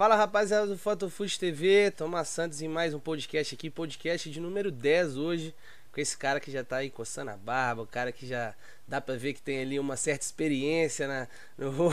Fala 0.00 0.16
rapaziada 0.16 0.66
do 0.66 0.78
Fotofood 0.78 1.38
TV, 1.38 1.90
Tomás 1.90 2.26
Santos 2.28 2.62
em 2.62 2.68
mais 2.68 2.94
um 2.94 2.98
podcast 2.98 3.54
aqui, 3.54 3.68
podcast 3.68 4.30
de 4.30 4.40
número 4.40 4.70
10 4.70 5.18
hoje, 5.18 5.54
com 5.92 6.00
esse 6.00 6.16
cara 6.16 6.40
que 6.40 6.50
já 6.50 6.64
tá 6.64 6.76
aí 6.76 6.88
coçando 6.88 7.30
a 7.30 7.36
barba, 7.36 7.82
o 7.82 7.86
cara 7.86 8.10
que 8.10 8.26
já 8.26 8.54
dá 8.88 8.98
pra 8.98 9.16
ver 9.16 9.34
que 9.34 9.42
tem 9.42 9.60
ali 9.60 9.78
uma 9.78 9.96
certa 9.96 10.24
experiência 10.24 11.06
na, 11.06 11.28
no 11.58 11.70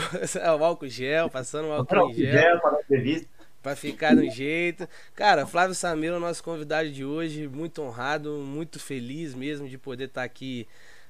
o 0.58 0.64
álcool 0.64 0.88
gel, 0.88 1.28
passando 1.28 1.68
o 1.68 1.72
álcool 1.72 2.14
gel. 2.14 2.32
gel 2.32 2.60
para 2.60 2.80
entrevista. 2.80 3.28
Ficar 3.76 4.16
no 4.16 4.30
jeito. 4.30 4.88
Cara, 5.14 5.46
Flávio 5.46 5.74
Samiro, 5.74 6.18
nosso 6.18 6.42
convidado 6.42 6.90
de 6.90 7.04
hoje, 7.04 7.46
muito 7.46 7.82
honrado, 7.82 8.38
muito 8.38 8.80
feliz 8.80 9.34
mesmo 9.34 9.68
de 9.68 9.76
poder 9.76 10.04
estar 10.04 10.22
tá 10.22 10.24
aqui 10.24 10.66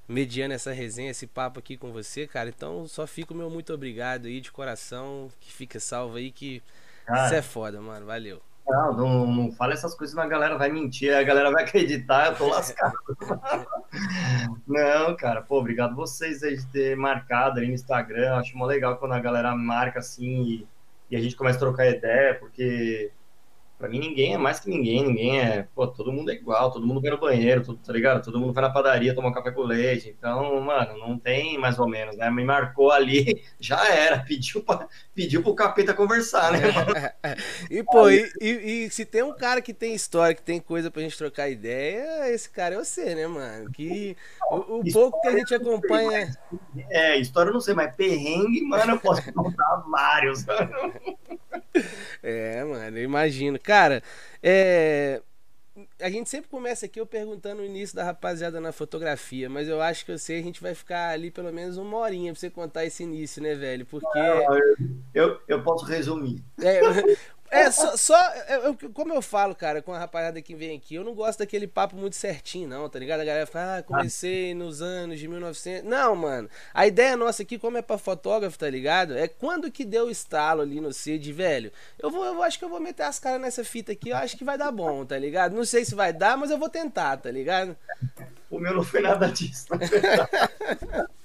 mediando 0.09 0.53
essa 0.53 0.73
resenha, 0.73 1.13
esse 1.13 1.29
papo 1.29 1.61
aqui 1.61 1.77
com 1.77 1.93
você, 1.93 2.27
cara. 2.27 2.49
Então 2.49 2.89
só 2.89 3.07
fico 3.07 3.37
meu 3.37 3.49
muito 3.49 3.73
obrigado 3.73 4.27
aí 4.27 4.41
de 4.41 4.51
coração, 4.51 5.31
que 5.39 5.53
fica 5.53 5.79
salvo 5.79 6.17
aí, 6.17 6.33
que 6.33 6.61
isso 7.15 7.35
é 7.35 7.43
foda, 7.43 7.81
mano. 7.81 8.07
Valeu. 8.07 8.41
Não, 8.69 8.93
não, 8.93 9.27
não 9.27 9.53
fala 9.53 9.73
essas 9.73 9.95
coisas, 9.95 10.13
senão 10.13 10.27
a 10.27 10.29
galera 10.29 10.59
vai 10.59 10.69
mentir, 10.71 11.15
a 11.15 11.23
galera 11.23 11.51
vai 11.51 11.65
acreditar, 11.65 12.27
eu 12.27 12.37
tô 12.37 12.49
lascado. 12.49 12.95
não, 14.69 15.17
cara, 15.17 15.41
pô, 15.41 15.59
obrigado 15.59 15.97
vocês 15.97 16.43
aí 16.43 16.55
de 16.55 16.67
ter 16.67 16.95
marcado 16.95 17.61
aí 17.61 17.67
no 17.67 17.73
Instagram. 17.73 18.35
Acho 18.35 18.57
mó 18.59 18.67
legal 18.67 18.99
quando 18.99 19.13
a 19.13 19.21
galera 19.21 19.57
marca 19.57 20.01
assim 20.01 20.43
e, 20.43 20.69
e 21.11 21.17
a 21.17 21.21
gente 21.21 21.35
começa 21.35 21.57
a 21.57 21.61
trocar 21.61 21.89
ideia, 21.89 22.35
porque 22.35 23.11
Pra 23.79 23.89
mim, 23.89 24.01
ninguém 24.01 24.35
é 24.35 24.39
mais 24.39 24.59
que 24.59 24.69
ninguém, 24.69 25.05
ninguém 25.05 25.41
é. 25.41 25.69
Pô, 25.73 25.87
todo 25.87 26.13
mundo 26.13 26.33
é 26.33 26.35
igual, 26.35 26.73
todo 26.73 26.85
mundo 26.85 27.01
vai 27.01 27.13
no 27.13 27.19
banheiro, 27.19 27.63
tudo, 27.63 27.79
tá 27.79 27.93
ligado? 27.93 28.25
Todo 28.25 28.41
mundo 28.41 28.53
vai 28.53 28.63
na 28.63 28.71
padaria 28.71 29.15
tomar 29.15 29.29
um 29.29 29.33
café 29.33 29.53
com 29.53 29.63
leite. 29.63 30.09
Então, 30.09 30.61
mano, 30.61 30.99
não 30.99 31.17
tem 31.17 31.57
mais 31.57 31.79
ou 31.79 31.89
menos, 31.89 32.17
né? 32.17 32.29
Me 32.29 32.43
marcou 32.45 32.91
ali, 32.91 33.41
já 33.61 33.89
era. 33.89 34.19
Pediu, 34.19 34.65
pra, 34.65 34.89
pediu 35.15 35.45
pro 35.45 35.55
capeta 35.55 35.95
conversar, 35.95 36.51
né, 36.51 36.73
mano? 36.73 36.91
e, 37.71 37.85
pô, 37.85 38.11
e, 38.11 38.29
e, 38.41 38.49
e, 38.87 38.91
se 38.91 39.05
tem 39.05 39.23
um 39.23 39.33
cara 39.33 39.63
que 39.63 39.73
tem 39.73 39.95
história, 39.95 40.35
que 40.35 40.43
tem 40.43 40.59
coisa 40.59 40.91
pra 40.91 41.03
gente 41.03 41.17
trocar 41.17 41.49
ideia, 41.49 42.29
esse 42.35 42.51
cara 42.51 42.75
é 42.75 42.79
você, 42.79 43.15
né, 43.15 43.29
mano? 43.29 43.71
Que 43.71 44.17
o, 44.51 44.81
o 44.81 44.93
pouco 44.93 45.21
que 45.21 45.29
a 45.29 45.39
gente 45.39 45.55
acompanha. 45.55 46.37
É, 46.91 47.17
história 47.17 47.51
eu 47.51 47.55
não 47.55 47.61
sei, 47.61 47.75
mas 47.75 47.95
perrengue, 47.95 48.61
mano, 48.63 48.95
eu 48.95 48.99
posso 48.99 49.33
contar 49.33 49.85
vários. 49.89 50.45
é, 52.23 52.65
mano, 52.65 52.99
eu 52.99 53.05
imagino. 53.05 53.59
Cara, 53.59 54.03
é. 54.43 55.23
A 56.03 56.11
gente 56.11 56.29
sempre 56.29 56.51
começa 56.51 56.87
aqui 56.87 56.99
eu 57.01 57.07
perguntando 57.07 57.63
o 57.63 57.65
início 57.65 57.95
da 57.95 58.03
rapaziada 58.03 58.61
na 58.61 58.73
fotografia, 58.73 59.49
mas 59.49 59.69
eu 59.69 59.81
acho 59.81 60.05
que 60.05 60.11
eu 60.11 60.19
sei, 60.19 60.41
a 60.41 60.43
gente 60.43 60.61
vai 60.61 60.75
ficar 60.75 61.11
ali 61.11 61.31
pelo 61.31 61.53
menos 61.53 61.77
uma 61.77 61.97
horinha 61.99 62.33
pra 62.33 62.41
você 62.41 62.51
contar 62.51 62.85
esse 62.85 63.05
início, 63.05 63.41
né, 63.41 63.55
velho? 63.55 63.87
Porque. 63.87 64.19
eu, 65.15 65.41
eu 65.47 65.63
posso 65.63 65.85
resumir. 65.85 66.43
É, 66.61 66.81
é, 67.51 67.71
só, 67.71 67.97
só 67.97 68.35
eu, 68.65 68.77
como 68.93 69.15
eu 69.15 69.23
falo, 69.23 69.55
cara, 69.55 69.81
com 69.81 69.93
a 69.93 69.99
rapaziada 69.99 70.41
que 70.43 70.55
vem 70.55 70.77
aqui, 70.77 70.95
eu 70.95 71.05
não 71.05 71.15
gosto 71.15 71.39
daquele 71.39 71.67
papo 71.67 71.97
muito 71.97 72.17
certinho, 72.17 72.69
não, 72.69 72.89
tá 72.89 72.99
ligado? 72.99 73.21
A 73.21 73.25
galera 73.25 73.47
fala, 73.47 73.79
ah, 73.79 73.83
comecei 73.83 74.55
nos 74.55 74.83
anos 74.83 75.19
de 75.19 75.27
1900. 75.27 75.89
Não, 75.89 76.15
mano. 76.15 76.49
A 76.75 76.87
ideia 76.87 77.17
nossa 77.17 77.43
aqui, 77.43 77.59
como 77.59 77.79
é 77.79 77.83
pra 77.83 77.97
fotógrafo, 77.99 78.59
tá 78.59 78.69
ligado? 78.69 79.17
É 79.17 79.27
quando 79.29 79.71
que 79.71 79.85
deu 79.85 80.07
o 80.07 80.11
estalo 80.11 80.63
ali 80.63 80.81
no 80.81 80.93
CID, 80.93 81.33
velho. 81.33 81.73
Eu 81.99 82.11
vou, 82.11 82.25
eu 82.25 82.43
acho 82.43 82.59
que 82.59 82.65
eu 82.65 82.69
vou 82.69 82.81
meter 82.81 83.05
as 83.05 83.19
caras 83.19 83.41
nessa 83.41 83.65
fita 83.65 83.93
aqui, 83.93 84.11
eu 84.11 84.17
acho 84.17 84.37
que 84.37 84.45
vai 84.45 84.59
dar 84.59 84.71
bom, 84.71 85.05
tá 85.05 85.19
ligado? 85.19 85.55
Não 85.55 85.65
sei 85.65 85.85
se 85.85 85.95
vai 85.95 86.13
dar, 86.13 86.37
mas 86.37 86.51
eu 86.51 86.59
vou 86.59 86.69
tentar, 86.69 87.17
tá 87.17 87.31
ligado? 87.31 87.77
O 88.51 88.59
meu 88.59 88.75
não 88.75 88.83
foi 88.83 89.01
nada 89.01 89.29
disso, 89.29 89.67
na 89.71 89.79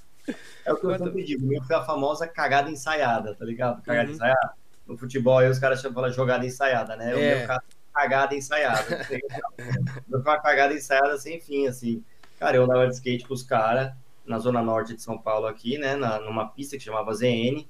É 0.66 0.72
o 0.72 0.78
que 0.78 0.86
eu 0.86 0.98
sempre 0.98 1.24
digo, 1.26 1.44
o 1.44 1.48
meu 1.50 1.62
foi 1.64 1.76
a 1.76 1.84
famosa 1.84 2.26
cagada 2.26 2.70
ensaiada, 2.70 3.36
tá 3.36 3.44
ligado? 3.44 3.82
Cagada 3.82 4.08
uhum. 4.08 4.16
ensaiada 4.16 4.54
no 4.88 4.98
futebol 4.98 5.38
aí 5.38 5.50
os 5.50 5.60
caras 5.60 5.82
de 5.82 6.16
jogada 6.16 6.46
ensaiada, 6.46 6.96
né? 6.96 7.12
É. 7.12 7.16
O 7.16 7.38
meu 7.38 7.48
caso 7.48 7.64
cagada 7.94 8.36
ensaiada. 8.36 9.08
meu 10.08 10.20
uma 10.22 10.40
cagada 10.40 10.74
ensaiada 10.74 11.18
sem 11.18 11.40
fim, 11.40 11.68
assim. 11.68 12.04
Cara, 12.40 12.58
eu 12.58 12.64
andava 12.64 12.88
de 12.88 12.96
skate 12.96 13.28
com 13.28 13.34
os 13.34 13.44
caras 13.44 13.94
na 14.26 14.40
zona 14.40 14.62
norte 14.62 14.96
de 14.96 15.02
São 15.02 15.18
Paulo 15.18 15.46
aqui, 15.46 15.78
né? 15.78 15.96
Na, 15.96 16.20
numa 16.20 16.48
pista 16.50 16.76
que 16.76 16.84
chamava 16.84 17.14
ZN, 17.14 17.66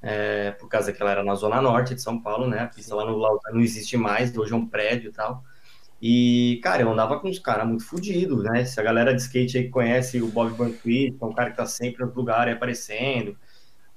é, 0.00 0.52
por 0.52 0.68
causa 0.68 0.92
que 0.92 1.02
ela 1.02 1.10
era 1.10 1.22
na 1.22 1.34
zona 1.34 1.60
norte 1.60 1.94
de 1.94 2.00
São 2.00 2.20
Paulo, 2.20 2.48
né? 2.48 2.60
A 2.60 2.66
pista 2.66 2.94
lá 2.94 3.04
no 3.04 3.16
Lauta 3.16 3.50
não 3.52 3.60
existe 3.60 3.96
mais, 3.96 4.36
hoje 4.36 4.52
é 4.52 4.56
um 4.56 4.66
prédio 4.66 5.10
e 5.10 5.12
tal. 5.12 5.44
E, 6.00 6.60
cara, 6.62 6.82
eu 6.82 6.90
andava 6.90 7.18
com 7.18 7.28
os 7.28 7.40
caras 7.40 7.66
muito 7.66 7.84
fodidos, 7.84 8.44
né? 8.44 8.64
Se 8.64 8.80
a 8.80 8.82
galera 8.82 9.12
de 9.12 9.20
skate 9.20 9.58
aí 9.58 9.68
conhece 9.68 10.22
o 10.22 10.28
Bob 10.28 10.52
Banquist, 10.54 11.16
é 11.20 11.24
um 11.24 11.32
cara 11.32 11.50
que 11.50 11.56
tá 11.56 11.66
sempre 11.66 12.04
no 12.04 12.12
lugar 12.12 12.48
aparecendo 12.48 13.36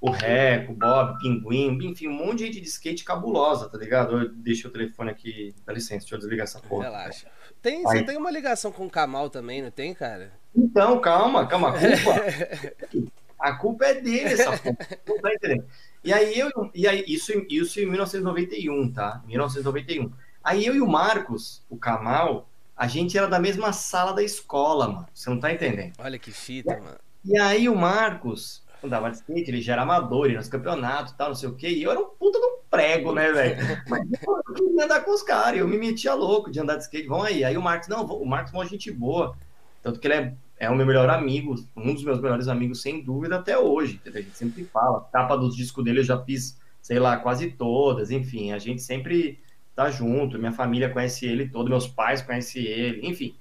o 0.02 0.10
Reco, 0.10 0.72
o 0.72 0.74
Bob, 0.74 1.14
o 1.14 1.18
Pinguim, 1.18 1.78
enfim, 1.86 2.08
um 2.08 2.12
monte 2.12 2.38
de 2.38 2.46
gente 2.46 2.60
de 2.60 2.66
skate 2.66 3.04
cabulosa, 3.04 3.68
tá 3.68 3.78
ligado? 3.78 4.18
Eu 4.18 4.28
deixei 4.30 4.68
o 4.68 4.72
telefone 4.72 5.12
aqui, 5.12 5.54
dá 5.64 5.72
licença, 5.72 6.00
deixa 6.00 6.16
eu 6.16 6.18
desligar 6.18 6.42
essa 6.42 6.58
porra. 6.58 6.86
Relaxa. 6.86 7.28
Tem, 7.62 7.84
você 7.84 8.02
tem 8.02 8.16
uma 8.16 8.32
ligação 8.32 8.72
com 8.72 8.84
o 8.84 8.90
Kamal 8.90 9.30
também, 9.30 9.62
não 9.62 9.70
tem, 9.70 9.94
cara? 9.94 10.32
Então, 10.56 11.00
calma, 11.00 11.46
calma, 11.46 11.68
a 11.68 11.72
culpa. 11.78 13.12
a 13.38 13.52
culpa 13.54 13.84
é 13.86 14.00
dele, 14.00 14.34
essa 14.34 14.58
porra. 14.58 14.76
Não 15.06 15.20
tá 15.20 15.34
entendendo. 15.34 15.64
E 16.02 16.12
aí 16.12 16.36
eu, 16.36 16.50
e 16.74 16.88
aí, 16.88 17.04
isso, 17.06 17.32
isso 17.48 17.78
em 17.78 17.86
1991, 17.86 18.92
tá? 18.92 19.22
1991. 19.24 20.10
Aí 20.42 20.66
eu 20.66 20.74
e 20.74 20.80
o 20.80 20.88
Marcos, 20.88 21.64
o 21.70 21.76
Kamal, 21.76 22.50
a 22.76 22.88
gente 22.88 23.16
era 23.16 23.28
da 23.28 23.38
mesma 23.38 23.72
sala 23.72 24.12
da 24.12 24.22
escola, 24.24 24.88
mano. 24.88 25.08
Você 25.14 25.30
não 25.30 25.38
tá 25.38 25.52
entendendo? 25.52 25.92
Olha 25.96 26.18
que 26.18 26.32
fita, 26.32 26.76
mano. 26.76 26.98
E 27.24 27.38
aí 27.38 27.68
o 27.68 27.76
Marcos, 27.76 28.61
andava 28.86 29.10
de 29.10 29.16
skate, 29.16 29.50
ele 29.50 29.60
já 29.60 29.74
era 29.74 29.82
amador, 29.82 30.30
ia 30.30 30.36
nos 30.36 30.48
campeonatos 30.48 31.12
e 31.12 31.16
tal, 31.16 31.28
não 31.28 31.34
sei 31.34 31.48
o 31.48 31.54
quê, 31.54 31.68
e 31.68 31.82
eu 31.82 31.90
era 31.90 32.00
um 32.00 32.08
puta 32.08 32.38
de 32.38 32.44
um 32.44 32.58
prego, 32.70 33.12
né, 33.12 33.32
velho? 33.32 33.56
Mas 33.88 34.08
eu 34.10 34.54
queria 34.54 34.84
andar 34.84 35.00
com 35.00 35.12
os 35.12 35.22
caras, 35.22 35.60
eu 35.60 35.68
me 35.68 35.78
metia 35.78 36.14
louco 36.14 36.50
de 36.50 36.60
andar 36.60 36.76
de 36.76 36.82
skate, 36.82 37.08
vamos 37.08 37.26
aí. 37.26 37.44
Aí 37.44 37.56
o 37.56 37.62
Marcos, 37.62 37.88
não, 37.88 38.04
o 38.04 38.26
Marcos 38.26 38.52
é 38.52 38.56
uma 38.56 38.66
gente 38.66 38.90
boa, 38.90 39.36
tanto 39.82 39.98
que 39.98 40.06
ele 40.06 40.14
é, 40.14 40.34
é 40.58 40.70
o 40.70 40.76
meu 40.76 40.86
melhor 40.86 41.08
amigo, 41.10 41.54
um 41.76 41.94
dos 41.94 42.04
meus 42.04 42.20
melhores 42.20 42.48
amigos, 42.48 42.82
sem 42.82 43.02
dúvida, 43.02 43.36
até 43.36 43.58
hoje, 43.58 44.00
a 44.06 44.10
gente 44.10 44.36
sempre 44.36 44.64
fala. 44.64 45.08
Capa 45.12 45.36
dos 45.36 45.56
discos 45.56 45.84
dele 45.84 46.00
eu 46.00 46.04
já 46.04 46.22
fiz, 46.22 46.58
sei 46.80 46.98
lá, 46.98 47.16
quase 47.16 47.50
todas, 47.50 48.10
enfim, 48.10 48.52
a 48.52 48.58
gente 48.58 48.82
sempre 48.82 49.40
tá 49.74 49.90
junto, 49.90 50.38
minha 50.38 50.52
família 50.52 50.90
conhece 50.90 51.26
ele 51.26 51.48
todo, 51.48 51.68
meus 51.68 51.86
pais 51.86 52.22
conhecem 52.22 52.62
ele, 52.62 53.06
enfim. 53.06 53.34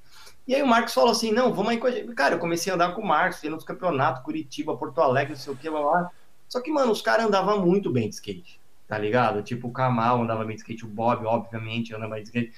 E 0.48 0.56
aí 0.56 0.62
o 0.62 0.68
Marcos 0.68 0.94
falou 0.94 1.12
assim: 1.12 1.32
não, 1.32 1.54
vamos 1.54 1.72
aí 1.72 1.78
com 1.78 1.88
a 1.88 1.92
gente. 1.92 2.14
Cara, 2.14 2.36
eu 2.36 2.40
comecei 2.40 2.72
a 2.72 2.76
andar 2.76 2.94
com 2.94 3.02
o 3.02 3.08
Marcos, 3.08 3.44
ia 3.44 3.50
nos 3.50 3.64
campeonatos, 3.64 4.24
Curitiba, 4.24 4.76
Porto 4.76 5.02
Alegre, 5.02 5.34
não 5.34 5.40
sei 5.40 5.54
o 5.54 5.56
que, 5.56 5.70
blá, 5.70 5.82
blá. 5.82 6.12
Só 6.48 6.60
que, 6.60 6.72
mano, 6.72 6.92
os 6.92 7.02
caras 7.02 7.26
andavam 7.26 7.66
muito 7.66 7.92
bem 7.92 8.10
de 8.10 8.16
skate, 8.16 8.60
tá 8.88 8.98
ligado? 8.98 9.42
Tipo, 9.42 9.68
o 9.68 9.72
Kamal 9.72 10.22
andava 10.22 10.44
bem 10.44 10.56
de 10.56 10.62
skate, 10.62 10.86
o 10.86 10.90
Bob, 10.90 11.26
obviamente, 11.26 11.96
andava 11.96 12.16
bem 12.16 12.24
de 12.24 12.30
skate. 12.30 12.54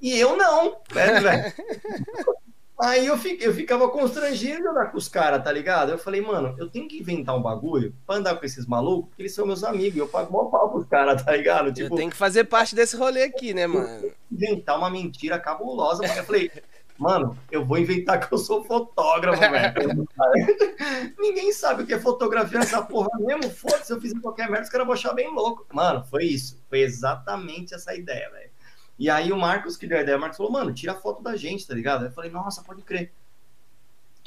E 0.00 0.18
eu 0.18 0.36
não, 0.36 0.76
né, 0.94 1.20
velho? 1.20 1.54
Aí 2.80 3.06
eu, 3.06 3.18
eu 3.40 3.52
ficava 3.52 3.88
constrangido 3.88 4.62
de 4.62 4.68
andar 4.68 4.92
com 4.92 4.98
os 4.98 5.08
caras, 5.08 5.42
tá 5.42 5.50
ligado? 5.50 5.90
Eu 5.90 5.98
falei, 5.98 6.20
mano, 6.20 6.54
eu 6.58 6.68
tenho 6.68 6.86
que 6.86 7.00
inventar 7.00 7.36
um 7.36 7.42
bagulho 7.42 7.92
pra 8.06 8.16
andar 8.16 8.36
com 8.36 8.46
esses 8.46 8.66
malucos, 8.66 9.08
porque 9.08 9.22
eles 9.22 9.34
são 9.34 9.44
meus 9.44 9.64
amigos, 9.64 9.96
e 9.96 9.98
eu 9.98 10.06
pago 10.06 10.32
mó 10.32 10.44
pau 10.44 10.70
pros 10.70 10.86
caras, 10.86 11.24
tá 11.24 11.32
ligado? 11.32 11.72
Tipo, 11.72 11.92
eu 11.92 11.96
tenho 11.96 12.10
que 12.10 12.16
fazer 12.16 12.44
parte 12.44 12.76
desse 12.76 12.96
rolê 12.96 13.24
aqui, 13.24 13.52
né, 13.52 13.66
mano? 13.66 14.12
Inventar 14.30 14.78
uma 14.78 14.88
mentira 14.88 15.40
cabulosa, 15.40 16.04
porque 16.04 16.20
eu 16.20 16.24
falei, 16.24 16.52
Mano, 16.98 17.38
eu 17.50 17.64
vou 17.64 17.78
inventar 17.78 18.18
que 18.18 18.34
eu 18.34 18.38
sou 18.38 18.64
fotógrafo, 18.64 19.40
velho. 19.40 20.08
Ninguém 21.16 21.52
sabe 21.52 21.84
o 21.84 21.86
que 21.86 21.94
é 21.94 22.00
fotografia 22.00 22.58
nessa 22.58 22.82
porra 22.82 23.08
mesmo. 23.20 23.48
Foda-se, 23.50 23.92
eu 23.92 24.00
fizer 24.00 24.20
qualquer 24.20 24.50
merda, 24.50 24.64
os 24.64 24.70
caras 24.70 24.86
vão 24.86 24.94
achar 24.94 25.14
bem 25.14 25.32
louco. 25.32 25.64
Mano, 25.72 26.04
foi 26.04 26.24
isso. 26.24 26.60
Foi 26.68 26.80
exatamente 26.80 27.72
essa 27.72 27.94
ideia, 27.94 28.28
velho. 28.30 28.50
E 28.98 29.08
aí 29.08 29.30
o 29.30 29.36
Marcos 29.36 29.76
que 29.76 29.86
deu 29.86 29.98
a 29.98 30.02
ideia, 30.02 30.18
o 30.18 30.20
Marcos 30.20 30.36
falou, 30.36 30.50
mano, 30.50 30.74
tira 30.74 30.92
foto 30.92 31.22
da 31.22 31.36
gente, 31.36 31.64
tá 31.64 31.72
ligado? 31.72 32.06
Eu 32.06 32.10
falei, 32.10 32.32
nossa, 32.32 32.64
pode 32.64 32.82
crer. 32.82 33.12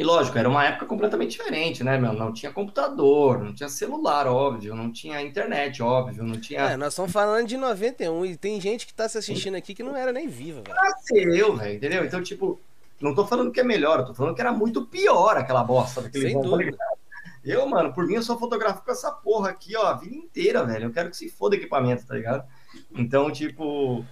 E 0.01 0.03
lógico, 0.03 0.35
era 0.35 0.49
uma 0.49 0.65
época 0.65 0.87
completamente 0.87 1.29
diferente, 1.29 1.83
né, 1.83 1.95
meu? 1.95 2.11
Não 2.11 2.33
tinha 2.33 2.51
computador, 2.51 3.37
não 3.37 3.53
tinha 3.53 3.69
celular, 3.69 4.25
óbvio, 4.25 4.73
não 4.75 4.91
tinha 4.91 5.21
internet, 5.21 5.83
óbvio, 5.83 6.23
não 6.23 6.41
tinha. 6.41 6.61
É, 6.71 6.75
nós 6.75 6.93
estamos 6.93 7.11
falando 7.11 7.45
de 7.45 7.55
91 7.55 8.25
e 8.25 8.35
tem 8.35 8.59
gente 8.59 8.87
que 8.87 8.95
tá 8.95 9.07
se 9.07 9.19
assistindo 9.19 9.53
aqui 9.53 9.75
que 9.75 9.83
não 9.83 9.95
era 9.95 10.11
nem 10.11 10.27
viva, 10.27 10.63
velho. 10.63 10.75
Nasceu, 10.75 11.55
velho, 11.55 11.75
entendeu? 11.75 12.03
Então, 12.03 12.19
tipo, 12.23 12.59
não 12.99 13.13
tô 13.13 13.27
falando 13.27 13.51
que 13.51 13.59
é 13.59 13.63
melhor, 13.63 13.99
eu 13.99 14.05
tô 14.07 14.15
falando 14.15 14.33
que 14.33 14.41
era 14.41 14.51
muito 14.51 14.87
pior 14.87 15.37
aquela 15.37 15.63
bosta 15.63 16.01
daquele 16.01 16.29
Sem 16.29 16.33
bom, 16.33 16.41
dúvida. 16.41 16.75
Eu, 17.45 17.67
mano, 17.67 17.93
por 17.93 18.07
mim, 18.07 18.15
eu 18.15 18.23
só 18.23 18.35
fotografo 18.39 18.83
com 18.83 18.89
essa 18.89 19.11
porra 19.11 19.51
aqui, 19.51 19.75
ó, 19.77 19.85
a 19.85 19.93
vida 19.93 20.15
inteira, 20.15 20.65
velho. 20.65 20.85
Eu 20.85 20.91
quero 20.91 21.11
que 21.11 21.17
se 21.17 21.29
foda 21.29 21.55
equipamento, 21.55 22.07
tá 22.07 22.15
ligado? 22.15 22.43
Então, 22.91 23.29
tipo, 23.29 24.03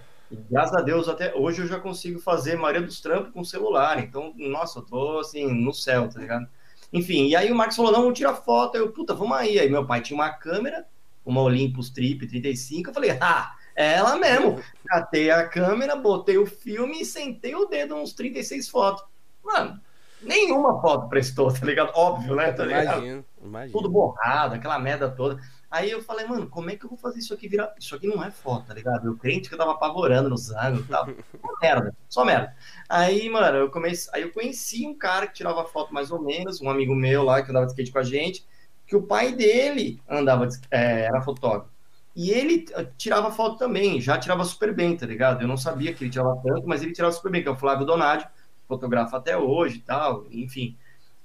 graças 0.50 0.74
a 0.74 0.80
Deus, 0.80 1.08
até 1.08 1.34
hoje 1.34 1.62
eu 1.62 1.66
já 1.66 1.78
consigo 1.78 2.20
fazer 2.20 2.56
Maria 2.56 2.80
dos 2.80 3.00
Trampos 3.00 3.32
com 3.32 3.44
celular. 3.44 3.98
Então, 3.98 4.32
nossa, 4.36 4.78
eu 4.78 4.82
tô 4.82 5.18
assim, 5.18 5.46
no 5.46 5.72
céu, 5.72 6.08
tá 6.08 6.18
ligado? 6.18 6.48
Enfim, 6.92 7.28
e 7.28 7.36
aí 7.36 7.50
o 7.50 7.54
Marcos 7.54 7.76
falou: 7.76 7.92
não, 7.92 8.02
vamos 8.02 8.18
tirar 8.18 8.34
foto. 8.34 8.76
Eu, 8.76 8.90
puta, 8.90 9.14
vamos 9.14 9.36
aí. 9.36 9.58
Aí 9.58 9.68
meu 9.68 9.86
pai 9.86 10.00
tinha 10.00 10.16
uma 10.16 10.30
câmera, 10.30 10.86
uma 11.24 11.40
Olympus 11.40 11.90
Trip 11.90 12.26
35. 12.26 12.90
Eu 12.90 12.94
falei, 12.94 13.16
ah, 13.20 13.54
é 13.76 13.94
ela 13.94 14.16
mesmo. 14.16 14.60
Catei 14.86 15.30
a 15.30 15.48
câmera, 15.48 15.96
botei 15.96 16.38
o 16.38 16.46
filme 16.46 17.02
e 17.02 17.04
sentei 17.04 17.54
o 17.54 17.66
dedo 17.66 17.94
uns 17.94 18.12
36 18.12 18.68
fotos. 18.68 19.04
Mano, 19.44 19.80
nenhuma 20.20 20.80
foto 20.80 21.08
prestou, 21.08 21.52
tá 21.52 21.64
ligado? 21.64 21.92
Óbvio, 21.94 22.34
né? 22.34 22.52
Tá 22.52 22.64
ligado? 22.64 22.98
Imagino, 22.98 23.24
imagino. 23.42 23.72
Tudo 23.72 23.90
borrado, 23.90 24.54
aquela 24.54 24.78
merda 24.78 25.08
toda. 25.08 25.40
Aí 25.70 25.88
eu 25.88 26.02
falei, 26.02 26.26
mano, 26.26 26.48
como 26.48 26.68
é 26.68 26.76
que 26.76 26.84
eu 26.84 26.88
vou 26.88 26.98
fazer 26.98 27.20
isso 27.20 27.32
aqui 27.32 27.46
virar. 27.46 27.72
Isso 27.78 27.94
aqui 27.94 28.06
não 28.06 28.24
é 28.24 28.30
foto, 28.30 28.66
tá 28.66 28.74
ligado? 28.74 29.06
Eu 29.06 29.16
crente 29.16 29.48
que 29.48 29.54
eu 29.54 29.58
tava 29.58 29.70
apavorando 29.70 30.28
nos 30.28 30.50
ângulos 30.50 30.86
e 30.86 30.88
tal. 30.88 31.06
Merda, 31.62 31.96
só 32.08 32.24
merda. 32.24 32.56
Aí, 32.88 33.28
mano, 33.28 33.56
eu 33.58 33.70
comecei. 33.70 34.10
Aí 34.12 34.22
eu 34.22 34.32
conheci 34.32 34.86
um 34.86 34.98
cara 34.98 35.28
que 35.28 35.34
tirava 35.34 35.64
foto 35.64 35.94
mais 35.94 36.10
ou 36.10 36.20
menos, 36.20 36.60
um 36.60 36.68
amigo 36.68 36.94
meu 36.94 37.22
lá 37.22 37.40
que 37.42 37.50
andava 37.50 37.66
de 37.66 37.72
skate 37.72 37.92
com 37.92 37.98
a 37.98 38.02
gente, 38.02 38.44
que 38.86 38.96
o 38.96 39.02
pai 39.02 39.32
dele 39.32 40.02
andava, 40.08 40.46
de... 40.48 40.58
é, 40.70 41.02
era 41.02 41.20
fotógrafo. 41.20 41.70
E 42.16 42.30
ele 42.32 42.66
eh, 42.72 42.88
tirava 42.98 43.30
foto 43.30 43.56
também, 43.56 44.00
já 44.00 44.18
tirava 44.18 44.44
super 44.44 44.74
bem, 44.74 44.96
tá 44.96 45.06
ligado? 45.06 45.42
Eu 45.42 45.48
não 45.48 45.56
sabia 45.56 45.94
que 45.94 46.02
ele 46.02 46.10
tirava 46.10 46.40
tanto, 46.42 46.66
mas 46.66 46.82
ele 46.82 46.92
tirava 46.92 47.12
super 47.12 47.30
bem, 47.30 47.42
que 47.42 47.48
é 47.48 47.52
o 47.52 47.56
Flávio 47.56 47.86
Donadio, 47.86 48.26
fotografa 48.66 49.16
até 49.16 49.36
hoje 49.38 49.76
e 49.78 49.82
tal, 49.82 50.26
enfim. 50.30 50.76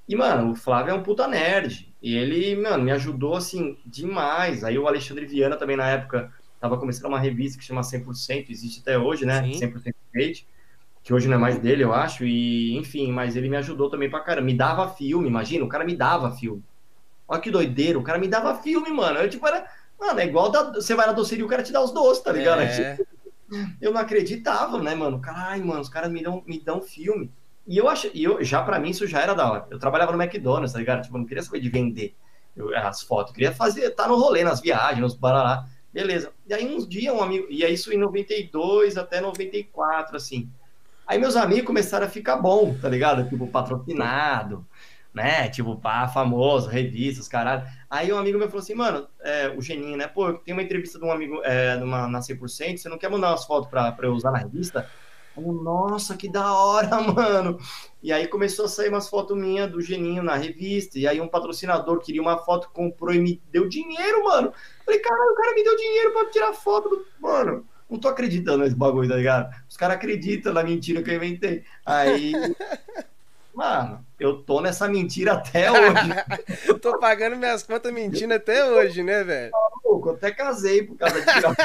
E, 0.08 0.16
mano, 0.16 0.52
o 0.52 0.56
Flávio 0.56 0.92
é 0.92 0.94
um 0.94 1.02
puta 1.04 1.28
nerd. 1.28 1.94
E 2.06 2.16
ele, 2.16 2.56
mano, 2.56 2.84
me 2.84 2.92
ajudou, 2.92 3.36
assim, 3.36 3.78
demais. 3.86 4.64
Aí 4.64 4.78
o 4.78 4.88
Alexandre 4.88 5.26
Viana 5.26 5.58
também, 5.58 5.76
na 5.76 5.90
época, 5.90 6.32
tava 6.60 6.78
começando 6.78 7.08
uma 7.08 7.20
revista 7.20 7.58
que 7.58 7.66
chama 7.66 7.82
100%, 7.82 8.50
existe 8.50 8.82
até 8.82 8.98
hoje, 8.98 9.26
né? 9.26 9.42
Sim. 9.42 9.60
100% 9.60 9.96
skate, 10.14 10.48
que 11.04 11.14
hoje 11.14 11.28
não 11.28 11.36
é 11.36 11.40
mais 11.40 11.58
dele, 11.58 11.84
eu 11.84 11.94
acho. 11.94 12.24
E, 12.24 12.78
enfim, 12.78 13.12
mas 13.12 13.36
ele 13.36 13.50
me 13.50 13.58
ajudou 13.58 13.90
também 13.90 14.10
pra 14.10 14.20
caramba. 14.20 14.46
Me 14.46 14.54
dava 14.54 14.88
filme, 14.90 15.28
imagina, 15.28 15.66
o 15.66 15.70
cara 15.70 15.84
me 15.84 15.96
dava 15.96 16.32
filme. 16.32 16.64
Olha 17.28 17.42
que 17.42 17.50
doideiro, 17.50 18.00
o 18.00 18.04
cara 18.04 18.20
me 18.20 18.28
dava 18.28 18.54
filme, 18.62 18.92
mano. 18.92 19.18
Eu, 19.18 19.28
tipo, 19.28 19.48
era 19.48 19.66
Mano, 20.00 20.20
é 20.20 20.26
igual 20.26 20.52
da, 20.52 20.74
você 20.74 20.94
vai 20.94 21.08
na 21.08 21.14
doceria 21.14 21.42
e 21.42 21.46
o 21.46 21.50
cara 21.50 21.64
te 21.64 21.72
dá 21.72 21.82
os 21.82 21.92
doces, 21.92 22.24
tá 22.24 22.32
ligado? 22.32 22.62
É. 22.62 22.98
Eu 23.80 23.94
não 23.94 24.02
acreditava, 24.02 24.82
né, 24.82 24.96
mano? 24.96 25.20
Caralho, 25.20 25.66
mano, 25.66 25.82
os 25.82 25.90
caras 25.90 26.12
me 26.12 26.22
dão, 26.22 26.44
me 26.48 26.60
dão 26.60 26.82
filme. 26.82 27.32
E 27.68 27.78
eu 27.78 27.90
acho, 27.90 28.10
e 28.14 28.24
eu, 28.24 28.44
já 28.44 28.62
para 28.62 28.80
mim 28.80 28.90
isso 28.90 29.08
já 29.08 29.22
era 29.22 29.34
da 29.34 29.52
hora. 29.52 29.68
Eu 29.70 29.80
trabalhava 29.80 30.12
no 30.12 30.22
McDonald's, 30.22 30.74
tá 30.74 30.80
ligado? 30.80 31.02
Tipo, 31.04 31.16
eu 31.16 31.20
não 31.20 31.26
queria 31.26 31.44
saber 31.44 31.60
de 31.60 31.70
vender 31.70 32.16
eu, 32.56 32.76
as 32.78 33.02
fotos, 33.02 33.32
eu 33.32 33.36
queria 33.36 33.52
fazer, 33.52 33.90
tá 33.92 34.08
no 34.08 34.16
rolê, 34.16 34.44
nas 34.44 34.62
viagens, 34.62 35.02
nos 35.02 35.16
barará. 35.16 35.66
Beleza. 35.92 36.32
E 36.48 36.54
aí 36.54 36.76
uns 36.76 36.88
dias 36.88 37.14
um 37.14 37.24
amigo, 37.24 37.48
e 37.50 37.64
é 37.64 37.70
isso 37.70 37.92
em 37.92 37.98
92 37.98 38.98
até 38.98 39.22
94, 39.22 40.18
assim. 40.18 40.50
Aí 41.08 41.18
meus 41.18 41.36
amigos 41.36 41.66
começaram 41.66 42.06
a 42.06 42.10
ficar 42.10 42.38
bom, 42.38 42.76
tá 42.82 42.90
ligado? 42.90 43.28
Tipo, 43.30 43.48
patrocinado 43.48 44.66
né? 45.16 45.48
Tipo, 45.48 45.78
pá, 45.78 46.10
famoso, 46.10 46.68
revistas, 46.68 47.26
caralho. 47.30 47.64
Aí 47.90 48.12
um 48.12 48.18
amigo 48.18 48.38
meu 48.38 48.50
falou 48.50 48.62
assim, 48.62 48.76
mano, 48.76 49.08
é, 49.22 49.48
o 49.48 49.62
Geninho, 49.62 49.96
né? 49.96 50.08
Pô, 50.08 50.34
tem 50.34 50.54
uma 50.54 50.62
entrevista 50.62 51.00
de 51.00 51.06
um 51.06 51.12
amigo 51.12 51.42
é, 51.46 51.78
numa, 51.78 52.06
na 52.06 52.20
100%, 52.20 52.78
você 52.78 52.90
não 52.90 52.98
quer 52.98 53.10
mandar 53.10 53.30
umas 53.30 53.46
fotos 53.46 53.70
pra 53.70 53.96
eu 54.04 54.12
usar 54.12 54.32
na 54.32 54.40
revista? 54.40 54.90
Eu, 55.38 55.54
Nossa, 55.54 56.16
que 56.16 56.30
da 56.30 56.54
hora, 56.54 57.02
mano! 57.02 57.58
E 58.02 58.12
aí 58.12 58.28
começou 58.28 58.66
a 58.66 58.68
sair 58.68 58.90
umas 58.90 59.10
fotos 59.10 59.38
minhas 59.38 59.72
do 59.72 59.82
Geninho 59.82 60.24
na 60.24 60.36
revista, 60.36 61.00
e 61.00 61.08
aí 61.08 61.20
um 61.20 61.28
patrocinador 61.28 62.00
queria 62.00 62.22
uma 62.22 62.38
foto, 62.38 62.70
comprou 62.72 63.14
e 63.14 63.20
me 63.20 63.42
deu 63.52 63.68
dinheiro, 63.68 64.24
mano. 64.24 64.54
Falei, 64.86 65.00
caralho, 65.00 65.32
o 65.32 65.36
cara 65.36 65.56
me 65.56 65.64
deu 65.64 65.76
dinheiro 65.76 66.12
pra 66.12 66.30
tirar 66.30 66.54
foto 66.54 66.90
do... 66.90 67.06
Mano, 67.20 67.66
não 67.90 68.00
tô 68.00 68.08
acreditando 68.08 68.64
nesse 68.64 68.76
bagulho, 68.76 69.10
tá 69.10 69.16
ligado? 69.16 69.54
Os 69.70 69.78
caras 69.78 69.98
acreditam 69.98 70.54
na 70.54 70.64
mentira 70.64 71.02
que 71.02 71.10
eu 71.10 71.16
inventei. 71.16 71.64
Aí 71.86 72.34
Mano, 73.56 74.06
eu 74.20 74.44
tô 74.44 74.60
nessa 74.60 74.86
mentira 74.86 75.34
até 75.34 75.72
hoje. 75.72 76.76
tô 76.82 77.00
pagando 77.00 77.38
minhas 77.38 77.64
contas 77.64 77.92
mentindo 77.94 78.34
até 78.34 78.66
hoje, 78.66 79.02
né, 79.02 79.24
velho? 79.24 79.52
eu 79.86 80.10
até 80.12 80.30
casei 80.30 80.84
por 80.84 80.98
causa 80.98 81.22
de 81.22 81.26
tirar 81.26 81.56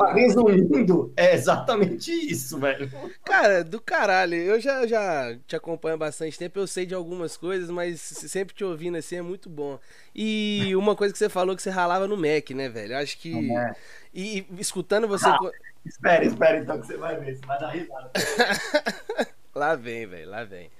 Mas 0.00 0.14
resumindo, 0.14 1.12
é 1.14 1.34
exatamente 1.34 2.10
isso, 2.10 2.58
velho. 2.58 2.90
Cara, 3.22 3.62
do 3.62 3.78
caralho. 3.78 4.34
Eu 4.34 4.58
já, 4.58 4.86
já 4.86 5.36
te 5.46 5.54
acompanho 5.54 5.96
há 5.96 5.98
bastante 5.98 6.38
tempo, 6.38 6.58
eu 6.58 6.66
sei 6.66 6.86
de 6.86 6.94
algumas 6.94 7.36
coisas, 7.36 7.68
mas 7.68 8.00
sempre 8.00 8.54
te 8.54 8.64
ouvindo 8.64 8.96
assim 8.96 9.16
é 9.16 9.22
muito 9.22 9.50
bom. 9.50 9.78
E 10.14 10.72
uma 10.74 10.96
coisa 10.96 11.12
que 11.12 11.18
você 11.18 11.28
falou 11.28 11.54
que 11.54 11.62
você 11.62 11.68
ralava 11.68 12.08
no 12.08 12.16
Mac, 12.16 12.48
né, 12.50 12.70
velho? 12.70 12.94
Eu 12.94 12.98
acho 12.98 13.18
que. 13.18 13.54
É. 13.54 13.72
E, 14.14 14.38
e 14.38 14.46
escutando 14.58 15.06
você. 15.06 15.28
Ah. 15.28 15.38
Espera, 15.84 16.24
espera 16.24 16.58
então 16.58 16.80
que 16.80 16.86
você 16.86 16.96
vai 16.96 17.16
ver, 17.18 17.36
você 17.36 17.46
vai 17.46 17.58
dar 17.58 17.68
risada. 17.68 18.10
lá 19.54 19.74
vem, 19.74 20.06
velho, 20.06 20.30
lá 20.30 20.44
vem. 20.44 20.70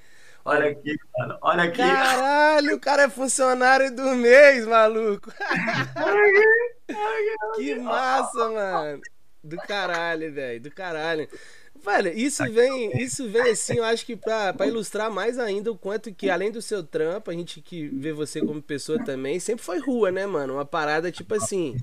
Olha 0.45 0.71
aqui, 0.71 0.97
mano. 1.19 1.39
Olha 1.43 1.65
aqui. 1.65 1.79
Caralho, 1.79 2.77
o 2.77 2.81
cara 2.81 3.03
é 3.03 3.09
funcionário 3.09 3.95
do 3.95 4.15
mês, 4.15 4.67
maluco. 4.67 5.33
que 7.57 7.75
massa, 7.77 8.51
mano. 8.51 9.01
Do 9.43 9.57
caralho, 9.57 10.33
velho. 10.33 10.61
Do 10.61 10.71
caralho. 10.71 11.29
Velho, 11.83 12.13
isso 12.13 12.45
vem, 12.53 13.03
isso 13.03 13.27
vem 13.29 13.53
assim, 13.53 13.79
eu 13.79 13.85
acho 13.85 14.05
que 14.05 14.15
pra, 14.15 14.53
pra 14.53 14.67
ilustrar 14.67 15.11
mais 15.11 15.39
ainda 15.39 15.73
o 15.73 15.79
quanto 15.79 16.13
que, 16.13 16.29
além 16.29 16.51
do 16.51 16.61
seu 16.61 16.83
trampo, 16.83 17.31
a 17.31 17.35
gente 17.35 17.63
que 17.63 17.89
vê 17.89 18.13
você 18.13 18.41
como 18.41 18.61
pessoa 18.61 19.03
também, 19.03 19.41
sempre 19.41 19.65
foi 19.65 19.79
rua, 19.79 20.11
né, 20.11 20.27
mano? 20.27 20.55
Uma 20.55 20.67
parada 20.67 21.11
tipo 21.11 21.35
assim, 21.35 21.79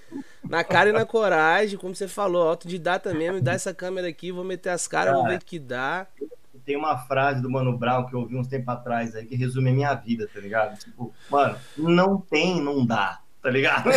na 0.47 0.63
cara 0.63 0.89
e 0.89 0.93
na 0.93 1.03
coragem, 1.03 1.79
como 1.79 1.95
você 1.95 2.07
falou, 2.07 2.47
autodidata 2.47 3.11
mesmo, 3.11 3.37
me 3.37 3.41
dá 3.41 3.53
essa 3.53 3.73
câmera 3.73 4.07
aqui, 4.07 4.31
vou 4.31 4.43
meter 4.43 4.69
as 4.69 4.87
caras, 4.87 5.15
vou 5.15 5.25
ver 5.25 5.39
o 5.39 5.43
que 5.43 5.57
dá. 5.57 6.05
Tem 6.67 6.75
uma 6.75 6.97
frase 6.97 7.41
do 7.41 7.49
Mano 7.49 7.77
Brown 7.77 8.05
que 8.05 8.13
eu 8.13 8.19
ouvi 8.19 8.35
uns 8.35 8.49
tempos 8.49 8.67
atrás 8.67 9.15
aí 9.15 9.25
que 9.25 9.37
resume 9.37 9.69
a 9.69 9.73
minha 9.73 9.93
vida, 9.93 10.27
tá 10.31 10.37
ligado? 10.37 10.77
Tipo, 10.77 11.13
mano, 11.31 11.57
não 11.77 12.19
tem, 12.19 12.61
não 12.61 12.85
dá 12.85 13.21
tá 13.41 13.49
ligado? 13.49 13.85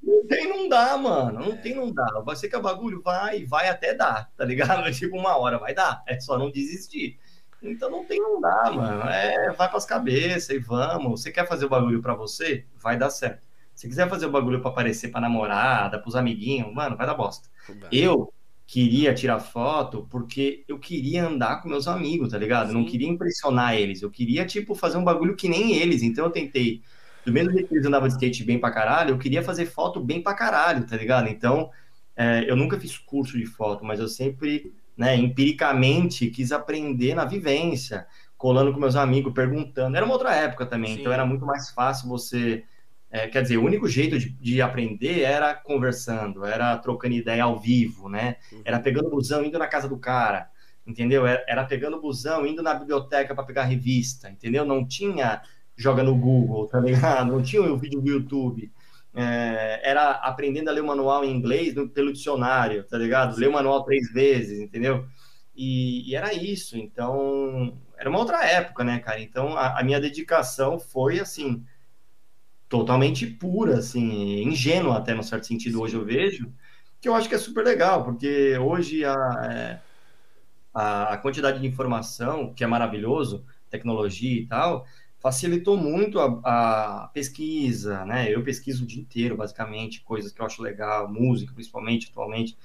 Não 0.00 0.26
tem, 0.28 0.46
não 0.46 0.68
dá, 0.68 0.96
mano. 0.96 1.40
Não 1.40 1.52
é. 1.54 1.56
tem, 1.56 1.74
não 1.74 1.90
dá. 1.90 2.20
Vai 2.24 2.36
ser 2.36 2.48
que 2.48 2.56
o 2.56 2.60
bagulho 2.60 3.00
vai, 3.02 3.46
vai 3.46 3.68
até 3.68 3.94
dar, 3.94 4.30
tá 4.36 4.44
ligado? 4.44 4.88
Tipo, 4.92 5.16
uma 5.16 5.36
hora 5.38 5.58
vai 5.58 5.74
dar. 5.74 6.02
É 6.06 6.20
só 6.20 6.38
não 6.38 6.50
desistir. 6.50 7.18
Então 7.62 7.90
não 7.90 8.04
tem, 8.04 8.20
não 8.20 8.38
dá, 8.38 8.70
mano. 8.70 9.08
É, 9.08 9.50
vai 9.52 9.68
pras 9.68 9.86
cabeças 9.86 10.50
e 10.50 10.58
vamos. 10.58 11.22
Você 11.22 11.32
quer 11.32 11.48
fazer 11.48 11.64
o 11.64 11.68
bagulho 11.70 12.02
pra 12.02 12.14
você? 12.14 12.66
Vai 12.76 12.98
dar 12.98 13.08
certo. 13.08 13.42
Se 13.74 13.88
quiser 13.88 14.08
fazer 14.08 14.26
o 14.26 14.30
bagulho 14.30 14.60
pra 14.60 14.70
aparecer 14.70 15.08
pra 15.08 15.20
namorada, 15.20 15.98
pros 15.98 16.14
amiguinhos, 16.14 16.72
mano, 16.72 16.94
vai 16.96 17.06
dar 17.06 17.14
bosta. 17.14 17.48
Eu 17.90 18.32
queria 18.68 19.14
tirar 19.14 19.40
foto 19.40 20.06
porque 20.10 20.62
eu 20.68 20.78
queria 20.78 21.26
andar 21.26 21.62
com 21.62 21.70
meus 21.70 21.88
amigos, 21.88 22.28
tá 22.28 22.38
ligado? 22.38 22.68
Eu 22.68 22.74
não 22.74 22.84
queria 22.84 23.08
impressionar 23.08 23.74
eles. 23.74 24.02
Eu 24.02 24.10
queria, 24.10 24.44
tipo, 24.44 24.74
fazer 24.74 24.98
um 24.98 25.04
bagulho 25.04 25.34
que 25.34 25.48
nem 25.48 25.72
eles. 25.72 26.02
Então 26.02 26.26
eu 26.26 26.30
tentei 26.30 26.82
do 27.24 27.32
mesmo 27.32 27.50
jeito 27.50 27.66
que 27.66 27.74
eles 27.74 27.86
andavam 27.86 28.06
de 28.06 28.14
skate 28.14 28.44
bem 28.44 28.58
pra 28.58 28.70
caralho, 28.70 29.10
eu 29.10 29.18
queria 29.18 29.42
fazer 29.42 29.66
foto 29.66 30.00
bem 30.00 30.22
pra 30.22 30.34
caralho, 30.34 30.86
tá 30.86 30.96
ligado? 30.96 31.28
Então, 31.28 31.70
é, 32.14 32.44
eu 32.46 32.56
nunca 32.56 32.78
fiz 32.78 32.98
curso 32.98 33.38
de 33.38 33.46
foto, 33.46 33.84
mas 33.84 34.00
eu 34.00 34.08
sempre, 34.08 34.72
né, 34.96 35.16
empiricamente 35.16 36.28
quis 36.28 36.52
aprender 36.52 37.14
na 37.14 37.24
vivência, 37.24 38.06
colando 38.36 38.72
com 38.72 38.78
meus 38.78 38.96
amigos, 38.96 39.32
perguntando. 39.32 39.96
Era 39.96 40.04
uma 40.04 40.14
outra 40.14 40.34
época 40.34 40.66
também, 40.66 40.94
Sim. 40.94 41.00
então 41.00 41.12
era 41.12 41.24
muito 41.24 41.46
mais 41.46 41.70
fácil 41.70 42.08
você. 42.08 42.64
É, 43.10 43.26
quer 43.26 43.42
dizer, 43.42 43.56
o 43.56 43.64
único 43.64 43.88
jeito 43.88 44.18
de, 44.18 44.30
de, 44.30 44.60
aprender 44.60 45.22
era 45.22 45.54
conversando, 45.54 46.44
era 46.44 46.76
trocando 46.76 47.14
ideia 47.14 47.44
ao 47.44 47.58
vivo, 47.58 48.08
né? 48.08 48.36
Uhum. 48.52 48.62
Era 48.64 48.78
pegando 48.78 49.08
busão, 49.08 49.42
indo 49.42 49.58
na 49.58 49.66
casa 49.66 49.88
do 49.88 49.96
cara, 49.98 50.50
entendeu? 50.86 51.26
Era, 51.26 51.42
era 51.48 51.64
pegando 51.64 52.00
busão, 52.00 52.46
indo 52.46 52.62
na 52.62 52.74
biblioteca 52.74 53.34
para 53.34 53.44
pegar 53.44 53.64
revista, 53.64 54.28
entendeu? 54.28 54.64
Não 54.64 54.86
tinha 54.86 55.40
joga 55.78 56.02
no 56.02 56.14
Google, 56.14 56.66
tá 56.66 56.80
ligado? 56.80 57.32
Não 57.32 57.40
tinha 57.40 57.62
o 57.62 57.78
vídeo 57.78 58.00
do 58.00 58.10
YouTube. 58.10 58.70
É, 59.14 59.80
era 59.82 60.10
aprendendo 60.10 60.68
a 60.68 60.72
ler 60.72 60.82
o 60.82 60.86
manual 60.86 61.24
em 61.24 61.34
inglês 61.34 61.74
no, 61.74 61.88
pelo 61.88 62.12
dicionário, 62.12 62.84
tá 62.84 62.98
ligado? 62.98 63.38
Ler 63.38 63.48
o 63.48 63.52
manual 63.52 63.84
três 63.84 64.12
vezes, 64.12 64.58
entendeu? 64.58 65.06
E, 65.56 66.10
e, 66.10 66.14
era 66.14 66.34
isso. 66.34 66.76
Então, 66.76 67.78
era 67.96 68.10
uma 68.10 68.18
outra 68.18 68.44
época, 68.44 68.84
né, 68.84 68.98
cara? 68.98 69.20
Então, 69.20 69.56
a, 69.56 69.80
a, 69.80 69.82
minha 69.82 70.00
dedicação 70.00 70.78
foi, 70.78 71.20
assim, 71.20 71.64
totalmente 72.68 73.26
pura, 73.26 73.78
assim, 73.78 74.42
ingênua 74.42 74.98
até, 74.98 75.14
no 75.14 75.22
certo 75.22 75.46
sentido, 75.46 75.80
hoje 75.80 75.96
eu 75.96 76.04
vejo, 76.04 76.52
que 77.00 77.08
eu 77.08 77.14
acho 77.14 77.28
que 77.28 77.34
é 77.34 77.38
super 77.38 77.64
legal, 77.64 78.04
porque 78.04 78.56
hoje 78.58 79.04
a, 79.04 79.14
é, 79.50 79.80
a, 80.74 81.14
a 81.14 81.18
quantidade 81.18 81.60
de 81.60 81.66
informação, 81.66 82.52
que 82.52 82.62
é 82.62 82.66
maravilhoso, 82.66 83.44
tecnologia 83.70 84.40
e 84.40 84.46
tal, 84.46 84.86
facilitou 85.18 85.76
muito 85.76 86.20
a, 86.20 87.04
a, 87.04 87.08
pesquisa, 87.08 88.04
né? 88.04 88.32
Eu 88.32 88.42
pesquiso 88.42 88.84
o 88.84 88.86
dia 88.86 89.00
inteiro, 89.00 89.36
basicamente, 89.36 90.02
coisas 90.02 90.32
que 90.32 90.40
eu 90.40 90.46
acho 90.46 90.62
legal, 90.62 91.10
música, 91.10 91.52
principalmente, 91.52 92.08
atualmente. 92.10 92.56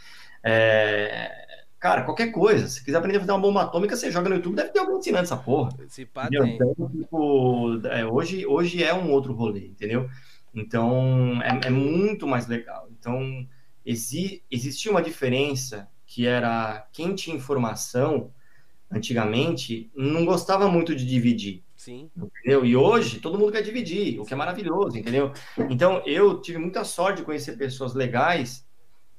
É... 0.43 1.62
Cara, 1.83 2.03
qualquer 2.03 2.27
coisa. 2.31 2.65
Se 2.65 2.81
quiser 2.81 2.97
aprender 2.97 3.17
a 3.17 3.19
fazer 3.19 3.33
uma 3.33 3.41
bomba 3.41 3.63
atômica, 3.63 3.93
você 3.93 4.09
joga 4.09 4.29
no 4.29 4.35
YouTube, 4.35 4.55
deve 4.55 4.69
ter 4.69 4.79
alguém 4.79 4.99
ensinando 4.99 5.25
essa 5.25 5.35
porra. 5.35 5.69
Se 5.89 6.05
pá, 6.05 6.29
tem. 6.29 6.55
Então, 6.55 6.73
tipo, 6.89 7.85
é, 7.87 8.05
hoje, 8.05 8.45
hoje 8.45 8.81
é 8.81 8.93
um 8.93 9.11
outro 9.11 9.33
rolê, 9.33 9.67
entendeu? 9.67 10.09
Então, 10.55 11.41
é, 11.41 11.67
é 11.67 11.69
muito 11.69 12.25
mais 12.25 12.47
legal. 12.47 12.87
Então, 12.97 13.45
exi 13.85 14.41
existia 14.49 14.91
uma 14.91 15.01
diferença 15.01 15.89
que 16.07 16.25
era 16.25 16.87
quem 16.93 17.13
tinha 17.15 17.35
informação 17.35 18.31
antigamente 18.89 19.91
não 19.93 20.23
gostava 20.23 20.69
muito 20.69 20.95
de 20.95 21.05
dividir. 21.05 21.65
Sim. 21.75 22.09
Entendeu? 22.15 22.63
E 22.65 22.77
hoje 22.77 23.19
todo 23.19 23.37
mundo 23.37 23.51
quer 23.51 23.61
dividir, 23.61 24.21
o 24.21 24.25
que 24.25 24.33
é 24.33 24.37
maravilhoso, 24.37 24.97
entendeu? 24.97 25.33
Então 25.69 26.01
eu 26.05 26.39
tive 26.39 26.59
muita 26.59 26.85
sorte 26.85 27.17
de 27.17 27.23
conhecer 27.25 27.57
pessoas 27.57 27.93
legais 27.93 28.65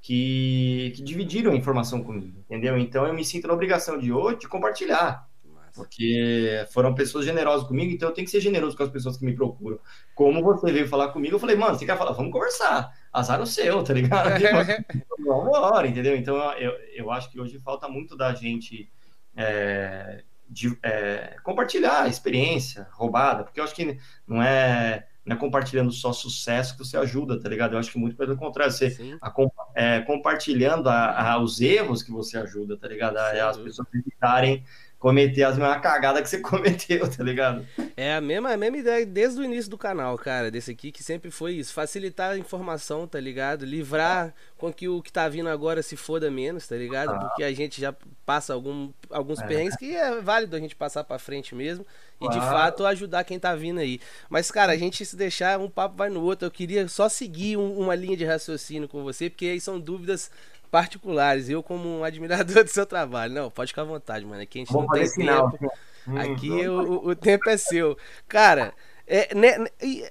que, 0.05 0.93
que 0.95 1.03
dividiram 1.03 1.53
a 1.53 1.57
informação 1.57 2.05
comigo, 2.05 2.39
entendeu? 2.41 2.77
Então 2.77 3.07
eu 3.07 3.15
me 3.15 3.25
sinto 3.25 3.49
na 3.49 3.55
obrigação 3.55 3.99
de 3.99 4.13
hoje 4.13 4.41
de 4.41 4.49
compartilhar. 4.49 5.27
Porque 5.75 6.65
foram 6.73 6.95
pessoas 6.95 7.25
generosas 7.25 7.67
comigo, 7.67 7.91
então 7.91 8.11
eu 8.11 8.15
tenho 8.15 8.27
que 8.27 8.31
ser 8.31 8.41
generoso 8.41 8.77
com 8.77 8.83
as 8.83 8.91
pessoas 8.91 9.17
que 9.17 9.25
me 9.25 9.35
procuram. 9.35 9.79
Como 10.15 10.41
você 10.41 10.71
veio 10.71 10.87
falar 10.87 11.09
comigo, 11.09 11.35
eu 11.35 11.41
falei, 11.41 11.57
mano, 11.57 11.77
você 11.77 11.87
quer 11.87 11.97
falar? 11.97 12.13
Vamos 12.13 12.31
conversar. 12.31 12.93
Azar 13.11 13.41
o 13.41 13.47
seu, 13.47 13.83
tá 13.83 13.95
ligado? 13.95 14.29
Vamos 15.19 15.57
embora, 15.57 15.89
entendeu? 15.89 16.15
Então 16.15 16.37
eu, 16.53 16.73
eu 16.95 17.11
acho 17.11 17.31
que 17.31 17.41
hoje 17.41 17.59
falta 17.59 17.89
muito 17.89 18.15
da 18.15 18.35
gente 18.35 18.89
é, 19.35 20.23
de, 20.49 20.79
é, 20.83 21.39
compartilhar 21.43 22.03
a 22.03 22.09
experiência 22.09 22.87
roubada, 22.93 23.43
porque 23.43 23.59
eu 23.59 23.65
acho 23.65 23.75
que 23.75 23.99
não 24.29 24.41
é 24.43 25.09
não 25.25 25.37
é 25.37 25.39
compartilhando 25.39 25.91
só 25.91 26.13
sucesso 26.13 26.77
que 26.77 26.85
você 26.85 26.97
ajuda, 26.97 27.41
tá 27.41 27.49
ligado? 27.49 27.73
Eu 27.73 27.79
acho 27.79 27.91
que 27.91 27.99
muito 27.99 28.17
pelo 28.17 28.37
contrário, 28.37 28.73
você 28.73 29.19
a, 29.21 29.33
é, 29.75 30.01
compartilhando 30.01 30.89
a, 30.89 31.33
a, 31.33 31.39
os 31.39 31.61
erros 31.61 32.03
que 32.03 32.11
você 32.11 32.37
ajuda, 32.37 32.77
tá 32.77 32.87
ligado? 32.87 33.17
A, 33.17 33.49
as 33.49 33.57
pessoas 33.57 33.89
evitarem 33.95 34.63
cometer 35.05 35.43
as 35.43 35.59
mesmas 35.59 35.83
cagadas 35.83 36.23
que 36.23 36.29
você 36.31 36.41
cometeu, 36.41 37.07
tá 37.11 37.23
ligado? 37.23 37.67
É 37.95 38.15
a 38.15 38.23
mesma, 38.23 38.53
a 38.53 38.57
mesma 38.57 38.79
ideia 38.79 39.05
desde 39.05 39.39
o 39.39 39.45
início 39.45 39.71
do 39.71 39.77
canal, 39.77 40.17
cara, 40.17 40.51
desse 40.51 40.71
aqui, 40.71 40.91
que 40.91 41.03
sempre 41.03 41.31
foi 41.31 41.53
isso. 41.53 41.75
Facilitar 41.75 42.31
a 42.31 42.39
informação, 42.39 43.07
tá 43.07 43.21
ligado? 43.21 43.67
Livrar 43.67 44.35
com 44.57 44.73
que 44.73 44.89
o 44.89 45.03
que 45.03 45.13
tá 45.13 45.29
vindo 45.29 45.51
agora 45.51 45.83
se 45.83 45.95
foda 45.95 46.31
menos, 46.31 46.67
tá 46.67 46.77
ligado? 46.77 47.11
Ah. 47.11 47.19
Porque 47.19 47.45
a 47.45 47.53
gente 47.53 47.81
já 47.83 47.95
passa 48.25 48.55
algum, 48.55 48.91
alguns 49.11 49.41
é. 49.41 49.47
perrengues 49.47 49.77
que 49.77 49.95
é 49.95 50.23
válido 50.23 50.57
a 50.57 50.59
gente 50.59 50.75
passar 50.75 51.05
pra 51.05 51.19
frente 51.19 51.55
mesmo. 51.55 51.87
E 52.21 52.29
de 52.29 52.39
fato 52.39 52.87
ajudar 52.87 53.25
quem 53.25 53.39
tá 53.39 53.55
vindo 53.55 53.81
aí. 53.81 54.01
Mas, 54.31 54.51
cara, 54.51 54.73
a 54.73 54.77
gente 54.77 55.05
se 55.05 55.17
deixar, 55.17 55.59
um 55.59 55.69
papo 55.69 55.97
vai 55.97 56.09
no 56.09 56.23
outro. 56.23 56.47
Eu 56.47 56.51
queria 56.51 56.89
só 56.89 57.09
seguir 57.09 57.57
um, 57.57 57.79
uma 57.79 57.95
linha 57.95 58.17
de 58.17 58.25
raciocínio 58.25 58.89
com 58.89 59.03
você, 59.03 59.29
porque 59.29 59.47
aí 59.47 59.61
são 59.61 59.79
dúvidas 59.79 60.31
particulares. 60.71 61.49
Eu, 61.49 61.63
como 61.63 61.89
um 61.89 62.05
admirador 62.05 62.65
do 62.65 62.71
seu 62.71 62.87
trabalho. 62.87 63.35
Não, 63.35 63.51
pode 63.51 63.73
ficar 63.73 63.83
à 63.83 63.87
vontade, 63.87 64.25
mano. 64.25 64.43
Aqui 64.43 64.59
a 64.59 64.61
gente 64.61 64.73
Vamos 64.73 64.89
não 64.89 64.95
tem 64.95 65.07
sinal. 65.07 65.51
tempo. 65.51 65.73
Hum, 66.07 66.19
Aqui 66.19 66.69
o, 66.69 67.09
o 67.09 67.15
tempo 67.15 67.49
é 67.49 67.57
seu. 67.57 67.97
Cara, 68.29 68.75
é, 69.07 69.35
né, 69.35 69.67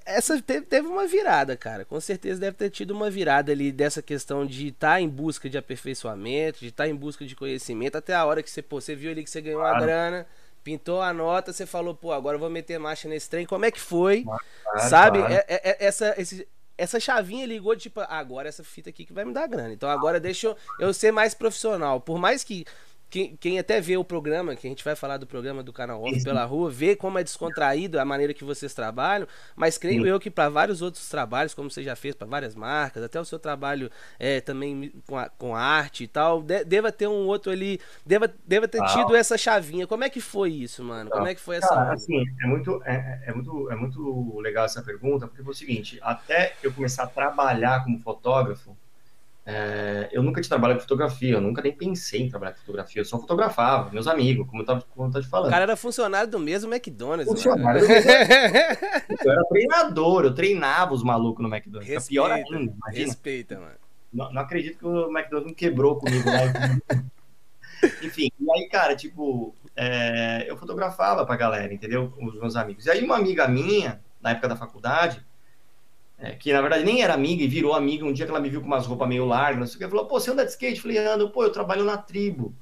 essa 0.06 0.40
teve, 0.40 0.66
teve, 0.66 0.86
uma 0.86 1.06
virada, 1.06 1.56
cara. 1.56 1.84
Com 1.84 2.00
certeza 2.00 2.40
deve 2.40 2.56
ter 2.56 2.70
tido 2.70 2.92
uma 2.92 3.10
virada 3.10 3.50
ali 3.50 3.72
dessa 3.72 4.00
questão 4.00 4.46
de 4.46 4.68
estar 4.68 4.94
tá 4.94 5.00
em 5.00 5.08
busca 5.08 5.48
de 5.50 5.58
aperfeiçoamento, 5.58 6.60
de 6.60 6.68
estar 6.68 6.84
tá 6.84 6.90
em 6.90 6.94
busca 6.94 7.24
de 7.24 7.34
conhecimento, 7.34 7.96
até 7.96 8.14
a 8.14 8.24
hora 8.24 8.42
que 8.42 8.50
você, 8.50 8.62
pô, 8.62 8.80
você 8.80 8.94
viu 8.94 9.10
ali 9.10 9.24
que 9.24 9.30
você 9.30 9.40
ganhou 9.40 9.60
claro. 9.60 9.76
uma 9.76 9.84
grana, 9.84 10.26
pintou 10.64 11.02
a 11.02 11.12
nota, 11.12 11.52
você 11.52 11.66
falou, 11.66 11.94
pô, 11.94 12.10
agora 12.10 12.36
eu 12.36 12.40
vou 12.40 12.48
meter 12.48 12.78
marcha 12.78 13.06
nesse 13.06 13.28
trem. 13.28 13.44
Como 13.44 13.66
é 13.66 13.70
que 13.70 13.80
foi? 13.80 14.24
Sabe? 14.88 15.18
Claro. 15.18 15.34
É, 15.34 15.44
é, 15.46 15.70
é 15.70 15.84
essa, 15.84 16.14
esse, 16.16 16.48
essa 16.76 16.98
chavinha 16.98 17.46
ligou, 17.46 17.76
tipo, 17.76 18.00
agora 18.00 18.48
essa 18.48 18.64
fita 18.64 18.88
aqui 18.88 19.04
que 19.04 19.12
vai 19.12 19.24
me 19.24 19.32
dar 19.32 19.46
grana. 19.46 19.72
Então 19.72 19.88
agora 19.88 20.18
deixa 20.18 20.48
eu, 20.48 20.56
eu 20.80 20.94
ser 20.94 21.12
mais 21.12 21.34
profissional. 21.34 22.00
Por 22.00 22.18
mais 22.18 22.42
que 22.42 22.64
quem, 23.14 23.36
quem, 23.36 23.58
até 23.60 23.80
vê 23.80 23.96
o 23.96 24.02
programa, 24.02 24.56
que 24.56 24.66
a 24.66 24.70
gente 24.70 24.82
vai 24.82 24.96
falar 24.96 25.18
do 25.18 25.26
programa 25.26 25.62
do 25.62 25.72
canal 25.72 26.02
Off 26.02 26.24
pela 26.24 26.44
rua, 26.44 26.68
vê 26.68 26.96
como 26.96 27.16
é 27.16 27.22
descontraído 27.22 28.00
a 28.00 28.04
maneira 28.04 28.34
que 28.34 28.42
vocês 28.42 28.74
trabalham, 28.74 29.28
mas 29.54 29.78
creio 29.78 30.02
Sim. 30.02 30.08
eu 30.08 30.18
que 30.18 30.28
para 30.28 30.48
vários 30.48 30.82
outros 30.82 31.08
trabalhos, 31.08 31.54
como 31.54 31.70
você 31.70 31.80
já 31.84 31.94
fez 31.94 32.16
para 32.16 32.26
várias 32.26 32.56
marcas, 32.56 33.04
até 33.04 33.20
o 33.20 33.24
seu 33.24 33.38
trabalho 33.38 33.88
é, 34.18 34.40
também 34.40 34.92
com, 35.06 35.16
a, 35.16 35.28
com 35.28 35.54
arte 35.54 36.02
e 36.02 36.08
tal, 36.08 36.42
de, 36.42 36.64
deva 36.64 36.90
ter 36.90 37.06
um 37.06 37.28
outro 37.28 37.52
ali, 37.52 37.78
deva, 38.04 38.28
deva 38.44 38.66
ter 38.66 38.82
ah. 38.82 38.86
tido 38.86 39.14
essa 39.14 39.38
chavinha. 39.38 39.86
Como 39.86 40.02
é 40.02 40.10
que 40.10 40.20
foi 40.20 40.50
isso, 40.50 40.82
mano? 40.82 41.08
Como 41.08 41.28
é 41.28 41.36
que 41.36 41.40
foi 41.40 41.58
essa. 41.58 41.68
Cara, 41.68 41.92
assim, 41.92 42.20
é 42.42 42.46
muito, 42.48 42.82
é, 42.84 43.22
é, 43.26 43.32
muito, 43.32 43.70
é 43.70 43.76
muito 43.76 44.40
legal 44.40 44.64
essa 44.64 44.82
pergunta, 44.82 45.28
porque 45.28 45.44
foi 45.44 45.52
o 45.52 45.56
seguinte: 45.56 46.00
até 46.02 46.56
eu 46.64 46.72
começar 46.72 47.04
a 47.04 47.06
trabalhar 47.06 47.84
como 47.84 48.00
fotógrafo, 48.00 48.76
é, 49.46 50.08
eu 50.10 50.22
nunca 50.22 50.40
tinha 50.40 50.48
trabalhado 50.48 50.78
com 50.78 50.84
fotografia, 50.84 51.34
eu 51.34 51.40
nunca 51.40 51.60
nem 51.60 51.72
pensei 51.72 52.22
em 52.22 52.30
trabalhar 52.30 52.52
com 52.52 52.60
fotografia, 52.60 53.02
eu 53.02 53.04
só 53.04 53.18
fotografava, 53.18 53.90
meus 53.90 54.06
amigos, 54.06 54.48
como 54.48 54.62
eu 54.62 54.66
tava, 54.66 54.82
como 54.94 55.08
eu 55.08 55.12
tava 55.12 55.22
te 55.22 55.28
falando. 55.28 55.48
O 55.48 55.50
cara 55.50 55.64
era 55.64 55.76
funcionário 55.76 56.30
do 56.30 56.38
mesmo 56.38 56.72
McDonald's. 56.72 57.26
Funcionário 57.26 57.82
do 57.82 57.88
mesmo... 57.88 58.10
eu 58.10 59.32
era 59.32 59.44
treinador, 59.44 60.24
eu 60.24 60.34
treinava 60.34 60.94
os 60.94 61.02
malucos 61.02 61.42
no 61.42 61.54
McDonald's. 61.54 61.88
Respeita, 61.88 62.08
pior 62.08 62.30
ainda, 62.30 62.72
imagina. 62.72 63.06
Respeita, 63.06 63.60
mano. 63.60 63.74
Não, 64.12 64.32
não, 64.32 64.42
acredito 64.42 64.78
que 64.78 64.86
o 64.86 65.10
McDonald's 65.10 65.46
não 65.48 65.54
quebrou 65.54 65.96
comigo 65.96 66.28
lá. 66.30 67.04
Enfim, 68.02 68.30
e 68.40 68.50
aí, 68.50 68.68
cara, 68.68 68.96
tipo, 68.96 69.54
é, 69.76 70.46
eu 70.48 70.56
fotografava 70.56 71.26
pra 71.26 71.36
galera, 71.36 71.74
entendeu? 71.74 72.14
Os 72.18 72.34
meus 72.34 72.56
amigos. 72.56 72.86
E 72.86 72.90
aí, 72.90 73.04
uma 73.04 73.16
amiga 73.16 73.46
minha, 73.46 74.00
na 74.22 74.30
época 74.30 74.48
da 74.48 74.56
faculdade, 74.56 75.22
é, 76.24 76.34
que 76.34 76.50
na 76.54 76.62
verdade 76.62 76.84
nem 76.84 77.02
era 77.02 77.12
amiga 77.12 77.42
e 77.42 77.46
virou 77.46 77.74
amiga. 77.74 78.04
Um 78.04 78.12
dia 78.12 78.24
que 78.24 78.30
ela 78.30 78.40
me 78.40 78.48
viu 78.48 78.62
com 78.62 78.66
umas 78.66 78.86
roupas 78.86 79.06
meio 79.06 79.26
largas, 79.26 79.60
não 79.60 79.66
sei 79.66 79.76
o 79.76 79.78
que, 79.78 79.88
falou: 79.88 80.06
pô, 80.06 80.18
você 80.18 80.30
anda 80.30 80.42
de 80.42 80.50
skate? 80.50 80.76
Eu 80.76 80.82
falei: 80.82 80.98
ando, 80.98 81.28
pô, 81.28 81.44
eu 81.44 81.52
trabalho 81.52 81.84
na 81.84 81.98
Tribo, 81.98 82.54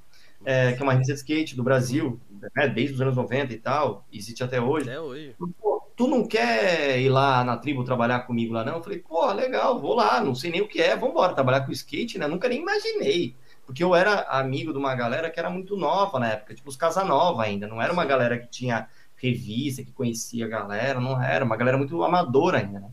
é, 0.45 0.73
que 0.73 0.81
é 0.81 0.83
uma 0.83 0.93
revista 0.93 1.13
de 1.15 1.21
skate 1.21 1.55
do 1.55 1.63
Brasil, 1.63 2.21
né, 2.57 2.67
desde 2.67 2.95
os 2.95 3.01
anos 3.01 3.15
90 3.15 3.53
e 3.53 3.59
tal, 3.59 4.05
existe 4.13 4.43
até 4.43 4.61
hoje. 4.61 4.91
Até 4.91 5.01
hoje. 5.01 5.37
Pô, 5.61 5.81
tu 5.97 6.09
não 6.09 6.27
quer 6.27 7.01
ir 7.01 7.09
lá 7.09 7.45
na 7.45 7.57
Tribo 7.57 7.85
trabalhar 7.85 8.21
comigo 8.21 8.53
lá, 8.53 8.65
não? 8.65 8.79
Eu 8.79 8.83
falei: 8.83 8.99
pô, 8.99 9.31
legal, 9.33 9.79
vou 9.79 9.95
lá, 9.95 10.21
não 10.21 10.35
sei 10.35 10.51
nem 10.51 10.61
o 10.61 10.67
que 10.67 10.83
é, 10.83 10.97
vamos 10.97 11.11
embora 11.11 11.33
trabalhar 11.33 11.61
com 11.61 11.71
skate, 11.71 12.19
né? 12.19 12.27
Nunca 12.27 12.49
nem 12.49 12.61
imaginei. 12.61 13.37
Porque 13.65 13.85
eu 13.85 13.95
era 13.95 14.23
amigo 14.23 14.73
de 14.73 14.79
uma 14.79 14.93
galera 14.93 15.31
que 15.31 15.39
era 15.39 15.49
muito 15.49 15.77
nova 15.77 16.19
na 16.19 16.31
época, 16.31 16.53
tipo 16.53 16.69
os 16.69 16.77
Casanova 16.77 17.45
ainda, 17.45 17.69
não 17.69 17.81
era 17.81 17.93
uma 17.93 18.05
galera 18.05 18.37
que 18.37 18.49
tinha 18.49 18.89
revista, 19.15 19.85
que 19.85 19.93
conhecia 19.93 20.47
a 20.47 20.49
galera, 20.49 20.99
não 20.99 21.23
era, 21.23 21.45
uma 21.45 21.57
galera 21.57 21.79
muito 21.79 22.03
amadora 22.03 22.59
ainda, 22.59 22.81
né? 22.81 22.91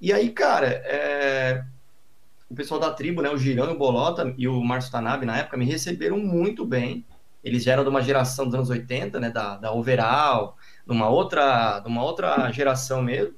E 0.00 0.12
aí, 0.12 0.30
cara, 0.30 0.66
é... 0.84 1.64
o 2.48 2.54
pessoal 2.54 2.80
da 2.80 2.90
tribo, 2.92 3.20
né, 3.20 3.30
o 3.30 3.36
Girão 3.36 3.68
e 3.70 3.74
o 3.74 3.78
Bolota 3.78 4.34
e 4.38 4.48
o 4.48 4.62
Márcio 4.62 4.90
Tanabe, 4.90 5.26
na 5.26 5.38
época, 5.38 5.56
me 5.56 5.64
receberam 5.64 6.18
muito 6.18 6.64
bem. 6.64 7.04
Eles 7.44 7.66
eram 7.66 7.82
de 7.82 7.90
uma 7.90 8.02
geração 8.02 8.46
dos 8.46 8.54
anos 8.54 8.70
80, 8.70 9.20
né, 9.20 9.30
da, 9.30 9.56
da 9.56 9.72
Overall, 9.72 10.56
de 10.86 10.92
uma 10.92 11.08
outra, 11.08 11.80
de 11.80 11.88
uma 11.88 12.02
outra 12.02 12.50
geração 12.52 13.02
mesmo. 13.02 13.34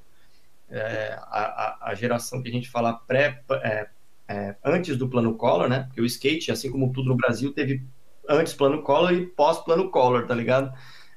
É, 0.69 1.19
a, 1.21 1.89
a, 1.89 1.95
geração 1.95 2.41
que 2.41 2.49
a 2.49 2.51
gente 2.51 2.69
fala 2.69 2.93
pré, 2.93 3.43
é, 3.61 3.87
é, 4.27 4.55
antes 4.63 4.97
do 4.97 5.07
plano 5.07 5.35
Collor, 5.35 5.69
né? 5.69 5.83
Porque 5.83 6.01
o 6.01 6.05
skate, 6.05 6.51
assim 6.51 6.71
como 6.71 6.91
tudo 6.91 7.09
no 7.09 7.15
Brasil, 7.15 7.53
teve 7.53 7.83
antes 8.27 8.53
plano 8.53 8.81
Collor 8.81 9.13
e 9.13 9.27
pós 9.27 9.59
plano 9.59 9.91
Collor, 9.91 10.25
tá 10.25 10.33
ligado? 10.33 10.73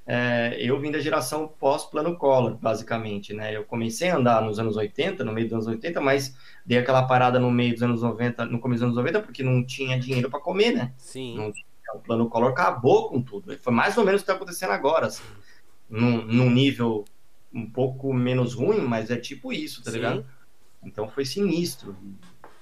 É, 0.06 0.56
eu 0.60 0.78
vim 0.78 0.92
da 0.92 1.00
geração 1.00 1.48
pós-plano 1.48 2.16
Collor, 2.16 2.56
basicamente, 2.56 3.34
né? 3.34 3.56
Eu 3.56 3.64
comecei 3.64 4.08
a 4.08 4.16
andar 4.16 4.40
nos 4.40 4.56
anos 4.60 4.76
80, 4.76 5.24
no 5.24 5.32
meio 5.32 5.48
dos 5.48 5.54
anos 5.54 5.66
80, 5.66 6.00
mas 6.00 6.36
dei 6.64 6.78
aquela 6.78 7.02
parada 7.02 7.40
no 7.40 7.50
meio 7.50 7.72
dos 7.72 7.82
anos 7.82 8.02
90, 8.02 8.44
no 8.46 8.60
começo 8.60 8.84
dos 8.84 8.96
anos 8.96 8.96
90, 8.96 9.20
porque 9.20 9.42
não 9.42 9.66
tinha 9.66 9.98
dinheiro 9.98 10.30
para 10.30 10.38
comer, 10.38 10.72
né? 10.72 10.92
Sim. 10.96 11.36
Não, 11.36 11.52
o 11.96 11.98
plano 11.98 12.28
Collor 12.28 12.50
acabou 12.50 13.08
com 13.08 13.20
tudo. 13.20 13.58
Foi 13.58 13.72
mais 13.72 13.98
ou 13.98 14.04
menos 14.04 14.20
o 14.20 14.24
que 14.24 14.30
está 14.30 14.34
acontecendo 14.34 14.70
agora, 14.70 15.06
assim, 15.06 15.24
num, 15.90 16.24
num, 16.24 16.50
nível 16.50 17.04
um 17.52 17.68
pouco 17.68 18.12
menos 18.12 18.54
ruim, 18.54 18.80
mas 18.80 19.10
é 19.10 19.16
tipo 19.16 19.52
isso, 19.52 19.82
tá 19.82 19.90
Sim. 19.90 19.96
ligado? 19.96 20.26
Então 20.84 21.08
foi 21.08 21.24
sinistro. 21.24 21.96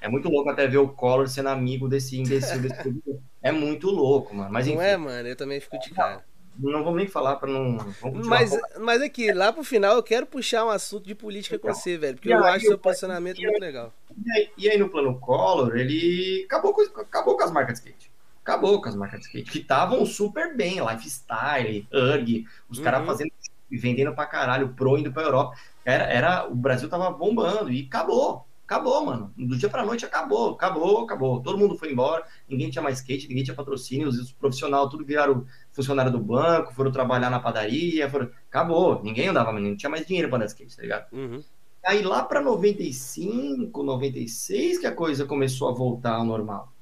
É 0.01 0.09
muito 0.09 0.31
louco 0.31 0.49
até 0.49 0.67
ver 0.67 0.79
o 0.79 0.89
Collor 0.89 1.29
sendo 1.29 1.51
amigo 1.51 1.89
desse 1.89 2.19
imbecil 2.19 2.61
desse 2.63 2.77
É 3.43 3.53
muito 3.53 3.91
louco, 3.91 4.35
mano. 4.35 4.51
Mas, 4.51 4.67
enfim, 4.67 4.77
não 4.77 4.83
é, 4.83 4.97
mano? 4.97 5.29
Eu 5.29 5.37
também 5.37 5.61
fico 5.61 5.79
de 5.79 5.91
cara 5.91 6.25
não 6.59 6.85
vou 6.85 6.95
nem 6.95 7.07
falar 7.07 7.37
para 7.37 7.51
não. 7.51 7.79
Mas, 8.25 8.57
mas 8.81 9.03
aqui, 9.03 9.33
lá 9.33 9.53
pro 9.53 9.65
final, 9.65 9.97
eu 9.97 10.03
quero 10.03 10.27
puxar 10.27 10.65
um 10.65 10.71
assunto 10.71 11.07
de 11.07 11.15
política 11.15 11.57
então, 11.57 11.71
com 11.71 11.77
você, 11.77 11.99
velho, 11.99 12.15
porque 12.15 12.33
eu 12.33 12.45
acho 12.45 12.67
seu 12.67 12.79
posicionamento 12.79 13.41
muito 13.41 13.61
legal. 13.61 13.93
E 14.25 14.31
aí, 14.33 14.51
e 14.57 14.71
aí, 14.71 14.79
no 14.79 14.89
plano 14.89 15.19
Collor, 15.19 15.77
ele 15.77 16.45
acabou 16.45 16.73
com, 16.73 16.83
acabou 17.01 17.37
com 17.37 17.45
as 17.45 17.51
marcas 17.51 17.81
de 17.81 17.89
skate. 17.89 18.11
Acabou 18.43 18.81
com 18.81 18.89
as 18.89 18.95
marcas 18.95 19.21
de 19.21 19.27
skate, 19.27 19.51
que 19.51 19.59
estavam 19.59 20.05
super 20.05 20.55
bem, 20.57 20.79
Lifestyle, 20.81 21.89
URG, 21.93 22.47
os 22.69 22.79
uhum. 22.79 22.85
caras 22.85 23.07
fazendo 23.07 23.33
vendendo 23.71 24.15
pra 24.15 24.27
caralho, 24.27 24.69
pro 24.69 24.99
indo 24.99 25.13
pra 25.13 25.23
Europa. 25.23 25.57
Era, 25.85 26.05
era, 26.05 26.47
o 26.47 26.55
Brasil 26.55 26.89
tava 26.89 27.11
bombando 27.11 27.71
e 27.71 27.87
acabou. 27.87 28.47
Acabou, 28.67 29.05
mano. 29.05 29.33
Do 29.37 29.57
dia 29.57 29.69
pra 29.69 29.85
noite 29.85 30.07
acabou, 30.07 30.55
acabou, 30.55 31.05
acabou. 31.05 31.43
Todo 31.43 31.59
mundo 31.59 31.77
foi 31.77 31.93
embora, 31.93 32.25
ninguém 32.49 32.71
tinha 32.71 32.83
mais 32.83 32.99
skate, 32.99 33.29
ninguém 33.29 33.45
tinha 33.45 33.55
patrocínio, 33.55 34.09
os 34.09 34.33
profissionais 34.33 34.89
tudo 34.89 35.05
viraram 35.05 35.47
funcionário 35.71 36.11
do 36.11 36.19
banco, 36.19 36.75
foram 36.75 36.91
trabalhar 36.91 37.29
na 37.29 37.41
padaria, 37.41 38.09
foram... 38.09 38.31
acabou, 38.49 39.03
ninguém 39.03 39.29
andava, 39.29 39.53
não 39.53 39.77
tinha 39.77 39.91
mais 39.91 40.07
dinheiro 40.07 40.29
para 40.29 40.37
andar 40.39 40.47
skate, 40.47 40.77
tá 40.77 40.83
ligado? 40.83 41.13
Uhum. 41.13 41.43
Aí 41.85 42.01
lá 42.03 42.23
para 42.23 42.41
95, 42.41 43.83
96 43.83 44.79
que 44.79 44.87
a 44.87 44.95
coisa 44.95 45.27
começou 45.27 45.69
a 45.69 45.73
voltar 45.73 46.15
ao 46.15 46.25
normal. 46.25 46.73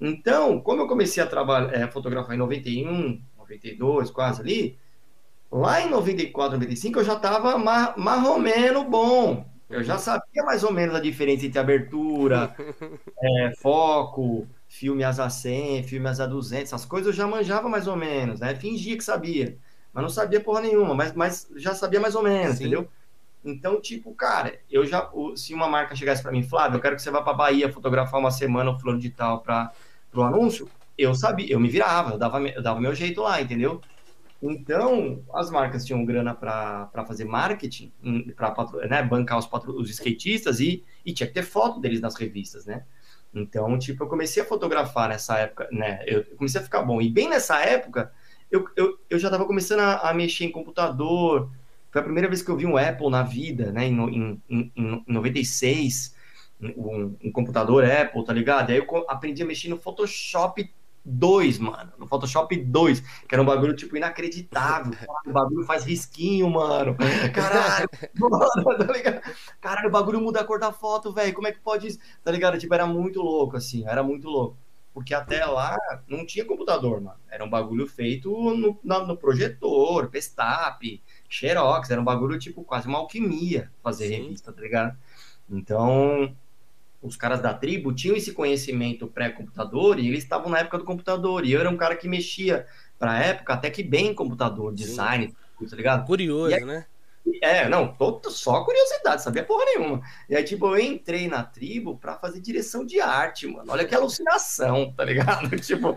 Então, 0.00 0.60
como 0.60 0.82
eu 0.82 0.86
comecei 0.86 1.20
a 1.20 1.26
trabalhar, 1.26 1.74
é, 1.74 1.88
fotografar 1.88 2.36
em 2.36 2.38
91, 2.38 3.20
92, 3.36 4.10
quase 4.12 4.42
ali, 4.42 4.78
lá 5.50 5.80
em 5.80 5.90
94, 5.90 6.52
95 6.52 7.00
eu 7.00 7.04
já 7.04 7.16
tava 7.16 7.58
mar, 7.58 7.94
marromeno 7.96 8.84
bom. 8.84 9.55
Eu 9.68 9.82
já 9.82 9.98
sabia 9.98 10.44
mais 10.44 10.62
ou 10.62 10.72
menos 10.72 10.94
a 10.94 11.00
diferença 11.00 11.44
entre 11.44 11.58
abertura, 11.58 12.54
é, 13.20 13.52
foco, 13.56 14.46
filme 14.68 15.02
asa 15.02 15.28
100, 15.28 15.82
filme 15.82 16.08
asa 16.08 16.26
200, 16.26 16.72
essas 16.72 16.84
coisas 16.84 17.08
eu 17.08 17.12
já 17.12 17.26
manjava 17.26 17.68
mais 17.68 17.88
ou 17.88 17.96
menos, 17.96 18.40
né? 18.40 18.54
Fingia 18.54 18.96
que 18.96 19.02
sabia, 19.02 19.58
mas 19.92 20.02
não 20.02 20.08
sabia 20.08 20.40
porra 20.40 20.60
nenhuma, 20.60 20.94
mas, 20.94 21.12
mas 21.14 21.48
já 21.56 21.74
sabia 21.74 21.98
mais 21.98 22.14
ou 22.14 22.22
menos, 22.22 22.56
Sim. 22.56 22.64
entendeu? 22.64 22.88
Então, 23.44 23.80
tipo, 23.80 24.12
cara, 24.14 24.58
eu 24.70 24.84
já, 24.86 25.10
se 25.36 25.54
uma 25.54 25.68
marca 25.68 25.94
chegasse 25.94 26.22
para 26.22 26.32
mim, 26.32 26.42
Flávio, 26.42 26.76
eu 26.76 26.80
quero 26.80 26.96
que 26.96 27.02
você 27.02 27.10
vá 27.10 27.22
para 27.22 27.32
Bahia 27.32 27.72
fotografar 27.72 28.18
uma 28.20 28.30
semana 28.30 28.70
o 28.70 28.78
fulano 28.78 28.98
de 28.98 29.10
tal 29.10 29.40
para 29.40 29.72
o 30.14 30.22
anúncio, 30.22 30.68
eu 30.98 31.14
sabia, 31.14 31.52
eu 31.52 31.60
me 31.60 31.68
virava, 31.68 32.12
eu 32.12 32.18
dava, 32.18 32.40
eu 32.40 32.62
dava 32.62 32.80
meu 32.80 32.94
jeito 32.94 33.20
lá, 33.20 33.40
entendeu? 33.40 33.80
Então, 34.42 35.24
as 35.32 35.50
marcas 35.50 35.84
tinham 35.84 36.04
grana 36.04 36.34
para 36.34 37.04
fazer 37.06 37.24
marketing, 37.24 37.92
para 38.36 38.54
né, 38.88 39.02
bancar 39.02 39.38
os, 39.38 39.48
os 39.68 39.90
skatistas 39.90 40.60
e, 40.60 40.84
e 41.04 41.12
tinha 41.12 41.26
que 41.26 41.32
ter 41.32 41.42
foto 41.42 41.80
deles 41.80 42.00
nas 42.00 42.14
revistas, 42.14 42.66
né? 42.66 42.84
Então, 43.34 43.78
tipo, 43.78 44.04
eu 44.04 44.08
comecei 44.08 44.42
a 44.42 44.46
fotografar 44.46 45.08
nessa 45.08 45.38
época, 45.38 45.68
né? 45.70 46.02
Eu 46.06 46.24
comecei 46.36 46.60
a 46.60 46.64
ficar 46.64 46.82
bom. 46.82 47.00
E 47.00 47.08
bem 47.10 47.28
nessa 47.28 47.60
época, 47.60 48.12
eu, 48.50 48.66
eu, 48.76 48.98
eu 49.10 49.18
já 49.18 49.28
estava 49.28 49.44
começando 49.44 49.80
a, 49.80 50.10
a, 50.10 50.14
mexer 50.14 50.44
em 50.44 50.52
computador. 50.52 51.50
Foi 51.90 52.00
a 52.00 52.04
primeira 52.04 52.28
vez 52.28 52.42
que 52.42 52.50
eu 52.50 52.56
vi 52.56 52.66
um 52.66 52.76
Apple 52.76 53.10
na 53.10 53.22
vida, 53.22 53.72
né? 53.72 53.86
Em, 53.86 53.98
em, 53.98 54.42
em, 54.48 54.72
em 54.76 55.04
96, 55.06 56.14
um, 56.60 57.16
um 57.24 57.32
computador 57.32 57.84
Apple, 57.84 58.24
tá 58.24 58.32
ligado? 58.32 58.70
Aí 58.70 58.78
eu 58.78 59.04
aprendi 59.08 59.42
a 59.42 59.46
mexer 59.46 59.68
no 59.68 59.78
Photoshop 59.78 60.70
2, 61.06 61.58
mano. 61.58 61.92
No 61.96 62.06
Photoshop 62.06 62.56
2, 62.56 63.00
que 63.00 63.34
era 63.34 63.40
um 63.40 63.46
bagulho, 63.46 63.76
tipo, 63.76 63.96
inacreditável. 63.96 64.92
o 65.24 65.32
bagulho 65.32 65.64
faz 65.64 65.84
risquinho, 65.84 66.50
mano. 66.50 66.96
Caralho, 67.32 67.88
mano, 68.18 68.86
tá 68.86 68.92
ligado? 68.92 69.20
Caralho, 69.60 69.88
o 69.88 69.92
bagulho 69.92 70.20
muda 70.20 70.40
a 70.40 70.44
cor 70.44 70.58
da 70.58 70.72
foto, 70.72 71.12
velho. 71.12 71.32
Como 71.32 71.46
é 71.46 71.52
que 71.52 71.60
pode 71.60 71.86
isso? 71.86 71.98
Tá 72.24 72.32
ligado? 72.32 72.58
Tipo, 72.58 72.74
era 72.74 72.86
muito 72.86 73.22
louco, 73.22 73.56
assim, 73.56 73.86
era 73.86 74.02
muito 74.02 74.28
louco. 74.28 74.58
Porque 74.92 75.14
até 75.14 75.44
lá 75.44 75.76
não 76.08 76.24
tinha 76.24 76.44
computador, 76.44 77.00
mano. 77.00 77.20
Era 77.30 77.44
um 77.44 77.50
bagulho 77.50 77.86
feito 77.86 78.30
no, 78.30 78.80
no, 78.82 79.16
projetor, 79.16 80.08
Pestap, 80.08 81.02
Xerox. 81.28 81.90
Era 81.90 82.00
um 82.00 82.04
bagulho, 82.04 82.38
tipo, 82.38 82.64
quase 82.64 82.88
uma 82.88 82.98
alquimia 82.98 83.70
fazer 83.82 84.08
Sim. 84.08 84.22
revista, 84.22 84.52
tá 84.52 84.60
ligado? 84.60 84.96
Então, 85.50 86.34
os 87.02 87.16
caras 87.16 87.40
da 87.40 87.54
tribo 87.54 87.94
tinham 87.94 88.16
esse 88.16 88.32
conhecimento 88.32 89.06
pré-computador 89.06 89.98
e 89.98 90.08
eles 90.08 90.22
estavam 90.24 90.50
na 90.50 90.58
época 90.58 90.78
do 90.78 90.84
computador. 90.84 91.44
E 91.44 91.52
eu 91.52 91.60
era 91.60 91.70
um 91.70 91.76
cara 91.76 91.96
que 91.96 92.08
mexia, 92.08 92.66
pra 92.98 93.22
época, 93.22 93.52
até 93.54 93.70
que 93.70 93.82
bem 93.82 94.08
em 94.08 94.14
computador, 94.14 94.74
design, 94.74 95.34
Sim. 95.58 95.66
tá 95.66 95.76
ligado? 95.76 96.06
Curioso, 96.06 96.54
aí, 96.54 96.64
né? 96.64 96.86
É, 97.42 97.68
não, 97.68 97.94
só 98.28 98.64
curiosidade, 98.64 99.22
sabia 99.22 99.44
porra 99.44 99.64
nenhuma. 99.64 100.00
E 100.28 100.36
aí, 100.36 100.44
tipo, 100.44 100.66
eu 100.66 100.78
entrei 100.78 101.28
na 101.28 101.42
tribo 101.42 101.96
pra 101.96 102.16
fazer 102.16 102.40
direção 102.40 102.84
de 102.86 103.00
arte, 103.00 103.46
mano. 103.46 103.72
Olha 103.72 103.84
que 103.84 103.94
alucinação, 103.94 104.92
tá 104.96 105.04
ligado? 105.04 105.48
tipo, 105.58 105.94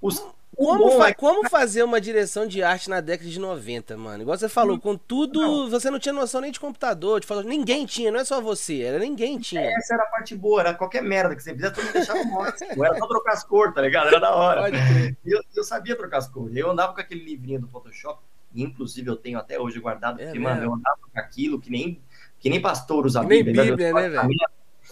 os, 0.00 0.24
como, 0.58 0.90
fa 0.90 1.08
é... 1.08 1.14
como 1.14 1.48
fazer 1.48 1.84
uma 1.84 2.00
direção 2.00 2.46
de 2.46 2.62
arte 2.62 2.90
na 2.90 3.00
década 3.00 3.30
de 3.30 3.38
90, 3.38 3.96
mano? 3.96 4.22
Igual 4.22 4.36
você 4.36 4.48
falou, 4.48 4.78
com 4.78 4.96
tudo, 4.96 5.40
não. 5.40 5.70
você 5.70 5.88
não 5.88 6.00
tinha 6.00 6.12
noção 6.12 6.40
nem 6.40 6.50
de 6.50 6.58
computador, 6.58 7.20
de 7.20 7.26
foto, 7.26 7.46
ninguém 7.46 7.86
tinha, 7.86 8.10
não 8.10 8.18
é 8.18 8.24
só 8.24 8.40
você, 8.40 8.82
era 8.82 8.98
ninguém 8.98 9.38
tinha. 9.38 9.70
Essa 9.78 9.94
era 9.94 10.02
a 10.02 10.06
parte 10.06 10.34
boa, 10.34 10.60
era 10.60 10.74
qualquer 10.74 11.02
merda 11.02 11.36
que 11.36 11.42
você 11.42 11.54
fizesse, 11.54 11.74
todo 11.74 11.84
mundo 11.84 11.92
deixava 11.92 12.24
máximo. 12.24 12.84
Era 12.84 12.98
só 12.98 13.06
trocar 13.06 13.32
as 13.32 13.44
cores, 13.44 13.74
tá 13.74 13.82
ligado? 13.82 14.08
Era 14.08 14.18
da 14.18 14.34
hora. 14.34 14.68
Eu, 15.24 15.40
eu 15.54 15.64
sabia 15.64 15.96
trocar 15.96 16.18
as 16.18 16.28
cores. 16.28 16.56
Eu 16.56 16.70
andava 16.70 16.92
com 16.92 17.00
aquele 17.00 17.24
livrinho 17.24 17.60
do 17.60 17.68
Photoshop, 17.68 18.20
inclusive 18.54 19.08
eu 19.08 19.16
tenho 19.16 19.38
até 19.38 19.60
hoje 19.60 19.78
guardado, 19.78 20.20
é 20.20 20.24
porque, 20.24 20.38
mano, 20.40 20.62
eu 20.64 20.74
andava 20.74 20.98
com 21.12 21.20
aquilo 21.20 21.60
que 21.60 21.70
nem, 21.70 22.02
que 22.40 22.50
nem 22.50 22.60
pastor 22.60 23.06
usa 23.06 23.22
nem 23.22 23.44
Bíblia, 23.44 23.64
Bíblia 23.64 23.92
né, 23.92 24.08
velho? 24.08 24.28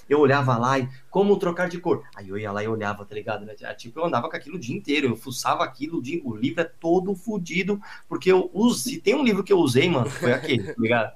Eu 0.09 0.21
olhava 0.21 0.57
lá 0.57 0.79
e 0.79 0.89
como 1.11 1.37
trocar 1.39 1.69
de 1.69 1.79
cor. 1.79 2.05
Aí 2.15 2.29
eu 2.29 2.39
ia 2.39 2.53
lá 2.53 2.63
e 2.63 2.69
olhava, 2.69 3.05
tá 3.05 3.15
ligado? 3.15 3.45
Né? 3.45 3.55
Tipo, 3.75 4.01
eu 4.01 4.05
andava 4.05 4.29
com 4.29 4.37
aquilo 4.37 4.57
o 4.57 4.61
dia 4.61 4.77
inteiro, 4.77 5.09
eu 5.09 5.17
fuçava 5.17 5.65
aquilo, 5.65 6.03
o 6.25 6.37
livro 6.37 6.61
é 6.61 6.65
todo 6.65 7.15
fodido, 7.15 7.81
porque 8.09 8.31
eu 8.31 8.51
se 8.75 9.01
tem 9.01 9.15
um 9.15 9.25
livro 9.25 9.43
que 9.45 9.53
eu 9.53 9.59
usei, 9.59 9.89
mano, 9.89 10.09
foi 10.09 10.33
aquele, 10.33 10.73
tá 10.73 10.75
ligado? 10.79 11.13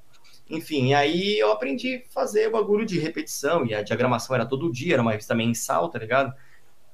Enfim, 0.48 0.94
aí 0.94 1.38
eu 1.38 1.52
aprendi 1.52 2.04
a 2.08 2.12
fazer 2.12 2.48
o 2.48 2.52
bagulho 2.52 2.84
de 2.84 2.98
repetição, 2.98 3.64
e 3.64 3.72
a 3.72 3.82
diagramação 3.82 4.34
era 4.34 4.44
todo 4.44 4.72
dia, 4.72 4.94
era 4.94 5.02
uma 5.02 5.12
revista 5.12 5.34
mensal, 5.34 5.88
tá 5.88 5.98
ligado? 5.98 6.34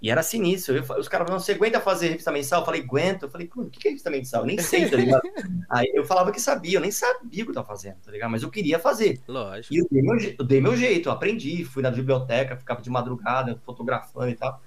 E 0.00 0.10
era 0.10 0.22
sinistro. 0.22 0.76
Eu, 0.76 0.82
os 0.82 1.08
caras 1.08 1.26
falavam, 1.26 1.38
você 1.38 1.52
aguenta 1.52 1.80
fazer 1.80 2.08
revista 2.08 2.30
mensal? 2.30 2.60
Eu 2.60 2.66
falei, 2.66 2.82
aguento. 2.82 3.22
Eu 3.24 3.30
falei, 3.30 3.50
o 3.54 3.70
que 3.70 3.88
é 3.88 3.90
revista 3.90 4.10
mensal? 4.10 4.42
Eu 4.42 4.46
nem 4.46 4.58
sei, 4.58 4.88
tá 4.88 4.96
ligado? 4.96 5.22
Aí 5.70 5.90
eu 5.94 6.04
falava 6.04 6.30
que 6.30 6.40
sabia, 6.40 6.76
eu 6.76 6.80
nem 6.80 6.90
sabia 6.90 7.42
o 7.42 7.46
que 7.46 7.50
eu 7.50 7.54
tava 7.54 7.66
fazendo, 7.66 7.96
tá 8.04 8.10
ligado? 8.10 8.30
Mas 8.30 8.42
eu 8.42 8.50
queria 8.50 8.78
fazer. 8.78 9.20
Lógico. 9.26 9.74
E 9.74 9.78
eu 9.78 9.86
dei 9.90 10.02
meu, 10.02 10.34
eu 10.38 10.44
dei 10.44 10.60
meu 10.60 10.76
jeito, 10.76 11.08
eu 11.08 11.12
aprendi, 11.12 11.64
fui 11.64 11.82
na 11.82 11.90
biblioteca, 11.90 12.56
ficava 12.56 12.82
de 12.82 12.90
madrugada, 12.90 13.60
fotografando 13.64 14.28
e 14.28 14.34
tal. 14.34 14.60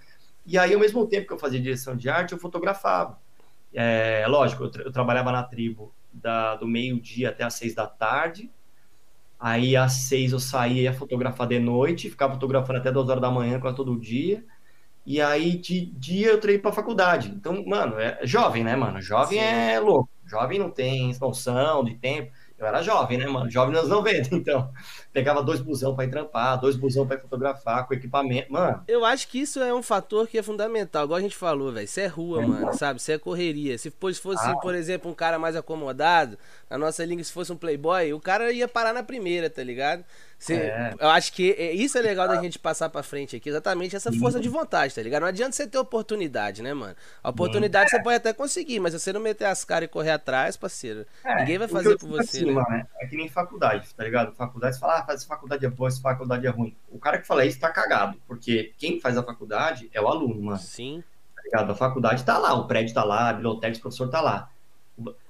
E 0.45 0.57
aí, 0.57 0.73
ao 0.73 0.79
mesmo 0.79 1.05
tempo 1.05 1.27
que 1.27 1.33
eu 1.33 1.39
fazia 1.39 1.59
direção 1.59 1.95
de 1.95 2.09
arte, 2.09 2.33
eu 2.33 2.39
fotografava. 2.39 3.19
É, 3.71 4.25
lógico, 4.27 4.63
eu, 4.63 4.71
tra 4.71 4.83
eu 4.83 4.91
trabalhava 4.91 5.31
na 5.31 5.43
tribo 5.43 5.93
da, 6.11 6.55
do 6.55 6.67
meio-dia 6.67 7.29
até 7.29 7.43
às 7.43 7.53
seis 7.53 7.75
da 7.75 7.85
tarde. 7.85 8.49
Aí, 9.39 9.77
às 9.77 9.93
seis, 9.93 10.31
eu 10.31 10.39
saía 10.39 10.81
ia 10.81 10.93
fotografar 10.93 11.47
de 11.47 11.59
noite, 11.59 12.09
ficava 12.09 12.33
fotografando 12.33 12.79
até 12.79 12.91
duas 12.91 13.07
horas 13.07 13.21
da 13.21 13.31
manhã, 13.31 13.59
quase 13.59 13.77
todo 13.77 13.97
dia. 13.97 14.43
E 15.09 15.19
aí, 15.19 15.57
de 15.57 15.87
dia, 15.87 16.27
eu 16.27 16.39
treinei 16.39 16.61
pra 16.61 16.71
faculdade. 16.71 17.29
Então, 17.29 17.65
mano, 17.65 17.99
é 17.99 18.19
jovem, 18.21 18.63
né, 18.63 18.75
mano? 18.75 19.01
Jovem 19.01 19.39
Sim. 19.39 19.43
é 19.43 19.79
louco. 19.79 20.07
Jovem 20.23 20.59
não 20.59 20.69
tem 20.69 21.17
noção 21.19 21.83
de 21.83 21.95
tempo. 21.95 22.31
Eu 22.59 22.67
era 22.67 22.83
jovem, 22.83 23.17
né, 23.17 23.25
mano? 23.25 23.49
Jovem 23.49 23.73
nos 23.73 23.89
90, 23.89 24.29
então. 24.35 24.71
Pegava 25.11 25.41
dois 25.41 25.61
busão 25.61 25.95
para 25.95 26.05
ir 26.05 26.11
trampar, 26.11 26.59
dois 26.59 26.75
busão 26.75 27.07
para 27.07 27.15
ir 27.15 27.21
fotografar 27.21 27.87
com 27.87 27.95
equipamento. 27.95 28.53
Mano. 28.53 28.83
Eu 28.87 29.03
acho 29.03 29.27
que 29.29 29.39
isso 29.39 29.59
é 29.59 29.73
um 29.73 29.81
fator 29.81 30.27
que 30.27 30.37
é 30.37 30.43
fundamental. 30.43 31.05
Igual 31.05 31.17
a 31.17 31.21
gente 31.21 31.35
falou, 31.35 31.71
velho. 31.71 31.85
Isso 31.85 31.99
é 31.99 32.05
rua, 32.05 32.43
é, 32.43 32.45
mano, 32.45 32.73
sabe? 32.73 32.99
Isso 32.99 33.11
é 33.11 33.17
correria. 33.17 33.79
Se 33.79 33.89
fosse, 33.89 34.47
ah. 34.47 34.57
por 34.61 34.75
exemplo, 34.75 35.09
um 35.09 35.15
cara 35.15 35.39
mais 35.39 35.55
acomodado, 35.55 36.37
na 36.69 36.77
nossa 36.77 37.03
língua, 37.03 37.23
se 37.23 37.33
fosse 37.33 37.51
um 37.51 37.57
playboy, 37.57 38.13
o 38.13 38.19
cara 38.19 38.51
ia 38.51 38.67
parar 38.67 38.93
na 38.93 39.01
primeira, 39.01 39.49
tá 39.49 39.63
ligado? 39.63 40.05
Você, 40.39 40.53
é. 40.53 40.95
Eu 40.97 41.09
acho 41.09 41.33
que 41.33 41.51
é, 41.51 41.73
isso 41.73 41.97
é 41.97 42.01
legal 42.01 42.25
da 42.25 42.41
gente 42.41 42.57
passar 42.57 42.87
pra 42.89 43.03
frente 43.03 43.35
aqui, 43.35 43.49
exatamente 43.49 43.93
essa 43.93 44.09
força 44.13 44.39
de 44.39 44.47
vontade, 44.47 44.95
tá 44.95 45.01
ligado? 45.01 45.21
Não 45.21 45.27
adianta 45.27 45.51
você 45.51 45.67
ter 45.67 45.77
oportunidade, 45.77 46.63
né, 46.63 46.73
mano? 46.73 46.95
A 47.21 47.29
oportunidade 47.29 47.89
você 47.89 48.01
pode 48.01 48.15
até 48.15 48.31
conseguir, 48.31 48.79
mas 48.79 48.93
se 48.93 48.99
você 48.99 49.11
não 49.11 49.19
meter 49.19 49.45
as 49.45 49.65
caras 49.65 49.89
e 49.89 49.91
correr 49.91 50.11
atrás, 50.11 50.55
parceiro, 50.55 51.05
é, 51.25 51.39
ninguém 51.39 51.57
vai 51.57 51.67
fazer 51.67 51.97
por 51.97 52.07
você. 52.07 52.37
Assim, 52.37 52.45
né? 52.45 52.53
mano, 52.53 52.87
é 53.01 53.05
que 53.05 53.17
nem 53.17 53.27
faculdade, 53.27 53.93
tá 53.93 54.01
ligado? 54.01 54.33
Faculdade, 54.33 54.75
você 54.75 54.79
fala, 54.79 54.99
ah, 54.99 55.05
faz 55.05 55.25
faculdade 55.25 55.65
é 55.65 55.69
boa, 55.69 55.89
essa 55.89 55.99
faculdade 55.99 56.47
é 56.47 56.49
ruim. 56.49 56.73
O 56.89 56.97
cara 56.97 57.17
que 57.17 57.27
fala 57.27 57.45
isso 57.45 57.59
tá 57.59 57.69
cagado, 57.69 58.17
porque 58.25 58.71
quem 58.77 58.97
faz 59.01 59.17
a 59.17 59.23
faculdade 59.23 59.89
é 59.93 59.99
o 59.99 60.07
aluno, 60.07 60.41
mano. 60.41 60.57
Sim. 60.57 61.03
Tá 61.35 61.41
ligado? 61.43 61.71
A 61.73 61.75
faculdade 61.75 62.23
tá 62.23 62.37
lá, 62.37 62.53
o 62.53 62.65
prédio 62.65 62.93
tá 62.93 63.03
lá, 63.03 63.29
a 63.29 63.33
biblioteca, 63.33 63.77
o 63.77 63.81
professor 63.81 64.09
tá 64.09 64.21
lá. 64.21 64.49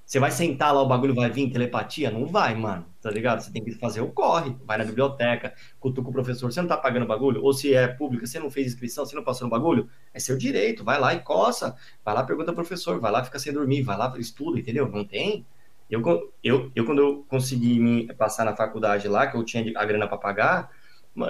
Você 0.09 0.17
vai 0.17 0.31
sentar 0.31 0.73
lá, 0.73 0.81
o 0.81 0.87
bagulho 0.87 1.13
vai 1.13 1.29
vir 1.29 1.51
telepatia? 1.51 2.09
Não 2.09 2.25
vai, 2.25 2.55
mano. 2.55 2.83
Tá 2.99 3.11
ligado? 3.11 3.41
Você 3.41 3.51
tem 3.51 3.63
que 3.63 3.71
fazer 3.73 4.01
o 4.01 4.07
corre. 4.07 4.55
Vai 4.65 4.75
na 4.75 4.83
biblioteca, 4.83 5.53
cutuca 5.79 6.09
o 6.09 6.11
professor. 6.11 6.51
Você 6.51 6.59
não 6.59 6.67
tá 6.67 6.75
pagando 6.75 7.03
o 7.03 7.07
bagulho? 7.07 7.43
Ou 7.43 7.53
se 7.53 7.75
é 7.75 7.87
pública, 7.87 8.25
você 8.25 8.39
não 8.39 8.49
fez 8.49 8.65
inscrição, 8.65 9.05
você 9.05 9.15
não 9.15 9.23
passou 9.23 9.45
no 9.45 9.51
bagulho? 9.51 9.87
É 10.11 10.19
seu 10.19 10.35
direito. 10.35 10.83
Vai 10.83 10.99
lá 10.99 11.13
e 11.13 11.19
coça. 11.19 11.75
Vai 12.03 12.15
lá, 12.15 12.23
pergunta 12.23 12.49
ao 12.49 12.55
professor. 12.55 12.99
Vai 12.99 13.11
lá, 13.11 13.23
fica 13.23 13.37
sem 13.37 13.53
dormir. 13.53 13.83
Vai 13.83 13.95
lá, 13.97 14.11
estuda, 14.17 14.59
entendeu? 14.59 14.89
Não 14.89 15.05
tem. 15.05 15.45
Eu, 15.87 16.01
eu, 16.43 16.71
eu 16.75 16.85
quando 16.87 16.99
eu 17.03 17.23
consegui 17.29 17.79
me 17.79 18.11
passar 18.15 18.45
na 18.45 18.55
faculdade 18.55 19.07
lá, 19.07 19.27
que 19.27 19.37
eu 19.37 19.43
tinha 19.43 19.63
a 19.77 19.85
grana 19.85 20.07
para 20.07 20.17
pagar, 20.17 20.71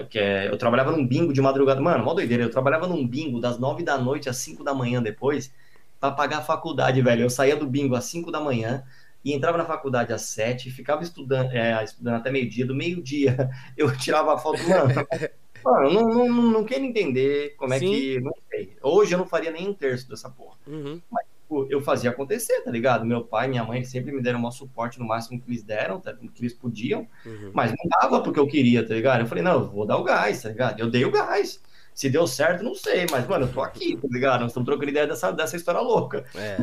que 0.10 0.18
é, 0.18 0.48
eu 0.48 0.58
trabalhava 0.58 0.94
num 0.94 1.06
bingo 1.06 1.34
de 1.34 1.42
madrugada. 1.42 1.82
Mano, 1.82 2.06
mó 2.06 2.14
doideira. 2.14 2.44
Eu 2.44 2.50
trabalhava 2.50 2.88
num 2.88 3.06
bingo 3.06 3.42
das 3.42 3.60
nove 3.60 3.84
da 3.84 3.98
noite 3.98 4.30
às 4.30 4.38
cinco 4.38 4.64
da 4.64 4.74
manhã 4.74 5.04
depois 5.04 5.52
para 6.00 6.14
pagar 6.14 6.40
a 6.40 6.44
faculdade, 6.44 7.02
velho. 7.02 7.24
Eu 7.24 7.30
saía 7.30 7.56
do 7.56 7.68
bingo 7.68 7.96
às 7.96 8.06
5 8.06 8.32
da 8.32 8.40
manhã 8.40 8.84
e 9.24 9.34
entrava 9.34 9.58
na 9.58 9.66
faculdade 9.66 10.14
às 10.14 10.22
7, 10.24 10.72
ficava 10.72 11.04
estudando, 11.04 11.52
é, 11.52 11.84
estudando 11.84 12.16
até 12.16 12.32
meio-dia. 12.32 12.66
Do 12.66 12.76
meio-dia 12.76 13.50
eu 13.78 13.96
tirava 13.98 14.34
a 14.34 14.38
foto, 14.38 14.60
mano. 14.68 14.94
Mano, 15.62 15.92
não, 15.92 16.08
não, 16.08 16.28
não 16.30 16.64
quero 16.64 16.86
entender 16.86 17.54
como 17.58 17.74
é 17.74 17.80
Sim. 17.80 17.92
que. 17.92 18.20
Não 18.22 18.32
sei. 18.50 18.78
Hoje 18.82 19.14
eu 19.14 19.20
não 19.20 19.26
faria 19.26 19.52
nem 19.52 19.68
um 19.68 19.74
terço 19.74 20.08
dessa 20.08 20.30
porra. 20.30 20.56
Uhum. 20.66 21.02
Mas 21.12 21.26
tipo, 21.50 21.68
eu 21.70 21.82
fazia 21.82 22.12
acontecer, 22.12 22.62
tá 22.62 22.70
ligado? 22.70 23.04
Meu 23.04 23.24
pai 23.24 23.48
e 23.48 23.50
minha 23.50 23.64
mãe 23.64 23.84
sempre 23.84 24.12
me 24.12 24.22
deram 24.22 24.38
o 24.38 24.42
maior 24.44 24.52
suporte 24.52 25.00
no 25.00 25.06
máximo 25.08 25.42
que 25.42 25.50
eles 25.50 25.64
deram, 25.64 26.00
tá, 26.00 26.14
que 26.14 26.42
eles 26.42 26.54
podiam, 26.54 27.08
uhum. 27.26 27.52
mas 27.54 27.72
não 27.72 27.90
dava 28.00 28.22
porque 28.22 28.40
eu 28.40 28.48
queria, 28.48 28.88
tá 28.88 28.94
ligado? 28.94 29.22
Eu 29.22 29.28
falei, 29.28 29.44
não, 29.44 29.54
eu 29.54 29.70
vou 29.70 29.86
dar 29.86 29.98
o 29.98 30.04
gás, 30.04 30.44
tá 30.44 30.50
ligado? 30.50 30.80
Eu 30.80 30.90
dei 30.90 31.04
o 31.04 31.12
gás. 31.12 31.60
Se 32.00 32.10
deu 32.10 32.26
certo, 32.26 32.64
não 32.64 32.74
sei, 32.74 33.06
mas, 33.12 33.28
mano, 33.28 33.44
eu 33.44 33.52
tô 33.52 33.62
aqui, 33.62 33.98
tá 33.98 34.08
ligado? 34.10 34.40
Nós 34.40 34.52
estamos 34.52 34.66
trocando 34.66 34.90
ideia 34.90 35.06
dessa, 35.06 35.32
dessa 35.32 35.58
história 35.58 35.82
louca. 35.82 36.24
É. 36.34 36.56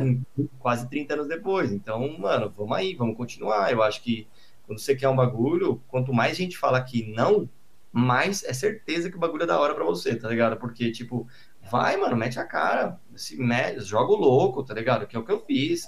Quase 0.57 0.89
30 0.89 1.13
anos 1.13 1.27
depois. 1.27 1.71
Então, 1.71 2.17
mano, 2.17 2.51
vamos 2.57 2.75
aí, 2.75 2.95
vamos 2.95 3.15
continuar. 3.15 3.71
Eu 3.71 3.83
acho 3.83 4.01
que 4.01 4.27
quando 4.65 4.79
você 4.79 4.95
quer 4.95 5.07
um 5.09 5.15
bagulho, 5.15 5.79
quanto 5.89 6.11
mais 6.11 6.35
gente 6.35 6.57
fala 6.57 6.81
que 6.81 7.13
não, 7.13 7.47
mais 7.91 8.43
é 8.45 8.51
certeza 8.51 9.11
que 9.11 9.15
o 9.15 9.19
bagulho 9.19 9.43
é 9.43 9.45
da 9.45 9.59
hora 9.59 9.75
pra 9.75 9.83
você, 9.83 10.15
tá 10.15 10.27
ligado? 10.27 10.57
Porque, 10.57 10.91
tipo, 10.91 11.27
vai, 11.69 11.97
mano, 11.97 12.17
mete 12.17 12.39
a 12.39 12.43
cara, 12.43 12.99
se 13.15 13.37
mete, 13.37 13.81
joga 13.81 14.13
o 14.13 14.15
louco, 14.15 14.63
tá 14.63 14.73
ligado? 14.73 15.05
Que 15.05 15.15
é 15.15 15.19
o 15.19 15.23
que 15.23 15.31
eu 15.31 15.45
fiz. 15.45 15.83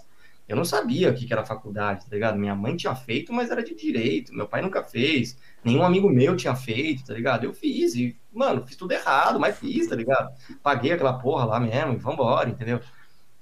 Eu 0.49 0.55
não 0.55 0.65
sabia 0.65 1.11
o 1.11 1.13
que 1.13 1.31
era 1.31 1.45
faculdade, 1.45 2.07
tá 2.07 2.15
ligado? 2.15 2.39
Minha 2.39 2.55
mãe 2.55 2.75
tinha 2.75 2.95
feito, 2.95 3.31
mas 3.31 3.51
era 3.51 3.63
de 3.63 3.75
direito. 3.75 4.33
Meu 4.33 4.47
pai 4.47 4.63
nunca 4.63 4.83
fez. 4.83 5.37
Nenhum 5.63 5.83
amigo 5.83 6.09
meu 6.09 6.35
tinha 6.35 6.55
feito, 6.55 7.05
tá 7.05 7.13
ligado? 7.13 7.43
Eu 7.43 7.53
fiz 7.53 7.93
e, 7.93 8.17
mano, 8.33 8.65
fiz 8.65 8.75
tudo 8.75 8.91
errado, 8.91 9.39
mas 9.39 9.59
fiz, 9.59 9.87
tá 9.87 9.95
ligado? 9.95 10.27
Paguei 10.63 10.91
aquela 10.91 11.13
porra 11.13 11.45
lá 11.45 11.59
mesmo 11.59 11.93
e 11.93 11.97
vambora, 11.97 12.49
entendeu? 12.49 12.79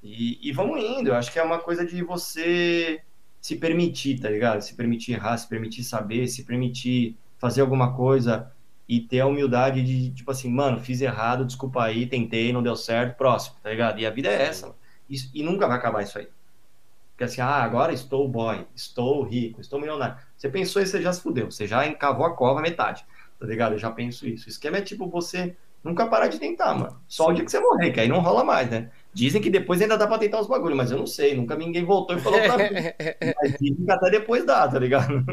E, 0.04 0.38
e 0.50 0.52
vamos 0.52 0.84
indo. 0.84 1.08
Eu 1.08 1.16
acho 1.16 1.32
que 1.32 1.40
é 1.40 1.44
uma 1.44 1.60
coisa 1.60 1.86
de 1.86 2.04
você 2.04 3.02
se 3.40 3.56
permitir, 3.56 4.20
tá 4.20 4.30
ligado? 4.30 4.62
Se 4.62 4.76
permitir 4.76 5.14
errar, 5.14 5.38
se 5.38 5.48
permitir 5.48 5.86
saber, 5.86 6.28
se 6.28 6.44
permitir 6.44 7.18
fazer 7.38 7.62
alguma 7.62 7.96
coisa 7.96 8.52
e 8.88 9.00
ter 9.00 9.22
a 9.22 9.28
humildade 9.28 9.82
de, 9.82 10.12
tipo 10.12 10.30
assim, 10.30 10.50
mano, 10.50 10.82
fiz 10.82 11.00
errado, 11.00 11.46
desculpa 11.46 11.84
aí, 11.84 12.06
tentei, 12.06 12.52
não 12.52 12.62
deu 12.62 12.76
certo, 12.76 13.18
próximo, 13.18 13.56
tá 13.64 13.70
ligado? 13.70 14.00
E 14.00 14.06
a 14.06 14.10
vida 14.10 14.28
é 14.28 14.44
essa, 14.44 14.76
e, 15.10 15.16
e 15.34 15.44
nunca 15.44 15.68
vai 15.68 15.78
acabar 15.78 16.04
isso 16.04 16.18
aí. 16.18 16.28
Porque 17.18 17.24
assim, 17.24 17.42
ah, 17.42 17.64
agora 17.64 17.92
estou 17.92 18.28
boy, 18.30 18.64
estou 18.76 19.24
rico, 19.24 19.60
estou 19.60 19.80
milionário. 19.80 20.18
Você 20.38 20.48
pensou 20.50 20.84
e 20.84 20.86
você 20.86 21.02
já 21.02 21.12
se 21.12 21.20
fudeu, 21.20 21.50
você 21.50 21.66
já 21.66 21.88
encavou 21.88 22.24
a 22.28 22.36
cova 22.36 22.62
metade, 22.62 23.04
tá 23.40 23.46
ligado? 23.48 23.72
Eu 23.72 23.80
já 23.80 23.90
penso 23.90 24.28
isso. 24.28 24.46
O 24.46 24.50
esquema 24.50 24.78
é 24.78 24.82
tipo 24.82 25.10
você 25.10 25.58
nunca 25.84 26.06
parar 26.06 26.28
de 26.28 26.38
tentar, 26.38 26.76
mano. 26.76 27.02
Só 27.08 27.30
o 27.30 27.34
dia 27.34 27.44
que 27.44 27.50
você 27.50 27.60
morrer, 27.60 27.90
que 27.90 28.00
aí 28.00 28.08
não 28.08 28.20
rola 28.20 28.44
mais, 28.44 28.70
né? 28.70 28.92
Dizem 29.12 29.42
que 29.42 29.50
depois 29.50 29.82
ainda 29.82 29.98
dá 29.98 30.06
pra 30.06 30.20
tentar 30.20 30.40
os 30.40 30.48
bagulhos, 30.48 30.78
mas 30.78 30.92
eu 30.92 30.98
não 31.00 31.08
sei, 31.08 31.36
nunca 31.36 31.56
ninguém 31.56 31.84
voltou 31.84 32.16
e 32.16 32.20
falou 32.20 32.40
pra 32.40 32.56
mim. 32.56 32.66
mas 33.42 33.54
dizem 33.60 33.84
que 33.84 33.92
até 33.92 34.12
depois 34.12 34.46
dá, 34.46 34.68
tá 34.68 34.78
ligado? 34.78 35.26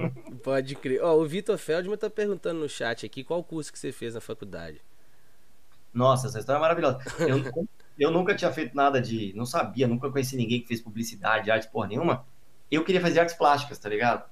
Pode 0.43 0.75
crer. 0.77 1.03
Ó, 1.03 1.17
o 1.19 1.27
Vitor 1.27 1.59
Feldman 1.59 1.99
tá 1.99 2.09
perguntando 2.09 2.61
no 2.61 2.69
chat 2.69 3.05
aqui 3.05 3.23
qual 3.23 3.45
curso 3.45 3.71
que 3.71 3.79
você 3.79 3.93
fez 3.93 4.15
na 4.15 4.23
faculdade. 4.23 4.81
Nossa, 5.95 6.27
essa 6.27 6.41
história 6.41 6.59
é 6.59 6.61
maravilhosa. 6.61 6.99
Eu, 7.21 7.67
eu 7.99 8.11
nunca 8.11 8.35
tinha 8.35 8.53
feito 8.53 8.75
nada 8.75 9.01
de. 9.01 9.33
Não 9.37 9.47
sabia, 9.47 9.87
nunca 9.87 10.11
conheci 10.11 10.37
ninguém 10.37 10.61
que 10.61 10.67
fez 10.67 10.81
publicidade, 10.81 11.51
arte, 11.51 11.69
porra 11.69 11.89
nenhuma. 11.89 12.27
Eu 12.71 12.85
queria 12.85 13.01
fazer 13.01 13.21
artes 13.21 13.37
plásticas, 13.37 13.79
tá 13.79 13.89
ligado? 13.89 14.25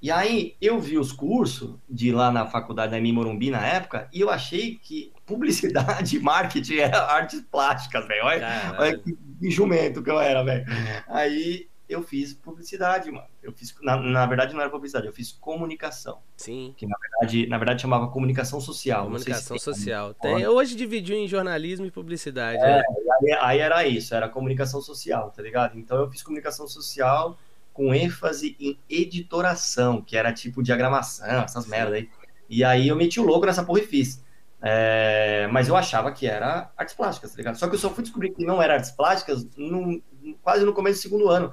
E 0.00 0.10
aí 0.10 0.56
eu 0.60 0.80
vi 0.80 0.98
os 0.98 1.12
cursos 1.12 1.76
de 1.88 2.10
lá 2.10 2.30
na 2.32 2.44
faculdade 2.44 2.90
da 2.90 2.98
M 2.98 3.12
Morumbi 3.12 3.50
na 3.50 3.64
época 3.64 4.08
e 4.12 4.20
eu 4.20 4.30
achei 4.30 4.74
que 4.74 5.12
publicidade 5.24 6.16
e 6.16 6.18
marketing 6.20 6.78
era 6.78 7.04
artes 7.04 7.40
plásticas, 7.40 8.06
velho. 8.08 8.24
Olha, 8.24 8.74
olha 8.78 8.98
que, 8.98 9.16
que 9.40 9.50
jumento 9.50 10.02
que 10.02 10.10
eu 10.10 10.20
era, 10.20 10.42
velho. 10.42 10.64
Aí 11.06 11.68
eu 11.88 12.02
fiz 12.02 12.32
publicidade, 12.32 13.10
mano. 13.10 13.26
Eu 13.42 13.52
fiz, 13.52 13.74
na, 13.82 13.96
na, 13.96 14.26
verdade, 14.26 14.54
não 14.54 14.60
era 14.60 14.70
publicidade, 14.70 15.06
eu 15.06 15.12
fiz 15.12 15.32
comunicação. 15.32 16.20
Sim. 16.36 16.74
Que 16.76 16.86
na 16.86 16.96
verdade, 16.98 17.46
na 17.46 17.58
verdade 17.58 17.82
chamava 17.82 18.08
comunicação 18.08 18.60
social. 18.60 19.04
Comunicação 19.04 19.58
se 19.58 19.64
social. 19.64 20.14
Tem, 20.14 20.46
hoje 20.46 20.74
dividiu 20.74 21.16
em 21.16 21.28
jornalismo 21.28 21.86
e 21.86 21.90
publicidade. 21.90 22.62
É, 22.62 22.78
né? 22.78 22.82
aí, 23.20 23.32
aí, 23.32 23.58
era 23.58 23.86
isso, 23.86 24.14
era 24.14 24.28
comunicação 24.28 24.80
social, 24.80 25.30
tá 25.30 25.42
ligado? 25.42 25.78
Então 25.78 25.98
eu 25.98 26.10
fiz 26.10 26.22
comunicação 26.22 26.66
social 26.66 27.38
com 27.72 27.94
ênfase 27.94 28.56
em 28.60 28.78
editoração, 28.88 30.02
que 30.02 30.16
era 30.16 30.32
tipo 30.32 30.62
diagramação, 30.62 31.42
essas 31.42 31.66
merdas 31.66 31.94
aí. 31.94 32.10
E 32.48 32.62
aí 32.62 32.88
eu 32.88 32.96
meti 32.96 33.18
o 33.18 33.24
louco 33.24 33.46
nessa 33.46 33.64
porra 33.64 33.80
e 33.80 33.86
fiz. 33.86 34.22
É, 34.64 35.48
mas 35.50 35.66
eu 35.66 35.76
achava 35.76 36.12
que 36.12 36.24
era 36.24 36.70
artes 36.76 36.94
plásticas, 36.94 37.32
tá 37.32 37.36
ligado? 37.36 37.56
Só 37.56 37.66
que 37.66 37.74
eu 37.74 37.78
só 37.78 37.90
fui 37.90 38.04
descobrir 38.04 38.30
que 38.30 38.44
não 38.44 38.62
era 38.62 38.74
artes 38.74 38.92
plásticas 38.92 39.44
no, 39.56 40.00
quase 40.40 40.64
no 40.64 40.72
começo 40.72 41.00
do 41.00 41.02
segundo 41.02 41.28
ano. 41.28 41.52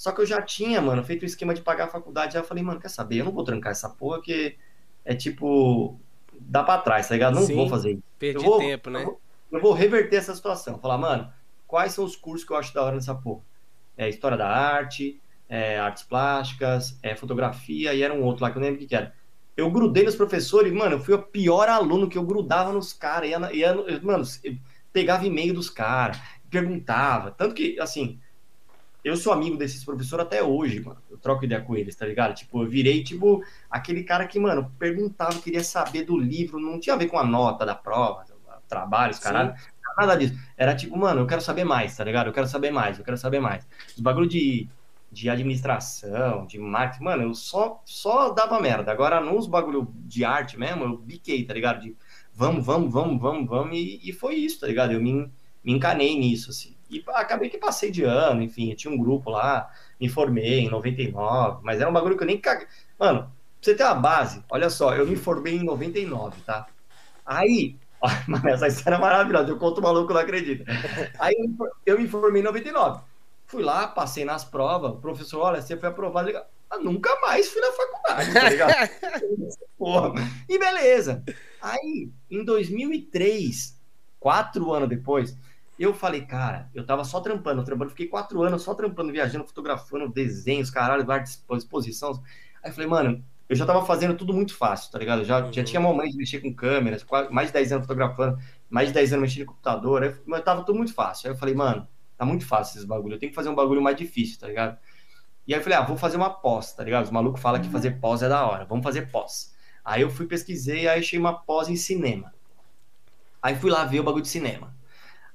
Só 0.00 0.12
que 0.12 0.22
eu 0.22 0.24
já 0.24 0.40
tinha, 0.40 0.80
mano, 0.80 1.04
feito 1.04 1.24
o 1.24 1.26
esquema 1.26 1.52
de 1.52 1.60
pagar 1.60 1.84
a 1.84 1.88
faculdade. 1.88 2.34
Aí 2.34 2.42
eu 2.42 2.46
falei, 2.46 2.64
mano, 2.64 2.80
quer 2.80 2.88
saber? 2.88 3.18
Eu 3.18 3.26
não 3.26 3.32
vou 3.32 3.44
trancar 3.44 3.70
essa 3.70 3.86
porra, 3.86 4.16
porque 4.16 4.56
é 5.04 5.14
tipo. 5.14 6.00
dá 6.40 6.64
pra 6.64 6.78
trás, 6.78 7.06
tá 7.06 7.12
ligado? 7.12 7.34
Não 7.34 7.42
Sim, 7.42 7.54
vou 7.54 7.68
fazer 7.68 7.90
isso. 7.90 8.02
Perdi 8.18 8.42
vou, 8.42 8.60
tempo, 8.60 8.88
né? 8.88 9.00
Eu 9.00 9.04
vou, 9.04 9.20
eu 9.52 9.60
vou, 9.60 9.72
reverter 9.74 10.16
essa 10.16 10.34
situação. 10.34 10.78
Falar, 10.78 10.96
mano, 10.96 11.30
quais 11.66 11.92
são 11.92 12.02
os 12.02 12.16
cursos 12.16 12.46
que 12.46 12.50
eu 12.54 12.56
acho 12.56 12.72
da 12.72 12.82
hora 12.82 12.94
nessa 12.94 13.14
porra? 13.14 13.42
É 13.94 14.08
História 14.08 14.38
da 14.38 14.48
Arte, 14.48 15.20
é, 15.46 15.78
Artes 15.78 16.02
Plásticas, 16.02 16.98
é 17.02 17.14
Fotografia, 17.14 17.92
e 17.92 18.00
era 18.00 18.14
um 18.14 18.22
outro 18.22 18.42
lá 18.42 18.50
que 18.50 18.56
eu 18.56 18.60
não 18.60 18.68
lembro 18.68 18.80
o 18.80 18.82
que, 18.82 18.88
que 18.88 18.96
era. 18.96 19.12
Eu 19.54 19.70
grudei 19.70 20.04
nos 20.04 20.16
professores, 20.16 20.72
mano, 20.72 20.94
eu 20.94 21.00
fui 21.00 21.12
o 21.12 21.22
pior 21.22 21.68
aluno 21.68 22.08
que 22.08 22.16
eu 22.16 22.24
grudava 22.24 22.72
nos 22.72 22.94
caras. 22.94 23.28
Ia, 23.28 23.38
mano, 24.00 24.24
pegava 24.94 25.26
e-mail 25.26 25.52
dos 25.52 25.68
caras, 25.68 26.18
perguntava. 26.48 27.32
Tanto 27.32 27.54
que, 27.54 27.78
assim, 27.78 28.18
eu 29.04 29.16
sou 29.16 29.32
amigo 29.32 29.56
desses 29.56 29.84
professores 29.84 30.26
até 30.26 30.42
hoje, 30.42 30.80
mano. 30.80 31.00
Eu 31.10 31.18
troco 31.18 31.44
ideia 31.44 31.60
com 31.60 31.76
eles, 31.76 31.94
tá 31.94 32.06
ligado? 32.06 32.34
Tipo, 32.34 32.62
eu 32.62 32.68
virei, 32.68 33.02
tipo, 33.02 33.42
aquele 33.70 34.02
cara 34.02 34.26
que, 34.26 34.38
mano, 34.38 34.70
perguntava, 34.78 35.40
queria 35.40 35.64
saber 35.64 36.04
do 36.04 36.18
livro, 36.18 36.60
não 36.60 36.78
tinha 36.78 36.94
a 36.94 36.98
ver 36.98 37.06
com 37.06 37.18
a 37.18 37.24
nota 37.24 37.64
da 37.64 37.74
prova, 37.74 38.24
trabalhos, 38.70 39.18
caralho. 39.18 39.54
Nada 39.98 40.14
disso. 40.14 40.34
Era 40.56 40.74
tipo, 40.74 40.96
mano, 40.96 41.20
eu 41.20 41.26
quero 41.26 41.42
saber 41.42 41.64
mais, 41.64 41.96
tá 41.96 42.04
ligado? 42.04 42.28
Eu 42.28 42.32
quero 42.32 42.46
saber 42.46 42.70
mais, 42.70 42.98
eu 42.98 43.04
quero 43.04 43.18
saber 43.18 43.40
mais. 43.40 43.66
Os 43.94 44.00
bagulho 44.00 44.28
de, 44.28 44.68
de 45.10 45.28
administração, 45.28 46.46
de 46.46 46.58
marketing, 46.58 47.04
mano, 47.04 47.22
eu 47.24 47.34
só, 47.34 47.82
só 47.84 48.30
dava 48.30 48.60
merda. 48.60 48.92
Agora, 48.92 49.20
nos 49.20 49.46
bagulho 49.46 49.92
de 49.94 50.24
arte 50.24 50.58
mesmo, 50.58 50.84
eu 50.84 50.96
biquei, 50.96 51.44
tá 51.44 51.52
ligado? 51.52 51.80
De 51.80 51.96
vamos, 52.32 52.64
vamos, 52.64 52.90
vamos, 52.90 53.20
vamos, 53.20 53.48
vamos, 53.48 53.76
e, 53.76 54.00
e 54.02 54.12
foi 54.12 54.36
isso, 54.36 54.60
tá 54.60 54.66
ligado? 54.66 54.92
Eu 54.92 55.02
me, 55.02 55.30
me 55.62 55.72
encanei 55.72 56.18
nisso, 56.18 56.50
assim. 56.50 56.76
E 56.90 57.04
acabei 57.08 57.48
que 57.48 57.56
passei 57.56 57.90
de 57.90 58.02
ano, 58.02 58.42
enfim, 58.42 58.74
tinha 58.74 58.92
um 58.92 58.98
grupo 58.98 59.30
lá, 59.30 59.70
me 60.00 60.08
formei 60.08 60.60
em 60.60 60.68
99, 60.68 61.60
mas 61.62 61.80
era 61.80 61.88
um 61.88 61.92
bagulho 61.92 62.16
que 62.16 62.22
eu 62.24 62.26
nem 62.26 62.38
caguei. 62.38 62.66
Mano, 62.98 63.20
pra 63.22 63.30
você 63.60 63.74
ter 63.74 63.84
uma 63.84 63.94
base, 63.94 64.44
olha 64.50 64.68
só, 64.68 64.94
eu 64.94 65.06
me 65.06 65.14
formei 65.14 65.56
em 65.56 65.62
99, 65.62 66.40
tá? 66.42 66.66
Aí, 67.24 67.76
mas 68.26 68.44
essa 68.44 68.66
história 68.66 68.96
é 68.96 69.00
maravilhosa, 69.00 69.50
eu 69.50 69.58
conto 69.58 69.80
maluco 69.80 70.12
não 70.12 70.20
acredita. 70.20 70.64
Aí 71.18 71.36
eu 71.86 71.98
me 71.98 72.08
formei 72.08 72.42
em 72.42 72.44
99. 72.44 73.02
Fui 73.46 73.62
lá, 73.62 73.86
passei 73.86 74.24
nas 74.24 74.44
provas, 74.44 74.92
o 74.92 74.96
professor, 74.96 75.40
olha, 75.40 75.62
você 75.62 75.76
foi 75.76 75.88
aprovado. 75.88 76.30
Eu, 76.30 76.42
ah, 76.70 76.78
nunca 76.78 77.14
mais 77.20 77.48
fui 77.48 77.60
na 77.60 77.72
faculdade, 77.72 78.32
tá 78.32 78.48
ligado? 78.48 78.72
Porra. 79.76 80.14
E 80.48 80.58
beleza. 80.58 81.24
Aí, 81.60 82.10
em 82.30 82.44
2003, 82.44 83.76
quatro 84.20 84.72
anos 84.72 84.88
depois, 84.88 85.36
eu 85.82 85.94
falei, 85.94 86.22
cara, 86.22 86.68
eu 86.74 86.84
tava 86.84 87.04
só 87.04 87.20
trampando, 87.20 87.64
trampando, 87.64 87.90
fiquei 87.90 88.06
quatro 88.06 88.42
anos 88.42 88.62
só 88.62 88.74
trampando, 88.74 89.10
viajando, 89.10 89.46
fotografando, 89.46 90.08
desenhos, 90.08 90.70
caralho, 90.70 91.06
exposição. 91.56 92.22
Aí 92.62 92.70
eu 92.70 92.74
falei, 92.74 92.88
mano, 92.88 93.24
eu 93.48 93.56
já 93.56 93.64
tava 93.64 93.84
fazendo 93.84 94.14
tudo 94.14 94.32
muito 94.32 94.54
fácil, 94.54 94.92
tá 94.92 94.98
ligado? 94.98 95.20
Eu 95.20 95.24
já, 95.24 95.44
uhum. 95.44 95.52
já 95.52 95.64
tinha 95.64 95.80
momento 95.80 96.12
de 96.12 96.18
mexer 96.18 96.40
com 96.40 96.54
câmeras, 96.54 97.04
mais 97.30 97.48
de 97.48 97.54
10 97.54 97.72
anos 97.72 97.86
fotografando, 97.86 98.38
mais 98.68 98.88
de 98.88 98.94
10 98.94 99.14
anos 99.14 99.22
mexendo 99.22 99.46
com 99.46 99.52
computador, 99.52 100.02
aí, 100.02 100.14
mas 100.26 100.44
tava 100.44 100.62
tudo 100.62 100.76
muito 100.76 100.92
fácil. 100.92 101.28
Aí 101.28 101.34
eu 101.34 101.38
falei, 101.38 101.54
mano, 101.54 101.88
tá 102.16 102.24
muito 102.24 102.46
fácil 102.46 102.76
esses 102.76 102.84
bagulho, 102.84 103.14
eu 103.14 103.18
tenho 103.18 103.30
que 103.30 103.36
fazer 103.36 103.48
um 103.48 103.54
bagulho 103.54 103.80
mais 103.80 103.96
difícil, 103.96 104.38
tá 104.38 104.46
ligado? 104.46 104.78
E 105.48 105.54
aí 105.54 105.58
eu 105.58 105.64
falei, 105.64 105.78
ah, 105.78 105.82
vou 105.82 105.96
fazer 105.96 106.16
uma 106.16 106.30
pós, 106.30 106.74
tá 106.74 106.84
ligado? 106.84 107.04
Os 107.04 107.10
malucos 107.10 107.40
falam 107.40 107.60
que 107.60 107.66
uhum. 107.66 107.72
fazer 107.72 107.98
pós 107.98 108.22
é 108.22 108.28
da 108.28 108.46
hora, 108.46 108.66
vamos 108.66 108.84
fazer 108.84 109.10
pós. 109.10 109.52
Aí 109.84 110.02
eu 110.02 110.10
fui 110.10 110.26
pesquisei, 110.26 110.86
aí 110.86 111.00
achei 111.00 111.18
uma 111.18 111.32
pós 111.32 111.68
em 111.68 111.76
cinema. 111.76 112.32
Aí 113.42 113.56
fui 113.56 113.70
lá 113.70 113.84
ver 113.84 114.00
o 114.00 114.04
bagulho 114.04 114.22
de 114.22 114.28
cinema. 114.28 114.78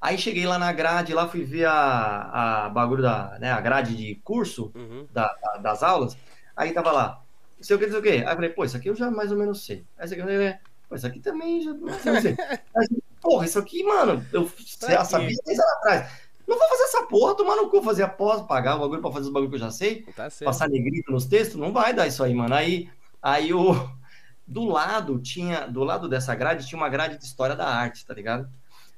Aí 0.05 0.19
cheguei 0.19 0.45
lá 0.45 0.59
na 0.59 0.71
grade, 0.71 1.15
lá 1.15 1.27
fui 1.27 1.43
ver 1.43 1.65
a, 1.65 2.65
a 2.65 2.69
bagulho 2.69 3.01
da, 3.01 3.39
né, 3.39 3.51
a 3.51 3.59
grade 3.59 3.97
de 3.97 4.13
curso 4.23 4.71
uhum. 4.75 5.07
da, 5.11 5.33
da, 5.41 5.57
das 5.57 5.81
aulas. 5.81 6.15
Aí 6.55 6.71
tava 6.71 6.91
lá, 6.91 7.23
não 7.57 7.63
sei 7.63 7.75
o 7.75 7.79
que, 7.79 7.85
não 7.87 7.91
sei 7.93 7.99
o 7.99 8.03
que. 8.03 8.09
Aí 8.09 8.21
eu 8.21 8.35
falei, 8.35 8.49
pô, 8.51 8.63
isso 8.63 8.77
aqui 8.77 8.87
eu 8.87 8.95
já 8.95 9.09
mais 9.09 9.31
ou 9.31 9.37
menos 9.39 9.65
sei. 9.65 9.83
Aí 9.97 10.05
isso 10.05 10.13
aqui, 10.13 10.59
pô, 10.87 10.95
isso 10.95 11.07
aqui 11.07 11.19
também 11.19 11.59
já 11.59 11.73
não 11.73 11.99
sei. 11.99 12.11
Não 12.11 12.21
sei. 12.21 12.37
Aí, 12.77 12.87
porra, 13.19 13.45
isso 13.47 13.57
aqui, 13.57 13.83
mano, 13.83 14.23
eu 14.31 14.47
já 14.79 15.03
sabia 15.03 15.35
10 15.43 15.59
anos 15.59 15.73
atrás. 15.77 16.11
Não 16.47 16.55
vou 16.55 16.69
fazer 16.69 16.83
essa 16.83 17.03
porra, 17.07 17.35
tomar 17.35 17.55
no 17.55 17.71
cu, 17.71 17.81
fazer 17.81 18.03
a 18.03 18.07
pós, 18.07 18.43
pagar 18.43 18.75
o 18.75 18.81
bagulho 18.81 19.01
pra 19.01 19.11
fazer 19.11 19.25
os 19.25 19.33
bagulho 19.33 19.49
que 19.49 19.55
eu 19.55 19.59
já 19.59 19.71
sei. 19.71 20.03
Tá 20.15 20.29
passar 20.43 20.69
negrito 20.69 21.11
nos 21.11 21.25
textos, 21.25 21.59
não 21.59 21.73
vai 21.73 21.95
dar 21.95 22.05
isso 22.05 22.23
aí, 22.23 22.35
mano. 22.35 22.53
Aí, 22.53 22.91
aí 23.19 23.51
o. 23.51 23.73
Do 24.47 24.63
lado 24.63 25.17
tinha, 25.17 25.65
do 25.65 25.83
lado 25.83 26.07
dessa 26.07 26.35
grade 26.35 26.67
tinha 26.67 26.77
uma 26.77 26.87
grade 26.87 27.17
de 27.17 27.25
história 27.25 27.55
da 27.55 27.65
arte, 27.65 28.05
tá 28.05 28.13
ligado? 28.13 28.47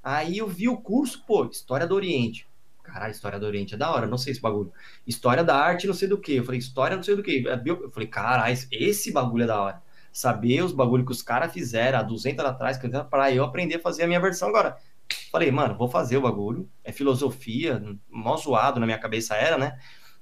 Aí 0.04 0.38
eu 0.38 0.48
vi 0.48 0.70
o 0.70 0.78
curso, 0.78 1.24
pô, 1.26 1.46
História 1.46 1.88
do 1.88 1.96
Oriente. 1.96 2.48
Caralho, 2.84 3.12
História 3.12 3.40
do 3.40 3.46
Oriente 3.46 3.76
é 3.76 3.78
da 3.78 3.92
hora, 3.92 4.08
não 4.08 4.18
sei 4.18 4.32
esse 4.32 4.42
bagulho. 4.42 4.72
História 5.06 5.44
da 5.44 5.56
Arte, 5.56 5.88
não 5.88 5.94
sei 5.94 6.08
do 6.08 6.18
que. 6.18 6.36
Eu 6.36 6.46
falei, 6.46 6.60
História, 6.60 6.96
não 6.96 7.04
sei 7.04 7.16
do 7.16 7.24
que. 7.24 7.48
É 7.48 7.62
eu 7.66 7.92
falei, 7.92 8.08
caralho, 8.08 8.58
esse 8.72 9.12
bagulho 9.12 9.44
é 9.44 9.48
da 9.48 9.62
hora. 9.62 9.82
Saber 10.12 10.64
os 10.64 10.72
bagulhos 10.72 11.06
que 11.06 11.12
os 11.12 11.22
caras 11.22 11.52
fizeram 11.52 12.00
há 12.00 12.04
200 12.04 12.40
anos 12.40 12.54
atrás, 12.54 12.80
para 13.10 13.32
eu 13.32 13.44
aprender 13.44 13.76
a 13.76 13.80
fazer 13.80 14.04
a 14.04 14.08
minha 14.08 14.20
versão 14.20 14.50
agora. 14.50 14.78
Falei, 15.32 15.52
mano, 15.52 15.78
vou 15.78 15.90
fazer 15.90 16.18
o 16.18 16.22
bagulho. 16.22 16.70
É 16.84 16.92
filosofia, 16.92 17.82
mó 18.10 18.36
zoado 18.38 18.80
na 18.80 18.86
minha 18.86 18.98
cabeça 18.98 19.36
era, 19.36 19.58
né? 19.58 19.78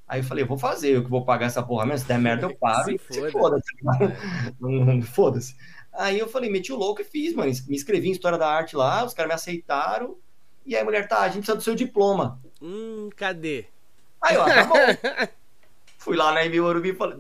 Aí 0.07 0.19
eu 0.19 0.23
falei, 0.23 0.43
vou 0.43 0.57
fazer, 0.57 0.95
eu 0.95 1.03
que 1.03 1.09
vou 1.09 1.25
pagar 1.25 1.47
essa 1.47 1.63
porra 1.63 1.85
mesmo. 1.85 1.99
Se 1.99 2.07
der 2.07 2.19
merda, 2.19 2.45
eu 2.45 2.55
pago. 2.55 2.91
Se 3.09 3.31
foda-se. 3.31 3.71
Foda-se. 5.07 5.53
Foda 5.53 5.65
Aí 5.97 6.19
eu 6.19 6.27
falei, 6.27 6.49
meti 6.49 6.71
o 6.71 6.77
louco 6.77 7.01
e 7.01 7.05
fiz, 7.05 7.33
mano. 7.33 7.51
Me 7.67 7.75
inscrevi 7.75 8.09
em 8.09 8.11
História 8.11 8.37
da 8.37 8.49
Arte 8.49 8.75
lá, 8.75 9.03
os 9.03 9.13
caras 9.13 9.29
me 9.29 9.35
aceitaram. 9.35 10.15
E 10.65 10.75
aí 10.75 10.81
a 10.81 10.85
mulher, 10.85 11.07
tá, 11.07 11.19
a 11.19 11.27
gente 11.27 11.37
precisa 11.37 11.57
do 11.57 11.63
seu 11.63 11.75
diploma. 11.75 12.39
Hum, 12.61 13.09
cadê? 13.15 13.65
Aí, 14.21 14.37
ó, 14.37 14.45
tá 14.45 14.63
bom. 14.65 14.75
Fui 15.97 16.15
lá 16.15 16.31
na 16.31 16.47
Morumbi 16.61 16.89
e 16.89 16.95
falei, 16.95 17.17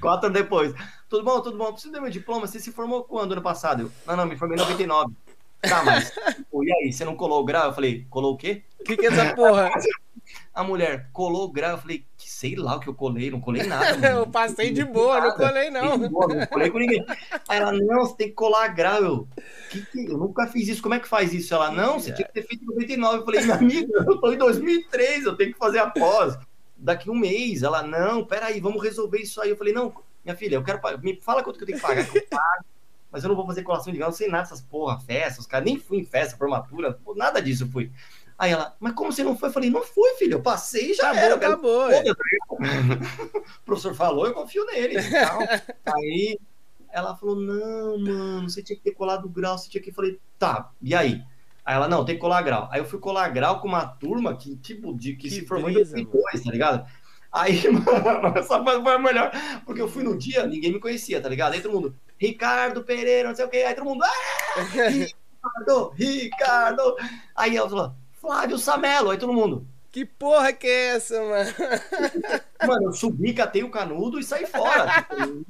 quatro 0.00 0.26
anos 0.26 0.40
depois. 0.40 0.74
Tudo 1.08 1.24
bom, 1.24 1.40
tudo 1.40 1.56
bom, 1.56 1.72
preciso 1.72 1.92
do 1.92 2.00
meu 2.00 2.10
diploma. 2.10 2.46
Você 2.46 2.58
se 2.58 2.72
formou 2.72 3.04
quando, 3.04 3.32
ano 3.32 3.42
passado? 3.42 3.82
Eu, 3.82 3.92
não, 4.06 4.16
não, 4.16 4.26
me 4.26 4.36
formei 4.36 4.56
em 4.56 4.60
99. 4.60 5.14
Tá, 5.62 5.84
mas, 5.84 6.12
e 6.16 6.72
aí, 6.72 6.92
você 6.92 7.04
não 7.04 7.14
colou 7.14 7.40
o 7.40 7.44
grau? 7.44 7.66
Eu 7.66 7.72
falei, 7.72 8.04
colou 8.10 8.34
o 8.34 8.36
quê? 8.36 8.64
O 8.80 8.84
que, 8.84 8.96
que 8.96 9.06
é 9.06 9.08
essa 9.10 9.34
porra? 9.34 9.70
A 10.52 10.64
mulher 10.64 11.08
colou 11.12 11.44
o 11.44 11.52
grau, 11.52 11.72
eu 11.72 11.78
falei, 11.78 12.04
sei 12.26 12.56
lá 12.56 12.76
o 12.76 12.80
que 12.80 12.88
eu 12.88 12.94
colei, 12.94 13.30
não 13.30 13.40
colei 13.40 13.62
nada. 13.62 13.86
Eu 14.10 14.26
passei 14.26 14.72
de 14.72 14.84
boa, 14.84 15.20
não 15.20 15.36
colei 15.36 15.70
não. 15.70 15.96
Boa, 16.08 16.34
não 16.34 16.46
colei 16.46 16.70
com 16.70 16.78
ninguém. 16.78 17.04
Aí 17.48 17.58
ela, 17.58 17.72
não, 17.72 18.04
você 18.04 18.16
tem 18.16 18.28
que 18.28 18.34
colar 18.34 18.68
grau. 18.68 19.02
Eu, 19.02 19.28
que 19.70 19.86
que, 19.86 20.06
eu 20.06 20.18
nunca 20.18 20.46
fiz 20.48 20.68
isso, 20.68 20.82
como 20.82 20.94
é 20.94 21.00
que 21.00 21.06
faz 21.06 21.32
isso? 21.32 21.54
Ela, 21.54 21.70
não, 21.70 22.00
você 22.00 22.12
tinha 22.12 22.26
que 22.26 22.34
ter 22.34 22.42
feito 22.42 22.64
em 22.64 22.66
99. 22.66 23.18
Eu 23.18 23.24
falei, 23.24 23.42
minha 23.42 23.54
amiga, 23.54 24.04
eu 24.06 24.20
tô 24.20 24.32
em 24.32 24.38
2003, 24.38 25.24
eu 25.24 25.36
tenho 25.36 25.52
que 25.52 25.58
fazer 25.58 25.78
a 25.78 25.88
pós. 25.88 26.36
Daqui 26.76 27.08
um 27.08 27.14
mês. 27.14 27.62
Ela, 27.62 27.82
não, 27.82 28.24
peraí, 28.24 28.60
vamos 28.60 28.82
resolver 28.82 29.18
isso 29.18 29.40
aí. 29.40 29.50
Eu 29.50 29.56
falei, 29.56 29.72
não, 29.72 29.94
minha 30.24 30.36
filha, 30.36 30.56
eu 30.56 30.64
quero 30.64 30.80
pagar. 30.80 31.00
Me 31.00 31.20
fala 31.20 31.44
quanto 31.44 31.56
que 31.56 31.62
eu 31.62 31.66
tenho 31.66 31.78
que 31.78 31.86
pagar, 31.86 32.04
que 32.04 32.18
eu 32.18 32.26
pago. 32.28 32.64
Mas 33.10 33.22
eu 33.22 33.28
não 33.28 33.36
vou 33.36 33.46
fazer 33.46 33.62
colação 33.62 33.92
de 33.92 33.98
grau, 33.98 34.10
não 34.10 34.16
sei 34.16 34.28
nada 34.28 34.42
dessas 34.42 34.60
porra, 34.60 34.98
festas, 34.98 35.38
os 35.38 35.46
caras 35.46 35.64
nem 35.64 35.78
fui 35.78 35.98
em 35.98 36.04
festa, 36.04 36.36
formatura, 36.36 36.98
nada 37.14 37.40
disso 37.40 37.64
eu 37.64 37.68
fui. 37.68 37.90
Aí 38.38 38.52
ela, 38.52 38.76
mas 38.78 38.92
como 38.92 39.10
você 39.10 39.24
não 39.24 39.36
foi? 39.36 39.48
Eu 39.48 39.52
falei, 39.52 39.70
não 39.70 39.82
fui, 39.82 40.10
filho, 40.14 40.34
eu 40.34 40.42
passei 40.42 40.90
e 40.90 40.94
já 40.94 41.10
Acabou, 41.10 41.24
era. 41.24 41.34
acabou, 41.34 41.88
velho. 41.88 42.08
é. 42.10 42.12
o 43.60 43.64
professor 43.64 43.94
falou, 43.94 44.26
eu 44.26 44.34
confio 44.34 44.66
nele. 44.66 44.96
aí 45.86 46.38
ela 46.92 47.16
falou, 47.16 47.36
não, 47.36 47.98
mano, 47.98 48.48
você 48.48 48.62
tinha 48.62 48.76
que 48.76 48.82
ter 48.82 48.92
colado 48.92 49.28
grau, 49.28 49.56
você 49.56 49.68
tinha 49.68 49.82
que. 49.82 49.90
Eu 49.90 49.94
falei, 49.94 50.20
tá, 50.38 50.70
e 50.82 50.94
aí? 50.94 51.22
Aí 51.64 51.74
ela, 51.74 51.88
não, 51.88 52.04
tem 52.04 52.14
que 52.14 52.20
colar 52.20 52.42
grau. 52.42 52.68
Aí 52.70 52.80
eu 52.80 52.84
fui 52.84 53.00
colar 53.00 53.28
grau 53.30 53.60
com 53.60 53.66
uma 53.66 53.86
turma 53.86 54.36
que, 54.36 54.54
tipo, 54.56 54.94
de, 54.94 55.14
que, 55.14 55.28
Que 55.28 55.30
se 55.30 55.46
formou 55.46 55.68
em 55.68 55.74
2002, 55.74 56.44
tá 56.44 56.50
ligado? 56.52 56.86
Aí, 57.32 57.60
mano, 57.68 58.38
essa 58.38 58.62
foi 58.62 58.82
foi 58.82 58.92
a 58.94 58.98
melhor. 58.98 59.32
Porque 59.64 59.80
eu 59.82 59.88
fui 59.88 60.04
no 60.04 60.16
dia, 60.16 60.46
ninguém 60.46 60.72
me 60.72 60.78
conhecia, 60.78 61.20
tá 61.20 61.28
ligado? 61.28 61.54
Aí 61.54 61.60
todo 61.60 61.72
mundo, 61.72 61.96
Ricardo 62.18 62.84
Pereira, 62.84 63.28
não 63.28 63.34
sei 63.34 63.44
o 63.44 63.48
quê. 63.48 63.58
Aí 63.58 63.74
todo 63.74 63.84
mundo, 63.84 64.04
ah, 64.04 64.54
Ricardo, 64.88 65.90
Ricardo. 65.94 66.96
Aí 67.34 67.56
ela 67.56 67.68
falou, 67.68 67.94
Flávio 68.26 68.58
Samelo. 68.58 69.10
Aí 69.10 69.18
todo 69.18 69.32
mundo, 69.32 69.66
Que 69.92 70.04
porra 70.04 70.52
que 70.52 70.66
é 70.66 70.96
essa, 70.96 71.18
mano? 71.22 71.50
Mano, 72.66 72.84
eu 72.88 72.92
subi, 72.92 73.32
catei 73.32 73.62
o 73.62 73.70
canudo 73.70 74.18
e 74.18 74.24
saí 74.24 74.46
fora. 74.46 75.06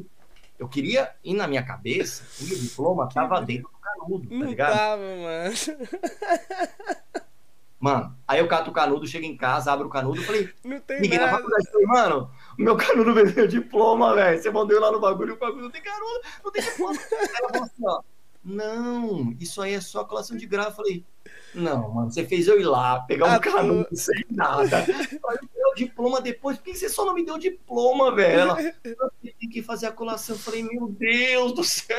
Eu 0.59 0.67
queria 0.69 1.15
ir 1.23 1.35
na 1.35 1.47
minha 1.47 1.63
cabeça, 1.63 2.23
o 2.41 2.45
meu 2.49 2.59
diploma 2.59 3.07
tava 3.13 3.43
dentro 3.43 3.71
do 3.71 3.79
canudo, 3.79 4.27
tá 4.27 4.35
Não 4.35 4.47
ligado? 4.47 4.73
tava, 4.75 5.03
mano. 5.03 5.55
Mano, 7.79 8.17
aí 8.27 8.39
eu 8.41 8.49
cato 8.49 8.71
o 8.71 8.73
canudo, 8.73 9.07
chego 9.07 9.27
em 9.27 9.37
casa, 9.37 9.71
abro 9.71 9.87
o 9.87 9.91
canudo, 9.91 10.23
falei, 10.23 10.49
Não 10.65 10.81
tem 10.81 10.99
liguei 10.99 11.19
na 11.19 11.27
nada. 11.27 11.37
faculdade, 11.37 11.71
falei, 11.71 11.87
mano, 11.87 12.31
o 12.59 12.63
meu 12.63 12.75
canudo 12.75 13.13
veio 13.13 13.35
meu 13.37 13.47
diploma, 13.47 14.15
velho. 14.15 14.43
Você 14.43 14.51
mandou 14.51 14.81
lá 14.81 14.91
no 14.91 14.99
bagulho, 14.99 15.35
o 15.35 15.37
bagulho 15.37 15.65
não 15.65 15.71
tem 15.71 15.83
canudo, 15.83 16.21
não 16.43 16.51
tem 16.51 16.63
diploma. 16.63 16.99
Aí 16.99 17.29
ela 17.39 17.49
falou 17.51 17.65
assim, 17.65 17.83
ó, 17.87 18.03
não, 18.43 19.37
isso 19.39 19.61
aí 19.61 19.75
é 19.75 19.81
só 19.81 20.05
colação 20.05 20.39
de 20.39 20.47
grau. 20.47 20.65
Eu 20.69 20.73
falei, 20.73 21.05
não, 21.57 21.93
mano, 21.93 22.11
você 22.11 22.25
fez 22.25 22.47
eu 22.47 22.61
ir 22.61 22.65
lá, 22.65 23.01
pegar 23.01 23.27
um 23.27 23.31
Ah, 23.31 23.41
canudo 23.41 23.89
sem 23.97 24.25
nada. 24.31 24.79
Aí 24.79 24.87
eu 24.89 25.49
dei 25.55 25.65
o 25.73 25.75
diploma 25.75 26.21
depois, 26.21 26.57
por 26.59 26.65
que 26.65 26.75
você 26.75 26.89
só 26.89 27.05
não 27.05 27.15
me 27.15 27.25
deu 27.25 27.35
o 27.35 27.39
diploma, 27.39 28.15
velho? 28.15 28.41
Ela, 28.41 28.61
eu 28.85 29.11
tive 29.23 29.49
que 29.53 29.63
fazer 29.63 29.87
a 29.87 29.93
colação. 29.93 30.37
Eu 30.37 30.41
falei, 30.41 30.63
meu 30.63 30.89
Deus 30.89 31.53
do 31.53 31.65
céu, 31.65 31.97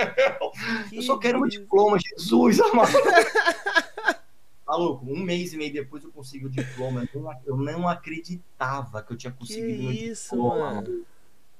eu 0.91 1.02
só 1.02 1.17
quero 1.17 1.43
um 1.43 1.48
diploma, 1.48 1.98
Jesus 2.00 2.62
amado. 2.62 2.93
Maluco, 4.67 5.06
um 5.06 5.17
mês 5.24 5.54
e 5.54 5.58
meio 5.58 5.72
depois 5.72 6.04
eu 6.04 6.12
consegui 6.12 6.46
o 6.46 6.50
diploma. 6.50 7.08
Eu 7.46 7.56
não, 7.56 7.88
acreditava 7.88 9.02
que 9.02 9.13
eu 9.13 9.17
tinha 9.17 9.32
Que 9.32 9.39
conseguido 9.39 9.84
meu 9.84 9.91
isso, 9.91 10.36
diploma. 10.36 10.74
mano. 10.74 11.06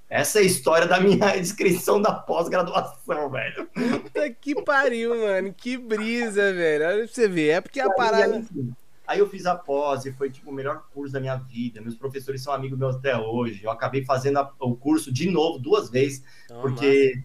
Essa 0.10 0.40
é 0.40 0.42
a 0.42 0.46
história 0.46 0.88
da 0.88 1.00
minha 1.00 1.36
inscrição 1.38 2.02
da 2.02 2.14
pós-graduação, 2.14 3.30
velho. 3.30 3.68
Puta 3.68 4.30
que 4.32 4.56
pariu, 4.64 5.18
mano. 5.18 5.54
Que 5.54 5.78
brisa, 5.78 6.54
velho. 6.54 6.86
Olha 6.88 6.98
pra 7.00 7.08
você 7.08 7.28
ver. 7.28 7.50
É 7.50 7.62
porque 7.62 7.80
a 7.80 7.86
Aí, 7.86 7.96
parada. 7.96 8.38
enfim, 8.38 8.74
Aí 9.06 9.20
eu 9.20 9.30
fiz 9.30 9.46
a 9.46 9.56
pós 9.56 10.06
e 10.06 10.12
foi 10.12 10.30
tipo 10.30 10.50
o 10.50 10.54
melhor 10.54 10.84
curso 10.94 11.14
da 11.14 11.20
minha 11.20 11.36
vida. 11.36 11.82
Meus 11.82 11.96
professores 11.96 12.42
são 12.42 12.54
amigos 12.54 12.78
meus 12.78 12.96
até 12.96 13.18
hoje. 13.18 13.64
Eu 13.64 13.72
acabei 13.72 14.04
fazendo 14.06 14.38
a- 14.40 14.52
o 14.60 14.76
curso 14.76 15.12
de 15.14 15.30
novo 15.32 15.60
duas 15.60 15.90
vezes, 15.90 16.24
Ó, 16.52 16.62
porque 16.62 17.22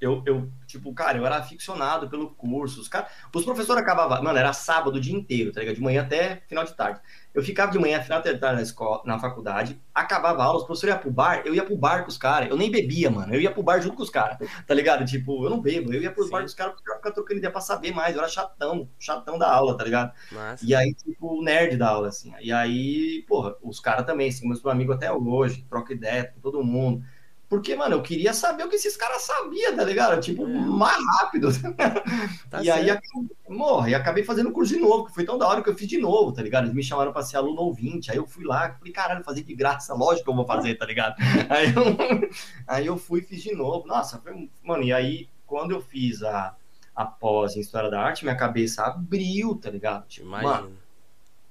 eu, 0.00 0.22
eu, 0.26 0.48
tipo, 0.66 0.92
cara, 0.94 1.16
eu 1.18 1.24
era 1.26 1.36
aficionado 1.36 2.08
pelo 2.08 2.30
curso. 2.30 2.80
Os, 2.80 2.88
cara, 2.88 3.08
os 3.34 3.44
professores 3.44 3.82
acabavam, 3.82 4.22
mano, 4.22 4.38
era 4.38 4.52
sábado 4.52 4.96
o 4.96 5.00
dia 5.00 5.14
inteiro, 5.16 5.52
tá 5.52 5.60
ligado? 5.60 5.76
De 5.76 5.82
manhã 5.82 6.02
até 6.02 6.42
final 6.46 6.64
de 6.64 6.74
tarde. 6.74 7.00
Eu 7.36 7.42
ficava 7.42 7.70
de 7.70 7.78
manhã, 7.78 8.00
final 8.00 8.22
de 8.22 8.34
tarde 8.38 8.56
na 8.56 8.62
escola, 8.62 9.02
na 9.04 9.18
faculdade, 9.18 9.78
acabava 9.94 10.40
a 10.40 10.46
aula, 10.46 10.58
os 10.58 10.64
professores 10.64 10.94
iam 10.94 11.02
pro 11.02 11.10
bar, 11.10 11.42
eu 11.44 11.54
ia 11.54 11.62
pro 11.62 11.76
bar 11.76 12.02
com 12.02 12.08
os 12.08 12.16
caras. 12.16 12.48
Eu 12.48 12.56
nem 12.56 12.70
bebia, 12.70 13.10
mano. 13.10 13.34
Eu 13.34 13.38
ia 13.42 13.50
pro 13.50 13.62
bar 13.62 13.78
junto 13.78 13.94
com 13.94 14.02
os 14.02 14.08
caras, 14.08 14.38
tá 14.66 14.72
ligado? 14.72 15.04
Tipo, 15.04 15.44
eu 15.44 15.50
não 15.50 15.60
bebo, 15.60 15.92
eu 15.92 16.00
ia 16.00 16.10
pro 16.10 16.24
Sim. 16.24 16.30
bar 16.30 16.40
com 16.40 16.46
os 16.46 16.54
caras 16.54 16.80
pra 16.80 16.96
ficar 16.96 17.10
trocando 17.10 17.36
ideia 17.36 17.52
pra 17.52 17.60
saber 17.60 17.92
mais. 17.92 18.14
Eu 18.14 18.22
era 18.22 18.30
chatão, 18.30 18.88
chatão 18.98 19.38
da 19.38 19.52
aula, 19.52 19.76
tá 19.76 19.84
ligado? 19.84 20.14
Massa. 20.32 20.64
E 20.64 20.74
aí, 20.74 20.94
tipo, 20.94 21.38
o 21.38 21.42
nerd 21.42 21.76
da 21.76 21.90
aula, 21.90 22.08
assim. 22.08 22.32
E 22.40 22.50
aí, 22.50 23.22
porra, 23.28 23.54
os 23.62 23.80
caras 23.80 24.06
também, 24.06 24.30
assim, 24.30 24.48
meus 24.48 24.64
amigos 24.64 24.96
até 24.96 25.12
hoje, 25.12 25.66
troca 25.68 25.92
ideia 25.92 26.32
com 26.32 26.40
todo 26.40 26.64
mundo. 26.64 27.04
Porque, 27.48 27.76
mano, 27.76 27.94
eu 27.94 28.02
queria 28.02 28.32
saber 28.34 28.64
o 28.64 28.68
que 28.68 28.74
esses 28.74 28.96
caras 28.96 29.22
sabiam, 29.22 29.76
tá 29.76 29.84
ligado? 29.84 30.20
Tipo, 30.20 30.42
É. 30.44 30.48
mais 30.48 30.96
rápido. 31.20 31.48
Tá 32.50 32.62
e 32.62 32.68
aí, 32.70 32.86
certo. 32.86 33.02
morra, 33.48 33.88
e 33.90 33.94
acabei 33.94 34.24
fazendo 34.24 34.48
o 34.48 34.52
curso 34.52 34.74
de 34.74 34.80
novo, 34.80 35.06
que 35.06 35.14
foi 35.14 35.24
tão 35.24 35.38
da 35.38 35.46
hora 35.46 35.62
que 35.62 35.68
eu 35.70 35.74
fiz 35.76 35.86
de 35.86 35.98
novo, 35.98 36.32
tá 36.32 36.42
ligado? 36.42 36.64
Eles 36.64 36.74
me 36.74 36.82
chamaram 36.82 37.12
pra 37.12 37.22
ser 37.22 37.36
aluno 37.36 37.60
ouvinte, 37.60 38.10
aí 38.10 38.16
eu 38.16 38.26
fui 38.26 38.44
lá, 38.44 38.72
falei, 38.76 38.92
caralho, 38.92 39.22
fazer 39.24 39.42
de 39.44 39.54
graça, 39.54 39.94
lógico 39.94 40.24
que 40.24 40.30
eu 40.30 40.34
vou 40.36 40.46
fazer, 40.46 40.74
tá 40.76 40.84
ligado? 40.86 41.14
Aí 41.48 41.72
eu, 41.74 42.30
aí 42.66 42.86
eu 42.86 42.96
fui 42.96 43.20
e 43.20 43.22
fiz 43.22 43.42
de 43.42 43.54
novo. 43.54 43.86
Nossa, 43.86 44.18
foi, 44.18 44.48
mano, 44.64 44.82
e 44.82 44.92
aí, 44.92 45.28
quando 45.46 45.70
eu 45.72 45.80
fiz 45.80 46.22
a, 46.24 46.54
a 46.94 47.04
pós 47.04 47.56
em 47.56 47.60
História 47.60 47.90
da 47.90 48.00
Arte, 48.00 48.24
minha 48.24 48.36
cabeça 48.36 48.82
abriu, 48.84 49.54
tá 49.54 49.70
ligado? 49.70 50.06
Tipo, 50.08 50.26
mano, 50.26 50.44
Imagina. 50.48 50.70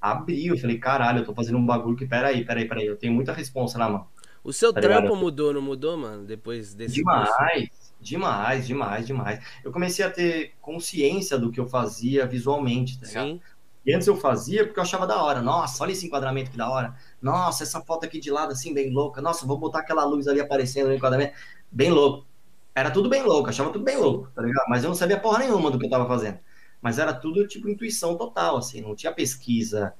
abriu. 0.01 0.55
Eu 0.55 0.59
falei, 0.59 0.77
caralho, 0.77 1.19
eu 1.19 1.25
tô 1.25 1.33
fazendo 1.33 1.57
um 1.57 1.65
bagulho 1.65 1.95
que, 1.95 2.05
peraí, 2.05 2.43
peraí, 2.45 2.67
peraí, 2.67 2.85
eu 2.85 2.97
tenho 2.97 3.13
muita 3.13 3.31
responsa 3.33 3.77
na 3.77 3.87
mão. 3.89 4.07
O 4.45 4.53
seu 4.53 4.71
Tá 4.71 4.79
ligado? 4.79 4.99
trampo 4.99 5.15
mudou, 5.15 5.51
não 5.51 5.61
mudou, 5.61 5.97
mano? 5.97 6.23
Depois 6.23 6.75
desse 6.75 7.03
curso? 7.03 7.33
Demais, 7.33 7.69
demais, 7.99 8.67
demais, 8.67 9.07
demais. 9.07 9.43
Eu 9.63 9.71
comecei 9.71 10.05
a 10.05 10.09
ter 10.11 10.53
consciência 10.61 11.35
do 11.37 11.51
que 11.51 11.59
eu 11.59 11.67
fazia 11.67 12.27
visualmente, 12.27 12.99
tá 12.99 13.07
ligado? 13.07 13.27
Sim. 13.27 13.41
E 13.83 13.93
antes 13.93 14.07
eu 14.07 14.15
fazia 14.15 14.63
porque 14.63 14.79
eu 14.79 14.83
achava 14.83 15.07
da 15.07 15.21
hora. 15.21 15.41
Nossa, 15.41 15.83
olha 15.83 15.91
esse 15.93 16.05
enquadramento 16.05 16.51
que 16.51 16.57
da 16.57 16.69
hora. 16.69 16.95
Nossa, 17.19 17.63
essa 17.63 17.81
foto 17.81 18.05
aqui 18.05 18.19
de 18.19 18.29
lado 18.29 18.51
assim, 18.51 18.71
bem 18.71 18.91
louca. 18.93 19.19
Nossa, 19.19 19.47
vou 19.47 19.57
botar 19.57 19.79
aquela 19.79 20.05
luz 20.05 20.27
ali 20.27 20.39
aparecendo 20.39 20.89
no 20.89 20.93
enquadramento. 20.93 21.33
Bem 21.71 21.89
louco. 21.91 22.27
Era 22.75 22.91
tudo 22.91 23.09
bem 23.09 23.23
louco, 23.23 23.49
achava 23.49 23.71
tudo 23.71 23.83
bem 23.83 23.97
louco, 23.97 24.29
tá 24.35 24.43
ligado? 24.43 24.65
Mas 24.69 24.83
eu 24.83 24.89
não 24.89 24.95
sabia 24.95 25.19
porra 25.19 25.39
nenhuma 25.39 25.71
do 25.71 25.79
que 25.79 25.85
eu 25.85 25.89
tava 25.89 26.07
fazendo. 26.07 26.37
Mas 26.81 26.99
era 26.99 27.13
tudo 27.13 27.47
tipo 27.47 27.67
intuição 27.67 28.15
total, 28.15 28.57
assim, 28.57 28.81
não 28.81 28.95
tinha 28.95 29.11
pesquisa 29.11 29.93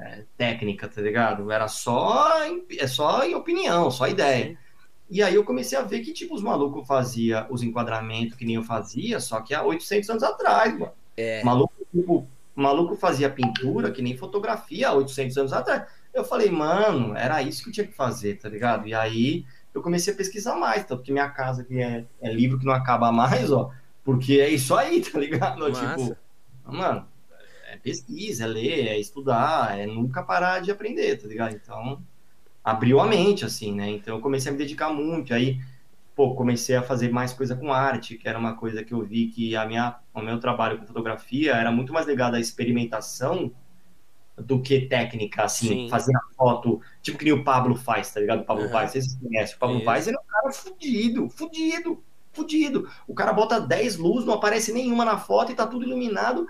é, 0.00 0.24
técnica, 0.36 0.88
tá 0.88 1.00
ligado? 1.00 1.50
Era 1.50 1.68
só, 1.68 2.44
em- 2.44 2.64
é 2.78 2.86
só 2.86 3.24
em 3.24 3.34
opinião, 3.34 3.90
só 3.90 4.06
ideia. 4.08 4.48
Sim. 4.50 4.56
E 5.08 5.22
aí 5.22 5.34
eu 5.34 5.44
comecei 5.44 5.78
a 5.78 5.82
ver 5.82 6.00
que, 6.00 6.12
tipo, 6.12 6.34
os 6.34 6.42
malucos 6.42 6.86
faziam 6.86 7.46
os 7.48 7.62
enquadramentos 7.62 8.36
que 8.36 8.44
nem 8.44 8.56
eu 8.56 8.64
fazia, 8.64 9.20
só 9.20 9.40
que 9.40 9.54
há 9.54 9.62
800 9.62 10.10
anos 10.10 10.22
atrás, 10.22 10.72
mano. 10.78 10.92
É. 11.16 11.42
Maluco, 11.44 11.72
tipo, 11.94 12.26
maluco 12.54 12.96
fazia 12.96 13.30
pintura 13.30 13.90
que 13.92 14.02
nem 14.02 14.16
fotografia 14.16 14.88
há 14.88 14.92
800 14.94 15.36
anos 15.38 15.52
atrás. 15.52 15.84
Eu 16.12 16.24
falei, 16.24 16.50
mano, 16.50 17.14
era 17.16 17.40
isso 17.42 17.62
que 17.62 17.68
eu 17.68 17.72
tinha 17.72 17.86
que 17.86 17.92
fazer, 17.92 18.38
tá 18.38 18.48
ligado? 18.48 18.88
E 18.88 18.94
aí 18.94 19.44
eu 19.72 19.82
comecei 19.82 20.12
a 20.12 20.16
pesquisar 20.16 20.56
mais, 20.56 20.84
tanto 20.84 21.02
que 21.02 21.12
minha 21.12 21.28
casa 21.28 21.62
aqui 21.62 21.80
é, 21.80 22.04
é 22.20 22.32
livro 22.32 22.58
que 22.58 22.64
não 22.64 22.72
acaba 22.72 23.12
mais, 23.12 23.52
ó, 23.52 23.70
porque 24.02 24.40
é 24.40 24.48
isso 24.48 24.74
aí, 24.74 25.00
tá 25.08 25.18
ligado? 25.18 25.60
Massa. 25.60 25.94
Tipo, 25.96 26.16
mano, 26.64 27.06
é 27.76 27.80
pesquisa, 27.80 28.44
é 28.44 28.46
ler, 28.46 28.88
é 28.88 28.98
estudar, 28.98 29.78
é 29.78 29.86
nunca 29.86 30.22
parar 30.22 30.60
de 30.60 30.70
aprender, 30.70 31.16
tá 31.16 31.28
ligado? 31.28 31.54
Então, 31.54 32.02
abriu 32.64 33.00
a 33.00 33.06
mente, 33.06 33.44
assim, 33.44 33.72
né? 33.72 33.88
Então 33.90 34.16
eu 34.16 34.20
comecei 34.20 34.50
a 34.50 34.52
me 34.52 34.58
dedicar 34.58 34.90
muito, 34.92 35.32
aí, 35.32 35.60
pô, 36.14 36.34
comecei 36.34 36.74
a 36.74 36.82
fazer 36.82 37.10
mais 37.10 37.32
coisa 37.32 37.54
com 37.54 37.72
arte, 37.72 38.16
que 38.16 38.28
era 38.28 38.38
uma 38.38 38.54
coisa 38.54 38.82
que 38.82 38.92
eu 38.92 39.02
vi 39.02 39.28
que 39.28 39.54
a 39.54 39.64
minha, 39.64 39.96
o 40.12 40.20
meu 40.20 40.40
trabalho 40.40 40.78
com 40.78 40.86
fotografia 40.86 41.54
era 41.54 41.70
muito 41.70 41.92
mais 41.92 42.06
ligado 42.06 42.34
à 42.34 42.40
experimentação 42.40 43.52
do 44.36 44.60
que 44.60 44.82
técnica, 44.82 45.44
assim, 45.44 45.68
Sim. 45.68 45.88
fazer 45.88 46.14
a 46.14 46.20
foto, 46.36 46.80
tipo 47.00 47.16
que 47.16 47.24
nem 47.24 47.32
o 47.32 47.42
Pablo 47.42 47.74
faz, 47.74 48.12
tá 48.12 48.20
ligado? 48.20 48.40
O 48.40 48.44
Pablo. 48.44 48.68
Vaz, 48.68 48.90
vocês 48.92 49.14
conhecem, 49.14 49.56
o 49.56 49.58
Pablo 49.58 49.76
Isso. 49.76 49.84
Vaz, 49.84 50.06
ele 50.06 50.16
é 50.16 50.20
um 50.20 50.26
cara 50.26 50.52
fudido, 50.52 51.30
fudido, 51.30 52.04
fudido. 52.32 52.88
O 53.06 53.14
cara 53.14 53.32
bota 53.32 53.60
10 53.60 53.96
luzes, 53.96 54.26
não 54.26 54.34
aparece 54.34 54.72
nenhuma 54.72 55.04
na 55.04 55.16
foto 55.16 55.52
e 55.52 55.54
tá 55.54 55.66
tudo 55.66 55.84
iluminado. 55.84 56.46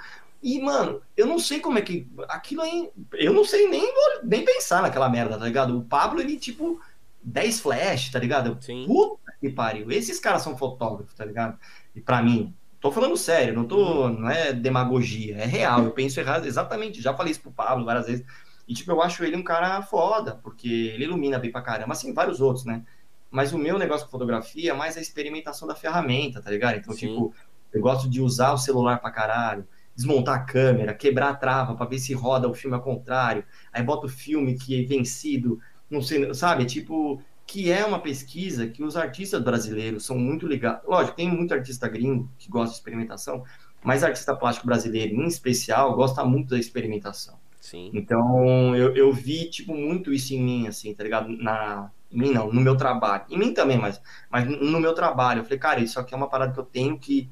E, 0.46 0.60
mano, 0.60 1.02
eu 1.16 1.26
não 1.26 1.40
sei 1.40 1.58
como 1.58 1.76
é 1.76 1.82
que. 1.82 2.08
Aquilo 2.28 2.62
aí. 2.62 2.88
Eu 3.14 3.32
não 3.32 3.44
sei 3.44 3.66
nem, 3.66 3.92
nem 4.22 4.44
pensar 4.44 4.80
naquela 4.80 5.08
merda, 5.08 5.36
tá 5.36 5.44
ligado? 5.44 5.76
O 5.76 5.82
Pablo, 5.82 6.20
ele, 6.20 6.36
tipo, 6.36 6.80
10 7.20 7.58
flash, 7.58 8.12
tá 8.12 8.20
ligado? 8.20 8.56
Sim. 8.60 8.84
Puta 8.86 9.32
que 9.40 9.50
pariu. 9.50 9.90
Esses 9.90 10.20
caras 10.20 10.42
são 10.42 10.56
fotógrafos, 10.56 11.12
tá 11.14 11.24
ligado? 11.24 11.58
E 11.96 12.00
pra 12.00 12.22
mim, 12.22 12.54
tô 12.80 12.92
falando 12.92 13.16
sério, 13.16 13.54
não 13.54 13.64
tô. 13.64 14.08
Não 14.08 14.30
é 14.30 14.52
demagogia, 14.52 15.36
é 15.36 15.46
real. 15.46 15.82
Eu 15.82 15.90
penso 15.90 16.20
errado, 16.20 16.46
exatamente. 16.46 17.02
Já 17.02 17.12
falei 17.12 17.32
isso 17.32 17.42
pro 17.42 17.50
Pablo 17.50 17.84
várias 17.84 18.06
vezes. 18.06 18.24
E, 18.68 18.72
tipo, 18.72 18.92
eu 18.92 19.02
acho 19.02 19.24
ele 19.24 19.36
um 19.36 19.42
cara 19.42 19.82
foda, 19.82 20.38
porque 20.44 20.68
ele 20.68 21.06
ilumina 21.06 21.40
bem 21.40 21.50
pra 21.50 21.60
caramba, 21.60 21.92
assim, 21.92 22.14
vários 22.14 22.40
outros, 22.40 22.64
né? 22.64 22.84
Mas 23.32 23.52
o 23.52 23.58
meu 23.58 23.80
negócio 23.80 24.06
com 24.06 24.12
fotografia 24.12 24.70
é 24.70 24.74
mais 24.74 24.96
a 24.96 25.00
experimentação 25.00 25.66
da 25.66 25.74
ferramenta, 25.74 26.40
tá 26.40 26.52
ligado? 26.52 26.76
Então, 26.76 26.94
Sim. 26.94 27.08
tipo, 27.08 27.34
eu 27.72 27.80
gosto 27.80 28.08
de 28.08 28.22
usar 28.22 28.52
o 28.52 28.58
celular 28.58 29.00
pra 29.00 29.10
caralho, 29.10 29.66
desmontar 29.96 30.36
a 30.36 30.44
câmera, 30.44 30.94
quebrar 30.94 31.30
a 31.30 31.34
trava 31.34 31.74
pra 31.74 31.86
ver 31.86 31.98
se 31.98 32.12
roda 32.12 32.48
o 32.48 32.54
filme 32.54 32.76
ao 32.76 32.82
contrário, 32.82 33.44
aí 33.72 33.82
bota 33.82 34.06
o 34.06 34.10
filme 34.10 34.54
que 34.54 34.80
é 34.80 34.86
vencido, 34.86 35.58
não 35.90 36.02
sei, 36.02 36.34
sabe? 36.34 36.66
Tipo, 36.66 37.22
que 37.46 37.72
é 37.72 37.84
uma 37.84 37.98
pesquisa 37.98 38.66
que 38.66 38.82
os 38.82 38.96
artistas 38.96 39.42
brasileiros 39.42 40.04
são 40.04 40.18
muito 40.18 40.46
ligados. 40.46 40.86
Lógico, 40.86 41.16
tem 41.16 41.30
muito 41.30 41.54
artista 41.54 41.88
gringo 41.88 42.30
que 42.38 42.50
gosta 42.50 42.70
de 42.70 42.76
experimentação, 42.76 43.42
mas 43.82 44.04
artista 44.04 44.36
plástico 44.36 44.66
brasileiro, 44.66 45.14
em 45.14 45.26
especial, 45.26 45.94
gosta 45.94 46.24
muito 46.24 46.50
da 46.50 46.58
experimentação. 46.58 47.38
Sim. 47.60 47.90
Então, 47.94 48.76
eu, 48.76 48.94
eu 48.94 49.12
vi, 49.12 49.48
tipo, 49.48 49.74
muito 49.74 50.12
isso 50.12 50.34
em 50.34 50.42
mim, 50.42 50.66
assim, 50.68 50.92
tá 50.94 51.02
ligado? 51.02 51.28
Na, 51.28 51.90
em 52.12 52.18
mim 52.18 52.30
não, 52.32 52.52
no 52.52 52.60
meu 52.60 52.76
trabalho. 52.76 53.24
Em 53.28 53.38
mim 53.38 53.52
também, 53.52 53.78
mas, 53.78 54.00
mas 54.30 54.46
no 54.46 54.78
meu 54.78 54.94
trabalho. 54.94 55.40
Eu 55.40 55.44
falei, 55.44 55.58
cara, 55.58 55.80
isso 55.80 55.98
aqui 55.98 56.14
é 56.14 56.16
uma 56.16 56.28
parada 56.28 56.52
que 56.52 56.58
eu 56.60 56.64
tenho 56.64 56.98
que 56.98 57.28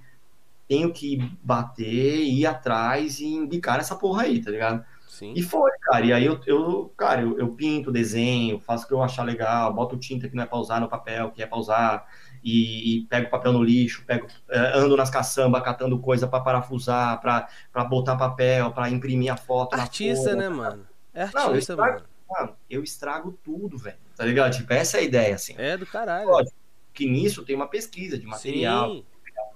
tenho 0.69 0.93
que 0.93 1.19
bater, 1.43 2.21
ir 2.21 2.47
atrás 2.47 3.21
e 3.21 3.27
embicar 3.27 3.79
nessa 3.79 3.95
porra 3.97 4.23
aí, 4.23 4.43
tá 4.43 4.51
ligado? 4.51 4.85
Sim. 5.09 5.33
E 5.37 5.43
foi, 5.43 5.71
cara. 5.81 6.05
E 6.05 6.13
aí 6.13 6.25
eu, 6.25 6.41
eu 6.47 6.93
cara, 6.97 7.23
eu, 7.23 7.39
eu 7.39 7.49
pinto, 7.51 7.93
desenho, 7.93 8.59
faço 8.59 8.85
o 8.85 8.89
que 8.89 8.95
eu 8.95 9.03
achar 9.03 9.23
legal, 9.23 9.73
boto 9.73 9.97
tinta 9.97 10.29
que 10.29 10.35
não 10.35 10.43
é 10.43 10.47
pra 10.47 10.59
usar 10.59 10.81
no 10.81 10.89
papel, 10.89 11.31
que 11.31 11.43
é 11.43 11.47
pra 11.47 11.57
usar, 11.57 12.05
e, 12.43 12.97
e 12.97 13.07
pego 13.07 13.31
papel 13.31 13.53
no 13.53 13.63
lixo, 13.63 14.05
pego, 14.05 14.27
eh, 14.51 14.73
ando 14.75 14.97
nas 14.97 15.11
caçambas 15.11 15.63
catando 15.63 15.99
coisa 16.01 16.27
pra 16.27 16.41
parafusar, 16.41 17.21
pra, 17.21 17.49
pra 17.73 17.85
botar 17.85 18.17
papel, 18.17 18.73
pra 18.73 18.91
imprimir 18.91 19.33
a 19.33 19.37
foto. 19.37 19.75
Artista, 19.75 20.31
porra. 20.31 20.37
né, 20.37 20.49
mano? 20.49 20.87
É 21.15 21.27
Não, 21.33 21.43
eu 21.43 21.49
artista, 21.51 21.73
estrago, 21.75 21.93
mano. 21.93 22.07
mano, 22.29 22.57
eu 22.69 22.83
estrago 22.83 23.39
tudo, 23.45 23.79
velho. 23.79 23.99
Tá 24.17 24.25
ligado? 24.25 24.57
Tipo, 24.57 24.73
essa 24.73 24.97
é 24.97 25.01
a 25.01 25.05
ideia, 25.05 25.35
assim. 25.37 25.55
É 25.57 25.77
do 25.77 25.87
caralho. 25.87 26.27
Lógico 26.29 26.57
que 26.93 27.09
nisso 27.09 27.45
tem 27.45 27.57
uma 27.57 27.67
pesquisa 27.67 28.17
de 28.17 28.25
material, 28.25 28.91
Sim, 28.91 29.05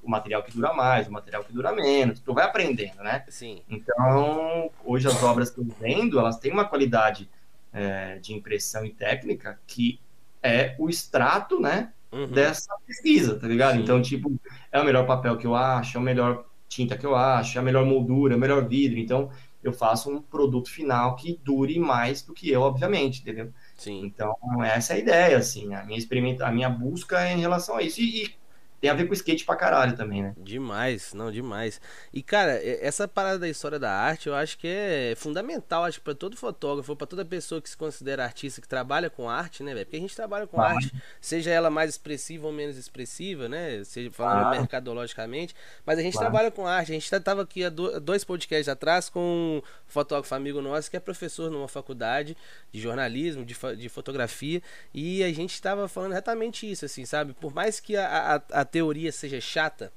o 0.03 0.11
material 0.11 0.43
que 0.43 0.53
dura 0.53 0.73
mais, 0.73 1.07
o 1.07 1.13
material 1.13 1.45
que 1.45 1.53
dura 1.53 1.73
menos. 1.73 2.21
Tu 2.21 2.33
vai 2.33 2.45
aprendendo, 2.45 3.03
né? 3.03 3.25
sim. 3.29 3.63
Então, 3.69 4.71
hoje 4.85 5.07
as 5.09 5.23
obras 5.23 5.51
que 5.51 5.59
eu 5.61 5.67
vendo, 5.79 6.19
elas 6.19 6.39
têm 6.39 6.53
uma 6.53 6.65
qualidade 6.65 7.29
é, 7.73 8.19
de 8.19 8.33
impressão 8.35 8.85
e 8.85 8.91
técnica 8.91 9.61
que 9.67 10.01
é 10.43 10.75
o 10.79 10.89
extrato, 10.89 11.61
né, 11.61 11.93
Uhum. 12.11 12.27
dessa 12.29 12.75
pesquisa, 12.87 13.39
tá 13.39 13.47
ligado? 13.47 13.75
Sim. 13.75 13.83
Então, 13.83 14.01
tipo, 14.01 14.33
é 14.73 14.81
o 14.81 14.85
melhor 14.85 15.07
papel 15.07 15.37
que 15.37 15.47
eu 15.47 15.55
acho, 15.55 15.99
é 15.99 16.01
o 16.01 16.03
melhor 16.03 16.47
tinta 16.67 16.97
que 16.97 17.05
eu 17.05 17.15
acho, 17.15 17.59
é 17.59 17.61
a 17.61 17.65
melhor 17.65 17.85
moldura, 17.85 18.33
é 18.33 18.37
o 18.37 18.41
melhor 18.41 18.67
vidro. 18.67 18.99
Então, 18.99 19.31
eu 19.63 19.73
faço 19.73 20.11
um 20.11 20.23
produto 20.23 20.71
final 20.71 21.17
que 21.17 21.39
dure 21.45 21.79
mais 21.79 22.23
do 22.23 22.33
que 22.33 22.51
eu, 22.51 22.63
obviamente, 22.63 23.21
entendeu? 23.21 23.53
Sim. 23.77 24.05
Então, 24.05 24.35
essa 24.65 24.95
é 24.95 24.97
a 24.97 24.99
ideia, 24.99 25.37
assim, 25.37 25.75
a 25.75 25.85
minha 25.85 25.99
experimenta, 25.99 26.47
a 26.47 26.53
minha 26.53 26.71
busca 26.71 27.21
é 27.21 27.33
em 27.35 27.41
relação 27.41 27.77
a 27.77 27.83
isso. 27.83 28.01
E, 28.01 28.25
e 28.25 28.35
tem 28.81 28.91
a 28.91 28.95
ver 28.95 29.07
com 29.07 29.13
skate 29.13 29.45
pra 29.45 29.57
caralho 29.57 29.97
também, 29.97 30.23
né? 30.23 30.35
Demais, 30.37 31.13
não, 31.13 31.31
demais. 31.33 31.81
E 32.13 32.23
cara, 32.23 32.53
essa 32.63 33.09
parada 33.09 33.39
da 33.41 33.49
história 33.49 33.79
da 33.79 33.91
arte, 33.93 34.29
eu 34.29 34.35
acho 34.35 34.57
que 34.59 34.69
é 34.69 35.15
fundamental, 35.17 35.85
acho 35.85 35.99
que 35.99 36.05
para 36.05 36.15
todo 36.15 36.37
fotógrafo, 36.37 36.95
para 36.95 37.07
toda 37.07 37.25
pessoa 37.25 37.61
que 37.61 37.69
se 37.69 37.77
considera 37.77 38.25
artista, 38.25 38.61
que 38.61 38.69
trabalha 38.69 39.11
com 39.11 39.29
arte, 39.29 39.63
né, 39.63 39.75
velho? 39.75 39.87
Porque 39.87 39.97
a 39.97 40.01
gente 40.01 40.15
trabalha 40.15 40.47
com 40.47 40.57
Claro. 40.57 40.75
arte, 40.77 40.93
seja 41.21 41.51
ela 41.51 41.71
mais 41.71 41.91
expressiva 41.91 42.47
ou 42.47 42.53
menos 42.53 42.77
expressiva, 42.77 43.49
né? 43.49 43.83
Seja 43.85 44.11
falando 44.11 44.41
Claro. 44.43 44.59
mercadologicamente, 44.61 45.55
mas 45.85 45.99
a 45.99 46.03
gente 46.03 46.13
Claro. 46.15 46.27
trabalha 46.31 46.51
com 46.51 46.67
arte. 46.67 46.93
A 46.93 46.95
gente 46.95 47.11
tá- 47.11 47.21
tava 47.21 47.43
aqui 47.43 47.65
há 47.65 47.69
do- 47.71 47.99
dois 48.01 48.25
podcasts 48.25 48.69
atrás 48.69 49.09
com 49.09 49.21
um 49.21 49.63
fotógrafo 49.87 50.35
amigo 50.35 50.61
nosso 50.61 50.91
que 50.91 50.97
é 50.97 51.01
professor 51.01 51.51
numa 51.51 51.69
faculdade 51.69 52.37
de 52.73 52.81
jornalismo, 52.81 53.45
de, 53.45 53.57
de 53.77 53.89
fotografia, 53.89 54.63
e 54.95 55.23
a 55.25 55.33
gente 55.33 55.53
estava 55.55 55.89
falando 55.89 56.13
exatamente 56.13 56.71
isso, 56.71 56.85
assim, 56.85 57.05
sabe? 57.05 57.33
Por 57.35 57.53
mais 57.55 57.81
que 57.81 57.97
a, 57.97 58.37
a, 58.53 58.61
a 58.61 58.65
teoria 58.71 59.11
seja 59.11 59.41
chata, 59.41 59.93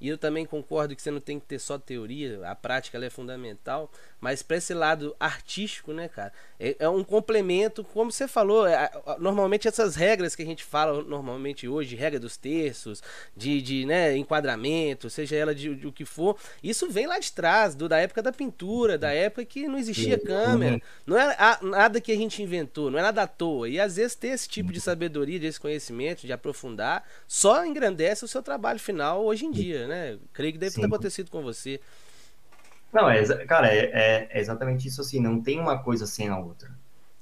e 0.00 0.08
eu 0.08 0.18
também 0.18 0.44
concordo 0.44 0.94
que 0.94 1.00
você 1.00 1.10
não 1.10 1.20
tem 1.20 1.40
que 1.40 1.46
ter 1.46 1.58
só 1.58 1.78
teoria, 1.78 2.46
a 2.46 2.54
prática 2.54 2.98
é 3.02 3.10
fundamental, 3.10 3.90
mas 4.26 4.42
para 4.42 4.56
esse 4.56 4.74
lado 4.74 5.14
artístico, 5.20 5.92
né, 5.92 6.08
cara, 6.08 6.32
é, 6.58 6.74
é 6.80 6.88
um 6.88 7.04
complemento, 7.04 7.84
como 7.84 8.10
você 8.10 8.26
falou, 8.26 8.66
é, 8.66 8.90
normalmente 9.20 9.68
essas 9.68 9.94
regras 9.94 10.34
que 10.34 10.42
a 10.42 10.44
gente 10.44 10.64
fala 10.64 11.00
normalmente 11.04 11.68
hoje, 11.68 11.94
regra 11.94 12.18
dos 12.18 12.36
terços, 12.36 13.00
de, 13.36 13.62
de 13.62 13.86
né, 13.86 14.16
enquadramento, 14.16 15.08
seja 15.08 15.36
ela 15.36 15.54
de, 15.54 15.76
de 15.76 15.86
o 15.86 15.92
que 15.92 16.04
for, 16.04 16.36
isso 16.60 16.90
vem 16.90 17.06
lá 17.06 17.20
de 17.20 17.30
trás, 17.30 17.76
do, 17.76 17.88
da 17.88 17.98
época 17.98 18.20
da 18.20 18.32
pintura, 18.32 18.98
da 18.98 19.12
época 19.12 19.44
que 19.44 19.68
não 19.68 19.78
existia 19.78 20.18
câmera, 20.18 20.80
não 21.06 21.16
é 21.16 21.36
a- 21.38 21.60
nada 21.62 22.00
que 22.00 22.10
a 22.10 22.16
gente 22.16 22.42
inventou, 22.42 22.90
não 22.90 22.98
é 22.98 23.02
nada 23.02 23.22
à 23.22 23.26
toa. 23.28 23.68
E 23.68 23.78
às 23.78 23.94
vezes 23.94 24.16
ter 24.16 24.28
esse 24.30 24.48
tipo 24.48 24.72
de 24.72 24.80
sabedoria, 24.80 25.38
desse 25.38 25.60
conhecimento, 25.60 26.26
de 26.26 26.32
aprofundar, 26.32 27.08
só 27.28 27.64
engrandece 27.64 28.24
o 28.24 28.28
seu 28.28 28.42
trabalho 28.42 28.80
final 28.80 29.24
hoje 29.24 29.46
em 29.46 29.52
dia, 29.52 29.86
né? 29.86 30.18
Creio 30.32 30.52
que 30.54 30.58
deve 30.58 30.74
ter 30.74 30.80
Sim. 30.80 30.86
acontecido 30.86 31.30
com 31.30 31.42
você. 31.42 31.80
Não, 32.96 33.10
é, 33.10 33.22
cara, 33.44 33.68
é, 33.68 33.90
é- 33.92 34.28
é 34.30 34.40
exatamente 34.40 34.88
isso 34.88 35.02
assim, 35.02 35.20
não 35.20 35.42
tem 35.42 35.60
uma 35.60 35.78
coisa 35.82 36.06
sem 36.06 36.28
a 36.28 36.38
outra, 36.38 36.70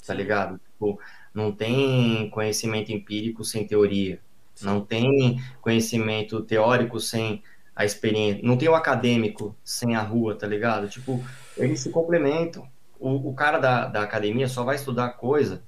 tá 0.07 0.15
ligado? 0.15 0.61
Tipo, 0.71 1.01
não 1.35 1.51
tem 1.51 2.31
conhecimento 2.31 2.93
empírico 2.93 3.43
sem 3.45 3.67
teoria, 3.67 4.21
não 4.63 4.85
tem 4.85 5.41
conhecimento 5.61 6.43
teórico 6.43 7.01
sem 7.01 7.43
a 7.75 7.85
experiência, 7.85 8.41
não 8.45 8.57
tem 8.57 8.69
o 8.69 8.75
acadêmico 8.77 9.57
sem 9.65 9.97
a 9.97 10.01
rua, 10.03 10.37
tá 10.37 10.47
ligado? 10.47 10.89
Tipo, 10.89 11.25
eles 11.57 11.81
se 11.81 11.91
complementam. 11.91 12.69
O, 13.01 13.31
o 13.31 13.35
cara 13.35 13.59
da, 13.59 13.87
da 13.89 14.03
academia 14.05 14.47
só 14.47 14.63
vai 14.63 14.77
estudar 14.77 15.09
coisa 15.15 15.61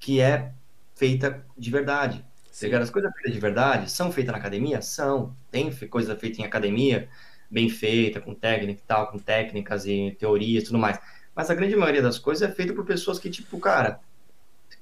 que 0.00 0.20
é 0.20 0.52
feita 0.96 1.44
de 1.56 1.70
verdade. 1.70 2.24
Tá? 2.68 2.78
As 2.80 2.90
coisas 2.90 3.12
feitas 3.14 3.32
de 3.32 3.38
verdade 3.38 3.90
são 3.92 4.10
feitas 4.10 4.32
na 4.32 4.38
academia? 4.38 4.82
São. 4.82 5.36
Tem 5.52 5.70
coisa 5.88 6.16
feita 6.16 6.40
em 6.40 6.44
academia, 6.44 7.08
bem 7.52 7.68
feita, 7.68 8.20
com 8.20 8.34
técnica 8.34 8.80
e 8.82 8.86
tal, 8.86 9.08
com 9.10 9.18
técnicas 9.18 9.86
e 9.86 10.16
teorias 10.18 10.64
e 10.64 10.66
tudo 10.66 10.78
mais. 10.78 10.98
Mas 11.34 11.50
a 11.50 11.54
grande 11.54 11.76
maioria 11.76 12.02
das 12.02 12.18
coisas 12.18 12.48
é 12.48 12.52
feita 12.52 12.74
por 12.74 12.84
pessoas 12.84 13.18
que, 13.18 13.30
tipo, 13.30 13.58
cara, 13.60 14.00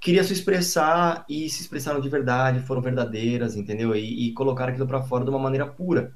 queria 0.01 0.25
se 0.25 0.33
expressar 0.33 1.25
e 1.29 1.49
se 1.51 1.63
expressaram 1.63 2.01
de 2.01 2.09
verdade, 2.09 2.61
foram 2.61 2.81
verdadeiras, 2.83 3.57
entendeu? 3.57 3.95
E, 3.95 4.29
e 4.29 4.33
colocaram 4.33 4.73
aquilo 4.73 4.87
pra 4.87 5.03
fora 5.03 5.25
de 5.25 5.31
uma 5.31 5.39
maneira 5.39 5.67
pura. 5.67 6.15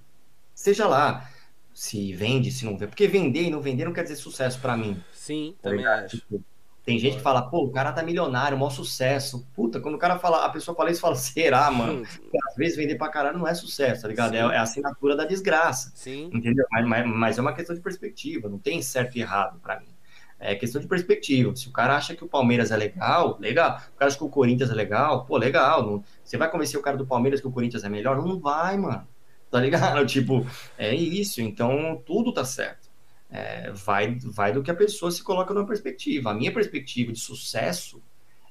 Seja 0.54 0.86
lá 0.86 1.28
se 1.72 2.14
vende, 2.14 2.52
se 2.52 2.64
não 2.64 2.78
vende. 2.78 2.88
Porque 2.90 3.08
vender 3.08 3.42
e 3.42 3.50
não 3.50 3.60
vender 3.60 3.84
não 3.84 3.92
quer 3.92 4.04
dizer 4.04 4.16
sucesso 4.16 4.60
pra 4.60 4.76
mim. 4.76 5.02
Sim, 5.12 5.56
Tá 5.60 5.70
também 5.70 5.86
acho. 5.86 6.18
Tipo, 6.18 6.44
tem 6.84 6.98
gente 6.98 7.16
que 7.16 7.22
fala, 7.22 7.42
pô, 7.48 7.64
o 7.64 7.70
cara 7.72 7.92
tá 7.92 8.02
milionário, 8.02 8.58
maior 8.58 8.70
sucesso. 8.70 9.46
Puta, 9.54 9.80
quando 9.80 9.94
o 9.94 9.98
cara 9.98 10.18
fala, 10.18 10.44
a 10.44 10.50
pessoa 10.50 10.76
fala 10.76 10.90
isso, 10.90 11.00
fala, 11.00 11.14
será, 11.16 11.70
mano? 11.70 12.00
Hum, 12.00 12.04
Porque 12.04 12.38
às 12.48 12.54
vezes 12.56 12.76
vender 12.76 12.96
pra 12.96 13.08
caralho 13.08 13.38
não 13.38 13.48
é 13.48 13.54
sucesso, 13.54 14.02
tá 14.02 14.08
ligado? 14.08 14.32
Sim. 14.32 14.36
É, 14.36 14.40
é 14.40 14.58
a 14.58 14.62
assinatura 14.62 15.16
da 15.16 15.24
desgraça, 15.24 15.92
Sim, 15.94 16.30
entendeu? 16.32 16.66
Mas, 16.70 16.86
mas, 16.86 17.06
mas 17.06 17.38
é 17.38 17.40
uma 17.40 17.54
questão 17.54 17.74
de 17.74 17.80
perspectiva, 17.82 18.48
não 18.48 18.58
tem 18.58 18.82
certo 18.82 19.16
e 19.16 19.20
errado 19.22 19.58
pra 19.60 19.80
mim. 19.80 19.88
É 20.38 20.54
questão 20.54 20.80
de 20.80 20.86
perspectiva. 20.88 21.54
Se 21.56 21.68
o 21.68 21.72
cara 21.72 21.96
acha 21.96 22.14
que 22.14 22.22
o 22.24 22.28
Palmeiras 22.28 22.70
é 22.70 22.76
legal, 22.76 23.38
legal. 23.40 23.78
O 23.94 23.98
cara 23.98 24.08
acha 24.08 24.18
que 24.18 24.24
o 24.24 24.28
Corinthians 24.28 24.70
é 24.70 24.74
legal, 24.74 25.24
pô, 25.24 25.38
legal. 25.38 25.82
Não- 25.86 26.04
você 26.22 26.36
vai 26.36 26.50
convencer 26.50 26.78
o 26.78 26.82
cara 26.82 26.96
do 26.96 27.06
Palmeiras 27.06 27.40
que 27.40 27.46
o 27.46 27.52
Corinthians 27.52 27.84
é 27.84 27.88
melhor? 27.88 28.16
Não 28.16 28.38
vai, 28.38 28.76
mano. 28.76 29.06
Tá 29.50 29.60
ligado? 29.60 30.04
Tipo, 30.06 30.44
é 30.76 30.94
isso. 30.94 31.40
Então, 31.40 32.02
tudo 32.04 32.32
tá 32.32 32.44
certo. 32.44 32.83
É, 33.30 33.72
vai, 33.72 34.16
vai 34.20 34.52
do 34.52 34.62
que 34.62 34.70
a 34.70 34.74
pessoa 34.76 35.10
se 35.10 35.22
coloca 35.22 35.52
numa 35.54 35.66
perspectiva. 35.66 36.30
A 36.30 36.34
minha 36.34 36.52
perspectiva 36.52 37.12
de 37.12 37.18
sucesso 37.20 38.02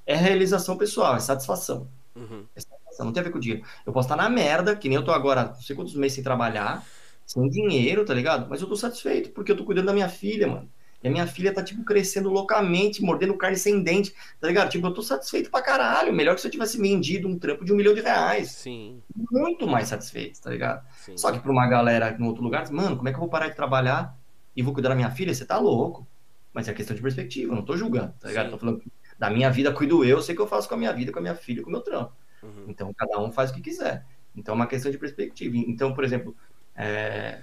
é 0.06 0.14
realização 0.16 0.76
pessoal, 0.78 1.16
é 1.16 1.20
satisfação. 1.20 1.88
uhum, 2.16 2.46
É 2.54 2.60
satisfação, 2.60 3.06
Não 3.06 3.12
tem 3.12 3.20
a 3.20 3.24
ver 3.24 3.32
com 3.32 3.40
dinheiro. 3.40 3.64
Eu 3.86 3.92
posso 3.92 4.06
estar 4.06 4.16
na 4.16 4.28
merda, 4.28 4.76
que 4.76 4.88
nem 4.88 4.96
eu 4.96 5.04
tô 5.04 5.12
agora, 5.12 5.46
não 5.46 5.60
sei 5.60 5.74
quantos 5.76 5.94
meses 5.94 6.14
sem 6.16 6.24
trabalhar, 6.24 6.84
sem 7.26 7.48
dinheiro, 7.48 8.04
tá 8.04 8.14
ligado? 8.14 8.48
Mas 8.48 8.60
eu 8.60 8.68
tô 8.68 8.76
satisfeito, 8.76 9.30
porque 9.30 9.52
eu 9.52 9.56
tô 9.56 9.64
cuidando 9.64 9.86
da 9.86 9.92
minha 9.92 10.08
filha, 10.08 10.46
mano. 10.46 10.70
E 11.02 11.08
a 11.08 11.10
minha 11.10 11.26
filha 11.26 11.52
tá, 11.52 11.62
tipo, 11.62 11.84
crescendo 11.84 12.30
loucamente, 12.30 13.02
mordendo 13.02 13.36
carne 13.36 13.56
sem 13.58 13.82
dente, 13.82 14.14
tá 14.40 14.46
ligado? 14.48 14.70
Tipo, 14.70 14.86
eu 14.86 14.94
tô 14.94 15.02
satisfeito 15.02 15.50
pra 15.50 15.60
caralho. 15.62 16.12
Melhor 16.14 16.34
que 16.34 16.40
se 16.40 16.46
eu 16.46 16.50
tivesse 16.50 16.78
vendido 16.80 17.28
um 17.28 17.38
trampo 17.38 17.64
de 17.64 17.72
um 17.72 17.76
milhão 17.76 17.94
de 17.94 18.00
reais. 18.00 18.48
sim, 18.50 19.02
Muito 19.14 19.66
mais 19.66 19.88
satisfeito, 19.88 20.40
tá 20.40 20.50
ligado? 20.50 20.86
sim. 20.90 21.16
Só 21.16 21.30
que 21.32 21.38
pra 21.40 21.50
uma 21.52 21.66
galera 21.68 22.16
em 22.18 22.24
outro 22.24 22.42
lugar, 22.42 22.70
mano, 22.72 22.96
como 22.96 23.08
é 23.08 23.12
que 23.12 23.16
eu 23.16 23.20
vou 23.20 23.28
parar 23.28 23.48
de 23.48 23.56
trabalhar 23.56 24.16
e 24.56 24.62
vou 24.62 24.72
cuidar 24.72 24.90
da 24.90 24.94
minha 24.94 25.10
filha? 25.10 25.34
Você 25.34 25.44
tá 25.44 25.58
louco. 25.58 26.06
Mas 26.52 26.68
é 26.68 26.72
questão 26.74 26.94
de 26.94 27.02
perspectiva, 27.02 27.52
eu 27.52 27.56
não 27.56 27.64
tô 27.64 27.76
julgando, 27.76 28.14
tá 28.20 28.28
ligado? 28.28 28.46
Sim. 28.46 28.50
Tô 28.50 28.58
falando 28.58 28.82
da 29.18 29.28
minha 29.30 29.50
vida 29.50 29.72
cuido 29.72 30.04
eu, 30.04 30.22
sei 30.22 30.34
o 30.34 30.36
que 30.36 30.42
eu 30.42 30.46
faço 30.46 30.68
com 30.68 30.74
a 30.74 30.78
minha 30.78 30.92
vida, 30.92 31.10
com 31.12 31.18
a 31.18 31.22
minha 31.22 31.34
filha, 31.34 31.62
com 31.62 31.68
o 31.68 31.72
meu 31.72 31.80
trampo. 31.80 32.12
Uhum, 32.42 32.64
Então, 32.68 32.92
cada 32.94 33.18
um 33.20 33.32
faz 33.32 33.50
o 33.50 33.54
que 33.54 33.60
quiser. 33.60 34.06
Então, 34.36 34.54
é 34.54 34.56
uma 34.56 34.66
questão 34.66 34.90
de 34.90 34.98
perspectiva. 34.98 35.56
Então, 35.56 35.92
por 35.94 36.04
exemplo, 36.04 36.36
é, 36.76 37.42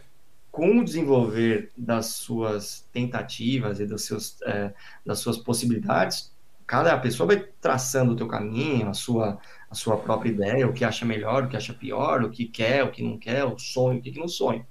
com 0.52 0.80
o 0.80 0.84
desenvolver 0.84 1.72
das 1.78 2.08
suas 2.08 2.88
tentativas 2.92 3.80
e 3.80 3.86
dos 3.86 4.04
seus, 4.06 4.42
é, 4.44 4.74
das 5.06 5.20
suas 5.20 5.38
possibilidades, 5.38 6.34
cada 6.68 6.98
pessoa 7.00 7.28
vai 7.28 7.38
traçando 7.60 8.14
o 8.14 8.16
teu 8.16 8.28
caminho, 8.28 8.90
a 8.90 8.94
sua, 8.94 9.40
a 9.70 9.76
sua 9.76 9.98
própria 9.98 10.30
ideia, 10.30 10.68
o 10.68 10.74
que 10.74 10.84
acha 10.86 11.06
melhor, 11.06 11.44
o 11.44 11.50
que 11.50 11.58
acha 11.58 11.74
pior, 11.74 12.24
o 12.24 12.30
que 12.30 12.46
quer, 12.48 12.84
o 12.84 12.92
que 12.92 13.04
não 13.04 13.18
quer, 13.18 13.44
o 13.46 13.58
sonho, 13.58 14.00
o 14.00 14.02
que 14.02 14.12
que 14.12 14.20
não 14.20 14.28
sonha. 14.28 14.68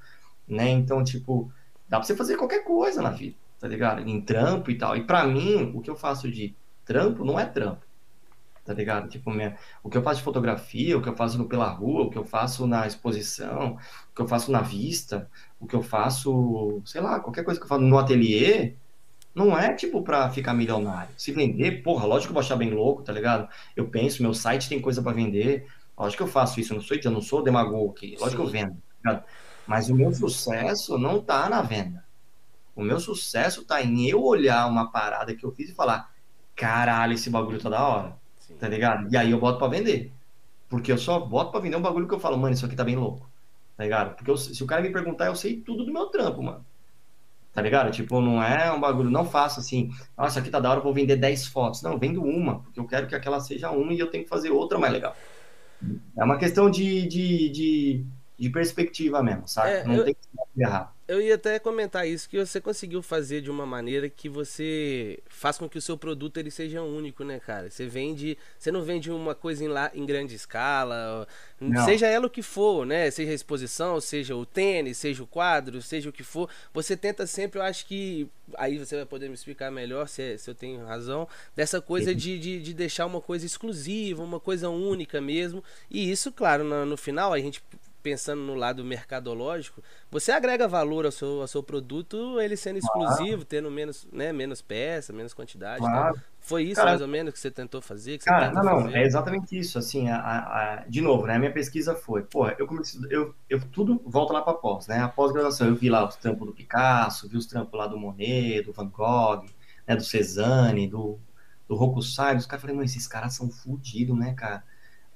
Né? 0.49 0.71
Então, 0.71 1.03
tipo, 1.05 1.53
dá 1.91 1.99
pra 1.99 2.07
você 2.07 2.17
fazer 2.17 2.37
qualquer 2.37 2.65
coisa 2.65 3.03
na 3.03 3.11
vida, 3.11 3.37
tá 3.59 3.69
ligado? 3.69 4.09
Em 4.09 4.21
trampo 4.23 4.71
e 4.71 4.79
tal. 4.79 4.97
E 4.97 5.05
pra 5.05 5.27
mim, 5.27 5.73
o 5.75 5.83
que 5.83 5.91
eu 5.91 5.97
faço 5.97 6.31
de 6.31 6.55
trampo 6.87 7.25
não 7.25 7.39
é 7.39 7.45
trampo 7.45 7.85
tá 8.65 8.75
ligado? 8.75 9.09
Tipo, 9.09 9.31
minha, 9.33 9.57
o 9.83 9.91
que 9.91 9.99
eu 9.99 10.03
faço 10.03 10.19
de 10.19 10.25
fotografia, 10.25 10.97
o 10.97 11.03
que 11.03 11.09
eu 11.09 11.17
faço 11.17 11.45
pela 11.47 11.69
rua, 11.69 12.05
o 12.05 12.11
que 12.11 12.17
eu 12.17 12.25
faço 12.25 12.69
na 12.69 12.87
exposição, 12.87 13.77
o 14.13 14.15
que 14.15 14.23
eu 14.23 14.29
faço 14.29 14.53
na 14.53 14.61
vista, 14.61 15.29
o 15.59 15.67
que 15.67 15.75
eu 15.75 15.83
faço, 15.83 16.81
sei 16.85 17.01
lá, 17.01 17.19
qualquer 17.19 17.43
coisa 17.43 17.59
que 17.59 17.65
eu 17.65 17.69
faço 17.69 17.83
no 17.83 17.99
ateliê, 17.99 18.75
não 19.35 19.59
é 19.59 19.75
tipo 19.75 20.03
pra 20.03 20.31
ficar 20.31 20.55
milionário. 20.55 21.13
Se 21.17 21.33
vender, 21.33 21.83
porra, 21.83 22.07
lógico 22.07 22.29
que 22.29 22.31
eu 22.31 22.35
vou 22.35 22.41
achar 22.41 22.57
bem 22.57 22.71
louco, 22.71 23.03
tá 23.03 23.13
ligado? 23.13 23.49
Eu 23.75 23.89
penso, 23.89 24.23
meu 24.23 24.35
site 24.35 24.69
tem 24.69 24.81
coisa 24.81 25.03
pra 25.03 25.13
vender, 25.13 25.67
lógico 25.99 26.23
que 26.23 26.29
eu 26.29 26.33
faço 26.33 26.61
isso, 26.61 26.73
eu 26.73 26.77
não 26.77 26.83
sou, 26.83 26.97
eu 26.97 27.11
não 27.11 27.23
sou 27.23 27.43
demagogo 27.43 27.91
aqui, 27.91 28.17
lógico 28.21 28.43
que 28.43 28.49
eu 28.49 28.53
Sim. 28.53 28.53
vendo, 28.53 28.73
tá 29.03 29.11
ligado? 29.11 29.25
Mas 29.71 29.89
o 29.89 29.95
meu 29.95 30.13
sucesso 30.13 30.99
não 30.99 31.23
tá 31.23 31.49
na 31.49 31.63
venda. 31.63 32.05
O 32.75 32.83
meu 32.83 32.99
sucesso 32.99 33.65
tá 33.65 33.81
em 33.81 34.09
eu 34.09 34.21
olhar 34.21 34.67
uma 34.67 34.91
parada 34.91 35.33
que 35.33 35.47
eu 35.47 35.53
fiz 35.53 35.71
e 35.71 35.75
falar, 35.75 36.11
caralho, 36.57 37.13
esse 37.13 37.31
bagulho 37.31 37.61
tá 37.61 37.71
da 37.71 37.87
hora 37.87 38.17
sim. 38.41 38.57
tá 38.57 38.67
ligado? 38.67 39.07
E 39.13 39.17
aí 39.17 39.31
eu 39.31 39.39
boto 39.39 39.61
pra 39.61 39.69
vender. 39.69 40.13
Porque 40.69 40.91
eu 40.91 40.99
só 40.99 41.21
boto 41.21 41.53
pra 41.53 41.61
vender 41.61 41.77
um 41.77 41.81
bagulho 41.81 42.09
que 42.09 42.15
eu 42.15 42.19
falo, 42.19 42.37
mano, 42.37 42.53
isso 42.53 42.67
aqui 42.67 42.75
tá 42.75 42.83
bem 42.83 42.97
louco. 42.97 43.31
tá 43.77 43.85
ligado? 43.85 44.17
Porque 44.17 44.29
eu, 44.29 44.37
se 44.37 44.61
o 44.61 44.67
cara 44.67 44.83
me 44.83 44.91
perguntar, 44.91 45.27
eu 45.27 45.37
sei 45.37 45.61
tudo 45.61 45.85
do 45.85 45.93
meu 45.93 46.07
trampo, 46.07 46.43
mano. 46.43 46.67
Tá 47.53 47.63
ligado? 47.63 47.93
Tipo, 47.93 48.21
não 48.21 48.43
é 48.43 48.73
um 48.73 48.81
bagulho, 48.81 49.09
não 49.09 49.25
faço 49.25 49.61
assim, 49.61 49.93
nossa, 50.19 50.41
aqui 50.41 50.51
tá 50.51 50.59
da 50.59 50.69
hora, 50.69 50.81
eu 50.81 50.85
vou 50.85 50.93
vender 50.93 51.15
10 51.15 51.47
fotos. 51.47 51.81
Não, 51.81 51.97
vendo 51.97 52.25
uma, 52.25 52.59
porque 52.59 52.81
eu 52.81 52.89
quero 52.89 53.07
que 53.07 53.15
aquela 53.15 53.39
seja 53.39 53.71
uma 53.71 53.95
e 53.95 54.01
eu 54.01 54.11
tenho 54.11 54.25
que 54.25 54.31
fazer 54.31 54.51
outra 54.51 54.81
mais 54.81 54.93
legal. 54.93 55.15
É 56.17 56.25
uma 56.25 56.39
questão 56.39 56.69
de, 56.69 57.07
de, 57.07 57.49
de, 57.51 58.05
de 58.41 58.51
perspectiva 58.51 59.23
mesmo, 59.23 59.47
sabe? 59.49 59.71
É, 59.71 59.85
não 59.85 59.95
eu- 59.97 60.05
tem 60.05 60.15
que 60.15 60.61
errar. 60.63 60.95
Eu 61.09 61.21
ia 61.21 61.35
até 61.35 61.59
comentar 61.59 62.07
isso, 62.07 62.29
que 62.29 62.39
você 62.39 62.61
conseguiu 62.61 63.03
fazer 63.03 63.41
de 63.41 63.51
uma 63.51 63.67
maneira 63.67 64.09
que 64.09 64.29
você 64.29 65.19
faz 65.29 65.59
com 65.59 65.69
que 65.69 65.77
o 65.77 65.83
seu 65.83 65.99
produto 65.99 66.39
ele 66.39 66.53
seja 66.53 66.83
único, 66.83 67.25
né, 67.25 67.41
cara? 67.41 67.69
Você 67.69 67.85
vende, 67.89 68.39
você 68.57 68.71
não 68.71 68.83
vende 68.83 69.11
uma 69.11 69.35
coisa 69.35 69.65
em, 69.65 69.69
lá, 69.69 69.91
em 69.93 70.07
grande 70.07 70.37
escala, 70.37 71.27
Não. 71.61 71.85
seja 71.85 72.07
ela 72.07 72.27
o 72.27 72.31
que 72.31 72.43
for, 72.43 72.87
né? 72.87 73.11
Seja 73.11 73.33
a 73.33 73.35
exposição, 73.35 74.01
seja 74.01 74.37
o 74.37 74.47
tênis, 74.47 74.99
seja 74.99 75.23
o 75.23 75.27
quadro, 75.27 75.83
seja 75.83 76.09
o 76.09 76.13
que 76.13 76.23
for, 76.23 76.49
você 76.73 76.97
tenta 76.97 77.27
sempre, 77.27 77.59
eu 77.59 77.65
acho 77.65 77.87
que 77.87 78.29
aí 78.55 78.79
você 78.79 78.97
vai 78.97 79.05
poder 79.07 79.29
me 79.29 79.35
explicar 79.35 79.71
melhor 79.71 80.09
se, 80.09 80.39
se 80.39 80.49
eu 80.49 80.55
tenho 80.55 80.85
razão, 80.85 81.27
dessa 81.57 81.81
coisa 81.81 82.15
de, 82.15 82.39
de, 82.39 82.61
de 82.63 82.73
deixar 82.75 83.07
uma 83.07 83.21
coisa 83.21 83.45
exclusiva, 83.45 84.23
uma 84.23 84.39
coisa 84.41 84.69
única 84.69 85.21
mesmo. 85.21 85.63
E 85.91 86.11
isso, 86.11 86.31
claro, 86.33 86.63
no, 86.65 86.87
no 86.87 86.97
final, 86.97 87.33
a 87.33 87.39
gente 87.41 87.63
pensando 88.03 88.43
no 88.43 88.55
lado 88.55 88.85
mercadológico, 88.85 89.83
você 90.11 90.33
agrega 90.33 90.67
valor 90.69 91.05
ao 91.07 91.13
seu, 91.13 91.41
ao 91.41 91.47
seu 91.49 91.63
produto, 91.63 92.41
ele 92.41 92.57
sendo 92.57 92.79
exclusivo, 92.79 93.45
tendo 93.45 93.71
menos, 93.71 94.07
né, 94.13 94.33
menos 94.33 94.63
peça, 94.63 95.13
menos 95.13 95.35
quantidade. 95.35 95.87
e 95.87 95.91
tal. 95.91 96.11
Claro. 96.11 96.23
Foi 96.41 96.65
isso 96.65 96.85
Cara, 96.85 96.87
mais 96.87 97.01
ou 97.01 97.09
menos 97.09 97.33
que 97.33 97.39
você 97.41 97.51
tentou 97.51 97.81
fazer? 97.83 98.19
Que 98.19 98.25
Cara, 98.25 98.53
não, 98.53 98.63
não, 98.63 98.81
fazer? 98.83 98.95
é 98.95 99.05
exatamente 99.05 99.59
isso. 99.59 99.79
Assim, 99.79 100.09
a, 100.09 100.17
a- 100.19 100.75
a- 100.83 100.87
de 100.87 101.01
novo, 101.01 101.27
né? 101.27 101.35
A 101.37 101.39
minha 101.39 101.53
pesquisa 101.53 101.95
foi, 101.95 102.23
porra, 102.23 102.55
eu 102.59 102.67
comecei, 102.67 103.01
eu, 103.11 103.35
eu 103.49 103.61
tudo 103.71 104.01
volta 104.05 104.33
lá 104.35 104.43
para 104.43 104.55
pós, 104.55 104.87
né? 104.87 104.99
A 105.01 105.09
pós-graduação, 105.09 105.69
eu 105.69 105.75
vi 105.75 105.89
lá 105.89 106.07
os 106.07 106.17
trampos 106.17 106.47
do 106.47 106.53
Picasso, 106.55 107.29
vi 107.29 107.37
os 107.37 107.47
trampos 107.47 107.79
lá 107.79 107.87
do 107.87 107.99
Monet, 107.99 108.63
do 108.63 108.73
Van 108.73 108.89
Gogh, 108.89 109.45
né? 109.87 109.97
Do 109.97 110.05
Cezanne, 110.05 110.87
do, 110.87 111.19
do 111.67 111.75
Hokusai, 111.83 112.37
os 112.37 112.47
caras, 112.47 112.63
falei, 112.65 112.85
esses 112.85 113.07
caras 113.07 113.35
são 113.35 113.51
fodidos, 113.51 114.17
né, 114.19 114.35
cara? 114.35 114.63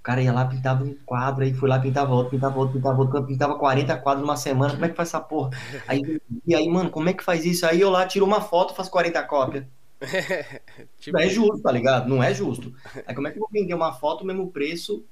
O 0.04 0.06
cara 0.06 0.20
ia 0.20 0.34
lá, 0.34 0.44
pintava 0.44 0.84
um 0.84 0.94
quadro, 1.06 1.44
aí 1.44 1.54
foi 1.54 1.66
lá, 1.66 1.78
pintava 1.78 2.12
outro, 2.12 2.32
pintava 2.32 2.58
outro, 2.58 2.74
pintava 2.74 3.00
outro, 3.00 3.24
pintava 3.24 3.58
40 3.58 3.96
quadros 3.96 4.22
numa 4.22 4.36
semana, 4.36 4.74
como 4.74 4.84
é 4.84 4.90
que 4.90 4.94
faz 4.96 5.08
essa 5.08 5.18
porra? 5.18 5.48
Aí, 5.88 6.20
e 6.46 6.54
aí, 6.54 6.68
mano, 6.68 6.90
como 6.90 7.08
é 7.08 7.14
que 7.14 7.24
faz 7.24 7.46
isso? 7.46 7.64
Aí 7.64 7.80
eu 7.80 7.88
lá 7.88 8.06
tiro 8.06 8.26
uma 8.26 8.42
foto, 8.42 8.74
faço 8.74 8.90
40 8.90 9.22
cópias. 9.22 9.64
tipo, 11.00 11.16
Não 11.16 11.24
é 11.24 11.28
justo, 11.30 11.62
tá 11.62 11.72
ligado? 11.72 12.06
Não 12.06 12.22
é 12.22 12.34
justo. 12.34 12.74
Aí 13.06 13.14
como 13.14 13.28
é 13.28 13.30
que 13.30 13.38
eu 13.38 13.40
vou 13.40 13.48
vender 13.50 13.72
uma 13.72 13.94
foto 13.94 14.24
o 14.24 14.26
mesmo 14.26 14.50
preço 14.50 15.02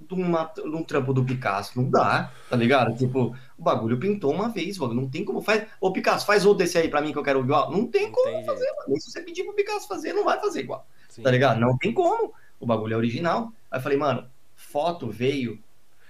de, 0.00 0.12
uma, 0.12 0.44
de 0.56 0.62
um 0.62 0.82
trampo 0.82 1.12
do 1.14 1.24
Picasso? 1.24 1.80
Não 1.80 1.88
dá, 1.88 2.32
tá 2.48 2.56
ligado? 2.56 2.96
Tipo, 2.96 3.36
o 3.56 3.62
bagulho 3.62 3.96
pintou 3.96 4.32
uma 4.32 4.48
vez, 4.48 4.76
o 4.76 4.80
bagulho 4.80 5.02
não 5.02 5.08
tem 5.08 5.24
como 5.24 5.40
faz. 5.40 5.66
Ô 5.80 5.92
Picasso, 5.92 6.26
faz 6.26 6.44
outro 6.44 6.64
desse 6.64 6.76
aí 6.78 6.88
pra 6.88 7.00
mim 7.00 7.12
que 7.12 7.18
eu 7.18 7.22
quero 7.22 7.38
igual. 7.38 7.70
Não 7.70 7.86
tem 7.86 8.06
não 8.06 8.12
como 8.12 8.26
tem 8.26 8.44
fazer, 8.44 8.64
jeito. 8.64 8.76
mano. 8.88 9.00
Se 9.00 9.12
você 9.12 9.20
pedir 9.22 9.44
pro 9.44 9.54
Picasso 9.54 9.86
fazer, 9.86 10.12
não 10.12 10.24
vai 10.24 10.40
fazer 10.40 10.60
igual, 10.60 10.84
Sim. 11.08 11.22
tá 11.22 11.30
ligado? 11.30 11.60
Não 11.60 11.78
tem 11.78 11.92
como. 11.92 12.34
O 12.60 12.66
bagulho 12.66 12.94
é 12.94 12.96
original. 12.96 13.52
Aí 13.70 13.78
eu 13.78 13.82
falei, 13.82 13.98
mano, 13.98 14.28
foto 14.54 15.10
veio 15.10 15.58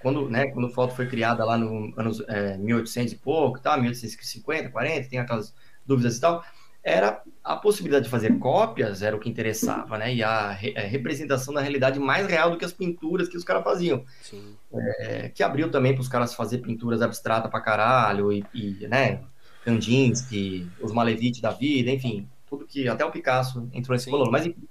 quando, 0.03 0.29
né, 0.31 0.47
quando 0.49 0.69
foto 0.71 0.95
foi 0.95 1.07
criada 1.07 1.45
lá 1.45 1.57
no 1.59 1.93
anos 1.99 2.21
é, 2.29 2.57
1800 2.57 3.13
e 3.13 3.17
pouco, 3.17 3.61
tá? 3.61 3.77
1850, 3.77 4.71
40, 4.71 5.09
tem 5.09 5.19
aquelas 5.19 5.55
dúvidas 5.87 6.17
e 6.17 6.21
tal. 6.21 6.45
Era 6.83 7.23
a 7.45 7.57
possibilidade 7.57 8.07
de 8.07 8.11
fazer 8.11 8.39
cópias 8.39 9.03
era 9.03 9.15
o 9.15 9.21
que 9.21 9.29
interessava, 9.29 9.99
né? 9.99 10.15
E 10.15 10.23
a, 10.23 10.51
re- 10.51 10.75
a 10.77 10.81
representação 10.81 11.53
da 11.53 11.61
realidade 11.61 11.99
mais 12.01 12.27
real 12.27 12.51
do 12.51 12.57
que 12.57 12.65
as 12.65 12.73
pinturas 12.73 13.29
que 13.29 13.37
os 13.37 13.45
caras 13.45 13.63
faziam. 13.63 14.03
Sim. 14.23 14.57
É, 14.73 15.29
que 15.29 15.43
abriu 15.43 15.71
também 15.71 15.93
para 15.93 16.01
os 16.01 16.09
caras 16.09 16.33
fazer 16.35 16.59
pinturas 16.59 17.03
abstratas 17.03 17.51
pra 17.51 17.61
caralho 17.61 18.33
e, 18.33 18.45
e, 18.55 18.87
né? 18.89 19.21
Kandinsky, 19.65 20.67
os 20.81 20.93
Malevich 20.93 21.43
da 21.43 21.51
vida, 21.51 21.91
enfim, 21.91 22.27
tudo 22.49 22.67
que 22.67 22.89
até 22.89 23.05
o 23.05 23.11
Picasso 23.11 23.69
entrou 23.75 23.95
nesse 23.95 24.07
Sim. 24.07 24.31
Mas 24.31 24.47
enfim, 24.47 24.67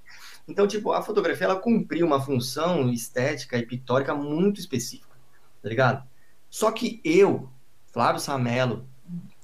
então 0.49 0.67
tipo 0.67 0.91
a 0.91 1.01
fotografia 1.01 1.45
ela 1.45 1.55
cumpriu 1.55 2.05
uma 2.05 2.19
função 2.19 2.91
estética 2.91 3.57
e 3.57 3.65
pictórica 3.65 4.13
muito 4.13 4.59
específica, 4.59 5.15
tá 5.61 5.69
ligado? 5.69 6.07
Só 6.49 6.71
que 6.71 6.99
eu, 7.03 7.47
Flávio 7.91 8.19
Samelo, 8.19 8.87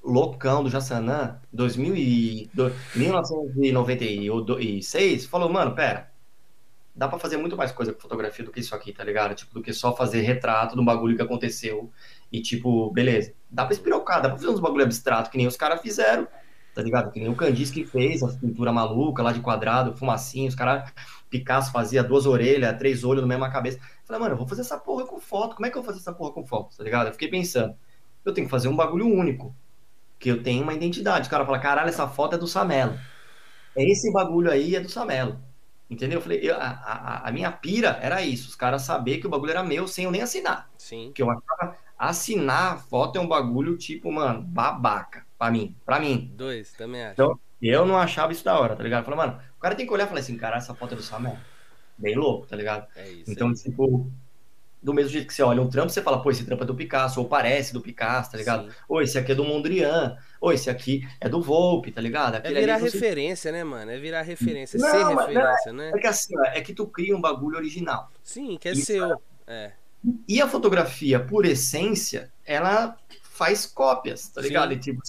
loucão 0.06 0.62
do 0.62 0.70
Jassanã, 0.70 1.38
2000 1.52 1.96
e, 1.96 2.48
do, 2.54 2.72
1996, 2.94 5.26
falou, 5.26 5.48
mano, 5.48 5.74
pera, 5.74 6.12
dá 6.94 7.08
pra 7.08 7.18
fazer 7.18 7.36
muito 7.36 7.56
mais 7.56 7.72
coisa 7.72 7.92
com 7.92 8.00
fotografia 8.00 8.44
do 8.44 8.52
que 8.52 8.60
isso 8.60 8.74
aqui, 8.74 8.92
tá 8.92 9.04
ligado? 9.04 9.34
Tipo, 9.34 9.54
do 9.54 9.62
que 9.62 9.72
só 9.72 9.94
fazer 9.94 10.22
retrato 10.22 10.74
de 10.74 10.80
um 10.80 10.84
bagulho 10.84 11.16
que 11.16 11.22
aconteceu 11.22 11.90
e, 12.32 12.40
tipo, 12.40 12.90
beleza. 12.92 13.34
Dá 13.50 13.64
pra 13.64 13.74
espirocar, 13.74 14.22
dá 14.22 14.28
pra 14.28 14.38
fazer 14.38 14.48
uns 14.48 14.60
bagulho 14.60 14.84
abstrato 14.84 15.30
que 15.30 15.36
nem 15.36 15.46
os 15.46 15.56
caras 15.56 15.80
fizeram, 15.80 16.26
tá 16.76 16.82
ligado? 16.82 17.10
Que 17.12 17.20
nem 17.20 17.28
o 17.30 17.36
Kandinsky 17.36 17.84
fez, 17.86 18.22
a 18.22 18.28
pintura 18.38 18.72
maluca 18.72 19.22
lá 19.22 19.32
de 19.32 19.40
quadrado, 19.40 19.96
fumacinho, 19.96 20.48
os 20.48 20.54
caras, 20.54 20.92
Picasso 21.30 21.72
fazia 21.72 22.04
duas 22.04 22.26
orelhas, 22.26 22.76
três 22.78 23.04
olhos 23.04 23.22
na 23.22 23.28
mesma 23.28 23.50
cabeça. 23.50 23.80
Falei, 24.04 24.20
mano, 24.22 24.34
eu 24.34 24.38
vou 24.38 24.48
fazer 24.48 24.62
essa 24.62 24.78
porra 24.78 25.06
com 25.06 25.20
foto, 25.20 25.56
como 25.56 25.66
é 25.66 25.70
que 25.70 25.78
eu 25.78 25.82
vou 25.82 25.90
fazer 25.92 26.00
essa 26.02 26.12
porra 26.14 26.32
com 26.32 26.46
foto, 26.46 26.76
tá 26.76 26.84
ligado? 26.84 27.08
Eu 27.08 27.12
fiquei 27.12 27.28
pensando, 27.28 27.74
eu 28.24 28.32
tenho 28.34 28.46
que 28.46 28.50
fazer 28.50 28.68
um 28.68 28.76
bagulho 28.76 29.06
único, 29.08 29.56
que 30.18 30.30
eu 30.30 30.42
tenho 30.42 30.62
uma 30.62 30.74
identidade. 30.74 31.28
O 31.28 31.30
cara 31.30 31.46
fala, 31.46 31.58
caralho, 31.60 31.88
essa 31.90 32.08
foto 32.08 32.36
é 32.36 32.38
do 32.38 32.48
Samelo. 32.48 32.98
É 33.76 33.84
esse 33.84 34.10
bagulho 34.12 34.50
aí 34.50 34.74
é 34.76 34.80
do 34.80 34.88
Samelo. 34.88 35.38
Entendeu? 35.90 36.18
Eu 36.18 36.22
falei, 36.22 36.40
eu- 36.42 36.56
a, 36.56 36.66
a, 36.68 37.28
a 37.28 37.32
minha 37.32 37.52
pira 37.52 37.98
era 38.02 38.22
isso, 38.22 38.48
os 38.48 38.56
caras 38.56 38.82
saber 38.82 39.18
que 39.18 39.26
o 39.26 39.30
bagulho 39.30 39.50
era 39.52 39.62
meu 39.62 39.86
sem 39.86 40.04
eu 40.04 40.10
nem 40.10 40.22
assinar. 40.22 40.68
Sim. 40.78 41.08
Porque 41.08 41.22
eu 41.22 41.30
achava 41.30 41.76
assinar 41.98 42.74
a 42.74 42.78
foto 42.78 43.16
é 43.18 43.20
um 43.20 43.28
bagulho 43.28 43.76
tipo, 43.76 44.10
mano, 44.12 44.42
babaca. 44.42 45.25
Pra 45.38 45.50
mim, 45.50 45.76
pra 45.84 46.00
mim. 46.00 46.32
Dois, 46.34 46.72
também 46.72 47.02
acho. 47.04 47.12
Então, 47.12 47.38
eu 47.60 47.84
não 47.86 47.96
achava 47.98 48.32
isso 48.32 48.44
da 48.44 48.58
hora, 48.58 48.74
tá 48.76 48.82
ligado? 48.82 49.00
Eu 49.00 49.04
falei, 49.04 49.18
mano, 49.26 49.40
o 49.56 49.60
cara 49.60 49.74
tem 49.74 49.86
que 49.86 49.92
olhar 49.92 50.04
e 50.04 50.08
falar 50.08 50.20
assim, 50.20 50.36
cara, 50.36 50.56
essa 50.56 50.74
foto 50.74 50.92
é 50.94 50.96
do 50.96 51.02
Samelo. 51.02 51.38
Bem 51.98 52.14
louco, 52.14 52.46
tá 52.46 52.56
ligado? 52.56 52.86
É 52.96 53.08
isso. 53.08 53.30
Então, 53.30 53.48
aí. 53.48 53.54
tipo, 53.54 54.10
do 54.82 54.94
mesmo 54.94 55.10
jeito 55.10 55.26
que 55.26 55.34
você 55.34 55.42
olha 55.42 55.60
um 55.62 55.68
trampo, 55.68 55.90
você 55.90 56.02
fala, 56.02 56.22
pô, 56.22 56.30
esse 56.30 56.44
trampo 56.44 56.62
é 56.62 56.66
do 56.66 56.74
Picasso, 56.74 57.20
ou 57.20 57.26
parece 57.28 57.72
do 57.72 57.80
Picasso, 57.80 58.30
tá 58.32 58.38
ligado? 58.38 58.70
Sim. 58.70 58.76
Ou 58.88 59.02
esse 59.02 59.18
aqui 59.18 59.32
é 59.32 59.34
do 59.34 59.44
Mondrian, 59.44 60.16
ou 60.40 60.52
esse 60.52 60.68
aqui 60.70 61.06
é 61.20 61.28
do 61.28 61.40
Volpe, 61.42 61.90
tá 61.90 62.00
ligado? 62.00 62.34
É 62.34 62.38
Aquele 62.38 62.60
virar 62.60 62.74
ali 62.76 62.90
você- 62.90 62.98
referência, 62.98 63.50
né, 63.52 63.64
mano? 63.64 63.90
É 63.90 63.98
virar 63.98 64.22
referência, 64.22 64.78
Não, 64.78 64.88
ser 64.90 64.98
mas 65.04 65.14
não 65.14 65.20
é- 65.22 65.26
referência, 65.26 65.72
né? 65.72 65.90
É 65.94 65.98
que 65.98 66.06
assim, 66.06 66.34
é 66.54 66.60
que 66.60 66.74
tu 66.74 66.86
cria 66.86 67.16
um 67.16 67.20
bagulho 67.20 67.56
original. 67.56 68.10
Sim, 68.22 68.56
que 68.60 68.68
é 68.68 68.74
seu. 68.74 69.20
É. 69.46 69.72
E 70.28 70.40
a 70.40 70.46
fotografia, 70.48 71.18
por 71.18 71.44
essência, 71.46 72.30
ela 72.44 72.96
faz 73.22 73.66
cópias, 73.66 74.28
tá 74.28 74.40
Sim. 74.42 74.48
ligado? 74.48 74.72
E, 74.72 74.78
tipo, 74.78 75.00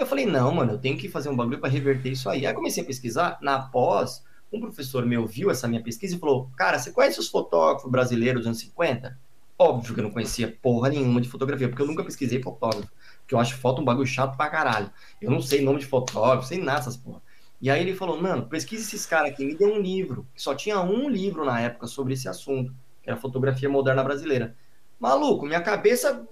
e 0.00 0.02
eu 0.02 0.06
falei, 0.06 0.24
não, 0.24 0.54
mano, 0.54 0.72
eu 0.72 0.78
tenho 0.78 0.96
que 0.96 1.10
fazer 1.10 1.28
um 1.28 1.36
bagulho 1.36 1.58
pra 1.58 1.68
reverter 1.68 2.10
isso 2.10 2.30
aí. 2.30 2.46
Aí 2.46 2.54
comecei 2.54 2.82
a 2.82 2.86
pesquisar, 2.86 3.38
na 3.42 3.58
pós, 3.60 4.24
um 4.50 4.58
professor 4.58 5.04
meu 5.04 5.26
viu 5.26 5.50
essa 5.50 5.68
minha 5.68 5.82
pesquisa 5.82 6.16
e 6.16 6.18
falou, 6.18 6.48
cara, 6.56 6.78
você 6.78 6.90
conhece 6.90 7.20
os 7.20 7.28
fotógrafos 7.28 7.90
brasileiros 7.90 8.40
dos 8.40 8.46
anos 8.46 8.60
50? 8.60 9.18
Óbvio 9.58 9.92
que 9.92 10.00
eu 10.00 10.04
não 10.04 10.10
conhecia 10.10 10.56
porra 10.62 10.88
nenhuma 10.88 11.20
de 11.20 11.28
fotografia, 11.28 11.68
porque 11.68 11.82
eu 11.82 11.86
nunca 11.86 12.02
pesquisei 12.02 12.42
fotógrafo. 12.42 12.90
Porque 13.20 13.34
eu 13.34 13.38
acho 13.38 13.58
foto 13.58 13.82
um 13.82 13.84
bagulho 13.84 14.06
chato 14.06 14.38
pra 14.38 14.48
caralho. 14.48 14.90
Eu 15.20 15.30
não 15.30 15.42
sei 15.42 15.62
nome 15.62 15.80
de 15.80 15.86
fotógrafo, 15.86 16.48
sei 16.48 16.56
nada 16.56 16.78
dessas 16.78 16.96
porra. 16.96 17.20
E 17.60 17.68
aí 17.68 17.82
ele 17.82 17.94
falou, 17.94 18.20
mano, 18.20 18.46
pesquisa 18.46 18.82
esses 18.82 19.04
caras 19.04 19.32
aqui, 19.32 19.44
me 19.44 19.54
deu 19.54 19.68
um 19.68 19.82
livro. 19.82 20.26
Só 20.34 20.54
tinha 20.54 20.80
um 20.80 21.10
livro 21.10 21.44
na 21.44 21.60
época 21.60 21.86
sobre 21.86 22.14
esse 22.14 22.26
assunto, 22.26 22.72
que 23.02 23.10
era 23.10 23.20
fotografia 23.20 23.68
moderna 23.68 24.02
brasileira. 24.02 24.56
Maluco, 24.98 25.44
minha 25.44 25.60
cabeça 25.60 26.26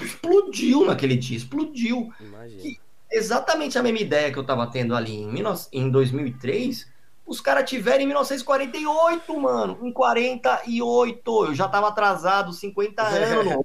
explodiu 0.00 0.86
naquele 0.86 1.16
dia, 1.16 1.36
explodiu. 1.36 2.12
Imagina. 2.20 2.76
Exatamente 3.12 3.78
a 3.78 3.82
mesma 3.82 3.98
ideia 3.98 4.32
que 4.32 4.38
eu 4.38 4.44
tava 4.44 4.66
tendo 4.70 4.94
ali 4.94 5.14
em, 5.14 5.30
19 5.32 5.68
em 5.72 5.90
2003, 5.90 6.90
os 7.26 7.40
caras 7.40 7.68
tiveram 7.68 8.02
em 8.02 8.06
1948, 8.06 9.40
mano. 9.40 9.78
Em 9.82 9.92
48, 9.92 11.46
eu 11.46 11.54
já 11.54 11.68
tava 11.68 11.88
atrasado 11.88 12.52
50 12.52 13.02
anos. 13.04 13.62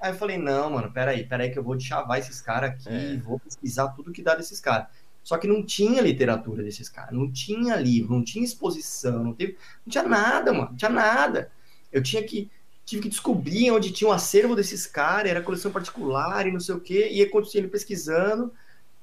Aí 0.00 0.12
eu 0.12 0.14
falei, 0.14 0.36
não, 0.36 0.70
mano, 0.70 0.92
peraí, 0.92 1.24
peraí 1.24 1.50
que 1.50 1.58
eu 1.58 1.62
vou 1.62 1.78
chavar 1.80 2.18
esses 2.18 2.40
caras 2.40 2.70
aqui 2.70 2.88
É. 2.88 3.16
vou 3.16 3.38
pesquisar 3.40 3.88
tudo 3.88 4.12
que 4.12 4.22
dá 4.22 4.34
desses 4.34 4.60
caras. 4.60 4.88
Só 5.22 5.36
que 5.38 5.48
não 5.48 5.64
tinha 5.64 6.00
literatura 6.02 6.62
desses 6.62 6.88
caras, 6.88 7.12
não 7.12 7.32
tinha 7.32 7.74
livro, 7.76 8.14
não 8.14 8.22
tinha 8.22 8.44
exposição, 8.44 9.24
não, 9.24 9.32
teve, 9.34 9.56
não 9.84 9.90
tinha 9.90 10.04
nada, 10.04 10.52
mano, 10.52 10.68
não 10.70 10.76
tinha 10.76 10.90
nada. 10.90 11.50
Eu 11.90 12.00
tinha 12.02 12.22
que, 12.22 12.48
tive 12.86 13.02
que 13.02 13.08
descobrir 13.08 13.70
onde 13.72 13.90
tinha 13.90 14.08
um 14.08 14.12
acervo 14.12 14.54
desses 14.56 14.86
caras, 14.86 15.30
era 15.30 15.42
coleção 15.42 15.70
particular 15.72 16.46
e 16.46 16.52
não 16.52 16.60
sei 16.60 16.74
o 16.76 16.80
quê, 16.80 17.08
e 17.10 17.18
ia 17.18 17.28
continuando 17.28 17.70
pesquisando. 17.70 18.52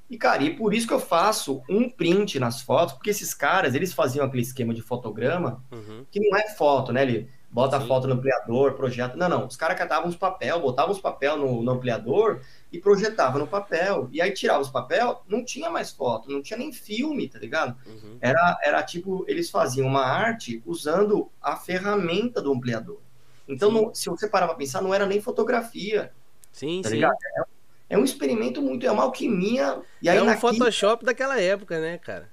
E, 0.10 0.18
cara, 0.18 0.42
e 0.44 0.56
por 0.56 0.74
isso 0.74 0.88
que 0.88 0.94
eu 0.94 1.00
faço 1.00 1.62
um 1.70 1.90
print 1.90 2.40
nas 2.40 2.62
fotos, 2.62 2.94
porque 2.94 3.10
esses 3.10 3.34
caras, 3.34 3.76
eles 3.76 3.94
faziam 3.94 4.26
aquele 4.26 4.44
esquema 4.44 4.74
de 4.74 4.82
fotograma, 4.82 5.64
Uhum. 5.72 6.06
que 6.10 6.20
não 6.20 6.38
é 6.38 6.50
foto, 6.56 6.94
né? 6.94 7.02
Ele 7.02 7.30
bota 7.50 7.78
Sim. 7.78 7.84
a 7.84 7.88
foto 7.88 8.08
no 8.08 8.14
ampliador, 8.14 8.74
projeta. 8.74 9.16
Não, 9.18 9.28
não. 9.28 9.48
Os 9.48 9.56
caras 9.58 9.78
catavam 9.78 10.10
os 10.10 10.16
papel, 10.16 10.60
botavam 10.62 10.92
os 10.92 11.02
papel 11.02 11.38
no, 11.38 11.62
no 11.64 11.72
ampliador 11.72 12.42
e 12.72 12.80
projetavam 12.80 13.40
no 13.40 13.48
papel. 13.48 14.08
E 14.12 14.22
aí 14.22 14.32
tirava 14.32 14.62
os 14.62 14.70
papel, 14.70 15.24
não 15.28 15.44
tinha 15.44 15.70
mais 15.70 15.92
foto, 15.92 16.32
não 16.32 16.42
tinha 16.42 16.58
nem 16.58 16.72
filme, 16.72 17.28
tá 17.28 17.40
ligado? 17.40 17.76
Uhum. 17.86 18.18
Era, 18.22 18.60
era 18.64 18.84
tipo, 18.84 19.26
eles 19.28 19.50
faziam 19.50 19.88
uma 19.88 20.04
arte 20.06 20.62
usando 20.66 21.30
a 21.42 21.56
ferramenta 21.56 22.42
do 22.42 22.52
ampliador. 22.54 23.00
Então, 23.48 23.72
não, 23.72 23.94
se 23.94 24.10
você 24.10 24.28
parar 24.28 24.48
pra 24.48 24.56
pensar, 24.56 24.82
não 24.82 24.94
era 24.94 25.06
nem 25.06 25.22
fotografia. 25.22 26.12
Sim, 26.52 26.82
tá 26.82 26.90
sim. 26.90 26.96
ligado? 26.96 27.18
É, 27.38 27.44
é 27.90 27.98
um 27.98 28.04
experimento 28.04 28.62
muito, 28.62 28.86
é 28.86 28.92
uma 28.92 29.04
alquimia. 29.04 29.82
E 30.02 30.10
aí 30.10 30.18
é 30.18 30.22
um 30.22 30.26
na 30.26 30.38
Photoshop 30.38 31.04
daquela 31.04 31.40
época, 31.40 31.80
né, 31.80 31.98
cara? 31.98 32.30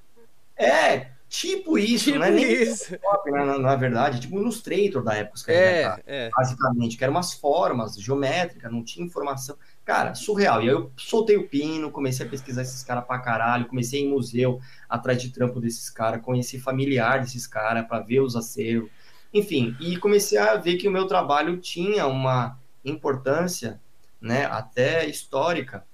É, 0.57 1.09
tipo 1.29 1.79
isso, 1.79 2.13
Tipo 2.13 2.23
é 2.23 2.31
nem 2.31 2.53
isso. 2.63 2.91
Photoshop, 2.91 3.31
na, 3.31 3.59
na, 3.59 3.77
verdade, 3.77 4.21
tipo 4.21 4.39
Illustrator 4.39 5.03
da 5.03 5.15
época, 5.15 5.37
os 5.37 5.43
caras 5.43 5.61
inventaram, 5.61 6.03
É, 6.07 6.27
é. 6.27 6.31
basicamente, 6.31 6.97
que 6.97 7.05
eram 7.05 7.15
umas 7.15 7.33
formas 7.33 7.97
geométricas, 7.97 8.71
não 8.71 8.85
tinha 8.85 9.05
informação. 9.05 9.57
Cara, 9.85 10.15
surreal. 10.15 10.61
E 10.61 10.69
aí 10.69 10.75
eu 10.75 10.93
soltei 10.97 11.37
o 11.37 11.49
pino, 11.49 11.91
comecei 11.91 12.25
a 12.25 12.29
pesquisar 12.29 12.63
esses 12.63 12.85
caras 12.85 13.05
pra 13.05 13.19
caralho, 13.19 13.67
comecei 13.67 14.03
em 14.03 14.09
museu, 14.09 14.61
atrás 14.89 15.21
de 15.21 15.31
trampo 15.31 15.61
desses 15.61 15.91
caras, 15.91 16.23
conheci 16.23 16.61
familiar 16.61 17.21
desses 17.21 17.47
caras 17.47 17.87
pra 17.89 18.01
ver 18.01 18.21
os 18.21 18.37
acervos. 18.37 18.91
Enfim, 19.33 19.76
e 19.81 19.97
comecei 19.97 20.39
a 20.39 20.57
ver 20.57 20.76
que 20.76 20.89
o 20.89 20.91
meu 20.91 21.07
trabalho 21.07 21.57
tinha 21.59 22.07
uma 22.07 22.59
importância, 22.85 23.81
né, 24.20 24.45
até 24.47 25.07
histórica, 25.07 25.85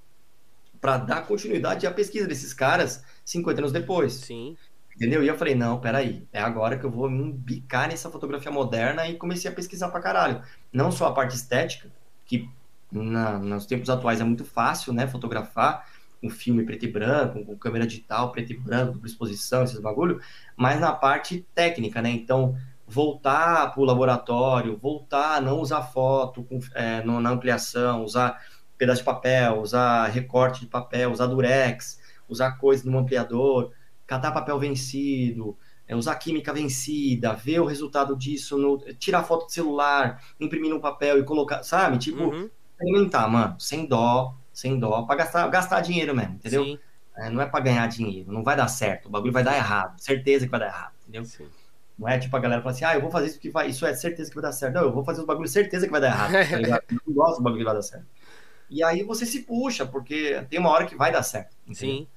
para 0.81 0.99
dar 0.99 1.27
continuidade 1.27 1.87
à 1.87 1.91
pesquisa 1.91 2.27
desses 2.27 2.55
caras 2.55 3.05
50 3.25 3.61
anos 3.61 3.73
depois. 3.73 4.15
Sim. 4.15 4.57
Entendeu? 4.95 5.23
E 5.23 5.29
eu 5.29 5.37
falei, 5.37 5.55
não, 5.55 5.79
peraí, 5.79 6.27
é 6.33 6.41
agora 6.41 6.79
que 6.79 6.85
eu 6.85 6.91
vou 6.91 7.11
me 7.11 7.23
embicar 7.23 7.89
nessa 7.89 8.11
fotografia 8.11 8.51
moderna 8.51 9.07
e 9.07 9.17
comecei 9.17 9.51
a 9.51 9.55
pesquisar 9.55 9.91
pra 9.91 10.01
caralho. 10.01 10.43
Não 10.73 10.91
só 10.91 11.09
a 11.09 11.13
parte 11.13 11.37
estética, 11.37 11.91
que 12.25 12.49
na, 12.91 13.39
nos 13.39 13.67
tempos 13.67 13.91
atuais 13.91 14.21
é 14.21 14.25
muito 14.25 14.45
fácil, 14.45 14.95
né, 14.95 15.07
fotografar 15.07 15.87
um 16.23 16.31
filme 16.31 16.65
preto 16.65 16.87
e 16.87 16.89
branco, 16.91 17.45
com 17.45 17.59
câmera 17.59 17.87
digital, 17.87 18.33
preto 18.33 18.53
e 18.53 18.57
branco, 18.57 18.95
dupla 18.95 19.07
exposição, 19.07 19.65
esses 19.65 19.79
bagulho, 19.79 20.21
mas 20.57 20.81
na 20.81 20.93
parte 20.93 21.47
técnica, 21.55 22.01
né, 22.01 22.11
então 22.11 22.57
voltar 22.97 23.73
pro 23.75 23.85
laboratório, 23.85 24.77
voltar 24.79 25.43
não 25.43 25.61
usar 25.61 25.83
foto 25.83 26.43
com, 26.45 26.59
é, 26.75 27.03
no, 27.05 27.21
na 27.21 27.31
ampliação, 27.31 28.03
usar 28.05 28.41
pedaço 28.79 29.01
de 29.01 29.05
papel, 29.05 29.61
usar 29.61 30.07
recorte 30.09 30.61
de 30.61 30.67
papel, 30.67 31.11
usar 31.13 31.27
durex, 31.27 32.01
usar 32.29 32.53
coisa 32.59 32.89
no 32.91 32.99
ampliador, 32.99 33.73
catar 34.07 34.33
papel 34.33 34.59
vencido, 34.59 35.59
é, 35.87 35.95
usar 35.97 36.17
química 36.17 36.53
vencida, 36.53 37.35
ver 37.35 37.61
o 37.61 37.67
resultado 37.67 38.17
disso, 38.17 38.59
no, 38.59 38.79
tirar 38.95 39.23
foto 39.25 39.47
de 39.47 39.53
celular, 39.55 40.23
imprimir 40.41 40.71
no 40.71 40.81
papel 40.81 41.19
e 41.19 41.25
colocar, 41.25 41.63
sabe? 41.63 41.99
Tipo, 41.99 42.35
Uhum. 42.35 42.51
experimentar, 42.73 43.31
mano, 43.31 43.61
sem 43.61 43.87
dó, 43.87 44.35
sem 44.53 44.79
dó, 44.79 45.03
pra 45.03 45.17
gastar, 45.17 45.49
gastar 45.49 45.81
dinheiro 45.83 46.15
mesmo, 46.15 46.35
entendeu? 46.37 46.67
Sim, 46.67 46.81
É, 47.17 47.31
não 47.31 47.41
é 47.41 47.47
pra 47.47 47.61
ganhar 47.61 47.87
dinheiro, 47.89 48.31
não 48.33 48.45
vai 48.45 48.57
dar 48.57 48.69
certo, 48.69 49.07
o 49.07 49.11
bagulho 49.11 49.33
vai 49.33 49.43
dar 49.45 49.57
errado, 49.57 49.99
certeza 50.01 50.45
que 50.45 50.51
vai 50.51 50.61
dar 50.61 50.67
errado, 50.67 50.95
entendeu? 51.03 51.31
sim. 51.31 51.53
Não 51.99 52.09
é 52.09 52.19
tipo 52.19 52.37
a 52.37 52.41
galera 52.41 52.61
fala 52.61 52.75
assim, 52.75 52.85
ah, 52.85 52.95
eu 52.95 53.01
vou 53.01 53.11
fazer 53.11 53.27
isso 53.27 53.41
que 53.41 53.49
vai, 53.49 53.69
isso 53.69 53.87
é 53.87 53.95
certeza 53.95 54.29
que 54.29 54.35
vai 54.37 54.43
dar 54.43 54.53
certo. 54.53 54.75
Não, 54.75 54.83
eu 54.83 54.93
vou 54.93 55.05
fazer 55.05 55.21
os 55.21 55.27
bagulhos, 55.27 55.51
certeza 55.51 55.87
que 55.87 55.93
vai 55.93 56.01
dar 56.01 56.09
errado, 56.09 56.33
tá 56.51 56.57
ligado? 56.59 56.83
Eu 56.91 57.01
não 57.07 57.15
gosto 57.15 57.39
do 57.39 57.43
bagulho 57.43 57.61
que 57.61 57.65
vai 57.65 57.75
dar 57.75 57.83
certo. 57.83 58.07
E 58.69 58.83
aí 58.83 59.03
você 59.03 59.25
se 59.25 59.43
puxa, 59.43 59.87
porque 59.87 60.45
tem 60.51 60.59
uma 60.59 60.71
hora 60.71 60.87
que 60.87 60.97
vai 60.97 61.13
dar 61.13 61.23
certo. 61.23 61.57
entendeu? 61.67 61.97
Sim. 61.99 62.09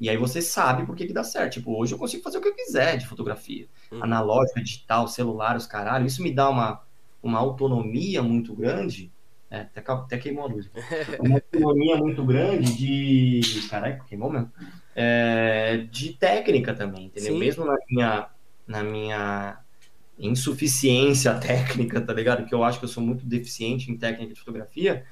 E 0.00 0.08
aí 0.08 0.16
você 0.16 0.40
sabe 0.40 0.86
por 0.86 0.94
que, 0.94 1.06
que 1.06 1.12
dá 1.12 1.24
certo. 1.24 1.54
Tipo, 1.54 1.76
hoje 1.76 1.92
eu 1.92 1.98
consigo 1.98 2.22
fazer 2.22 2.38
o 2.38 2.40
que 2.40 2.48
eu 2.48 2.54
quiser 2.54 2.96
de 2.96 3.06
fotografia. 3.06 3.66
Uhum. 3.90 4.02
Analógica, 4.02 4.62
digital, 4.62 5.08
celular, 5.08 5.56
os 5.56 5.66
caralho. 5.66 6.06
Isso 6.06 6.22
me 6.22 6.32
dá 6.32 6.48
uma, 6.48 6.80
uma 7.22 7.38
autonomia 7.38 8.22
muito 8.22 8.54
grande. 8.54 9.12
É, 9.50 9.60
até, 9.60 9.82
até 9.92 10.18
queimou 10.18 10.44
a 10.44 10.46
luz. 10.46 10.70
Uma 11.20 11.36
autonomia 11.36 11.96
muito 11.96 12.22
grande 12.22 12.76
de. 12.76 13.66
Caralho, 13.68 14.04
queimou 14.04 14.30
mesmo. 14.30 14.52
É, 14.94 15.86
de 15.90 16.12
técnica 16.12 16.74
também, 16.74 17.06
entendeu? 17.06 17.32
Sim. 17.32 17.38
Mesmo 17.38 17.64
na 17.64 17.74
minha, 17.88 18.28
na 18.68 18.84
minha 18.84 19.58
insuficiência 20.18 21.34
técnica, 21.40 22.00
tá 22.00 22.12
ligado? 22.12 22.46
Que 22.46 22.54
eu 22.54 22.62
acho 22.64 22.78
que 22.78 22.84
eu 22.84 22.88
sou 22.88 23.02
muito 23.02 23.24
deficiente 23.26 23.90
em 23.90 23.96
técnica 23.96 24.34
de 24.34 24.38
fotografia. 24.40 25.04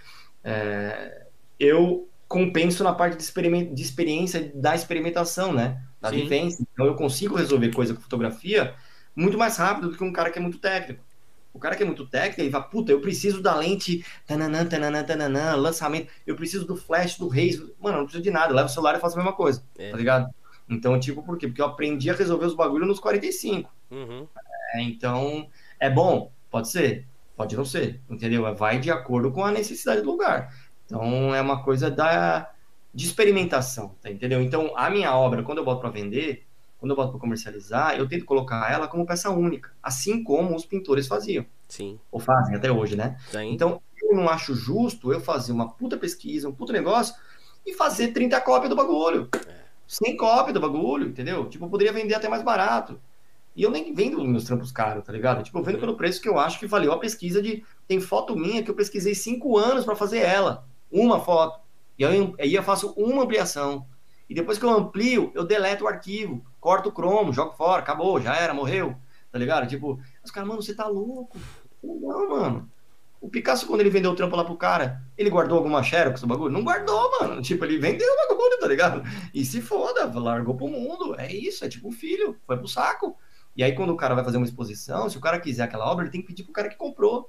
é, 0.45 1.27
eu 1.59 2.09
compenso 2.29 2.85
na 2.85 2.93
parte 2.93 3.17
de, 3.17 3.23
experiment, 3.23 3.73
de 3.73 3.83
experiência, 3.83 4.53
da 4.55 4.75
experimentação, 4.75 5.53
né? 5.53 5.81
Da 6.01 6.11
Sim. 6.11 6.17
vivência. 6.23 6.67
Então 6.73 6.87
eu 6.87 6.95
consigo 6.97 7.37
resolver 7.37 7.73
coisa 7.73 7.95
com 7.95 8.01
fotografia 8.01 8.75
muito 9.15 9.39
mais 9.39 9.57
rápido 9.57 9.91
do 9.91 9.97
que 9.97 10.05
um 10.05 10.13
cara 10.13 10.31
que 10.31 10.39
é 10.39 10.43
muito 10.43 10.59
técnico. 10.59 11.03
O 11.55 11.59
cara 11.59 11.75
que 11.75 11.83
é 11.83 11.87
muito 11.87 12.07
técnico, 12.07 12.43
ele 12.43 12.51
fala, 12.51 12.65
puta, 12.65 12.93
eu 12.93 13.01
preciso 13.01 13.41
da 13.41 13.55
lente, 13.57 14.05
tananã, 14.27 14.67
tananã, 14.67 15.03
tananã, 15.05 15.55
lançamento, 15.57 16.13
eu 16.27 16.37
preciso 16.37 16.67
do 16.67 16.77
flash, 16.77 17.17
do 17.17 17.29
Reis. 17.29 17.59
Mano, 17.81 17.97
eu 17.97 17.99
não 18.01 18.05
preciso 18.05 18.23
de 18.23 18.31
nada, 18.31 18.53
eu 18.53 18.57
levo 18.57 18.69
o 18.69 18.73
celular 18.73 18.95
e 18.97 19.01
faço 19.01 19.15
a 19.15 19.19
mesma 19.23 19.33
coisa, 19.35 19.65
É. 19.79 19.91
tá 19.91 19.97
ligado? 19.97 20.29
Então, 20.69 20.99
tipo, 20.99 21.23
por 21.23 21.39
quê? 21.39 21.47
Porque 21.47 21.61
eu 21.61 21.67
aprendi 21.67 22.11
a 22.11 22.14
resolver 22.14 22.47
os 22.47 22.55
bagulhos 22.55 22.89
nos 22.89 23.01
45. 23.01 23.73
Uhum. 23.91 24.27
É, 24.75 24.83
então, 24.83 25.49
é 25.79 25.89
bom? 25.89 26.33
Pode 26.51 26.69
ser, 26.69 27.07
pode 27.37 27.57
não 27.57 27.64
ser, 27.64 28.01
entendeu? 28.11 28.55
Vai 28.55 28.79
de 28.79 28.91
acordo 28.91 29.31
com 29.31 29.45
a 29.45 29.53
necessidade 29.53 30.03
do 30.03 30.11
lugar. 30.11 30.53
Então, 30.85 31.35
é 31.35 31.41
uma 31.41 31.62
coisa 31.62 31.91
da, 31.91 32.51
de 32.93 33.05
experimentação, 33.05 33.95
tá, 34.01 34.11
entendeu? 34.11 34.41
Então, 34.41 34.73
a 34.77 34.89
minha 34.91 35.14
obra, 35.14 35.43
quando 35.43 35.59
eu 35.59 35.64
boto 35.64 35.81
para 35.81 35.91
vender, 35.91 36.47
quando 36.79 36.91
eu 36.91 36.97
boto 36.97 37.12
para 37.12 37.21
comercializar, 37.21 37.97
eu 37.97 38.09
tento 38.09 38.25
colocar 38.25 38.73
ela 38.73 38.89
como 38.89 39.07
peça 39.07 39.31
única, 39.31 39.73
assim 39.83 40.23
como 40.23 40.55
os 40.55 40.64
pintores 40.64 41.07
faziam, 41.07 41.45
Sim. 41.69 41.99
ou 42.11 42.21
fazem 42.21 42.55
até 42.55 42.71
hoje, 42.71 42.97
né? 42.97 43.19
Tem. 43.31 43.53
Então, 43.53 43.81
eu 44.01 44.14
não 44.14 44.29
acho 44.29 44.55
justo 44.55 45.12
eu 45.12 45.21
fazer 45.21 45.53
uma 45.53 45.69
puta 45.69 45.97
pesquisa, 45.97 46.49
um 46.49 46.53
puta 46.53 46.73
negócio 46.73 47.14
e 47.67 47.75
fazer 47.75 48.09
30 48.09 48.41
cópias 48.41 48.71
do 48.71 48.77
bagulho. 48.77 49.29
100 49.87 50.16
cópias 50.16 50.55
do 50.55 50.61
bagulho, 50.61 51.09
entendeu? 51.09 51.49
Tipo, 51.49 51.66
eu 51.66 51.70
poderia 51.70 51.93
vender 51.93 52.14
até 52.14 52.28
mais 52.28 52.43
barato. 52.43 53.01
E 53.55 53.62
eu 53.62 53.70
nem 53.70 53.95
vendo 53.95 54.22
meus 54.22 54.45
trampos 54.45 54.70
caros, 54.70 55.05
tá 55.05 55.12
ligado? 55.12 55.43
Tipo, 55.43 55.59
eu 55.59 55.62
vendo 55.62 55.78
pelo 55.78 55.97
preço 55.97 56.20
que 56.20 56.28
eu 56.28 56.39
acho 56.39 56.59
que 56.59 56.66
valeu 56.66 56.93
a 56.93 56.99
pesquisa 56.99 57.41
de. 57.41 57.64
Tem 57.89 57.99
foto 58.01 58.37
minha 58.37 58.62
que 58.62 58.70
eu 58.70 58.74
pesquisei 58.74 59.14
cinco 59.14 59.57
anos 59.57 59.84
para 59.84 59.97
fazer 59.97 60.18
ela. 60.18 60.66
Uma 60.91 61.20
foto. 61.20 61.61
E 61.99 62.05
aí, 62.05 62.34
aí 62.39 62.55
eu 62.55 62.62
faço 62.62 62.93
uma 62.97 63.22
ampliação. 63.22 63.87
E 64.28 64.34
depois 64.34 64.59
que 64.59 64.64
eu 64.64 64.70
amplio, 64.70 65.32
eu 65.34 65.45
deleto 65.45 65.84
o 65.84 65.89
arquivo, 65.89 66.45
corto 66.61 66.89
o 66.89 66.93
cromo, 66.93 67.32
jogo 67.32 67.53
fora, 67.53 67.80
acabou, 67.80 68.20
já 68.20 68.37
era, 68.37 68.53
morreu. 68.53 68.97
Tá 69.30 69.39
ligado? 69.39 69.68
Tipo, 69.68 69.99
os 70.22 70.30
caras, 70.30 70.49
mano, 70.49 70.62
você 70.62 70.74
tá 70.74 70.87
louco. 70.87 71.39
Não, 71.82 72.28
mano. 72.28 72.70
O 73.27 73.29
Picasso, 73.29 73.66
quando 73.66 73.81
ele 73.81 73.91
vendeu 73.91 74.12
o 74.12 74.14
trampo 74.14 74.37
lá 74.37 74.45
pro 74.45 74.55
cara, 74.55 75.03
ele 75.18 75.29
guardou 75.29 75.59
alguma 75.59 75.83
xerox 75.83 76.20
do 76.20 76.29
bagulho? 76.29 76.53
Não 76.53 76.62
guardou, 76.62 77.11
mano. 77.18 77.43
Tipo, 77.43 77.64
ele 77.64 77.77
vendeu 77.77 78.07
o 78.07 78.29
bagulho, 78.29 78.61
tá 78.61 78.68
ligado? 78.68 79.03
E 79.35 79.45
se 79.45 79.61
foda, 79.61 80.07
largou 80.16 80.57
pro 80.57 80.68
mundo. 80.68 81.16
É 81.18 81.35
isso, 81.35 81.64
é 81.64 81.68
tipo 81.68 81.89
um 81.89 81.91
filho, 81.91 82.37
foi 82.47 82.57
pro 82.57 82.68
saco. 82.68 83.16
E 83.57 83.64
aí, 83.64 83.72
quando 83.72 83.91
o 83.91 83.97
cara 83.97 84.14
vai 84.14 84.22
fazer 84.22 84.37
uma 84.37 84.47
exposição, 84.47 85.11
se 85.11 85.18
o 85.18 85.20
cara 85.20 85.41
quiser 85.41 85.64
aquela 85.64 85.91
obra, 85.91 86.05
ele 86.05 86.12
tem 86.12 86.20
que 86.20 86.29
pedir 86.29 86.45
pro 86.45 86.53
cara 86.53 86.68
que 86.68 86.77
comprou, 86.77 87.29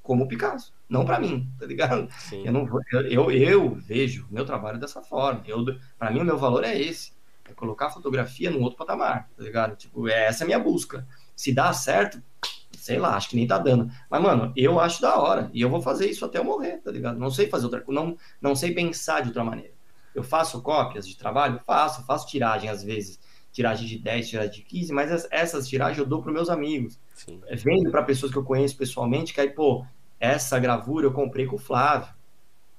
como 0.00 0.22
o 0.22 0.28
Picasso, 0.28 0.72
não 0.88 1.04
pra 1.04 1.18
mim, 1.18 1.50
tá 1.58 1.66
ligado? 1.66 2.08
Sim. 2.20 2.46
Eu, 2.46 2.52
não 2.52 2.68
eu, 3.10 3.32
eu, 3.32 3.74
vejo 3.74 4.28
meu 4.30 4.44
trabalho 4.44 4.78
dessa 4.78 5.02
forma. 5.02 5.42
Eu, 5.44 5.64
para 5.98 6.12
mim, 6.12 6.20
o 6.20 6.24
meu 6.24 6.38
valor 6.38 6.62
é 6.62 6.80
esse. 6.80 7.12
É 7.50 7.52
colocar 7.52 7.86
a 7.86 7.90
fotografia 7.90 8.48
num 8.48 8.62
outro 8.62 8.78
patamar, 8.78 9.28
tá 9.36 9.42
ligado? 9.42 9.74
Tipo, 9.74 10.06
é 10.06 10.26
essa 10.26 10.44
a 10.44 10.46
minha 10.46 10.60
busca. 10.60 11.04
Se 11.34 11.52
dá 11.52 11.72
certo, 11.72 12.22
sei 12.82 12.98
lá, 12.98 13.16
acho 13.16 13.28
que 13.30 13.36
nem 13.36 13.46
tá 13.46 13.58
dando. 13.58 13.90
Mas, 14.10 14.22
mano, 14.22 14.52
eu 14.56 14.80
acho 14.80 15.00
da 15.00 15.16
hora. 15.20 15.50
E 15.52 15.60
eu 15.60 15.70
vou 15.70 15.80
fazer 15.80 16.08
isso 16.10 16.24
até 16.24 16.38
eu 16.38 16.44
morrer, 16.44 16.78
tá 16.78 16.90
ligado? 16.90 17.18
Não 17.18 17.30
sei 17.30 17.48
fazer 17.48 17.64
outra 17.66 17.80
coisa, 17.80 18.00
não, 18.00 18.16
não 18.40 18.54
sei 18.56 18.74
pensar 18.74 19.20
de 19.20 19.28
outra 19.28 19.44
maneira. 19.44 19.72
Eu 20.14 20.22
faço 20.22 20.60
cópias 20.62 21.06
de 21.06 21.16
trabalho? 21.16 21.60
Faço, 21.66 22.04
faço 22.04 22.26
tiragem 22.26 22.68
às 22.68 22.82
vezes. 22.82 23.18
Tiragem 23.52 23.86
de 23.86 23.98
10, 23.98 24.28
tiragem 24.28 24.52
de 24.52 24.62
15, 24.62 24.92
mas 24.92 25.12
as- 25.12 25.28
essas 25.30 25.68
tiragens 25.68 25.98
eu 25.98 26.06
dou 26.06 26.22
para 26.22 26.32
meus 26.32 26.48
amigos 26.48 26.98
Sim. 27.14 27.40
vendo 27.52 27.90
para 27.90 28.02
pessoas 28.02 28.32
que 28.32 28.38
eu 28.38 28.44
conheço 28.44 28.76
pessoalmente, 28.76 29.32
que 29.34 29.40
aí, 29.40 29.50
pô, 29.50 29.84
essa 30.18 30.58
gravura 30.58 31.06
eu 31.06 31.12
comprei 31.12 31.46
com 31.46 31.56
o 31.56 31.58
Flávio, 31.58 32.08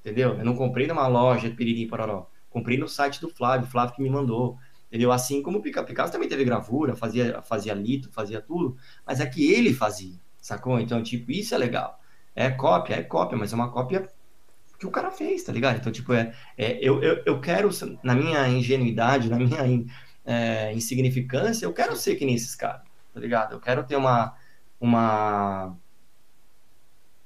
entendeu? 0.01 0.37
Eu 0.37 0.45
não 0.45 0.55
comprei 0.55 0.87
numa 0.87 1.07
loja 1.07 1.49
de 1.49 1.55
Piriri 1.55 1.87
Pororó, 1.87 2.27
comprei 2.49 2.77
no 2.77 2.87
site 2.87 3.19
do 3.21 3.29
Flávio, 3.29 3.67
o 3.67 3.71
Flávio 3.71 3.95
que 3.95 4.01
me 4.01 4.09
mandou, 4.09 4.57
entendeu? 4.93 5.11
Assim 5.11 5.41
como 5.41 5.59
o 5.59 5.61
Pica- 5.61 5.83
Picasso 5.83 6.11
também 6.13 6.29
teve 6.29 6.45
gravura, 6.45 6.95
fazia, 6.95 7.41
fazia 7.41 7.73
lito, 7.73 8.11
fazia 8.11 8.41
tudo, 8.41 8.77
mas 9.05 9.19
é 9.19 9.25
que 9.25 9.51
ele 9.51 9.73
fazia, 9.73 10.19
sacou? 10.41 10.79
Então, 10.79 11.01
tipo, 11.03 11.31
isso 11.31 11.55
é 11.55 11.57
legal. 11.57 11.99
É 12.35 12.49
cópia, 12.51 12.95
é 12.95 13.03
cópia, 13.03 13.37
mas 13.37 13.51
é 13.53 13.55
uma 13.55 13.71
cópia 13.71 14.07
que 14.79 14.87
o 14.87 14.91
cara 14.91 15.11
fez, 15.11 15.43
tá 15.43 15.51
ligado? 15.53 15.77
Então, 15.77 15.91
tipo, 15.91 16.13
é, 16.13 16.33
é 16.57 16.77
eu, 16.81 17.01
eu, 17.03 17.23
eu 17.25 17.41
quero, 17.41 17.69
na 18.03 18.15
minha 18.15 18.47
ingenuidade, 18.49 19.29
na 19.29 19.37
minha 19.37 19.65
in- 19.67 19.87
é, 20.25 20.73
insignificância, 20.73 21.65
eu 21.65 21.73
quero 21.73 21.95
ser 21.95 22.15
que 22.15 22.25
nem 22.25 22.35
esses 22.35 22.55
caras, 22.55 22.83
tá 23.13 23.19
ligado? 23.19 23.53
Eu 23.55 23.59
quero 23.61 23.83
ter 23.85 23.95
uma, 23.95 24.35
uma 24.79 25.77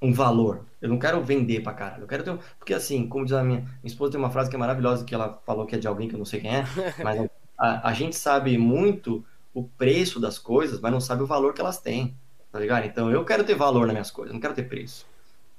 um 0.01 0.13
valor. 0.13 0.65
Eu 0.81 0.89
não 0.89 0.99
quero 0.99 1.23
vender 1.23 1.61
pra 1.63 1.73
caralho. 1.73 2.03
Eu 2.03 2.07
quero 2.07 2.23
ter 2.23 2.31
um... 2.31 2.37
Porque 2.59 2.73
assim, 2.73 3.07
como 3.07 3.25
diz 3.25 3.33
a 3.33 3.43
minha, 3.43 3.61
minha 3.61 3.71
esposa 3.85 4.11
tem 4.11 4.19
uma 4.19 4.29
frase 4.29 4.49
que 4.49 4.55
é 4.55 4.59
maravilhosa 4.59 5.03
que 5.05 5.13
ela 5.15 5.41
falou 5.45 5.65
que 5.65 5.75
é 5.75 5.79
de 5.79 5.87
alguém 5.87 6.07
que 6.07 6.13
eu 6.15 6.19
não 6.19 6.25
sei 6.25 6.39
quem 6.41 6.55
é, 6.55 6.63
mas 7.01 7.27
a, 7.57 7.89
a 7.89 7.93
gente 7.93 8.15
sabe 8.15 8.57
muito 8.57 9.25
o 9.53 9.63
preço 9.63 10.19
das 10.19 10.37
coisas, 10.37 10.79
mas 10.79 10.91
não 10.91 11.01
sabe 11.01 11.23
o 11.23 11.27
valor 11.27 11.53
que 11.53 11.61
elas 11.61 11.79
têm, 11.79 12.15
tá 12.51 12.59
ligado? 12.59 12.85
Então 12.85 13.09
eu 13.11 13.25
quero 13.25 13.43
ter 13.43 13.55
valor 13.55 13.87
nas 13.87 13.93
minhas 13.93 14.11
coisas, 14.11 14.33
não 14.33 14.39
quero 14.39 14.53
ter 14.53 14.67
preço. 14.69 15.05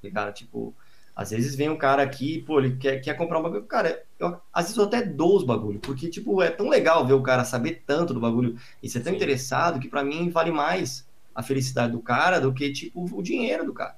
Tá 0.01 0.09
ligado? 0.09 0.33
Tipo, 0.33 0.73
às 1.19 1.31
vezes 1.31 1.57
vem 1.57 1.69
um 1.69 1.77
cara 1.77 2.01
aqui, 2.01 2.43
pô, 2.43 2.61
ele 2.61 2.77
quer, 2.77 3.01
quer 3.01 3.15
comprar 3.15 3.41
um 3.41 3.43
bagulho. 3.43 3.65
Cara, 3.65 4.05
eu, 4.21 4.41
às 4.53 4.67
vezes 4.67 4.79
eu 4.79 4.85
até 4.85 5.03
dou 5.03 5.37
os 5.37 5.43
bagulhos, 5.43 5.81
porque, 5.83 6.09
tipo, 6.09 6.41
é 6.41 6.49
tão 6.49 6.69
legal 6.69 7.05
ver 7.05 7.15
o 7.15 7.23
cara 7.23 7.45
saber 7.45 7.83
tanto 7.85 8.15
do 8.15 8.21
bagulho 8.21 8.57
e 8.81 8.89
ser 8.89 9.01
tão 9.01 9.11
Sim. 9.11 9.17
interessado 9.17 9.81
que 9.81 9.89
pra 9.89 10.05
mim 10.05 10.31
vale 10.31 10.53
mais 10.53 11.05
a 11.35 11.43
felicidade 11.43 11.91
do 11.91 12.01
cara 12.01 12.41
do 12.41 12.55
que, 12.55 12.71
tipo, 12.73 13.05
o 13.13 13.21
dinheiro 13.21 13.67
do 13.67 13.73
cara. 13.73 13.97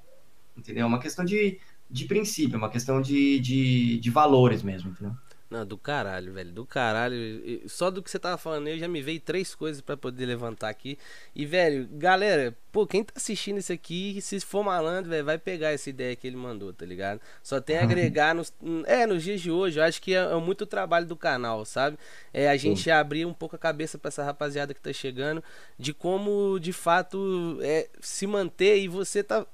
Entendeu? 0.57 0.83
É 0.83 0.85
uma 0.87 0.99
questão 0.99 1.23
de, 1.23 1.59
de 1.89 2.05
princípio, 2.05 2.55
é 2.55 2.57
uma 2.57 2.71
questão 2.71 2.99
de, 2.99 3.39
de, 3.39 3.99
de 3.99 4.09
valores 4.09 4.63
mesmo, 4.63 4.89
entendeu? 4.89 5.15
Não, 5.51 5.65
do 5.65 5.77
caralho, 5.77 6.31
velho. 6.31 6.49
Do 6.49 6.65
caralho. 6.65 7.61
Só 7.67 7.91
do 7.91 8.01
que 8.01 8.09
você 8.09 8.17
tava 8.17 8.37
falando 8.37 8.67
aí, 8.67 8.79
já 8.79 8.87
me 8.87 9.01
veio 9.01 9.19
três 9.19 9.53
coisas 9.53 9.81
para 9.81 9.97
poder 9.97 10.25
levantar 10.25 10.69
aqui. 10.69 10.97
E, 11.35 11.45
velho, 11.45 11.89
galera, 11.91 12.57
pô, 12.71 12.87
quem 12.87 13.03
tá 13.03 13.11
assistindo 13.17 13.57
isso 13.57 13.73
aqui, 13.73 14.21
se 14.21 14.39
for 14.39 14.63
malandro, 14.63 15.09
velho, 15.09 15.25
vai 15.25 15.37
pegar 15.37 15.71
essa 15.71 15.89
ideia 15.89 16.15
que 16.15 16.25
ele 16.25 16.37
mandou, 16.37 16.71
tá 16.71 16.85
ligado? 16.85 17.19
Só 17.43 17.59
tem 17.59 17.77
a 17.77 17.83
agregar 17.83 18.33
nos. 18.33 18.53
É, 18.85 19.05
nos 19.05 19.23
dias 19.23 19.41
de 19.41 19.51
hoje, 19.51 19.77
eu 19.77 19.83
acho 19.83 20.01
que 20.01 20.15
é, 20.15 20.19
é 20.19 20.35
muito 20.37 20.65
trabalho 20.65 21.05
do 21.05 21.17
canal, 21.17 21.65
sabe? 21.65 21.99
É 22.33 22.47
a 22.47 22.55
gente 22.55 22.83
Sim. 22.83 22.91
abrir 22.91 23.25
um 23.25 23.33
pouco 23.33 23.57
a 23.57 23.59
cabeça 23.59 23.97
para 23.97 24.07
essa 24.07 24.23
rapaziada 24.23 24.73
que 24.73 24.79
tá 24.79 24.93
chegando, 24.93 25.43
de 25.77 25.93
como 25.93 26.59
de 26.61 26.71
fato 26.71 27.59
é, 27.61 27.89
se 27.99 28.25
manter 28.25 28.77
e 28.77 28.87
você 28.87 29.21
tá 29.21 29.45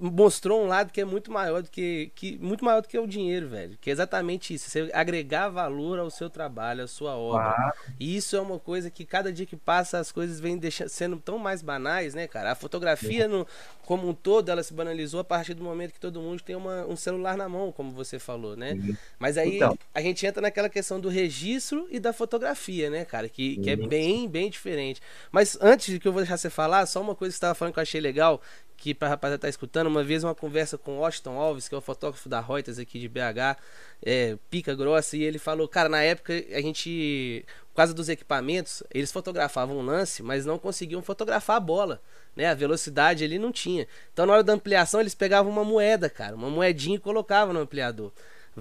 mostrou 0.00 0.62
um 0.62 0.66
lado 0.66 0.92
que 0.92 1.00
é 1.00 1.04
muito 1.04 1.30
maior 1.30 1.62
do 1.62 1.70
que, 1.70 2.10
que 2.14 2.38
muito 2.38 2.64
maior 2.64 2.80
do 2.80 2.88
que 2.88 2.98
o 2.98 3.06
dinheiro, 3.06 3.48
velho. 3.48 3.76
Que 3.80 3.90
é 3.90 3.92
exatamente 3.92 4.54
isso, 4.54 4.70
você 4.70 4.90
agregar 4.92 5.48
valor 5.48 5.98
ao 5.98 6.10
seu 6.10 6.30
trabalho, 6.30 6.84
à 6.84 6.86
sua 6.86 7.16
obra. 7.16 7.52
Claro. 7.52 7.72
E 7.98 8.16
isso 8.16 8.36
é 8.36 8.40
uma 8.40 8.58
coisa 8.58 8.90
que 8.90 9.04
cada 9.04 9.32
dia 9.32 9.44
que 9.44 9.56
passa 9.56 9.98
as 9.98 10.12
coisas 10.12 10.40
vêm 10.40 10.56
deixando, 10.56 10.88
sendo 10.88 11.16
tão 11.18 11.38
mais 11.38 11.62
banais, 11.62 12.14
né, 12.14 12.26
cara? 12.26 12.52
A 12.52 12.54
fotografia 12.54 13.26
no, 13.26 13.46
como 13.84 14.08
um 14.08 14.14
todo, 14.14 14.48
ela 14.48 14.62
se 14.62 14.72
banalizou 14.72 15.20
a 15.20 15.24
partir 15.24 15.54
do 15.54 15.64
momento 15.64 15.92
que 15.92 16.00
todo 16.00 16.20
mundo 16.20 16.42
tem 16.42 16.56
uma, 16.56 16.86
um 16.86 16.96
celular 16.96 17.36
na 17.36 17.48
mão, 17.48 17.72
como 17.72 17.90
você 17.90 18.18
falou, 18.18 18.56
né? 18.56 18.72
Uhum. 18.72 18.96
Mas 19.18 19.36
aí 19.36 19.56
então. 19.56 19.76
a 19.92 20.00
gente 20.00 20.24
entra 20.24 20.40
naquela 20.40 20.68
questão 20.68 21.00
do 21.00 21.08
registro 21.08 21.86
e 21.90 21.98
da 21.98 22.12
fotografia, 22.12 22.88
né, 22.88 23.04
cara? 23.04 23.28
Que, 23.28 23.56
que 23.56 23.70
é 23.70 23.76
bem, 23.76 24.28
bem 24.28 24.48
diferente. 24.48 25.00
Mas 25.30 25.58
antes 25.60 25.92
de 25.92 25.98
que 25.98 26.06
eu 26.06 26.12
vou 26.12 26.22
deixar 26.22 26.36
você 26.36 26.50
falar, 26.50 26.86
só 26.86 27.00
uma 27.00 27.14
coisa 27.14 27.30
que 27.30 27.34
você 27.34 27.38
estava 27.38 27.54
falando 27.54 27.74
que 27.74 27.80
eu 27.80 27.82
achei 27.82 28.00
legal, 28.00 28.40
que 28.82 28.92
para 28.92 29.10
rapaziada 29.10 29.42
tá 29.42 29.48
escutando, 29.48 29.86
uma 29.86 30.02
vez 30.02 30.24
uma 30.24 30.34
conversa 30.34 30.76
com 30.76 30.98
Washington 30.98 31.38
Alves, 31.38 31.68
que 31.68 31.74
é 31.76 31.78
o 31.78 31.80
fotógrafo 31.80 32.28
da 32.28 32.40
Reuters 32.40 32.80
aqui 32.80 32.98
de 32.98 33.08
BH, 33.08 33.56
é, 34.04 34.36
pica 34.50 34.74
grossa, 34.74 35.16
e 35.16 35.22
ele 35.22 35.38
falou, 35.38 35.68
cara, 35.68 35.88
na 35.88 36.02
época 36.02 36.32
a 36.32 36.60
gente, 36.60 37.44
por 37.70 37.76
causa 37.76 37.94
dos 37.94 38.08
equipamentos, 38.08 38.82
eles 38.92 39.12
fotografavam 39.12 39.78
um 39.78 39.82
lance, 39.82 40.20
mas 40.20 40.44
não 40.44 40.58
conseguiam 40.58 41.00
fotografar 41.00 41.58
a 41.58 41.60
bola, 41.60 42.02
né? 42.34 42.46
A 42.46 42.54
velocidade 42.54 43.22
ali 43.22 43.38
não 43.38 43.52
tinha. 43.52 43.86
Então 44.12 44.26
na 44.26 44.32
hora 44.32 44.42
da 44.42 44.52
ampliação 44.52 45.00
eles 45.00 45.14
pegavam 45.14 45.52
uma 45.52 45.62
moeda, 45.62 46.10
cara, 46.10 46.34
uma 46.34 46.50
moedinha 46.50 46.96
e 46.96 46.98
colocavam 46.98 47.54
no 47.54 47.60
ampliador. 47.60 48.10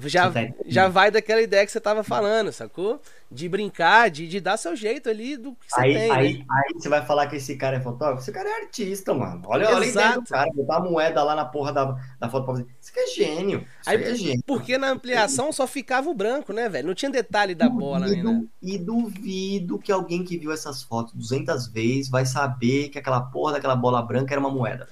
Já, 0.06 0.32
já 0.66 0.88
vai 0.88 1.12
daquela 1.12 1.42
ideia 1.42 1.66
que 1.66 1.72
você 1.72 1.80
tava 1.80 2.02
falando, 2.02 2.52
sacou? 2.54 3.02
De 3.30 3.50
brincar, 3.50 4.10
de, 4.10 4.28
de 4.28 4.40
dar 4.40 4.56
seu 4.56 4.74
jeito 4.74 5.10
ali 5.10 5.36
do 5.36 5.52
que 5.52 5.70
você 5.70 5.82
aí, 5.82 5.94
tem. 5.94 6.12
Aí, 6.12 6.38
né? 6.38 6.46
aí 6.50 6.74
você 6.74 6.88
vai 6.88 7.06
falar 7.06 7.28
que 7.28 7.36
esse 7.36 7.58
cara 7.58 7.78
é 7.78 7.82
fotógrafo? 7.82 8.22
Esse 8.22 8.32
cara 8.32 8.48
é 8.48 8.62
artista, 8.64 9.14
mano. 9.14 9.42
Olha, 9.46 9.68
olha 9.68 9.86
a 9.86 9.88
ideia 9.88 10.14
do 10.14 10.24
cara, 10.24 10.50
botar 10.54 10.78
a 10.78 10.80
moeda 10.80 11.24
lá 11.24 11.36
na 11.36 11.46
porra 11.46 11.74
da, 11.74 11.98
da 12.20 12.30
foto 12.30 12.46
pra 12.46 12.54
fazer. 12.56 12.68
Isso 12.80 12.92
é 12.96 13.08
gênio. 13.08 13.68
Isso 13.82 13.90
aí, 13.90 14.04
é 14.04 14.16
gênio. 14.16 14.44
Porque 14.46 14.78
na 14.78 14.90
ampliação 14.90 15.52
só 15.52 15.68
ficava 15.68 16.10
o 16.10 16.14
branco, 16.14 16.54
né, 16.54 16.70
velho? 16.70 16.88
Não 16.88 16.96
tinha 16.96 17.12
detalhe 17.12 17.54
da 17.54 17.66
duvido, 17.66 17.86
bola 17.86 18.06
ainda. 18.06 18.44
E 18.62 18.78
duvido 18.78 19.78
que 19.78 19.92
alguém 19.92 20.24
que 20.24 20.38
viu 20.38 20.54
essas 20.54 20.84
fotos 20.84 21.14
200 21.14 21.68
vezes 21.68 22.10
vai 22.10 22.26
saber 22.26 22.90
que 22.90 22.98
aquela 22.98 23.22
porra 23.22 23.54
daquela 23.54 23.76
bola 23.76 24.02
branca 24.02 24.34
era 24.34 24.40
uma 24.40 24.52
moeda. 24.52 24.88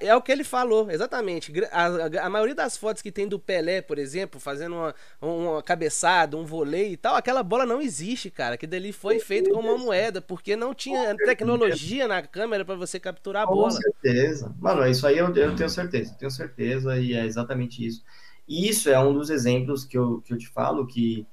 É 0.00 0.16
o 0.16 0.22
que 0.22 0.32
ele 0.32 0.42
falou, 0.42 0.90
exatamente. 0.90 1.52
A, 1.70 1.86
a, 1.86 2.26
a, 2.26 2.30
maioria 2.30 2.54
das 2.54 2.78
fotos 2.78 3.02
que 3.02 3.12
tem 3.12 3.28
do 3.28 3.38
Pelé, 3.38 3.82
por 3.82 3.98
exemplo, 3.98 4.40
fazendo 4.40 4.74
uma, 4.74 4.94
uma 5.20 5.62
cabeçada, 5.62 6.34
um 6.34 6.46
vôlei 6.46 6.92
e 6.92 6.96
tal, 6.96 7.14
aquela 7.14 7.42
bola 7.42 7.66
não 7.66 7.82
existe, 7.82 8.30
cara. 8.30 8.56
Que 8.56 8.66
dali 8.66 8.90
foi 8.90 9.20
feito 9.20 9.50
com 9.50 9.60
uma 9.60 9.76
moeda, 9.76 10.22
porque 10.22 10.56
não 10.56 10.74
tinha 10.74 11.14
tecnologia 11.14 12.08
na 12.08 12.22
câmera 12.22 12.64
para 12.64 12.74
você 12.74 12.98
capturar 12.98 13.42
a 13.42 13.46
bola. 13.46 13.64
Com 13.64 13.70
certeza. 13.70 14.54
Mano, 14.58 14.86
isso 14.86 15.06
aí 15.06 15.18
eu, 15.18 15.34
eu 15.34 15.54
tenho 15.54 15.68
certeza, 15.68 16.16
tenho 16.18 16.30
certeza, 16.30 16.98
e 16.98 17.12
é 17.12 17.26
exatamente 17.26 17.86
isso. 17.86 18.02
E 18.48 18.68
isso 18.68 18.88
é 18.88 18.98
um 18.98 19.12
dos 19.12 19.28
exemplos 19.28 19.84
que 19.84 19.98
eu, 19.98 20.22
que 20.22 20.32
eu 20.32 20.38
te 20.38 20.48
falo 20.48 20.86
que 20.86 21.26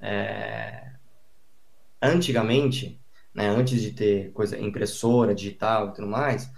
é, 0.00 0.92
antigamente, 2.00 2.98
né, 3.34 3.48
antes 3.48 3.82
de 3.82 3.92
ter 3.92 4.32
coisa 4.32 4.58
impressora, 4.58 5.34
digital 5.34 5.88
e 5.88 5.92
tudo 5.94 6.06
mais, 6.06 6.50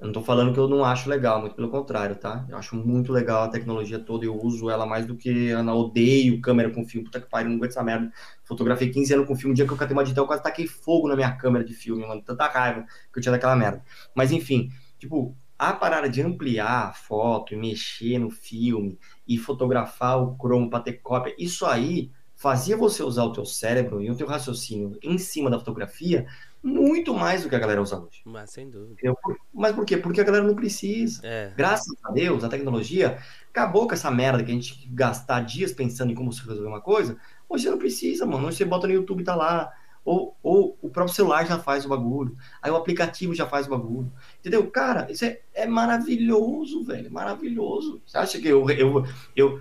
eu 0.00 0.06
não 0.06 0.12
tô 0.14 0.22
falando 0.22 0.54
que 0.54 0.58
eu 0.58 0.66
não 0.66 0.82
acho 0.82 1.10
legal, 1.10 1.40
muito 1.40 1.54
pelo 1.54 1.68
contrário, 1.68 2.16
tá? 2.16 2.46
Eu 2.48 2.56
acho 2.56 2.74
muito 2.74 3.12
legal 3.12 3.42
a 3.42 3.48
tecnologia 3.48 3.98
toda, 3.98 4.24
eu 4.24 4.34
uso 4.34 4.70
ela 4.70 4.86
mais 4.86 5.04
do 5.04 5.14
que 5.14 5.50
Ana, 5.50 5.74
odeio 5.74 6.40
câmera 6.40 6.70
com 6.70 6.86
filme, 6.86 7.04
puta 7.04 7.20
que 7.20 7.28
pariu, 7.28 7.50
não 7.50 7.56
aguento 7.56 7.72
essa 7.72 7.82
merda. 7.82 8.10
Fotografei 8.42 8.88
15 8.88 9.12
anos 9.12 9.26
com 9.26 9.36
filme, 9.36 9.52
um 9.52 9.54
dia 9.54 9.66
que 9.66 9.72
eu 9.72 9.76
catei 9.76 9.94
uma 9.94 10.02
digital, 10.02 10.24
eu 10.24 10.28
quase 10.28 10.42
taquei 10.42 10.66
fogo 10.66 11.06
na 11.06 11.14
minha 11.14 11.30
câmera 11.36 11.62
de 11.62 11.74
filme, 11.74 12.06
mano, 12.06 12.22
tanta 12.22 12.46
raiva 12.46 12.86
que 13.12 13.18
eu 13.18 13.22
tinha 13.22 13.32
daquela 13.32 13.54
merda. 13.54 13.84
Mas 14.14 14.32
enfim, 14.32 14.70
tipo, 14.98 15.36
a 15.58 15.74
parada 15.74 16.08
de 16.08 16.22
ampliar 16.22 16.88
a 16.88 16.92
foto 16.94 17.52
e 17.52 17.56
mexer 17.58 18.18
no 18.18 18.30
filme 18.30 18.98
e 19.28 19.36
fotografar 19.36 20.18
o 20.22 20.34
cromo 20.38 20.70
para 20.70 20.82
ter 20.82 20.94
cópia, 20.94 21.34
isso 21.38 21.66
aí 21.66 22.10
fazia 22.34 22.74
você 22.74 23.02
usar 23.02 23.24
o 23.24 23.32
teu 23.34 23.44
cérebro 23.44 24.00
e 24.00 24.10
o 24.10 24.16
teu 24.16 24.26
raciocínio 24.26 24.98
em 25.02 25.18
cima 25.18 25.50
da 25.50 25.58
fotografia 25.58 26.26
muito 26.62 27.14
mais 27.14 27.42
do 27.42 27.48
que 27.48 27.54
a 27.54 27.58
galera 27.58 27.80
usa 27.80 27.98
hoje. 27.98 28.20
Mas 28.24 28.50
sem 28.50 28.68
dúvida. 28.68 28.96
Eu, 29.02 29.16
mas 29.52 29.74
por 29.74 29.84
quê? 29.84 29.96
Porque 29.96 30.20
a 30.20 30.24
galera 30.24 30.44
não 30.44 30.54
precisa. 30.54 31.20
É. 31.24 31.52
Graças 31.56 31.96
a 32.04 32.12
Deus, 32.12 32.44
a 32.44 32.48
tecnologia 32.48 33.18
acabou 33.48 33.86
com 33.86 33.94
essa 33.94 34.10
merda 34.10 34.44
que 34.44 34.50
a 34.50 34.54
gente 34.54 34.86
gastar 34.88 35.40
dias 35.40 35.72
pensando 35.72 36.12
em 36.12 36.14
como 36.14 36.32
se 36.32 36.46
resolver 36.46 36.68
uma 36.68 36.80
coisa. 36.80 37.16
Hoje 37.48 37.64
você 37.64 37.70
não 37.70 37.78
precisa, 37.78 38.26
mano. 38.26 38.46
Hoje 38.46 38.58
você 38.58 38.64
bota 38.64 38.86
no 38.86 38.92
YouTube 38.92 39.22
e 39.22 39.24
tá 39.24 39.34
lá. 39.34 39.72
Ou, 40.04 40.36
ou 40.42 40.78
o 40.80 40.88
próprio 40.88 41.14
celular 41.14 41.46
já 41.46 41.58
faz 41.58 41.84
o 41.84 41.88
bagulho. 41.88 42.36
Aí 42.62 42.70
o 42.70 42.76
aplicativo 42.76 43.34
já 43.34 43.46
faz 43.46 43.66
o 43.66 43.70
bagulho. 43.70 44.12
Entendeu? 44.38 44.70
Cara, 44.70 45.10
isso 45.10 45.24
é, 45.24 45.40
é 45.54 45.66
maravilhoso, 45.66 46.84
velho. 46.84 47.10
Maravilhoso. 47.10 48.02
Você 48.06 48.18
acha 48.18 48.40
que 48.40 48.48
eu, 48.48 48.68
eu, 48.70 49.04
eu, 49.36 49.60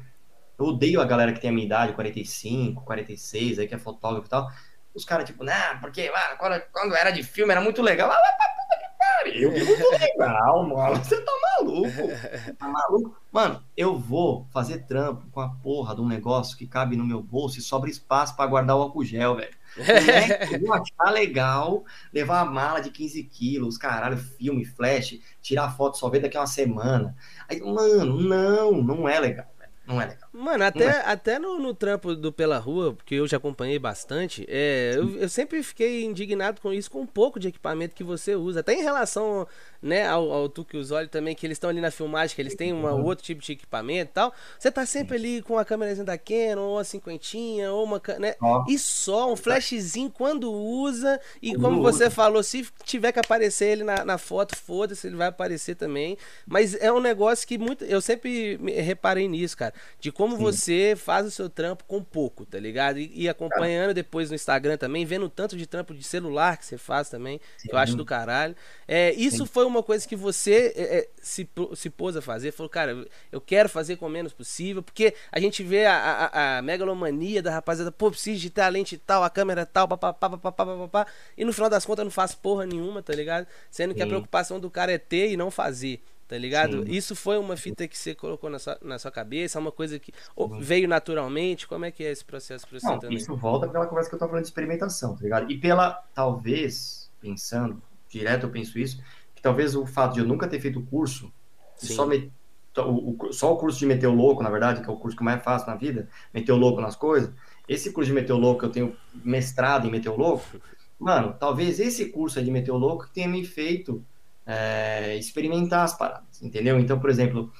eu 0.57 0.65
odeio 0.65 1.01
a 1.01 1.05
galera 1.05 1.33
que 1.33 1.41
tem 1.41 1.49
a 1.49 1.53
minha 1.53 1.65
idade, 1.65 1.93
45, 1.93 2.83
46, 2.83 3.59
aí 3.59 3.67
que 3.67 3.75
é 3.75 3.77
fotógrafo 3.77 4.27
e 4.27 4.29
tal 4.29 4.49
os 4.93 5.05
caras, 5.05 5.25
tipo, 5.25 5.43
não, 5.43 5.79
porque 5.79 6.11
ah, 6.13 6.35
quando, 6.37 6.61
quando, 6.71 6.95
era 6.95 7.11
de 7.11 7.23
filme 7.23 7.51
era 7.51 7.61
muito 7.61 7.81
legal. 7.81 8.11
Ah, 8.11 8.15
pra 8.15 8.49
puta 8.49 8.77
que 8.79 8.97
pariu, 8.97 9.51
muito 9.51 9.89
legal, 9.91 10.67
mano. 10.67 10.95
Você 10.97 11.21
tá 11.21 11.31
maluco. 11.59 12.55
Tá 12.57 12.67
maluco. 12.67 13.17
Mano, 13.31 13.63
eu 13.77 13.97
vou 13.97 14.47
fazer 14.51 14.85
trampo 14.85 15.27
com 15.31 15.39
a 15.39 15.49
porra 15.49 15.95
de 15.95 16.01
um 16.01 16.07
negócio 16.07 16.57
que 16.57 16.65
cabe 16.65 16.95
no 16.95 17.05
meu 17.05 17.21
bolso 17.21 17.59
e 17.59 17.61
sobra 17.61 17.89
espaço 17.89 18.35
para 18.35 18.49
guardar 18.49 18.75
o 18.75 18.81
álcool 18.81 19.05
gel, 19.05 19.35
velho. 19.35 19.59
É, 19.79 20.55
eu 20.55 20.59
vou 20.61 20.73
achar 20.73 21.11
legal 21.11 21.85
levar 22.11 22.39
a 22.39 22.45
mala 22.45 22.79
de 22.79 22.89
15 22.89 23.23
quilos, 23.25 23.77
caralho, 23.77 24.17
filme, 24.17 24.65
flash, 24.65 25.19
tirar 25.41 25.69
foto 25.77 25.97
só 25.97 26.09
ver 26.09 26.21
daqui 26.21 26.35
a 26.35 26.41
uma 26.41 26.47
semana. 26.47 27.15
Aí, 27.47 27.61
mano, 27.61 28.19
não, 28.19 28.71
não 28.81 29.07
é 29.07 29.19
legal. 29.19 29.45
Não 29.85 29.99
é 29.99 30.05
legal. 30.05 30.28
Mano, 30.31 30.63
até, 30.63 30.85
é. 30.85 31.03
até 31.05 31.39
no, 31.39 31.57
no, 31.57 31.73
trampo 31.73 32.15
do 32.15 32.31
Pela 32.31 32.57
Rua, 32.59 32.95
que 33.05 33.15
eu 33.15 33.27
já 33.27 33.37
acompanhei 33.37 33.79
bastante, 33.79 34.45
é, 34.47 34.93
eu, 34.95 35.21
eu, 35.21 35.29
sempre 35.29 35.61
fiquei 35.63 36.03
indignado 36.03 36.61
com 36.61 36.71
isso, 36.71 36.91
com 36.91 37.01
um 37.01 37.05
pouco 37.05 37.39
de 37.39 37.47
equipamento 37.47 37.95
que 37.95 38.03
você 38.03 38.35
usa. 38.35 38.59
Até 38.59 38.73
em 38.73 38.83
relação 38.83 39.47
né, 39.81 40.07
ao, 40.07 40.31
ao 40.31 40.47
Tu 40.47 40.63
que 40.63 40.77
os 40.77 40.91
olhos 40.91 41.09
também, 41.09 41.33
que 41.33 41.45
eles 41.47 41.55
estão 41.55 41.69
ali 41.69 41.81
na 41.81 41.89
filmagem, 41.89 42.35
que 42.35 42.41
eles 42.41 42.55
têm 42.55 42.73
um 42.73 42.85
outro 43.03 43.23
tipo 43.23 43.41
de 43.41 43.53
equipamento 43.53 44.11
e 44.11 44.13
tal. 44.13 44.33
Você 44.57 44.71
tá 44.71 44.85
sempre 44.85 45.17
ali 45.17 45.41
com 45.41 45.57
a 45.57 45.65
câmerazinha 45.65 46.05
da 46.05 46.17
Canon, 46.17 46.61
ou 46.61 46.79
a 46.79 46.83
cinquentinha, 46.83 47.71
ou 47.71 47.83
uma. 47.83 48.01
Né, 48.19 48.35
e 48.67 48.77
só 48.77 49.31
um 49.31 49.35
flashzinho 49.35 50.11
quando 50.11 50.51
usa. 50.51 51.19
E 51.41 51.55
como 51.55 51.81
você 51.81 52.09
falou, 52.09 52.43
se 52.43 52.67
tiver 52.83 53.11
que 53.11 53.19
aparecer 53.19 53.65
ele 53.65 53.83
na, 53.83 54.05
na 54.05 54.17
foto, 54.17 54.55
foda-se, 54.55 55.07
ele 55.07 55.15
vai 55.15 55.27
aparecer 55.27 55.75
também. 55.75 56.17
Mas 56.45 56.75
é 56.75 56.91
um 56.91 56.99
negócio 56.99 57.47
que 57.47 57.57
muito. 57.57 57.83
Eu 57.83 57.99
sempre 57.99 58.57
reparei 58.79 59.27
nisso, 59.27 59.57
cara 59.57 59.73
de 59.99 60.11
como 60.11 60.28
Sim. 60.37 60.43
você 60.43 60.93
faz 60.97 61.25
o 61.25 61.31
seu 61.31 61.49
trampo 61.49 61.83
com 61.85 62.03
pouco, 62.03 62.45
tá 62.45 62.59
ligado? 62.59 62.99
E, 62.99 63.11
e 63.13 63.29
acompanhando 63.29 63.93
depois 63.93 64.29
no 64.29 64.35
Instagram 64.35 64.77
também, 64.77 65.05
vendo 65.05 65.25
o 65.25 65.29
tanto 65.29 65.57
de 65.57 65.65
trampo 65.65 65.93
de 65.93 66.03
celular 66.03 66.57
que 66.57 66.65
você 66.65 66.77
faz 66.77 67.09
também, 67.09 67.39
Sim. 67.57 67.67
que 67.67 67.75
eu 67.75 67.79
acho 67.79 67.95
do 67.95 68.05
caralho. 68.05 68.55
É, 68.87 69.13
isso 69.13 69.45
Sim. 69.45 69.45
foi 69.45 69.65
uma 69.65 69.83
coisa 69.83 70.07
que 70.07 70.15
você 70.15 70.73
é, 70.75 70.97
é, 70.97 71.09
se, 71.21 71.47
se 71.75 71.89
pôs 71.89 72.15
a 72.15 72.21
fazer, 72.21 72.51
falou, 72.51 72.69
cara, 72.69 73.05
eu 73.31 73.41
quero 73.41 73.69
fazer 73.69 73.95
com 73.97 74.05
o 74.05 74.09
menos 74.09 74.33
possível, 74.33 74.81
porque 74.81 75.13
a 75.31 75.39
gente 75.39 75.63
vê 75.63 75.85
a, 75.85 75.95
a, 75.95 76.57
a 76.57 76.61
megalomania 76.61 77.41
da 77.41 77.51
rapaziada, 77.51 77.91
pô, 77.91 78.09
preciso 78.09 78.39
de 78.39 78.49
ter 78.49 78.61
a 78.61 78.69
lente 78.69 78.97
tal, 78.97 79.23
a 79.23 79.29
câmera 79.29 79.65
tal, 79.65 79.87
papapá, 79.87 80.29
papapá, 80.29 80.65
papapá, 80.65 81.07
e 81.37 81.45
no 81.45 81.53
final 81.53 81.69
das 81.69 81.85
contas 81.85 82.03
não 82.03 82.11
faz 82.11 82.33
porra 82.33 82.65
nenhuma, 82.65 83.01
tá 83.01 83.13
ligado? 83.13 83.47
Sendo 83.69 83.93
que 83.93 84.01
a 84.01 84.07
preocupação 84.07 84.59
do 84.59 84.69
cara 84.69 84.91
é 84.91 84.97
ter 84.97 85.31
e 85.31 85.37
não 85.37 85.51
fazer. 85.51 86.01
Tá 86.29 86.37
ligado? 86.37 86.83
Sim. 86.83 86.91
Isso 86.91 87.15
foi 87.15 87.39
uma 87.39 87.57
fita 87.57 87.87
que 87.87 87.97
você 87.97 88.13
colocou 88.13 88.51
na 88.51 88.59
sua, 88.59 88.77
na 88.83 88.99
sua 88.99 89.09
cabeça, 89.09 89.57
é 89.57 89.59
uma 89.59 89.71
coisa 89.71 89.97
que 89.97 90.13
veio 90.59 90.87
naturalmente. 90.87 91.67
Como 91.67 91.85
é 91.85 91.91
que 91.91 92.03
é 92.03 92.11
esse 92.11 92.23
processo 92.23 92.67
para 92.67 92.79
você 92.79 92.85
Não, 92.85 92.99
também? 92.99 93.17
Isso 93.17 93.35
volta 93.35 93.67
pela 93.67 93.87
conversa 93.87 94.11
que 94.11 94.15
eu 94.15 94.19
tô 94.19 94.27
falando 94.27 94.43
de 94.43 94.49
experimentação, 94.49 95.15
tá 95.15 95.23
ligado? 95.23 95.51
E 95.51 95.57
pela, 95.57 96.03
talvez, 96.13 97.09
pensando, 97.19 97.81
direto 98.07 98.45
eu 98.45 98.51
penso 98.51 98.77
isso, 98.77 99.03
que 99.33 99.41
talvez 99.41 99.75
o 99.75 99.87
fato 99.87 100.13
de 100.13 100.19
eu 100.19 100.25
nunca 100.27 100.47
ter 100.47 100.59
feito 100.59 100.77
o 100.77 100.85
curso, 100.85 101.33
só, 101.75 102.05
me, 102.05 102.31
o, 102.77 103.15
o, 103.25 103.33
só 103.33 103.51
o 103.51 103.57
curso 103.57 103.79
de 103.79 103.87
meter 103.87 104.05
o 104.05 104.13
louco, 104.13 104.43
na 104.43 104.51
verdade, 104.51 104.83
que 104.83 104.87
é 104.87 104.93
o 104.93 104.97
curso 104.97 105.17
que 105.17 105.23
mais 105.23 105.43
faço 105.43 105.65
na 105.65 105.75
vida, 105.75 106.07
meter 106.31 106.51
o 106.51 106.57
louco 106.57 106.79
nas 106.79 106.95
coisas, 106.95 107.33
esse 107.67 107.91
curso 107.91 108.09
de 108.09 108.13
meter 108.13 108.33
o 108.33 108.37
louco, 108.37 108.63
eu 108.63 108.69
tenho 108.69 108.95
mestrado 109.25 109.87
em 109.87 109.91
meter 109.91 110.09
o 110.09 110.15
louco, 110.15 110.45
mano, 110.99 111.35
talvez 111.39 111.79
esse 111.79 112.05
curso 112.09 112.37
aí 112.37 112.45
de 112.45 112.51
meter 112.51 112.69
o 112.69 112.77
louco 112.77 113.09
tenha 113.11 113.27
me 113.27 113.43
feito 113.43 114.05
é, 114.49 115.15
experimentar 115.15 115.85
as 115.85 115.95
paradas, 115.95 116.41
entendeu? 116.41 116.79
Então, 116.79 116.99
por 116.99 117.11
exemplo, 117.11 117.53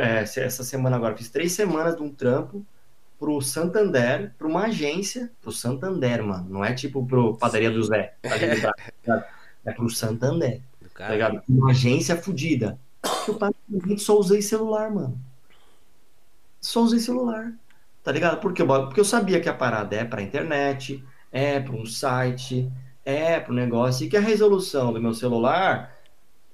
é, 0.00 0.22
essa 0.22 0.64
semana 0.64 0.96
agora, 0.96 1.16
fiz 1.16 1.28
três 1.30 1.52
semanas 1.52 1.94
de 1.94 2.02
um 2.02 2.12
trampo 2.12 2.66
pro 3.16 3.40
Santander, 3.40 4.34
para 4.36 4.48
uma 4.48 4.64
agência, 4.64 5.30
pro 5.40 5.52
Santander, 5.52 6.24
mano. 6.24 6.48
Não 6.50 6.64
é 6.64 6.74
tipo 6.74 7.06
pro 7.06 7.36
Padaria 7.36 7.70
do 7.70 7.82
Zé, 7.84 8.14
tá 8.20 9.24
É 9.64 9.72
pro 9.72 9.88
Santander, 9.90 10.60
tá 10.96 11.10
ligado? 11.10 11.42
Uma 11.48 11.70
agência 11.70 12.16
fodida. 12.16 12.78
Eu 13.28 13.34
praticamente 13.34 14.02
só 14.02 14.18
usei 14.18 14.42
celular, 14.42 14.90
mano. 14.90 15.20
Só 16.60 16.80
usei 16.80 16.98
celular, 16.98 17.52
tá 18.02 18.10
ligado? 18.10 18.40
Por 18.40 18.52
quê? 18.52 18.64
Porque 18.64 18.98
eu 18.98 19.04
sabia 19.04 19.40
que 19.40 19.48
a 19.48 19.54
parada 19.54 19.94
é 19.94 20.04
pra 20.04 20.22
internet, 20.22 21.04
é 21.30 21.60
para 21.60 21.76
um 21.76 21.86
site, 21.86 22.72
é 23.04 23.38
para 23.38 23.52
um 23.52 23.56
negócio, 23.56 24.06
e 24.06 24.08
que 24.08 24.16
a 24.16 24.20
resolução 24.20 24.92
do 24.92 25.00
meu 25.00 25.14
celular 25.14 25.97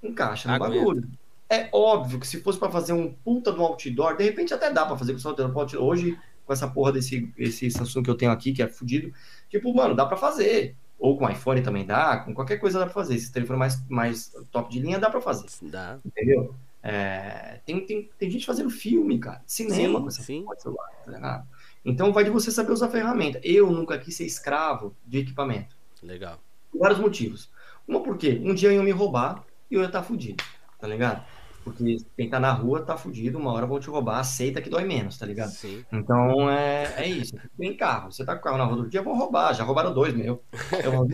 encaixa 0.07 0.49
no 0.49 0.55
Aguenta. 0.55 0.77
bagulho. 0.77 1.09
É 1.49 1.69
óbvio 1.73 2.19
que 2.19 2.27
se 2.27 2.41
fosse 2.41 2.59
para 2.59 2.71
fazer 2.71 2.93
um 2.93 3.13
puta 3.13 3.53
do 3.53 3.63
outdoor, 3.63 4.17
de 4.17 4.25
repente 4.25 4.55
até 4.55 4.73
dá 4.73 4.87
para 4.87 4.97
fazer 4.97 5.13
com 5.13 5.19
o 5.19 5.21
celular. 5.21 5.77
Hoje, 5.79 6.19
com 6.45 6.53
essa 6.53 6.69
porra 6.69 6.93
desse 6.93 7.33
esse 7.39 7.71
Samsung 7.71 8.03
que 8.03 8.11
eu 8.11 8.17
tenho 8.17 8.33
aqui, 8.33 8.53
que 8.53 8.63
é 8.63 8.69
fudido, 8.69 9.13
tipo, 9.49 9.73
mano, 9.75 9.95
dá 9.95 10.07
para 10.07 10.17
fazer. 10.17 10.77
Ou 10.99 11.19
com 11.19 11.29
iPhone 11.29 11.61
também 11.61 11.85
dá, 11.85 12.19
com 12.19 12.33
qualquer 12.33 12.57
coisa 12.59 12.79
dá 12.79 12.87
para 12.87 12.95
fazer. 12.95 13.19
Se 13.19 13.33
telefone 13.33 13.59
mais, 13.59 13.89
mais 13.89 14.33
top 14.51 14.71
de 14.71 14.81
linha, 14.81 14.99
dá 14.99 15.11
para 15.11 15.21
fazer. 15.21 15.47
Dá. 15.63 15.99
Entendeu? 16.05 16.55
É, 16.83 17.61
tem, 17.65 17.85
tem, 17.85 18.11
tem 18.19 18.31
gente 18.31 18.45
fazendo 18.45 18.69
filme, 18.69 19.19
cara, 19.19 19.43
cinema 19.47 19.99
sim, 19.99 20.03
com 20.03 20.09
essa 20.09 20.23
sim. 20.23 20.45
celular, 20.59 20.89
tá 21.07 21.47
Então 21.83 22.13
vai 22.13 22.25
de 22.25 22.31
você 22.31 22.51
saber 22.51 22.73
usar 22.73 22.87
a 22.87 22.91
ferramenta. 22.91 23.41
Eu 23.43 23.71
nunca 23.71 23.99
quis 23.99 24.15
ser 24.15 24.25
escravo 24.25 24.95
de 25.07 25.19
equipamento. 25.19 25.77
Legal. 26.03 26.39
Por 26.71 26.81
vários 26.81 26.99
motivos. 26.99 27.51
Uma 27.89 28.03
porque 28.03 28.41
um 28.45 28.55
dia 28.55 28.73
iam 28.73 28.85
me 28.85 28.91
roubar 28.91 29.45
e 29.71 29.75
eu 29.75 29.81
ia 29.81 29.87
estar 29.87 30.01
tá 30.01 30.05
fudido, 30.05 30.43
tá 30.79 30.87
ligado? 30.87 31.25
Porque 31.65 31.97
quem 32.15 32.29
tá 32.29 32.39
na 32.39 32.53
rua 32.53 32.83
tá 32.83 32.95
fudido, 32.95 33.39
uma 33.39 33.51
hora 33.51 33.67
vão 33.67 33.81
te 33.81 33.89
roubar, 33.89 34.21
aceita 34.21 34.61
que 34.61 34.69
dói 34.69 34.85
menos, 34.85 35.17
tá 35.17 35.25
ligado? 35.25 35.49
Sim. 35.49 35.83
Então 35.91 36.51
é, 36.51 36.93
é 36.99 37.09
isso. 37.09 37.35
Tem 37.57 37.75
carro, 37.75 38.13
você 38.13 38.23
tá 38.23 38.35
com 38.35 38.41
o 38.41 38.45
carro 38.45 38.59
na 38.59 38.65
rua 38.65 38.77
do 38.77 38.89
dia, 38.89 39.03
vão 39.03 39.17
roubar, 39.17 39.55
já 39.55 39.65
roubaram 39.65 39.95
dois 39.95 40.13
meu. 40.15 40.45
Eu 40.85 40.93
vou, 40.93 41.09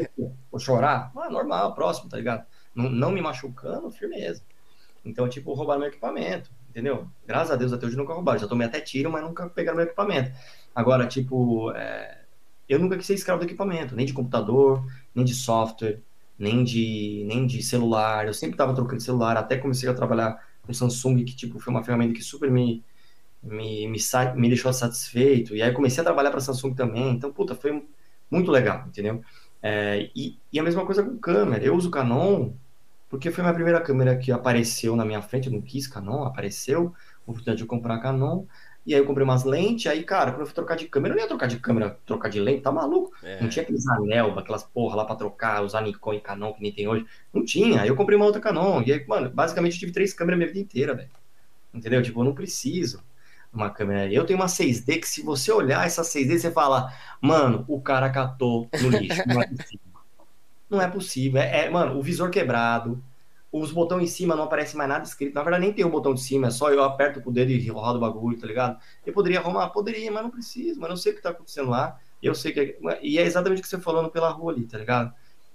vou 0.51 0.61
chorar? 0.61 1.13
Ah, 1.17 1.31
normal, 1.31 1.73
próximo, 1.73 2.11
tá 2.11 2.17
ligado? 2.17 2.45
Não, 2.75 2.91
não 2.91 3.13
me 3.13 3.23
machucando, 3.23 3.91
firmeza. 3.93 4.43
Então, 5.05 5.29
tipo, 5.29 5.55
roubaram 5.55 5.81
meu 5.81 5.89
equipamento, 5.89 6.51
entendeu? 6.69 7.07
Graças 7.25 7.53
a 7.53 7.57
Deus 7.57 7.73
até 7.73 7.87
hoje 7.87 7.97
nunca 7.97 8.13
roubaram. 8.13 8.41
Já 8.41 8.49
tomei 8.49 8.67
até 8.67 8.81
tiro, 8.81 9.11
mas 9.11 9.23
nunca 9.23 9.49
pegaram 9.49 9.77
meu 9.77 9.87
equipamento. 9.87 10.33
Agora, 10.75 11.07
tipo, 11.07 11.71
é... 11.77 12.23
eu 12.69 12.81
nunca 12.81 12.97
quis 12.97 13.07
ser 13.07 13.15
escravo 13.15 13.39
do 13.39 13.47
equipamento, 13.47 13.95
nem 13.95 14.05
de 14.05 14.13
computador, 14.13 14.85
nem 15.15 15.25
de 15.25 15.35
software 15.35 16.01
nem 16.41 16.65
de, 16.65 17.23
nem 17.27 17.47
de 17.47 17.63
celular. 17.63 18.27
Eu 18.27 18.35
sempre 18.35 18.55
estava 18.55 18.75
trocando 18.75 18.97
de 18.97 19.05
celular, 19.05 19.37
até 19.37 19.59
comecei 19.59 19.89
a 19.89 19.95
trabalhar 19.95 20.43
com 20.63 20.73
Samsung, 20.73 21.23
que 21.25 21.37
tipo, 21.37 21.61
foi 21.61 21.73
uma 21.73 21.85
ferramenta 21.85 22.15
que 22.15 22.23
super 22.23 22.51
me, 22.51 22.83
me, 23.43 23.87
me, 23.87 23.99
me 24.37 24.49
deixou 24.49 24.73
satisfeito. 24.73 25.55
E 25.55 25.63
aí 25.63 25.73
comecei 25.73 26.01
a 26.01 26.05
trabalhar 26.05 26.31
para 26.31 26.41
Samsung 26.41 26.75
também. 26.75 27.11
Então, 27.11 27.31
puta, 27.31 27.55
foi 27.55 27.85
muito 28.31 28.51
legal, 28.51 28.87
entendeu? 28.89 29.23
É, 29.63 30.11
e, 30.17 30.39
e, 30.51 30.59
a 30.59 30.63
mesma 30.63 30.87
coisa 30.87 31.03
com 31.03 31.19
câmera. 31.19 31.63
Eu 31.63 31.77
uso 31.77 31.91
Canon 31.91 32.53
porque 33.11 33.31
foi 33.31 33.43
minha 33.43 33.55
primeira 33.55 33.81
câmera 33.81 34.17
que 34.17 34.33
apareceu 34.33 34.97
na 34.97 35.05
minha 35.05 35.21
frente. 35.21 35.49
Eu 35.49 35.53
não 35.53 35.61
quis 35.61 35.87
Canon, 35.87 36.25
apareceu. 36.25 36.95
Oportunidade 37.27 37.59
de 37.59 37.67
comprar 37.67 37.99
Canon. 37.99 38.47
E 38.87 38.95
aí 38.95 39.01
eu 39.01 39.07
comprei 39.07 39.25
umas 39.25 39.45
lentes, 39.45 39.87
aí, 39.87 40.03
cara, 40.03 40.31
quando 40.31 40.41
eu 40.41 40.47
fui 40.47 40.55
trocar 40.55 40.75
de 40.75 40.87
câmera, 40.87 41.13
eu 41.13 41.17
não 41.17 41.23
ia 41.23 41.29
trocar 41.29 41.47
de 41.47 41.59
câmera, 41.59 41.99
trocar 42.07 42.31
de 42.31 42.41
lente, 42.41 42.63
tá 42.63 42.73
maluco? 42.73 43.13
É. 43.23 43.41
Não 43.41 43.49
tinha 43.49 43.63
aqueles 43.63 43.87
anel, 43.87 44.39
aquelas 44.39 44.63
porra 44.63 44.97
lá 44.97 45.05
pra 45.05 45.15
trocar, 45.15 45.63
usar 45.63 45.83
Nikon 45.83 46.15
e 46.15 46.21
Canon 46.21 46.53
que 46.55 46.63
nem 46.63 46.73
tem 46.73 46.89
hoje. 46.89 47.07
Não 47.33 47.45
tinha. 47.45 47.83
Aí 47.83 47.89
eu 47.89 47.97
comprei 47.97 48.17
uma 48.17 48.25
outra 48.25 48.41
Canon. 48.41 48.83
E 48.85 48.93
aí, 48.93 49.07
mano, 49.07 49.29
basicamente 49.31 49.75
eu 49.75 49.81
tive 49.81 49.93
três 49.93 50.15
câmeras 50.15 50.39
minha 50.39 50.49
vida 50.49 50.61
inteira, 50.61 50.95
velho. 50.95 51.11
Entendeu? 51.75 52.03
Tipo, 52.03 52.21
eu 52.21 52.25
não 52.25 52.35
preciso 52.35 53.03
uma 53.53 53.71
câmera. 53.71 54.13
Eu 54.13 54.25
tenho 54.25 54.39
uma 54.39 54.47
6D 54.47 55.01
que 55.01 55.09
se 55.09 55.23
você 55.23 55.53
olhar 55.53 55.87
essa 55.87 56.03
6D, 56.03 56.39
você 56.39 56.51
fala, 56.51 56.93
mano, 57.21 57.65
o 57.69 57.81
cara 57.81 58.09
catou 58.11 58.69
no 58.81 58.89
lixo. 58.89 59.23
Não 59.27 59.43
é 59.43 59.47
possível. 59.47 59.91
não 60.71 60.81
é 60.81 60.89
possível. 60.89 61.41
É, 61.41 61.67
é, 61.67 61.71
mano, 61.71 61.99
o 61.99 62.03
visor 62.03 62.31
quebrado, 62.31 63.03
os 63.53 63.73
botões 63.73 64.05
em 64.05 64.07
cima 64.07 64.37
não 64.37 64.45
aparece 64.45 64.77
mais 64.77 64.89
nada 64.89 65.05
escrito. 65.05 65.35
Na 65.35 65.43
verdade, 65.43 65.65
nem 65.65 65.73
tem 65.73 65.85
o 65.85 65.91
botão 65.91 66.15
de 66.15 66.21
cima, 66.21 66.49
é 66.49 66.51
só 66.51 66.73
eu 66.73 66.83
aperto 66.83 67.21
o 67.25 67.33
dedo 67.33 67.51
e 67.51 67.69
rodo 67.69 67.99
o 67.99 68.01
bagulho, 68.01 68.39
tá 68.39 68.47
ligado? 68.47 68.79
Eu 69.05 69.13
poderia 69.13 69.41
arrumar? 69.41 69.71
Poderia, 69.71 70.11
mas 70.11 70.23
não 70.23 70.31
preciso, 70.31 70.81
mas 70.81 70.89
não 70.89 70.97
sei 70.97 71.13
o 71.13 71.17
que 71.17 71.23
tá 71.23 71.31
acontecendo 71.31 71.71
lá. 71.71 71.99
Eu 72.23 72.35
sei 72.35 72.53
que. 72.53 72.61
É... 72.61 72.99
E 73.03 73.19
é 73.19 73.23
exatamente 73.23 73.61
o 73.61 73.63
que 73.63 73.69
você 73.69 73.79
falando 73.79 74.11
pela 74.11 74.31
rua 74.31 74.53
ali, 74.53 74.67
tá 74.67 74.79
ligado? 74.79 75.13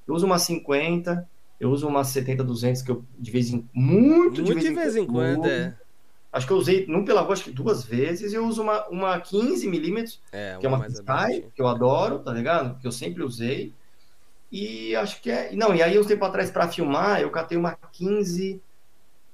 Eu 0.07 0.13
uso 0.13 0.25
uma 0.25 0.37
50, 0.37 1.27
eu 1.59 1.71
uso 1.71 1.87
uma 1.87 2.03
70, 2.03 2.43
200, 2.43 2.81
que 2.81 2.91
eu 2.91 3.03
de 3.17 3.31
vez 3.31 3.49
em. 3.51 3.67
Muito, 3.73 4.41
muito 4.41 4.45
de 4.45 4.53
vez, 4.53 4.65
de 4.65 4.73
vez 4.73 4.95
em 4.95 5.05
quando, 5.05 5.39
quando 5.39 5.49
é. 5.49 5.77
Acho 6.33 6.47
que 6.47 6.51
eu 6.51 6.57
usei, 6.57 6.85
não 6.85 7.05
pela 7.05 7.21
rua, 7.21 7.31
acho 7.31 7.45
que 7.45 7.51
duas 7.51 7.85
vezes. 7.85 8.33
Eu 8.33 8.45
uso 8.45 8.61
uma, 8.61 8.85
uma 8.89 9.19
15 9.21 9.69
milímetros, 9.69 10.21
é, 10.33 10.57
que 10.59 10.65
é 10.65 10.69
uma 10.69 10.85
Sky, 10.87 11.45
que 11.55 11.61
eu 11.61 11.67
adoro, 11.67 12.19
tá 12.19 12.33
ligado? 12.33 12.77
Que 12.79 12.85
eu 12.85 12.91
sempre 12.91 13.23
usei. 13.23 13.73
E 14.51 14.95
acho 14.95 15.21
que 15.21 15.29
é. 15.31 15.55
Não, 15.55 15.73
e 15.75 15.81
aí, 15.81 15.97
um 15.99 16.03
tempo 16.03 16.23
atrás, 16.25 16.51
para 16.51 16.67
filmar, 16.67 17.21
eu 17.21 17.29
catei 17.29 17.57
uma 17.57 17.73
15. 17.91 18.61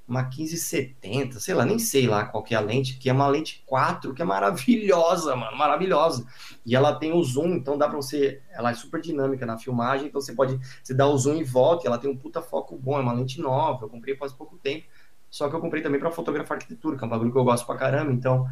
Uma 0.07 0.23
1570, 0.23 1.39
sei 1.39 1.53
lá, 1.53 1.63
nem 1.63 1.79
sei 1.79 2.05
lá 2.05 2.25
qual 2.25 2.43
que 2.43 2.53
é 2.53 2.57
a 2.57 2.59
lente, 2.59 2.97
que 2.97 3.09
é 3.09 3.13
uma 3.13 3.27
lente 3.29 3.63
4, 3.65 4.13
que 4.13 4.21
é 4.21 4.25
maravilhosa, 4.25 5.37
mano, 5.37 5.55
maravilhosa. 5.55 6.27
E 6.65 6.75
ela 6.75 6.93
tem 6.95 7.13
o 7.13 7.23
zoom, 7.23 7.53
então 7.53 7.77
dá 7.77 7.87
pra 7.87 7.95
você. 7.95 8.41
Ela 8.51 8.71
é 8.71 8.73
super 8.73 8.99
dinâmica 8.99 9.45
na 9.45 9.57
filmagem, 9.57 10.07
então 10.07 10.19
você 10.19 10.33
pode. 10.33 10.59
Você 10.83 10.93
dá 10.93 11.07
o 11.07 11.17
zoom 11.17 11.37
e 11.37 11.45
volta, 11.45 11.87
ela 11.87 11.97
tem 11.97 12.09
um 12.09 12.17
puta 12.17 12.41
foco 12.41 12.77
bom, 12.77 12.97
é 12.97 13.01
uma 13.01 13.13
lente 13.13 13.39
nova, 13.39 13.85
eu 13.85 13.89
comprei 13.89 14.13
faz 14.17 14.33
pouco 14.33 14.57
tempo. 14.57 14.85
Só 15.29 15.47
que 15.47 15.55
eu 15.55 15.61
comprei 15.61 15.81
também 15.81 15.99
para 15.99 16.11
fotografar 16.11 16.57
arquitetura, 16.57 16.97
que 16.97 17.03
é 17.05 17.07
um 17.07 17.09
bagulho 17.09 17.31
que 17.31 17.37
eu 17.37 17.43
gosto 17.45 17.65
pra 17.65 17.77
caramba, 17.77 18.11
então 18.11 18.45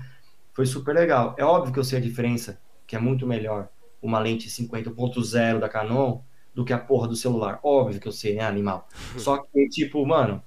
foi 0.54 0.66
super 0.66 0.96
legal. 0.96 1.36
É 1.38 1.44
óbvio 1.44 1.74
que 1.74 1.80
eu 1.80 1.84
sei 1.84 2.00
a 2.00 2.02
diferença, 2.02 2.58
que 2.88 2.96
é 2.96 3.00
muito 3.00 3.28
melhor 3.28 3.68
uma 4.02 4.18
lente 4.20 4.48
50.0 4.50 5.60
da 5.60 5.68
Canon 5.68 6.22
do 6.60 6.66
que 6.66 6.74
a 6.74 6.78
porra 6.78 7.08
do 7.08 7.16
celular. 7.16 7.58
Óbvio 7.64 8.02
que 8.02 8.08
eu 8.10 8.12
sei, 8.12 8.36
né, 8.36 8.44
animal? 8.44 8.86
Só 9.18 9.38
que, 9.38 9.70
tipo, 9.70 10.06
mano, 10.06 10.44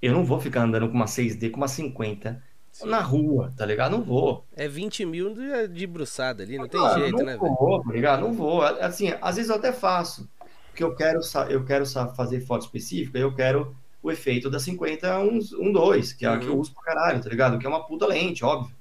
eu 0.00 0.12
não 0.12 0.24
vou 0.24 0.38
ficar 0.38 0.62
andando 0.62 0.88
com 0.88 0.94
uma 0.94 1.06
6D, 1.06 1.50
com 1.50 1.56
uma 1.56 1.66
50 1.66 2.40
Sim. 2.70 2.86
na 2.86 3.00
rua, 3.00 3.52
tá 3.56 3.66
ligado? 3.66 3.90
Não 3.90 4.02
vou. 4.04 4.46
É 4.54 4.68
20 4.68 5.04
mil 5.04 5.34
de, 5.68 5.86
bruçada 5.88 6.44
ali, 6.44 6.56
não 6.56 6.68
tem 6.68 6.80
ah, 6.80 6.94
jeito, 7.00 7.16
não 7.16 7.24
né, 7.24 7.32
velho? 7.36 7.48
Não 7.48 7.56
vou, 7.56 7.82
tá 7.82 7.92
ligado? 7.92 8.20
Não 8.20 8.32
vou. 8.32 8.62
Assim, 8.62 9.12
às 9.20 9.34
vezes 9.34 9.50
eu 9.50 9.56
até 9.56 9.72
faço, 9.72 10.30
porque 10.68 10.84
eu 10.84 10.94
quero, 10.94 11.18
eu 11.50 11.64
quero 11.64 11.84
fazer 12.14 12.38
foto 12.38 12.66
específica, 12.66 13.18
eu 13.18 13.34
quero 13.34 13.76
o 14.00 14.12
efeito 14.12 14.48
da 14.48 14.60
50 14.60 15.18
um, 15.18 15.40
um 15.58 15.72
2, 15.72 16.12
que 16.12 16.24
é 16.24 16.28
uhum. 16.30 16.36
a 16.36 16.38
que 16.38 16.46
eu 16.46 16.52
uhum. 16.52 16.60
uso 16.60 16.72
pra 16.74 16.94
caralho, 16.94 17.20
tá 17.20 17.28
ligado? 17.28 17.58
Que 17.58 17.66
é 17.66 17.68
uma 17.68 17.84
puta 17.84 18.06
lente, 18.06 18.44
óbvio. 18.44 18.72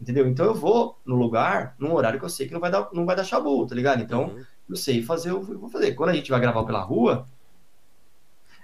Entendeu? 0.00 0.26
Então 0.26 0.46
eu 0.46 0.54
vou 0.54 0.98
no 1.04 1.16
lugar, 1.16 1.74
num 1.78 1.92
horário 1.92 2.18
que 2.18 2.24
eu 2.24 2.30
sei 2.30 2.46
que 2.46 2.54
não 2.54 2.60
vai 2.60 2.70
dar, 2.70 2.88
não 2.94 3.04
vai 3.04 3.14
dar 3.14 3.24
chabu, 3.24 3.66
tá 3.66 3.74
ligado? 3.74 4.00
Então, 4.02 4.28
uhum 4.28 4.44
eu 4.68 4.76
sei 4.76 5.02
fazer, 5.02 5.30
eu 5.30 5.42
vou 5.42 5.68
fazer. 5.68 5.92
Quando 5.92 6.10
a 6.10 6.14
gente 6.14 6.30
vai 6.30 6.40
gravar 6.40 6.64
pela 6.64 6.80
rua, 6.80 7.26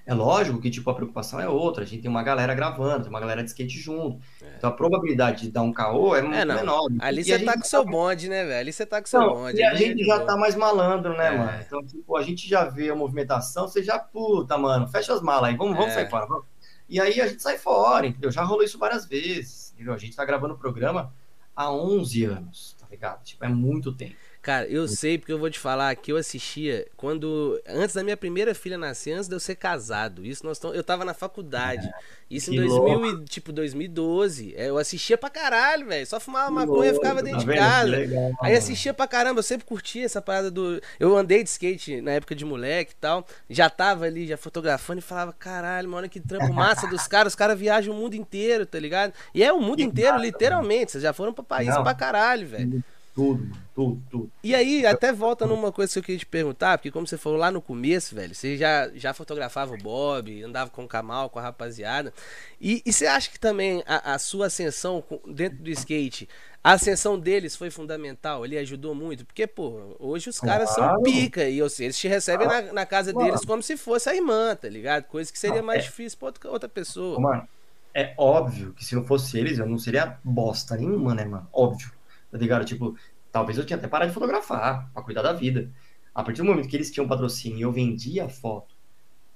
é 0.06 0.12
lógico 0.12 0.60
que, 0.60 0.70
tipo, 0.70 0.90
a 0.90 0.94
preocupação 0.94 1.40
é 1.40 1.48
outra. 1.48 1.82
A 1.82 1.86
gente 1.86 2.02
tem 2.02 2.10
uma 2.10 2.22
galera 2.22 2.54
gravando, 2.54 3.04
tem 3.04 3.10
uma 3.10 3.20
galera 3.20 3.42
de 3.42 3.48
skate 3.48 3.78
junto. 3.78 4.20
É. 4.42 4.56
Então 4.58 4.68
a 4.68 4.72
probabilidade 4.72 5.42
de 5.42 5.50
dar 5.50 5.62
um 5.62 5.72
caô 5.72 6.14
é 6.14 6.20
muito 6.20 6.36
é, 6.36 6.44
menor. 6.44 6.88
Ali 7.00 7.24
você 7.24 7.38
tá 7.38 7.54
com 7.54 7.64
seu 7.64 7.84
tá... 7.84 7.90
bonde, 7.90 8.28
né, 8.28 8.44
velho? 8.44 8.60
Ali 8.60 8.72
você 8.72 8.84
tá 8.84 9.00
com 9.00 9.06
seu 9.06 9.20
não, 9.20 9.34
bonde. 9.34 9.58
E 9.58 9.62
a 9.62 9.74
gente 9.74 10.04
já 10.04 10.20
tá 10.20 10.36
mais 10.36 10.54
malandro, 10.54 11.16
né, 11.16 11.28
é. 11.28 11.38
mano? 11.38 11.62
Então, 11.66 11.82
tipo, 11.86 12.16
a 12.16 12.22
gente 12.22 12.46
já 12.46 12.64
vê 12.64 12.90
a 12.90 12.94
movimentação, 12.94 13.66
você 13.66 13.82
já, 13.82 13.98
puta, 13.98 14.58
mano, 14.58 14.86
fecha 14.88 15.14
as 15.14 15.22
malas 15.22 15.50
aí, 15.50 15.56
vamos, 15.56 15.74
vamos 15.74 15.92
é. 15.92 15.94
sair 15.94 16.10
fora. 16.10 16.26
Vamos. 16.26 16.44
E 16.86 17.00
aí 17.00 17.18
a 17.18 17.26
gente 17.26 17.42
sai 17.42 17.56
fora, 17.56 18.06
entendeu? 18.06 18.30
Já 18.30 18.42
rolou 18.42 18.62
isso 18.62 18.78
várias 18.78 19.06
vezes, 19.06 19.72
entendeu? 19.72 19.94
A 19.94 19.98
gente 19.98 20.14
tá 20.14 20.24
gravando 20.24 20.52
o 20.52 20.58
programa 20.58 21.14
há 21.56 21.72
11 21.72 22.24
anos, 22.24 22.76
tá 22.78 22.86
ligado? 22.90 23.22
Tipo, 23.24 23.44
é 23.46 23.48
muito 23.48 23.90
tempo. 23.94 24.16
Cara, 24.44 24.66
eu 24.66 24.86
sei 24.86 25.16
porque 25.16 25.32
eu 25.32 25.38
vou 25.38 25.48
te 25.48 25.58
falar 25.58 25.96
que 25.96 26.12
eu 26.12 26.18
assistia 26.18 26.86
quando. 26.98 27.58
Antes 27.66 27.94
da 27.94 28.04
minha 28.04 28.14
primeira 28.16 28.54
filha 28.54 28.76
nascer, 28.76 29.12
antes 29.12 29.26
de 29.26 29.34
eu 29.34 29.40
ser 29.40 29.54
casado. 29.54 30.22
Isso 30.22 30.44
nós 30.44 30.58
tamo, 30.58 30.74
Eu 30.74 30.84
tava 30.84 31.02
na 31.02 31.14
faculdade. 31.14 31.90
Isso 32.30 32.52
em 32.52 32.56
2000 32.56 33.22
e, 33.22 33.24
tipo, 33.24 33.50
2012. 33.52 34.54
É, 34.54 34.68
eu 34.68 34.76
assistia 34.76 35.16
pra 35.16 35.30
caralho, 35.30 35.86
velho. 35.86 36.06
Só 36.06 36.20
fumava 36.20 36.48
que 36.48 36.52
maconha 36.52 36.90
e 36.90 36.94
ficava 36.94 37.22
dentro 37.22 37.38
tá 37.46 37.52
de 37.52 37.58
casa. 37.58 37.88
Legal, 37.88 38.32
Aí 38.42 38.54
assistia 38.54 38.92
pra 38.92 39.08
caramba. 39.08 39.38
Eu 39.38 39.42
sempre 39.42 39.64
curtia 39.66 40.04
essa 40.04 40.20
parada 40.20 40.50
do. 40.50 40.78
Eu 41.00 41.16
andei 41.16 41.42
de 41.42 41.48
skate 41.48 42.02
na 42.02 42.10
época 42.10 42.34
de 42.34 42.44
moleque 42.44 42.92
e 42.92 42.96
tal. 42.96 43.26
Já 43.48 43.70
tava 43.70 44.04
ali, 44.04 44.26
já 44.26 44.36
fotografando 44.36 44.98
e 44.98 45.02
falava, 45.02 45.32
caralho, 45.32 45.88
mano, 45.88 46.06
que 46.06 46.20
trampo 46.20 46.52
massa 46.52 46.86
dos 46.86 47.06
caras. 47.06 47.32
Os 47.32 47.36
caras 47.36 47.58
viajam 47.58 47.94
o 47.94 47.96
mundo 47.96 48.14
inteiro, 48.14 48.66
tá 48.66 48.78
ligado? 48.78 49.14
E 49.34 49.42
é 49.42 49.50
o 49.50 49.58
mundo 49.58 49.78
que 49.78 49.84
inteiro, 49.84 50.18
literalmente. 50.18 50.92
Vocês 50.92 51.02
já 51.02 51.14
foram 51.14 51.32
pra 51.32 51.42
país 51.42 51.68
Não. 51.68 51.82
pra 51.82 51.94
caralho, 51.94 52.46
velho. 52.46 52.84
Tudo, 53.14 53.40
mano. 53.46 53.68
Tudo, 53.74 54.02
tudo. 54.10 54.32
E 54.42 54.54
aí, 54.54 54.84
até 54.84 55.10
volta 55.10 55.46
numa 55.46 55.72
coisa 55.72 55.90
que 55.90 55.98
eu 55.98 56.02
queria 56.02 56.18
te 56.18 56.26
perguntar, 56.26 56.76
porque 56.76 56.90
como 56.90 57.06
você 57.06 57.16
falou 57.16 57.38
lá 57.38 57.50
no 57.50 57.62
começo, 57.62 58.14
velho, 58.14 58.34
você 58.34 58.58
já, 58.58 58.90
já 58.94 59.14
fotografava 59.14 59.72
o 59.72 59.78
Bob, 59.78 60.42
andava 60.42 60.68
com 60.68 60.84
o 60.84 60.88
Kamal, 60.88 61.30
com 61.30 61.38
a 61.38 61.42
rapaziada. 61.42 62.12
E, 62.60 62.82
e 62.84 62.92
você 62.92 63.06
acha 63.06 63.30
que 63.30 63.40
também 63.40 63.82
a, 63.86 64.12
a 64.14 64.18
sua 64.18 64.46
ascensão 64.48 65.02
dentro 65.26 65.62
do 65.62 65.70
skate, 65.70 66.28
a 66.62 66.72
ascensão 66.72 67.18
deles 67.18 67.56
foi 67.56 67.70
fundamental? 67.70 68.44
Ele 68.44 68.58
ajudou 68.58 68.94
muito? 68.94 69.24
Porque, 69.24 69.46
pô, 69.46 69.96
hoje 69.98 70.28
os 70.28 70.38
caras 70.40 70.68
são 70.68 70.84
Claro. 70.84 71.02
pica 71.02 71.48
e 71.48 71.62
ou 71.62 71.70
seja, 71.70 71.84
eles 71.86 71.98
te 71.98 72.06
recebem 72.06 72.46
na, 72.46 72.60
na 72.70 72.84
casa 72.84 73.14
deles 73.14 73.46
como 73.46 73.62
se 73.62 73.78
fosse 73.78 74.10
a 74.10 74.14
irmã, 74.14 74.54
tá 74.54 74.68
ligado? 74.68 75.04
Coisa 75.04 75.32
que 75.32 75.38
seria 75.38 75.62
mais 75.62 75.78
é- 75.80 75.86
difícil 75.86 76.18
pra 76.18 76.26
outra, 76.28 76.50
outra 76.50 76.68
pessoa. 76.68 77.18
Mano, 77.18 77.48
é 77.94 78.14
óbvio 78.18 78.74
que 78.74 78.84
se 78.84 78.94
não 78.94 79.04
fosse 79.04 79.38
eles, 79.38 79.58
eu 79.58 79.66
não 79.66 79.78
seria 79.78 80.18
bosta 80.22 80.76
nenhuma, 80.76 81.14
né, 81.14 81.24
mano? 81.24 81.48
Óbvio. 81.52 81.90
Tá 82.34 82.38
ligado? 82.38 82.64
Tipo, 82.64 82.96
talvez 83.30 83.56
eu 83.56 83.64
tinha 83.64 83.76
até 83.76 83.86
parado 83.86 84.08
de 84.10 84.14
fotografar 84.14 84.90
pra 84.92 85.02
cuidar 85.04 85.22
da 85.22 85.32
vida. 85.32 85.70
A 86.12 86.20
partir 86.24 86.42
do 86.42 86.46
momento 86.48 86.68
que 86.68 86.74
eles 86.76 86.90
tinham 86.90 87.06
patrocínio 87.06 87.58
e 87.60 87.62
eu 87.62 87.70
vendia 87.70 88.24
a 88.24 88.28
foto, 88.28 88.74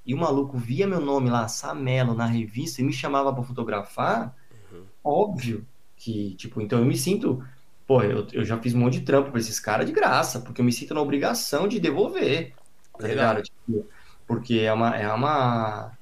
e 0.04 0.12
o 0.14 0.18
maluco 0.18 0.58
via 0.58 0.84
meu 0.84 1.00
nome 1.00 1.30
lá, 1.30 1.46
Samelo, 1.46 2.12
na 2.12 2.26
revista, 2.26 2.80
e 2.80 2.84
me 2.84 2.92
chamava 2.92 3.32
pra 3.32 3.44
fotografar, 3.44 4.34
óbvio 5.04 5.64
que, 5.96 6.34
tipo, 6.34 6.60
então 6.60 6.80
eu 6.80 6.84
me 6.84 6.96
sinto. 6.96 7.40
Pô, 7.86 8.02
eu, 8.02 8.26
eu 8.32 8.44
já 8.44 8.58
fiz 8.58 8.74
um 8.74 8.80
monte 8.80 8.98
de 8.98 9.04
trampo 9.06 9.30
pra 9.30 9.40
esses 9.40 9.60
caras 9.60 9.86
de 9.86 9.92
graça, 9.92 10.40
porque 10.40 10.60
eu 10.60 10.64
me 10.64 10.72
sinto 10.72 10.92
na 10.94 11.00
obrigação 11.00 11.68
de 11.68 11.78
devolver. 11.80 12.54
Tá 12.98 13.06
ligado? 13.08 13.42
Tipo, 13.42 13.86
porque 14.26 14.60
é 14.60 14.72
uma, 14.72 14.96
é 14.96 15.12
uma. 15.12 15.92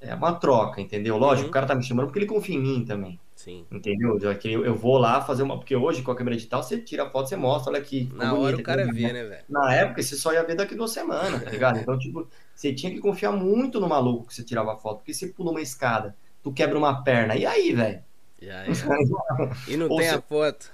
É 0.00 0.14
uma 0.14 0.34
troca, 0.34 0.80
entendeu? 0.80 1.16
Lógico, 1.16 1.44
Uhum. 1.44 1.50
o 1.50 1.52
cara 1.52 1.66
tá 1.66 1.74
me 1.74 1.82
chamando 1.82 2.06
porque 2.06 2.18
ele 2.18 2.26
confia 2.26 2.56
em 2.56 2.60
mim 2.60 2.84
também. 2.84 3.18
Sim. 3.46 3.64
Entendeu? 3.70 4.18
Já 4.18 4.34
que 4.34 4.50
eu, 4.52 4.74
vou 4.74 4.98
lá 4.98 5.22
fazer 5.22 5.44
uma. 5.44 5.56
Porque 5.56 5.76
hoje, 5.76 6.02
com 6.02 6.10
a 6.10 6.16
câmera 6.16 6.34
digital, 6.36 6.62
você 6.62 6.80
tira 6.80 7.04
a 7.04 7.10
foto, 7.10 7.28
você 7.28 7.36
mostra, 7.36 7.70
olha 7.72 7.80
aqui. 7.80 8.10
Na 8.12 8.24
hora 8.34 8.56
bonita, 8.56 8.60
o 8.60 8.64
cara 8.64 8.84
vê, 8.92 9.12
né, 9.12 9.24
velho? 9.24 9.44
Na 9.48 9.72
época, 9.72 10.02
você 10.02 10.16
só 10.16 10.32
ia 10.32 10.42
ver 10.44 10.56
daqui 10.56 10.74
duas 10.74 10.90
semanas, 10.90 11.44
tá 11.44 11.50
ligado? 11.50 11.78
Então, 11.78 11.96
tipo, 11.96 12.28
você 12.52 12.74
tinha 12.74 12.90
que 12.92 12.98
confiar 12.98 13.30
muito 13.30 13.78
no 13.78 13.88
maluco 13.88 14.26
que 14.26 14.34
você 14.34 14.42
tirava 14.42 14.72
a 14.72 14.76
foto, 14.76 14.96
porque 14.98 15.14
você 15.14 15.28
pula 15.28 15.52
uma 15.52 15.60
escada, 15.60 16.16
tu 16.42 16.52
quebra 16.52 16.76
uma 16.76 17.04
perna, 17.04 17.36
e 17.36 17.46
aí, 17.46 17.72
velho? 17.72 18.02
É. 18.40 18.66
E 19.68 19.76
não 19.76 19.88
tem 19.94 20.08
se- 20.08 20.14
a 20.16 20.20
foto. 20.22 20.72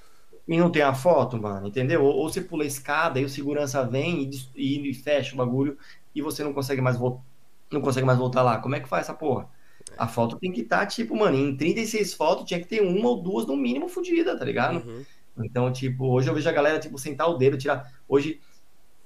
E 0.48 0.56
não 0.58 0.70
tem 0.70 0.82
a 0.82 0.94
foto, 0.94 1.36
mano, 1.40 1.68
entendeu? 1.68 2.02
Ou, 2.04 2.14
ou 2.16 2.28
você 2.28 2.40
pula 2.40 2.64
a 2.64 2.66
escada 2.66 3.20
e 3.20 3.24
o 3.24 3.28
segurança 3.28 3.84
vem 3.86 4.22
e, 4.24 4.30
e- 4.56 4.90
e 4.90 4.94
fecha 4.94 5.34
o 5.34 5.36
bagulho 5.38 5.78
e 6.14 6.20
você 6.22 6.42
não 6.42 6.52
consegue 6.52 6.80
mais 6.80 6.96
voltar. 6.96 7.22
Não 7.70 7.80
consegue 7.80 8.06
mais 8.06 8.18
voltar 8.18 8.42
lá. 8.42 8.58
Como 8.58 8.74
é 8.74 8.80
que 8.80 8.88
faz 8.88 9.04
essa 9.06 9.14
porra? 9.14 9.48
A 9.96 10.08
foto 10.08 10.38
tem 10.38 10.52
que 10.52 10.62
estar, 10.62 10.86
tipo, 10.86 11.16
mano, 11.16 11.36
em 11.36 11.56
36 11.56 12.14
fotos 12.14 12.46
tinha 12.46 12.60
que 12.60 12.66
ter 12.66 12.82
uma 12.82 13.08
ou 13.08 13.22
duas 13.22 13.46
no 13.46 13.56
mínimo 13.56 13.88
fodida, 13.88 14.36
tá 14.36 14.44
ligado? 14.44 14.86
Uhum. 14.86 15.04
Então, 15.44 15.72
tipo, 15.72 16.06
hoje 16.06 16.28
eu 16.28 16.34
vejo 16.34 16.48
a 16.48 16.52
galera, 16.52 16.78
tipo, 16.78 16.98
sentar 16.98 17.28
o 17.28 17.36
dedo, 17.36 17.56
tirar. 17.56 17.92
Hoje 18.08 18.40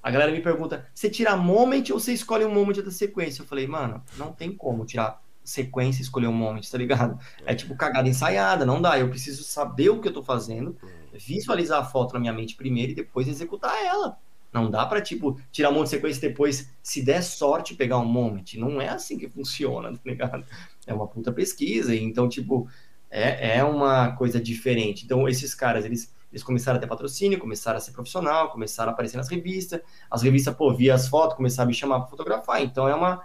a 0.03 0.11
galera 0.11 0.32
me 0.32 0.41
pergunta: 0.41 0.87
você 0.95 1.11
tira 1.11 1.37
moment 1.37 1.84
ou 1.91 1.99
você 1.99 2.12
escolhe 2.12 2.45
um 2.45 2.53
moment 2.53 2.80
da 2.82 2.91
sequência? 2.91 3.43
Eu 3.43 3.47
falei, 3.47 3.66
mano, 3.66 4.03
não 4.16 4.32
tem 4.32 4.53
como 4.55 4.84
tirar 4.84 5.22
sequência 5.43 6.01
e 6.01 6.03
escolher 6.03 6.26
um 6.26 6.32
moment, 6.32 6.61
tá 6.61 6.76
ligado? 6.78 7.18
É 7.45 7.55
tipo 7.55 7.76
cagada 7.76 8.09
ensaiada, 8.09 8.66
não 8.66 8.82
dá. 8.82 8.99
Eu 8.99 9.09
preciso 9.09 9.45
saber 9.45 9.91
o 9.91 10.01
que 10.01 10.09
eu 10.09 10.12
tô 10.12 10.22
fazendo, 10.22 10.76
visualizar 11.12 11.80
a 11.80 11.84
foto 11.84 12.14
na 12.14 12.20
minha 12.20 12.32
mente 12.32 12.57
primeiro 12.57 12.93
e 12.93 12.95
depois 12.95 13.28
executar 13.28 13.84
ela. 13.84 14.18
Não 14.53 14.70
dá 14.70 14.87
pra, 14.87 15.03
tipo, 15.03 15.39
tirar 15.53 15.70
um 15.70 15.74
monte 15.74 15.84
de 15.84 15.91
sequência 15.91 16.18
e 16.18 16.28
depois, 16.28 16.72
se 16.82 17.03
der 17.03 17.22
sorte, 17.22 17.74
pegar 17.74 17.99
um 17.99 18.07
moment. 18.07 18.55
Não 18.57 18.80
é 18.80 18.89
assim 18.89 19.18
que 19.18 19.28
funciona, 19.28 19.93
tá 19.93 20.01
ligado? 20.05 20.47
É 20.87 20.95
uma 20.95 21.07
puta 21.07 21.32
pesquisa. 21.32 21.95
Então, 21.95 22.28
tipo, 22.28 22.68
é, 23.11 23.59
é 23.59 23.64
uma 23.64 24.12
coisa 24.16 24.41
diferente. 24.41 25.05
Então, 25.05 25.28
esses 25.28 25.55
caras, 25.55 25.84
eles, 25.84 26.14
eles 26.30 26.43
começaram 26.43 26.78
a 26.78 26.80
ter 26.80 26.87
patrocínio, 26.87 27.39
começaram 27.39 27.78
a 27.78 27.80
ser 27.80 27.93
profissional, 27.93 28.51
começaram 28.51 28.91
a 28.91 28.93
aparecer 28.93 29.16
nas 29.16 29.28
revistas. 29.28 29.80
As 30.11 30.22
revistas, 30.22 30.55
pô, 30.55 30.72
via 30.74 30.95
as 30.95 31.09
fotos, 31.09 31.37
começaram 31.37 31.66
a 31.66 31.68
me 31.68 31.74
chamar 31.74 32.01
pra 32.01 32.09
fotografar. 32.09 32.62
Então, 32.62 32.89
é 32.89 32.95
uma. 32.95 33.22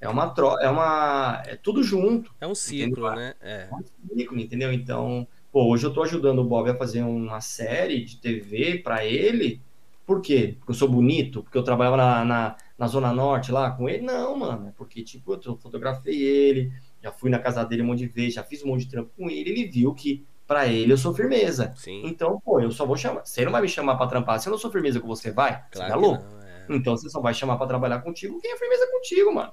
É 0.00 0.08
uma 0.08 0.28
troca, 0.30 0.62
é 0.64 0.68
uma. 0.68 1.42
É 1.46 1.54
tudo 1.56 1.82
junto. 1.82 2.34
É 2.40 2.46
um 2.46 2.54
ciclo, 2.56 3.08
Entendeu? 3.08 3.14
né? 3.14 3.34
É. 3.40 3.68
É 3.70 3.74
um 3.74 4.18
ciclo, 4.18 4.38
entendeu? 4.40 4.72
Então, 4.72 5.26
pô, 5.52 5.64
hoje 5.70 5.86
eu 5.86 5.92
tô 5.92 6.02
ajudando 6.02 6.40
o 6.40 6.44
Bob 6.44 6.68
a 6.70 6.74
fazer 6.74 7.02
uma 7.04 7.40
série 7.40 8.04
de 8.04 8.16
TV 8.20 8.78
pra 8.78 9.04
ele. 9.04 9.62
Por 10.04 10.20
quê? 10.20 10.56
Porque 10.58 10.72
eu 10.72 10.74
sou 10.74 10.88
bonito? 10.88 11.42
Porque 11.44 11.56
eu 11.56 11.62
trabalhava 11.62 11.96
na, 11.96 12.24
na, 12.24 12.56
na 12.76 12.86
Zona 12.88 13.12
Norte 13.12 13.52
lá 13.52 13.70
com 13.70 13.88
ele? 13.88 14.02
Não, 14.02 14.36
mano. 14.36 14.68
É 14.68 14.72
porque, 14.72 15.02
tipo, 15.04 15.34
eu 15.44 15.56
fotografei 15.56 16.20
ele, 16.20 16.72
já 17.02 17.10
fui 17.12 17.30
na 17.30 17.38
casa 17.38 17.64
dele 17.64 17.82
um 17.82 17.86
monte 17.86 18.00
de 18.00 18.06
vezes, 18.08 18.34
já 18.34 18.42
fiz 18.44 18.62
um 18.62 18.68
monte 18.68 18.84
de 18.84 18.90
trampo 18.90 19.10
com 19.16 19.28
ele. 19.28 19.50
Ele 19.50 19.66
viu 19.66 19.92
que 19.94 20.24
pra 20.46 20.66
ele 20.66 20.92
eu 20.92 20.96
sou 20.98 21.14
firmeza. 21.14 21.72
Sim. 21.76 22.02
Então, 22.04 22.40
pô, 22.44 22.60
eu 22.60 22.70
só 22.70 22.84
vou 22.86 22.96
chamar. 22.96 23.24
Você 23.24 23.44
não 23.44 23.52
vai 23.52 23.62
me 23.62 23.68
chamar 23.68 23.96
pra 23.96 24.06
trampar. 24.06 24.38
Se 24.40 24.48
eu 24.48 24.50
não 24.50 24.58
sou 24.58 24.70
firmeza 24.70 25.00
com 25.00 25.06
você, 25.06 25.30
vai? 25.30 25.62
Você 25.70 25.78
Claro 25.78 25.92
tá 25.92 25.98
que 25.98 26.04
louco? 26.04 26.24
não, 26.24 26.42
é. 26.42 26.66
Então 26.76 26.96
você 26.96 27.08
só 27.08 27.20
vai 27.20 27.34
chamar 27.34 27.56
pra 27.56 27.66
trabalhar 27.66 28.00
contigo 28.00 28.40
quem 28.40 28.52
é 28.52 28.56
firmeza 28.56 28.86
contigo, 28.90 29.34
mano. 29.34 29.52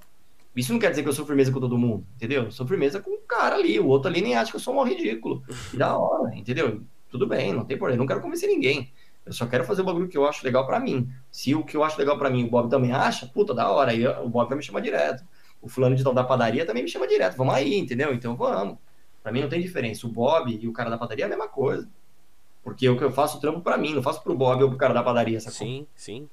Isso 0.55 0.73
não 0.73 0.79
quer 0.79 0.89
dizer 0.89 1.03
que 1.03 1.09
eu 1.09 1.13
sou 1.13 1.25
firmeza 1.25 1.51
com 1.51 1.59
todo 1.59 1.77
mundo, 1.77 2.05
entendeu? 2.15 2.45
Eu 2.45 2.51
sou 2.51 2.67
firmeza 2.67 2.99
com 2.99 3.11
o 3.11 3.19
cara 3.19 3.55
ali, 3.55 3.79
o 3.79 3.87
outro 3.87 4.09
ali 4.09 4.19
nem 4.19 4.35
acha 4.35 4.49
que 4.51 4.57
eu 4.57 4.59
sou 4.59 4.75
um 4.75 4.83
ridículo. 4.83 5.43
E 5.73 5.77
da 5.77 5.95
hora, 5.97 6.35
entendeu? 6.35 6.81
Tudo 7.09 7.25
bem, 7.27 7.53
não 7.53 7.63
tem 7.63 7.77
problema, 7.77 7.95
eu 7.95 7.99
não 7.99 8.07
quero 8.07 8.19
convencer 8.21 8.49
ninguém. 8.49 8.91
Eu 9.25 9.31
só 9.31 9.45
quero 9.45 9.63
fazer 9.63 9.83
o 9.83 9.85
bagulho 9.85 10.07
que 10.07 10.17
eu 10.17 10.25
acho 10.27 10.43
legal 10.43 10.65
pra 10.65 10.79
mim. 10.79 11.07
Se 11.31 11.53
o 11.53 11.63
que 11.63 11.77
eu 11.77 11.83
acho 11.83 11.97
legal 11.99 12.17
pra 12.17 12.29
mim 12.31 12.43
o 12.45 12.49
Bob 12.49 12.67
também 12.69 12.91
acha, 12.91 13.27
puta, 13.27 13.53
da 13.53 13.69
hora, 13.69 13.91
aí 13.91 14.05
o 14.07 14.27
Bob 14.27 14.49
vai 14.49 14.57
me 14.57 14.63
chamar 14.63 14.79
direto. 14.81 15.23
O 15.61 15.67
fulano 15.69 15.95
de 15.95 16.03
tal 16.03 16.13
da 16.13 16.23
padaria 16.23 16.65
também 16.65 16.83
me 16.83 16.89
chama 16.89 17.07
direto. 17.07 17.35
Vamos 17.35 17.53
aí, 17.53 17.75
entendeu? 17.77 18.13
Então 18.13 18.35
vamos. 18.35 18.77
Pra 19.21 19.31
mim 19.31 19.41
não 19.41 19.49
tem 19.49 19.61
diferença. 19.61 20.07
O 20.07 20.09
Bob 20.09 20.57
e 20.61 20.67
o 20.67 20.71
cara 20.73 20.89
da 20.89 20.97
padaria 20.97 21.25
é 21.25 21.27
a 21.27 21.29
mesma 21.29 21.47
coisa. 21.47 21.87
Porque 22.63 22.93
que 22.95 23.03
eu 23.03 23.11
faço 23.11 23.37
o 23.37 23.41
trampo 23.41 23.61
pra 23.61 23.77
mim, 23.77 23.93
não 23.93 24.03
faço 24.03 24.21
pro 24.21 24.35
Bob 24.35 24.61
ou 24.63 24.69
pro 24.69 24.77
cara 24.77 24.93
da 24.93 25.03
padaria, 25.03 25.39
sacou? 25.39 25.57
Sim, 25.57 25.87
sim. 25.95 26.29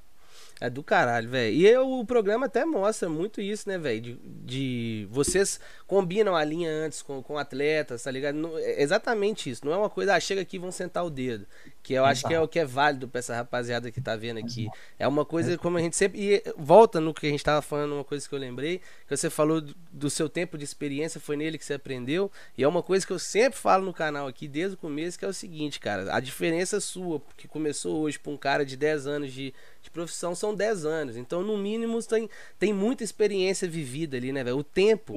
É 0.59 0.71
do 0.71 0.83
caralho, 0.83 1.29
velho. 1.29 1.55
E 1.55 1.67
eu- 1.67 1.87
o 2.01 2.07
programa 2.07 2.47
até 2.47 2.65
mostra 2.65 3.11
muito 3.11 3.43
isso, 3.43 3.69
né, 3.69 3.77
velho? 3.77 4.01
De, 4.01 4.15
de- 4.45 5.09
Vocês 5.11 5.61
combinam 5.87 6.35
a 6.35 6.43
linha 6.43 6.71
antes 6.71 7.03
com, 7.03 7.23
com 7.23 7.37
atletas, 7.37 8.03
tá 8.05 8.11
ligado? 8.11 8.37
Não- 8.37 8.57
é 8.57 8.81
exatamente 8.83 9.51
isso. 9.51 9.67
Não 9.67 9.73
é 9.73 9.77
uma 9.77 9.91
coisa, 9.91 10.15
ah, 10.15 10.21
chega 10.21 10.41
aqui 10.41 10.57
e 10.57 10.59
vão 10.59 10.73
sentar 10.73 11.05
o 11.05 11.11
dedo. 11.11 11.47
Que 11.87 11.95
eu 11.95 12.05
acho 12.05 12.27
que 12.27 12.35
é 12.35 12.41
o 12.41 12.49
que 12.49 12.59
é 12.59 12.65
válido 12.65 13.07
pra 13.07 13.21
essa 13.21 13.33
rapaziada 13.33 13.93
que 13.93 14.01
tá 14.01 14.17
vendo 14.17 14.41
aqui. 14.41 14.69
É 14.99 15.07
uma 15.07 15.25
coisa 15.25 15.57
como 15.57 15.79
a 15.79 15.81
gente 15.81 15.95
sempre. 15.95 16.21
E 16.21 16.43
volta 16.59 17.01
no 17.01 17.15
que 17.15 17.29
a 17.29 17.31
gente 17.31 17.45
tava 17.45 17.63
falando, 17.63 17.93
uma 17.93 18.03
coisa 18.03 18.29
que 18.29 18.35
eu 18.35 18.39
lembrei, 18.41 18.81
que 19.07 19.17
você 19.17 19.31
falou 19.31 19.63
do, 19.93 20.11
seu 20.11 20.29
tempo 20.29 20.59
de 20.59 20.65
experiência, 20.65 21.21
foi 21.21 21.37
nele 21.37 21.57
que 21.57 21.65
você 21.65 21.75
aprendeu. 21.75 22.29
E 22.59 22.65
é 22.65 22.67
uma 22.67 22.83
coisa 22.83 23.07
que 23.07 23.13
eu 23.13 23.21
sempre 23.21 23.57
falo 23.57 23.85
no 23.85 23.95
canal 23.95 24.27
aqui 24.27 24.49
desde 24.49 24.75
o 24.75 24.77
começo, 24.77 25.17
que 25.17 25.25
é 25.25 25.29
o 25.29 25.33
seguinte, 25.33 25.79
cara. 25.79 26.13
A 26.13 26.19
diferença 26.19 26.81
sua, 26.81 27.23
que 27.37 27.47
começou 27.47 28.01
hoje 28.01 28.19
pra 28.19 28.33
um 28.33 28.37
cara 28.37 28.67
de 28.67 28.77
10 28.77 29.07
anos 29.07 29.33
de, 29.33 29.55
de 29.81 29.89
profissão, 29.89 30.35
são 30.35 30.53
10 30.53 30.85
anos. 30.85 31.17
Então, 31.17 31.41
no 31.41 31.57
mínimo, 31.57 32.03
tem, 32.03 32.29
tem 32.59 32.73
muita 32.73 33.05
experiência 33.05 33.69
vivida 33.69 34.17
ali, 34.17 34.33
né, 34.33 34.43
velho? 34.43 34.59
O 34.59 34.65
tempo. 34.65 35.15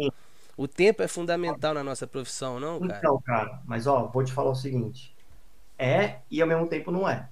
O 0.55 0.67
tempo 0.67 1.01
é 1.01 1.07
fundamental 1.07 1.73
na 1.73 1.83
nossa 1.83 2.05
profissão, 2.05 2.59
não, 2.59 2.79
cara? 2.81 2.99
Então, 2.99 3.19
cara, 3.21 3.61
mas 3.65 3.87
ó, 3.87 4.05
vou 4.13 4.23
te 4.23 4.33
falar 4.33 4.51
o 4.51 4.55
seguinte: 4.55 5.15
é 5.79 6.17
e 6.29 6.41
ao 6.41 6.47
mesmo 6.47 6.67
tempo 6.67 6.91
não 6.91 7.07
é. 7.09 7.27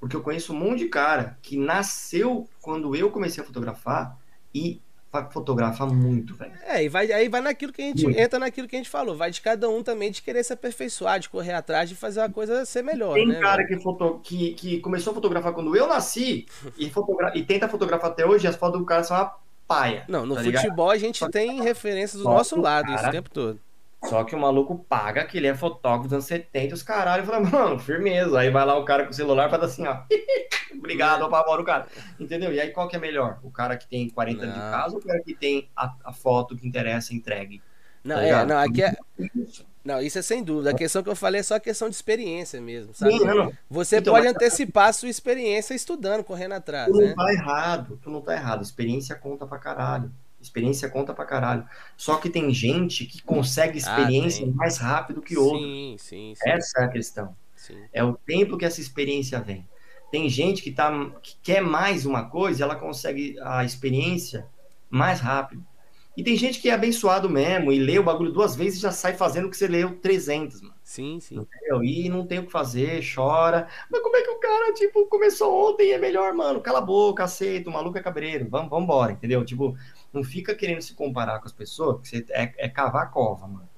Porque 0.00 0.16
eu 0.16 0.20
conheço 0.22 0.52
um 0.52 0.56
monte 0.56 0.80
de 0.80 0.88
cara 0.88 1.38
que 1.40 1.56
nasceu 1.56 2.48
quando 2.60 2.94
eu 2.96 3.10
comecei 3.10 3.42
a 3.42 3.46
fotografar 3.46 4.18
e 4.52 4.80
fa- 5.12 5.30
fotografa 5.30 5.86
muito, 5.86 6.34
velho. 6.34 6.52
É, 6.64 6.82
e 6.82 6.88
vai, 6.88 7.12
aí 7.12 7.28
vai 7.28 7.40
naquilo 7.40 7.72
que 7.72 7.80
a 7.80 7.84
gente 7.84 8.02
Muito. 8.04 8.18
entra 8.18 8.38
naquilo 8.40 8.66
que 8.66 8.74
a 8.74 8.78
gente 8.80 8.88
falou. 8.90 9.14
Vai 9.16 9.30
de 9.30 9.40
cada 9.40 9.68
um 9.70 9.80
também 9.80 10.10
de 10.10 10.20
querer 10.20 10.42
se 10.42 10.52
aperfeiçoar, 10.52 11.20
de 11.20 11.28
correr 11.28 11.52
atrás, 11.52 11.88
de 11.88 11.94
fazer 11.94 12.20
a 12.20 12.28
coisa 12.28 12.64
ser 12.64 12.82
melhor, 12.82 13.14
Tem 13.14 13.28
né? 13.28 13.38
cara 13.38 13.64
que, 13.64 13.78
foto, 13.78 14.18
que, 14.24 14.54
que 14.54 14.80
começou 14.80 15.12
a 15.12 15.14
fotografar 15.14 15.52
quando 15.52 15.76
eu 15.76 15.86
nasci 15.86 16.46
e, 16.76 16.90
fotogra 16.90 17.30
e 17.38 17.44
tenta 17.44 17.68
fotografar 17.68 18.10
até 18.10 18.26
hoje, 18.26 18.46
as 18.48 18.56
fotos 18.56 18.80
do 18.80 18.84
cara 18.86 19.04
são 19.04 19.16
uma 19.16 19.32
paia. 19.68 20.04
Não, 20.08 20.26
no 20.26 20.34
tá 20.34 20.42
ligado? 20.42 20.62
futebol 20.62 20.90
a 20.90 20.98
gente 20.98 21.24
tem 21.30 21.62
referências 21.62 22.18
do 22.18 22.24
Só 22.24 22.34
nosso 22.34 22.60
lado 22.60 22.86
isso 22.86 22.94
o 22.94 23.00
cara- 23.00 23.12
tempo 23.12 23.30
todo. 23.30 23.60
Só 24.04 24.24
que 24.24 24.34
o 24.34 24.38
maluco 24.38 24.76
paga 24.88 25.24
que 25.24 25.36
ele 25.38 25.46
é 25.46 25.54
fotógrafo 25.54 26.04
dos 26.04 26.12
anos 26.14 26.24
70, 26.26 26.74
os 26.74 26.82
caralho, 26.82 27.24
fala, 27.24 27.40
mano, 27.40 27.78
firmeza. 27.78 28.38
Aí 28.40 28.50
vai 28.50 28.64
lá 28.66 28.76
o 28.76 28.84
cara 28.84 29.04
com 29.04 29.10
o 29.10 29.14
celular 29.14 29.46
e 29.46 29.50
faz 29.50 29.62
assim, 29.62 29.86
ó. 29.86 29.98
Obrigado, 30.76 31.24
apavora 31.24 31.62
o 31.62 31.64
cara. 31.64 31.86
Entendeu? 32.18 32.52
E 32.52 32.60
aí 32.60 32.70
qual 32.70 32.88
que 32.88 32.96
é 32.96 32.98
melhor? 32.98 33.38
O 33.42 33.50
cara 33.50 33.76
que 33.76 33.86
tem 33.86 34.08
40 34.10 34.42
anos 34.42 34.54
de 34.54 34.60
casa 34.60 34.94
ou 34.94 35.00
o 35.00 35.04
cara 35.04 35.20
que 35.22 35.34
tem 35.34 35.70
a, 35.76 35.94
a 36.04 36.12
foto 36.12 36.56
que 36.56 36.66
interessa 36.66 37.14
entregue? 37.14 37.62
Não, 38.02 38.16
Tá 38.16 38.22
é, 38.22 38.44
não, 38.44 38.58
aqui 38.58 38.82
é. 38.82 38.96
Não, 39.84 40.00
isso 40.00 40.18
é 40.18 40.22
sem 40.22 40.42
dúvida. 40.42 40.70
A 40.70 40.74
questão 40.74 41.02
que 41.02 41.08
eu 41.08 41.14
falei 41.16 41.40
é 41.40 41.44
só 41.44 41.58
questão 41.60 41.88
de 41.88 41.94
experiência 41.94 42.60
mesmo, 42.60 42.92
sabe? 42.94 43.12
Sim, 43.18 43.24
não, 43.24 43.34
não. 43.36 43.52
Você 43.70 43.98
Então, 43.98 44.12
pode 44.14 44.26
mas- 44.26 44.34
antecipar 44.34 44.88
a 44.88 44.92
sua 44.92 45.08
experiência 45.08 45.74
estudando, 45.74 46.24
correndo 46.24 46.52
atrás, 46.52 46.86
Tu 46.88 46.92
não 47.00 47.06
né? 47.06 47.14
tá 47.14 47.32
errado, 47.32 47.98
tu 48.02 48.10
não 48.10 48.20
tá 48.20 48.34
errado. 48.34 48.62
Experiência 48.62 49.14
conta 49.14 49.46
pra 49.46 49.58
caralho. 49.58 50.10
Experiência 50.42 50.88
conta 50.90 51.14
pra 51.14 51.24
caralho. 51.24 51.64
Só 51.96 52.16
que 52.16 52.28
tem 52.28 52.52
gente 52.52 53.06
que 53.06 53.22
consegue 53.22 53.78
experiência 53.78 54.46
Ah, 54.46 54.50
mais 54.54 54.76
rápido 54.78 55.22
que 55.22 55.36
outro. 55.38 55.58
Sim, 55.60 55.96
sim, 55.98 56.34
sim, 56.34 56.50
Essa 56.50 56.80
é 56.82 56.84
a 56.84 56.88
questão. 56.88 57.36
sim. 57.56 57.76
É 57.92 58.02
o 58.04 58.14
tempo 58.14 58.58
que 58.58 58.64
essa 58.64 58.80
experiência 58.80 59.40
vem. 59.40 59.66
Tem 60.10 60.28
gente 60.28 60.62
que, 60.62 60.70
tá, 60.70 60.90
que 61.22 61.36
quer 61.42 61.62
mais 61.62 62.04
uma 62.04 62.28
coisa 62.28 62.60
e 62.60 62.62
ela 62.62 62.76
consegue 62.76 63.36
a 63.40 63.64
experiência 63.64 64.46
mais 64.90 65.20
rápido. 65.20 65.64
E 66.14 66.22
tem 66.22 66.36
gente 66.36 66.60
que 66.60 66.68
é 66.68 66.74
abençoado 66.74 67.30
mesmo 67.30 67.72
e 67.72 67.78
lê 67.78 67.98
o 67.98 68.02
bagulho 68.02 68.30
duas 68.30 68.54
vezes 68.54 68.78
e 68.78 68.82
já 68.82 68.92
sai 68.92 69.14
fazendo 69.14 69.46
o 69.46 69.50
que 69.50 69.56
você 69.56 69.66
leu 69.66 69.96
300, 69.98 70.60
mano. 70.60 70.74
Sim, 70.84 71.18
sim. 71.20 71.36
Entendeu? 71.38 71.82
E 71.82 72.06
não 72.10 72.26
tem 72.26 72.38
o 72.40 72.44
que 72.44 72.52
fazer, 72.52 73.02
chora. 73.14 73.66
Mas 73.90 74.02
como 74.02 74.14
é 74.18 74.20
que 74.20 74.28
o 74.28 74.38
cara, 74.38 74.74
tipo, 74.74 75.06
começou 75.06 75.70
ontem 75.70 75.88
e 75.88 75.92
é 75.92 75.98
melhor, 75.98 76.34
mano? 76.34 76.60
Cala 76.60 76.80
a 76.80 76.82
boca, 76.82 77.24
aceita, 77.24 77.70
o 77.70 77.72
maluco 77.72 77.96
é 77.96 78.02
cabreiro. 78.02 78.46
Vamos, 78.50 78.68
vamos 78.68 78.84
embora, 78.84 79.12
entendeu? 79.12 79.42
Tipo, 79.42 79.74
não 80.12 80.22
fica 80.22 80.54
querendo 80.54 80.82
se 80.82 80.94
comparar 80.94 81.38
com 81.40 81.46
as 81.46 81.52
pessoas, 81.52 81.96
porque 81.96 82.08
você 82.08 82.26
é, 82.30 82.52
é 82.58 82.68
cavar 82.68 83.04
a 83.04 83.06
cova, 83.06 83.46
mano. 83.46 83.68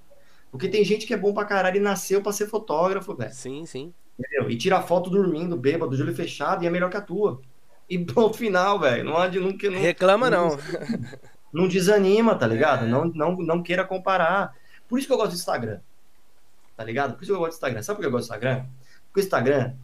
Porque 0.51 0.69
tem 0.69 0.85
gente 0.85 1.07
que 1.07 1.15
é 1.15 1.17
bom 1.17 1.35
pra 1.35 1.45
caralho 1.45 1.77
e 1.77 1.81
nasceu 1.81 2.23
pra 2.23 2.33
ser 2.33 2.47
fotógrafo, 2.47 3.15
velho. 3.15 3.33
Sim, 3.33 3.67
sim. 3.67 3.93
Entendeu? 4.19 4.51
E 4.51 4.57
tira 4.57 4.81
foto 4.81 5.11
dormindo, 5.11 5.57
bêbado, 5.57 5.97
de 5.97 6.03
olho 6.03 6.15
fechado 6.15 6.63
e 6.63 6.67
é 6.67 6.71
melhor 6.71 6.91
que 6.91 6.97
a 6.97 7.01
tua. 7.01 7.41
E 7.89 7.99
ponto 7.99 8.37
final, 8.37 8.79
velho. 8.79 9.05
Não, 9.05 9.13
não, 9.13 9.53
não, 9.53 9.81
Reclama 9.81 10.31
não. 10.31 10.57
Não 11.53 11.69
desanima, 11.69 12.35
tá 12.35 12.49
ligado? 12.49 12.85
É. 12.85 12.89
Não, 12.89 13.05
não, 13.05 13.37
não 13.37 13.63
queira 13.63 13.85
comparar. 13.85 14.57
Por 14.89 14.99
isso 14.99 15.07
que 15.07 15.13
eu 15.13 15.17
gosto 15.17 15.31
do 15.31 15.37
Instagram. 15.37 15.81
Tá 16.77 16.83
ligado? 16.83 17.15
Por 17.15 17.23
isso 17.23 17.33
que 17.33 17.37
eu 17.37 17.39
gosto 17.39 17.53
do 17.53 17.55
Instagram. 17.55 17.83
Sabe 17.83 17.97
por 17.97 18.03
que 18.03 18.07
eu 18.09 18.11
gosto 18.11 18.29
do 18.29 18.33
Instagram? 18.33 18.67
Porque 19.07 19.21
o 19.21 19.23
Instagram 19.23 19.75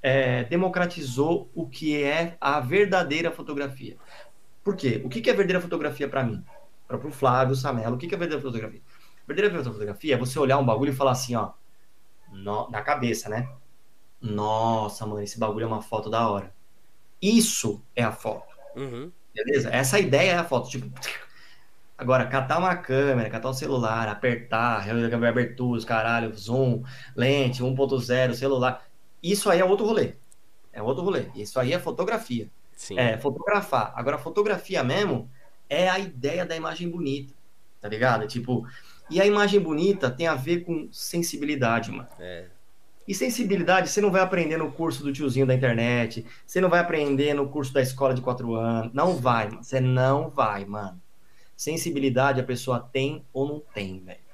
é, 0.00 0.44
democratizou 0.44 1.50
o 1.54 1.66
que 1.66 2.00
é 2.00 2.36
a 2.40 2.60
verdadeira 2.60 3.32
fotografia. 3.32 3.96
Por 4.64 4.74
quê? 4.74 5.02
O 5.04 5.10
que 5.10 5.18
é 5.18 5.34
verdadeira 5.34 5.60
fotografia 5.60 6.08
para 6.08 6.24
mim? 6.24 6.42
Para 6.88 6.96
o 6.96 7.12
Flávio 7.12 7.54
Samelo, 7.54 7.96
o 7.96 7.98
que 7.98 8.06
é 8.06 8.18
verdadeira 8.18 8.40
fotografia? 8.40 8.80
Verdadeira 9.28 9.62
fotografia 9.62 10.14
é 10.14 10.18
você 10.18 10.38
olhar 10.38 10.58
um 10.58 10.64
bagulho 10.64 10.90
e 10.90 10.96
falar 10.96 11.12
assim, 11.12 11.34
ó, 11.36 11.50
no, 12.32 12.68
na 12.70 12.80
cabeça, 12.82 13.28
né? 13.28 13.48
Nossa, 14.20 15.06
mano, 15.06 15.22
esse 15.22 15.38
bagulho 15.38 15.64
é 15.64 15.66
uma 15.66 15.82
foto 15.82 16.08
da 16.08 16.28
hora. 16.28 16.52
Isso 17.20 17.82
é 17.94 18.02
a 18.02 18.10
foto. 18.10 18.54
Uhum. 18.74 19.12
Beleza? 19.34 19.68
Essa 19.70 19.98
ideia 19.98 20.32
é 20.32 20.36
a 20.36 20.44
foto. 20.44 20.68
Tipo, 20.68 20.88
agora, 21.96 22.26
catar 22.26 22.58
uma 22.58 22.74
câmera, 22.76 23.28
catar 23.28 23.50
um 23.50 23.54
celular, 23.54 24.08
apertar, 24.08 24.86
abertura, 25.28 25.84
caralho, 25.84 26.34
zoom, 26.34 26.82
lente, 27.14 27.62
1.0, 27.62 28.34
celular. 28.34 28.86
Isso 29.22 29.50
aí 29.50 29.60
é 29.60 29.64
outro 29.64 29.84
rolê. 29.86 30.14
É 30.72 30.82
outro 30.82 31.04
rolê. 31.04 31.26
Isso 31.34 31.60
aí 31.60 31.72
é 31.72 31.78
fotografia. 31.78 32.48
Sim. 32.76 32.98
É 32.98 33.16
fotografar. 33.18 33.92
Agora, 33.94 34.18
fotografia 34.18 34.82
mesmo 34.82 35.30
é 35.68 35.88
a 35.88 35.98
ideia 35.98 36.44
da 36.44 36.56
imagem 36.56 36.88
bonita. 36.88 37.34
Tá 37.80 37.88
ligado? 37.88 38.26
Tipo, 38.26 38.66
e 39.10 39.20
a 39.20 39.26
imagem 39.26 39.60
bonita 39.60 40.10
tem 40.10 40.26
a 40.26 40.34
ver 40.34 40.64
com 40.64 40.88
sensibilidade, 40.90 41.90
mano. 41.90 42.08
É. 42.18 42.46
E 43.06 43.14
sensibilidade 43.14 43.90
você 43.90 44.00
não 44.00 44.10
vai 44.10 44.22
aprender 44.22 44.56
no 44.56 44.72
curso 44.72 45.02
do 45.02 45.12
tiozinho 45.12 45.46
da 45.46 45.54
internet, 45.54 46.24
você 46.46 46.60
não 46.60 46.70
vai 46.70 46.80
aprender 46.80 47.34
no 47.34 47.48
curso 47.48 47.72
da 47.72 47.82
escola 47.82 48.14
de 48.14 48.22
quatro 48.22 48.54
anos. 48.54 48.92
Não 48.94 49.16
vai, 49.16 49.48
mano. 49.48 49.62
Você 49.62 49.78
não 49.78 50.30
vai, 50.30 50.64
mano. 50.64 51.00
Sensibilidade 51.54 52.40
a 52.40 52.44
pessoa 52.44 52.80
tem 52.80 53.24
ou 53.32 53.46
não 53.46 53.62
tem, 53.74 54.00
velho. 54.00 54.24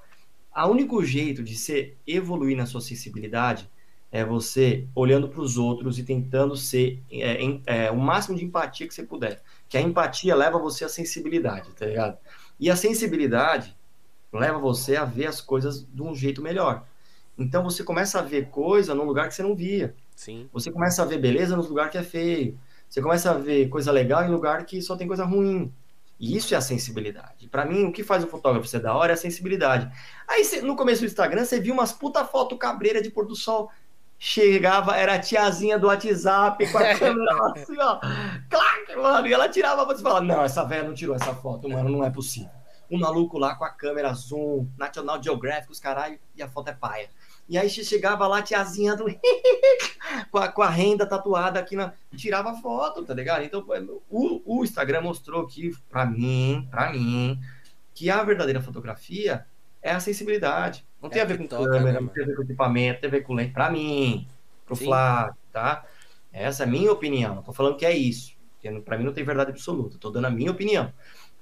O 0.57 0.67
único 0.67 1.05
jeito 1.05 1.43
de 1.43 1.57
você 1.57 1.97
evoluir 2.07 2.57
na 2.57 2.67
sua 2.67 2.81
sensibilidade 2.81 3.69
é 4.13 4.25
você 4.25 4.87
olhando 4.95 5.29
para 5.29 5.41
os 5.41 5.57
outros 5.57 5.99
e 5.99 6.03
tentando 6.03 6.57
ser 6.57 7.01
é, 7.11 7.61
é, 7.67 7.91
o 7.91 7.97
máximo 7.97 8.37
de 8.37 8.45
empatia 8.45 8.87
que 8.89 8.95
você 8.95 9.05
puder. 9.05 9.41
Que 9.69 9.79
a 9.79 9.81
empatia 9.81 10.35
leva 10.35 10.59
você 10.59 10.85
à 10.85 10.89
sensibilidade, 10.89 11.71
tá 11.73 11.87
ligado? 11.87 12.19
E 12.59 12.71
a 12.71 12.77
sensibilidade 12.77 13.77
leva 14.33 14.59
você 14.59 14.97
a 14.97 15.05
ver 15.05 15.27
as 15.27 15.41
coisas 15.41 15.87
de 15.87 16.03
um 16.03 16.15
jeito 16.15 16.43
melhor. 16.43 16.85
Então 17.39 17.63
você 17.63 17.85
começa 17.85 18.19
a 18.19 18.23
ver 18.23 18.49
coisa 18.51 18.95
num 18.95 19.05
lugar 19.05 19.29
que 19.29 19.35
você 19.35 19.43
não 19.43 19.55
via. 19.55 19.95
Sim. 20.15 20.49
Você 20.53 20.71
começa 20.71 21.03
a 21.03 21.07
ver 21.07 21.19
beleza 21.19 21.57
no 21.57 21.63
lugar 21.63 21.89
que 21.89 21.97
é 21.97 22.03
feio. 22.03 22.59
Você 22.89 23.01
começa 23.01 23.31
a 23.31 23.35
ver 23.35 23.69
coisa 23.69 23.93
legal 23.93 24.25
em 24.25 24.31
lugar 24.31 24.67
que 24.67 24.83
só 24.83 24.97
tem 24.97 25.07
coisa 25.07 25.25
ruim. 25.25 25.73
E 26.21 26.37
isso 26.37 26.53
é 26.53 26.57
a 26.59 26.61
sensibilidade. 26.61 27.49
Para 27.49 27.65
mim, 27.65 27.87
o 27.87 27.93
que 27.93 28.05
faz 28.05 28.23
o 28.23 28.27
fotógrafo 28.27 28.69
ser 28.69 28.81
da 28.81 28.95
hora 28.95 29.13
é 29.13 29.15
a 29.15 29.17
sensibilidade. 29.17 29.91
Aí, 30.29 30.43
no 30.61 30.77
começo 30.77 31.01
do 31.01 31.07
Instagram, 31.07 31.47
você 31.47 31.59
viu 31.59 31.73
umas 31.73 31.93
puta 31.93 32.23
foto 32.27 32.59
cabreira 32.59 33.01
de 33.01 33.09
pôr 33.09 33.27
do 33.27 33.35
sol. 33.35 33.71
Chegava, 34.23 34.97
era 34.99 35.15
a 35.15 35.19
tiazinha 35.19 35.79
do 35.79 35.87
WhatsApp 35.87 36.71
com 36.71 36.77
a 36.77 36.93
câmera 36.95 37.53
assim, 37.53 37.77
ó. 37.79 37.99
Clac, 38.51 38.97
mano. 38.97 39.27
E 39.27 39.33
ela 39.33 39.49
tirava, 39.49 39.85
você 39.87 40.03
fala, 40.03 40.21
não, 40.21 40.45
essa 40.45 40.63
velha 40.63 40.87
não 40.87 40.95
tirou 40.95 41.17
essa 41.17 41.35
foto, 41.35 41.69
mano, 41.71 41.89
não 41.89 42.05
é 42.05 42.11
possível 42.11 42.61
um 42.91 42.99
maluco 42.99 43.39
lá 43.39 43.55
com 43.55 43.65
a 43.65 43.71
câmera 43.71 44.13
zoom, 44.13 44.69
National 44.77 45.23
Geographic, 45.23 45.71
os 45.71 45.79
caralho, 45.79 46.19
e 46.35 46.43
a 46.43 46.49
foto 46.49 46.69
é 46.69 46.73
paia. 46.75 47.09
E 47.49 47.57
aí 47.57 47.71
chegava 47.71 48.27
lá, 48.27 48.43
tiazinha 48.43 48.97
do... 48.97 49.05
com, 50.31 50.39
a, 50.39 50.49
com 50.49 50.63
a 50.63 50.69
renda 50.69 51.07
tatuada 51.07 51.59
aqui 51.59 51.77
na. 51.77 51.93
Tirava 52.17 52.55
foto, 52.55 53.05
tá 53.05 53.15
ligado? 53.15 53.45
Então, 53.45 53.65
o, 54.09 54.59
o 54.59 54.65
Instagram 54.65 55.03
mostrou 55.03 55.47
que, 55.47 55.73
para 55.89 56.05
mim, 56.05 56.67
para 56.71 56.93
mim, 56.93 57.41
que 57.95 58.11
a 58.11 58.23
verdadeira 58.23 58.61
fotografia 58.61 59.47
é 59.81 59.93
a 59.93 60.01
sensibilidade. 60.01 60.87
Não 61.01 61.09
é 61.09 61.13
tem 61.13 61.23
a 61.23 61.25
ver 61.25 61.39
com 61.39 61.47
toca, 61.47 61.71
câmera, 61.71 62.01
não 62.01 62.09
tem 62.09 62.25
a 62.25 62.27
ver 62.27 62.37
com 62.37 62.43
equipamento, 62.43 63.01
tem 63.01 63.09
a 63.09 63.11
ver 63.11 63.23
com 63.23 63.35
lente. 63.35 63.53
Pra 63.53 63.71
mim, 63.71 64.27
pro 64.67 64.77
Sim. 64.77 64.85
Flávio, 64.85 65.35
tá? 65.53 65.85
Essa 66.33 66.65
é 66.65 66.67
a 66.67 66.69
minha 66.69 66.93
opinião. 66.93 67.37
Não 67.37 67.43
tô 67.43 67.53
falando 67.53 67.77
que 67.77 67.87
é 67.87 67.97
isso. 67.97 68.35
Para 68.85 68.99
mim 68.99 69.05
não 69.05 69.13
tem 69.13 69.25
verdade 69.25 69.51
absoluta. 69.51 69.97
Tô 69.99 70.11
dando 70.11 70.27
a 70.27 70.31
minha 70.31 70.51
opinião. 70.51 70.93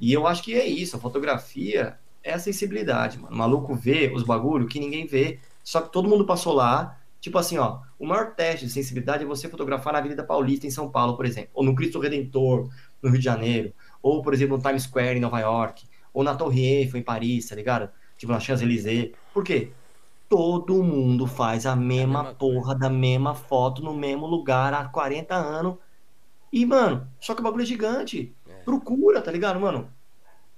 E 0.01 0.13
eu 0.13 0.27
acho 0.27 0.43
que 0.43 0.55
é 0.55 0.65
isso, 0.65 0.97
a 0.97 1.01
fotografia 1.01 1.99
é 2.23 2.33
a 2.33 2.39
sensibilidade, 2.39 3.19
mano. 3.19 3.35
O 3.35 3.39
maluco 3.39 3.75
vê 3.75 4.13
os 4.15 4.23
bagulho 4.23 4.69
que 4.69 4.79
ninguém 4.79 5.07
vê, 5.07 5.41
só 5.65 5.81
que 5.81 5.91
todo 5.91 6.09
mundo 6.09 6.25
passou 6.25 6.55
lá. 6.55 6.97
Tipo 7.21 7.37
assim, 7.37 7.59
ó, 7.59 7.81
o 7.99 8.07
maior 8.07 8.35
teste 8.37 8.65
de 8.65 8.71
sensibilidade 8.71 9.25
é 9.25 9.27
você 9.27 9.49
fotografar 9.49 9.93
na 9.93 9.99
Avenida 9.99 10.23
Paulista, 10.23 10.69
em 10.69 10.71
São 10.71 10.89
Paulo, 10.89 11.17
por 11.17 11.27
exemplo, 11.27 11.51
ou 11.53 11.65
no 11.65 11.75
Cristo 11.75 11.99
Redentor, 11.99 12.71
no 13.03 13.11
Rio 13.11 13.19
de 13.19 13.25
Janeiro, 13.25 13.73
ou, 14.01 14.23
por 14.23 14.33
exemplo, 14.33 14.57
no 14.57 14.63
Times 14.63 14.85
Square, 14.85 15.19
em 15.19 15.21
Nova 15.21 15.41
York, 15.41 15.85
ou 16.15 16.23
na 16.23 16.37
Torre 16.37 16.65
Eiffel, 16.65 17.01
em 17.01 17.03
Paris, 17.03 17.49
tá 17.49 17.57
ligado? 17.57 17.91
Tipo, 18.17 18.33
na 18.33 18.39
Champs-Élysées. 18.39 19.11
Por 19.39 19.45
quê? 19.45 19.71
Todo 20.29 20.83
mundo 20.83 21.25
faz 21.25 21.65
a 21.65 21.77
mesma, 21.77 22.19
a 22.19 22.23
mesma 22.25 22.39
porra 22.39 22.65
coisa. 22.65 22.79
da 22.81 22.91
mesma 22.91 23.37
foto 23.37 23.81
no 23.85 23.95
mesmo 23.95 24.27
lugar 24.27 24.75
há 24.75 24.85
40 24.89 25.33
anos. 25.33 25.77
E, 26.53 26.67
mano, 26.67 27.09
só 27.21 27.37
que 27.37 27.41
o 27.41 27.45
bagulho 27.45 27.63
é 27.63 27.67
gigante. 27.67 28.35
Procura, 28.65 29.23
tá 29.23 29.31
ligado, 29.31 29.61
mano? 29.61 29.93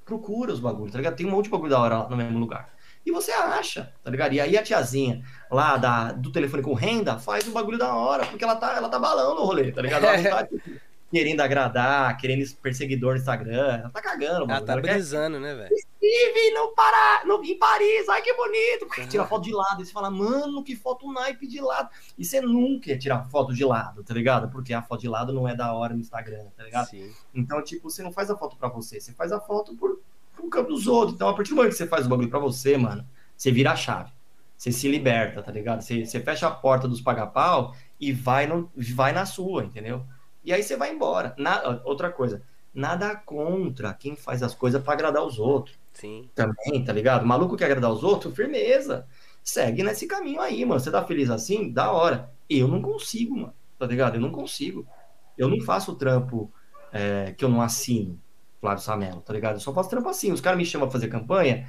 Procura 0.02 0.50
os 0.50 0.60
bagulhos, 0.60 0.92
tá 0.92 0.96
ligado? 0.96 1.14
Tem 1.14 1.26
um 1.26 1.30
monte 1.30 1.44
de 1.44 1.50
bagulho 1.50 1.68
da 1.68 1.78
hora 1.78 1.98
lá 1.98 2.08
no 2.08 2.16
mesmo 2.16 2.38
lugar. 2.38 2.70
E 3.04 3.12
você 3.12 3.32
acha, 3.32 3.92
tá 4.02 4.10
ligado? 4.10 4.32
E 4.32 4.40
aí 4.40 4.56
a 4.56 4.62
tiazinha 4.62 5.22
lá 5.50 5.76
da, 5.76 6.12
do 6.12 6.32
telefone 6.32 6.62
com 6.62 6.72
renda 6.72 7.18
faz 7.18 7.46
um 7.46 7.52
bagulho 7.52 7.76
da 7.76 7.94
hora, 7.94 8.24
porque 8.24 8.42
ela 8.42 8.56
tá, 8.56 8.74
ela 8.78 8.88
tá 8.88 8.98
balando 8.98 9.42
o 9.42 9.44
rolê, 9.44 9.72
tá 9.72 9.82
ligado? 9.82 10.04
Ela 10.06 10.22
tá 10.22 10.46
tipo, 10.48 10.80
querendo 11.10 11.40
agradar, 11.40 12.16
querendo 12.16 12.48
perseguidor 12.56 13.14
no 13.14 13.18
Instagram. 13.18 13.80
Ela 13.80 13.90
tá 13.90 14.00
cagando, 14.00 14.46
mano. 14.46 14.52
Ela 14.52 14.64
tá 14.64 14.76
brisando, 14.76 15.36
quer... 15.38 15.42
né, 15.42 15.54
velho? 15.54 15.76
Steve 15.78 16.50
no 16.54 16.68
Pará, 16.74 17.22
no, 17.26 17.42
em 17.44 17.58
Paris, 17.58 18.08
ai 18.08 18.22
que 18.22 18.32
bonito. 18.32 19.08
Tira 19.08 19.26
foto 19.26 19.44
de 19.44 19.52
lado. 19.52 19.82
E 19.82 19.86
você 19.86 19.92
fala, 19.92 20.10
mano, 20.10 20.62
que 20.62 20.76
foto 20.76 21.12
naipe 21.12 21.46
de 21.46 21.60
lado. 21.60 21.90
E 22.16 22.24
você 22.24 22.40
nunca 22.40 22.90
ia 22.90 22.98
tirar 22.98 23.24
foto 23.24 23.52
de 23.52 23.64
lado, 23.64 24.04
tá 24.04 24.14
ligado? 24.14 24.48
Porque 24.50 24.72
a 24.72 24.80
foto 24.80 25.00
de 25.00 25.08
lado 25.08 25.32
não 25.32 25.48
é 25.48 25.54
da 25.54 25.72
hora 25.74 25.92
no 25.92 26.00
Instagram, 26.00 26.46
tá 26.56 26.62
ligado? 26.62 26.88
Sim. 26.88 27.12
Então, 27.34 27.62
tipo, 27.62 27.90
você 27.90 28.02
não 28.02 28.12
faz 28.12 28.30
a 28.30 28.36
foto 28.36 28.56
pra 28.56 28.68
você, 28.68 29.00
você 29.00 29.12
faz 29.12 29.32
a 29.32 29.40
foto 29.40 29.74
por, 29.74 30.00
por 30.36 30.48
campo 30.48 30.70
dos 30.70 30.86
outros. 30.86 31.14
Então, 31.14 31.28
a 31.28 31.34
partir 31.34 31.50
do 31.50 31.56
momento 31.56 31.72
que 31.72 31.78
você 31.78 31.86
faz 31.86 32.06
o 32.06 32.08
bagulho 32.08 32.30
pra 32.30 32.38
você, 32.38 32.76
mano, 32.76 33.04
você 33.36 33.50
vira 33.50 33.72
a 33.72 33.76
chave. 33.76 34.12
Você 34.56 34.70
se 34.70 34.88
liberta, 34.88 35.42
tá 35.42 35.50
ligado? 35.50 35.80
Você, 35.80 36.04
você 36.04 36.20
fecha 36.20 36.46
a 36.46 36.50
porta 36.50 36.86
dos 36.86 37.00
paga-pau 37.00 37.74
e 37.98 38.12
vai, 38.12 38.46
no, 38.46 38.70
vai 38.94 39.10
na 39.10 39.26
sua, 39.26 39.64
entendeu? 39.64 40.04
E 40.44 40.52
aí 40.52 40.62
você 40.62 40.76
vai 40.76 40.92
embora. 40.92 41.34
Na, 41.38 41.80
outra 41.84 42.10
coisa, 42.10 42.42
nada 42.72 43.14
contra 43.14 43.92
quem 43.94 44.16
faz 44.16 44.42
as 44.42 44.54
coisas 44.54 44.82
para 44.82 44.92
agradar 44.92 45.24
os 45.24 45.38
outros. 45.38 45.78
Sim. 45.92 46.28
Também, 46.34 46.84
tá 46.84 46.92
ligado? 46.92 47.24
O 47.24 47.26
maluco 47.26 47.56
quer 47.56 47.66
agradar 47.66 47.92
os 47.92 48.02
outros, 48.02 48.34
firmeza. 48.34 49.06
Segue 49.42 49.82
nesse 49.82 50.06
caminho 50.06 50.40
aí, 50.40 50.64
mano. 50.64 50.80
Você 50.80 50.90
tá 50.90 51.04
feliz 51.04 51.30
assim? 51.30 51.72
Da 51.72 51.90
hora. 51.90 52.30
Eu 52.48 52.68
não 52.68 52.80
consigo, 52.80 53.36
mano. 53.36 53.54
Tá 53.78 53.86
ligado? 53.86 54.16
Eu 54.16 54.20
não 54.20 54.30
consigo. 54.30 54.86
Eu 55.36 55.48
não 55.48 55.60
faço 55.62 55.94
trampo 55.94 56.52
é, 56.92 57.32
que 57.32 57.44
eu 57.44 57.48
não 57.48 57.62
assino, 57.62 58.20
Flávio 58.60 58.82
Samelo, 58.82 59.20
tá 59.20 59.32
ligado? 59.32 59.54
Eu 59.54 59.60
só 59.60 59.72
faço 59.72 59.88
trampo 59.88 60.08
assim. 60.08 60.32
Os 60.32 60.40
caras 60.40 60.58
me 60.58 60.64
chamam 60.64 60.86
pra 60.86 60.92
fazer 60.92 61.08
campanha, 61.08 61.66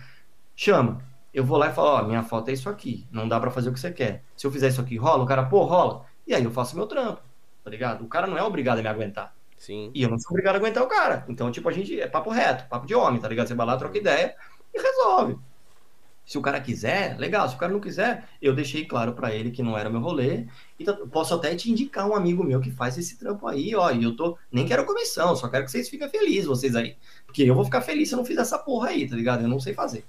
chama. 0.56 1.02
Eu 1.34 1.46
vou 1.46 1.58
lá 1.58 1.70
e 1.70 1.74
falo, 1.74 1.88
ó, 1.88 2.04
minha 2.04 2.24
foto 2.24 2.50
é 2.50 2.54
isso 2.54 2.70
aqui. 2.70 3.08
Não 3.10 3.28
dá 3.28 3.40
para 3.40 3.50
fazer 3.50 3.70
o 3.70 3.74
que 3.74 3.80
você 3.80 3.92
quer. 3.92 4.26
Se 4.36 4.46
eu 4.46 4.52
fizer 4.52 4.68
isso 4.68 4.82
aqui, 4.82 4.98
rola? 4.98 5.24
O 5.24 5.26
cara, 5.26 5.46
pô, 5.46 5.64
rola. 5.64 6.06
E 6.28 6.34
aí 6.34 6.44
eu 6.44 6.52
faço 6.52 6.76
meu 6.76 6.86
trampo, 6.86 7.22
tá 7.64 7.70
ligado? 7.70 8.03
O 8.03 8.07
cara 8.07 8.28
não 8.28 8.38
é 8.38 8.43
obrigado 8.43 8.80
a 8.80 8.82
me 8.82 8.88
aguentar. 8.88 9.36
Sim. 9.57 9.91
E 9.93 10.01
eu 10.01 10.09
não 10.09 10.18
sou 10.18 10.32
obrigado 10.32 10.55
a 10.55 10.57
aguentar 10.57 10.84
o 10.84 10.88
cara. 10.88 11.26
Então, 11.30 11.51
tipo, 11.51 11.70
a 11.70 11.72
gente 11.72 11.99
é 11.99 12.07
papo 12.07 12.30
reto, 12.32 12.68
papo 12.68 12.88
de 12.88 12.95
homem, 12.95 13.22
tá 13.22 13.28
ligado? 13.28 13.47
Você 13.47 13.53
vai 13.53 13.66
lá, 13.66 13.78
troca 13.78 13.97
ideia 13.97 14.36
e 14.74 14.82
resolve. 14.82 15.38
Se 16.26 16.38
o 16.38 16.41
cara 16.41 16.62
quiser, 16.62 17.18
legal. 17.20 17.47
Se 17.49 17.55
o 17.55 17.57
cara 17.57 17.72
não 17.72 17.80
quiser, 17.80 18.28
eu 18.41 18.55
deixei 18.55 18.86
claro 18.86 19.14
para 19.14 19.36
ele 19.36 19.51
que 19.51 19.62
não 19.62 19.78
era 19.78 19.89
meu 19.89 19.99
rolê. 19.99 20.47
E 20.80 20.84
tá, 20.84 20.93
posso 21.12 21.34
até 21.34 21.55
te 21.55 21.70
indicar 21.70 22.07
um 22.07 22.16
amigo 22.16 22.43
meu 22.43 22.59
que 22.62 22.72
faz 22.72 22.97
esse 22.97 23.18
trampo 23.18 23.47
aí, 23.47 23.76
ó. 23.76 23.91
E 23.91 24.03
eu 24.03 24.16
tô. 24.16 24.38
Nem 24.51 24.66
quero 24.66 24.86
comissão, 24.86 25.36
só 25.36 25.47
quero 25.49 25.66
que 25.66 25.72
vocês 25.72 25.89
fiquem 25.89 26.07
felizes, 26.09 26.45
vocês 26.45 26.76
aí. 26.76 26.95
Porque 27.26 27.43
eu 27.43 27.53
vou 27.53 27.66
ficar 27.66 27.82
feliz 27.82 28.09
se 28.09 28.16
eu 28.16 28.18
não 28.18 28.26
fizer 28.26 28.41
essa 28.41 28.57
porra 28.57 28.89
aí, 28.89 29.07
tá 29.09 29.16
ligado? 29.16 29.41
Eu 29.41 29.49
não 29.49 29.59
sei 29.59 29.74
fazer. 29.74 30.05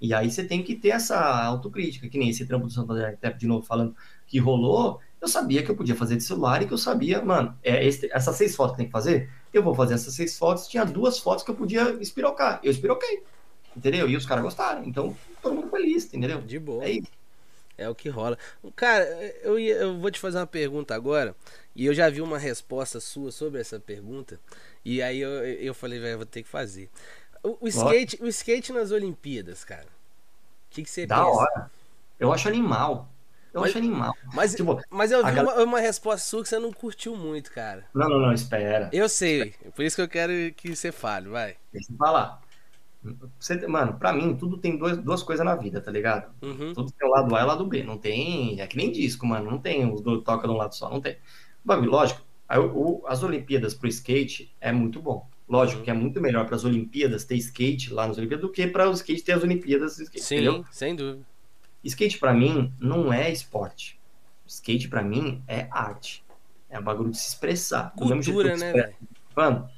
E 0.00 0.12
aí 0.12 0.30
você 0.30 0.44
tem 0.44 0.62
que 0.62 0.74
ter 0.74 0.90
essa 0.90 1.18
autocrítica, 1.44 2.08
que 2.08 2.18
nem 2.18 2.28
esse 2.28 2.46
trampo 2.46 2.66
do 2.66 2.72
Santander, 2.72 3.18
de 3.36 3.46
novo, 3.46 3.66
falando 3.66 3.96
que 4.26 4.38
rolou. 4.38 5.00
Eu 5.24 5.28
sabia 5.28 5.62
que 5.62 5.70
eu 5.70 5.76
podia 5.76 5.96
fazer 5.96 6.16
de 6.16 6.22
celular 6.22 6.62
e 6.62 6.66
que 6.66 6.72
eu 6.72 6.78
sabia, 6.78 7.22
mano, 7.22 7.56
é 7.62 7.84
esse, 7.84 8.10
essas 8.12 8.36
seis 8.36 8.54
fotos 8.54 8.72
que 8.72 8.78
tem 8.78 8.86
que 8.86 8.92
fazer, 8.92 9.30
eu 9.52 9.62
vou 9.62 9.74
fazer 9.74 9.94
essas 9.94 10.14
seis 10.14 10.36
fotos. 10.38 10.68
Tinha 10.68 10.84
duas 10.84 11.18
fotos 11.18 11.42
que 11.42 11.50
eu 11.50 11.54
podia 11.54 11.90
espirocar. 12.00 12.60
Eu 12.62 12.70
espiroquei. 12.70 13.22
Entendeu? 13.76 14.08
E 14.08 14.16
os 14.16 14.26
caras 14.26 14.44
gostaram. 14.44 14.84
Então, 14.84 15.16
todo 15.42 15.54
mundo 15.54 15.68
feliz, 15.70 16.12
entendeu? 16.12 16.40
De 16.40 16.58
boa. 16.58 16.84
É 16.84 16.90
isso. 16.90 17.10
É 17.76 17.88
o 17.88 17.94
que 17.94 18.08
rola. 18.08 18.38
Cara, 18.76 19.04
eu, 19.42 19.58
ia, 19.58 19.74
eu 19.74 19.98
vou 19.98 20.10
te 20.10 20.20
fazer 20.20 20.38
uma 20.38 20.46
pergunta 20.46 20.94
agora. 20.94 21.34
E 21.74 21.86
eu 21.86 21.94
já 21.94 22.08
vi 22.08 22.20
uma 22.20 22.38
resposta 22.38 23.00
sua 23.00 23.32
sobre 23.32 23.60
essa 23.60 23.80
pergunta. 23.80 24.38
E 24.84 25.02
aí 25.02 25.20
eu, 25.20 25.30
eu 25.30 25.74
falei, 25.74 25.98
velho, 25.98 26.18
vou 26.18 26.26
ter 26.26 26.42
que 26.42 26.48
fazer. 26.48 26.88
O, 27.42 27.56
o 27.62 27.68
skate, 27.68 28.18
o 28.22 28.28
skate 28.28 28.72
nas 28.72 28.92
Olimpíadas, 28.92 29.64
cara. 29.64 29.86
O 29.86 30.74
que, 30.74 30.84
que 30.84 30.90
você 30.90 31.06
da 31.06 31.16
pensa? 31.16 31.30
Da 31.30 31.36
hora. 31.36 31.70
Eu 32.20 32.32
acho 32.32 32.46
animal. 32.46 33.08
Eu 33.54 33.60
mas, 33.60 33.70
acho 33.70 33.78
animal. 33.78 34.16
Mas, 34.34 34.54
tipo, 34.54 34.82
mas 34.90 35.12
eu 35.12 35.24
vi 35.24 35.38
uma, 35.38 35.62
uma, 35.62 35.80
resposta 35.80 36.26
sua 36.26 36.42
que 36.42 36.48
você 36.48 36.58
não 36.58 36.72
curtiu 36.72 37.14
muito, 37.14 37.52
cara. 37.52 37.84
Não, 37.94 38.08
não, 38.08 38.18
não, 38.18 38.32
espera. 38.32 38.90
Eu 38.92 39.08
sei. 39.08 39.54
Por 39.76 39.84
isso 39.84 39.94
que 39.94 40.02
eu 40.02 40.08
quero 40.08 40.32
que 40.56 40.74
você 40.74 40.90
fale, 40.90 41.28
vai. 41.28 41.54
Deixa 41.72 41.92
eu 41.92 41.96
falar. 41.96 42.42
Você, 43.38 43.64
mano, 43.68 43.94
pra 43.94 44.12
mim, 44.12 44.34
tudo 44.34 44.58
tem 44.58 44.76
dois, 44.76 44.96
duas 44.96 45.22
coisas 45.22 45.46
na 45.46 45.54
vida, 45.54 45.80
tá 45.80 45.92
ligado? 45.92 46.32
Uhum. 46.42 46.72
Tudo 46.72 46.90
tem 46.90 47.06
o 47.06 47.12
lado 47.12 47.36
A 47.36 47.40
e 47.40 47.44
o 47.44 47.46
lado 47.46 47.64
B. 47.64 47.84
Não 47.84 47.96
tem. 47.96 48.60
É 48.60 48.66
que 48.66 48.76
nem 48.76 48.90
disco, 48.90 49.24
mano. 49.24 49.48
Não 49.48 49.58
tem 49.58 49.88
os 49.88 50.00
dois 50.00 50.24
toca 50.24 50.48
de 50.48 50.52
um 50.52 50.56
lado 50.56 50.74
só. 50.74 50.90
Não 50.90 51.00
tem. 51.00 51.16
Bagulho, 51.64 51.92
lógico. 51.92 52.22
O, 52.74 53.04
as 53.06 53.22
Olimpíadas 53.22 53.72
pro 53.72 53.88
skate 53.88 54.52
é 54.60 54.72
muito 54.72 55.00
bom. 55.00 55.28
Lógico 55.48 55.78
uhum. 55.78 55.84
que 55.84 55.90
é 55.90 55.94
muito 55.94 56.20
melhor 56.20 56.44
para 56.46 56.56
as 56.56 56.64
Olimpíadas 56.64 57.24
ter 57.24 57.36
skate 57.36 57.92
lá 57.92 58.08
nas 58.08 58.18
Olimpíadas 58.18 58.44
do 58.44 58.50
que 58.50 58.66
para 58.66 58.90
o 58.90 58.92
skate 58.94 59.22
ter 59.22 59.32
as 59.32 59.44
Olimpíadas. 59.44 59.98
Skate, 60.00 60.24
Sim, 60.24 60.34
entendeu? 60.36 60.64
sem 60.72 60.96
dúvida. 60.96 61.24
Skate 61.84 62.18
para 62.18 62.32
mim 62.32 62.72
não 62.80 63.12
é 63.12 63.30
esporte. 63.30 64.00
Skate 64.46 64.88
para 64.88 65.02
mim 65.02 65.42
é 65.46 65.68
arte. 65.70 66.24
É 66.68 66.78
um 66.78 66.82
bagulho 66.82 67.10
de 67.10 67.18
se 67.18 67.28
expressar. 67.28 67.92
Cultura, 67.96 68.56
né, 68.56 68.72
velho? 68.72 68.94
Mano, 69.36 69.68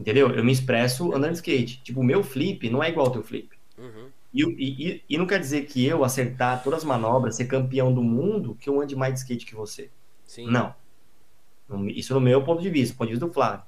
Entendeu? 0.00 0.30
Eu 0.30 0.42
me 0.42 0.50
expresso 0.50 1.14
andando 1.14 1.32
de 1.32 1.36
skate. 1.36 1.82
Tipo, 1.82 2.00
o 2.00 2.04
meu 2.04 2.22
flip 2.24 2.70
não 2.70 2.82
é 2.82 2.88
igual 2.88 3.08
ao 3.08 3.12
teu 3.12 3.22
flip. 3.22 3.50
Uhum. 3.76 4.08
E, 4.32 4.42
e, 4.42 5.04
e, 5.10 5.18
não 5.18 5.26
quer 5.26 5.38
dizer 5.38 5.66
que 5.66 5.84
eu 5.84 6.02
acertar 6.02 6.62
todas 6.62 6.78
as 6.78 6.84
manobras, 6.84 7.36
ser 7.36 7.44
campeão 7.44 7.92
do 7.92 8.02
mundo, 8.02 8.56
que 8.58 8.70
eu 8.70 8.80
ande 8.80 8.96
mais 8.96 9.12
de 9.12 9.20
skate 9.20 9.44
que 9.44 9.54
você. 9.54 9.90
Sim. 10.24 10.46
Não. 10.46 10.74
Isso 11.88 12.14
no 12.14 12.20
meu 12.20 12.42
ponto 12.42 12.62
de 12.62 12.70
vista, 12.70 12.96
ponto 12.96 13.08
de 13.08 13.12
vista 13.12 13.26
do 13.26 13.32
Flávio. 13.32 13.62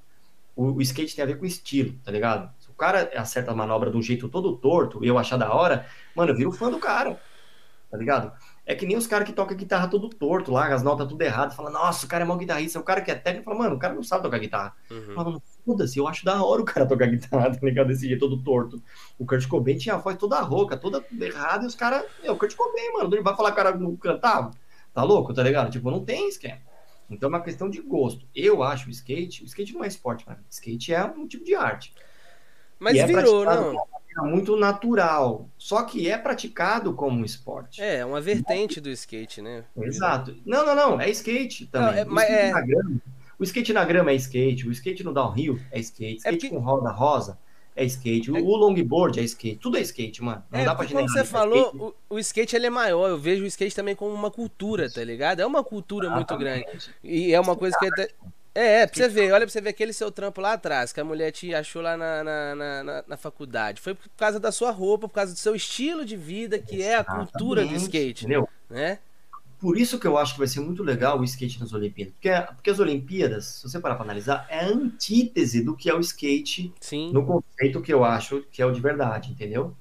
O, 0.56 0.72
o, 0.72 0.80
skate 0.80 1.14
tem 1.14 1.22
a 1.22 1.26
ver 1.26 1.38
com 1.38 1.44
estilo, 1.44 1.92
tá 2.02 2.10
ligado? 2.10 2.50
Se 2.58 2.70
o 2.70 2.74
cara 2.74 3.10
acerta 3.14 3.50
a 3.50 3.54
manobra 3.54 3.90
de 3.90 3.96
um 3.98 4.02
jeito 4.02 4.26
todo 4.26 4.56
torto 4.56 5.04
e 5.04 5.08
eu 5.08 5.18
achar 5.18 5.36
da 5.36 5.52
hora, 5.52 5.86
mano, 6.16 6.32
eu 6.32 6.36
viro 6.36 6.52
fã 6.52 6.70
do 6.70 6.78
cara. 6.78 7.20
Tá 7.92 7.98
ligado? 7.98 8.32
É 8.64 8.74
que 8.74 8.86
nem 8.86 8.96
os 8.96 9.06
caras 9.06 9.28
que 9.28 9.34
tocam 9.34 9.54
guitarra 9.54 9.86
todo 9.86 10.08
torto 10.08 10.50
lá, 10.50 10.72
as 10.72 10.82
notas 10.82 11.06
tudo 11.06 11.20
errado, 11.20 11.54
fala, 11.54 11.68
nossa, 11.68 12.06
o 12.06 12.08
cara 12.08 12.24
é 12.24 12.26
mau 12.26 12.38
guitarrista. 12.38 12.80
O 12.80 12.82
cara 12.82 13.02
que 13.02 13.10
é 13.10 13.14
técnico 13.14 13.44
fala, 13.44 13.58
mano, 13.58 13.76
o 13.76 13.78
cara 13.78 13.92
não 13.92 14.02
sabe 14.02 14.22
tocar 14.22 14.38
guitarra. 14.38 14.74
Uhum. 14.90 15.14
Fala, 15.14 15.42
foda-se, 15.62 15.98
eu 15.98 16.08
acho 16.08 16.24
da 16.24 16.42
hora 16.42 16.62
o 16.62 16.64
cara 16.64 16.86
tocar 16.86 17.06
guitarra, 17.06 17.50
tá 17.52 17.58
ligado? 17.60 17.88
Desse 17.88 18.08
jeito 18.08 18.20
todo 18.20 18.42
torto. 18.42 18.82
O 19.18 19.26
Kurt 19.26 19.46
Cobain 19.46 19.76
tinha 19.76 19.96
a 19.96 19.98
voz 19.98 20.16
toda 20.16 20.40
rouca, 20.40 20.74
toda 20.74 21.04
errada, 21.20 21.64
e 21.64 21.66
os 21.66 21.74
caras, 21.74 22.06
é 22.24 22.32
o 22.32 22.36
Kurt 22.38 22.56
Cobain, 22.56 22.94
mano, 22.94 23.14
ele 23.14 23.22
vai 23.22 23.36
falar 23.36 23.52
que 23.52 23.60
o 23.60 23.62
cara 23.62 23.76
não 23.76 23.94
cantava. 23.94 24.52
Tá 24.94 25.02
louco, 25.02 25.34
tá 25.34 25.42
ligado? 25.42 25.70
Tipo, 25.70 25.90
não 25.90 26.02
tem 26.02 26.30
esquema. 26.30 26.60
Então 27.10 27.26
é 27.26 27.32
uma 27.32 27.42
questão 27.42 27.68
de 27.68 27.82
gosto. 27.82 28.26
Eu 28.34 28.62
acho 28.62 28.88
o 28.88 28.90
skate, 28.90 29.42
o 29.42 29.44
skate 29.44 29.74
não 29.74 29.84
é 29.84 29.88
esporte, 29.88 30.24
cara. 30.24 30.42
Skate 30.48 30.94
é 30.94 31.04
um 31.04 31.26
tipo 31.26 31.44
de 31.44 31.54
arte. 31.54 31.92
Mas 32.80 32.96
é 32.96 33.06
virou, 33.06 33.44
não? 33.44 33.76
Muito 34.20 34.56
natural, 34.56 35.48
só 35.56 35.82
que 35.82 36.10
é 36.10 36.18
praticado 36.18 36.92
como 36.92 37.20
um 37.20 37.24
esporte. 37.24 37.80
É, 37.80 37.98
é 37.98 38.04
uma 38.04 38.20
vertente 38.20 38.80
do 38.80 38.90
skate, 38.90 39.40
né? 39.40 39.64
Exato. 39.76 40.36
Não, 40.44 40.66
não, 40.66 40.74
não, 40.74 41.00
é 41.00 41.08
skate 41.10 41.66
também. 41.66 42.04
Não, 42.04 42.20
é, 42.20 42.20
o, 42.20 42.20
skate 42.20 42.32
é... 42.32 42.66
grama, 42.66 43.02
o, 43.38 43.44
skate 43.44 43.72
na 43.72 43.84
grama, 43.84 44.10
é 44.10 44.14
skate, 44.16 44.68
o 44.68 44.72
skate 44.72 45.04
no 45.04 45.14
downhill 45.14 45.58
é 45.70 45.80
skate, 45.80 46.18
skate 46.18 46.28
é 46.28 46.38
porque... 46.38 46.48
com 46.50 46.58
roda 46.58 46.90
rosa 46.90 47.38
é 47.74 47.84
skate, 47.84 48.30
o, 48.30 48.36
é... 48.36 48.40
o 48.40 48.56
longboard 48.56 49.18
é 49.18 49.22
skate, 49.22 49.56
tudo 49.56 49.78
é 49.78 49.80
skate, 49.80 50.22
mano. 50.22 50.42
Não 50.50 50.60
é, 50.60 50.64
dá 50.64 50.74
pra 50.74 50.86
Como 50.86 51.08
você 51.08 51.24
falou, 51.24 51.66
skate. 51.66 51.76
O, 51.78 51.94
o, 52.10 52.18
skate 52.18 52.56
ele 52.56 52.66
é 52.66 52.70
maior, 52.70 53.08
eu 53.08 53.18
vejo 53.18 53.44
o 53.44 53.46
skate 53.46 53.74
também 53.74 53.96
como 53.96 54.12
uma 54.12 54.30
cultura, 54.30 54.90
tá 54.90 55.02
ligado? 55.02 55.40
É 55.40 55.46
uma 55.46 55.64
cultura 55.64 56.10
muito 56.10 56.36
grande. 56.36 56.66
E 57.02 57.32
é 57.32 57.40
uma 57.40 57.56
coisa 57.56 57.76
que 57.78 57.86
até 57.86 58.08
é, 58.54 58.82
é, 58.82 58.86
pra 58.86 58.96
você 58.96 59.08
ver, 59.08 59.32
olha 59.32 59.46
pra 59.46 59.52
você 59.52 59.60
ver 59.60 59.70
aquele 59.70 59.92
seu 59.92 60.10
trampo 60.10 60.40
lá 60.40 60.52
atrás, 60.52 60.92
que 60.92 61.00
a 61.00 61.04
mulher 61.04 61.30
te 61.30 61.54
achou 61.54 61.80
lá 61.80 61.96
na, 61.96 62.22
na, 62.22 62.54
na, 62.54 63.04
na 63.08 63.16
faculdade. 63.16 63.80
Foi 63.80 63.94
por 63.94 64.08
causa 64.16 64.38
da 64.38 64.52
sua 64.52 64.70
roupa, 64.70 65.08
por 65.08 65.14
causa 65.14 65.32
do 65.32 65.38
seu 65.38 65.54
estilo 65.54 66.04
de 66.04 66.16
vida, 66.16 66.58
que 66.58 66.82
é 66.82 66.96
a 66.96 67.04
cultura 67.04 67.64
do 67.64 67.74
skate. 67.74 68.24
Entendeu? 68.24 68.48
Né? 68.68 68.98
Por 69.58 69.78
isso 69.78 69.98
que 69.98 70.06
eu 70.06 70.18
acho 70.18 70.32
que 70.34 70.40
vai 70.40 70.48
ser 70.48 70.60
muito 70.60 70.82
legal 70.82 71.20
o 71.20 71.24
skate 71.24 71.60
nas 71.60 71.72
Olimpíadas. 71.72 72.12
Porque, 72.14 72.30
porque 72.54 72.70
as 72.70 72.80
Olimpíadas, 72.80 73.44
se 73.44 73.62
você 73.62 73.78
parar 73.78 73.94
pra 73.94 74.04
analisar, 74.04 74.44
é 74.50 74.58
a 74.58 74.66
antítese 74.66 75.62
do 75.62 75.76
que 75.76 75.88
é 75.88 75.94
o 75.94 76.00
skate 76.00 76.74
Sim. 76.80 77.12
no 77.12 77.24
conceito 77.24 77.80
que 77.80 77.92
eu 77.92 78.04
acho 78.04 78.44
que 78.50 78.60
é 78.60 78.66
o 78.66 78.72
de 78.72 78.80
verdade, 78.80 79.30
entendeu? 79.30 79.74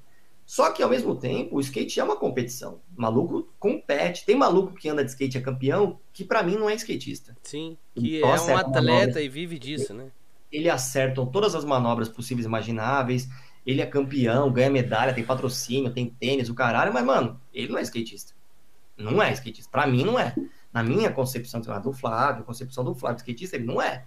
Só 0.51 0.69
que, 0.69 0.83
ao 0.83 0.89
mesmo 0.89 1.15
tempo, 1.15 1.55
o 1.55 1.61
skate 1.61 2.01
é 2.01 2.03
uma 2.03 2.17
competição. 2.17 2.81
O 2.97 3.01
maluco 3.01 3.47
compete. 3.57 4.25
Tem 4.25 4.35
maluco 4.35 4.73
que 4.73 4.89
anda 4.89 5.01
de 5.01 5.09
skate 5.09 5.37
é 5.37 5.41
campeão, 5.41 5.97
que 6.11 6.25
para 6.25 6.43
mim 6.43 6.55
não 6.55 6.69
é 6.69 6.75
skatista. 6.75 7.37
Sim, 7.41 7.77
que 7.95 8.21
é 8.21 8.25
um 8.25 8.57
atleta 8.57 9.21
e 9.21 9.29
vive 9.29 9.57
disso, 9.57 9.93
né? 9.93 10.11
Ele 10.51 10.69
acerta 10.69 11.25
todas 11.25 11.55
as 11.55 11.63
manobras 11.63 12.09
possíveis 12.09 12.43
e 12.45 12.49
imagináveis. 12.49 13.29
Ele 13.65 13.79
é 13.79 13.85
campeão, 13.85 14.51
ganha 14.51 14.69
medalha, 14.69 15.13
tem 15.13 15.23
patrocínio, 15.23 15.93
tem 15.93 16.09
tênis, 16.09 16.49
o 16.49 16.53
caralho. 16.53 16.93
Mas, 16.93 17.05
mano, 17.05 17.39
ele 17.53 17.71
não 17.71 17.77
é 17.77 17.81
skatista. 17.83 18.33
Não 18.97 19.23
é 19.23 19.31
skatista. 19.31 19.71
Pra 19.71 19.87
mim, 19.87 20.03
não 20.03 20.19
é. 20.19 20.35
Na 20.73 20.83
minha 20.83 21.13
concepção 21.13 21.61
do 21.61 21.93
Flávio, 21.93 22.43
concepção 22.43 22.83
do 22.83 22.93
Flávio 22.93 23.19
skatista, 23.19 23.55
ele 23.55 23.63
não 23.63 23.81
é. 23.81 24.03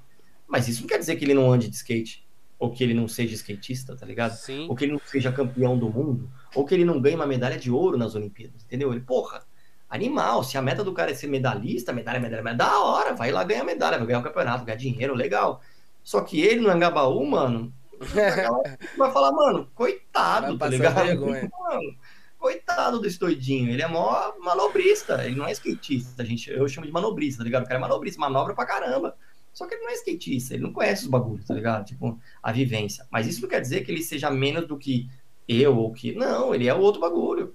Mas 0.47 0.69
isso 0.69 0.83
não 0.83 0.89
quer 0.89 0.99
dizer 0.99 1.17
que 1.17 1.25
ele 1.25 1.33
não 1.33 1.51
ande 1.51 1.71
de 1.71 1.77
skate 1.77 2.23
ou 2.65 2.71
que 2.71 2.83
ele 2.83 2.95
não 2.95 3.07
seja 3.07 3.35
skatista, 3.35 3.95
tá 3.95 4.07
ligado? 4.07 4.33
Sim. 4.37 4.67
Ou 4.69 4.75
que 4.75 4.85
ele 4.85 4.93
não 4.93 5.01
seja 5.05 5.31
campeão 5.31 5.79
do 5.79 5.89
mundo, 5.89 6.31
ou 6.55 6.65
que 6.65 6.75
ele 6.75 6.85
não 6.85 7.01
ganhe 7.01 7.15
uma 7.15 7.27
medalha 7.27 7.59
de 7.59 7.71
ouro 7.71 7.99
nas 7.99 8.15
Olimpíadas, 8.15 8.65
entendeu? 8.65 8.91
Ele, 8.91 9.01
porra, 9.01 9.45
animal, 9.89 10.43
se 10.43 10.57
a 10.57 10.63
meta 10.63 10.83
do 10.83 10.95
cara 10.95 11.11
é 11.11 11.15
ser 11.15 11.27
medalhista, 11.27 11.93
medalha, 11.93 12.19
medalha, 12.19 12.43
medalha, 12.43 12.57
da 12.57 12.81
hora, 12.81 13.15
vai 13.15 13.31
lá 13.31 13.45
ganhar 13.45 13.65
medalha, 13.65 13.99
vai 13.99 14.07
ganhar 14.07 14.21
o 14.21 14.23
campeonato, 14.23 14.65
ganhar 14.65 14.79
dinheiro, 14.79 15.15
legal. 15.15 15.61
Só 16.03 16.23
que 16.23 16.41
ele 16.41 16.61
no 16.61 16.71
Angabaú, 16.71 17.25
mano, 17.27 17.73
vai 18.97 19.13
falar, 19.13 19.33
mano, 19.33 19.69
coitado, 19.75 20.57
tá 20.57 20.67
ligado? 20.67 21.21
Mano, 21.61 21.97
coitado 22.39 23.01
desse 23.01 23.19
doidinho, 23.19 23.71
ele 23.71 23.81
é 23.81 23.87
mó 23.87 24.33
manobrista, 24.39 25.25
ele 25.25 25.35
não 25.35 25.47
é 25.47 25.53
skatista, 25.53 26.25
gente, 26.25 26.51
eu 26.51 26.69
chamo 26.69 26.87
de 26.87 26.93
manobrista, 26.93 27.39
tá 27.39 27.45
ligado? 27.45 27.63
O 27.63 27.67
cara 27.67 27.79
é 27.79 27.81
manobrista, 27.81 28.21
manobra 28.21 28.55
pra 28.55 28.67
caramba. 28.67 29.17
Só 29.55 29.67
que 29.69 29.75
ele 29.75 29.85
não 29.85 29.91
é 29.91 29.95
skatista, 29.95 30.55
ele 30.55 30.65
não 30.65 30.73
conhece 30.73 31.05
os 31.05 31.09
bagulhos, 31.09 31.47
tá 31.47 31.55
ligado? 31.55 31.87
Tipo, 31.87 32.21
a 32.43 32.51
vivência. 32.51 33.07
Mas 33.09 33.29
isso 33.29 33.41
não 33.41 33.49
quer 33.49 33.61
dizer 33.61 33.85
que 33.85 33.93
ele 33.93 34.03
seja 34.03 34.29
menos 34.29 34.67
do 34.67 34.77
que 34.77 35.09
eu 35.49 35.79
ou 35.79 35.93
que. 35.93 36.13
Não, 36.13 36.53
ele 36.53 36.67
é 36.67 36.75
o 36.75 36.81
outro 36.81 37.01
bagulho. 37.01 37.55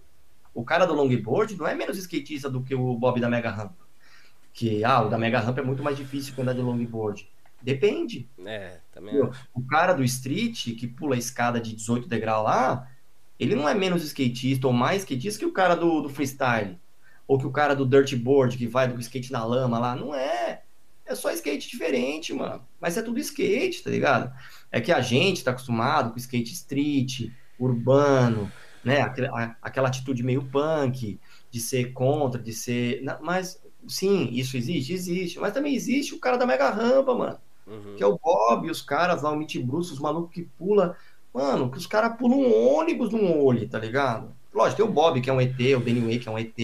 O 0.53 0.63
cara 0.63 0.85
do 0.85 0.93
longboard 0.93 1.57
não 1.57 1.67
é 1.67 1.75
menos 1.75 1.97
skatista 1.97 2.49
do 2.49 2.63
que 2.63 2.73
o 2.73 2.95
Bob 2.95 3.19
da 3.19 3.29
Mega 3.29 3.51
Ramp. 3.51 3.73
Que, 4.53 4.83
ah, 4.83 5.01
o 5.01 5.09
da 5.09 5.17
Mega 5.17 5.39
Ramp 5.39 5.57
é 5.57 5.61
muito 5.61 5.83
mais 5.83 5.97
difícil 5.97 6.33
que 6.33 6.41
andar 6.41 6.53
de 6.53 6.61
longboard. 6.61 7.29
Depende. 7.61 8.29
É, 8.45 8.79
também. 8.91 9.21
O 9.53 9.61
cara 9.67 9.93
do 9.93 10.03
street, 10.03 10.75
que 10.77 10.87
pula 10.87 11.15
a 11.15 11.19
escada 11.19 11.59
de 11.59 11.75
18 11.75 12.07
degraus 12.07 12.45
lá, 12.45 12.89
ele 13.37 13.55
não 13.55 13.67
é 13.67 13.73
menos 13.73 14.03
skatista 14.03 14.67
ou 14.67 14.73
mais 14.73 15.01
skatista 15.01 15.39
que 15.39 15.45
o 15.45 15.51
cara 15.51 15.75
do, 15.75 16.01
do 16.01 16.09
freestyle. 16.09 16.79
Ou 17.27 17.37
que 17.37 17.45
o 17.45 17.51
cara 17.51 17.75
do 17.75 17.85
dirtboard, 17.85 18.57
que 18.57 18.67
vai 18.67 18.87
do 18.87 18.99
skate 18.99 19.31
na 19.31 19.43
lama 19.43 19.77
lá. 19.77 19.95
Não 19.95 20.15
é. 20.15 20.63
É 21.09 21.15
só 21.15 21.31
skate 21.31 21.67
diferente, 21.67 22.31
mano. 22.31 22.63
Mas 22.79 22.95
é 22.95 23.01
tudo 23.01 23.19
skate, 23.19 23.83
tá 23.83 23.89
ligado? 23.89 24.31
É 24.71 24.79
que 24.79 24.91
a 24.91 25.01
gente 25.01 25.43
tá 25.43 25.49
acostumado 25.49 26.11
com 26.11 26.17
skate 26.17 26.53
street, 26.53 27.31
urbano, 27.59 28.51
né? 28.83 29.01
Aquela, 29.01 29.57
aquela 29.59 29.87
atitude 29.87 30.21
meio 30.21 30.43
punk, 30.43 31.19
de 31.49 31.59
ser 31.59 31.93
contra, 31.93 32.39
de 32.39 32.53
ser. 32.53 33.03
Mas, 33.21 33.59
sim, 33.87 34.29
isso 34.31 34.55
existe? 34.55 34.93
Existe. 34.93 35.39
Mas 35.39 35.51
também 35.51 35.73
existe 35.73 36.13
o 36.13 36.19
cara 36.19 36.37
da 36.37 36.45
mega 36.45 36.69
rampa, 36.69 37.15
mano. 37.15 37.39
Uhum. 37.65 37.95
Que 37.95 38.03
é 38.03 38.07
o 38.07 38.19
Bob, 38.19 38.69
os 38.69 38.83
caras 38.83 39.23
lá, 39.23 39.31
o 39.31 39.35
Mitty 39.35 39.57
Bruce, 39.57 39.91
os 39.91 39.99
malucos 39.99 40.31
que 40.31 40.43
pula. 40.43 40.95
Mano, 41.33 41.71
que 41.71 41.77
os 41.79 41.87
caras 41.87 42.17
pulam 42.17 42.39
um 42.39 42.75
ônibus 42.75 43.11
num 43.11 43.35
olho, 43.43 43.67
tá 43.67 43.79
ligado? 43.79 44.31
Lógico, 44.53 44.77
tem 44.77 44.85
o 44.85 44.93
Bob, 44.93 45.21
que 45.21 45.29
é 45.29 45.33
um 45.33 45.41
ET, 45.41 45.59
o 45.75 45.79
Danny 45.79 46.01
Way, 46.01 46.19
que 46.19 46.29
é 46.29 46.31
um 46.31 46.37
ET, 46.37 46.55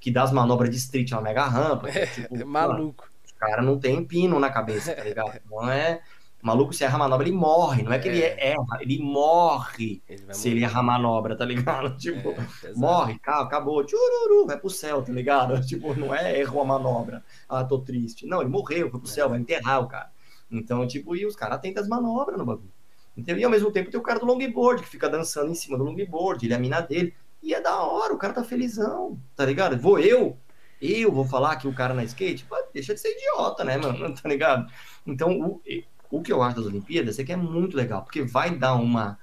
que 0.00 0.10
dá 0.10 0.22
as 0.22 0.32
manobras 0.32 0.70
de 0.70 0.76
street 0.76 1.10
na 1.10 1.20
mega 1.20 1.44
rampa. 1.46 1.88
É, 1.88 2.06
tipo, 2.14 2.36
é 2.36 2.44
maluco. 2.44 3.07
Mano, 3.40 3.50
cara 3.50 3.62
não 3.62 3.78
tem 3.78 4.04
pino 4.04 4.38
na 4.38 4.50
cabeça, 4.50 4.94
tá 4.94 5.02
ligado? 5.02 5.40
Não 5.50 5.70
é. 5.70 6.00
O 6.40 6.46
maluco, 6.46 6.72
se 6.72 6.84
erra 6.84 6.94
a 6.94 6.98
manobra, 6.98 7.26
ele 7.26 7.36
morre. 7.36 7.82
Não 7.82 7.92
é 7.92 7.98
que 7.98 8.08
é. 8.08 8.12
ele 8.12 8.22
erra, 8.22 8.78
ele 8.80 9.02
morre 9.02 10.00
ele 10.08 10.18
se 10.32 10.48
morrer. 10.48 10.56
ele 10.56 10.64
erra 10.64 10.80
a 10.80 10.82
manobra, 10.82 11.36
tá 11.36 11.44
ligado? 11.44 11.94
Tipo, 11.98 12.30
é, 12.64 12.72
morre, 12.76 13.18
acabou, 13.24 13.84
tchururu, 13.84 14.46
vai 14.46 14.56
pro 14.56 14.70
céu, 14.70 15.02
tá 15.02 15.12
ligado? 15.12 15.60
Tipo, 15.66 15.94
não 15.94 16.14
é 16.14 16.38
errou 16.38 16.62
a 16.62 16.64
manobra. 16.64 17.24
Ah, 17.48 17.64
tô 17.64 17.80
triste. 17.80 18.24
Não, 18.24 18.40
ele 18.40 18.50
morreu, 18.50 18.88
foi 18.88 19.00
pro 19.00 19.08
céu, 19.08 19.28
vai 19.28 19.38
enterrar 19.38 19.82
o 19.82 19.88
cara. 19.88 20.12
Então, 20.50 20.86
tipo, 20.86 21.14
e 21.16 21.26
os 21.26 21.34
caras 21.34 21.60
tentam 21.60 21.82
as 21.82 21.88
manobras 21.88 22.38
no 22.38 22.46
bagulho. 22.46 22.72
Entendeu? 23.16 23.40
E 23.40 23.44
ao 23.44 23.50
mesmo 23.50 23.72
tempo 23.72 23.90
tem 23.90 23.98
o 23.98 24.02
cara 24.02 24.20
do 24.20 24.26
longboard, 24.26 24.82
que 24.82 24.88
fica 24.88 25.08
dançando 25.08 25.50
em 25.50 25.54
cima 25.54 25.76
do 25.76 25.82
longboard, 25.82 26.46
ele 26.46 26.54
é 26.54 26.56
a 26.56 26.60
mina 26.60 26.80
dele. 26.80 27.14
E 27.42 27.52
é 27.52 27.60
da 27.60 27.82
hora, 27.82 28.14
o 28.14 28.18
cara 28.18 28.32
tá 28.32 28.44
felizão, 28.44 29.18
tá 29.34 29.44
ligado? 29.44 29.76
Vou 29.76 29.98
eu, 29.98 30.38
eu 30.80 31.12
vou 31.12 31.24
falar 31.24 31.56
que 31.56 31.66
o 31.66 31.74
cara 31.74 31.94
na 31.94 32.04
skate, 32.04 32.46
deixa 32.72 32.94
de 32.94 33.00
ser 33.00 33.10
idiota, 33.16 33.64
né, 33.64 33.76
mano? 33.76 34.14
Tá 34.20 34.28
ligado? 34.28 34.70
Então, 35.06 35.40
o, 35.40 35.62
o 36.10 36.22
que 36.22 36.32
eu 36.32 36.42
acho 36.42 36.56
das 36.56 36.66
Olimpíadas 36.66 37.18
é 37.18 37.24
que 37.24 37.32
é 37.32 37.36
muito 37.36 37.76
legal, 37.76 38.02
porque 38.02 38.22
vai 38.22 38.56
dar 38.56 38.74
uma, 38.74 39.18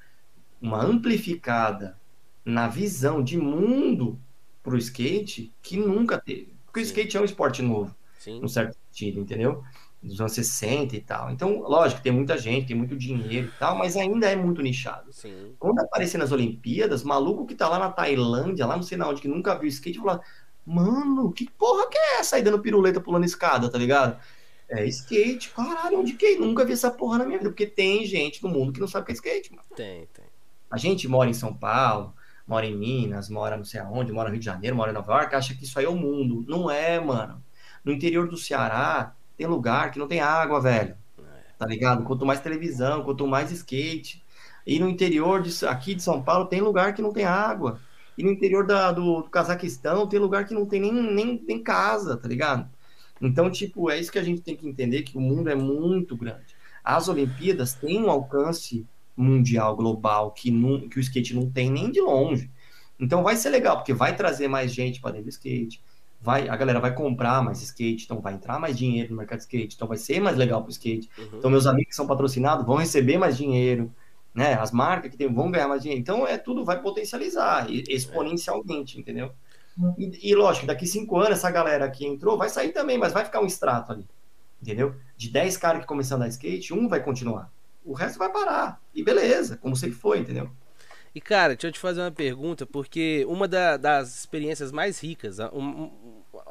uma 0.62 0.84
amplificada 0.84 1.98
na 2.44 2.68
visão 2.68 3.24
de 3.24 3.38
mundo 3.38 4.20
pro 4.62 4.78
skate 4.78 5.54
que 5.62 5.78
nunca 5.78 6.20
teve. 6.20 6.56
Porque 6.66 6.82
Sim. 6.82 6.86
o 6.86 6.90
skate 6.90 7.18
é 7.18 7.22
um 7.22 7.26
esporte 7.26 7.62
novo, 7.62 7.96
Sim. 8.20 8.40
num 8.40 8.48
certo 8.48 8.78
sentido, 8.92 9.20
entendeu? 9.20 9.64
Dos 10.04 10.20
anos 10.20 10.34
60 10.34 10.96
e 10.96 11.02
tal. 11.02 11.32
Então, 11.32 11.62
lógico, 11.62 12.02
tem 12.02 12.12
muita 12.12 12.38
gente, 12.38 12.68
tem 12.68 12.76
muito 12.76 12.96
dinheiro 12.96 13.48
e 13.48 13.60
tal, 13.60 13.76
mas 13.78 13.98
ainda 13.98 14.30
é 14.30 14.36
muito 14.36 14.62
nichado. 14.62 15.12
Sim. 15.12 15.56
Quando 15.58 15.80
aparecer 15.80 16.18
nas 16.18 16.32
Olimpíadas, 16.32 17.04
maluco 17.04 17.46
que 17.46 17.56
tá 17.56 17.68
lá 17.68 17.80
na 17.80 17.92
Tailândia, 17.92 18.68
lá 18.68 18.76
não 18.76 18.84
sei 18.84 18.98
na 18.98 19.08
onde, 19.08 19.22
que 19.22 19.28
nunca 19.28 19.58
viu 19.58 19.68
skate, 19.68 19.98
fala, 19.98 20.22
mano, 20.66 21.32
que 21.32 21.50
porra 21.52 21.90
que 21.90 21.98
é 21.98 22.20
essa 22.20 22.36
aí 22.36 22.42
dando 22.42 22.60
piruleta 22.60 23.00
pulando 23.00 23.26
escada, 23.26 23.70
tá 23.70 23.78
ligado? 23.78 24.20
É 24.68 24.86
skate, 24.88 25.50
caralho, 25.52 26.00
onde 26.00 26.14
que 26.14 26.26
é? 26.26 26.38
Nunca 26.38 26.66
vi 26.66 26.74
essa 26.74 26.90
porra 26.90 27.20
na 27.20 27.26
minha 27.26 27.38
vida, 27.38 27.52
porque 27.52 27.68
tem 27.68 28.04
gente 28.06 28.42
no 28.42 28.50
mundo 28.50 28.74
que 28.74 28.80
não 28.80 28.88
sabe 28.88 29.04
o 29.04 29.06
que 29.06 29.12
é 29.12 29.16
skate, 29.16 29.52
mano. 29.52 29.68
Tem, 29.76 30.08
tem. 30.08 30.26
A 30.72 30.78
gente 30.78 31.08
mora 31.08 31.30
em 31.30 31.34
São 31.34 31.54
Paulo, 31.54 32.14
mora 32.48 32.66
em 32.66 32.76
Minas, 32.76 33.30
mora 33.30 33.58
não 33.58 33.64
sei 33.64 33.80
aonde, 33.80 34.12
mora 34.12 34.30
no 34.30 34.34
Rio 34.34 34.40
de 34.40 34.46
Janeiro, 34.46 34.76
mora 34.76 34.92
em 34.92 34.94
Nova 34.94 35.14
York, 35.14 35.36
acha 35.36 35.54
que 35.54 35.64
isso 35.64 35.78
aí 35.78 35.86
é 35.86 35.90
o 35.90 35.96
mundo. 35.96 36.44
Não 36.48 36.70
é, 36.70 37.00
mano. 37.00 37.44
No 37.84 37.92
interior 37.92 38.28
do 38.28 38.38
Ceará, 38.38 39.16
tem 39.38 39.46
lugar 39.46 39.92
que 39.92 40.00
não 40.00 40.08
tem 40.08 40.20
água, 40.20 40.60
velho. 40.60 40.98
É. 41.20 41.24
Tá 41.58 41.66
ligado? 41.68 42.04
Quanto 42.04 42.26
mais 42.26 42.40
televisão, 42.40 43.04
quanto 43.04 43.28
mais 43.28 43.52
skate. 43.52 44.24
E 44.66 44.80
no 44.80 44.90
interior 44.90 45.42
de, 45.44 45.66
aqui 45.68 45.94
de 45.94 46.02
São 46.02 46.24
Paulo 46.24 46.46
tem 46.46 46.62
lugar 46.62 46.94
que 46.94 47.02
não 47.02 47.14
tem 47.14 47.26
água. 47.26 47.80
E 48.18 48.24
no 48.24 48.32
interior 48.32 48.66
da, 48.66 48.92
do, 48.92 49.22
do 49.22 49.30
Cazaquistão 49.30 50.08
tem 50.08 50.20
lugar 50.20 50.46
que 50.46 50.54
não 50.54 50.66
tem 50.66 50.80
nem, 50.80 50.94
nem, 50.94 51.44
nem 51.46 51.62
casa, 51.62 52.18
tá 52.18 52.28
ligado? 52.28 52.70
Então, 53.22 53.50
tipo, 53.50 53.90
é 53.90 54.00
isso 54.00 54.12
que 54.12 54.20
a 54.20 54.24
gente 54.24 54.42
tem 54.42 54.56
que 54.56 54.68
entender, 54.68 55.04
que 55.04 55.18
o 55.18 55.22
mundo 55.22 55.50
é 55.50 55.56
muito 55.56 56.16
grande. 56.16 56.56
As 56.84 57.08
Olimpíadas 57.08 57.74
têm 57.74 58.04
um 58.04 58.10
alcance 58.10 58.86
mundial, 59.16 59.76
global, 59.76 60.32
que, 60.32 60.52
não, 60.52 60.88
que 60.88 60.98
o 60.98 61.02
skate 61.02 61.34
não 61.34 61.50
tem 61.50 61.70
nem 61.72 61.90
de 61.90 62.02
longe. 62.02 62.52
Então 63.00 63.24
vai 63.24 63.36
ser 63.36 63.50
legal, 63.50 63.78
porque 63.78 63.94
vai 63.94 64.16
trazer 64.16 64.48
mais 64.48 64.74
gente 64.74 65.02
para 65.02 65.12
dentro 65.12 65.26
do 65.26 65.30
skate, 65.30 65.82
vai, 66.22 66.48
a 66.48 66.56
galera 66.56 66.80
vai 66.80 66.94
comprar 66.94 67.44
mais 67.44 67.62
skate, 67.62 68.06
então 68.06 68.20
vai 68.22 68.34
entrar 68.34 68.60
mais 68.60 68.78
dinheiro 68.78 69.12
no 69.12 69.18
mercado 69.18 69.40
de 69.40 69.44
skate, 69.44 69.76
então 69.76 69.88
vai 69.88 69.98
ser 69.98 70.20
mais 70.20 70.38
legal 70.38 70.62
para 70.62 70.70
o 70.70 70.72
skate. 70.72 71.10
Uhum. 71.18 71.30
Então 71.38 71.52
meus 71.52 71.68
amigos 71.68 71.90
que 71.90 71.96
são 71.96 72.08
patrocinados 72.08 72.66
vão 72.66 72.78
receber 72.78 73.18
mais 73.18 73.38
dinheiro, 73.38 73.94
né? 74.36 74.54
As 74.54 74.72
marcas 74.72 75.10
que 75.10 75.18
tem 75.18 75.34
vão 75.34 75.50
ganhar 75.50 75.68
mais 75.68 75.82
dinheiro. 75.82 76.02
Então 76.02 76.28
é 76.28 76.38
tudo 76.38 76.66
vai 76.66 76.82
potencializar 76.82 77.68
exponencialmente, 77.70 79.00
entendeu? 79.00 79.32
E, 79.98 80.32
e 80.32 80.36
lógico, 80.36 80.68
daqui 80.68 80.86
cinco 80.86 81.18
anos 81.18 81.32
essa 81.32 81.50
galera 81.50 81.90
que 81.90 82.06
entrou 82.06 82.38
vai 82.38 82.50
sair 82.50 82.72
também, 82.72 82.98
mas 82.98 83.14
vai 83.14 83.26
ficar 83.26 83.42
um 83.42 83.46
extrato 83.46 83.92
ali, 83.92 84.08
entendeu? 84.62 84.96
De 85.18 85.30
10 85.30 85.58
caras 85.58 85.82
que 85.82 85.88
começaram 85.88 86.22
a 86.22 86.26
andar 86.26 86.32
skate, 86.32 86.74
um 86.74 86.88
vai 86.88 87.04
continuar 87.04 87.52
o 87.86 87.94
resto 87.94 88.18
vai 88.18 88.30
parar. 88.30 88.82
E 88.94 89.04
beleza, 89.04 89.56
como 89.58 89.76
sempre 89.76 89.96
foi, 89.96 90.20
entendeu? 90.20 90.50
E 91.14 91.22
cara, 91.22 91.54
deixa 91.56 91.68
eu 91.68 91.72
te 91.72 91.80
fazer 91.80 92.02
uma 92.02 92.12
pergunta, 92.12 92.66
porque 92.66 93.24
uma 93.30 93.48
da, 93.48 93.78
das 93.78 94.18
experiências 94.18 94.72
mais 94.72 95.00
ricas, 95.00 95.40
a, 95.40 95.50
um, 95.54 95.90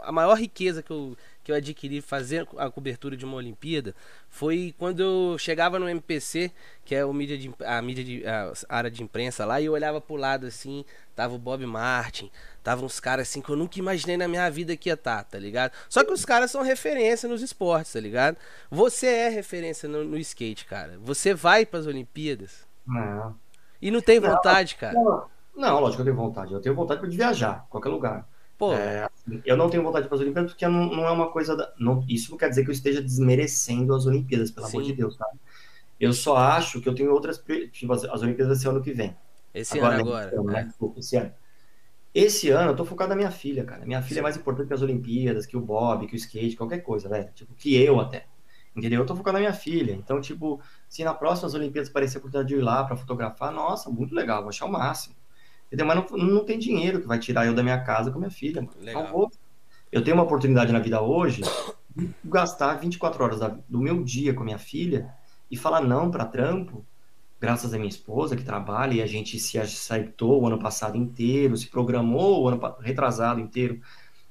a 0.02 0.10
maior 0.10 0.38
riqueza 0.38 0.82
que 0.82 0.90
eu, 0.90 1.14
que 1.44 1.52
eu 1.52 1.56
adquiri 1.56 2.00
fazendo 2.00 2.48
a 2.56 2.70
cobertura 2.70 3.16
de 3.16 3.24
uma 3.24 3.36
Olimpíada 3.36 3.94
foi 4.30 4.74
quando 4.78 5.00
eu 5.00 5.38
chegava 5.38 5.78
no 5.78 5.88
MPC, 5.88 6.50
que 6.84 6.94
é 6.94 7.04
o 7.04 7.12
mídia 7.12 7.36
de, 7.36 7.54
a 7.64 7.82
mídia 7.82 8.02
de, 8.02 8.26
a 8.26 8.52
área 8.68 8.90
de 8.90 9.02
imprensa 9.02 9.44
lá, 9.44 9.60
e 9.60 9.66
eu 9.66 9.74
olhava 9.74 10.00
pro 10.00 10.16
lado 10.16 10.46
assim, 10.46 10.84
tava 11.14 11.34
o 11.34 11.38
Bob 11.38 11.64
Martin, 11.66 12.30
tava 12.62 12.84
uns 12.84 12.98
caras 12.98 13.28
assim 13.28 13.42
que 13.42 13.50
eu 13.50 13.56
nunca 13.56 13.78
imaginei 13.78 14.16
na 14.16 14.26
minha 14.26 14.50
vida 14.50 14.74
que 14.74 14.88
ia 14.88 14.94
estar, 14.94 15.18
tá, 15.18 15.32
tá 15.32 15.38
ligado? 15.38 15.72
Só 15.88 16.02
que 16.02 16.12
os 16.12 16.24
caras 16.24 16.50
são 16.50 16.62
referência 16.62 17.28
nos 17.28 17.42
esportes, 17.42 17.92
tá 17.92 18.00
ligado? 18.00 18.38
Você 18.70 19.06
é 19.06 19.28
referência 19.28 19.86
no, 19.86 20.02
no 20.02 20.16
skate, 20.16 20.64
cara. 20.64 20.98
Você 21.02 21.34
vai 21.34 21.66
para 21.66 21.80
as 21.80 21.86
Olimpíadas. 21.86 22.66
Não. 22.86 23.36
E 23.82 23.90
não 23.90 24.00
tem 24.00 24.18
vontade, 24.18 24.74
não, 24.74 24.80
cara? 24.80 24.94
Não, 24.94 25.26
não, 25.54 25.80
lógico 25.80 26.02
que 26.02 26.08
eu 26.08 26.14
tenho 26.14 26.26
vontade. 26.26 26.52
Eu 26.54 26.60
tenho 26.60 26.74
vontade 26.74 27.06
de 27.06 27.16
viajar, 27.16 27.66
qualquer 27.68 27.90
lugar. 27.90 28.26
Pô. 28.68 28.72
É, 28.74 29.04
assim, 29.04 29.42
eu 29.44 29.56
não 29.56 29.68
tenho 29.68 29.82
vontade 29.82 30.04
de 30.04 30.10
fazer 30.10 30.24
Olimpíadas 30.24 30.52
porque 30.52 30.66
não, 30.66 30.86
não 30.86 31.06
é 31.06 31.10
uma 31.10 31.30
coisa. 31.30 31.56
Da, 31.56 31.72
não, 31.78 32.04
isso 32.08 32.30
não 32.30 32.38
quer 32.38 32.48
dizer 32.48 32.64
que 32.64 32.70
eu 32.70 32.74
esteja 32.74 33.02
desmerecendo 33.02 33.94
as 33.94 34.06
Olimpíadas, 34.06 34.50
pelo 34.50 34.66
Sim. 34.66 34.76
amor 34.78 34.86
de 34.86 34.92
Deus, 34.94 35.16
tá? 35.16 35.26
Eu 35.98 36.12
só 36.12 36.36
acho 36.36 36.80
que 36.80 36.88
eu 36.88 36.94
tenho 36.94 37.12
outras. 37.12 37.42
Tipo, 37.72 37.92
as, 37.92 38.04
as 38.04 38.22
Olimpíadas 38.22 38.60
ser 38.60 38.68
ano 38.68 38.82
que 38.82 38.92
vem. 38.92 39.16
Esse 39.52 39.78
agora, 39.78 39.94
ano 39.94 40.08
agora. 40.08 40.30
Ano, 40.34 40.44
né? 40.44 40.72
É. 40.80 40.98
Esse 40.98 41.16
ano. 41.16 41.32
Esse 42.14 42.50
ano 42.50 42.70
eu 42.70 42.76
tô 42.76 42.84
focado 42.84 43.10
na 43.10 43.16
minha 43.16 43.30
filha, 43.30 43.64
cara. 43.64 43.84
Minha 43.84 44.00
filha 44.02 44.20
é 44.20 44.22
mais 44.22 44.36
importante 44.36 44.68
que 44.68 44.74
as 44.74 44.82
Olimpíadas, 44.82 45.46
que 45.46 45.56
o 45.56 45.60
Bob, 45.60 46.06
que 46.06 46.14
o 46.14 46.16
skate, 46.16 46.56
qualquer 46.56 46.78
coisa, 46.78 47.08
velho. 47.08 47.28
Tipo, 47.34 47.54
que 47.54 47.74
eu 47.74 48.00
até. 48.00 48.26
Entendeu? 48.76 49.00
Eu 49.00 49.06
tô 49.06 49.14
focado 49.14 49.34
na 49.34 49.40
minha 49.40 49.52
filha. 49.52 49.92
Então, 49.92 50.20
tipo, 50.20 50.60
se 50.88 51.04
na 51.04 51.14
próxima 51.14 51.50
Olimpíadas 51.50 51.90
aparecer 51.90 52.16
a 52.16 52.20
oportunidade 52.20 52.48
de 52.48 52.60
ir 52.60 52.62
lá 52.62 52.84
para 52.84 52.96
fotografar, 52.96 53.52
nossa, 53.52 53.90
muito 53.90 54.14
legal, 54.14 54.40
vou 54.42 54.48
achar 54.48 54.66
o 54.66 54.72
máximo. 54.72 55.14
Entendeu? 55.74 55.86
Mas 55.86 56.10
não, 56.10 56.18
não 56.18 56.44
tem 56.44 56.58
dinheiro 56.58 57.00
que 57.00 57.06
vai 57.06 57.18
tirar 57.18 57.46
eu 57.46 57.54
da 57.54 57.62
minha 57.62 57.80
casa 57.82 58.10
com 58.10 58.18
minha 58.18 58.30
filha. 58.30 58.62
Mano. 58.62 58.72
Legal. 58.80 59.30
Eu 59.90 60.02
tenho 60.02 60.16
uma 60.16 60.22
oportunidade 60.22 60.72
na 60.72 60.78
vida 60.78 61.00
hoje 61.00 61.42
de 61.94 62.10
gastar 62.24 62.74
24 62.74 63.22
horas 63.22 63.40
do 63.68 63.80
meu 63.80 64.02
dia 64.02 64.32
com 64.32 64.42
a 64.42 64.44
minha 64.44 64.58
filha 64.58 65.12
e 65.50 65.56
falar 65.56 65.80
não 65.80 66.10
para 66.10 66.24
trampo, 66.24 66.84
graças 67.40 67.74
à 67.74 67.76
minha 67.76 67.88
esposa 67.88 68.36
que 68.36 68.44
trabalha 68.44 68.94
e 68.94 69.02
a 69.02 69.06
gente 69.06 69.38
se 69.38 69.58
aceitou 69.58 70.42
o 70.42 70.46
ano 70.46 70.58
passado 70.58 70.96
inteiro, 70.96 71.56
se 71.56 71.66
programou 71.66 72.42
o 72.42 72.48
ano 72.48 72.60
retrasado 72.80 73.40
inteiro, 73.40 73.80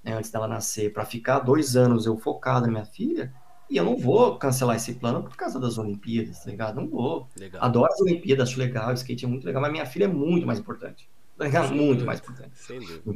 né, 0.03 0.13
antes 0.13 0.31
dela 0.31 0.47
nascer, 0.47 0.91
para 0.91 1.05
ficar 1.05 1.39
dois 1.39 1.75
anos 1.75 2.05
eu 2.05 2.17
focado 2.17 2.65
na 2.65 2.71
minha 2.71 2.85
filha. 2.85 3.33
E 3.69 3.77
eu 3.77 3.85
não 3.85 3.97
vou 3.97 4.37
cancelar 4.37 4.75
esse 4.75 4.93
plano 4.93 5.23
por 5.23 5.35
causa 5.35 5.59
das 5.59 5.77
Olimpíadas, 5.77 6.43
tá 6.43 6.51
ligado? 6.51 6.75
Não 6.75 6.87
vou. 6.87 7.29
Legal. 7.37 7.63
Adoro 7.63 7.91
as 7.91 7.99
Olimpíadas, 8.01 8.49
acho 8.49 8.59
legal, 8.59 8.91
o 8.91 8.93
skate 8.93 9.25
é 9.25 9.27
muito 9.27 9.45
legal, 9.45 9.61
mas 9.61 9.71
minha 9.71 9.85
filha 9.85 10.05
é 10.05 10.07
muito 10.07 10.45
mais 10.45 10.59
importante. 10.59 11.09
Ligado? 11.39 11.73
Muito 11.73 12.05
mais 12.05 12.19
importante. 12.19 12.51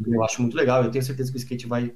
Eu 0.08 0.24
acho 0.24 0.42
muito 0.42 0.56
legal, 0.56 0.84
eu 0.84 0.92
tenho 0.92 1.04
certeza 1.04 1.32
que 1.32 1.38
o 1.38 1.40
skate 1.40 1.68
vai, 1.68 1.94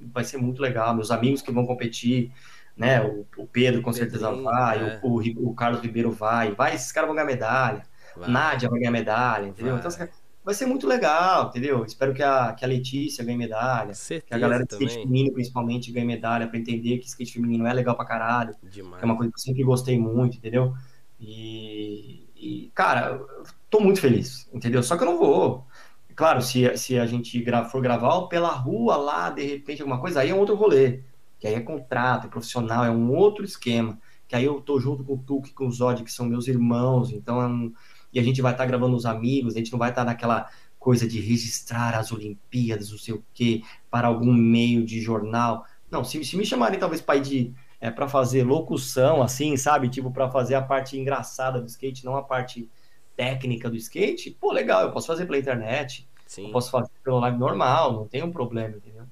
vai 0.00 0.24
ser 0.24 0.38
muito 0.38 0.60
legal. 0.60 0.94
Meus 0.94 1.10
amigos 1.10 1.42
que 1.42 1.52
vão 1.52 1.66
competir, 1.66 2.32
né? 2.76 3.02
O, 3.02 3.26
o 3.36 3.46
Pedro 3.46 3.82
com 3.82 3.92
certeza 3.92 4.30
vai, 4.30 4.78
é. 4.78 5.00
o, 5.02 5.08
o, 5.08 5.48
o, 5.50 5.54
Carlos 5.54 5.80
Ribeiro 5.80 6.10
vai, 6.10 6.52
vai, 6.54 6.74
esses 6.74 6.92
caras 6.92 7.08
vão 7.08 7.14
ganhar 7.14 7.26
medalha. 7.26 7.82
Vai. 8.16 8.30
Nádia 8.30 8.68
vai 8.68 8.80
ganhar 8.80 8.90
medalha, 8.90 9.46
entendeu? 9.46 9.76
Vai. 9.76 9.80
Então 9.80 10.08
vai 10.48 10.54
ser 10.54 10.64
muito 10.64 10.86
legal, 10.86 11.48
entendeu? 11.48 11.84
Espero 11.84 12.14
que 12.14 12.22
a, 12.22 12.54
que 12.54 12.64
a 12.64 12.68
Letícia 12.68 13.22
ganhe 13.22 13.36
medalha, 13.36 13.92
certeza, 13.92 14.28
que 14.28 14.34
a 14.34 14.38
galera 14.38 14.64
do 14.64 14.72
skate 14.72 14.94
feminino, 14.94 15.30
principalmente, 15.32 15.92
ganhe 15.92 16.06
medalha 16.06 16.48
para 16.48 16.58
entender 16.58 16.96
que 16.98 17.06
skate 17.06 17.34
feminino 17.34 17.66
é 17.66 17.72
legal 17.74 17.94
pra 17.94 18.06
caralho. 18.06 18.54
Demais. 18.62 19.02
é 19.02 19.04
uma 19.04 19.14
coisa 19.14 19.30
que 19.30 19.36
eu 19.36 19.42
sempre 19.42 19.62
gostei 19.62 19.98
muito, 19.98 20.38
entendeu? 20.38 20.72
E, 21.20 22.27
e, 22.38 22.70
cara, 22.74 23.20
tô 23.68 23.80
muito 23.80 24.00
feliz, 24.00 24.48
entendeu? 24.52 24.82
Só 24.82 24.96
que 24.96 25.02
eu 25.02 25.06
não 25.06 25.18
vou. 25.18 25.66
Claro, 26.14 26.42
se, 26.42 26.76
se 26.76 26.98
a 26.98 27.06
gente 27.06 27.44
for 27.70 27.80
gravar 27.80 28.22
pela 28.22 28.50
rua 28.50 28.96
lá, 28.96 29.30
de 29.30 29.44
repente, 29.44 29.82
alguma 29.82 30.00
coisa, 30.00 30.20
aí 30.20 30.30
é 30.30 30.34
um 30.34 30.38
outro 30.38 30.54
rolê. 30.54 31.02
Que 31.38 31.46
aí 31.46 31.54
é 31.54 31.60
contrato, 31.60 32.26
é 32.26 32.30
profissional, 32.30 32.84
é 32.84 32.90
um 32.90 33.14
outro 33.14 33.44
esquema. 33.44 33.98
Que 34.26 34.36
aí 34.36 34.44
eu 34.44 34.60
tô 34.60 34.80
junto 34.80 35.04
com 35.04 35.14
o 35.14 35.18
Tuque, 35.18 35.52
com 35.52 35.66
o 35.66 35.72
Zod, 35.72 36.02
que 36.02 36.12
são 36.12 36.26
meus 36.26 36.48
irmãos, 36.48 37.12
então 37.12 37.40
é 37.40 37.46
um. 37.46 37.72
E 38.12 38.18
a 38.18 38.22
gente 38.22 38.42
vai 38.42 38.52
estar 38.52 38.64
tá 38.64 38.68
gravando 38.68 38.96
os 38.96 39.06
amigos, 39.06 39.54
a 39.54 39.58
gente 39.58 39.70
não 39.70 39.78
vai 39.78 39.90
estar 39.90 40.02
tá 40.04 40.10
naquela 40.10 40.48
coisa 40.78 41.06
de 41.06 41.20
registrar 41.20 41.94
as 41.94 42.10
Olimpíadas, 42.12 42.90
não 42.90 42.98
sei 42.98 43.14
o 43.14 43.24
quê, 43.34 43.62
para 43.90 44.08
algum 44.08 44.32
meio 44.32 44.84
de 44.84 45.00
jornal. 45.00 45.64
Não, 45.90 46.04
se, 46.04 46.24
se 46.24 46.36
me 46.36 46.44
chamarem 46.44 46.78
talvez 46.78 47.00
para 47.00 47.16
ir 47.16 47.22
de 47.22 47.54
é, 47.80 47.90
para 47.90 48.08
fazer 48.08 48.42
locução, 48.42 49.22
assim, 49.22 49.56
sabe? 49.56 49.88
Tipo, 49.88 50.10
para 50.10 50.30
fazer 50.30 50.54
a 50.54 50.62
parte 50.62 50.98
engraçada 50.98 51.60
do 51.60 51.66
skate, 51.66 52.04
não 52.04 52.16
a 52.16 52.22
parte 52.22 52.68
técnica 53.16 53.68
do 53.68 53.76
skate, 53.76 54.30
pô, 54.30 54.52
legal, 54.52 54.82
eu 54.82 54.92
posso 54.92 55.06
fazer 55.06 55.26
pela 55.26 55.38
internet, 55.38 56.08
posso 56.52 56.70
fazer 56.70 56.90
pelo 57.02 57.18
live 57.18 57.38
normal, 57.38 57.92
não 57.92 58.06
tem 58.06 58.22
um 58.22 58.30
problema, 58.30 58.76
entendeu? 58.76 59.04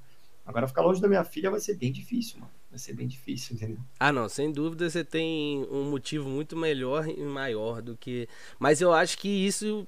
Agora 0.47 0.69
ficar 0.69 0.83
longe 0.83 1.01
da 1.01 1.09
minha 1.09 1.25
filha 1.25 1.51
vai 1.51 1.59
ser 1.59 1.75
bem 1.75 1.91
difícil, 1.91 2.39
mano. 2.39 2.53
Vai 2.71 2.79
ser 2.79 2.93
bem 2.93 3.07
difícil, 3.07 3.57
entendeu? 3.57 3.79
Ah, 3.99 4.13
não, 4.13 4.29
sem 4.29 4.53
dúvida 4.53 4.89
você 4.89 5.03
tem 5.03 5.67
um 5.71 5.91
motivo 5.91 6.29
muito 6.29 6.57
melhor 6.57 7.09
e 7.09 7.21
maior 7.23 7.83
do 7.83 7.97
que. 7.97 8.29
Mas 8.59 8.81
eu 8.81 8.93
acho 8.93 9.19
que 9.19 9.29
isso 9.29 9.87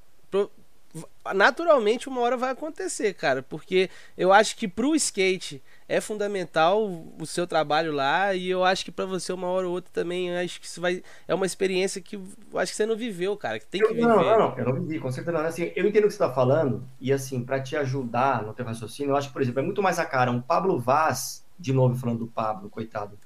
naturalmente 1.34 2.08
uma 2.08 2.22
hora 2.22 2.36
vai 2.36 2.50
acontecer, 2.50 3.14
cara, 3.14 3.42
porque 3.42 3.90
eu 4.16 4.32
acho 4.32 4.56
que 4.56 4.66
pro 4.66 4.96
skate 4.96 5.62
é 5.88 6.00
fundamental 6.00 6.84
o 7.18 7.24
seu 7.24 7.46
trabalho 7.46 7.92
lá 7.92 8.34
e 8.34 8.50
eu 8.50 8.62
acho 8.62 8.84
que 8.84 8.92
para 8.92 9.06
você 9.06 9.32
uma 9.32 9.48
hora 9.48 9.66
ou 9.66 9.72
outra 9.72 9.90
também 9.90 10.36
acho 10.36 10.60
que 10.60 10.66
isso 10.66 10.80
vai 10.80 11.02
é 11.26 11.34
uma 11.34 11.46
experiência 11.46 12.00
que 12.00 12.16
eu 12.16 12.58
acho 12.58 12.72
que 12.72 12.76
você 12.76 12.84
não 12.84 12.94
viveu, 12.94 13.34
cara, 13.36 13.58
que 13.58 13.66
tem 13.66 13.80
que 13.80 13.88
viver. 13.88 14.02
Não, 14.02 14.16
não, 14.16 14.38
não 14.38 14.58
eu 14.58 14.64
não 14.66 14.74
vivi, 14.74 15.00
com 15.00 15.10
certeza 15.10 15.38
não. 15.38 15.46
Assim, 15.46 15.72
eu 15.74 15.86
entendo 15.86 16.04
o 16.04 16.08
que 16.08 16.12
você 16.12 16.18
tá 16.18 16.30
falando 16.30 16.84
e 17.00 17.10
assim, 17.10 17.42
para 17.42 17.60
te 17.60 17.74
ajudar 17.74 18.42
no 18.42 18.52
teu 18.52 18.66
raciocínio, 18.66 19.12
eu 19.12 19.16
acho 19.16 19.28
que, 19.28 19.32
por 19.32 19.40
exemplo, 19.40 19.60
é 19.60 19.62
muito 19.62 19.82
mais 19.82 19.98
a 19.98 20.04
cara 20.04 20.30
um 20.30 20.42
Pablo 20.42 20.78
Vaz, 20.78 21.44
de 21.58 21.72
novo 21.72 21.96
falando 21.96 22.18
do 22.18 22.26
Pablo, 22.26 22.68
coitado. 22.68 23.18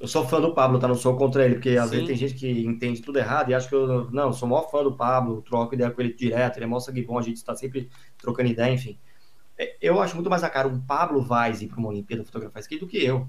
Eu 0.00 0.08
sou 0.08 0.26
fã 0.26 0.40
do 0.40 0.52
Pablo, 0.52 0.80
tá? 0.80 0.88
Não 0.88 0.96
sou 0.96 1.16
contra 1.16 1.44
ele, 1.44 1.54
porque 1.54 1.76
às 1.76 1.84
Sim. 1.84 1.90
vezes 1.90 2.06
tem 2.08 2.16
gente 2.16 2.34
que 2.34 2.66
entende 2.66 3.00
tudo 3.00 3.20
errado 3.20 3.50
e 3.50 3.54
acha 3.54 3.68
que 3.68 3.74
eu. 3.76 4.10
Não, 4.10 4.32
sou 4.32 4.48
maior 4.48 4.68
fã 4.68 4.82
do 4.82 4.96
Pablo, 4.96 5.40
troco 5.42 5.74
ideia 5.76 5.92
com 5.92 6.00
ele 6.00 6.12
direto, 6.12 6.56
ele 6.56 6.64
é 6.64 6.66
mó 6.66 6.80
sangue 6.80 7.02
bom, 7.02 7.16
a 7.16 7.22
gente 7.22 7.36
está 7.36 7.54
sempre 7.54 7.88
trocando 8.18 8.50
ideia, 8.50 8.72
enfim. 8.72 8.98
É, 9.62 9.76
eu 9.80 10.00
acho 10.00 10.16
muito 10.16 10.28
mais 10.28 10.42
a 10.42 10.50
cara 10.50 10.66
um 10.66 10.80
Pablo 10.80 11.22
Vaz 11.22 11.62
ir 11.62 11.68
para 11.68 11.78
uma 11.78 11.88
Olimpíada 11.88 12.24
fotografar 12.24 12.60
skate 12.60 12.80
do 12.80 12.88
que 12.88 13.04
eu. 13.04 13.28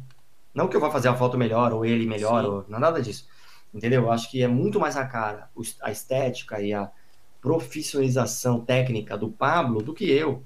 Não 0.54 0.68
que 0.68 0.76
eu 0.76 0.82
vá 0.82 0.90
fazer 0.90 1.08
a 1.08 1.16
foto 1.16 1.38
melhor, 1.38 1.72
ou 1.74 1.86
ele 1.86 2.08
melhor, 2.08 2.44
Sim. 2.44 2.50
ou 2.50 2.66
não 2.68 2.80
nada 2.80 3.02
disso. 3.02 3.28
Entendeu? 3.74 4.04
Eu 4.04 4.12
acho 4.12 4.30
que 4.30 4.42
é 4.42 4.48
muito 4.48 4.80
mais 4.80 4.98
a 4.98 5.06
cara, 5.06 5.50
a 5.82 5.92
estética 5.92 6.60
e 6.62 6.74
a 6.74 6.92
profissionalização 7.42 8.60
técnica 8.60 9.18
do 9.18 9.30
Pablo 9.30 9.82
do 9.82 9.94
que 9.94 10.10
eu. 10.10 10.44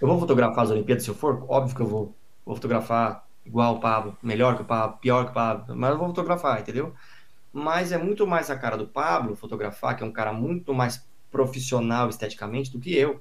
Eu 0.00 0.08
vou 0.08 0.18
fotografar 0.18 0.64
as 0.64 0.70
Olimpíadas 0.70 1.04
se 1.04 1.10
eu 1.10 1.14
for? 1.14 1.44
Óbvio 1.48 1.76
que 1.76 1.82
eu 1.82 1.86
vou. 1.86 2.14
Vou 2.44 2.54
fotografar 2.54 3.26
igual 3.44 3.76
o 3.76 3.80
Pablo, 3.80 4.16
melhor 4.22 4.56
que 4.56 4.62
o 4.62 4.64
Pablo, 4.64 4.98
pior 4.98 5.24
que 5.24 5.30
o 5.30 5.34
Pablo, 5.34 5.76
mas 5.76 5.90
eu 5.90 5.98
vou 5.98 6.08
fotografar, 6.08 6.60
entendeu? 6.60 6.94
Mas 7.52 7.92
é 7.92 7.98
muito 7.98 8.26
mais 8.26 8.50
a 8.50 8.56
cara 8.56 8.76
do 8.76 8.86
Pablo 8.86 9.36
fotografar, 9.36 9.96
que 9.96 10.02
é 10.02 10.06
um 10.06 10.12
cara 10.12 10.32
muito 10.32 10.72
mais 10.72 11.04
profissional 11.30 12.08
esteticamente 12.08 12.70
do 12.70 12.78
que 12.78 12.94
eu. 12.94 13.20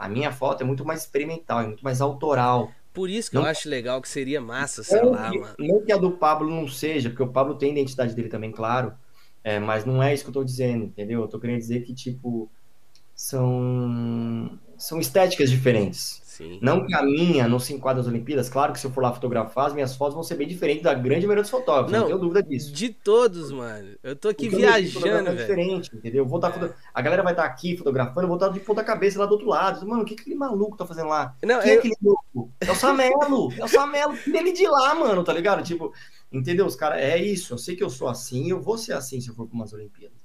A 0.00 0.08
minha 0.08 0.32
foto 0.32 0.62
é 0.62 0.66
muito 0.66 0.84
mais 0.84 1.02
experimental, 1.02 1.60
é 1.60 1.66
muito 1.66 1.84
mais 1.84 2.00
autoral. 2.00 2.72
Por 2.92 3.08
isso 3.10 3.30
que 3.30 3.36
Não- 3.36 3.44
eu 3.44 3.48
acho 3.48 3.68
legal 3.68 4.00
que 4.02 4.08
seria 4.08 4.40
massa, 4.40 4.82
sei 4.82 5.00
Não 5.00 5.12
lá, 5.12 5.30
que, 5.30 5.38
mano. 5.38 5.54
não 5.58 5.84
que 5.84 5.92
a 5.92 5.96
do 5.96 6.12
Pablo 6.12 6.50
não 6.50 6.66
seja, 6.66 7.10
porque 7.10 7.22
o 7.22 7.28
Pablo 7.32 7.54
tem 7.54 7.68
a 7.68 7.72
identidade 7.72 8.14
dele 8.14 8.28
também, 8.28 8.50
claro. 8.50 8.94
É, 9.44 9.58
mas 9.60 9.84
não 9.84 10.02
é 10.02 10.12
isso 10.12 10.24
que 10.24 10.30
eu 10.30 10.34
tô 10.34 10.42
dizendo, 10.44 10.84
entendeu? 10.86 11.20
Eu 11.22 11.28
tô 11.28 11.38
querendo 11.38 11.58
dizer 11.58 11.82
que, 11.82 11.94
tipo, 11.94 12.50
são, 13.14 14.58
são 14.78 14.98
estéticas 15.00 15.50
diferentes. 15.50 16.22
Sim. 16.40 16.58
Não 16.62 16.86
que 16.86 16.94
a 16.94 17.02
minha 17.02 17.46
não 17.46 17.58
se 17.58 17.74
enquadre 17.74 17.98
nas 18.00 18.06
Olimpíadas. 18.10 18.48
Claro 18.48 18.72
que 18.72 18.80
se 18.80 18.86
eu 18.86 18.90
for 18.90 19.02
lá 19.02 19.12
fotografar, 19.12 19.66
as 19.66 19.74
minhas 19.74 19.94
fotos 19.94 20.14
vão 20.14 20.22
ser 20.22 20.36
bem 20.36 20.48
diferentes 20.48 20.82
da 20.82 20.94
grande 20.94 21.26
maioria 21.26 21.42
dos 21.42 21.50
fotógrafos. 21.50 21.92
Não, 21.92 22.00
Não, 22.00 22.06
tenho 22.06 22.18
dúvida 22.18 22.42
disso. 22.42 22.72
De 22.72 22.88
todos, 22.88 23.52
mano. 23.52 23.90
Eu 24.02 24.16
tô 24.16 24.28
aqui 24.30 24.48
Porque 24.48 24.56
o 24.56 24.58
meu 24.66 24.72
de 24.72 24.80
viajando, 24.80 24.92
fotografia 25.00 25.20
é 25.20 25.34
velho. 25.34 25.38
diferente, 25.38 25.90
entendeu? 25.94 26.24
Eu 26.24 26.28
Vou 26.28 26.38
estar 26.38 26.50
foto- 26.50 26.74
A 26.94 27.02
galera 27.02 27.22
vai 27.22 27.34
estar 27.34 27.44
aqui 27.44 27.76
fotografando, 27.76 28.22
eu 28.22 28.28
vou 28.28 28.36
estar 28.36 28.48
de 28.48 28.60
ponta 28.60 28.82
cabeça 28.82 29.18
lá 29.18 29.26
do 29.26 29.32
outro 29.32 29.48
lado. 29.48 29.86
Mano, 29.86 30.02
o 30.02 30.04
que 30.06 30.14
aquele 30.14 30.34
maluco 30.34 30.78
tá 30.78 30.86
fazendo 30.86 31.08
lá? 31.08 31.36
Não, 31.44 31.60
Quem 31.60 31.72
é 31.72 31.74
eu- 31.74 31.78
aquele 31.80 31.94
louco? 32.02 32.50
É 32.60 32.70
o 32.72 32.74
Samelo! 32.74 33.52
É 33.58 33.64
o 33.64 33.68
Samelo! 33.68 34.16
Tira 34.16 34.38
ele 34.38 34.52
de 34.52 34.66
lá, 34.66 34.94
mano, 34.94 35.22
tá 35.22 35.34
ligado? 35.34 35.62
Tipo, 35.62 35.92
entendeu? 36.32 36.64
Os 36.64 36.74
caras, 36.74 37.00
é 37.02 37.18
isso. 37.18 37.52
Eu 37.52 37.58
sei 37.58 37.76
que 37.76 37.84
eu 37.84 37.90
sou 37.90 38.08
assim, 38.08 38.48
eu 38.50 38.62
vou 38.62 38.78
ser 38.78 38.94
assim 38.94 39.20
se 39.20 39.28
eu 39.28 39.34
for 39.34 39.46
para 39.46 39.54
umas 39.56 39.72
Olimpíadas. 39.74 40.18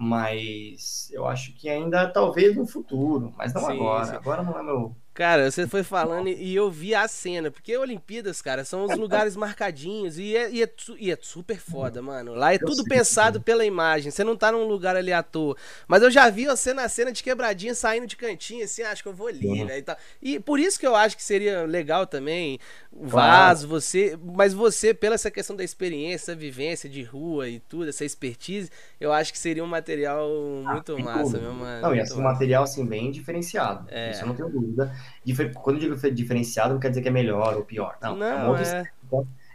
Mas 0.00 1.10
eu 1.12 1.26
acho 1.26 1.52
que 1.54 1.68
ainda, 1.68 2.06
talvez 2.08 2.54
no 2.56 2.66
futuro, 2.66 3.34
mas 3.36 3.52
não 3.52 3.62
Sim, 3.62 3.72
agora. 3.72 4.04
sim. 4.04 4.14
Agora 4.14 4.42
não 4.42 4.58
é 4.58 4.62
meu. 4.62 4.96
Cara, 5.18 5.50
você 5.50 5.66
foi 5.66 5.82
falando 5.82 6.28
e 6.28 6.54
eu 6.54 6.70
vi 6.70 6.94
a 6.94 7.08
cena, 7.08 7.50
porque 7.50 7.76
Olimpíadas, 7.76 8.40
cara, 8.40 8.64
são 8.64 8.84
os 8.84 8.96
lugares 8.96 9.34
marcadinhos 9.34 10.16
e 10.16 10.36
é, 10.36 10.48
e 10.48 10.62
é, 10.62 10.70
e 10.96 11.10
é 11.10 11.18
super 11.20 11.58
foda, 11.58 12.00
mano. 12.00 12.34
Lá 12.34 12.52
é 12.52 12.54
Eu 12.54 12.60
tudo 12.60 12.76
sei, 12.76 12.84
pensado 12.84 13.40
pela 13.40 13.64
imagem, 13.64 14.12
você 14.12 14.22
não 14.22 14.36
tá 14.36 14.52
num 14.52 14.62
lugar 14.68 14.94
ali 14.94 15.12
à 15.12 15.20
toa. 15.20 15.56
Mas 15.88 16.04
eu 16.04 16.10
já 16.12 16.30
vi 16.30 16.46
você 16.46 16.72
na 16.72 16.88
cena 16.88 17.10
de 17.10 17.20
quebradinha 17.24 17.74
saindo 17.74 18.06
de 18.06 18.14
cantinho, 18.16 18.62
assim, 18.62 18.82
acho 18.82 19.02
que 19.02 19.08
eu 19.08 19.12
vou 19.12 19.26
ali, 19.26 19.40
Sim. 19.40 19.66
velho. 19.66 19.78
E, 19.80 19.82
tal. 19.82 19.96
e 20.22 20.38
por 20.38 20.60
isso 20.60 20.78
que 20.78 20.86
eu 20.86 20.94
acho 20.94 21.16
que 21.16 21.24
seria 21.24 21.64
legal 21.64 22.06
também 22.06 22.60
o 22.92 23.08
Claro. 23.08 23.32
vaso, 23.48 23.66
você. 23.66 24.16
Mas 24.22 24.54
você, 24.54 24.94
pela 24.94 25.16
essa 25.16 25.32
questão 25.32 25.56
da 25.56 25.64
experiência, 25.64 26.32
vivência 26.36 26.88
de 26.88 27.02
rua 27.02 27.48
e 27.48 27.58
tudo, 27.58 27.88
essa 27.88 28.04
expertise, 28.04 28.70
eu 29.00 29.12
acho 29.12 29.32
que 29.32 29.38
seria 29.38 29.64
um 29.64 29.66
material 29.66 30.28
muito 30.64 30.94
Ah, 30.96 31.02
massa, 31.02 31.22
dúvida. 31.22 31.40
meu 31.40 31.52
mano. 31.54 31.82
Não, 31.82 31.88
muito 31.88 32.02
assim, 32.02 32.14
um 32.14 32.22
massa. 32.22 32.32
material 32.34 32.62
assim, 32.62 32.86
bem 32.86 33.10
diferenciado. 33.10 33.88
É. 33.90 34.12
Isso 34.12 34.22
eu 34.22 34.28
não 34.28 34.34
tenho 34.36 34.48
dúvida. 34.48 34.94
Difer- 35.24 35.52
Quando 35.54 35.76
eu 35.82 35.94
digo 35.94 36.10
diferenciado, 36.14 36.74
não 36.74 36.80
quer 36.80 36.88
dizer 36.90 37.02
que 37.02 37.08
é 37.08 37.10
melhor 37.10 37.56
ou 37.56 37.64
pior. 37.64 37.96
Não, 38.02 38.22
é, 38.22 38.34
uma 38.34 38.38
Não, 38.44 38.48
outra, 38.50 38.66
é. 38.66 38.88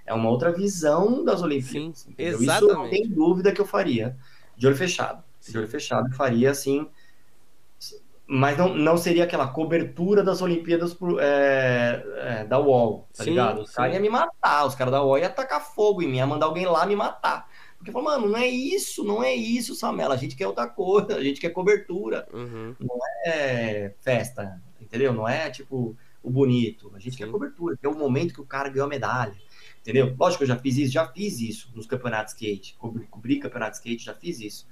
é 0.07 0.13
uma 0.13 0.29
outra 0.29 0.51
visão 0.51 1.23
das 1.23 1.41
Olimpíadas. 1.41 1.99
Sim, 1.99 2.11
entendeu? 2.11 2.41
Isso 2.41 2.43
eu 2.43 2.47
não 2.61 2.67
exatamente. 2.67 2.89
tenho 2.91 3.09
dúvida 3.15 3.51
que 3.51 3.61
eu 3.61 3.65
faria. 3.65 4.15
De 4.55 4.67
olho 4.67 4.75
fechado. 4.75 5.23
De 5.47 5.57
olho 5.57 5.67
fechado, 5.67 6.07
eu 6.09 6.13
faria 6.13 6.51
assim. 6.51 6.87
Mas 8.25 8.57
não, 8.57 8.73
não 8.73 8.97
seria 8.97 9.25
aquela 9.25 9.47
cobertura 9.47 10.23
das 10.23 10.41
Olimpíadas 10.41 10.93
por, 10.93 11.19
é, 11.21 12.03
é, 12.39 12.45
da 12.45 12.57
UOL, 12.57 13.05
tá 13.15 13.23
Sim, 13.25 13.31
ligado? 13.31 13.61
Os 13.61 13.69
sim. 13.69 13.75
caras 13.75 13.93
iam 13.93 14.01
me 14.01 14.09
matar, 14.09 14.65
os 14.65 14.75
caras 14.75 14.93
da 14.93 15.03
UOL 15.03 15.17
iam 15.19 15.29
tacar 15.29 15.59
fogo 15.61 16.01
em 16.01 16.07
mim, 16.07 16.17
ia 16.17 16.25
mandar 16.25 16.45
alguém 16.45 16.65
lá 16.65 16.85
me 16.85 16.95
matar. 16.95 17.47
Porque 17.77 17.91
falou, 17.91 18.05
mano, 18.09 18.29
não 18.29 18.37
é 18.37 18.47
isso, 18.47 19.03
não 19.03 19.21
é 19.21 19.35
isso, 19.35 19.75
Samela. 19.75 20.13
A 20.13 20.17
gente 20.17 20.37
quer 20.37 20.47
outra 20.47 20.67
coisa, 20.67 21.17
a 21.17 21.23
gente 21.23 21.41
quer 21.41 21.49
cobertura 21.49 22.25
Uhum. 22.33 22.73
é 23.25 23.91
festa, 23.99 24.61
entendeu? 24.93 25.11
Não 25.11 25.27
é 25.27 25.49
tipo 25.49 25.97
o 26.21 26.29
bonito. 26.29 26.91
A 26.95 26.99
gente 26.99 27.13
Sim. 27.13 27.17
quer 27.17 27.31
cobertura, 27.31 27.75
que 27.75 27.85
é 27.85 27.89
o 27.89 27.97
momento 27.97 28.33
que 28.33 28.41
o 28.41 28.45
cara 28.45 28.69
ganhou 28.69 28.85
a 28.85 28.89
medalha, 28.89 29.35
entendeu? 29.81 30.15
Lógico 30.17 30.37
que 30.39 30.43
eu 30.43 30.47
já 30.47 30.57
fiz 30.57 30.77
isso, 30.77 30.93
já 30.93 31.07
fiz 31.07 31.39
isso 31.41 31.71
nos 31.75 31.87
campeonatos 31.87 32.35
de 32.35 32.45
skate, 32.45 32.75
cobri, 32.77 33.05
cobri 33.07 33.39
campeonato 33.39 33.71
de 33.71 33.77
skate, 33.77 34.05
já 34.05 34.13
fiz 34.13 34.39
isso. 34.39 34.67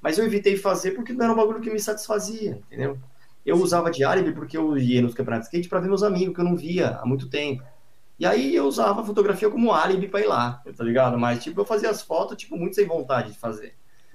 Mas 0.00 0.18
eu 0.18 0.26
evitei 0.26 0.56
fazer 0.56 0.92
porque 0.92 1.12
não 1.14 1.24
era 1.24 1.32
um 1.32 1.36
bagulho 1.36 1.60
que 1.60 1.70
me 1.70 1.80
satisfazia, 1.80 2.60
entendeu? 2.66 2.98
Eu 3.44 3.56
usava 3.56 3.90
de 3.90 4.04
álibi 4.04 4.32
porque 4.32 4.56
eu 4.56 4.76
ia 4.76 5.00
nos 5.00 5.14
campeonatos 5.14 5.48
de 5.48 5.56
skate 5.56 5.68
para 5.68 5.80
ver 5.80 5.88
meus 5.88 6.02
amigos 6.02 6.34
que 6.34 6.40
eu 6.40 6.44
não 6.44 6.54
via 6.54 6.98
há 6.98 7.06
muito 7.06 7.28
tempo. 7.28 7.64
E 8.18 8.26
aí 8.26 8.54
eu 8.54 8.66
usava 8.66 9.00
a 9.00 9.04
fotografia 9.04 9.50
como 9.50 9.72
álibi 9.72 10.06
para 10.06 10.20
ir 10.20 10.26
lá, 10.26 10.62
tá 10.76 10.84
ligado? 10.84 11.18
Mas 11.18 11.42
tipo, 11.42 11.60
eu 11.60 11.64
fazia 11.64 11.90
as 11.90 12.02
fotos 12.02 12.36
tipo 12.36 12.56
muito 12.56 12.76
sem 12.76 12.86
vontade 12.86 13.32
de 13.32 13.38
fazer. 13.38 13.74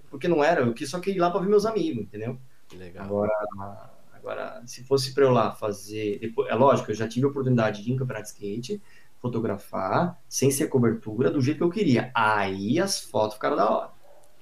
Porque 0.09 0.27
não 0.27 0.41
era, 0.41 0.61
eu 0.61 0.73
quis 0.73 0.89
só 0.89 0.99
queria 0.99 1.17
ir 1.17 1.21
lá 1.21 1.29
para 1.29 1.41
ver 1.41 1.49
meus 1.49 1.65
amigos, 1.65 2.03
entendeu? 2.03 2.39
Legal. 2.73 3.03
Agora, 3.03 3.96
agora, 4.18 4.61
se 4.65 4.84
fosse 4.84 5.14
para 5.14 5.23
eu 5.26 5.31
lá 5.31 5.52
fazer. 5.52 6.19
depois- 6.19 6.49
é 6.49 6.56
lógico, 6.56 6.91
eu 6.91 6.95
já 6.95 7.07
tive 7.07 7.26
a 7.26 7.30
oportunidade 7.30 7.84
de 7.84 7.89
ir 7.91 7.94
em 7.94 7.98
campeonato 7.98 8.26
de 8.26 8.30
skate, 8.34 8.81
fotografar, 9.22 10.19
sem 10.30 10.52
ser 10.52 10.68
cobertura, 10.68 11.31
do 11.31 11.41
jeito 11.41 11.57
que 11.57 11.64
eu 11.64 11.69
queria. 11.69 12.11
Aí 12.14 12.80
as 12.80 12.99
fotos 12.99 13.35
ficaram 13.35 13.56
da 13.56 13.69
hora. 13.69 13.91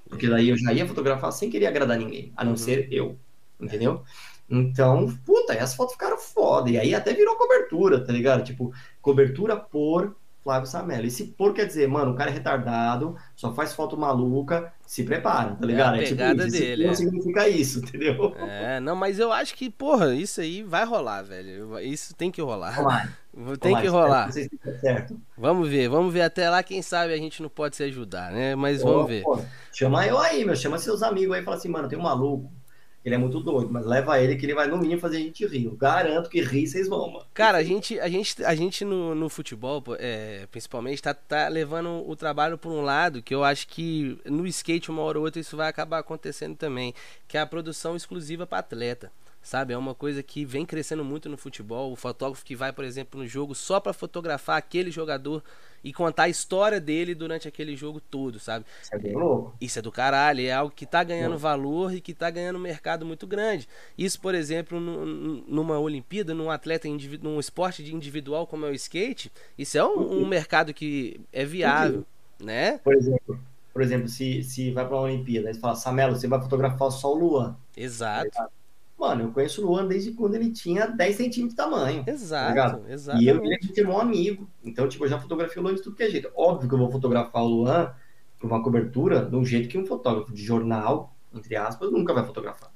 Porque 0.10 0.30
daí 0.30 0.50
eu 0.50 0.58
já 0.58 0.72
ia 0.74 0.88
fotografar 0.88 1.32
sem 1.32 1.50
querer 1.50 1.68
agradar 1.68 1.98
ninguém, 1.98 2.32
a 2.36 2.44
não 2.44 2.52
Uhum. 2.52 2.58
ser 2.58 2.88
eu. 2.92 3.18
Entendeu? 3.60 4.04
Então, 4.50 5.08
puta, 5.26 5.54
aí 5.54 5.60
as 5.60 5.74
fotos 5.76 5.94
ficaram 5.94 6.18
foda. 6.18 6.70
E 6.70 6.78
aí 6.78 6.94
até 6.94 7.14
virou 7.14 7.36
cobertura, 7.38 8.04
tá 8.06 8.12
ligado? 8.14 8.44
Tipo, 8.44 8.72
cobertura 9.02 9.56
por 9.56 10.16
Flávio 10.44 10.68
Samelo. 10.70 11.06
E 11.06 11.12
se 11.12 11.26
por 11.26 11.54
quer 11.54 11.66
dizer, 11.66 11.88
mano, 11.88 12.12
o 12.12 12.16
cara 12.16 12.30
é 12.30 12.34
retardado, 12.34 13.16
só 13.46 13.54
faz 13.54 13.74
foto 13.74 13.98
maluca, 13.98 14.74
se 14.86 15.04
prepara, 15.04 15.56
tá 15.56 15.66
ligado? 15.66 15.96
a 15.96 15.98
tipo 16.04 16.10
pegada 16.10 16.48
isso. 16.48 16.58
dele, 16.58 16.84
Não 16.86 16.92
é. 16.92 16.96
significa 16.96 17.50
isso, 17.50 17.80
entendeu? 17.80 18.36
É, 18.38 18.80
não, 18.80 18.96
mas 18.96 19.20
eu 19.20 19.32
acho 19.32 19.56
que, 19.56 19.70
porra, 19.70 20.14
isso 20.16 20.42
aí 20.42 20.64
vai 20.64 20.86
rolar, 20.86 21.22
velho. 21.24 21.80
Isso 21.80 22.16
tem 22.16 22.32
que 22.32 22.42
rolar. 22.42 22.76
Tem 23.60 23.76
que 23.80 23.88
rolar. 23.88 24.32
que. 24.32 24.50
Vamos 25.38 25.68
ver, 25.70 25.90
vamos 25.90 26.14
ver 26.14 26.22
até 26.22 26.50
lá. 26.50 26.64
Quem 26.64 26.82
sabe 26.82 27.14
a 27.14 27.18
gente 27.18 27.42
não 27.42 27.50
pode 27.50 27.76
se 27.76 27.84
ajudar, 27.84 28.32
né? 28.32 28.56
Mas 28.56 28.82
vamos 28.82 29.08
ver. 29.08 29.24
pô, 29.24 29.40
chama 29.72 30.06
eu 30.08 30.18
aí, 30.18 30.46
meu. 30.46 30.56
Chama 30.56 30.78
seus 30.78 31.04
amigos 31.04 31.36
aí 31.36 31.42
e 31.42 31.46
fala 31.46 31.58
assim, 31.58 31.70
mano, 31.70 31.88
tem 31.88 32.00
um 32.00 32.04
maluco. 32.04 32.52
Ele 33.06 33.14
é 33.14 33.18
muito 33.19 33.40
doido, 33.40 33.72
mas 33.72 33.86
leva 33.86 34.19
ele 34.19 34.36
que 34.36 34.48
ele 34.48 34.56
vai 34.56 34.68
no 34.68 34.80
mínimo 34.80 34.99
fazer 34.99 35.18
a 35.18 35.19
gente 35.19 35.45
rir. 35.45 35.65
Eu 35.65 35.76
garanto 35.76 36.27
que 36.27 36.41
rir 36.41 36.65
vocês 36.65 36.88
vão, 36.88 37.07
mano. 37.11 37.26
Cara, 37.36 37.60
a 37.60 37.64
gente, 37.64 37.99
a 37.99 38.10
gente, 38.10 38.44
a 38.44 38.56
gente 38.56 38.84
no, 38.84 39.14
no 39.14 39.30
futebol, 39.30 39.84
é, 39.99 40.48
principalmente, 40.49 41.03
tá, 41.03 41.14
tá 41.14 41.48
levando 41.48 42.03
o 42.10 42.15
trabalho 42.15 42.57
por 42.57 42.72
um 42.72 42.82
lado 42.82 43.22
que 43.22 43.36
eu 43.36 43.44
acho 43.44 43.68
que 43.68 44.18
no 44.26 44.48
skate, 44.48 44.90
uma 44.90 45.03
hora 45.03 45.19
ou 45.19 45.26
outra, 45.26 45.40
isso 45.40 45.56
vai 45.56 45.69
acabar 45.69 45.99
acontecendo 45.99 46.56
também, 46.56 46.95
que 47.27 47.38
é 47.38 47.41
a 47.41 47.45
produção 47.45 47.95
exclusiva 47.95 48.48
para 48.48 48.57
atleta. 48.57 49.11
Sabe, 49.46 49.74
é 49.74 49.78
uma 49.78 49.94
coisa 49.94 50.24
que 50.24 50.44
vem 50.44 50.66
crescendo 50.66 51.06
muito 51.06 51.30
no 51.30 51.38
futebol. 51.38 51.92
O 51.92 51.96
fotógrafo 51.96 52.44
que 52.44 52.56
vai, 52.56 52.74
por 52.74 52.84
exemplo, 52.84 53.22
no 53.22 53.28
jogo 53.28 53.54
só 53.54 53.80
para 53.80 53.94
fotografar 53.94 54.58
aquele 54.58 54.90
jogador 54.90 55.44
e 55.84 55.94
contar 55.94 56.24
a 56.24 56.30
história 56.30 56.82
dele 56.82 57.14
durante 57.14 57.48
aquele 57.48 57.76
jogo 57.76 58.02
todo, 58.02 58.40
sabe? 58.40 58.66
Isso 58.82 58.96
é 58.96 58.98
bem 58.98 59.14
louco. 59.14 59.54
Isso 59.62 59.78
é 59.78 59.82
do 59.84 59.92
caralho, 59.92 60.42
é 60.42 60.52
algo 60.52 60.74
que 60.76 60.84
tá 60.88 61.04
ganhando 61.04 61.38
valor 61.38 61.94
e 61.94 62.02
que 62.02 62.12
tá 62.12 62.28
ganhando 62.32 62.56
um 62.56 62.62
mercado 62.62 63.06
muito 63.06 63.28
grande. 63.28 63.68
Isso, 63.96 64.20
por 64.20 64.34
exemplo, 64.34 64.80
nu- 64.80 65.06
nu- 65.06 65.44
numa 65.48 65.78
Olimpíada, 65.78 66.34
num 66.34 66.50
atleta, 66.50 66.88
num 67.22 67.40
esporte 67.40 67.84
de 67.84 67.94
individual 67.94 68.48
como 68.48 68.66
é 68.66 68.70
o 68.70 68.74
skate, 68.74 69.32
isso 69.56 69.78
é 69.78 69.86
um, 69.86 70.24
um 70.24 70.26
mercado 70.26 70.74
que 70.74 71.22
é 71.32 71.46
viável, 71.46 72.04
né? 72.40 72.80
Por 72.84 72.96
exemplo, 72.96 73.40
por 73.72 73.82
exemplo 73.84 74.08
se, 74.08 74.42
se 74.44 74.72
vai 74.72 74.88
pra 74.88 74.96
uma 74.96 75.04
Olimpíada, 75.04 75.50
aí 75.50 75.54
você 75.54 75.60
fala, 75.60 75.76
Samelo, 75.76 76.16
você 76.16 76.28
vai 76.28 76.42
fotografar 76.42 76.92
só 76.92 77.14
o 77.14 77.16
Luan. 77.16 77.56
Exato, 77.78 78.38
Mano, 78.98 79.24
eu 79.24 79.32
conheço 79.32 79.62
o 79.62 79.68
Luan 79.68 79.86
desde 79.86 80.14
quando 80.14 80.36
ele 80.36 80.52
tinha 80.52 80.88
10 80.88 81.16
centímetros 81.16 81.50
de 81.50 81.56
tamanho. 81.56 82.04
exato, 82.08 82.50
ligado? 82.50 82.80
E 82.80 82.88
eu 82.88 82.90
e 82.90 82.94
exatamente. 82.94 83.80
ele, 83.80 83.82
é 83.82 83.90
um 83.90 84.00
amigo. 84.00 84.50
Então, 84.64 84.88
tipo, 84.88 85.04
eu 85.04 85.10
já 85.10 85.20
fotografei 85.20 85.62
o 85.62 85.66
Luan 85.66 85.76
de 85.76 85.82
tudo 85.82 85.96
que 85.96 86.04
é 86.04 86.10
jeito. 86.10 86.32
Óbvio 86.36 86.70
que 86.70 86.74
eu 86.74 86.80
vou 86.80 86.90
fotografar 86.90 87.44
o 87.44 87.48
Luan 87.48 87.94
por 88.40 88.48
uma 88.48 88.64
cobertura 88.64 89.26
de 89.26 89.36
um 89.36 89.46
jeito 89.46 89.68
que 89.68 89.78
um 89.78 89.86
fotógrafo 89.86 90.34
de 90.34 90.42
jornal, 90.42 91.14
entre 91.34 91.56
aspas, 91.56 91.92
nunca 91.92 92.14
vai 92.14 92.26
fotografar. 92.26 92.72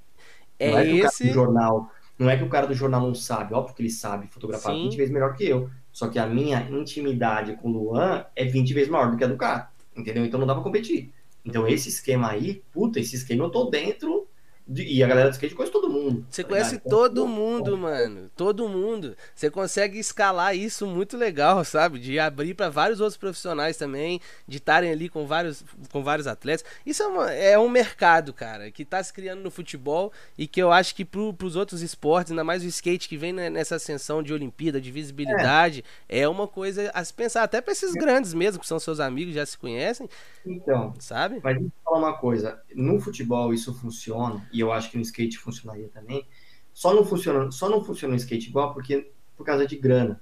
É 0.57 0.71
não 0.71 0.77
é 0.77 0.85
que 0.85 0.91
o 0.91 0.97
cara 0.97 1.07
esse, 1.07 1.27
do 1.27 1.33
jornal, 1.33 1.91
não 2.17 2.29
é 2.29 2.37
que 2.37 2.43
o 2.43 2.49
cara 2.49 2.67
do 2.67 2.73
jornal 2.73 3.01
não 3.01 3.15
sabe, 3.15 3.53
óbvio 3.53 3.73
que 3.73 3.81
ele 3.81 3.89
sabe 3.89 4.27
fotografar 4.27 4.73
Sim. 4.73 4.83
20 4.83 4.97
vezes 4.97 5.13
melhor 5.13 5.33
que 5.35 5.45
eu. 5.45 5.69
Só 5.91 6.09
que 6.09 6.19
a 6.19 6.27
minha 6.27 6.61
intimidade 6.69 7.55
com 7.55 7.69
o 7.69 7.71
Luan 7.71 8.25
é 8.35 8.43
20 8.43 8.73
vezes 8.73 8.89
maior 8.89 9.09
do 9.09 9.17
que 9.17 9.23
a 9.23 9.27
do 9.27 9.37
cara. 9.37 9.69
Entendeu? 9.95 10.25
Então 10.25 10.39
não 10.39 10.47
dá 10.47 10.53
pra 10.53 10.63
competir. 10.63 11.13
Então 11.45 11.65
esse 11.65 11.87
esquema 11.87 12.29
aí, 12.29 12.61
puta, 12.71 12.99
esse 12.99 13.15
esquema 13.15 13.45
eu 13.45 13.49
tô 13.49 13.69
dentro 13.69 14.27
E 14.71 15.03
a 15.03 15.07
galera 15.07 15.29
do 15.29 15.33
skate 15.33 15.55
conhece 15.55 15.71
todo 15.73 15.89
mundo. 15.89 16.25
Você 16.29 16.43
tá 16.43 16.49
conhece 16.49 16.71
ligado? 16.73 16.85
Então, 16.85 16.99
todo 16.99 17.27
mundo, 17.27 17.75
mano. 17.77 18.29
Todo 18.35 18.69
mundo. 18.69 19.15
Você 19.33 19.49
consegue 19.49 19.97
escalar 19.97 20.55
isso 20.55 20.85
muito 20.85 21.17
legal, 21.17 21.65
sabe? 21.65 21.97
De 21.97 22.19
abrir 22.19 22.53
para 22.53 22.69
vários 22.69 22.99
outros 22.99 23.17
profissionais 23.17 23.77
também, 23.77 24.21
de 24.47 24.57
estarem 24.57 24.91
ali 24.91 25.09
com 25.09 25.25
vários, 25.25 25.63
com 25.91 26.03
vários 26.03 26.27
atletas. 26.27 26.63
Isso 26.85 27.01
é, 27.01 27.07
uma- 27.07 27.31
é 27.31 27.57
um 27.57 27.67
mercado, 27.67 28.31
cara, 28.31 28.69
que 28.69 28.85
tá 28.85 29.01
se 29.01 29.11
criando 29.11 29.41
no 29.41 29.49
futebol 29.49 30.13
e 30.37 30.45
que 30.45 30.61
eu 30.61 30.71
acho 30.71 30.93
que 30.93 31.03
pro, 31.03 31.33
pros 31.33 31.55
outros 31.55 31.81
esportes, 31.81 32.31
ainda 32.31 32.43
mais 32.43 32.63
o 32.63 32.67
skate 32.67 33.09
que 33.09 33.17
vem 33.17 33.33
né, 33.33 33.49
nessa 33.49 33.75
ascensão 33.77 34.21
de 34.21 34.33
Olimpíada, 34.33 34.79
de 34.79 34.91
visibilidade, 34.91 35.83
é, 36.07 36.27
uma 36.27 36.47
coisa 36.47 36.91
a 36.93 37.03
se 37.03 37.13
pensar. 37.13 37.41
Até 37.41 37.59
pra 37.59 37.71
esses 37.71 37.93
grandes 37.93 38.35
mesmo, 38.35 38.59
que 38.59 38.67
são 38.67 38.79
seus 38.79 38.99
amigos, 38.99 39.33
já 39.33 39.45
se 39.45 39.57
conhecem, 39.57 40.07
Então, 40.45 40.93
sabe? 40.99 41.39
Mas 41.43 41.57
falar 41.89 41.99
uma 41.99 42.17
coisa, 42.17 42.61
no 42.75 42.99
futebol 42.99 43.53
isso 43.53 43.73
funciona, 43.73 44.47
e 44.53 44.59
eu 44.59 44.71
acho 44.71 44.91
que 44.91 44.97
no 44.97 45.03
skate 45.03 45.37
funcionaria 45.37 45.89
também. 45.89 46.25
Só 46.73 46.93
não 46.93 47.03
funciona, 47.03 47.51
só 47.51 47.67
não 47.67 47.83
funciona 47.83 48.13
no 48.13 48.19
skate 48.19 48.49
igual 48.49 48.73
porque 48.73 49.11
por 49.35 49.43
causa 49.45 49.65
de 49.65 49.75
grana. 49.75 50.21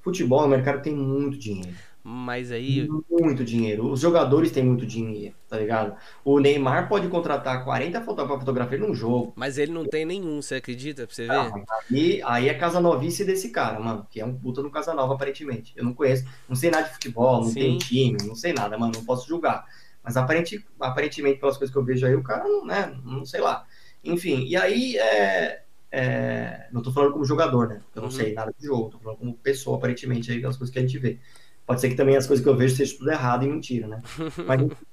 Futebol, 0.00 0.44
o 0.44 0.48
mercado 0.48 0.82
tem 0.82 0.94
muito 0.94 1.38
dinheiro. 1.38 1.76
Mas 2.04 2.50
aí. 2.50 2.88
Muito 3.08 3.44
dinheiro. 3.44 3.88
Os 3.88 4.00
jogadores 4.00 4.50
têm 4.50 4.64
muito 4.64 4.84
dinheiro, 4.84 5.36
tá 5.48 5.56
ligado? 5.56 5.96
O 6.24 6.40
Neymar 6.40 6.88
pode 6.88 7.06
contratar 7.08 7.64
40 7.64 8.00
fotógrafos 8.00 8.30
pra 8.30 8.40
fotografia 8.40 8.78
num 8.78 8.94
jogo. 8.94 9.32
Mas 9.36 9.56
ele 9.58 9.70
não 9.70 9.84
tem 9.84 10.04
nenhum, 10.04 10.42
você 10.42 10.56
acredita? 10.56 11.06
Pra 11.06 11.14
você 11.14 11.26
ver? 11.26 11.32
Ah, 11.32 11.52
aí, 11.90 12.22
aí 12.24 12.48
é 12.48 12.54
casa 12.54 12.80
novice 12.80 13.24
desse 13.24 13.50
cara, 13.50 13.78
mano, 13.78 14.04
que 14.10 14.20
é 14.20 14.26
um 14.26 14.34
puta 14.34 14.62
no 14.62 14.70
casa 14.70 14.92
nova, 14.92 15.14
aparentemente. 15.14 15.72
Eu 15.76 15.84
não 15.84 15.94
conheço, 15.94 16.24
não 16.48 16.56
sei 16.56 16.70
nada 16.70 16.88
de 16.88 16.94
futebol, 16.94 17.42
não 17.42 17.48
Sim. 17.48 17.54
tenho 17.54 17.78
time, 17.78 18.18
não 18.26 18.34
sei 18.34 18.52
nada, 18.52 18.76
mano, 18.76 18.92
não 18.96 19.04
posso 19.04 19.28
julgar. 19.28 19.64
Mas 20.04 20.16
aparente, 20.16 20.64
aparentemente, 20.80 21.38
pelas 21.40 21.56
coisas 21.56 21.72
que 21.72 21.78
eu 21.78 21.84
vejo 21.84 22.06
aí, 22.06 22.14
o 22.14 22.22
cara 22.22 22.44
não, 22.44 22.64
né, 22.66 22.98
não 23.04 23.24
sei 23.24 23.40
lá. 23.40 23.66
Enfim, 24.04 24.44
e 24.46 24.56
aí, 24.56 24.96
é, 24.98 25.62
é, 25.90 26.68
não 26.72 26.82
tô 26.82 26.92
falando 26.92 27.12
como 27.12 27.24
jogador, 27.24 27.68
né, 27.68 27.80
eu 27.94 28.02
não 28.02 28.08
Uhum. 28.08 28.10
sei 28.10 28.34
nada 28.34 28.52
de 28.58 28.66
jogo, 28.66 28.90
tô 28.90 28.98
falando 28.98 29.18
como 29.18 29.34
pessoa, 29.38 29.76
aparentemente, 29.78 30.30
aí, 30.32 30.40
pelas 30.40 30.56
coisas 30.56 30.72
que 30.72 30.78
a 30.78 30.82
gente 30.82 30.98
vê. 30.98 31.18
Pode 31.66 31.80
ser 31.80 31.88
que 31.90 31.94
também 31.96 32.16
as 32.16 32.26
coisas 32.26 32.42
que 32.42 32.48
eu 32.50 32.56
vejo 32.56 32.74
sejam 32.76 32.98
tudo 32.98 33.10
errado 33.12 33.44
e 33.44 33.48
mentira, 33.48 33.86
né? 33.86 34.02
Mas, 34.44 34.60
enfim, 34.60 34.86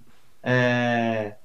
é, 0.43 1.35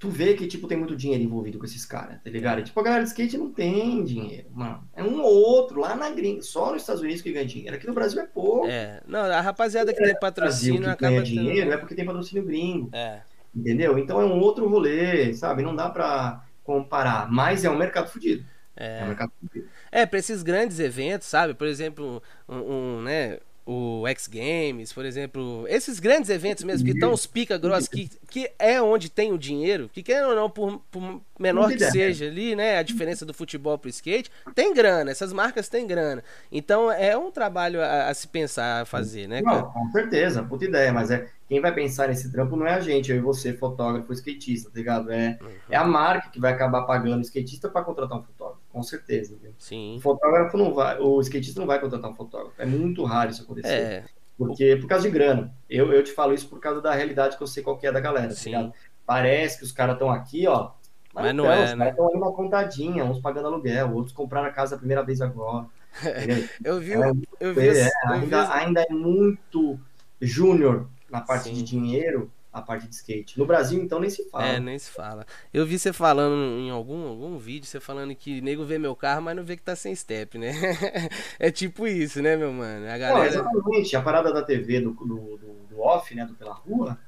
tu 0.00 0.08
vê 0.08 0.34
que, 0.34 0.46
tipo, 0.48 0.66
tem 0.66 0.76
muito 0.78 0.96
dinheiro 0.96 1.22
envolvido 1.22 1.58
com 1.58 1.64
esses 1.66 1.84
caras, 1.84 2.18
tá 2.24 2.30
ligado? 2.30 2.58
E, 2.60 2.64
tipo, 2.64 2.80
a 2.80 2.82
galera 2.82 3.02
de 3.04 3.10
skate 3.10 3.36
não 3.38 3.52
tem 3.52 4.02
dinheiro, 4.02 4.48
mano. 4.50 4.82
É 4.96 5.04
um 5.04 5.20
ou 5.22 5.30
outro, 5.32 5.78
lá 5.78 5.94
na 5.94 6.10
gringa, 6.10 6.42
só 6.42 6.72
nos 6.72 6.80
Estados 6.82 7.02
Unidos 7.02 7.20
que 7.22 7.30
ganha 7.30 7.44
dinheiro. 7.44 7.76
Aqui 7.76 7.86
no 7.86 7.92
Brasil 7.92 8.18
é 8.20 8.26
pouco. 8.26 8.66
É. 8.66 9.00
Não, 9.06 9.20
a 9.20 9.40
rapaziada 9.42 9.92
que 9.92 9.98
tem 9.98 10.06
Brasil 10.06 10.20
patrocínio 10.20 10.80
que 10.82 10.88
acaba 10.88 11.10
ganha 11.12 11.22
tendo- 11.22 11.32
dinheiro 11.34 11.70
é 11.72 11.76
porque 11.76 11.94
tem 11.94 12.04
patrocínio 12.04 12.42
gringo, 12.44 12.88
É. 12.94 13.20
entendeu? 13.54 13.98
Então 13.98 14.20
é 14.20 14.24
um 14.24 14.40
outro 14.40 14.66
rolê, 14.68 15.34
sabe? 15.34 15.62
Não 15.62 15.76
dá 15.76 15.90
pra 15.90 16.44
comparar, 16.64 17.30
mas 17.30 17.64
é 17.64 17.70
um 17.70 17.76
mercado 17.76 18.08
fudido. 18.10 18.42
É, 18.76 19.00
um 19.02 19.04
É. 19.04 19.06
mercado 19.08 19.32
fudido. 19.38 19.68
É, 19.92 20.06
pra 20.06 20.18
esses 20.18 20.42
grandes 20.42 20.78
eventos, 20.80 21.28
sabe? 21.28 21.52
Por 21.52 21.66
exemplo, 21.66 22.22
um, 22.48 22.56
um, 22.56 23.02
né? 23.02 23.38
O 23.66 24.06
X 24.08 24.26
Games, 24.26 24.92
por 24.92 25.04
exemplo, 25.04 25.64
esses 25.68 26.00
grandes 26.00 26.30
eventos 26.30 26.64
mesmo, 26.64 26.84
que 26.84 26.92
estão 26.92 27.12
os 27.12 27.26
pica 27.26 27.56
grossos, 27.56 27.88
que, 27.88 28.10
que 28.28 28.50
é 28.58 28.80
onde 28.82 29.08
tem 29.10 29.32
o 29.32 29.38
dinheiro, 29.38 29.88
que 29.92 30.02
quer 30.02 30.26
ou 30.26 30.34
não, 30.34 30.50
por, 30.50 30.80
por 30.90 31.20
menor 31.38 31.70
que 31.70 31.78
seja 31.78 32.26
ali, 32.26 32.56
né? 32.56 32.78
A 32.78 32.82
diferença 32.82 33.24
do 33.24 33.34
futebol 33.34 33.78
pro 33.78 33.88
skate, 33.90 34.30
tem 34.54 34.74
grana, 34.74 35.10
essas 35.10 35.32
marcas 35.32 35.68
têm 35.68 35.86
grana. 35.86 36.24
Então 36.50 36.90
é 36.90 37.16
um 37.16 37.30
trabalho 37.30 37.80
a, 37.80 38.08
a 38.08 38.14
se 38.14 38.26
pensar, 38.26 38.82
a 38.82 38.84
fazer, 38.84 39.28
né? 39.28 39.40
Não, 39.42 39.70
com 39.70 39.90
certeza, 39.92 40.42
puta 40.42 40.64
ideia, 40.64 40.92
mas 40.92 41.10
é 41.10 41.28
quem 41.50 41.60
vai 41.60 41.74
pensar 41.74 42.06
nesse 42.06 42.30
trampo 42.30 42.54
não 42.54 42.64
é 42.64 42.74
a 42.74 42.80
gente, 42.80 43.10
eu 43.10 43.16
e 43.16 43.20
você, 43.20 43.52
fotógrafo, 43.52 44.12
skatista, 44.12 44.70
tá 44.70 44.78
ligado? 44.78 45.10
É, 45.10 45.36
é 45.68 45.76
a 45.76 45.84
marca 45.84 46.30
que 46.30 46.38
vai 46.38 46.52
acabar 46.52 46.82
pagando 46.82 47.18
o 47.18 47.22
skatista 47.22 47.68
pra 47.68 47.82
contratar 47.82 48.18
um 48.18 48.22
fotógrafo, 48.22 48.59
com 48.72 48.82
certeza. 48.82 49.36
Viu? 49.40 49.50
O 49.50 49.54
Sim. 49.58 49.98
fotógrafo 50.02 50.56
não 50.56 50.72
vai, 50.72 50.98
o 50.98 51.20
skatista 51.20 51.60
não 51.60 51.66
vai 51.66 51.80
contratar 51.80 52.10
um 52.10 52.14
fotógrafo. 52.14 52.60
É 52.60 52.66
muito 52.66 53.04
raro 53.04 53.30
isso 53.30 53.42
acontecer. 53.42 53.68
É, 53.68 54.04
Porque 54.38 54.76
por 54.76 54.86
causa 54.88 55.06
de 55.06 55.10
grana. 55.10 55.54
Eu, 55.68 55.92
eu 55.92 56.02
te 56.02 56.12
falo 56.12 56.32
isso 56.32 56.48
por 56.48 56.60
causa 56.60 56.80
da 56.80 56.94
realidade 56.94 57.36
que 57.36 57.42
eu 57.42 57.46
sei 57.46 57.62
qual 57.62 57.76
que 57.76 57.86
é 57.86 57.92
da 57.92 58.00
galera, 58.00 58.28
tá 58.28 58.34
sim. 58.34 58.50
ligado? 58.50 58.72
Parece 59.04 59.58
que 59.58 59.64
os 59.64 59.72
caras 59.72 59.94
estão 59.94 60.10
aqui, 60.10 60.46
ó. 60.46 60.70
Mas 61.12 61.34
não 61.34 61.44
tão, 61.44 61.52
é, 61.52 61.64
os 61.64 61.70
né? 61.70 61.76
caras 61.76 61.92
estão 61.92 62.08
ali 62.08 62.16
uma 62.16 62.32
contadinha, 62.32 63.04
uns 63.04 63.20
pagando 63.20 63.48
aluguel, 63.48 63.92
outros 63.92 64.14
compraram 64.14 64.48
a 64.48 64.52
casa 64.52 64.76
a 64.76 64.78
primeira 64.78 65.02
vez 65.02 65.20
agora. 65.20 65.66
Eu 66.64 66.78
vi, 66.78 66.92
É, 66.92 67.10
eu 67.40 67.52
vi, 67.52 67.68
É, 67.68 67.88
eu 67.88 67.90
vi 67.90 67.90
ainda, 68.06 68.54
ainda 68.54 68.82
é 68.82 68.92
muito 68.92 69.76
júnior 70.20 70.88
na 71.10 71.20
parte 71.20 71.48
Sim. 71.48 71.54
de 71.54 71.64
dinheiro, 71.64 72.30
a 72.52 72.60
parte 72.62 72.88
de 72.88 72.94
skate. 72.94 73.38
No 73.38 73.46
Brasil, 73.46 73.80
então, 73.82 74.00
nem 74.00 74.10
se 74.10 74.28
fala. 74.28 74.46
É, 74.46 74.60
nem 74.60 74.78
se 74.78 74.90
fala. 74.90 75.24
Eu 75.52 75.64
vi 75.64 75.78
você 75.78 75.92
falando 75.92 76.34
em 76.60 76.70
algum, 76.70 77.06
algum 77.08 77.38
vídeo, 77.38 77.66
você 77.66 77.78
falando 77.80 78.14
que 78.14 78.40
nego 78.40 78.64
vê 78.64 78.78
meu 78.78 78.96
carro, 78.96 79.22
mas 79.22 79.36
não 79.36 79.44
vê 79.44 79.56
que 79.56 79.62
tá 79.62 79.76
sem 79.76 79.94
step, 79.94 80.36
né? 80.38 80.52
é 81.38 81.50
tipo 81.50 81.86
isso, 81.86 82.20
né, 82.20 82.36
meu 82.36 82.52
mano? 82.52 82.86
A 82.88 82.98
Não, 82.98 82.98
galera. 82.98 83.26
exatamente. 83.26 83.96
A 83.96 84.02
parada 84.02 84.32
da 84.32 84.42
TV 84.42 84.80
do, 84.80 84.92
do, 84.92 85.36
do, 85.38 85.66
do 85.68 85.80
off, 85.80 86.14
né? 86.14 86.24
Do 86.26 86.34
Pela 86.34 86.52
Rua. 86.54 86.98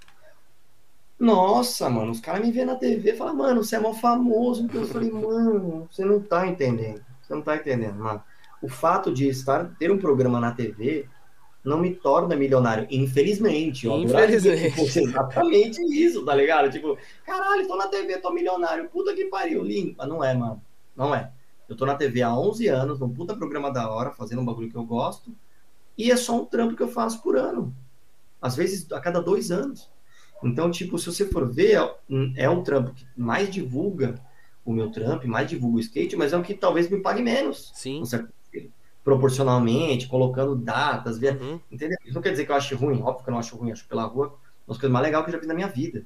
Nossa, 1.18 1.88
mano, 1.88 2.10
os 2.10 2.20
caras 2.20 2.44
me 2.44 2.50
vêem 2.50 2.66
na 2.66 2.74
TV 2.74 3.12
e 3.12 3.16
falam, 3.16 3.36
mano, 3.36 3.62
você 3.62 3.76
é 3.76 3.78
mó 3.78 3.92
famoso. 3.94 4.62
Então 4.64 4.80
eu 4.82 4.88
falei, 4.88 5.10
mano, 5.10 5.88
você 5.90 6.04
não 6.04 6.20
tá 6.20 6.46
entendendo. 6.46 7.04
Você 7.22 7.34
não 7.34 7.42
tá 7.42 7.56
entendendo, 7.56 7.94
mano. 7.98 8.22
O 8.60 8.68
fato 8.68 9.12
de 9.12 9.28
estar, 9.28 9.74
ter 9.78 9.90
um 9.90 9.98
programa 9.98 10.40
na 10.40 10.52
TV 10.52 11.08
não 11.64 11.78
me 11.78 11.94
torna 11.94 12.34
milionário. 12.36 12.86
Infelizmente. 12.90 13.86
Infelizmente. 13.86 14.76
fosse 14.76 15.00
exatamente 15.04 15.80
isso, 15.82 16.24
tá 16.24 16.34
ligado? 16.34 16.70
Tipo, 16.70 16.96
caralho, 17.24 17.66
tô 17.68 17.76
na 17.76 17.86
TV, 17.88 18.18
tô 18.18 18.32
milionário. 18.32 18.88
Puta 18.88 19.14
que 19.14 19.26
pariu, 19.26 19.62
limpa. 19.62 20.06
Não 20.06 20.22
é, 20.24 20.34
mano. 20.34 20.60
Não 20.96 21.14
é. 21.14 21.30
Eu 21.68 21.76
tô 21.76 21.86
na 21.86 21.94
TV 21.94 22.22
há 22.22 22.36
11 22.36 22.66
anos, 22.68 22.98
num 23.00 23.08
puta 23.08 23.34
programa 23.34 23.70
da 23.72 23.88
hora, 23.90 24.10
fazendo 24.10 24.42
um 24.42 24.44
bagulho 24.44 24.68
que 24.70 24.76
eu 24.76 24.84
gosto. 24.84 25.32
E 25.96 26.10
é 26.10 26.16
só 26.16 26.40
um 26.40 26.44
trampo 26.44 26.74
que 26.76 26.82
eu 26.82 26.88
faço 26.88 27.22
por 27.22 27.36
ano. 27.36 27.74
Às 28.40 28.56
vezes, 28.56 28.90
a 28.92 29.00
cada 29.00 29.20
dois 29.20 29.50
anos. 29.50 29.88
Então, 30.42 30.70
tipo, 30.70 30.98
se 30.98 31.06
você 31.06 31.24
for 31.26 31.48
ver, 31.48 31.72
é 31.74 31.82
um- 32.10 32.32
é 32.36 32.50
um 32.50 32.62
trampo 32.62 32.92
que 32.92 33.06
mais 33.16 33.48
divulga 33.48 34.20
o 34.64 34.72
meu 34.72 34.90
trampo, 34.90 35.26
mais 35.28 35.48
divulga 35.48 35.76
o 35.76 35.80
skate, 35.80 36.16
mas 36.16 36.32
é 36.32 36.36
o 36.36 36.42
que 36.42 36.54
talvez 36.54 36.90
me 36.90 37.00
pague 37.00 37.22
menos. 37.22 37.70
Sim. 37.74 38.00
Proporcionalmente, 39.04 40.06
colocando 40.06 40.54
datas, 40.54 41.18
via- 41.18 41.32
Uhum. 41.40 41.58
entendeu? 41.70 41.96
Isso 42.04 42.14
não 42.14 42.22
quer 42.22 42.30
dizer 42.30 42.44
que 42.46 42.52
eu 42.52 42.56
acho 42.56 42.76
ruim, 42.76 43.00
óbvio 43.02 43.24
que 43.24 43.30
eu 43.30 43.32
não 43.32 43.40
acho 43.40 43.56
ruim, 43.56 43.72
acho 43.72 43.86
pela 43.88 44.04
rua 44.04 44.28
uma 44.28 44.68
das 44.74 44.78
coisas 44.78 44.90
mais 44.92 45.04
legais 45.04 45.24
que 45.24 45.30
eu 45.30 45.32
já 45.32 45.38
fiz 45.40 45.48
na 45.48 45.54
minha 45.54 45.68
vida. 45.68 46.04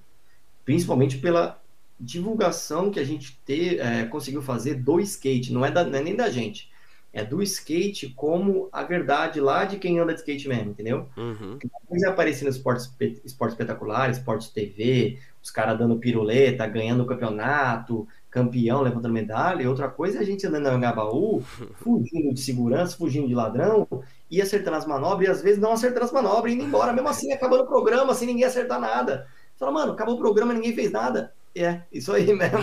Principalmente 0.65 1.19
pela 1.19 1.61
divulgação 2.01 2.91
que 2.91 3.01
a 3.01 3.05
gente 3.05 3.39
ter, 3.45 3.79
é, 3.81 4.05
conseguiu 4.07 4.43
fazer 4.43 4.75
do 4.75 5.01
skate, 5.01 5.53
não 5.53 5.65
é, 5.65 5.71
da- 5.71 5.85
não 5.85 5.99
é 5.99 6.03
nem 6.03 6.17
da 6.17 6.29
gente, 6.31 6.71
é 7.13 7.25
do 7.25 7.43
skate 7.43 8.11
como 8.11 8.69
a 8.73 8.83
verdade 8.83 9.41
lá 9.41 9.65
de 9.65 9.79
quem 9.79 9.99
anda 9.99 10.13
de 10.13 10.21
skate 10.21 10.49
mesmo, 10.49 10.71
entendeu? 10.71 11.09
Uhum. 11.17 11.59
Depois 11.59 12.03
é 12.03 12.09
aparecer 12.09 12.45
no 12.45 12.51
esporte, 12.51 12.81
espe- 12.81 13.21
esporte 13.25 13.53
espetacular, 13.53 14.11
esporte 14.11 14.53
TV, 14.53 15.19
os 15.43 15.51
caras 15.51 15.79
dando 15.79 15.97
piruleta, 15.99 16.67
ganhando 16.67 17.03
o 17.03 17.07
campeonato, 17.07 18.07
campeão, 18.37 18.83
levantando 18.83 19.15
medalha, 19.15 19.63
e 19.63 19.67
outra 19.67 19.89
coisa 19.89 20.19
é 20.19 20.21
a 20.21 20.25
gente 20.25 20.47
andando 20.47 20.65
no 20.65 20.77
Angabaú, 20.77 21.41
fugindo 21.81 22.35
de 22.35 22.41
segurança, 22.41 22.95
fugindo 22.95 23.27
de 23.27 23.35
ladrão, 23.35 23.89
e 24.31 24.43
acertando 24.43 24.77
as 24.77 24.87
manobras, 24.87 25.27
e 25.27 25.31
às 25.31 25.43
vezes 25.43 25.59
não 25.59 25.73
acertando 25.73 26.05
as 26.05 26.13
manobras, 26.13 26.53
e 26.53 26.55
indo 26.57 26.65
embora, 26.65 26.93
mesmo 26.93 27.09
assim, 27.09 27.33
acabando 27.33 27.63
o 27.63 27.67
programa, 27.67 28.13
sem 28.13 28.29
ninguém 28.29 28.45
acertar 28.45 28.79
nada. 28.79 29.27
Você 29.55 29.61
fala, 29.61 29.73
mano, 29.73 29.93
acabou 29.93 30.17
o 30.17 30.19
programa 30.19 30.53
e 30.53 30.57
ninguém 30.57 30.75
fez 30.75 30.93
nada. 30.93 31.33
É, 31.55 31.81
isso 31.91 32.13
aí 32.13 32.27
mesmo. 32.37 32.59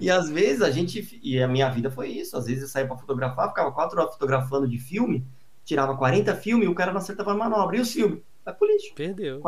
e 0.00 0.10
às 0.10 0.30
vezes 0.30 0.62
a 0.62 0.70
gente, 0.70 1.20
e 1.22 1.42
a 1.42 1.46
minha 1.46 1.68
vida 1.68 1.90
foi 1.90 2.08
isso, 2.08 2.34
às 2.34 2.46
vezes 2.46 2.62
eu 2.62 2.68
saía 2.68 2.86
pra 2.86 2.96
fotografar, 2.96 3.50
ficava 3.50 3.70
quatro 3.70 4.00
horas 4.00 4.14
fotografando 4.14 4.66
de 4.66 4.78
filme, 4.78 5.26
tirava 5.62 5.94
40 5.94 6.34
filmes 6.36 6.66
e 6.66 6.70
o 6.70 6.74
cara 6.74 6.90
não 6.90 6.98
acertava 7.00 7.32
a 7.32 7.36
manobra, 7.36 7.76
e 7.76 7.80
o 7.80 7.84
filme? 7.84 8.22
Vai 8.46 8.54
pro 8.54 8.66
lixo 8.66 8.94
Perdeu. 8.94 9.42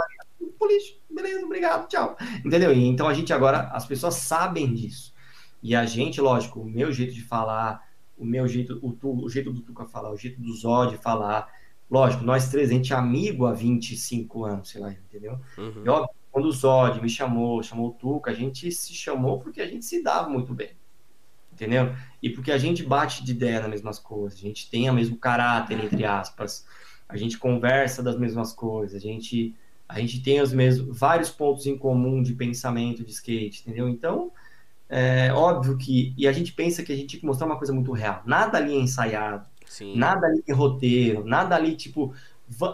Polícia, 0.58 0.94
beleza, 1.10 1.44
obrigado, 1.44 1.88
tchau. 1.88 2.16
Entendeu? 2.44 2.72
E 2.72 2.84
então 2.84 3.08
a 3.08 3.14
gente 3.14 3.32
agora, 3.32 3.68
as 3.72 3.86
pessoas 3.86 4.14
sabem 4.14 4.72
disso. 4.72 5.14
E 5.62 5.74
a 5.74 5.84
gente, 5.84 6.20
lógico, 6.20 6.60
o 6.60 6.64
meu 6.64 6.92
jeito 6.92 7.12
de 7.12 7.22
falar, 7.22 7.86
o 8.16 8.24
meu 8.24 8.46
jeito, 8.48 8.78
o, 8.82 8.92
tu, 8.92 9.24
o 9.24 9.28
jeito 9.28 9.52
do 9.52 9.60
Tuca 9.60 9.86
falar, 9.86 10.12
o 10.12 10.16
jeito 10.16 10.40
do 10.40 10.52
Zod 10.52 10.96
falar, 10.98 11.48
lógico, 11.90 12.24
nós 12.24 12.48
três, 12.50 12.70
a 12.70 12.72
gente 12.72 12.92
é 12.92 12.96
amigo 12.96 13.46
há 13.46 13.52
25 13.52 14.44
anos, 14.44 14.70
sei 14.70 14.80
lá, 14.80 14.92
entendeu? 14.92 15.38
Uhum. 15.58 15.82
E 15.84 15.88
óbvio, 15.88 16.14
quando 16.30 16.46
o 16.46 16.52
Zod 16.52 17.00
me 17.00 17.08
chamou, 17.08 17.62
chamou 17.62 17.88
o 17.88 17.92
Tuca, 17.92 18.30
a 18.30 18.34
gente 18.34 18.70
se 18.70 18.94
chamou 18.94 19.38
porque 19.38 19.60
a 19.60 19.66
gente 19.66 19.84
se 19.84 20.02
dava 20.02 20.28
muito 20.28 20.54
bem. 20.54 20.70
Entendeu? 21.52 21.94
E 22.22 22.30
porque 22.30 22.52
a 22.52 22.56
gente 22.56 22.82
bate 22.82 23.22
de 23.22 23.32
ideia 23.32 23.60
nas 23.60 23.70
mesmas 23.70 23.98
coisas, 23.98 24.38
a 24.38 24.42
gente 24.42 24.70
tem 24.70 24.88
o 24.88 24.94
mesmo 24.94 25.16
caráter, 25.18 25.82
entre 25.84 26.04
aspas, 26.06 26.66
a 27.06 27.16
gente 27.16 27.36
conversa 27.36 28.02
das 28.02 28.16
mesmas 28.16 28.52
coisas, 28.52 28.94
a 28.94 28.98
gente, 28.98 29.54
a 29.90 30.00
gente 30.00 30.22
tem 30.22 30.40
os 30.40 30.52
mesmos, 30.52 30.98
vários 30.98 31.30
pontos 31.30 31.66
em 31.66 31.76
comum 31.76 32.22
de 32.22 32.34
pensamento 32.34 33.04
de 33.04 33.12
skate, 33.12 33.62
entendeu? 33.62 33.88
Então, 33.88 34.32
é 34.88 35.32
óbvio 35.32 35.76
que, 35.76 36.14
e 36.16 36.26
a 36.26 36.32
gente 36.32 36.52
pensa 36.52 36.82
que 36.82 36.92
a 36.92 36.96
gente 36.96 37.12
tem 37.12 37.20
que 37.20 37.26
mostrar 37.26 37.46
uma 37.46 37.58
coisa 37.58 37.72
muito 37.72 37.92
real, 37.92 38.22
nada 38.24 38.58
ali 38.58 38.74
é 38.74 38.80
ensaiado, 38.80 39.46
Sim. 39.70 39.96
Nada 39.96 40.26
ali 40.26 40.42
em 40.46 40.52
roteiro, 40.52 41.24
nada 41.24 41.54
ali, 41.54 41.76
tipo. 41.76 42.12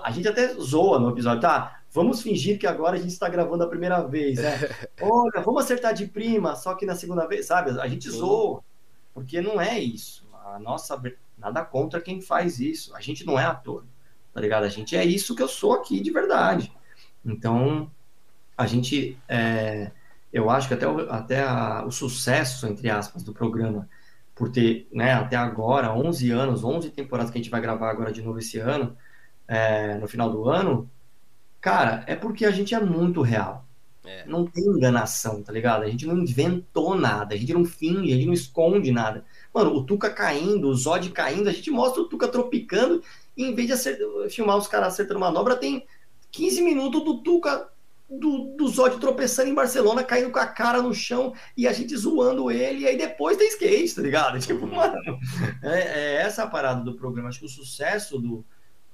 A 0.02 0.10
gente 0.10 0.26
até 0.26 0.54
zoa 0.54 0.98
no 0.98 1.10
episódio, 1.10 1.42
tá? 1.42 1.82
Vamos 1.92 2.22
fingir 2.22 2.58
que 2.58 2.66
agora 2.66 2.96
a 2.96 2.98
gente 2.98 3.10
está 3.10 3.28
gravando 3.28 3.62
a 3.62 3.68
primeira 3.68 4.00
vez, 4.00 4.38
né? 4.38 4.58
Olha, 5.02 5.42
vamos 5.42 5.62
acertar 5.62 5.92
de 5.92 6.06
prima, 6.06 6.56
só 6.56 6.74
que 6.74 6.86
na 6.86 6.94
segunda 6.94 7.26
vez, 7.26 7.44
sabe? 7.44 7.78
A 7.78 7.86
gente 7.86 8.10
zoa, 8.10 8.62
porque 9.12 9.42
não 9.42 9.60
é 9.60 9.78
isso. 9.78 10.26
A 10.46 10.58
nossa 10.58 10.98
nada 11.36 11.62
contra 11.62 12.00
quem 12.00 12.22
faz 12.22 12.58
isso. 12.60 12.96
A 12.96 13.00
gente 13.02 13.26
não 13.26 13.38
é 13.38 13.44
ator, 13.44 13.84
tá 14.32 14.40
ligado? 14.40 14.64
A 14.64 14.70
gente 14.70 14.96
é 14.96 15.04
isso 15.04 15.36
que 15.36 15.42
eu 15.42 15.48
sou 15.48 15.74
aqui 15.74 16.00
de 16.00 16.10
verdade. 16.10 16.72
Então, 17.26 17.90
a 18.56 18.66
gente, 18.66 19.18
é, 19.28 19.90
eu 20.32 20.48
acho 20.50 20.68
que 20.68 20.74
até, 20.74 20.86
o, 20.86 21.10
até 21.10 21.42
a, 21.42 21.84
o 21.84 21.90
sucesso, 21.90 22.66
entre 22.66 22.88
aspas, 22.88 23.22
do 23.22 23.32
programa, 23.32 23.88
por 24.34 24.50
ter, 24.50 24.88
né, 24.92 25.12
até 25.14 25.36
agora, 25.36 25.92
11 25.92 26.30
anos, 26.30 26.64
11 26.64 26.90
temporadas 26.90 27.30
que 27.30 27.38
a 27.38 27.42
gente 27.42 27.50
vai 27.50 27.60
gravar 27.60 27.90
agora 27.90 28.12
de 28.12 28.22
novo 28.22 28.38
esse 28.38 28.58
ano, 28.58 28.96
é, 29.48 29.96
no 29.98 30.08
final 30.08 30.30
do 30.30 30.48
ano, 30.48 30.90
cara, 31.60 32.04
é 32.06 32.14
porque 32.14 32.44
a 32.44 32.50
gente 32.50 32.74
é 32.74 32.80
muito 32.80 33.22
real. 33.22 33.66
É. 34.04 34.24
Não 34.24 34.46
tem 34.46 34.64
enganação, 34.64 35.42
tá 35.42 35.52
ligado? 35.52 35.82
A 35.82 35.90
gente 35.90 36.06
não 36.06 36.16
inventou 36.18 36.94
nada, 36.96 37.34
a 37.34 37.38
gente 37.38 37.52
não 37.52 37.64
finge, 37.64 38.12
a 38.12 38.16
gente 38.16 38.26
não 38.26 38.32
esconde 38.32 38.92
nada. 38.92 39.24
Mano, 39.52 39.74
o 39.74 39.84
Tuca 39.84 40.10
caindo, 40.10 40.68
o 40.68 40.74
Zod 40.74 41.10
caindo, 41.10 41.48
a 41.48 41.52
gente 41.52 41.70
mostra 41.70 42.02
o 42.02 42.08
Tuca 42.08 42.28
tropicando, 42.28 43.02
e 43.36 43.44
em 43.44 43.54
vez 43.54 43.66
de 43.66 43.72
acertar, 43.74 44.06
filmar 44.30 44.56
os 44.56 44.68
caras 44.68 44.88
acertando 44.88 45.18
manobra, 45.18 45.56
tem 45.56 45.84
15 46.36 46.60
minutos 46.62 47.02
do 47.02 47.22
Tuca 47.22 47.70
do, 48.08 48.54
do 48.56 48.68
Zod 48.68 48.98
tropeçando 49.00 49.50
em 49.50 49.54
Barcelona, 49.54 50.04
caindo 50.04 50.30
com 50.30 50.38
a 50.38 50.46
cara 50.46 50.80
no 50.80 50.94
chão 50.94 51.34
e 51.56 51.66
a 51.66 51.72
gente 51.72 51.96
zoando 51.96 52.50
ele, 52.50 52.82
e 52.82 52.86
aí 52.86 52.96
depois 52.96 53.36
tem 53.36 53.48
skate, 53.48 53.94
tá 53.94 54.02
ligado? 54.02 54.38
Tipo, 54.44 54.66
mano, 54.66 55.18
é, 55.62 55.80
é 55.80 56.14
essa 56.16 56.44
a 56.44 56.46
parada 56.46 56.82
do 56.82 56.94
programa. 56.94 57.28
Acho 57.28 57.40
que 57.40 57.46
o 57.46 57.48
sucesso 57.48 58.18
do, 58.18 58.44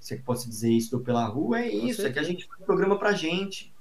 se 0.01 0.14
é 0.14 0.16
que 0.16 0.23
posso 0.23 0.48
dizer 0.48 0.70
isso, 0.70 0.93
do 0.93 1.01
Pela 1.01 1.27
Rua 1.27 1.60
é 1.60 1.69
isso, 1.69 2.06
é 2.06 2.12
que 2.12 2.19
a 2.19 2.23
gente 2.23 2.47
faz 2.47 2.60
programa 2.64 2.98
pra 2.98 3.12
gente. 3.12 3.73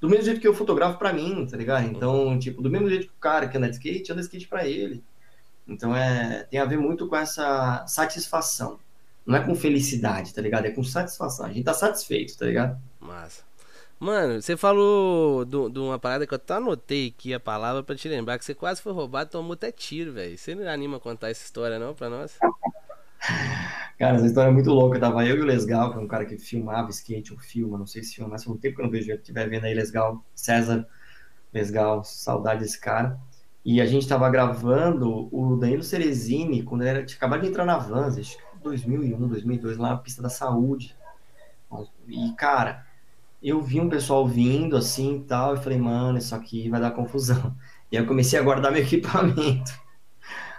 Do 0.00 0.08
mesmo 0.08 0.24
jeito 0.24 0.40
que 0.40 0.48
eu 0.48 0.54
fotografo 0.54 0.98
pra 0.98 1.12
mim, 1.12 1.46
tá 1.46 1.56
ligado? 1.56 1.86
Então, 1.86 2.36
tipo, 2.38 2.60
do 2.60 2.68
mesmo 2.68 2.88
jeito 2.88 3.06
que 3.06 3.12
o 3.12 3.20
cara 3.20 3.46
que 3.46 3.56
anda 3.56 3.68
de 3.68 3.76
skate, 3.76 4.10
anda 4.10 4.20
de 4.20 4.26
skate 4.26 4.48
pra 4.48 4.66
ele. 4.66 5.04
Então, 5.68 5.94
é, 5.94 6.42
tem 6.50 6.58
a 6.58 6.64
ver 6.64 6.76
muito 6.76 7.06
com 7.06 7.14
essa 7.14 7.86
satisfação. 7.86 8.80
Não 9.24 9.36
é 9.36 9.44
com 9.44 9.54
felicidade, 9.54 10.34
tá 10.34 10.42
ligado? 10.42 10.66
É 10.66 10.70
com 10.70 10.82
satisfação. 10.82 11.46
A 11.46 11.52
gente 11.52 11.62
tá 11.62 11.72
satisfeito, 11.72 12.36
tá 12.36 12.46
ligado? 12.46 12.76
Massa. 13.02 13.42
Mano, 13.98 14.40
você 14.40 14.56
falou 14.56 15.44
de 15.44 15.78
uma 15.78 15.98
parada 15.98 16.26
que 16.26 16.34
eu 16.34 16.36
até 16.36 16.54
anotei 16.54 17.14
aqui 17.16 17.32
a 17.32 17.38
palavra 17.38 17.82
pra 17.82 17.94
te 17.94 18.08
lembrar, 18.08 18.38
que 18.38 18.44
você 18.44 18.54
quase 18.54 18.82
foi 18.82 18.92
roubado, 18.92 19.30
tomou 19.30 19.52
até 19.52 19.70
tiro, 19.70 20.12
velho. 20.12 20.36
Você 20.36 20.54
não 20.54 20.68
anima 20.68 20.96
a 20.96 21.00
contar 21.00 21.30
essa 21.30 21.44
história, 21.44 21.78
não, 21.78 21.94
pra 21.94 22.08
nós? 22.08 22.36
Cara, 23.98 24.16
essa 24.16 24.26
história 24.26 24.48
é 24.48 24.52
muito 24.52 24.70
louca. 24.70 24.98
Tava 24.98 25.24
eu 25.24 25.36
e 25.36 25.40
o 25.40 25.44
Lesgal, 25.44 25.92
que 25.92 25.98
é 25.98 26.00
um 26.00 26.08
cara 26.08 26.24
que 26.24 26.36
filmava 26.36 26.90
skate 26.90 27.32
ou 27.32 27.38
filma, 27.38 27.78
não 27.78 27.86
sei 27.86 28.02
se 28.02 28.16
filma, 28.16 28.30
mas 28.30 28.42
faz 28.42 28.56
um 28.56 28.58
tempo 28.58 28.74
que 28.76 28.82
eu 28.82 28.84
não 28.86 28.90
vejo. 28.90 29.06
Se 29.06 29.12
estiver 29.12 29.48
vendo 29.48 29.64
aí, 29.64 29.74
Lesgal, 29.74 30.24
César 30.34 30.84
Lesgal, 31.52 32.02
saudade 32.02 32.62
desse 32.62 32.80
cara. 32.80 33.16
E 33.64 33.80
a 33.80 33.86
gente 33.86 34.08
tava 34.08 34.28
gravando 34.28 35.28
o 35.30 35.56
Danilo 35.56 35.84
Cerezini, 35.84 36.64
quando 36.64 36.82
ele 36.82 36.90
era, 36.90 37.04
tinha 37.04 37.16
acabado 37.16 37.42
de 37.42 37.48
entrar 37.48 37.64
na 37.64 37.78
Vans, 37.78 38.18
acho 38.18 38.36
que 38.36 38.42
2001, 38.60 39.28
2002, 39.28 39.76
lá 39.76 39.90
na 39.90 39.96
pista 39.98 40.20
da 40.20 40.28
saúde. 40.28 40.96
E, 42.08 42.32
cara, 42.32 42.84
eu 43.42 43.60
vi 43.60 43.80
um 43.80 43.88
pessoal 43.88 44.26
vindo 44.26 44.76
assim 44.76 45.16
e 45.16 45.24
tal, 45.24 45.54
e 45.54 45.62
falei, 45.62 45.78
mano, 45.78 46.18
isso 46.18 46.34
aqui 46.34 46.68
vai 46.68 46.80
dar 46.80 46.92
confusão. 46.92 47.54
E 47.92 47.96
aí 47.98 48.02
eu 48.02 48.08
comecei 48.08 48.38
a 48.38 48.42
guardar 48.42 48.72
meu 48.72 48.80
equipamento. 48.80 49.70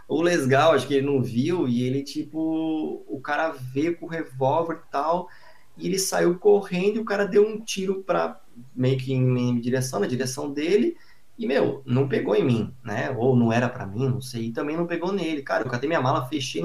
O 0.07 0.21
Lesgal, 0.21 0.73
acho 0.73 0.85
que 0.85 0.93
ele 0.93 1.07
não 1.07 1.19
viu, 1.19 1.67
e 1.67 1.81
ele, 1.81 2.03
tipo, 2.03 3.03
o 3.07 3.19
cara 3.19 3.49
veio 3.49 3.97
com 3.97 4.05
o 4.05 4.09
revólver 4.09 4.81
e 4.85 4.91
tal, 4.91 5.27
e 5.75 5.87
ele 5.87 5.97
saiu 5.97 6.37
correndo 6.37 6.97
e 6.97 6.99
o 6.99 7.05
cara 7.05 7.25
deu 7.25 7.43
um 7.47 7.59
tiro 7.59 8.03
pra 8.03 8.39
meio 8.75 8.99
que 8.99 9.11
em 9.11 9.59
direção, 9.59 9.99
na 9.99 10.05
direção 10.05 10.51
dele, 10.51 10.95
e, 11.37 11.47
meu, 11.47 11.81
não 11.85 12.07
pegou 12.07 12.35
em 12.35 12.43
mim, 12.43 12.73
né? 12.83 13.09
Ou 13.17 13.35
não 13.35 13.51
era 13.51 13.67
para 13.67 13.87
mim, 13.87 14.07
não 14.07 14.21
sei. 14.21 14.45
E 14.45 14.51
também 14.51 14.77
não 14.77 14.85
pegou 14.85 15.11
nele. 15.11 15.41
Cara, 15.41 15.63
eu 15.63 15.69
catei 15.69 15.87
minha 15.89 16.01
mala, 16.01 16.27
fechei 16.27 16.61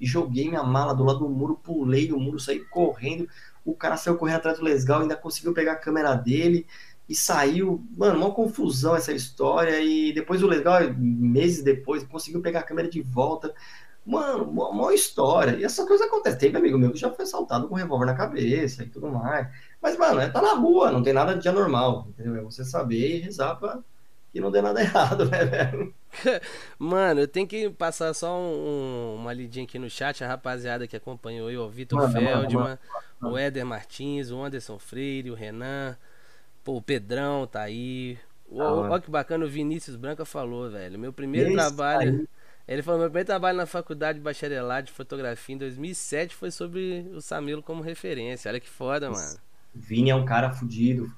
e 0.00 0.06
joguei 0.06 0.48
minha 0.48 0.62
mala 0.62 0.94
do 0.94 1.02
lado 1.02 1.18
do 1.18 1.28
muro, 1.28 1.58
pulei 1.62 2.06
do 2.06 2.18
muro, 2.18 2.38
saí 2.38 2.60
correndo 2.60 3.28
o 3.64 3.74
cara 3.74 3.96
saiu 3.96 4.16
correndo 4.16 4.36
atrás 4.36 4.58
do 4.58 4.64
Lesgal, 4.64 5.02
ainda 5.02 5.16
conseguiu 5.16 5.52
pegar 5.52 5.72
a 5.72 5.76
câmera 5.76 6.14
dele 6.14 6.66
e 7.08 7.14
saiu, 7.14 7.84
mano, 7.96 8.18
uma 8.18 8.30
confusão 8.32 8.96
essa 8.96 9.12
história. 9.12 9.80
E 9.80 10.12
depois 10.12 10.42
o 10.42 10.46
Lesgal, 10.46 10.80
meses 10.96 11.62
depois, 11.62 12.02
conseguiu 12.04 12.40
pegar 12.40 12.60
a 12.60 12.64
câmera 12.64 12.88
de 12.88 13.02
volta. 13.02 13.54
Mano, 14.04 14.44
uma, 14.44 14.68
uma 14.70 14.94
história. 14.94 15.56
E 15.56 15.64
essa 15.64 15.86
coisa 15.86 16.06
acontece. 16.06 16.38
Teve 16.38 16.58
amigo 16.58 16.78
meu 16.78 16.90
que 16.90 16.98
já 16.98 17.10
foi 17.10 17.24
assaltado 17.24 17.68
com 17.68 17.74
um 17.74 17.78
revólver 17.78 18.06
na 18.06 18.14
cabeça 18.14 18.82
e 18.82 18.88
tudo 18.88 19.08
mais. 19.08 19.48
Mas, 19.80 19.96
mano, 19.96 20.20
é, 20.20 20.28
tá 20.28 20.42
na 20.42 20.54
rua, 20.54 20.90
não 20.90 21.02
tem 21.02 21.12
nada 21.12 21.36
de 21.36 21.48
anormal, 21.48 22.06
entendeu? 22.08 22.36
É 22.36 22.40
você 22.40 22.64
saber 22.64 23.18
e 23.18 23.20
rezar 23.20 23.56
pra 23.56 23.80
que 24.32 24.40
não 24.40 24.50
dê 24.50 24.62
nada 24.62 24.80
errado, 24.80 25.26
né, 25.26 25.44
velho? 25.44 25.94
Mano, 26.78 27.20
eu 27.20 27.28
tenho 27.28 27.46
que 27.46 27.68
passar 27.70 28.14
só 28.14 28.38
um, 28.38 29.16
uma 29.20 29.32
lidinha 29.32 29.64
aqui 29.64 29.78
no 29.78 29.90
chat, 29.90 30.24
a 30.24 30.28
rapaziada 30.28 30.86
que 30.86 30.96
acompanhou 30.96 31.48
aí, 31.48 31.56
o 31.56 31.68
Vitor 31.68 32.10
Feldman, 32.10 32.78
o 33.20 33.36
Éder 33.36 33.66
Martins, 33.66 34.30
o 34.30 34.42
Anderson 34.42 34.78
Freire, 34.78 35.30
o 35.30 35.34
Renan, 35.34 35.96
pô, 36.64 36.76
o 36.76 36.82
Pedrão 36.82 37.46
tá 37.46 37.62
aí. 37.62 38.18
Olha 38.50 39.00
que 39.00 39.10
bacana, 39.10 39.44
o 39.44 39.48
Vinícius 39.48 39.96
Branca 39.96 40.24
falou, 40.24 40.70
velho. 40.70 40.98
Meu 40.98 41.12
primeiro 41.12 41.48
Esse 41.48 41.56
trabalho. 41.56 42.20
Aí. 42.20 42.28
Ele 42.68 42.82
falou: 42.82 43.00
meu 43.00 43.08
primeiro 43.08 43.26
trabalho 43.26 43.56
na 43.56 43.66
faculdade 43.66 44.18
de 44.18 44.24
bacharelado 44.24 44.86
de 44.86 44.92
fotografia 44.92 45.54
em 45.54 45.58
2007 45.58 46.34
foi 46.34 46.50
sobre 46.50 47.10
o 47.14 47.20
Samilo 47.20 47.62
como 47.62 47.82
referência. 47.82 48.50
Olha 48.50 48.60
que 48.60 48.68
foda, 48.68 49.10
mano. 49.10 49.38
Vini 49.74 50.10
é 50.10 50.14
um 50.14 50.24
cara 50.24 50.52
fudido. 50.52 51.12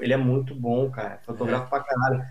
Ele 0.00 0.12
é 0.12 0.16
muito 0.16 0.54
bom, 0.54 0.90
cara. 0.90 1.18
Fotógrafo 1.24 1.66
é. 1.66 1.68
pra 1.68 1.80
caralho. 1.80 2.24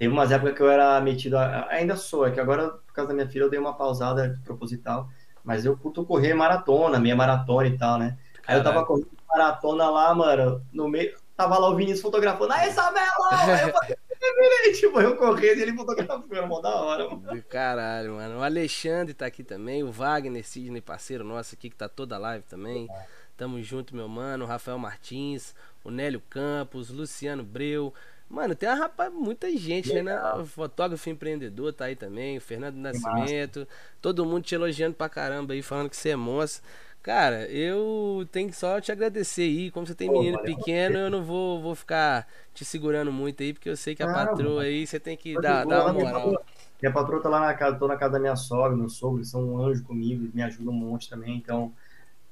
Teve 0.00 0.14
umas 0.14 0.32
épocas 0.32 0.54
que 0.54 0.62
eu 0.62 0.70
era 0.70 0.98
metido, 1.02 1.36
a, 1.36 1.66
ainda 1.68 1.94
sou, 1.94 2.26
é 2.26 2.30
que 2.30 2.40
agora, 2.40 2.70
por 2.70 2.94
causa 2.94 3.10
da 3.10 3.14
minha 3.14 3.28
filha, 3.28 3.42
eu 3.42 3.50
dei 3.50 3.60
uma 3.60 3.74
pausada 3.74 4.40
proposital, 4.46 5.10
mas 5.44 5.66
eu 5.66 5.76
curto 5.76 6.06
correr 6.06 6.32
maratona, 6.32 6.98
meia 6.98 7.14
maratona 7.14 7.68
e 7.68 7.76
tal, 7.76 7.98
né? 7.98 8.16
Aí 8.46 8.56
eu 8.56 8.64
tava 8.64 8.82
correndo 8.86 9.10
maratona 9.28 9.90
lá, 9.90 10.14
mano, 10.14 10.64
no 10.72 10.88
meio, 10.88 11.14
tava 11.36 11.58
lá 11.58 11.68
o 11.68 11.76
Vinícius 11.76 12.00
fotografando, 12.00 12.50
aí 12.50 12.70
Isabela! 12.70 13.28
Aí 13.30 13.68
eu 13.68 13.74
falei, 13.74 14.72
tipo, 14.72 15.00
eu 15.02 15.16
correndo 15.18 15.58
e 15.58 15.62
ele 15.64 15.76
fotografando, 15.76 16.46
mó 16.48 16.62
da 16.62 16.74
hora, 16.76 17.06
mano. 17.06 17.42
Caralho, 17.50 18.14
mano. 18.14 18.38
O 18.38 18.42
Alexandre 18.42 19.12
tá 19.12 19.26
aqui 19.26 19.44
também, 19.44 19.82
o 19.82 19.92
Wagner 19.92 20.46
Sidney, 20.46 20.80
parceiro 20.80 21.24
nosso 21.24 21.54
aqui, 21.54 21.68
que 21.68 21.76
tá 21.76 21.90
toda 21.90 22.16
live 22.16 22.46
também. 22.46 22.88
Tamo 23.36 23.62
junto, 23.62 23.94
meu 23.94 24.08
mano. 24.08 24.44
O 24.44 24.48
Rafael 24.48 24.78
Martins, 24.78 25.54
o 25.84 25.90
Nélio 25.90 26.22
Campos, 26.30 26.88
Luciano 26.88 27.42
Breu, 27.42 27.92
Mano, 28.30 28.54
tem 28.54 28.68
uma 28.68 28.76
rapaz, 28.76 29.12
muita 29.12 29.50
gente, 29.56 29.92
né? 30.02 30.16
O 30.34 30.46
fotógrafo 30.46 31.10
empreendedor 31.10 31.72
tá 31.72 31.86
aí 31.86 31.96
também, 31.96 32.38
o 32.38 32.40
Fernando 32.40 32.76
Nascimento, 32.76 33.66
todo 34.00 34.24
mundo 34.24 34.44
te 34.44 34.54
elogiando 34.54 34.94
pra 34.94 35.08
caramba 35.08 35.52
aí, 35.52 35.62
falando 35.62 35.90
que 35.90 35.96
você 35.96 36.10
é 36.10 36.16
moça. 36.16 36.62
Cara, 37.02 37.46
eu 37.50 38.28
tenho 38.30 38.48
que 38.48 38.56
só 38.56 38.80
te 38.80 38.92
agradecer 38.92 39.42
aí. 39.42 39.70
Como 39.72 39.84
você 39.84 39.96
tem 39.96 40.08
menino 40.08 40.38
pequeno, 40.42 40.96
eu 40.96 41.10
não 41.10 41.24
vou, 41.24 41.60
vou 41.60 41.74
ficar 41.74 42.28
te 42.54 42.64
segurando 42.64 43.10
muito 43.10 43.42
aí, 43.42 43.52
porque 43.52 43.68
eu 43.68 43.76
sei 43.76 43.96
que 43.96 44.02
a 44.02 44.10
ah, 44.10 44.12
patroa 44.12 44.62
aí 44.62 44.86
você 44.86 45.00
tem 45.00 45.16
que 45.16 45.34
dar, 45.40 45.66
dar 45.66 45.86
uma 45.86 45.94
moral. 45.94 46.44
Minha 46.80 46.92
patroa 46.92 47.20
tá 47.20 47.28
lá 47.28 47.40
na 47.40 47.54
casa, 47.54 47.78
tô 47.78 47.88
na 47.88 47.96
casa 47.96 48.12
da 48.12 48.20
minha 48.20 48.36
sogra, 48.36 48.76
meu 48.76 48.88
sogro, 48.88 49.18
eles 49.18 49.30
são 49.30 49.42
um 49.42 49.58
anjo 49.60 49.82
comigo, 49.82 50.30
me 50.32 50.42
ajudam 50.42 50.72
um 50.72 50.76
monte 50.76 51.10
também, 51.10 51.36
então 51.36 51.72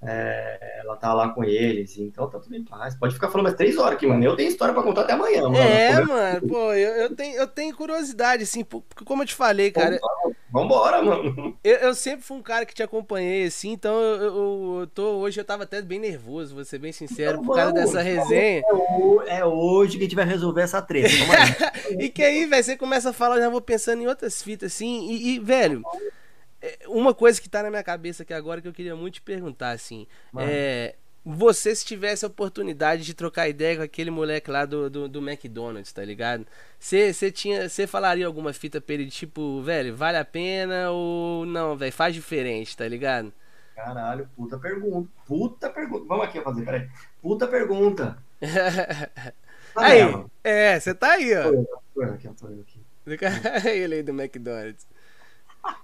é, 0.01 0.81
ela 0.81 0.97
tá 0.97 1.13
lá 1.13 1.31
com 1.31 1.43
eles, 1.43 1.99
então 1.99 2.31
tá 2.31 2.39
tudo 2.39 2.55
em 2.55 2.65
paz. 2.65 2.95
Pode 2.95 3.15
ficar 3.15 3.29
falando 3.29 3.47
mais 3.47 3.57
três 3.57 3.77
horas 3.77 3.95
aqui, 3.95 4.07
mano. 4.07 4.23
Eu 4.23 4.37
tenho 4.37 4.49
história 4.49 4.73
pra 4.73 4.83
contar 4.83 5.01
até 5.01 5.13
amanhã, 5.15 5.43
mano. 5.43 5.57
É, 5.57 6.05
mano, 6.05 6.49
pô, 6.49 6.73
eu, 6.73 6.93
eu, 6.95 7.17
tenho, 7.17 7.37
eu 7.37 7.47
tenho 7.49 7.75
curiosidade, 7.75 8.45
assim, 8.45 8.63
porque 8.63 9.05
como 9.05 9.23
eu 9.23 9.27
te 9.27 9.35
falei, 9.35 9.73
cara. 9.73 9.99
Vambora, 10.51 11.03
mano. 11.03 11.59
Eu, 11.65 11.77
eu 11.77 11.95
sempre 11.95 12.25
fui 12.25 12.37
um 12.37 12.43
cara 12.43 12.65
que 12.65 12.75
te 12.75 12.83
acompanhei, 12.83 13.47
assim, 13.47 13.73
então 13.73 14.01
eu, 14.01 14.23
eu, 14.23 14.77
eu 14.81 14.87
tô. 14.87 15.03
Hoje 15.17 15.41
eu 15.41 15.45
tava 15.45 15.65
até 15.65 15.83
bem 15.83 15.99
nervoso, 15.99 16.55
vou 16.55 16.65
ser 16.65 16.79
bem 16.79 16.93
sincero, 16.93 17.33
então, 17.33 17.45
por 17.45 17.57
causa 17.57 17.73
dessa 17.73 18.01
resenha. 18.01 18.63
É, 19.27 19.45
hoje 19.45 19.97
que 19.97 20.05
a 20.05 20.07
gente 20.07 20.17
vai 20.17 20.25
resolver 20.25 20.63
essa 20.63 20.81
treta. 20.81 21.09
e 21.99 22.09
que 22.09 22.23
aí, 22.23 22.47
velho, 22.47 22.63
você 22.65 22.77
começa 22.77 23.11
a 23.11 23.13
falar, 23.13 23.41
já 23.41 23.49
vou 23.49 23.61
pensando 23.61 24.01
em 24.01 24.07
outras 24.07 24.41
fitas, 24.41 24.73
assim, 24.73 25.09
e, 25.11 25.35
e 25.35 25.39
velho. 25.41 25.83
É, 26.61 26.79
uma 26.87 27.15
coisa 27.15 27.41
que 27.41 27.49
tá 27.49 27.63
na 27.63 27.71
minha 27.71 27.83
cabeça 27.83 28.23
aqui 28.23 28.35
agora 28.35 28.61
que 28.61 28.69
eu 28.69 28.73
queria 28.73 28.97
muito 28.97 29.15
te 29.15 29.23
perguntar, 29.23 29.71
assim. 29.71 30.07
Mano. 30.33 30.49
É. 30.51 30.95
Você, 31.25 31.75
se 31.75 31.85
tivesse 31.85 32.25
a 32.25 32.29
oportunidade 32.29 33.05
de 33.05 33.13
trocar 33.13 33.49
ideia 33.49 33.77
com 33.77 33.83
aquele 33.83 34.11
moleque 34.11 34.51
lá 34.51 34.65
do, 34.65 34.89
do, 34.89 35.09
do 35.09 35.19
McDonald's, 35.19 35.93
tá 35.93 36.03
ligado? 36.03 36.47
Você 36.79 37.31
tinha. 37.31 37.69
Você 37.69 37.87
falaria 37.87 38.27
alguma 38.27 38.53
fita 38.53 38.81
pra 38.81 38.95
ele, 38.95 39.11
tipo, 39.11 39.61
velho, 39.61 39.95
vale 39.95 40.17
a 40.17 40.25
pena 40.25 40.91
ou 40.91 41.45
não, 41.45 41.77
velho, 41.77 41.93
faz 41.93 42.15
diferente, 42.15 42.75
tá 42.77 42.89
ligado? 42.89 43.33
Caralho, 43.77 44.29
puta 44.35 44.59
pergunta. 44.59 45.09
Puta 45.27 45.71
pergunta. 45.71 46.05
Vamos 46.09 46.25
aqui 46.25 46.41
fazer, 46.41 46.65
peraí. 46.65 46.89
Puta 47.21 47.47
pergunta. 47.47 48.19
tá 48.41 49.87
aí, 49.87 50.01
é, 50.43 50.81
você 50.81 50.95
tá 50.95 51.13
aí, 51.13 51.37
ó. 51.37 51.43
Tô 51.43 51.53
eu, 51.53 51.65
tô 51.95 52.03
eu 52.03 52.15
aqui, 52.15 52.29
tô 52.29 52.49
eu 52.49 52.61
aqui. 52.61 52.81
ele 53.69 53.97
aí 53.97 54.03
do 54.03 54.13
McDonald's. 54.13 54.87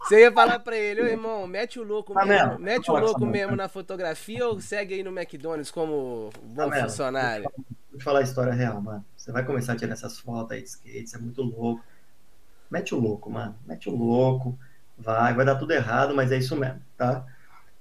Você 0.03 0.21
ia 0.21 0.33
falar 0.33 0.59
pra 0.59 0.77
ele, 0.77 1.03
ô 1.03 1.07
irmão, 1.07 1.47
mete 1.47 1.81
o 1.81 1.83
louco 1.83 2.13
tá 2.13 2.25
mesmo, 2.27 2.59
mete 2.59 2.91
o 2.91 2.97
louco 2.97 3.25
mesmo 3.25 3.57
na 3.57 3.69
fotografia 3.69 4.47
ou 4.47 4.61
segue 4.61 4.95
aí 4.95 5.03
no 5.03 5.11
McDonald's 5.11 5.71
como 5.71 6.31
bom 6.43 6.69
tá 6.69 6.83
funcionário? 6.83 7.51
vou 7.91 7.99
te 7.99 8.05
falar 8.05 8.19
a 8.19 8.23
história 8.23 8.53
real, 8.53 8.81
mano. 8.81 9.05
Você 9.17 9.33
vai 9.33 9.45
começar 9.45 9.73
a 9.73 9.77
tirar 9.77 9.93
essas 9.93 10.19
fotos 10.19 10.53
aí 10.53 10.63
de 10.63 10.69
skate, 10.69 11.05
isso 11.05 11.17
é 11.17 11.19
muito 11.19 11.43
louco. 11.43 11.83
Mete 12.71 12.95
o 12.95 12.99
louco, 12.99 13.31
mano. 13.31 13.57
Mete 13.65 13.89
o 13.89 13.97
louco. 13.97 14.59
Vai, 14.99 15.33
vai 15.35 15.45
dar 15.45 15.57
tudo 15.57 15.73
errado, 15.73 16.15
mas 16.15 16.31
é 16.31 16.37
isso 16.37 16.57
mesmo, 16.57 16.81
tá? 16.97 17.25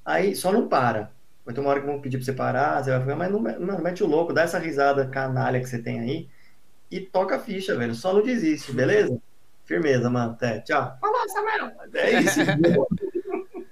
Aí 0.06 0.36
só 0.36 0.52
não 0.52 0.68
para. 0.68 1.12
Vai 1.46 1.54
ter 1.54 1.62
uma 1.62 1.70
hora 1.70 1.82
que 1.82 1.86
vão 1.86 2.00
pedir 2.00 2.18
pra 2.18 2.26
você 2.26 2.34
parar, 2.34 2.84
você 2.84 2.92
vai 2.92 3.02
falar, 3.02 3.16
mas 3.16 3.32
não, 3.32 3.40
mano, 3.40 3.84
mete 3.84 4.04
o 4.04 4.08
louco, 4.08 4.34
dá 4.34 4.44
essa 4.44 4.58
risada 4.58 5.08
canalha 5.08 5.60
que 5.60 5.68
você 5.68 5.80
tem 5.80 6.00
aí 6.00 6.30
e 6.90 7.02
toca 7.02 7.36
a 7.36 7.40
ficha, 7.40 7.76
velho. 7.76 7.94
Só 7.94 8.14
não 8.14 8.24
desiste, 8.24 8.72
beleza? 8.72 9.20
Firmeza, 9.64 10.10
mano. 10.10 10.34
Até. 10.34 10.60
Tchau. 10.62 10.98
Falou, 11.00 11.30
Samuel. 11.30 11.72
É 11.94 12.20
isso. 12.20 12.40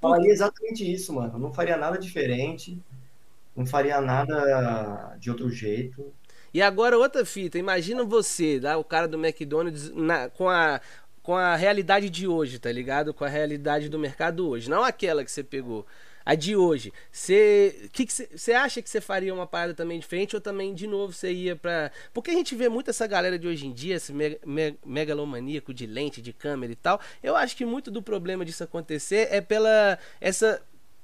Falaria 0.00 0.32
exatamente 0.32 0.90
isso, 0.90 1.12
mano. 1.12 1.38
Não 1.38 1.52
faria 1.52 1.76
nada 1.76 1.98
diferente. 1.98 2.80
Não 3.54 3.66
faria 3.66 4.00
nada 4.00 5.16
de 5.18 5.30
outro 5.30 5.50
jeito. 5.50 6.12
E 6.52 6.62
agora 6.62 6.98
outra 6.98 7.24
fita, 7.24 7.58
imagina 7.58 8.02
você, 8.02 8.58
tá? 8.58 8.76
o 8.76 8.82
cara 8.82 9.06
do 9.06 9.16
McDonald's 9.16 9.90
na, 9.90 10.28
com 10.30 10.48
a 10.48 10.80
com 11.22 11.36
a 11.36 11.54
realidade 11.54 12.08
de 12.08 12.26
hoje, 12.26 12.58
tá 12.58 12.72
ligado? 12.72 13.12
Com 13.12 13.24
a 13.24 13.28
realidade 13.28 13.88
do 13.88 13.98
mercado 13.98 14.48
hoje, 14.48 14.70
não 14.70 14.82
aquela 14.82 15.22
que 15.24 15.30
você 15.30 15.44
pegou. 15.44 15.86
A 16.24 16.34
de 16.34 16.54
hoje. 16.54 16.92
Você 17.10 17.88
que 17.92 18.06
que 18.06 18.52
acha 18.52 18.82
que 18.82 18.90
você 18.90 19.00
faria 19.00 19.32
uma 19.32 19.46
parada 19.46 19.74
também 19.74 19.98
diferente 19.98 20.34
ou 20.34 20.40
também 20.40 20.74
de 20.74 20.86
novo 20.86 21.12
você 21.12 21.32
ia 21.32 21.56
para 21.56 21.90
Porque 22.12 22.30
a 22.30 22.34
gente 22.34 22.54
vê 22.54 22.68
muito 22.68 22.90
essa 22.90 23.06
galera 23.06 23.38
de 23.38 23.46
hoje 23.46 23.66
em 23.66 23.72
dia, 23.72 23.96
esse 23.96 24.12
me 24.12 24.38
me 24.44 24.78
megalomaníaco 24.84 25.72
de 25.72 25.86
lente, 25.86 26.20
de 26.22 26.32
câmera 26.32 26.72
e 26.72 26.76
tal. 26.76 27.00
Eu 27.22 27.36
acho 27.36 27.56
que 27.56 27.64
muito 27.64 27.90
do 27.90 28.02
problema 28.02 28.44
disso 28.44 28.64
acontecer 28.64 29.28
é 29.30 29.40
pela 29.40 29.98
essa 30.20 30.62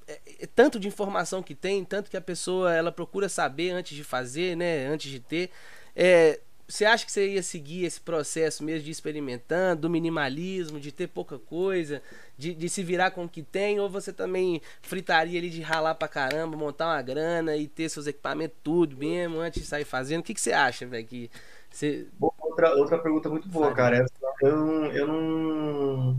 é, 0.08 0.20
é, 0.40 0.46
tanto 0.46 0.78
de 0.78 0.86
informação 0.86 1.42
que 1.42 1.54
tem, 1.54 1.84
tanto 1.84 2.10
que 2.10 2.16
a 2.16 2.20
pessoa 2.20 2.72
ela 2.72 2.92
procura 2.92 3.28
saber 3.28 3.70
antes 3.70 3.96
de 3.96 4.04
fazer, 4.04 4.56
né, 4.56 4.86
antes 4.86 5.10
de 5.10 5.18
ter. 5.18 5.50
É, 5.94 6.40
você 6.68 6.84
acha 6.84 7.06
que 7.06 7.12
você 7.12 7.28
ia 7.34 7.42
seguir 7.42 7.84
esse 7.84 8.00
processo 8.00 8.64
mesmo 8.64 8.84
de 8.84 8.90
experimentando, 8.90 9.82
do 9.82 9.90
minimalismo, 9.90 10.80
de 10.80 10.90
ter 10.90 11.06
pouca 11.06 11.38
coisa, 11.38 12.02
de, 12.36 12.54
de 12.54 12.68
se 12.68 12.82
virar 12.82 13.12
com 13.12 13.24
o 13.24 13.28
que 13.28 13.42
tem, 13.42 13.78
ou 13.78 13.88
você 13.88 14.12
também 14.12 14.60
fritaria 14.82 15.38
ali 15.38 15.48
de 15.48 15.62
ralar 15.62 15.94
pra 15.94 16.08
caramba, 16.08 16.56
montar 16.56 16.86
uma 16.86 17.02
grana 17.02 17.56
e 17.56 17.68
ter 17.68 17.88
seus 17.88 18.06
equipamentos 18.08 18.56
tudo 18.64 18.96
mesmo 18.96 19.38
antes 19.38 19.62
de 19.62 19.68
sair 19.68 19.84
fazendo? 19.84 20.20
O 20.20 20.24
que, 20.24 20.34
que 20.34 20.40
você 20.40 20.52
acha, 20.52 20.86
velho? 20.86 21.06
Que 21.06 21.30
você... 21.70 22.06
outra, 22.20 22.74
outra 22.74 22.98
pergunta 22.98 23.28
muito 23.28 23.48
boa, 23.48 23.72
cara. 23.72 24.04
Eu, 24.42 24.86
eu 24.92 25.06
não. 25.06 26.18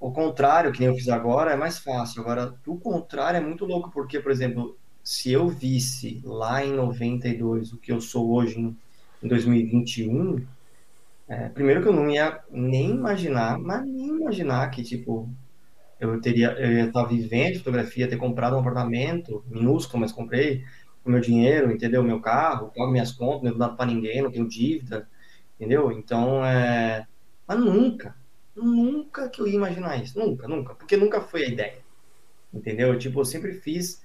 O 0.00 0.10
contrário, 0.10 0.72
que 0.72 0.80
nem 0.80 0.88
eu 0.88 0.94
fiz 0.96 1.08
agora, 1.08 1.52
é 1.52 1.56
mais 1.56 1.78
fácil. 1.78 2.20
Agora, 2.22 2.52
o 2.66 2.76
contrário 2.76 3.36
é 3.36 3.40
muito 3.40 3.64
louco, 3.64 3.90
porque, 3.92 4.18
por 4.18 4.32
exemplo, 4.32 4.76
se 5.02 5.32
eu 5.32 5.48
visse 5.48 6.20
lá 6.24 6.64
em 6.64 6.72
92 6.72 7.72
o 7.72 7.78
que 7.78 7.92
eu 7.92 8.00
sou 8.00 8.32
hoje 8.32 8.60
em, 8.60 8.76
em 9.22 9.28
2021, 9.28 10.46
é, 11.28 11.48
primeiro 11.48 11.82
que 11.82 11.88
eu 11.88 11.92
não 11.92 12.08
ia 12.10 12.40
nem 12.50 12.90
imaginar, 12.90 13.58
mas 13.58 13.84
nem 13.84 14.08
imaginar 14.08 14.70
que, 14.70 14.82
tipo, 14.82 15.28
eu 15.98 16.20
teria, 16.20 16.52
eu 16.52 16.72
ia 16.72 16.86
estar 16.86 17.04
vivendo 17.04 17.58
fotografia, 17.58 18.08
ter 18.08 18.16
comprado 18.16 18.56
um 18.56 18.60
apartamento 18.60 19.44
minúsculo, 19.48 20.00
mas 20.00 20.12
comprei 20.12 20.64
com 21.02 21.10
meu 21.10 21.20
dinheiro, 21.20 21.72
entendeu? 21.72 22.02
Meu 22.02 22.20
carro, 22.20 22.72
pago 22.76 22.90
minhas 22.90 23.12
contas, 23.12 23.42
não 23.42 23.50
devo 23.50 23.58
nada 23.58 23.74
para 23.74 23.86
ninguém, 23.86 24.22
não 24.22 24.30
tenho 24.30 24.48
dívida, 24.48 25.08
entendeu? 25.56 25.92
Então, 25.92 26.44
é... 26.44 27.06
Mas 27.46 27.58
nunca, 27.58 28.16
nunca 28.54 29.28
que 29.28 29.40
eu 29.40 29.46
ia 29.46 29.54
imaginar 29.54 30.02
isso, 30.02 30.18
nunca, 30.18 30.48
nunca, 30.48 30.74
porque 30.74 30.96
nunca 30.96 31.20
foi 31.20 31.44
a 31.44 31.48
ideia, 31.48 31.78
entendeu? 32.52 32.98
Tipo, 32.98 33.20
eu 33.20 33.24
sempre 33.24 33.54
fiz 33.54 34.01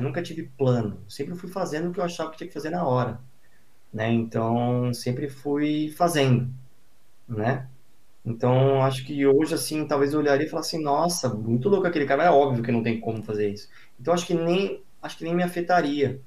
eu 0.00 0.04
nunca 0.04 0.22
tive 0.22 0.50
plano, 0.56 0.98
sempre 1.06 1.36
fui 1.36 1.50
fazendo 1.50 1.90
o 1.90 1.92
que 1.92 2.00
eu 2.00 2.04
achava 2.04 2.30
que 2.30 2.38
tinha 2.38 2.48
que 2.48 2.54
fazer 2.54 2.70
na 2.70 2.86
hora, 2.86 3.20
né? 3.92 4.10
Então, 4.10 4.92
sempre 4.94 5.28
fui 5.28 5.94
fazendo, 5.96 6.50
né? 7.28 7.68
Então, 8.24 8.82
acho 8.82 9.04
que 9.04 9.26
hoje, 9.26 9.54
assim, 9.54 9.86
talvez 9.86 10.12
eu 10.12 10.20
olharia 10.20 10.46
e 10.46 10.48
falasse 10.48 10.74
assim, 10.76 10.84
nossa, 10.84 11.28
muito 11.28 11.68
louco 11.68 11.86
aquele 11.86 12.06
cara, 12.06 12.24
é 12.24 12.30
óbvio 12.30 12.62
que 12.62 12.72
não 12.72 12.82
tem 12.82 12.98
como 12.98 13.22
fazer 13.22 13.50
isso. 13.50 13.68
Então, 14.00 14.14
acho 14.14 14.26
que 14.26 14.34
nem, 14.34 14.82
acho 15.02 15.18
que 15.18 15.24
nem 15.24 15.34
me 15.34 15.42
afetaria, 15.42 16.18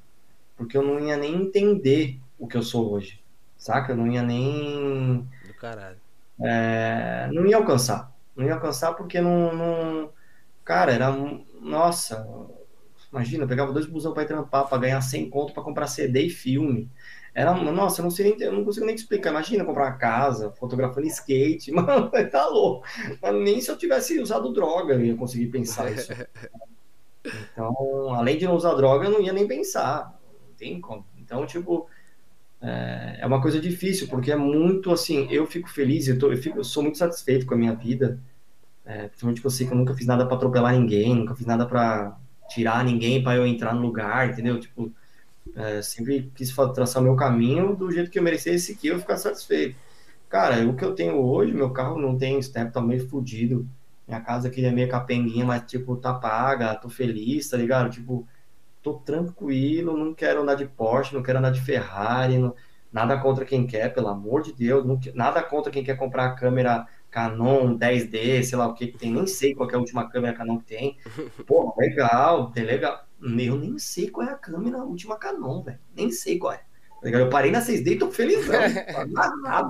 porque 0.56 0.78
eu 0.78 0.84
não 0.84 1.00
ia 1.00 1.18
nem 1.18 1.34
entender 1.34 2.20
o 2.38 2.48
que 2.48 2.58
eu 2.58 2.64
sou 2.64 2.92
hoje, 2.92 3.20
saca? 3.58 3.94
Eu 3.94 3.98
não 3.98 4.08
ia 4.08 4.22
nem... 4.22 5.28
Do 5.48 5.54
caralho. 5.56 5.98
É, 6.40 7.28
não 7.32 7.46
ia 7.46 7.58
alcançar. 7.58 8.12
Não 8.36 8.46
ia 8.46 8.54
alcançar 8.54 8.94
porque 8.94 9.20
não... 9.20 9.56
não... 9.56 10.10
Cara, 10.64 10.92
era... 10.92 11.12
Nossa 11.62 12.28
Imagina, 13.14 13.44
eu 13.44 13.48
pegava 13.48 13.72
dois 13.72 13.86
busão 13.86 14.12
para 14.12 14.24
ir 14.24 14.26
trampar, 14.26 14.68
para 14.68 14.78
ganhar 14.80 15.00
100 15.00 15.30
conto 15.30 15.54
para 15.54 15.62
comprar 15.62 15.86
CD 15.86 16.24
e 16.24 16.30
filme. 16.32 16.90
Era, 17.32 17.54
nossa, 17.54 18.02
eu 18.02 18.04
não 18.04 18.10
sei 18.10 18.36
eu 18.40 18.52
não 18.52 18.66
consigo 18.66 18.88
nem 18.88 18.96
te 18.96 19.04
explicar. 19.04 19.30
Imagina 19.30 19.64
comprar 19.64 19.86
uma 19.86 19.98
casa, 19.98 20.52
fotografando 20.52 21.06
skate, 21.06 21.70
mano, 21.74 22.10
tá 22.32 22.48
louco. 22.48 22.86
Mas 23.22 23.36
nem 23.36 23.62
se 23.62 23.70
eu 23.70 23.78
tivesse 23.78 24.20
usado 24.20 24.52
droga 24.52 24.96
eu 24.96 25.06
ia 25.06 25.16
conseguir 25.16 25.48
pensar 25.48 25.92
isso. 25.92 26.12
Então, 27.52 28.14
além 28.16 28.38
de 28.38 28.46
não 28.46 28.56
usar 28.56 28.74
droga, 28.74 29.06
eu 29.06 29.12
não 29.12 29.22
ia 29.22 29.32
nem 29.32 29.48
pensar. 29.48 30.20
Não 30.48 30.56
tem 30.58 30.82
como. 30.82 31.06
Então, 31.20 31.46
tipo, 31.46 31.88
é, 32.60 33.20
é 33.22 33.26
uma 33.28 33.42
coisa 33.42 33.60
difícil, 33.60 34.08
porque 34.08 34.32
é 34.32 34.36
muito 34.36 34.92
assim, 34.92 35.28
eu 35.30 35.46
fico 35.46 35.70
feliz, 35.70 36.08
eu, 36.08 36.18
tô, 36.18 36.32
eu, 36.32 36.38
fico, 36.38 36.58
eu 36.58 36.64
sou 36.64 36.82
muito 36.82 36.98
satisfeito 36.98 37.46
com 37.46 37.54
a 37.54 37.58
minha 37.58 37.76
vida. 37.76 38.20
É, 38.86 39.08
principalmente 39.08 39.40
que 39.40 39.48
eu 39.48 39.52
sei 39.52 39.68
que 39.68 39.74
eu 39.74 39.78
nunca 39.78 39.94
fiz 39.94 40.08
nada 40.08 40.26
para 40.26 40.36
atropelar 40.36 40.74
ninguém, 40.74 41.16
nunca 41.16 41.36
fiz 41.36 41.46
nada 41.46 41.66
para 41.66 42.18
tirar 42.50 42.84
ninguém 42.84 43.24
para 43.24 43.38
eu 43.38 43.46
entrar 43.48 43.74
no 43.74 43.82
lugar, 43.82 44.30
entendeu? 44.30 44.60
Tipo, 44.60 44.92
é, 45.56 45.82
sempre 45.82 46.32
quis 46.36 46.54
traçar 46.74 47.02
meu 47.02 47.16
caminho 47.16 47.76
do 47.76 47.92
jeito 47.92 48.10
que 48.10 48.20
eu 48.20 48.24
merecesse 48.24 48.76
que 48.76 48.88
eu 48.88 49.00
ficar 49.00 49.18
satisfeito. 49.18 49.76
Cara, 50.30 50.68
o 50.68 50.76
que 50.76 50.84
eu 50.84 50.96
tenho 50.96 51.18
hoje, 51.18 51.54
meu 51.54 51.72
carro 51.72 52.00
não 52.00 52.18
tem 52.18 52.42
step, 52.42 52.72
tá 52.72 52.82
meio 52.82 53.08
fudido. 53.08 53.68
Minha 54.08 54.22
casa 54.22 54.48
aqui 54.48 54.66
é 54.66 54.72
meio 54.72 54.90
capenguinha, 54.90 55.46
mas, 55.46 55.64
tipo, 55.64 55.96
tá 55.96 56.14
paga, 56.14 56.76
tô 56.76 56.90
feliz, 56.90 57.50
tá 57.50 57.58
ligado? 57.58 57.90
Tipo, 57.90 58.28
tô 58.82 58.96
tranquilo, 58.96 59.98
não 59.98 60.14
quero 60.14 60.42
andar 60.42 60.56
de 60.56 60.66
Porsche, 60.66 61.16
não 61.16 61.24
quero 61.24 61.40
andar 61.40 61.52
de 61.52 61.62
Ferrari, 61.62 62.38
não, 62.38 62.54
nada 62.92 63.18
contra 63.18 63.46
quem 63.46 63.66
quer, 63.66 63.94
pelo 63.94 64.10
amor 64.10 64.44
de 64.44 64.54
Deus, 64.54 64.86
não, 64.86 65.00
nada 65.16 65.42
contra 65.42 65.72
quem 65.72 65.84
quer 65.84 65.98
comprar 65.98 66.26
a 66.26 66.36
câmera 66.36 66.86
Canon 67.14 67.78
10D, 67.78 68.42
sei 68.44 68.58
lá 68.58 68.66
o 68.66 68.74
que 68.74 68.88
que 68.88 68.98
tem, 68.98 69.14
nem 69.14 69.28
sei 69.28 69.54
qual 69.54 69.70
é 69.70 69.76
a 69.76 69.78
última 69.78 70.10
câmera 70.10 70.36
Canon 70.36 70.58
que 70.58 70.66
tem. 70.66 70.98
Pô, 71.46 71.72
legal, 71.78 72.50
tem 72.50 72.64
legal. 72.64 73.06
Eu 73.22 73.56
nem 73.56 73.78
sei 73.78 74.10
qual 74.10 74.28
é 74.28 74.32
a 74.32 74.36
câmera 74.36 74.80
a 74.80 74.84
última 74.84 75.16
Canon, 75.16 75.62
velho. 75.62 75.78
Nem 75.96 76.10
sei 76.10 76.40
qual 76.40 76.54
é. 76.54 76.62
Tá 77.04 77.10
eu 77.10 77.30
parei 77.30 77.52
na 77.52 77.62
6D 77.62 77.88
e 77.88 77.96
tô 77.98 78.10
felizão. 78.10 78.56
nada 79.12 79.70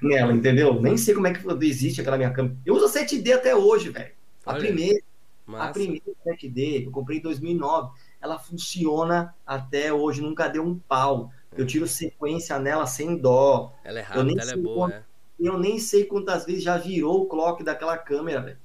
nela, 0.00 0.32
entendeu? 0.32 0.80
Nem 0.80 0.96
sei 0.96 1.14
como 1.14 1.26
é 1.26 1.32
que 1.32 1.44
existe 1.66 2.00
aquela 2.00 2.16
minha 2.16 2.30
câmera. 2.30 2.56
Eu 2.64 2.76
uso 2.76 2.86
a 2.86 3.02
7D 3.02 3.32
até 3.32 3.56
hoje, 3.56 3.90
velho. 3.90 4.12
A 4.46 4.54
primeira. 4.54 5.02
Massa. 5.44 5.70
A 5.70 5.72
primeira 5.72 6.04
7D 6.24 6.82
que 6.82 6.84
eu 6.86 6.92
comprei 6.92 7.18
em 7.18 7.22
2009. 7.22 7.90
Ela 8.22 8.38
funciona 8.38 9.34
até 9.44 9.92
hoje, 9.92 10.22
nunca 10.22 10.46
deu 10.46 10.64
um 10.64 10.78
pau. 10.78 11.32
Eu 11.56 11.66
tiro 11.66 11.88
sequência 11.88 12.56
nela 12.60 12.86
sem 12.86 13.16
dó. 13.16 13.74
Ela 13.82 13.98
é 13.98 14.02
rápida, 14.02 14.42
ela 14.42 14.52
é 14.52 14.56
boa, 14.56 14.90
quando... 14.90 15.13
eu 15.38 15.58
nem 15.58 15.78
sei 15.78 16.04
quantas 16.04 16.44
vezes 16.44 16.62
já 16.62 16.76
virou 16.76 17.22
o 17.22 17.26
clock 17.26 17.62
daquela 17.62 17.96
câmera, 17.98 18.40
velho. 18.40 18.58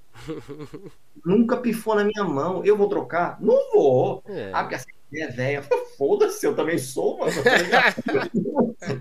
Nunca 1.26 1.58
pifou 1.58 1.96
na 1.96 2.04
minha 2.04 2.24
mão. 2.24 2.64
Eu 2.64 2.78
vou 2.78 2.90
trocar? 2.90 3.40
Não 3.42 3.72
vou. 3.72 4.24
É. 4.28 4.52
Ah, 4.54 4.64
porque 4.64 4.76
essa 4.76 4.86
é 5.14 5.28
velha. 5.28 5.64
Foda-se, 5.98 6.46
eu 6.46 6.56
também 6.56 6.78
sou, 6.78 7.20
mano. 7.20 7.32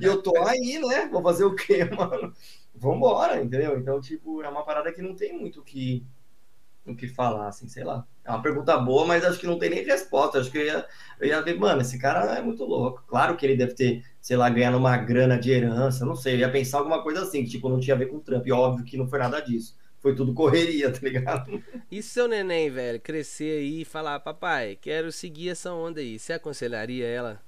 E 0.00 0.04
eu 0.04 0.22
tô 0.22 0.36
aí, 0.38 0.78
né? 0.80 1.08
Vou 1.10 1.22
fazer 1.22 1.44
o 1.44 1.54
quê, 1.54 1.84
mano? 1.96 2.32
Vambora, 2.74 3.42
entendeu? 3.42 3.78
Então, 3.78 4.00
tipo, 4.00 4.42
é 4.42 4.48
uma 4.48 4.64
parada 4.64 4.92
que 4.92 5.02
não 5.02 5.14
tem 5.14 5.36
muito 5.36 5.60
o 5.60 5.64
que, 5.64 6.06
o 6.86 6.94
que 6.94 7.08
falar, 7.08 7.48
assim, 7.48 7.68
sei 7.68 7.84
lá. 7.84 8.06
É 8.24 8.30
uma 8.30 8.42
pergunta 8.42 8.76
boa, 8.78 9.06
mas 9.06 9.24
acho 9.24 9.38
que 9.38 9.46
não 9.46 9.58
tem 9.58 9.70
nem 9.70 9.84
resposta. 9.84 10.38
Acho 10.38 10.50
que 10.50 10.58
eu 10.58 10.66
ia, 10.66 10.86
eu 11.20 11.28
ia 11.28 11.40
ver, 11.42 11.58
mano, 11.58 11.80
esse 11.80 11.98
cara 11.98 12.36
é 12.36 12.42
muito 12.42 12.64
louco. 12.64 13.02
Claro 13.06 13.36
que 13.36 13.44
ele 13.44 13.56
deve 13.56 13.74
ter 13.74 14.04
sei 14.28 14.36
lá, 14.36 14.50
ganhando 14.50 14.76
uma 14.76 14.94
grana 14.94 15.38
de 15.38 15.50
herança, 15.50 16.04
não 16.04 16.14
sei, 16.14 16.34
eu 16.34 16.40
ia 16.40 16.52
pensar 16.52 16.76
alguma 16.76 17.02
coisa 17.02 17.22
assim, 17.22 17.44
que 17.44 17.48
tipo, 17.48 17.66
não 17.66 17.80
tinha 17.80 17.96
a 17.96 17.98
ver 17.98 18.10
com 18.10 18.16
o 18.16 18.20
Trump, 18.20 18.46
e 18.46 18.52
óbvio 18.52 18.84
que 18.84 18.94
não 18.98 19.08
foi 19.08 19.18
nada 19.18 19.40
disso. 19.40 19.74
Foi 20.00 20.14
tudo 20.14 20.34
correria, 20.34 20.92
tá 20.92 20.98
ligado? 21.02 21.64
E 21.90 22.02
seu 22.02 22.28
neném, 22.28 22.68
velho, 22.68 23.00
crescer 23.00 23.60
aí 23.60 23.80
e 23.80 23.84
falar, 23.86 24.20
papai, 24.20 24.76
quero 24.78 25.10
seguir 25.10 25.48
essa 25.48 25.72
onda 25.72 26.00
aí, 26.00 26.18
você 26.18 26.34
aconselharia 26.34 27.06
ela? 27.06 27.40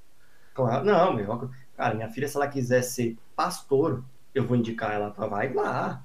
Claro, 0.54 0.82
não, 0.82 1.12
meu. 1.12 1.50
Cara, 1.76 1.94
minha 1.94 2.08
filha, 2.08 2.26
se 2.26 2.38
ela 2.38 2.48
quiser 2.48 2.80
ser 2.80 3.14
pastor, 3.36 4.02
eu 4.34 4.46
vou 4.46 4.56
indicar 4.56 4.94
ela 4.94 5.10
para 5.10 5.26
vai 5.26 5.52
lá. 5.52 6.02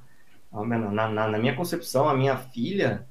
Na, 0.52 1.08
na, 1.08 1.28
na 1.30 1.38
minha 1.40 1.56
concepção, 1.56 2.10
a 2.10 2.14
minha 2.14 2.36
filha 2.36 3.08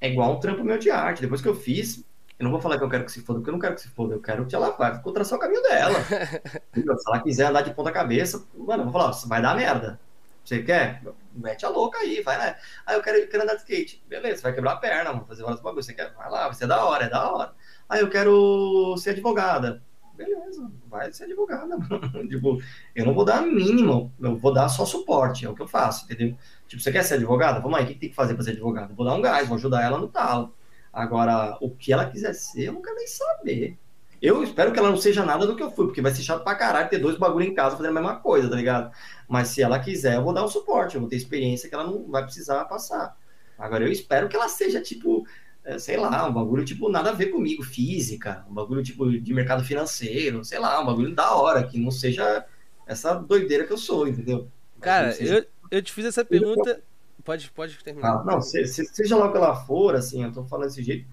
é 0.00 0.10
igual 0.10 0.32
um 0.32 0.40
trampo 0.40 0.64
meu 0.64 0.78
de 0.78 0.90
arte. 0.90 1.20
Depois 1.20 1.42
que 1.42 1.48
eu 1.48 1.54
fiz, 1.54 2.02
eu 2.42 2.44
não 2.44 2.50
vou 2.50 2.60
falar 2.60 2.76
que 2.76 2.82
eu 2.82 2.88
quero 2.88 3.04
que 3.04 3.12
se 3.12 3.20
foda, 3.20 3.38
porque 3.38 3.50
eu 3.50 3.52
não 3.52 3.60
quero 3.60 3.76
que 3.76 3.82
se 3.82 3.88
foda, 3.88 4.14
eu 4.14 4.20
quero 4.20 4.44
que 4.46 4.54
ela 4.54 4.70
vá, 4.70 4.90
vou 4.90 5.12
traçar 5.12 5.38
o 5.38 5.40
caminho 5.40 5.62
dela. 5.62 5.94
se 6.74 7.08
ela 7.08 7.22
quiser 7.22 7.46
andar 7.46 7.62
de 7.62 7.72
ponta 7.72 7.92
cabeça, 7.92 8.44
mano, 8.52 8.82
eu 8.82 8.90
vou 8.90 8.92
falar, 8.92 9.12
vai 9.26 9.40
dar 9.40 9.54
merda. 9.54 10.00
Você 10.44 10.60
quer? 10.60 11.00
Mete 11.32 11.64
a 11.64 11.68
louca 11.68 11.98
aí, 11.98 12.20
vai 12.20 12.36
lá. 12.36 12.56
Ah, 12.84 12.94
eu 12.94 13.02
quero, 13.02 13.18
eu 13.18 13.28
quero 13.28 13.44
andar 13.44 13.54
de 13.54 13.60
skate. 13.60 14.02
Beleza, 14.08 14.42
vai 14.42 14.52
quebrar 14.52 14.72
a 14.72 14.76
perna, 14.76 15.12
vamos 15.12 15.28
fazer 15.28 15.44
vários 15.44 15.62
bagulhos. 15.62 15.86
Você 15.86 15.94
quer? 15.94 16.12
Vai 16.14 16.28
lá, 16.28 16.46
vai 16.46 16.54
ser 16.54 16.66
da 16.66 16.84
hora, 16.84 17.04
é 17.04 17.08
da 17.08 17.32
hora. 17.32 17.52
Ah, 17.88 17.98
eu 18.00 18.10
quero 18.10 18.96
ser 18.98 19.10
advogada. 19.10 19.80
beleza, 20.16 20.68
vai 20.88 21.12
ser 21.12 21.24
advogada. 21.26 21.76
tipo, 22.28 22.60
eu 22.92 23.06
não 23.06 23.14
vou 23.14 23.24
dar 23.24 23.38
a 23.38 23.42
mínima, 23.42 24.10
eu 24.20 24.36
vou 24.36 24.52
dar 24.52 24.68
só 24.68 24.84
suporte, 24.84 25.46
é 25.46 25.48
o 25.48 25.54
que 25.54 25.62
eu 25.62 25.68
faço, 25.68 26.06
entendeu? 26.06 26.36
Tipo, 26.66 26.82
você 26.82 26.90
quer 26.90 27.04
ser 27.04 27.14
advogada? 27.14 27.60
Vamos 27.60 27.78
aí, 27.78 27.84
o 27.84 27.86
que 27.86 27.94
tem 27.94 28.08
que 28.08 28.16
fazer 28.16 28.34
para 28.34 28.42
ser 28.42 28.50
advogada? 28.50 28.92
Vou 28.94 29.06
dar 29.06 29.14
um 29.14 29.22
gás, 29.22 29.46
vou 29.46 29.56
ajudar 29.56 29.84
ela 29.84 29.96
no 29.96 30.08
talo. 30.08 30.52
Agora, 30.92 31.56
o 31.60 31.70
que 31.70 31.92
ela 31.92 32.10
quiser 32.10 32.34
ser, 32.34 32.64
eu 32.64 32.72
não 32.74 32.82
quero 32.82 32.96
nem 32.96 33.06
saber. 33.06 33.78
Eu 34.20 34.42
espero 34.44 34.72
que 34.72 34.78
ela 34.78 34.90
não 34.90 34.96
seja 34.96 35.24
nada 35.24 35.46
do 35.46 35.56
que 35.56 35.62
eu 35.62 35.70
fui, 35.70 35.86
porque 35.86 36.00
vai 36.00 36.14
ser 36.14 36.22
chato 36.22 36.44
pra 36.44 36.54
caralho 36.54 36.88
ter 36.88 36.98
dois 36.98 37.16
bagulho 37.16 37.46
em 37.46 37.54
casa 37.54 37.76
fazendo 37.76 37.96
a 37.96 38.00
mesma 38.00 38.20
coisa, 38.20 38.48
tá 38.48 38.54
ligado? 38.54 38.94
Mas 39.28 39.48
se 39.48 39.62
ela 39.62 39.80
quiser, 39.80 40.16
eu 40.16 40.22
vou 40.22 40.32
dar 40.32 40.44
um 40.44 40.48
suporte, 40.48 40.94
eu 40.94 41.00
vou 41.00 41.10
ter 41.10 41.16
experiência 41.16 41.68
que 41.68 41.74
ela 41.74 41.84
não 41.84 42.08
vai 42.08 42.22
precisar 42.22 42.64
passar. 42.66 43.16
Agora, 43.58 43.84
eu 43.84 43.90
espero 43.90 44.28
que 44.28 44.36
ela 44.36 44.48
seja, 44.48 44.80
tipo, 44.80 45.26
é, 45.64 45.78
sei 45.78 45.96
lá, 45.96 46.28
um 46.28 46.32
bagulho, 46.32 46.64
tipo, 46.64 46.88
nada 46.88 47.10
a 47.10 47.14
ver 47.14 47.26
comigo, 47.26 47.64
física, 47.64 48.44
um 48.48 48.54
bagulho, 48.54 48.82
tipo, 48.82 49.10
de 49.10 49.34
mercado 49.34 49.64
financeiro, 49.64 50.44
sei 50.44 50.58
lá, 50.60 50.80
um 50.80 50.86
bagulho 50.86 51.14
da 51.14 51.34
hora, 51.34 51.66
que 51.66 51.78
não 51.78 51.90
seja 51.90 52.44
essa 52.86 53.14
doideira 53.14 53.66
que 53.66 53.72
eu 53.72 53.78
sou, 53.78 54.06
entendeu? 54.06 54.48
Cara, 54.80 55.12
seja... 55.12 55.38
eu, 55.38 55.46
eu 55.78 55.82
te 55.82 55.92
fiz 55.92 56.04
essa 56.04 56.24
pergunta. 56.24 56.80
Pode, 57.24 57.50
pode 57.50 57.78
terminar. 57.82 58.20
Ah, 58.20 58.24
não, 58.24 58.40
se, 58.40 58.66
se, 58.66 58.84
seja 58.86 59.16
lá 59.16 59.26
o 59.26 59.32
que 59.32 59.38
ela 59.38 59.54
for, 59.54 59.94
assim, 59.94 60.24
eu 60.24 60.32
tô 60.32 60.44
falando 60.44 60.68
desse 60.68 60.82
jeito, 60.82 61.08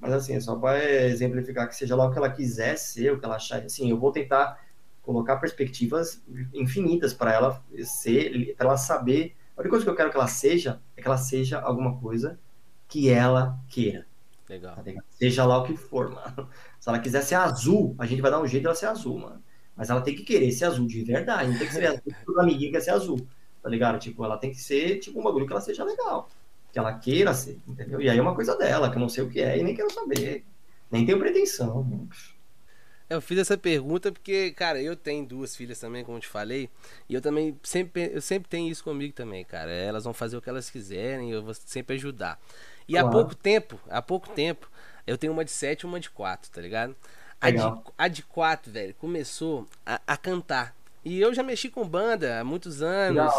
mas 0.00 0.12
assim, 0.12 0.38
só 0.40 0.56
para 0.56 0.82
exemplificar 1.06 1.68
que 1.68 1.76
seja 1.76 1.96
lá 1.96 2.06
o 2.06 2.12
que 2.12 2.18
ela 2.18 2.30
quiser 2.30 2.76
ser, 2.76 3.12
o 3.12 3.18
que 3.18 3.24
ela 3.24 3.36
achar, 3.36 3.62
assim, 3.62 3.90
eu 3.90 3.98
vou 3.98 4.12
tentar 4.12 4.60
colocar 5.02 5.36
perspectivas 5.36 6.22
infinitas 6.52 7.12
para 7.12 7.32
ela 7.32 7.62
ser, 7.84 8.54
para 8.56 8.66
ela 8.68 8.76
saber. 8.76 9.36
A 9.56 9.60
única 9.60 9.70
coisa 9.70 9.84
que 9.84 9.90
eu 9.90 9.96
quero 9.96 10.10
que 10.10 10.16
ela 10.16 10.26
seja 10.26 10.80
é 10.96 11.02
que 11.02 11.06
ela 11.06 11.18
seja 11.18 11.60
alguma 11.60 11.98
coisa 11.98 12.38
que 12.88 13.08
ela 13.10 13.58
queira. 13.68 14.06
Legal. 14.48 14.76
Tá 14.76 14.82
seja 15.10 15.44
lá 15.44 15.58
o 15.58 15.64
que 15.64 15.76
for, 15.76 16.10
mano. 16.10 16.48
Se 16.80 16.88
ela 16.88 16.98
quiser 16.98 17.22
ser 17.22 17.36
azul, 17.36 17.94
a 17.98 18.06
gente 18.06 18.20
vai 18.20 18.30
dar 18.30 18.40
um 18.40 18.46
jeito 18.46 18.64
dela 18.64 18.74
ser 18.74 18.86
azul, 18.86 19.18
mano. 19.18 19.42
Mas 19.76 19.90
ela 19.90 20.00
tem 20.00 20.14
que 20.14 20.22
querer 20.22 20.50
ser 20.52 20.66
azul 20.66 20.86
de 20.86 21.02
verdade. 21.02 21.50
Não 21.50 21.58
tem 21.58 21.66
que 21.66 21.72
ser 21.72 21.86
azul 21.86 22.02
porque 22.04 22.30
o 22.30 22.40
amiguinho 22.40 22.72
quer 22.72 22.80
ser 22.80 22.90
azul. 22.90 23.26
Tá 23.64 23.68
ligado? 23.68 23.98
Tipo, 23.98 24.24
ela 24.24 24.36
tem 24.36 24.52
que 24.52 24.60
ser, 24.60 25.00
tipo, 25.00 25.18
um 25.18 25.24
bagulho 25.24 25.46
que 25.46 25.52
ela 25.52 25.60
seja 25.60 25.82
legal 25.82 26.28
que 26.74 26.78
ela 26.80 26.92
queira 26.92 27.32
ser, 27.32 27.60
entendeu? 27.68 28.00
E 28.00 28.10
aí 28.10 28.18
é 28.18 28.20
uma 28.20 28.34
coisa 28.34 28.58
dela, 28.58 28.90
que 28.90 28.96
eu 28.96 29.00
não 29.00 29.08
sei 29.08 29.22
o 29.22 29.30
que 29.30 29.40
é 29.40 29.56
e 29.56 29.62
nem 29.62 29.76
quero 29.76 29.92
saber. 29.92 30.44
Nem 30.90 31.06
tenho 31.06 31.20
pretensão. 31.20 32.08
Eu 33.08 33.20
fiz 33.20 33.38
essa 33.38 33.56
pergunta 33.56 34.10
porque, 34.10 34.50
cara, 34.50 34.82
eu 34.82 34.96
tenho 34.96 35.24
duas 35.24 35.54
filhas 35.54 35.78
também, 35.78 36.04
como 36.04 36.16
eu 36.16 36.20
te 36.20 36.26
falei, 36.26 36.68
e 37.08 37.14
eu 37.14 37.20
também 37.20 37.56
sempre, 37.62 38.10
eu 38.12 38.20
sempre 38.20 38.48
tenho 38.48 38.68
isso 38.68 38.82
comigo 38.82 39.14
também, 39.14 39.44
cara. 39.44 39.70
Elas 39.70 40.02
vão 40.02 40.12
fazer 40.12 40.36
o 40.36 40.42
que 40.42 40.48
elas 40.48 40.68
quiserem, 40.68 41.30
eu 41.30 41.44
vou 41.44 41.54
sempre 41.54 41.94
ajudar. 41.94 42.40
E 42.88 42.94
claro. 42.94 43.06
há 43.06 43.10
pouco 43.12 43.36
tempo, 43.36 43.78
há 43.88 44.02
pouco 44.02 44.28
tempo, 44.30 44.68
eu 45.06 45.16
tenho 45.16 45.32
uma 45.32 45.44
de 45.44 45.52
sete 45.52 45.82
e 45.82 45.86
uma 45.86 46.00
de 46.00 46.10
quatro, 46.10 46.50
tá 46.50 46.60
ligado? 46.60 46.96
A 47.40 47.52
de, 47.52 47.58
a 47.96 48.08
de 48.08 48.24
quatro, 48.24 48.72
velho, 48.72 48.94
começou 48.94 49.64
a, 49.86 50.00
a 50.04 50.16
cantar. 50.16 50.74
E 51.04 51.20
eu 51.20 51.34
já 51.34 51.42
mexi 51.42 51.68
com 51.68 51.86
banda 51.86 52.40
há 52.40 52.44
muitos 52.44 52.80
anos. 52.80 53.30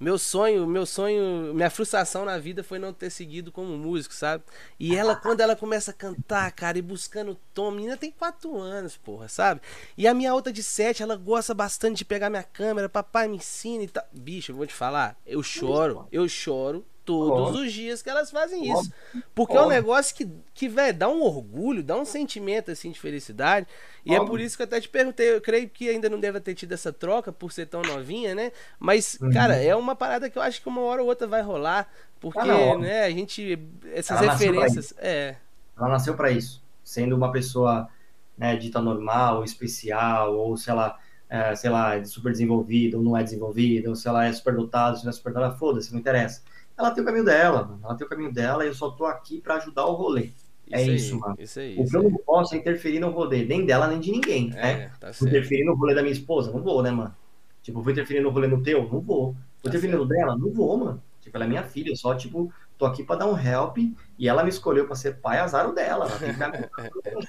Meu 0.00 0.18
sonho, 0.18 0.66
meu 0.66 0.84
sonho, 0.84 1.54
minha 1.54 1.70
frustração 1.70 2.24
na 2.24 2.38
vida 2.38 2.64
foi 2.64 2.78
não 2.78 2.92
ter 2.92 3.10
seguido 3.10 3.52
como 3.52 3.76
músico, 3.76 4.12
sabe? 4.14 4.42
E 4.80 4.96
ela, 4.96 5.14
quando 5.14 5.40
ela 5.40 5.54
começa 5.54 5.92
a 5.92 5.94
cantar, 5.94 6.50
cara, 6.52 6.76
e 6.76 6.82
buscando 6.82 7.38
tom, 7.54 7.68
a 7.68 7.72
menina 7.72 7.96
tem 7.96 8.10
quatro 8.10 8.58
anos, 8.58 8.96
porra, 8.96 9.28
sabe? 9.28 9.60
E 9.96 10.08
a 10.08 10.14
minha 10.14 10.34
outra 10.34 10.52
de 10.52 10.62
sete, 10.62 11.02
ela 11.02 11.14
gosta 11.16 11.54
bastante 11.54 11.98
de 11.98 12.04
pegar 12.04 12.30
minha 12.30 12.42
câmera, 12.42 12.88
papai 12.88 13.28
me 13.28 13.36
ensina 13.36 13.84
e 13.84 13.88
tal. 13.88 14.04
Bicho, 14.12 14.52
eu 14.52 14.56
vou 14.56 14.66
te 14.66 14.74
falar, 14.74 15.16
eu 15.24 15.42
choro, 15.42 16.08
eu 16.10 16.28
choro 16.28 16.84
todos 17.08 17.58
os 17.58 17.72
dias 17.72 18.02
que 18.02 18.10
elas 18.10 18.30
fazem 18.30 18.70
isso. 18.70 18.92
Porque 19.34 19.56
é 19.56 19.62
um 19.62 19.68
negócio 19.68 20.14
que, 20.14 20.28
que 20.52 20.68
velho, 20.68 20.96
dá 20.96 21.08
um 21.08 21.22
orgulho, 21.22 21.82
dá 21.82 21.96
um 21.96 22.04
sentimento 22.04 22.70
assim 22.70 22.90
de 22.90 23.00
felicidade. 23.00 23.66
E 24.04 24.14
é 24.14 24.24
por 24.24 24.38
isso 24.38 24.56
que 24.56 24.62
eu 24.62 24.66
até 24.66 24.78
te 24.78 24.88
perguntei, 24.88 25.34
eu 25.34 25.40
creio 25.40 25.68
que 25.70 25.88
ainda 25.88 26.10
não 26.10 26.20
deve 26.20 26.38
ter 26.40 26.54
tido 26.54 26.72
essa 26.72 26.92
troca 26.92 27.32
por 27.32 27.50
ser 27.50 27.66
tão 27.66 27.80
novinha, 27.80 28.34
né? 28.34 28.52
Mas, 28.78 29.18
uhum. 29.20 29.30
cara, 29.30 29.56
é 29.56 29.74
uma 29.74 29.96
parada 29.96 30.28
que 30.28 30.36
eu 30.36 30.42
acho 30.42 30.60
que 30.60 30.68
uma 30.68 30.82
hora 30.82 31.02
ou 31.02 31.08
outra 31.08 31.26
vai 31.26 31.40
rolar. 31.40 31.90
Porque, 32.20 32.38
ah, 32.38 32.76
né, 32.76 33.04
a 33.04 33.10
gente. 33.10 33.58
Essas 33.94 34.20
Ela 34.20 34.32
referências. 34.32 34.92
É. 34.98 35.36
Ela 35.76 35.88
nasceu 35.88 36.14
para 36.14 36.30
isso. 36.30 36.62
Sendo 36.84 37.16
uma 37.16 37.32
pessoa 37.32 37.88
né, 38.36 38.56
dita 38.56 38.80
normal, 38.80 39.44
especial, 39.44 40.34
ou 40.34 40.56
sei 40.56 40.74
lá, 40.74 40.98
é, 41.28 41.54
sei 41.54 41.70
lá, 41.70 42.04
super 42.04 42.32
desenvolvida, 42.32 42.96
ou 42.96 43.02
não 43.02 43.16
é 43.16 43.22
desenvolvida, 43.22 43.88
ou 43.88 43.96
se 43.96 44.08
ela 44.08 44.26
é 44.26 44.32
super 44.32 44.54
dotada, 44.54 44.96
se 44.96 45.04
não 45.04 45.10
é 45.10 45.12
super 45.12 45.32
dotada, 45.32 45.54
foda-se, 45.56 45.92
não 45.92 46.00
interessa 46.00 46.42
ela 46.78 46.92
tem 46.92 47.02
o 47.02 47.06
caminho 47.06 47.24
dela, 47.24 47.64
mano. 47.64 47.80
Ela 47.82 47.94
tem 47.96 48.06
o 48.06 48.10
caminho 48.10 48.32
dela 48.32 48.64
e 48.64 48.68
eu 48.68 48.74
só 48.74 48.90
tô 48.90 49.04
aqui 49.04 49.40
para 49.40 49.56
ajudar 49.56 49.84
o 49.86 49.94
rolê. 49.94 50.30
Isso 50.66 50.76
é 50.76 50.76
aí, 50.76 50.94
isso, 50.94 51.18
mano. 51.18 51.34
Isso 51.38 51.58
aí, 51.58 51.76
o 51.76 51.84
que 51.84 51.96
eu 51.96 52.02
não 52.04 52.14
posso 52.18 52.54
é 52.54 52.58
interferir 52.58 53.00
no 53.00 53.10
rolê, 53.10 53.44
nem 53.44 53.66
dela, 53.66 53.88
nem 53.88 53.98
de 53.98 54.12
ninguém, 54.12 54.52
é, 54.54 54.62
né? 54.62 54.92
Tá 55.00 55.10
interferir 55.10 55.64
no 55.64 55.74
rolê 55.74 55.94
da 55.94 56.02
minha 56.02 56.12
esposa, 56.12 56.52
não 56.52 56.62
vou, 56.62 56.82
né, 56.82 56.90
mano? 56.90 57.14
Tipo, 57.62 57.82
vou 57.82 57.90
interferir 57.90 58.20
no 58.20 58.30
rolê 58.30 58.46
no 58.46 58.62
teu? 58.62 58.82
Não 58.82 59.00
vou. 59.00 59.02
Vou 59.02 59.34
tá 59.62 59.70
interferir 59.70 59.96
no 59.96 60.06
dela? 60.06 60.36
Não 60.36 60.52
vou, 60.52 60.76
mano. 60.76 61.02
Tipo, 61.20 61.36
ela 61.36 61.46
é 61.46 61.48
minha 61.48 61.64
filha, 61.64 61.90
eu 61.90 61.96
só, 61.96 62.14
tipo, 62.14 62.52
tô 62.76 62.86
aqui 62.86 63.02
para 63.02 63.16
dar 63.16 63.26
um 63.26 63.36
help 63.36 63.78
e 64.18 64.28
ela 64.28 64.44
me 64.44 64.50
escolheu 64.50 64.86
para 64.86 64.94
ser 64.94 65.16
pai, 65.16 65.38
azar 65.38 65.68
o 65.68 65.74
dela. 65.74 66.06
Ela 66.06 66.18
tem 66.18 66.32
que 66.32 67.28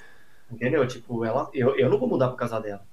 Entendeu? 0.50 0.86
Tipo, 0.86 1.24
ela, 1.24 1.48
eu, 1.52 1.76
eu 1.76 1.88
não 1.88 1.98
vou 1.98 2.08
mudar 2.08 2.28
por 2.28 2.36
causa 2.36 2.60
dela. 2.60 2.84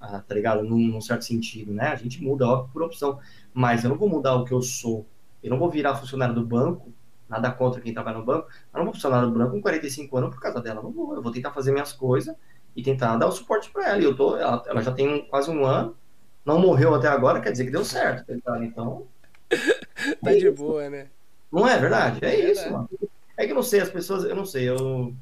Ah, 0.00 0.20
tá 0.20 0.34
ligado? 0.34 0.62
Num, 0.62 0.78
num 0.78 1.00
certo 1.00 1.24
sentido, 1.24 1.72
né? 1.72 1.88
A 1.88 1.96
gente 1.96 2.22
muda, 2.22 2.46
ó, 2.46 2.62
por 2.72 2.82
opção. 2.82 3.18
Mas 3.52 3.84
eu 3.84 3.90
não 3.90 3.98
vou 3.98 4.08
mudar 4.08 4.34
o 4.34 4.44
que 4.44 4.52
eu 4.52 4.62
sou 4.62 5.06
eu 5.42 5.50
não 5.50 5.58
vou 5.58 5.70
virar 5.70 5.94
funcionário 5.94 6.34
do 6.34 6.44
banco, 6.44 6.92
nada 7.28 7.50
contra 7.50 7.80
quem 7.80 7.94
trabalha 7.94 8.18
no 8.18 8.24
banco, 8.24 8.48
mas 8.72 8.78
não 8.78 8.84
vou 8.84 8.94
funcionário 8.94 9.28
do 9.30 9.38
banco 9.38 9.52
com 9.52 9.62
45 9.62 10.16
anos 10.16 10.34
por 10.34 10.40
causa 10.40 10.60
dela. 10.60 10.82
Não 10.82 10.90
vou. 10.90 11.14
Eu 11.14 11.22
vou 11.22 11.32
tentar 11.32 11.52
fazer 11.52 11.70
minhas 11.70 11.92
coisas 11.92 12.34
e 12.74 12.82
tentar 12.82 13.16
dar 13.16 13.26
o 13.26 13.32
suporte 13.32 13.70
para 13.70 13.90
ela. 13.90 14.00
E 14.00 14.04
eu 14.04 14.16
tô, 14.16 14.36
ela, 14.36 14.62
ela, 14.66 14.82
já 14.82 14.92
tem 14.92 15.26
quase 15.26 15.50
um 15.50 15.64
ano, 15.64 15.96
não 16.44 16.58
morreu 16.58 16.94
até 16.94 17.08
agora, 17.08 17.40
quer 17.40 17.52
dizer 17.52 17.64
que 17.64 17.70
deu 17.70 17.84
certo. 17.84 18.26
Tá 18.40 18.64
então. 18.64 19.06
tá 20.22 20.32
é 20.32 20.36
de 20.36 20.50
boa, 20.50 20.90
né? 20.90 21.08
Não 21.50 21.66
é 21.66 21.78
verdade? 21.78 22.24
É, 22.24 22.34
é 22.34 22.50
isso, 22.52 22.70
mano. 22.70 22.88
É 23.36 23.46
que 23.46 23.52
eu 23.52 23.56
não 23.56 23.62
sei, 23.62 23.80
as 23.80 23.90
pessoas, 23.90 24.24
eu 24.24 24.36
não 24.36 24.44
sei, 24.44 24.68
eu. 24.68 25.14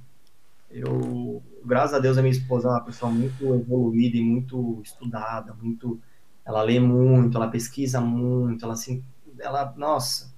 Eu, 0.70 1.42
graças 1.64 1.94
a 1.94 1.98
Deus, 1.98 2.18
a 2.18 2.22
minha 2.22 2.32
esposa 2.32 2.68
é 2.68 2.70
uma 2.72 2.84
pessoa 2.84 3.10
muito 3.10 3.54
evoluída 3.54 4.18
e 4.18 4.22
muito 4.22 4.80
estudada, 4.84 5.54
muito. 5.54 5.98
Ela 6.44 6.62
lê 6.62 6.78
muito, 6.78 7.36
ela 7.36 7.48
pesquisa 7.48 8.00
muito, 8.00 8.64
ela 8.64 8.76
se 8.76 9.02
ela, 9.40 9.73
nossa, 9.77 10.32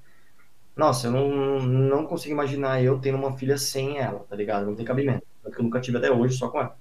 nossa, 0.77 1.09
eu 1.09 1.13
não, 1.13 1.61
não 1.61 2.07
consigo 2.07 2.33
imaginar 2.33 2.83
eu 2.83 2.99
tendo 2.99 3.19
uma 3.19 3.37
filha 3.37 3.59
sem 3.59 3.99
ela, 3.99 4.21
tá 4.21 4.37
ligado? 4.37 4.67
Não 4.67 4.75
tem 4.75 4.85
cabimento. 4.85 5.27
É 5.45 5.51
eu 5.51 5.63
nunca 5.63 5.81
tive 5.81 5.99
até 5.99 6.11
hoje, 6.11 6.37
só 6.37 6.49
com 6.49 6.61
ela. 6.61 6.77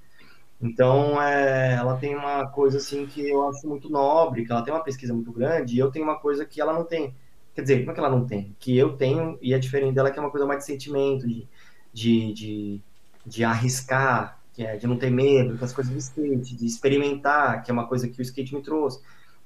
Então, 0.62 1.22
é, 1.22 1.76
ela 1.76 1.98
tem 1.98 2.16
uma 2.16 2.48
coisa 2.48 2.78
assim 2.78 3.06
que 3.06 3.30
eu 3.30 3.48
acho 3.50 3.68
muito 3.68 3.90
nobre, 3.90 4.46
que 4.46 4.52
ela 4.52 4.62
tem 4.62 4.74
uma 4.74 4.84
pesquisa 4.84 5.14
muito 5.14 5.32
grande, 5.32 5.76
e 5.76 5.80
eu 5.80 5.92
tenho 5.92 6.06
uma 6.06 6.20
coisa 6.20 6.46
que 6.46 6.60
ela 6.62 6.74
não 6.74 6.84
tem. 6.86 7.16
Quer 7.56 7.62
dizer, 7.62 7.80
como 7.80 7.92
é 7.92 7.94
que 7.94 8.00
ela 8.00 8.10
não 8.10 8.26
tem? 8.26 8.56
Que 8.60 8.78
eu 8.78 8.96
tenho, 8.98 9.38
e 9.42 9.54
é 9.54 9.60
diferente 9.60 9.96
dela, 9.96 10.12
que 10.12 10.20
é 10.20 10.22
uma 10.22 10.32
coisa 10.32 10.46
mais 10.46 10.60
de 10.60 10.66
sentimento, 10.66 11.28
de, 11.28 11.48
de, 11.94 12.34
de, 12.34 12.82
de 13.26 13.44
arriscar, 13.44 14.40
que 14.54 14.64
é 14.66 14.78
de 14.78 14.88
não 14.88 14.98
ter 14.98 15.10
medo 15.10 15.56
das 15.58 15.74
coisas 15.74 15.92
do 15.94 16.00
skate, 16.00 16.56
de 16.56 16.66
experimentar, 16.66 17.64
que 17.64 17.72
é 17.72 17.74
uma 17.74 17.88
coisa 17.88 18.08
que 18.10 18.20
o 18.20 18.22
skate 18.22 18.54
me 18.54 18.62
trouxe. 18.62 19.02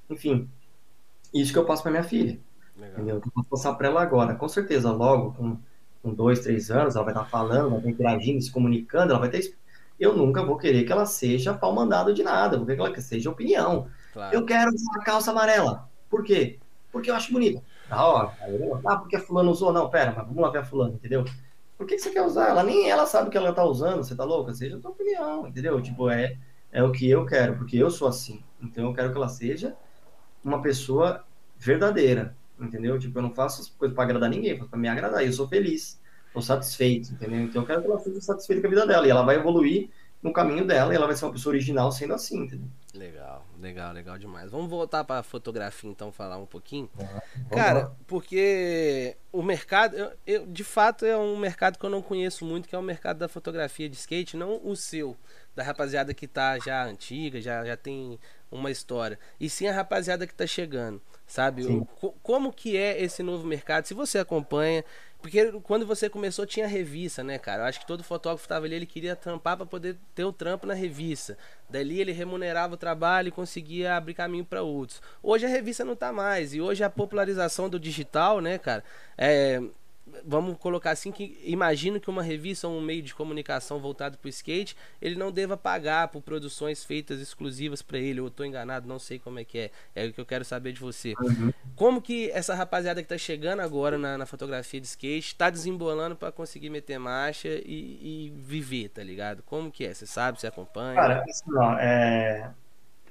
Enfim, 0.10 0.50
isso 1.34 1.54
que 1.54 1.60
eu 1.60 1.66
passo 1.66 1.84
para 1.84 1.92
minha 1.92 2.04
filha. 2.04 2.40
Entendeu? 2.78 3.18
Então, 3.18 3.32
vou 3.36 3.44
passar 3.46 3.74
para 3.74 3.88
ela 3.88 4.02
agora. 4.02 4.36
Com 4.36 4.48
certeza, 4.48 4.92
logo, 4.92 5.34
com, 5.34 5.58
com 6.02 6.14
dois, 6.14 6.40
três 6.40 6.72
anos, 6.72 6.96
ela 6.96 7.06
vai 7.06 7.14
estar 7.14 7.26
falando, 7.26 7.70
vai 7.70 7.80
estar 7.80 7.90
interagindo, 7.90 8.42
se 8.42 8.52
comunicando, 8.52 9.12
ela 9.12 9.20
vai 9.20 9.30
ter. 9.30 9.56
Eu 10.00 10.16
nunca 10.16 10.44
vou 10.44 10.58
querer 10.58 10.84
que 10.84 10.92
ela 10.92 11.06
seja 11.06 11.54
pau 11.54 11.74
mandado 11.74 12.14
de 12.14 12.24
nada, 12.24 12.58
vou 12.58 12.66
querer 12.66 12.78
que 12.78 12.84
ela 12.84 13.02
seja 13.02 13.30
opinião. 13.30 13.88
Claro. 14.12 14.36
Eu 14.36 14.46
quero 14.46 14.72
uma 14.72 15.04
calça 15.04 15.32
amarela. 15.32 15.88
Por 16.10 16.24
quê? 16.24 16.60
Porque 16.92 17.10
eu 17.10 17.16
acho 17.16 17.32
bonita. 17.32 17.62
Da 17.90 18.06
hora. 18.06 18.32
Ah, 18.86 18.98
porque 18.98 19.16
a 19.16 19.20
fulano 19.20 19.52
usou. 19.52 19.72
Não, 19.74 19.90
pera, 19.90 20.14
mas 20.16 20.26
vamos 20.26 20.42
lá 20.42 20.50
ver 20.50 20.60
a 20.60 20.64
fulano, 20.64 20.96
entendeu? 20.96 21.26
Por 21.78 21.88
que, 21.88 21.96
que 21.96 22.02
você 22.02 22.12
quer 22.12 22.22
usar? 22.22 22.50
Ela 22.50 22.64
nem 22.64 22.90
ela 22.90 23.06
sabe 23.06 23.28
o 23.28 23.32
que 23.32 23.38
ela 23.38 23.52
tá 23.52 23.64
usando, 23.64 24.04
você 24.04 24.16
tá 24.16 24.24
louca? 24.24 24.54
Seja 24.54 24.78
a 24.78 24.80
tua 24.80 24.92
opinião, 24.92 25.48
entendeu? 25.48 25.82
Tipo, 25.82 26.10
é, 26.10 26.38
é 26.72 26.84
o 26.84 26.92
que 26.92 27.10
eu 27.10 27.26
quero, 27.26 27.58
porque 27.58 27.78
eu 27.78 27.90
sou 27.90 28.08
assim. 28.08 28.44
Então 28.62 28.86
eu 28.86 28.94
quero 28.94 29.12
que 29.12 29.18
ela 29.18 29.28
seja 29.28 29.76
uma 30.44 30.62
pessoa 30.62 31.24
verdadeira, 31.58 32.36
entendeu? 32.60 32.98
Tipo, 33.00 33.20
eu 33.20 33.24
não 33.24 33.34
faço 33.34 33.62
as 33.62 33.70
coisas 33.70 33.96
para 33.96 34.04
agradar 34.04 34.30
ninguém, 34.30 34.58
faço 34.58 34.70
para 34.70 34.80
me 34.80 34.88
agradar. 34.88 35.24
E 35.24 35.28
eu 35.28 35.34
sou 35.34 35.48
feliz, 35.48 36.00
estou 36.28 36.42
satisfeito, 36.42 37.12
entendeu? 37.12 37.42
Então 37.42 37.62
eu 37.62 37.66
quero 37.66 37.82
que 37.82 37.88
ela 37.88 38.00
seja 38.00 38.22
satisfeita 38.22 38.62
com 38.62 38.68
a 38.68 38.70
vida 38.70 38.88
dela. 38.88 39.08
E 39.08 39.10
ela 39.10 39.24
vai 39.24 39.36
evoluir 39.36 39.90
no 40.24 40.32
caminho 40.32 40.66
dela 40.66 40.94
e 40.94 40.96
ela 40.96 41.06
vai 41.06 41.16
ser 41.16 41.26
uma 41.26 41.34
pessoa 41.34 41.52
original 41.52 41.92
sendo 41.92 42.14
assim, 42.14 42.44
entendeu? 42.44 42.68
Legal, 42.94 43.46
legal, 43.60 43.92
legal 43.92 44.18
demais. 44.18 44.50
Vamos 44.50 44.70
voltar 44.70 45.04
para 45.04 45.22
fotografia 45.22 45.90
então, 45.90 46.12
falar 46.14 46.38
um 46.38 46.46
pouquinho. 46.46 46.90
Cara, 47.52 47.92
porque 48.08 49.18
o 49.34 49.44
mercado, 49.44 49.98
eu, 49.98 50.12
eu, 50.26 50.46
de 50.46 50.64
fato 50.64 51.06
é 51.06 51.18
um 51.18 51.38
mercado 51.38 51.78
que 51.78 51.86
eu 51.86 51.90
não 51.90 52.02
conheço 52.02 52.46
muito, 52.46 52.70
que 52.70 52.76
é 52.76 52.78
o 52.78 52.84
mercado 52.84 53.18
da 53.18 53.28
fotografia 53.28 53.90
de 53.90 53.98
skate, 53.98 54.38
não 54.38 54.62
o 54.64 54.76
seu, 54.76 55.18
da 55.54 55.62
rapaziada 55.62 56.14
que 56.14 56.28
tá 56.28 56.58
já 56.58 56.86
antiga, 56.86 57.42
já, 57.42 57.66
já 57.66 57.76
tem 57.76 58.18
uma 58.54 58.72
história, 58.72 59.20
e 59.40 59.50
sim 59.50 59.68
a 59.68 59.74
rapaziada 59.74 60.28
que 60.28 60.34
tá 60.34 60.48
chegando 60.48 61.02
sabe? 61.26 61.66
O, 61.66 62.12
como 62.22 62.52
que 62.52 62.78
é 62.78 63.02
esse 63.02 63.24
novo 63.24 63.46
mercado? 63.46 63.86
Se 63.86 63.94
você 63.94 64.20
acompanha, 64.20 64.84
Porque 65.22 65.54
quando 65.64 65.86
você 65.86 66.10
começou 66.10 66.46
tinha 66.46 66.68
revista, 66.68 67.24
né, 67.24 67.38
cara? 67.40 67.64
Eu 67.64 67.66
acho 67.68 67.80
que 67.80 67.88
todo 67.88 68.04
fotógrafo 68.04 68.48
tava 68.48 68.66
ali, 68.66 68.76
ele 68.76 68.86
queria 68.86 69.16
trampar 69.16 69.56
para 69.56 69.66
poder 69.66 69.98
ter 70.14 70.26
o 70.26 70.34
trampo 70.34 70.68
na 70.68 70.74
revista. 70.74 71.38
Dali 71.70 72.02
ele 72.02 72.12
remunerava 72.12 72.74
o 72.74 72.78
trabalho 72.78 73.30
e 73.30 73.32
conseguia 73.32 73.96
abrir 73.96 74.14
caminho 74.14 74.44
para 74.44 74.62
outros. 74.62 75.02
Hoje 75.24 75.46
a 75.46 75.50
revista 75.50 75.86
não 75.86 75.96
tá 75.96 76.12
mais. 76.12 76.54
E 76.54 76.62
hoje 76.62 76.84
a 76.84 76.90
popularização 76.90 77.70
do 77.70 77.80
digital, 77.80 78.42
né, 78.42 78.58
cara? 78.58 78.84
É, 79.18 79.62
vamos 80.26 80.58
colocar 80.58 80.92
assim 80.92 81.12
que 81.12 81.40
imagino 81.44 82.00
que 82.00 82.10
uma 82.10 82.22
revista 82.22 82.68
ou 82.68 82.78
um 82.78 82.82
meio 82.82 83.02
de 83.02 83.16
comunicação 83.16 83.80
voltado 83.80 84.18
para 84.18 84.28
o 84.28 84.30
skate 84.30 84.76
ele 85.02 85.16
não 85.16 85.32
deva 85.32 85.56
pagar 85.56 86.10
por 86.10 86.22
produções 86.22 86.84
feitas 86.84 87.22
exclusivas 87.22 87.82
para 87.82 87.98
ele. 87.98 88.20
Ou 88.20 88.28
estou 88.28 88.46
enganado 88.46 88.88
não 88.88 89.00
sei 89.00 89.18
como 89.18 89.40
é 89.40 89.44
que 89.44 89.58
é. 89.58 89.72
É 89.96 90.06
o 90.06 90.14
que 90.14 90.20
eu 90.20 90.26
quero 90.26 90.44
saber 90.44 90.74
de 90.74 90.80
você. 90.80 91.14
Uhum. 91.20 91.54
como 91.76 92.02
que 92.02 92.30
essa 92.32 92.54
rapaziada 92.54 93.02
que 93.02 93.06
está 93.06 93.18
chegando 93.18 93.62
agora 93.62 93.98
na, 93.98 94.18
na, 94.18 94.26
fotografia 94.26 94.80
de 94.80 94.88
skate 94.88 95.28
está 95.28 95.50
desembolando 95.50 96.16
para 96.16 96.32
conseguir 96.32 96.70
meter 96.70 96.98
marcha 97.00 97.50
e, 97.50 98.30
e, 98.30 98.34
viver 98.36 98.90
tá 98.90 99.04
ligado? 99.04 99.42
Como 99.44 99.72
que 99.72 99.86
é? 99.86 99.94
Você 99.94 100.06
sabe? 100.06 100.40
Você 100.40 100.48
acompanha? 100.48 100.96
Cara 100.96 101.24
assim, 101.24 101.56
ó, 101.56 101.78
é 101.80 102.52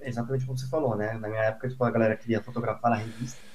exatamente 0.01 0.45
como 0.45 0.59
você 0.59 0.69
falou 0.69 0.97
né? 0.97 1.15
Na 1.15 1.29
minha 1.29 1.43
época 1.43 1.69
tipo, 1.69 1.83
a 1.85 1.91
galera 1.91 2.17
queria 2.17 2.43
fotografar 2.43 2.91
na 2.91 2.97
revista 2.97 3.52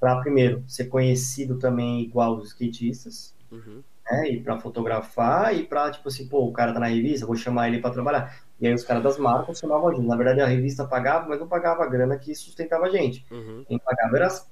para 0.00 0.20
primeiro 0.20 0.62
ser 0.66 0.86
conhecido 0.86 1.58
também 1.58 2.00
igual 2.00 2.36
os 2.36 2.48
skatistas, 2.48 3.34
uhum. 3.50 3.82
né? 4.10 4.30
E 4.30 4.40
para 4.40 4.58
fotografar 4.58 5.56
e 5.56 5.64
para 5.64 5.90
tipo 5.90 6.08
assim, 6.08 6.28
pô, 6.28 6.46
o 6.46 6.52
cara 6.52 6.72
tá 6.72 6.80
na 6.80 6.86
revista, 6.86 7.26
vou 7.26 7.36
chamar 7.36 7.68
ele 7.68 7.80
para 7.80 7.90
trabalhar. 7.90 8.42
E 8.60 8.66
aí 8.66 8.74
os 8.74 8.84
caras 8.84 9.02
das 9.02 9.18
marcas 9.18 9.58
chamavam 9.58 9.88
a 9.88 9.94
gente. 9.94 10.06
Na 10.06 10.16
verdade 10.16 10.40
a 10.40 10.46
revista 10.46 10.84
pagava, 10.84 11.28
mas 11.28 11.40
não 11.40 11.48
pagava 11.48 11.84
a 11.84 11.88
grana 11.88 12.16
que 12.16 12.34
sustentava 12.34 12.86
a 12.86 12.90
gente. 12.90 13.24
Uhum. 13.30 13.64
Quem 13.66 13.78
pagava 13.78 14.16
era 14.16 14.26
as 14.26 14.48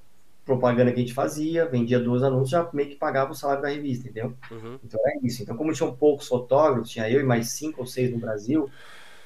propaganda 0.47 0.93
que 0.93 0.97
a 0.97 1.01
gente 1.01 1.13
fazia, 1.13 1.65
vendia 1.65 1.99
dois 1.99 2.23
anúncios, 2.23 2.51
já 2.51 2.69
meio 2.71 2.87
que 2.87 2.95
pagava 2.95 3.33
o 3.33 3.35
salário 3.35 3.61
da 3.61 3.67
revista, 3.67 4.07
entendeu? 4.07 4.33
Uhum. 4.49 4.79
Então 4.81 4.99
é 5.05 5.19
isso. 5.21 5.43
Então 5.43 5.57
como 5.57 5.73
tinham 5.73 5.93
poucos 5.93 6.25
fotógrafos, 6.25 6.89
tinha 6.89 7.09
eu 7.09 7.19
e 7.19 7.23
mais 7.23 7.51
cinco 7.51 7.81
ou 7.81 7.85
seis 7.85 8.09
no 8.09 8.17
Brasil, 8.17 8.69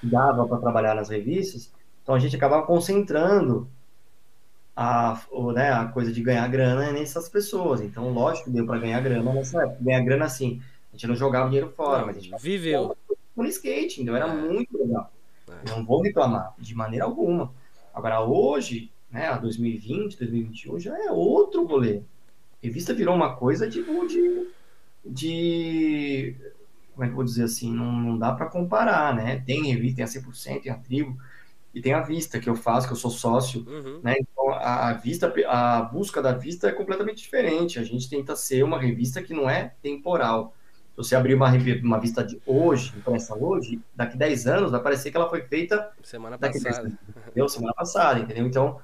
dava 0.01 0.47
para 0.47 0.57
trabalhar 0.57 0.95
nas 0.95 1.09
revistas, 1.09 1.71
então 2.01 2.15
a 2.15 2.19
gente 2.19 2.35
acabava 2.35 2.65
concentrando 2.65 3.69
a, 4.75 5.21
o, 5.31 5.51
né, 5.51 5.71
a 5.71 5.85
coisa 5.85 6.11
de 6.11 6.21
ganhar 6.21 6.47
grana 6.47 6.91
nessas 6.91 7.27
pessoas. 7.29 7.81
Então, 7.81 8.11
lógico 8.11 8.45
que 8.45 8.51
deu 8.51 8.65
para 8.65 8.79
ganhar 8.79 9.01
grana 9.01 9.33
nessa 9.33 9.63
época. 9.63 9.77
Ganhar 9.81 10.01
grana 10.01 10.25
assim, 10.25 10.61
a 10.91 10.95
gente 10.95 11.07
não 11.07 11.15
jogava 11.15 11.47
dinheiro 11.47 11.69
fora, 11.69 12.05
mas 12.05 12.17
a 12.17 12.19
gente 12.19 12.41
viveu 12.41 12.95
no 13.35 13.45
skate, 13.47 14.01
então 14.01 14.15
era 14.15 14.27
é. 14.27 14.35
muito 14.35 14.77
legal. 14.77 15.11
É. 15.47 15.69
Não 15.69 15.85
vou 15.85 16.01
reclamar 16.01 16.53
de 16.57 16.75
maneira 16.75 17.05
alguma. 17.05 17.51
Agora, 17.93 18.21
hoje, 18.21 18.91
né, 19.09 19.37
2020, 19.37 20.17
2021, 20.17 20.79
já 20.79 20.97
é 20.97 21.11
outro 21.11 21.65
rolê. 21.65 22.01
Revista 22.61 22.93
virou 22.93 23.15
uma 23.15 23.35
coisa 23.35 23.69
tipo 23.69 24.07
de. 24.07 24.47
de 25.03 26.35
como 26.93 27.03
é 27.03 27.07
que 27.07 27.11
eu 27.11 27.15
vou 27.15 27.25
dizer 27.25 27.43
assim? 27.43 27.73
Não, 27.73 27.91
não 27.91 28.17
dá 28.17 28.31
para 28.33 28.45
comparar, 28.45 29.15
né? 29.15 29.41
Tem 29.45 29.71
revista, 29.71 29.95
tem 29.95 30.05
a 30.05 30.07
100%, 30.07 30.61
tem 30.61 30.71
a 30.71 30.75
tribo 30.75 31.17
e 31.73 31.81
tem 31.81 31.93
a 31.93 32.01
vista 32.01 32.39
que 32.39 32.49
eu 32.49 32.55
faço, 32.55 32.87
que 32.87 32.93
eu 32.93 32.97
sou 32.97 33.11
sócio, 33.11 33.65
uhum. 33.67 34.01
né? 34.03 34.15
Então 34.19 34.53
a, 34.53 34.93
vista, 34.93 35.33
a 35.47 35.81
busca 35.81 36.21
da 36.21 36.33
vista 36.33 36.67
é 36.67 36.71
completamente 36.71 37.21
diferente. 37.21 37.79
A 37.79 37.83
gente 37.83 38.09
tenta 38.09 38.35
ser 38.35 38.63
uma 38.63 38.79
revista 38.79 39.21
que 39.21 39.33
não 39.33 39.49
é 39.49 39.73
temporal. 39.81 40.53
Se 40.91 40.97
você 40.97 41.15
abrir 41.15 41.33
uma, 41.33 41.49
uma 41.81 41.99
vista 41.99 42.23
de 42.23 42.41
hoje, 42.45 42.93
impressa 42.97 43.35
hoje, 43.35 43.79
daqui 43.95 44.17
10 44.17 44.47
anos 44.47 44.71
vai 44.71 44.81
parecer 44.81 45.11
que 45.11 45.17
ela 45.17 45.29
foi 45.29 45.41
feita 45.43 45.91
semana 46.03 46.37
passada. 46.37 46.91
entendeu? 47.25 47.47
Semana 47.47 47.73
passada, 47.73 48.19
entendeu? 48.19 48.45
Então 48.45 48.79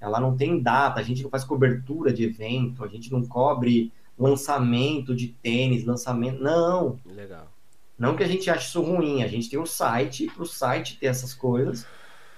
ela 0.00 0.20
não 0.20 0.36
tem 0.36 0.62
data, 0.62 1.00
a 1.00 1.02
gente 1.02 1.24
não 1.24 1.30
faz 1.30 1.42
cobertura 1.42 2.12
de 2.12 2.22
evento, 2.22 2.84
a 2.84 2.88
gente 2.88 3.10
não 3.10 3.26
cobre 3.26 3.92
lançamento 4.16 5.12
de 5.12 5.28
tênis, 5.28 5.84
lançamento. 5.84 6.40
Não. 6.40 7.00
Legal. 7.04 7.52
Não 7.98 8.14
que 8.14 8.22
a 8.22 8.28
gente 8.28 8.48
ache 8.48 8.68
isso 8.68 8.80
ruim, 8.80 9.24
a 9.24 9.26
gente 9.26 9.50
tem 9.50 9.58
um 9.58 9.66
site, 9.66 10.28
para 10.28 10.44
o 10.44 10.46
site 10.46 10.96
ter 11.00 11.06
essas 11.06 11.34
coisas 11.34 11.84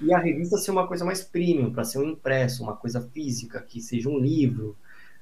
e 0.01 0.13
a 0.13 0.19
revista 0.19 0.57
ser 0.57 0.71
uma 0.71 0.87
coisa 0.87 1.05
mais 1.05 1.23
premium, 1.23 1.73
para 1.73 1.85
ser 1.85 1.99
um 1.99 2.11
impresso, 2.11 2.63
uma 2.63 2.77
coisa 2.77 3.01
física, 3.13 3.61
que 3.61 3.81
seja 3.81 4.09
um 4.09 4.19
livro, 4.19 4.77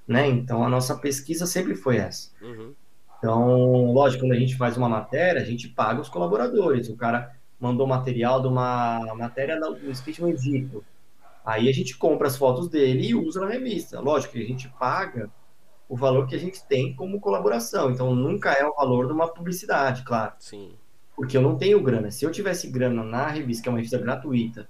né? 0.06 0.26
Então 0.28 0.64
a 0.64 0.68
nossa 0.68 0.96
pesquisa 0.96 1.46
sempre 1.46 1.74
foi 1.74 1.96
essa. 1.96 2.30
Uhum. 2.40 2.74
Então, 3.18 3.92
lógico, 3.92 4.22
quando 4.22 4.32
a 4.32 4.38
gente 4.38 4.56
faz 4.56 4.76
uma 4.76 4.88
matéria, 4.88 5.42
a 5.42 5.44
gente 5.44 5.68
paga 5.68 6.00
os 6.00 6.09
colaboradores. 6.09 6.88
O 6.88 6.96
cara 6.96 7.34
mandou 7.59 7.86
material 7.86 8.40
de 8.40 8.46
uma 8.46 9.14
matéria 9.16 9.59
do 9.59 9.90
skate 9.90 10.22
no 10.22 10.28
Egito. 10.28 10.84
Aí 11.44 11.68
a 11.68 11.72
gente 11.72 11.96
compra 11.96 12.28
as 12.28 12.36
fotos 12.36 12.68
dele 12.68 13.09
e 13.09 13.14
usa 13.14 13.40
na 13.40 13.48
revista. 13.48 14.00
Lógico 14.00 14.34
que 14.34 14.42
a 14.42 14.46
gente 14.46 14.68
paga 14.78 15.28
o 15.88 15.96
valor 15.96 16.26
que 16.28 16.36
a 16.36 16.38
gente 16.38 16.64
tem 16.66 16.94
como 16.94 17.20
colaboração. 17.20 17.90
Então 17.90 18.14
nunca 18.14 18.52
é 18.52 18.64
o 18.64 18.74
valor 18.74 19.06
de 19.06 19.12
uma 19.12 19.26
publicidade, 19.26 20.05
claro. 20.05 20.34
Sim. 20.38 20.72
Porque 21.19 21.36
eu 21.36 21.43
não 21.43 21.59
tenho 21.59 21.82
grana. 21.82 22.12
Se 22.12 22.24
eu 22.24 22.31
tivesse 22.31 22.69
grana 22.69 23.03
na 23.03 23.27
revista, 23.27 23.65
que 23.65 23.69
é 23.69 23.73
uma 23.73 23.78
revista 23.78 23.99
gratuita, 23.99 24.69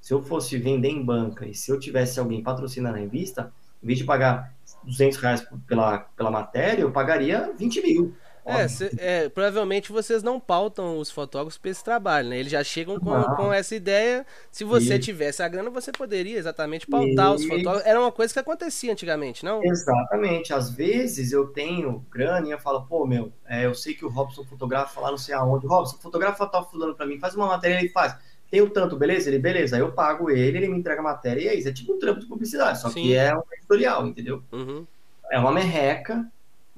se 0.00 0.14
eu 0.14 0.22
fosse 0.22 0.56
vender 0.56 0.88
em 0.88 1.04
banca 1.04 1.44
e 1.48 1.52
se 1.52 1.68
eu 1.68 1.80
tivesse 1.80 2.20
alguém 2.20 2.44
patrocinando 2.44 2.96
a 2.96 3.00
revista, 3.00 3.52
em 3.82 3.88
vez 3.88 3.98
de 3.98 4.04
pagar 4.04 4.54
200 4.84 5.18
reais 5.18 5.46
pela, 5.66 5.98
pela 5.98 6.30
matéria, 6.30 6.82
eu 6.82 6.92
pagaria 6.92 7.52
20 7.58 7.82
mil. 7.82 8.14
É, 8.44 8.68
cê, 8.68 8.90
é, 8.98 9.28
provavelmente 9.28 9.92
vocês 9.92 10.22
não 10.22 10.40
pautam 10.40 10.98
os 10.98 11.10
fotógrafos 11.10 11.58
para 11.58 11.70
esse 11.70 11.84
trabalho, 11.84 12.28
né? 12.28 12.38
Eles 12.38 12.50
já 12.50 12.64
chegam 12.64 12.98
com, 12.98 13.22
com 13.36 13.52
essa 13.52 13.74
ideia. 13.74 14.26
Se 14.50 14.64
você 14.64 14.94
Isso. 14.94 15.04
tivesse 15.04 15.42
a 15.42 15.48
grana, 15.48 15.70
você 15.70 15.92
poderia 15.92 16.38
exatamente 16.38 16.86
pautar 16.86 17.34
Isso. 17.34 17.44
os 17.44 17.46
fotógrafos. 17.46 17.86
Era 17.86 18.00
uma 18.00 18.12
coisa 18.12 18.32
que 18.32 18.40
acontecia 18.40 18.92
antigamente, 18.92 19.44
não? 19.44 19.62
Exatamente. 19.64 20.52
Às 20.52 20.70
vezes 20.70 21.32
eu 21.32 21.48
tenho 21.48 22.04
grana 22.10 22.48
e 22.48 22.50
eu 22.50 22.58
falo, 22.58 22.82
pô, 22.86 23.06
meu, 23.06 23.32
é, 23.46 23.66
eu 23.66 23.74
sei 23.74 23.94
que 23.94 24.04
o 24.04 24.08
Robson 24.08 24.44
fotografa 24.44 25.00
lá 25.00 25.10
não 25.10 25.18
sei 25.18 25.34
aonde. 25.34 25.66
Robson, 25.66 25.98
fotografa 25.98 26.46
tal 26.46 26.68
fulano 26.68 26.94
para 26.94 27.06
mim, 27.06 27.18
faz 27.18 27.34
uma 27.34 27.46
matéria, 27.46 27.78
ele 27.78 27.90
faz. 27.90 28.16
Tem 28.50 28.60
o 28.60 28.68
tanto, 28.68 28.96
beleza? 28.96 29.28
Ele, 29.28 29.38
beleza. 29.38 29.76
Aí 29.76 29.82
eu 29.82 29.92
pago 29.92 30.28
ele, 30.28 30.58
ele 30.58 30.68
me 30.68 30.78
entrega 30.78 31.00
a 31.00 31.04
matéria 31.04 31.40
e 31.40 31.48
é 31.48 31.54
isso. 31.54 31.68
É 31.68 31.72
tipo 31.72 31.92
um 31.92 31.98
trampo 31.98 32.20
de 32.20 32.26
publicidade, 32.26 32.80
só 32.80 32.88
Sim. 32.88 33.02
que 33.02 33.14
é 33.14 33.34
um 33.36 33.42
editorial, 33.52 34.06
entendeu? 34.06 34.42
Uhum. 34.50 34.84
É 35.30 35.38
uma 35.38 35.52
merreca, 35.52 36.26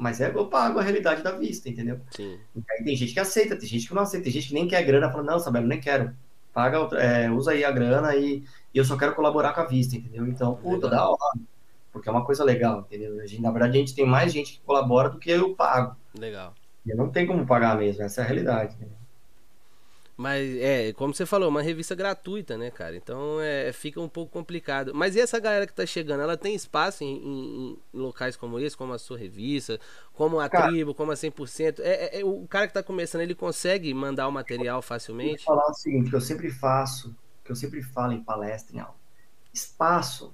mas 0.02 0.20
é, 0.20 0.32
eu 0.34 0.46
pago 0.46 0.80
a 0.80 0.82
realidade 0.82 1.22
da 1.22 1.30
vista, 1.30 1.68
entendeu? 1.68 2.00
Sim. 2.10 2.36
Aí 2.68 2.84
tem 2.84 2.96
gente 2.96 3.12
que 3.12 3.20
aceita, 3.20 3.56
tem 3.56 3.68
gente 3.68 3.86
que 3.86 3.94
não 3.94 4.02
aceita, 4.02 4.24
tem 4.24 4.32
gente 4.32 4.48
que 4.48 4.54
nem 4.54 4.66
quer 4.66 4.82
grana, 4.82 5.10
fala, 5.10 5.22
não, 5.22 5.38
Sabelo, 5.38 5.68
nem 5.68 5.80
quero. 5.80 6.12
Paga, 6.52 6.78
é, 6.98 7.30
usa 7.30 7.52
aí 7.52 7.64
a 7.64 7.70
grana 7.70 8.14
e, 8.16 8.42
e, 8.74 8.78
eu 8.78 8.84
só 8.84 8.96
quero 8.96 9.14
colaborar 9.14 9.52
com 9.52 9.60
a 9.60 9.66
vista, 9.66 9.96
entendeu? 9.96 10.26
Então, 10.26 10.56
puta, 10.56 10.88
da 10.88 11.08
hora. 11.08 11.40
Porque 11.92 12.08
é 12.08 12.12
uma 12.12 12.24
coisa 12.24 12.42
legal, 12.42 12.80
entendeu? 12.80 13.20
A 13.20 13.26
gente, 13.26 13.40
na 13.40 13.50
verdade, 13.50 13.76
a 13.76 13.80
gente 13.80 13.94
tem 13.94 14.04
mais 14.04 14.32
gente 14.32 14.54
que 14.54 14.60
colabora 14.66 15.08
do 15.08 15.18
que 15.18 15.30
eu 15.30 15.54
pago. 15.54 15.96
Legal. 16.18 16.52
E 16.84 16.92
não 16.94 17.08
tem 17.08 17.26
como 17.26 17.46
pagar 17.46 17.78
mesmo, 17.78 18.02
essa 18.02 18.22
é 18.22 18.24
a 18.24 18.26
realidade, 18.26 18.74
entendeu? 18.74 18.96
Mas 20.22 20.56
é, 20.58 20.92
como 20.92 21.12
você 21.12 21.26
falou, 21.26 21.48
uma 21.48 21.60
revista 21.60 21.96
gratuita, 21.96 22.56
né, 22.56 22.70
cara? 22.70 22.96
Então 22.96 23.40
é, 23.40 23.72
fica 23.72 24.00
um 24.00 24.08
pouco 24.08 24.30
complicado. 24.30 24.92
Mas 24.94 25.16
e 25.16 25.20
essa 25.20 25.40
galera 25.40 25.66
que 25.66 25.74
tá 25.74 25.84
chegando? 25.84 26.20
Ela 26.20 26.36
tem 26.36 26.54
espaço 26.54 27.02
em, 27.02 27.16
em, 27.16 27.78
em 27.92 27.98
locais 27.98 28.36
como 28.36 28.56
esse, 28.60 28.76
como 28.76 28.92
a 28.92 29.00
sua 29.00 29.18
revista, 29.18 29.80
como 30.12 30.38
a 30.38 30.48
cara, 30.48 30.68
tribo, 30.68 30.94
como 30.94 31.10
a 31.10 31.16
100%? 31.16 31.80
É, 31.80 32.18
é, 32.18 32.20
é, 32.20 32.24
o 32.24 32.46
cara 32.46 32.68
que 32.68 32.72
tá 32.72 32.84
começando, 32.84 33.22
ele 33.22 33.34
consegue 33.34 33.92
mandar 33.92 34.28
o 34.28 34.32
material 34.32 34.80
facilmente? 34.80 35.44
Eu 35.44 35.56
vou 35.56 35.56
falar 35.56 35.72
o 35.72 35.74
seguinte, 35.74 36.08
que 36.08 36.14
eu 36.14 36.20
sempre 36.20 36.52
faço, 36.52 37.16
que 37.44 37.50
eu 37.50 37.56
sempre 37.56 37.82
falo 37.82 38.12
em 38.12 38.22
palestra, 38.22 38.76
em 38.76 38.78
aula. 38.78 38.94
Espaço, 39.52 40.32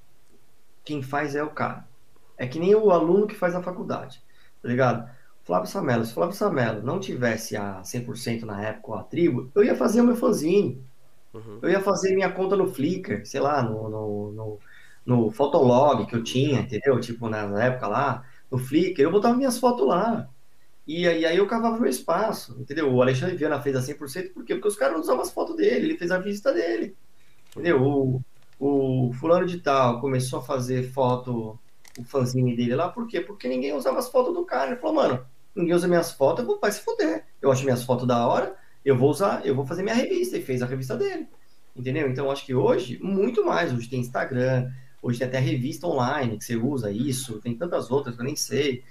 quem 0.84 1.00
faz 1.00 1.34
é 1.34 1.42
o 1.42 1.48
cara. 1.48 1.88
É 2.36 2.46
que 2.46 2.58
nem 2.58 2.74
o 2.74 2.90
aluno 2.90 3.26
que 3.26 3.34
faz 3.34 3.54
a 3.54 3.62
faculdade, 3.62 4.22
tá 4.60 4.68
ligado? 4.68 5.10
Flávio 5.48 5.66
Samelo, 5.66 6.04
se 6.04 6.12
Flávio 6.12 6.36
Samelo 6.36 6.82
não 6.82 7.00
tivesse 7.00 7.56
a 7.56 7.80
100% 7.80 8.42
na 8.42 8.62
época 8.62 9.00
a 9.00 9.02
tribo, 9.02 9.50
eu 9.54 9.64
ia 9.64 9.74
fazer 9.74 10.02
o 10.02 10.04
meu 10.04 10.14
fanzine. 10.14 10.84
Uhum. 11.32 11.60
Eu 11.62 11.70
ia 11.70 11.80
fazer 11.80 12.14
minha 12.14 12.30
conta 12.30 12.54
no 12.54 12.70
Flickr, 12.70 13.24
sei 13.24 13.40
lá, 13.40 13.62
no, 13.62 13.88
no, 13.88 14.32
no, 14.32 14.58
no 15.06 15.30
Fotolog 15.30 16.04
que 16.04 16.14
eu 16.14 16.22
tinha, 16.22 16.60
entendeu? 16.60 17.00
Tipo, 17.00 17.30
na 17.30 17.64
época 17.64 17.86
lá, 17.86 18.26
no 18.50 18.58
Flickr, 18.58 19.00
eu 19.00 19.10
botava 19.10 19.38
minhas 19.38 19.58
fotos 19.58 19.86
lá. 19.86 20.28
E, 20.86 21.04
e 21.04 21.24
aí 21.24 21.38
eu 21.38 21.46
cavava 21.46 21.80
meu 21.80 21.88
espaço, 21.88 22.54
entendeu? 22.60 22.92
O 22.92 23.00
Alexandre 23.00 23.34
Viana 23.34 23.58
fez 23.58 23.74
a 23.74 23.80
100%, 23.80 24.34
por 24.34 24.44
quê? 24.44 24.54
Porque 24.54 24.68
os 24.68 24.76
caras 24.76 24.96
não 24.96 25.00
usavam 25.00 25.22
as 25.22 25.32
fotos 25.32 25.56
dele, 25.56 25.86
ele 25.86 25.96
fez 25.96 26.10
a 26.10 26.18
visita 26.18 26.52
dele, 26.52 26.94
entendeu? 27.52 27.82
O, 27.82 28.22
o 28.60 29.14
fulano 29.14 29.46
de 29.46 29.60
tal 29.60 29.98
começou 29.98 30.40
a 30.40 30.42
fazer 30.42 30.92
foto, 30.92 31.58
o 31.98 32.04
fanzine 32.04 32.54
dele 32.54 32.74
lá, 32.74 32.90
por 32.90 33.06
quê? 33.06 33.22
Porque 33.22 33.48
ninguém 33.48 33.72
usava 33.72 33.98
as 33.98 34.10
fotos 34.10 34.34
do 34.34 34.44
cara. 34.44 34.72
Ele 34.72 34.80
falou, 34.80 34.96
mano, 34.96 35.26
ninguém 35.58 35.74
usa 35.74 35.88
minhas 35.88 36.12
fotos, 36.12 36.40
eu 36.40 36.46
vou 36.46 36.58
vai 36.60 36.70
se 36.70 36.80
fuder. 36.80 37.24
Eu 37.42 37.50
acho 37.50 37.64
minhas 37.64 37.82
fotos 37.82 38.06
da 38.06 38.26
hora, 38.26 38.54
eu 38.84 38.96
vou 38.96 39.10
usar, 39.10 39.44
eu 39.44 39.54
vou 39.54 39.66
fazer 39.66 39.82
minha 39.82 39.94
revista, 39.94 40.36
e 40.36 40.42
fez 40.42 40.62
a 40.62 40.66
revista 40.66 40.96
dele. 40.96 41.26
Entendeu? 41.76 42.08
Então, 42.08 42.30
acho 42.30 42.44
que 42.44 42.54
hoje, 42.54 42.98
muito 43.02 43.44
mais. 43.44 43.72
Hoje 43.72 43.88
tem 43.88 44.00
Instagram, 44.00 44.70
hoje 45.02 45.18
tem 45.18 45.28
até 45.28 45.38
revista 45.38 45.86
online 45.86 46.38
que 46.38 46.44
você 46.44 46.56
usa 46.56 46.90
isso, 46.90 47.40
tem 47.40 47.54
tantas 47.54 47.90
outras 47.90 48.16
que 48.16 48.20
eu 48.20 48.26
nem 48.26 48.36
sei. 48.36 48.82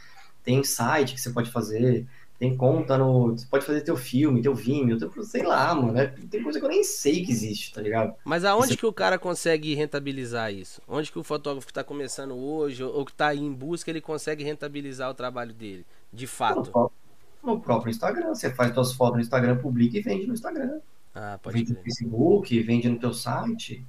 Tem 0.43 0.63
site 0.63 1.13
que 1.13 1.19
você 1.19 1.29
pode 1.31 1.51
fazer, 1.51 2.05
tem 2.39 2.55
conta 2.55 2.97
no. 2.97 3.31
Você 3.37 3.45
pode 3.47 3.65
fazer 3.65 3.81
teu 3.81 3.97
filme, 3.97 4.41
teu 4.41 4.55
Vimeo, 4.55 4.97
teu, 4.97 5.11
sei 5.23 5.43
lá, 5.43 5.75
mano. 5.75 5.97
É, 5.97 6.07
tem 6.07 6.41
coisa 6.41 6.59
que 6.59 6.65
eu 6.65 6.69
nem 6.69 6.83
sei 6.83 7.25
que 7.25 7.31
existe, 7.31 7.73
tá 7.73 7.81
ligado? 7.81 8.15
Mas 8.23 8.45
aonde 8.45 8.69
Isso... 8.69 8.77
que 8.77 8.85
o 8.85 8.93
cara 8.93 9.19
consegue 9.19 9.73
rentabilizar 9.73 10.53
isso? 10.53 10.81
Onde 10.87 11.11
que 11.11 11.19
o 11.19 11.23
fotógrafo 11.23 11.67
que 11.67 11.73
tá 11.73 11.83
começando 11.83 12.35
hoje, 12.35 12.83
ou 12.83 13.03
que 13.03 13.13
tá 13.13 13.27
aí 13.27 13.39
em 13.39 13.51
busca, 13.51 13.89
ele 13.89 13.99
consegue 13.99 14.43
rentabilizar 14.43 15.09
o 15.09 15.13
trabalho 15.13 15.53
dele? 15.53 15.85
De 16.11 16.27
fato. 16.27 16.71
No, 16.73 16.91
no 17.43 17.59
próprio 17.59 17.89
Instagram. 17.89 18.29
Você 18.29 18.49
faz 18.49 18.73
suas 18.73 18.93
fotos 18.93 19.15
no 19.15 19.21
Instagram, 19.21 19.57
publica 19.57 19.97
e 19.97 20.01
vende 20.01 20.27
no 20.27 20.33
Instagram. 20.33 20.79
Ah, 21.13 21.39
pode 21.41 21.57
vende 21.57 21.73
no 21.73 21.81
Facebook, 21.81 22.63
vende 22.63 22.89
no 22.89 22.99
teu 22.99 23.13
site. 23.13 23.85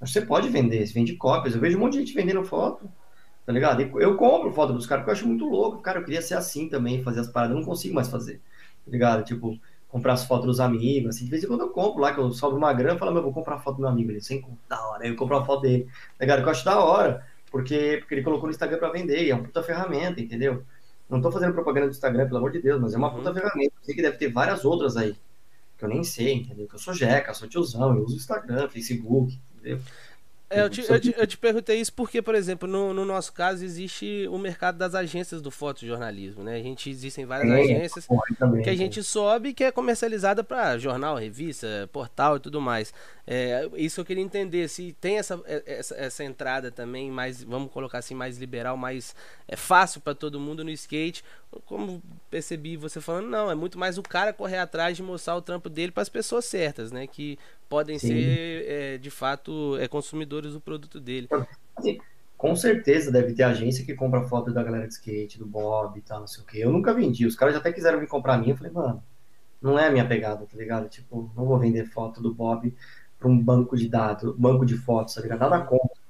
Você 0.00 0.22
pode 0.22 0.48
vender, 0.48 0.86
você 0.86 0.92
vende 0.92 1.16
cópias. 1.16 1.54
Eu 1.54 1.60
vejo 1.60 1.76
um 1.76 1.80
monte 1.80 1.94
de 1.94 2.00
gente 2.00 2.14
vendendo 2.14 2.44
foto 2.44 2.88
tá 3.50 3.52
ligado? 3.52 3.82
Eu 4.00 4.16
compro 4.16 4.52
foto 4.52 4.72
dos 4.72 4.86
caras 4.86 5.02
porque 5.02 5.10
eu 5.10 5.14
acho 5.14 5.26
muito 5.26 5.44
louco. 5.44 5.82
Cara, 5.82 5.98
eu 5.98 6.04
queria 6.04 6.22
ser 6.22 6.34
assim 6.34 6.68
também, 6.68 7.02
fazer 7.02 7.18
as 7.18 7.26
paradas. 7.26 7.56
Eu 7.56 7.60
não 7.60 7.66
consigo 7.66 7.92
mais 7.92 8.08
fazer, 8.08 8.40
tá 8.84 8.92
ligado? 8.92 9.24
Tipo, 9.24 9.58
comprar 9.88 10.12
as 10.12 10.24
fotos 10.24 10.46
dos 10.46 10.60
amigos, 10.60 11.16
assim. 11.16 11.24
De 11.24 11.30
vez 11.32 11.42
em 11.42 11.48
quando 11.48 11.62
eu 11.62 11.70
compro 11.70 12.00
lá, 12.00 12.14
que 12.14 12.20
eu 12.20 12.30
sobro 12.30 12.56
uma 12.56 12.72
grana, 12.72 12.94
eu 12.94 12.98
falo, 12.98 13.12
meu, 13.12 13.22
vou 13.22 13.32
comprar 13.32 13.56
a 13.56 13.58
foto 13.58 13.76
do 13.76 13.80
meu 13.80 13.88
amigo 13.88 14.10
ali, 14.10 14.20
sem 14.20 14.44
da 14.68 14.80
hora. 14.86 15.02
Aí 15.02 15.10
eu 15.10 15.16
compro 15.16 15.36
a 15.36 15.44
foto 15.44 15.62
dele, 15.62 15.84
tá 15.84 16.24
ligado? 16.24 16.42
Que 16.42 16.46
eu 16.46 16.50
acho 16.52 16.64
da 16.64 16.78
hora, 16.78 17.26
porque, 17.50 17.96
porque 17.98 18.14
ele 18.14 18.22
colocou 18.22 18.46
no 18.46 18.52
Instagram 18.52 18.78
pra 18.78 18.90
vender, 18.90 19.24
e 19.24 19.30
é 19.30 19.34
uma 19.34 19.42
puta 19.42 19.64
ferramenta, 19.64 20.20
entendeu? 20.20 20.62
Não 21.10 21.20
tô 21.20 21.30
fazendo 21.32 21.52
propaganda 21.52 21.88
do 21.88 21.90
Instagram, 21.90 22.26
pelo 22.26 22.38
amor 22.38 22.52
de 22.52 22.62
Deus, 22.62 22.80
mas 22.80 22.94
é 22.94 22.96
uma 22.96 23.08
uhum. 23.08 23.16
puta 23.16 23.34
ferramenta. 23.34 23.74
Eu 23.76 23.84
sei 23.84 23.94
que 23.94 24.02
deve 24.02 24.16
ter 24.16 24.32
várias 24.32 24.64
outras 24.64 24.96
aí, 24.96 25.16
que 25.76 25.84
eu 25.84 25.88
nem 25.88 26.04
sei, 26.04 26.34
entendeu? 26.34 26.68
Que 26.68 26.76
eu 26.76 26.78
sou 26.78 26.94
jeca, 26.94 27.34
sou 27.34 27.48
tiozão, 27.48 27.96
eu 27.96 28.04
uso 28.04 28.16
Instagram, 28.16 28.68
Facebook, 28.68 29.38
entendeu? 29.54 29.80
É, 30.52 30.62
eu, 30.62 30.68
te, 30.68 30.80
eu, 30.80 31.00
te, 31.00 31.14
eu, 31.16 31.26
te, 31.28 31.38
perguntei 31.38 31.80
isso 31.80 31.92
porque, 31.92 32.20
por 32.20 32.34
exemplo, 32.34 32.66
no, 32.66 32.92
no, 32.92 33.04
nosso 33.04 33.32
caso 33.32 33.64
existe 33.64 34.26
o 34.28 34.36
mercado 34.36 34.76
das 34.76 34.96
agências 34.96 35.40
do 35.40 35.48
fotojornalismo, 35.48 36.42
né? 36.42 36.56
A 36.56 36.62
gente 36.62 36.90
existem 36.90 37.24
várias 37.24 37.48
é, 37.52 37.62
agências 37.62 38.08
também, 38.36 38.64
que 38.64 38.68
a 38.68 38.74
gente 38.74 39.00
sobe 39.00 39.54
que 39.54 39.62
é 39.62 39.70
comercializada 39.70 40.42
para 40.42 40.76
jornal, 40.76 41.14
revista, 41.14 41.88
portal 41.92 42.36
e 42.36 42.40
tudo 42.40 42.60
mais. 42.60 42.92
É, 43.24 43.70
isso 43.76 44.00
eu 44.00 44.04
queria 44.04 44.24
entender 44.24 44.66
se 44.66 44.92
tem 45.00 45.18
essa, 45.18 45.40
é, 45.44 45.62
essa, 45.66 45.94
essa, 45.94 46.24
entrada 46.24 46.68
também 46.72 47.12
mais, 47.12 47.44
vamos 47.44 47.70
colocar 47.70 47.98
assim, 47.98 48.14
mais 48.14 48.36
liberal, 48.36 48.76
mais 48.76 49.14
é 49.46 49.54
fácil 49.54 50.00
para 50.00 50.16
todo 50.16 50.40
mundo 50.40 50.64
no 50.64 50.70
skate. 50.70 51.22
Como 51.64 52.02
percebi 52.28 52.76
você 52.76 53.00
falando, 53.00 53.28
não, 53.28 53.48
é 53.48 53.54
muito 53.54 53.78
mais 53.78 53.98
o 53.98 54.02
cara 54.02 54.32
correr 54.32 54.58
atrás 54.58 54.96
de 54.96 55.02
mostrar 55.04 55.36
o 55.36 55.42
trampo 55.42 55.68
dele 55.68 55.92
para 55.92 56.02
as 56.02 56.08
pessoas 56.08 56.44
certas, 56.44 56.90
né? 56.90 57.06
Que 57.06 57.38
podem 57.70 58.00
Sim. 58.00 58.08
ser, 58.08 58.64
é, 58.66 58.98
de 58.98 59.10
fato, 59.10 59.76
é, 59.78 59.86
consumidores 59.86 60.54
do 60.54 60.60
produto 60.60 61.00
dele. 61.00 61.28
Assim, 61.76 61.98
com 62.36 62.56
certeza 62.56 63.12
deve 63.12 63.32
ter 63.32 63.44
agência 63.44 63.84
que 63.84 63.94
compra 63.94 64.22
foto 64.22 64.52
da 64.52 64.62
galera 64.62 64.88
de 64.88 64.94
skate, 64.94 65.38
do 65.38 65.46
Bob 65.46 65.96
e 65.96 66.02
tal, 66.02 66.20
não 66.20 66.26
sei 66.26 66.42
o 66.42 66.46
que. 66.46 66.60
Eu 66.60 66.72
nunca 66.72 66.92
vendi. 66.92 67.24
Os 67.24 67.36
caras 67.36 67.54
já 67.54 67.60
até 67.60 67.72
quiseram 67.72 68.00
me 68.00 68.08
comprar 68.08 68.34
a 68.34 68.38
minha. 68.38 68.52
Eu 68.52 68.56
falei, 68.56 68.72
mano, 68.72 69.02
não 69.62 69.78
é 69.78 69.86
a 69.86 69.90
minha 69.90 70.06
pegada, 70.06 70.44
tá 70.44 70.58
ligado? 70.58 70.88
Tipo, 70.88 71.30
não 71.36 71.46
vou 71.46 71.58
vender 71.58 71.84
foto 71.86 72.20
do 72.20 72.34
Bob 72.34 72.74
para 73.18 73.28
um 73.28 73.38
banco 73.38 73.76
de 73.76 73.88
dados, 73.88 74.34
banco 74.36 74.66
de 74.66 74.76
fotos, 74.76 75.14
tá 75.14 75.20
ligado? 75.20 75.38
Nada 75.38 75.60
contra. 75.60 76.00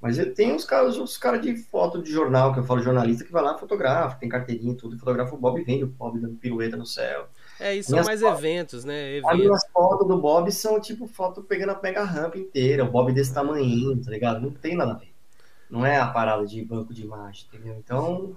Mas 0.00 0.18
tem 0.34 0.52
uns 0.52 0.64
caras, 0.64 0.96
os 0.96 1.16
caras 1.16 1.40
de 1.40 1.56
foto 1.56 2.02
de 2.02 2.12
jornal, 2.12 2.52
que 2.52 2.60
eu 2.60 2.64
falo 2.64 2.82
jornalista, 2.82 3.24
que 3.24 3.32
vai 3.32 3.42
lá 3.42 3.56
fotografa, 3.56 4.18
tem 4.18 4.28
carteirinha 4.28 4.72
e 4.72 4.76
tudo, 4.76 4.98
fotografa 4.98 5.34
o 5.34 5.38
Bob 5.38 5.60
e 5.60 5.64
vende 5.64 5.84
o 5.84 5.88
Bob 5.88 6.20
dando 6.20 6.36
pirueta 6.36 6.76
no 6.76 6.86
céu. 6.86 7.28
É, 7.62 7.76
isso 7.76 7.90
são 7.90 8.04
mais 8.04 8.20
fotos, 8.20 8.38
eventos, 8.38 8.84
né? 8.84 9.16
Eventos. 9.16 9.30
As 9.30 9.38
minhas 9.38 9.66
fotos 9.72 10.08
do 10.08 10.18
Bob 10.18 10.50
são 10.50 10.80
tipo 10.80 11.06
foto 11.06 11.42
pegando 11.42 11.70
a 11.70 11.80
mega 11.80 12.02
rampa 12.02 12.38
inteira, 12.38 12.84
o 12.84 12.90
Bob 12.90 13.12
desse 13.12 13.32
tamanho, 13.32 13.96
tá 14.02 14.10
ligado? 14.10 14.40
Não 14.40 14.50
tem 14.50 14.76
nada 14.76 14.92
a 14.92 14.96
ver. 14.96 15.12
Não 15.70 15.86
é 15.86 15.98
a 15.98 16.06
parada 16.06 16.46
de 16.46 16.62
banco 16.64 16.92
de 16.92 17.02
imagem, 17.02 17.46
entendeu? 17.48 17.74
Então, 17.78 18.36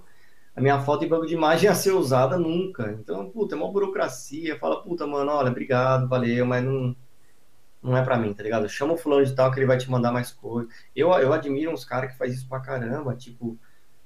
a 0.54 0.60
minha 0.60 0.80
foto 0.80 1.04
em 1.04 1.08
banco 1.08 1.26
de 1.26 1.34
imagem 1.34 1.66
ia 1.68 1.74
ser 1.74 1.92
usada 1.92 2.38
nunca. 2.38 2.92
Então, 2.92 3.28
puta, 3.28 3.54
é 3.54 3.58
uma 3.58 3.70
burocracia. 3.70 4.58
Fala, 4.58 4.82
puta, 4.82 5.06
mano, 5.06 5.32
olha, 5.32 5.50
obrigado, 5.50 6.08
valeu, 6.08 6.46
mas 6.46 6.64
não 6.64 6.94
não 7.82 7.96
é 7.96 8.02
para 8.02 8.18
mim, 8.18 8.34
tá 8.34 8.42
ligado? 8.42 8.68
Chama 8.68 8.94
o 8.94 8.96
fulano 8.96 9.24
de 9.24 9.34
tal 9.34 9.50
que 9.52 9.60
ele 9.60 9.66
vai 9.66 9.78
te 9.78 9.88
mandar 9.90 10.10
mais 10.12 10.32
coisa. 10.32 10.68
Eu, 10.94 11.12
eu 11.12 11.32
admiro 11.32 11.72
uns 11.72 11.84
caras 11.84 12.10
que 12.10 12.18
faz 12.18 12.34
isso 12.34 12.48
pra 12.48 12.58
caramba, 12.58 13.14
tipo, 13.14 13.56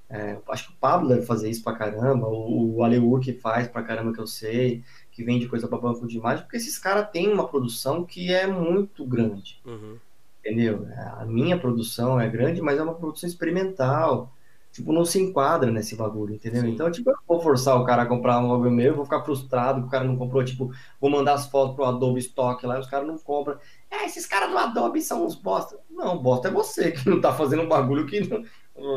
é, 0.08 0.38
acho 0.48 0.66
que 0.68 0.72
o 0.74 0.76
Pablo 0.76 1.08
deve 1.08 1.22
fazer 1.24 1.48
isso 1.48 1.62
pra 1.62 1.74
caramba, 1.74 2.26
o, 2.28 2.76
o 2.76 2.84
Aleur 2.84 3.20
que 3.20 3.32
faz 3.32 3.68
pra 3.68 3.82
caramba 3.82 4.12
que 4.12 4.20
eu 4.20 4.26
sei, 4.26 4.84
que 5.20 5.24
vende 5.24 5.48
coisa 5.48 5.68
pra 5.68 5.76
banco 5.76 6.08
de 6.08 6.16
imagem, 6.16 6.44
porque 6.44 6.56
esses 6.56 6.78
caras 6.78 7.10
têm 7.10 7.30
uma 7.30 7.46
produção 7.46 8.04
que 8.04 8.32
é 8.32 8.46
muito 8.46 9.04
grande. 9.04 9.60
Uhum. 9.66 9.98
Entendeu? 10.40 10.88
A 11.18 11.26
minha 11.26 11.58
produção 11.58 12.18
é 12.18 12.26
grande, 12.26 12.62
mas 12.62 12.78
é 12.78 12.82
uma 12.82 12.94
produção 12.94 13.28
experimental 13.28 14.32
tipo, 14.72 14.92
não 14.92 15.04
se 15.04 15.20
enquadra 15.20 15.70
nesse 15.70 15.96
bagulho, 15.96 16.34
entendeu? 16.34 16.62
Sim. 16.62 16.70
Então, 16.70 16.90
tipo, 16.90 17.10
eu 17.10 17.16
vou 17.26 17.40
forçar 17.40 17.80
o 17.80 17.84
cara 17.84 18.02
a 18.02 18.06
comprar 18.06 18.38
um 18.38 18.48
bagulho 18.48 18.70
meu, 18.70 18.86
eu 18.86 18.94
vou 18.94 19.04
ficar 19.04 19.22
frustrado 19.22 19.80
que 19.80 19.88
o 19.88 19.90
cara 19.90 20.04
não 20.04 20.16
comprou, 20.16 20.44
tipo, 20.44 20.72
vou 21.00 21.10
mandar 21.10 21.34
as 21.34 21.46
fotos 21.46 21.74
pro 21.74 21.84
Adobe 21.84 22.20
Stock 22.20 22.64
lá 22.64 22.76
e 22.76 22.80
os 22.80 22.86
caras 22.86 23.06
não 23.06 23.18
compram. 23.18 23.58
É, 23.90 24.04
esses 24.04 24.26
caras 24.26 24.50
do 24.50 24.58
Adobe 24.58 25.02
são 25.02 25.26
uns 25.26 25.34
bosta. 25.34 25.76
Não, 25.90 26.16
bosta 26.22 26.48
é 26.48 26.50
você 26.50 26.92
que 26.92 27.08
não 27.08 27.20
tá 27.20 27.32
fazendo 27.32 27.62
um 27.62 27.68
bagulho 27.68 28.06
que, 28.06 28.20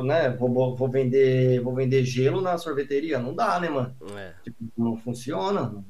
né, 0.03 0.29
vou, 0.37 0.75
vou 0.75 0.87
vender 0.89 1.59
vou 1.61 1.73
vender 1.73 2.05
gelo 2.05 2.39
na 2.39 2.57
sorveteria. 2.57 3.17
Não 3.17 3.33
dá, 3.33 3.59
né, 3.59 3.69
mano? 3.69 3.95
É. 4.15 4.33
Tipo, 4.43 4.57
não 4.77 4.95
funciona. 4.97 5.83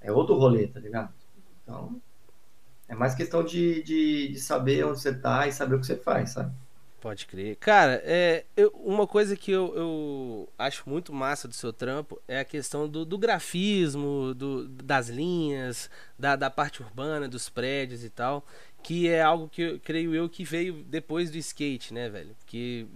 É 0.00 0.10
outro 0.10 0.34
rolê, 0.36 0.66
tá 0.66 0.80
ligado? 0.80 1.12
Então, 1.62 2.00
é 2.88 2.94
mais 2.94 3.14
questão 3.14 3.44
de, 3.44 3.82
de, 3.82 4.28
de 4.28 4.40
saber 4.40 4.84
onde 4.84 5.00
você 5.00 5.14
tá 5.14 5.46
e 5.46 5.52
saber 5.52 5.76
o 5.76 5.80
que 5.80 5.86
você 5.86 5.96
faz, 5.96 6.30
sabe? 6.30 6.52
Pode 7.00 7.26
crer. 7.26 7.56
Cara, 7.56 8.02
é, 8.04 8.44
eu, 8.54 8.70
uma 8.74 9.06
coisa 9.06 9.34
que 9.34 9.50
eu, 9.50 9.74
eu, 9.74 10.48
acho 10.58 10.82
muito 10.86 11.14
massa 11.14 11.48
do 11.48 11.54
seu 11.54 11.72
trampo 11.72 12.20
é 12.28 12.40
a 12.40 12.44
questão 12.44 12.86
do, 12.86 13.06
do 13.06 13.16
grafismo, 13.16 14.34
do, 14.34 14.68
das 14.68 15.08
linhas, 15.08 15.88
da, 16.18 16.36
da 16.36 16.50
parte 16.50 16.82
urbana, 16.82 17.26
dos 17.26 17.48
prédios 17.48 18.04
e 18.04 18.10
tal. 18.10 18.44
Que 18.82 19.08
é 19.08 19.22
algo 19.22 19.48
que 19.48 19.62
eu 19.62 19.80
creio 19.80 20.14
eu 20.14 20.28
que 20.28 20.42
veio 20.42 20.82
depois 20.84 21.30
do 21.30 21.38
skate, 21.38 21.92
né, 21.92 22.08
velho? 22.08 22.34
Que 22.46 22.86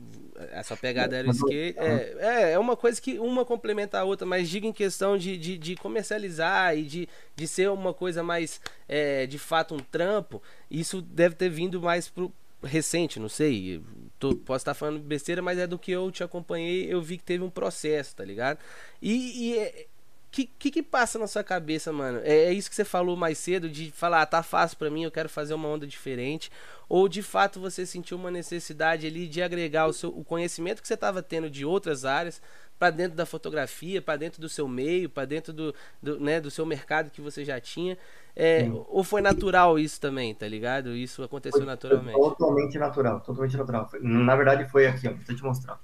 essa 0.50 0.76
pegada 0.76 1.16
era 1.16 1.28
o 1.28 1.30
skate. 1.30 1.78
É, 1.78 2.16
é, 2.18 2.52
é 2.52 2.58
uma 2.58 2.76
coisa 2.76 3.00
que 3.00 3.18
uma 3.18 3.44
complementa 3.44 3.98
a 3.98 4.04
outra, 4.04 4.26
mas 4.26 4.48
diga 4.48 4.66
em 4.66 4.72
questão 4.72 5.16
de, 5.18 5.36
de, 5.36 5.58
de 5.58 5.76
comercializar 5.76 6.76
e 6.76 6.84
de, 6.84 7.08
de 7.36 7.46
ser 7.46 7.70
uma 7.70 7.92
coisa 7.92 8.22
mais, 8.22 8.60
é, 8.88 9.26
de 9.26 9.38
fato, 9.38 9.74
um 9.74 9.78
trampo. 9.78 10.42
Isso 10.70 11.02
deve 11.02 11.34
ter 11.34 11.48
vindo 11.50 11.80
mais 11.80 12.08
pro, 12.08 12.32
recente, 12.64 13.20
não 13.20 13.28
sei. 13.28 13.82
Tô, 14.18 14.34
posso 14.34 14.62
estar 14.62 14.74
falando 14.74 15.00
besteira, 15.00 15.42
mas 15.42 15.58
é 15.58 15.66
do 15.66 15.78
que 15.78 15.92
eu 15.92 16.10
te 16.10 16.24
acompanhei, 16.24 16.92
eu 16.92 17.00
vi 17.02 17.18
que 17.18 17.24
teve 17.24 17.44
um 17.44 17.50
processo, 17.50 18.16
tá 18.16 18.24
ligado? 18.24 18.58
E, 19.00 19.50
e 19.50 19.58
é, 19.58 19.86
que, 20.34 20.46
que, 20.46 20.68
que 20.68 20.82
passa 20.82 21.16
na 21.16 21.28
sua 21.28 21.44
cabeça, 21.44 21.92
mano? 21.92 22.18
É, 22.24 22.46
é, 22.46 22.52
isso 22.52 22.68
que 22.68 22.74
você 22.74 22.84
falou 22.84 23.16
mais 23.16 23.38
cedo, 23.38 23.68
de 23.68 23.92
falar, 23.92 24.22
ah, 24.22 24.26
tá 24.26 24.42
fácil 24.42 24.76
para 24.76 24.90
mim, 24.90 25.04
eu 25.04 25.10
quero 25.10 25.28
fazer 25.28 25.54
uma 25.54 25.68
onda 25.68 25.86
diferente. 25.86 26.50
Ou 26.88 27.08
de 27.08 27.22
fato 27.22 27.60
você 27.60 27.86
sentiu 27.86 28.16
uma 28.18 28.32
necessidade 28.32 29.06
ali 29.06 29.28
de 29.28 29.40
agregar 29.40 29.86
o, 29.86 29.92
seu, 29.92 30.10
o 30.10 30.24
conhecimento 30.24 30.82
que 30.82 30.88
você 30.88 30.94
estava 30.94 31.22
tendo 31.22 31.48
de 31.48 31.64
outras 31.64 32.04
áreas 32.04 32.42
para 32.76 32.90
dentro 32.90 33.16
da 33.16 33.24
fotografia, 33.24 34.02
para 34.02 34.16
dentro 34.16 34.40
do 34.40 34.48
seu 34.48 34.66
meio, 34.66 35.08
para 35.08 35.24
dentro 35.24 35.52
do, 35.52 35.72
do, 36.02 36.18
né, 36.18 36.40
do 36.40 36.50
seu 36.50 36.66
mercado 36.66 37.12
que 37.12 37.20
você 37.20 37.44
já 37.44 37.60
tinha. 37.60 37.96
É, 38.34 38.68
ou 38.88 39.04
foi 39.04 39.22
natural 39.22 39.78
isso 39.78 40.00
também, 40.00 40.34
tá 40.34 40.48
ligado? 40.48 40.96
Isso 40.96 41.22
aconteceu 41.22 41.58
foi, 41.58 41.66
naturalmente. 41.66 42.18
Totalmente 42.18 42.76
natural, 42.76 43.20
totalmente 43.20 43.56
natural. 43.56 43.88
Na 44.02 44.34
verdade 44.34 44.68
foi 44.68 44.88
aqui, 44.88 45.06
ó, 45.06 45.12
vou 45.12 45.36
te 45.36 45.44
mostrar. 45.44 45.80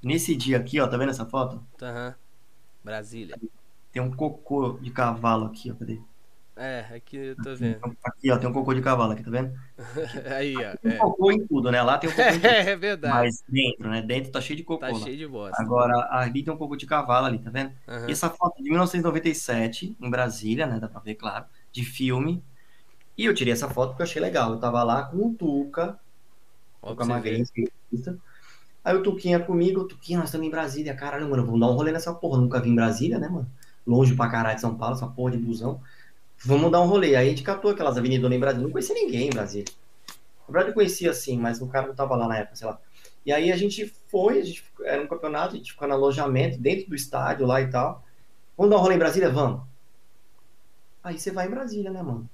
Nesse 0.00 0.36
dia 0.36 0.58
aqui, 0.58 0.78
ó, 0.78 0.86
tá 0.86 0.96
vendo 0.96 1.10
essa 1.10 1.26
foto? 1.26 1.60
Aham. 1.82 2.06
Uhum. 2.06 2.30
Brasília. 2.84 3.36
Tem 3.92 4.00
um 4.02 4.10
cocô 4.10 4.78
de 4.80 4.90
cavalo 4.90 5.46
aqui, 5.46 5.70
ó, 5.70 5.74
cadê? 5.74 6.00
É, 6.56 6.84
aqui 6.94 7.16
eu 7.16 7.36
tô 7.36 7.56
vendo. 7.56 7.80
Aqui, 8.04 8.30
ó, 8.30 8.36
tem 8.36 8.46
um 8.46 8.52
cocô 8.52 8.74
de 8.74 8.82
cavalo 8.82 9.12
aqui, 9.12 9.22
tá 9.22 9.30
vendo? 9.30 9.58
Aí, 10.36 10.54
ó. 10.56 10.76
Tem 10.76 10.92
um 10.92 10.94
é. 10.94 10.98
cocô 10.98 11.32
em 11.32 11.46
tudo, 11.46 11.72
né? 11.72 11.82
Lá 11.82 11.96
tem 11.96 12.10
um 12.10 12.12
cocô 12.12 12.32
tudo. 12.32 12.44
É, 12.44 12.76
verdade. 12.76 13.14
Mas 13.14 13.42
dentro, 13.48 13.88
né? 13.88 14.02
Dentro 14.02 14.30
tá 14.30 14.42
cheio 14.42 14.58
de 14.58 14.62
cocô. 14.62 14.80
Tá 14.80 14.92
lá. 14.92 14.98
cheio 14.98 15.16
de 15.16 15.26
bosta. 15.26 15.60
Agora, 15.60 16.08
ali 16.10 16.42
tem 16.42 16.52
um 16.52 16.58
cocô 16.58 16.76
de 16.76 16.84
cavalo 16.84 17.26
ali, 17.26 17.38
tá 17.38 17.48
vendo? 17.48 17.72
Uhum. 17.88 18.08
E 18.08 18.12
essa 18.12 18.28
foto 18.28 18.58
é 18.58 18.62
de 18.62 18.68
1997, 18.68 19.96
em 19.98 20.10
Brasília, 20.10 20.66
né? 20.66 20.78
Dá 20.78 20.86
pra 20.86 21.00
ver, 21.00 21.14
claro. 21.14 21.46
De 21.72 21.82
filme. 21.82 22.44
E 23.16 23.24
eu 23.24 23.34
tirei 23.34 23.54
essa 23.54 23.70
foto 23.70 23.90
porque 23.90 24.02
eu 24.02 24.06
achei 24.06 24.20
legal. 24.20 24.52
Eu 24.52 24.60
tava 24.60 24.82
lá 24.82 25.04
com 25.04 25.28
o 25.28 25.34
Tuca, 25.34 25.98
Tuca 26.82 27.04
Magrinho, 27.06 27.44
Aí 28.82 28.96
o 28.96 29.02
Tuquinha 29.02 29.40
comigo, 29.40 29.80
o 29.80 29.88
Tuquinha, 29.88 30.18
nós 30.18 30.28
estamos 30.28 30.46
em 30.46 30.50
Brasília. 30.50 30.94
Caralho, 30.94 31.28
mano, 31.28 31.44
vamos 31.44 31.60
dar 31.60 31.68
um 31.68 31.74
rolê 31.74 31.90
nessa 31.90 32.12
porra. 32.12 32.38
nunca 32.38 32.60
vim 32.60 32.70
em 32.70 32.74
Brasília, 32.74 33.18
né, 33.18 33.28
mano? 33.28 33.50
Longe 33.90 34.14
pra 34.14 34.28
caralho 34.28 34.54
de 34.54 34.60
São 34.60 34.76
Paulo, 34.76 34.94
essa 34.94 35.06
porra 35.06 35.32
de 35.32 35.38
busão. 35.38 35.80
Vamos 36.44 36.70
dar 36.70 36.80
um 36.80 36.86
rolê. 36.86 37.16
Aí 37.16 37.26
a 37.26 37.30
gente 37.30 37.42
catou 37.42 37.72
aquelas 37.72 37.98
avenidas 37.98 38.30
em 38.30 38.38
Brasília. 38.38 38.64
Não 38.64 38.70
conhecia 38.72 38.94
ninguém 38.94 39.26
em 39.26 39.30
Brasília. 39.30 39.66
Na 40.48 40.52
verdade, 40.52 40.70
eu 40.70 40.74
conhecia 40.74 41.10
assim, 41.10 41.36
mas 41.36 41.60
o 41.60 41.66
cara 41.66 41.88
não 41.88 41.94
tava 41.94 42.14
lá 42.14 42.28
na 42.28 42.38
época, 42.38 42.56
sei 42.56 42.66
lá. 42.68 42.78
E 43.26 43.32
aí 43.32 43.52
a 43.52 43.56
gente 43.56 43.92
foi, 44.08 44.40
a 44.40 44.44
gente, 44.44 44.64
era 44.82 45.02
um 45.02 45.06
campeonato, 45.06 45.54
a 45.54 45.58
gente 45.58 45.72
ficou 45.72 45.86
no 45.88 45.94
alojamento, 45.94 46.58
dentro 46.58 46.88
do 46.88 46.94
estádio 46.94 47.46
lá 47.46 47.60
e 47.60 47.68
tal. 47.68 48.04
Vamos 48.56 48.70
dar 48.70 48.78
um 48.78 48.80
rolê 48.80 48.94
em 48.94 48.98
Brasília? 48.98 49.28
Vamos. 49.28 49.62
Aí 51.02 51.18
você 51.18 51.30
vai 51.30 51.46
em 51.46 51.50
Brasília, 51.50 51.90
né, 51.90 52.02
mano? 52.02 52.28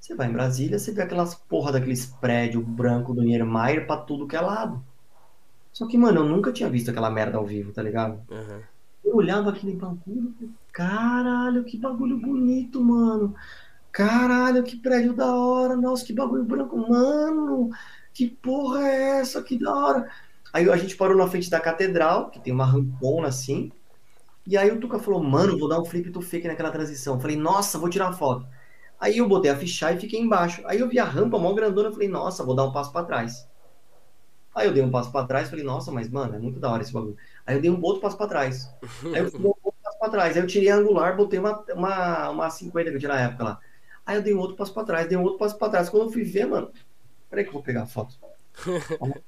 Você 0.00 0.14
vai 0.14 0.28
em 0.28 0.32
Brasília, 0.32 0.78
você 0.78 0.92
vê 0.92 1.02
aquelas 1.02 1.34
porra 1.34 1.72
daqueles 1.72 2.06
prédios 2.06 2.64
branco 2.64 3.12
do 3.12 3.22
Niemeyer 3.22 3.86
pra 3.86 3.96
tudo 3.96 4.26
que 4.26 4.36
é 4.36 4.40
lado. 4.40 4.82
Só 5.72 5.86
que, 5.86 5.98
mano, 5.98 6.20
eu 6.20 6.24
nunca 6.24 6.52
tinha 6.52 6.70
visto 6.70 6.90
aquela 6.90 7.10
merda 7.10 7.38
ao 7.38 7.44
vivo, 7.44 7.72
tá 7.72 7.82
ligado? 7.82 8.20
Uhum. 8.30 8.60
Eu 9.04 9.16
olhava 9.16 9.50
aquele 9.50 9.74
bagulho, 9.74 10.32
caralho, 10.76 11.64
que 11.64 11.78
bagulho 11.78 12.18
bonito, 12.18 12.84
mano. 12.84 13.34
Caralho, 13.90 14.62
que 14.62 14.76
prédio 14.76 15.14
da 15.14 15.34
hora. 15.34 15.74
Nossa, 15.74 16.04
que 16.04 16.12
bagulho 16.12 16.44
branco. 16.44 16.76
Mano, 16.76 17.70
que 18.12 18.28
porra 18.28 18.86
é 18.86 19.20
essa? 19.20 19.42
Que 19.42 19.58
da 19.58 19.74
hora. 19.74 20.10
Aí 20.52 20.68
a 20.68 20.76
gente 20.76 20.94
parou 20.94 21.16
na 21.16 21.26
frente 21.26 21.48
da 21.48 21.58
catedral, 21.58 22.28
que 22.28 22.38
tem 22.38 22.52
uma 22.52 22.66
rampona 22.66 23.28
assim. 23.28 23.72
E 24.46 24.54
aí 24.54 24.70
o 24.70 24.78
Tuca 24.78 24.98
falou, 24.98 25.22
mano, 25.22 25.58
vou 25.58 25.66
dar 25.66 25.80
um 25.80 25.84
flip 25.86 26.10
to 26.10 26.20
fake 26.20 26.46
naquela 26.46 26.70
transição. 26.70 27.14
Eu 27.14 27.20
falei, 27.20 27.36
nossa, 27.36 27.78
vou 27.78 27.88
tirar 27.88 28.12
foto. 28.12 28.46
Aí 29.00 29.16
eu 29.16 29.26
botei 29.26 29.50
a 29.50 29.56
fichar 29.56 29.96
e 29.96 30.00
fiquei 30.00 30.20
embaixo. 30.20 30.60
Aí 30.66 30.78
eu 30.78 30.88
vi 30.90 30.98
a 30.98 31.04
rampa 31.04 31.38
mó 31.38 31.54
grandona, 31.54 31.88
eu 31.88 31.92
falei, 31.92 32.08
nossa, 32.08 32.44
vou 32.44 32.54
dar 32.54 32.64
um 32.64 32.72
passo 32.72 32.92
para 32.92 33.06
trás. 33.06 33.48
Aí 34.54 34.66
eu 34.66 34.74
dei 34.74 34.82
um 34.82 34.90
passo 34.90 35.10
para 35.10 35.26
trás, 35.26 35.48
falei, 35.48 35.64
nossa, 35.64 35.90
mas 35.90 36.10
mano, 36.10 36.34
é 36.34 36.38
muito 36.38 36.60
da 36.60 36.70
hora 36.70 36.82
esse 36.82 36.92
bagulho. 36.92 37.16
Aí 37.46 37.56
eu 37.56 37.62
dei 37.62 37.70
um 37.70 37.82
outro 37.82 38.02
passo 38.02 38.18
para 38.18 38.26
trás. 38.26 38.70
Aí 39.04 39.20
eu 39.20 39.30
dei 39.30 39.40
um 39.40 39.54
para 40.06 40.18
trás. 40.18 40.36
Aí 40.36 40.42
eu 40.42 40.46
tirei 40.46 40.70
a 40.70 40.76
angular, 40.76 41.16
botei 41.16 41.38
uma, 41.38 41.64
uma, 41.74 42.30
uma 42.30 42.50
50 42.50 42.90
que 42.90 42.96
eu 42.96 43.00
tinha 43.00 43.12
na 43.12 43.20
época 43.20 43.44
lá. 43.44 43.60
Aí 44.04 44.16
eu 44.16 44.22
dei 44.22 44.34
um 44.34 44.38
outro 44.38 44.56
passo 44.56 44.72
para 44.72 44.84
trás, 44.84 45.08
dei 45.08 45.18
um 45.18 45.22
outro 45.22 45.38
passo 45.38 45.58
para 45.58 45.70
trás. 45.70 45.88
Quando 45.88 46.04
eu 46.04 46.12
fui 46.12 46.22
ver, 46.22 46.46
mano, 46.46 46.70
peraí 47.28 47.44
que 47.44 47.50
eu 47.50 47.54
vou 47.54 47.62
pegar 47.62 47.82
a 47.82 47.86
foto. 47.86 48.14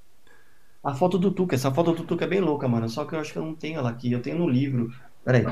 a 0.82 0.94
foto 0.94 1.18
do 1.18 1.32
Tuca, 1.32 1.56
essa 1.56 1.72
foto 1.72 1.92
do 1.92 2.04
Tuca 2.04 2.24
é 2.24 2.28
bem 2.28 2.40
louca, 2.40 2.68
mano. 2.68 2.88
Só 2.88 3.04
que 3.04 3.14
eu 3.14 3.20
acho 3.20 3.32
que 3.32 3.38
eu 3.38 3.44
não 3.44 3.54
tenho 3.54 3.78
ela 3.78 3.90
aqui, 3.90 4.12
eu 4.12 4.22
tenho 4.22 4.38
no 4.38 4.48
livro. 4.48 4.92
Peraí. 5.24 5.44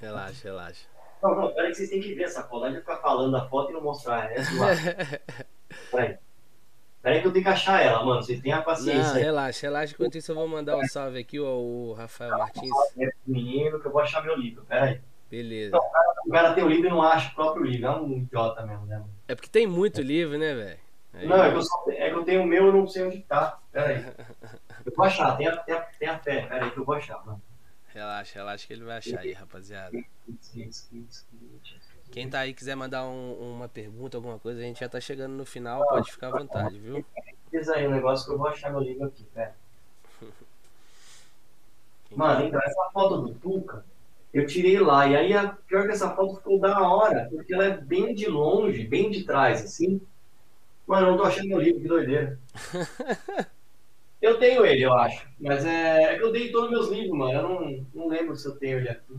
Relaxa, 0.00 0.48
relaxa. 0.48 0.86
Não, 1.22 1.36
não, 1.36 1.54
peraí 1.54 1.70
que 1.70 1.76
vocês 1.76 1.90
têm 1.90 2.00
que 2.00 2.14
ver 2.14 2.24
essa 2.24 2.42
foto. 2.44 2.68
Não 2.68 2.76
ficar 2.76 2.96
falando 2.96 3.36
a 3.36 3.48
foto 3.48 3.70
e 3.70 3.74
não 3.74 3.82
mostrar. 3.82 4.30
É 4.30 4.36
peraí. 5.90 6.18
Peraí 7.02 7.20
que 7.20 7.26
eu 7.26 7.32
tenho 7.32 7.44
que 7.44 7.50
achar 7.50 7.82
ela, 7.82 8.04
mano. 8.04 8.22
Vocês 8.22 8.40
têm 8.40 8.52
a 8.52 8.62
paciência. 8.62 9.14
Não, 9.14 9.20
relaxa, 9.20 9.66
relaxa. 9.66 9.94
Enquanto 9.94 10.16
isso 10.16 10.30
eu 10.30 10.36
vou 10.36 10.46
mandar 10.46 10.76
um 10.76 10.86
salve 10.86 11.18
aqui, 11.18 11.40
ó, 11.40 11.56
o 11.56 11.92
Rafael 11.94 12.38
Martins. 12.38 12.70
Menino, 13.26 13.80
que 13.80 13.86
eu 13.86 13.92
vou 13.92 14.00
achar 14.00 14.22
meu 14.22 14.36
livro. 14.36 14.64
Peraí. 14.64 15.00
Beleza. 15.28 15.68
Então, 15.68 15.80
o, 15.80 15.90
cara, 15.90 16.14
o 16.26 16.30
cara 16.30 16.52
tem 16.54 16.62
o 16.62 16.68
livro 16.68 16.86
e 16.86 16.90
não 16.90 17.02
acha 17.02 17.30
o 17.32 17.34
próprio 17.34 17.64
livro. 17.64 17.86
É 17.86 17.90
um 17.90 18.18
idiota 18.18 18.64
mesmo, 18.64 18.86
né? 18.86 18.98
Mano? 18.98 19.10
É 19.26 19.34
porque 19.34 19.48
tem 19.48 19.66
muito 19.66 20.00
livro, 20.00 20.38
né, 20.38 20.54
velho? 20.54 20.78
Aí... 21.14 21.26
Não, 21.26 21.42
é 21.42 21.50
que, 21.50 21.56
eu 21.56 21.62
só, 21.62 21.84
é 21.88 22.10
que 22.10 22.16
eu 22.16 22.24
tenho 22.24 22.42
o 22.42 22.46
meu 22.46 22.68
e 22.68 22.72
não 22.72 22.86
sei 22.86 23.04
onde 23.04 23.20
tá. 23.22 23.58
Peraí. 23.72 24.04
Eu 24.84 24.92
vou 24.96 25.06
achar, 25.06 25.36
tem 25.36 25.46
a, 25.46 25.56
tem 25.58 25.74
a, 25.76 25.80
tem 25.80 26.08
a 26.08 26.18
fé. 26.18 26.46
Peraí 26.46 26.70
que 26.72 26.76
eu 26.76 26.84
vou 26.84 26.96
achar, 26.96 27.24
mano. 27.24 27.40
Relaxa, 27.86 28.40
relaxa 28.40 28.66
que 28.66 28.72
ele 28.72 28.84
vai 28.84 28.96
achar 28.98 29.20
aí, 29.20 29.32
rapaziada. 29.32 29.96
Quem 32.12 32.28
tá 32.28 32.40
aí 32.40 32.52
quiser 32.52 32.76
mandar 32.76 33.06
um, 33.06 33.54
uma 33.54 33.68
pergunta, 33.68 34.18
alguma 34.18 34.38
coisa, 34.38 34.60
a 34.60 34.64
gente 34.64 34.80
já 34.80 34.88
tá 34.88 35.00
chegando 35.00 35.32
no 35.32 35.46
final, 35.46 35.82
pode 35.88 36.12
ficar 36.12 36.28
à 36.28 36.38
vontade, 36.38 36.78
viu? 36.78 37.02
Diz 37.50 37.70
aí 37.70 37.88
um 37.88 37.90
negócio 37.90 38.26
que 38.26 38.32
eu 38.32 38.38
vou 38.38 38.48
achar 38.48 38.70
meu 38.70 38.80
livro 38.80 39.06
aqui, 39.06 39.24
pera. 39.34 39.54
Mano, 42.14 42.44
então 42.46 42.60
essa 42.60 42.90
foto 42.92 43.22
do 43.22 43.34
Tuca, 43.34 43.82
eu 44.32 44.46
tirei 44.46 44.78
lá. 44.78 45.06
E 45.06 45.16
aí, 45.16 45.32
a, 45.32 45.48
pior 45.66 45.86
que 45.86 45.92
essa 45.92 46.14
foto 46.14 46.36
ficou 46.36 46.60
da 46.60 46.86
hora, 46.86 47.28
porque 47.30 47.54
ela 47.54 47.64
é 47.64 47.76
bem 47.78 48.14
de 48.14 48.26
longe, 48.26 48.86
bem 48.86 49.10
de 49.10 49.24
trás, 49.24 49.64
assim. 49.64 49.98
Mano, 50.86 51.06
eu 51.06 51.10
não 51.12 51.16
tô 51.16 51.24
achando 51.24 51.48
meu 51.48 51.60
livro, 51.60 51.80
que 51.80 51.88
doideira. 51.88 52.38
Eu 54.20 54.38
tenho 54.38 54.64
ele, 54.64 54.84
eu 54.84 54.94
acho. 54.94 55.26
Mas 55.40 55.66
é, 55.66 56.14
é 56.14 56.16
que 56.16 56.22
eu 56.22 56.30
dei 56.30 56.52
todos 56.52 56.70
meus 56.70 56.88
livros, 56.88 57.18
mano. 57.18 57.32
Eu 57.32 57.42
não, 57.42 57.86
não 57.92 58.06
lembro 58.06 58.36
se 58.36 58.46
eu 58.46 58.54
tenho 58.54 58.78
ele 58.78 58.88
aqui. 58.88 59.18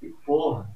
Que 0.00 0.08
porra. 0.24 0.66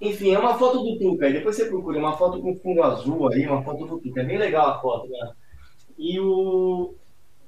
Enfim, 0.00 0.32
é 0.32 0.38
uma 0.38 0.56
foto 0.56 0.82
do 0.82 0.98
Tuca. 0.98 1.26
Aí 1.26 1.32
depois 1.32 1.56
você 1.56 1.66
procura 1.66 1.98
uma 1.98 2.16
foto 2.16 2.40
com 2.40 2.56
fundo 2.56 2.82
azul 2.82 3.32
aí, 3.32 3.46
uma 3.46 3.62
foto 3.62 3.84
do 3.84 3.98
Tuca. 3.98 4.20
É 4.20 4.24
bem 4.24 4.38
legal 4.38 4.68
a 4.68 4.80
foto, 4.80 5.08
né? 5.08 5.32
E 5.96 6.20
o. 6.20 6.94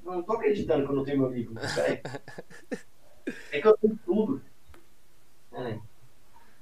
Não 0.04 0.22
tô 0.22 0.32
acreditando 0.32 0.84
que 0.84 0.90
eu 0.90 0.96
não 0.96 1.04
tenho 1.04 1.18
meu 1.18 1.30
livro. 1.30 1.54
É 3.52 3.60
que 3.60 3.68
eu 3.68 3.76
tenho 3.78 3.98
tudo. 4.04 4.42
É. 5.52 5.78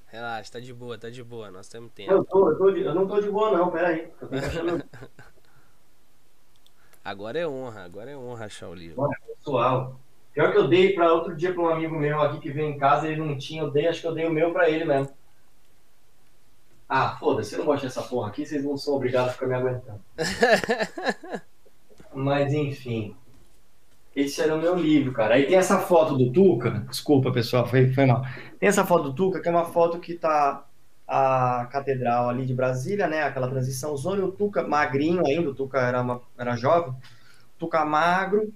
Relaxa, 0.09 0.53
tá 0.53 0.61
de 0.61 0.75
boa, 0.75 0.99
tá 0.99 1.09
de 1.09 1.23
boa. 1.23 1.51
Nós 1.51 1.69
temos 1.69 1.91
tempo. 1.93 2.13
Eu, 2.13 2.25
tô, 2.25 2.51
eu, 2.51 2.59
tô 2.59 2.71
de, 2.71 2.81
eu 2.83 2.95
não 2.95 3.07
tô 3.07 3.21
de 3.21 3.31
boa, 3.31 3.57
não. 3.57 3.71
Pera 3.71 3.89
aí. 3.89 4.11
Eu 4.21 4.29
tô 4.29 4.37
achando... 4.37 4.85
Agora 7.09 7.39
é 7.39 7.49
honra, 7.49 7.85
agora 7.85 8.11
é 8.11 8.17
honra 8.17 8.45
achar 8.45 8.69
o 8.69 8.75
livro. 8.75 9.01
Olha, 9.01 9.17
pessoal. 9.27 9.99
Pior 10.35 10.53
que 10.53 10.59
eu 10.59 10.69
dei 10.69 10.93
para 10.93 11.11
outro 11.11 11.35
dia 11.35 11.55
para 11.55 11.63
um 11.63 11.69
amigo 11.69 11.99
meu 11.99 12.21
aqui 12.21 12.39
que 12.39 12.51
veio 12.51 12.69
em 12.69 12.77
casa, 12.77 13.09
ele 13.09 13.23
não 13.23 13.39
tinha, 13.39 13.63
eu 13.63 13.71
dei, 13.71 13.89
acho 13.89 14.03
que 14.03 14.07
eu 14.07 14.15
dei 14.15 14.27
o 14.27 14.31
meu 14.31 14.53
para 14.53 14.69
ele 14.69 14.85
mesmo. 14.85 15.17
Ah, 16.89 17.17
foda-se, 17.19 17.55
eu 17.55 17.59
não 17.59 17.67
gosto 17.67 17.83
dessa 17.83 18.03
porra 18.03 18.29
aqui, 18.29 18.47
vocês 18.47 18.65
não 18.65 18.79
são 18.79 18.95
obrigados 18.95 19.31
a 19.31 19.33
ficar 19.35 19.47
me 19.47 19.55
aguentando. 19.55 20.01
Mas 22.15 22.53
enfim. 22.55 23.15
Esse 24.17 24.41
era 24.41 24.55
o 24.55 24.61
meu 24.61 24.75
livro, 24.75 25.13
cara. 25.13 25.35
Aí 25.35 25.47
tem 25.47 25.57
essa 25.57 25.79
foto 25.79 26.17
do 26.17 26.33
Tuca. 26.33 26.85
Desculpa, 26.89 27.31
pessoal, 27.31 27.67
foi, 27.67 27.93
foi 27.93 28.07
mal. 28.07 28.25
Tem 28.59 28.69
essa 28.69 28.85
foto 28.85 29.11
do 29.11 29.15
Tuca, 29.15 29.41
que 29.41 29.49
é 29.49 29.51
uma 29.51 29.67
foto 29.67 30.01
que 30.01 30.15
tá 30.15 30.65
a 31.07 31.67
catedral 31.71 32.29
ali 32.29 32.45
de 32.45 32.53
Brasília, 32.53 33.07
né? 33.07 33.23
Aquela 33.23 33.49
transição 33.49 33.97
zona, 33.97 34.25
o 34.25 34.33
Tuca 34.33 34.67
magrinho 34.67 35.27
ainda, 35.27 35.51
o 35.51 35.55
Tuca 35.55 35.79
era, 35.79 36.03
uma, 36.03 36.21
era 36.37 36.57
jovem, 36.57 36.95
Tuca 37.59 37.85
magro, 37.85 38.53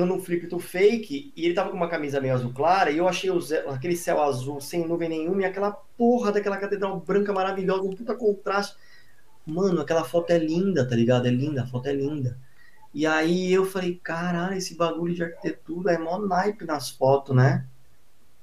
dando 0.00 0.14
um 0.14 0.48
to 0.48 0.58
fake, 0.58 1.32
e 1.36 1.44
ele 1.44 1.54
tava 1.54 1.70
com 1.70 1.76
uma 1.76 1.88
camisa 1.88 2.20
meio 2.20 2.34
azul 2.34 2.52
clara, 2.52 2.90
e 2.90 2.98
eu 2.98 3.08
achei 3.08 3.30
o, 3.30 3.38
aquele 3.68 3.96
céu 3.96 4.22
azul 4.22 4.60
sem 4.60 4.86
nuvem 4.86 5.08
nenhuma, 5.08 5.42
e 5.42 5.44
aquela 5.44 5.72
porra 5.72 6.32
daquela 6.32 6.56
catedral 6.56 7.00
branca 7.00 7.32
maravilhosa, 7.32 7.82
um 7.82 7.94
puta 7.94 8.14
contraste. 8.14 8.76
Mano, 9.46 9.80
aquela 9.80 10.04
foto 10.04 10.30
é 10.30 10.38
linda, 10.38 10.86
tá 10.86 10.94
ligado? 10.94 11.26
É 11.26 11.30
linda, 11.30 11.62
a 11.62 11.66
foto 11.66 11.88
é 11.88 11.92
linda. 11.92 12.36
E 12.94 13.06
aí 13.06 13.52
eu 13.52 13.64
falei, 13.64 13.98
caralho, 14.02 14.56
esse 14.56 14.76
bagulho 14.76 15.14
de 15.14 15.22
arquitetura 15.22 15.92
é 15.92 15.98
mó 15.98 16.18
naipe 16.18 16.64
nas 16.64 16.90
fotos, 16.90 17.34
né? 17.34 17.66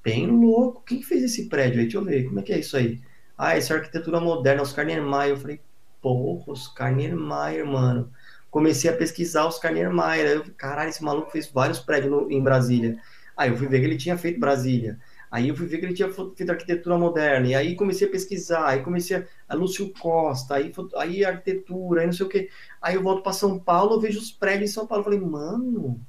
bem 0.05 0.27
louco. 0.27 0.83
Quem 0.85 1.01
fez 1.01 1.23
esse 1.23 1.49
prédio 1.49 1.79
aí? 1.79 1.85
Deixa 1.85 1.97
eu 1.97 2.05
ver, 2.05 2.25
como 2.25 2.39
é 2.39 2.43
que 2.43 2.53
é 2.53 2.59
isso 2.59 2.77
aí? 2.77 3.01
Ah, 3.35 3.57
essa 3.57 3.73
é 3.73 3.77
arquitetura 3.77 4.19
moderna, 4.19 4.61
Oscar 4.61 4.85
Niemeyer. 4.85 5.31
Eu 5.31 5.37
falei, 5.37 5.59
porra, 5.99 6.51
Oscar 6.51 6.95
Niemeyer, 6.95 7.65
mano. 7.65 8.11
Comecei 8.55 8.89
a 8.89 8.95
pesquisar 8.95 9.47
Oscar 9.47 9.73
Niemeyer. 9.73 10.27
Eu, 10.27 10.45
caralho, 10.55 10.87
esse 10.87 11.03
maluco 11.03 11.29
fez 11.29 11.45
vários 11.45 11.77
prédios 11.77 12.09
no, 12.09 12.31
em 12.31 12.41
Brasília. 12.41 12.97
Aí 13.35 13.49
eu 13.49 13.57
fui 13.57 13.67
ver 13.67 13.81
que 13.81 13.85
ele 13.85 13.97
tinha 13.97 14.17
feito 14.17 14.39
Brasília. 14.39 14.97
Aí 15.29 15.49
eu 15.49 15.55
fui 15.57 15.65
ver 15.65 15.77
que 15.79 15.85
ele 15.85 15.93
tinha 15.93 16.09
feito 16.09 16.49
arquitetura 16.49 16.97
moderna. 16.97 17.47
E 17.47 17.53
aí 17.53 17.75
comecei 17.75 18.07
a 18.07 18.09
pesquisar. 18.09 18.65
Aí 18.65 18.81
comecei 18.81 19.17
a, 19.17 19.25
a 19.49 19.55
Lúcio 19.55 19.91
Costa. 19.99 20.55
Aí, 20.55 20.71
aí 20.95 21.25
arquitetura, 21.25 21.99
aí 21.99 22.07
não 22.07 22.13
sei 22.13 22.25
o 22.25 22.29
quê. 22.29 22.49
Aí 22.81 22.95
eu 22.95 23.03
volto 23.03 23.23
para 23.23 23.33
São 23.33 23.59
Paulo, 23.59 23.95
eu 23.95 23.99
vejo 23.99 24.19
os 24.19 24.31
prédios 24.31 24.71
em 24.71 24.73
São 24.73 24.87
Paulo. 24.87 25.01
Eu 25.01 25.03
falei, 25.03 25.19
mano, 25.19 25.99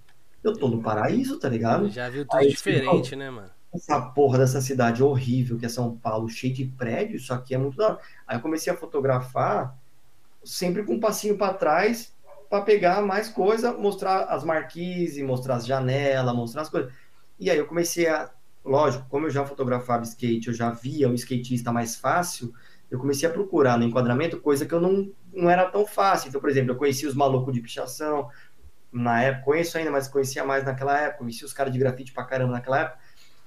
eu 0.44 0.56
tô 0.56 0.68
no 0.68 0.81
paraíso, 0.81 1.40
tá 1.40 1.48
ligado? 1.48 1.89
Já 1.89 2.09
viu 2.09 2.24
tudo 2.24 2.39
aí, 2.39 2.51
diferente, 2.51 3.16
né, 3.16 3.28
mano? 3.28 3.51
essa 3.74 4.01
porra 4.01 4.39
dessa 4.39 4.60
cidade 4.60 5.02
horrível 5.02 5.59
que 5.59 5.66
é 5.66 5.68
São 5.68 5.97
Paulo, 5.97 6.28
cheio 6.28 6.55
de 6.55 6.64
prédios, 6.64 7.24
isso 7.24 7.35
aqui 7.35 7.56
é 7.56 7.59
muito 7.59 7.77
da 7.77 7.89
hora. 7.89 7.98
Aí 8.24 8.36
eu 8.36 8.40
comecei 8.40 8.73
a 8.73 8.77
fotografar 8.77 9.77
sempre 10.44 10.85
com 10.85 10.94
um 10.94 11.01
passinho 11.01 11.36
para 11.36 11.52
trás 11.52 12.15
para 12.48 12.62
pegar 12.62 13.02
mais 13.02 13.28
coisa, 13.28 13.73
mostrar 13.73 14.24
as 14.24 14.44
marquises, 14.44 15.23
mostrar 15.24 15.56
as 15.56 15.66
janelas, 15.66 16.35
mostrar 16.35 16.62
as 16.62 16.68
coisas. 16.68 16.93
E 17.39 17.51
aí 17.51 17.59
eu 17.59 17.66
comecei 17.66 18.09
a, 18.09 18.31
lógico, 18.64 19.06
como 19.09 19.27
eu 19.27 19.31
já 19.31 19.44
fotografava 19.44 20.02
skate, 20.05 20.48
eu 20.48 20.55
já 20.55 20.70
via 20.70 21.09
o 21.09 21.14
skatista 21.14 21.73
mais 21.73 21.97
fácil, 21.97 22.52
eu 22.90 22.98
comecei 22.98 23.28
a 23.28 23.32
procurar 23.32 23.78
no 23.78 23.85
enquadramento 23.85 24.40
coisa 24.40 24.64
que 24.64 24.73
eu 24.73 24.81
não, 24.81 25.10
não 25.32 25.51
era 25.51 25.66
tão 25.70 25.86
fácil. 25.86 26.28
Então, 26.28 26.40
por 26.40 26.48
exemplo, 26.51 26.73
eu 26.73 26.77
conhecia 26.77 27.09
os 27.09 27.14
malucos 27.14 27.52
de 27.52 27.60
pichação, 27.60 28.31
na 28.93 29.23
época, 29.23 29.44
conheço 29.44 29.77
ainda, 29.77 29.90
mas 29.90 30.09
conhecia 30.09 30.44
mais 30.44 30.64
naquela 30.64 30.98
época, 30.98 31.18
conhecia 31.18 31.47
os 31.47 31.52
caras 31.52 31.73
de 31.73 31.78
grafite 31.78 32.12
pra 32.12 32.24
caramba 32.24 32.52
naquela 32.52 32.81
época. 32.81 32.98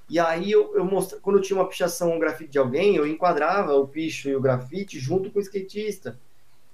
E 0.09 0.19
aí 0.19 0.51
eu, 0.51 0.76
eu 0.76 0.88
quando 1.21 1.38
eu 1.38 1.41
tinha 1.41 1.57
uma 1.57 1.67
pichação, 1.67 2.13
um 2.13 2.19
grafite 2.19 2.51
de 2.51 2.57
alguém, 2.57 2.95
eu 2.95 3.07
enquadrava 3.07 3.73
o 3.73 3.88
picho 3.88 4.27
e 4.27 4.35
o 4.35 4.41
grafite 4.41 4.99
junto 4.99 5.31
com 5.31 5.39
o 5.39 5.41
skatista. 5.41 6.19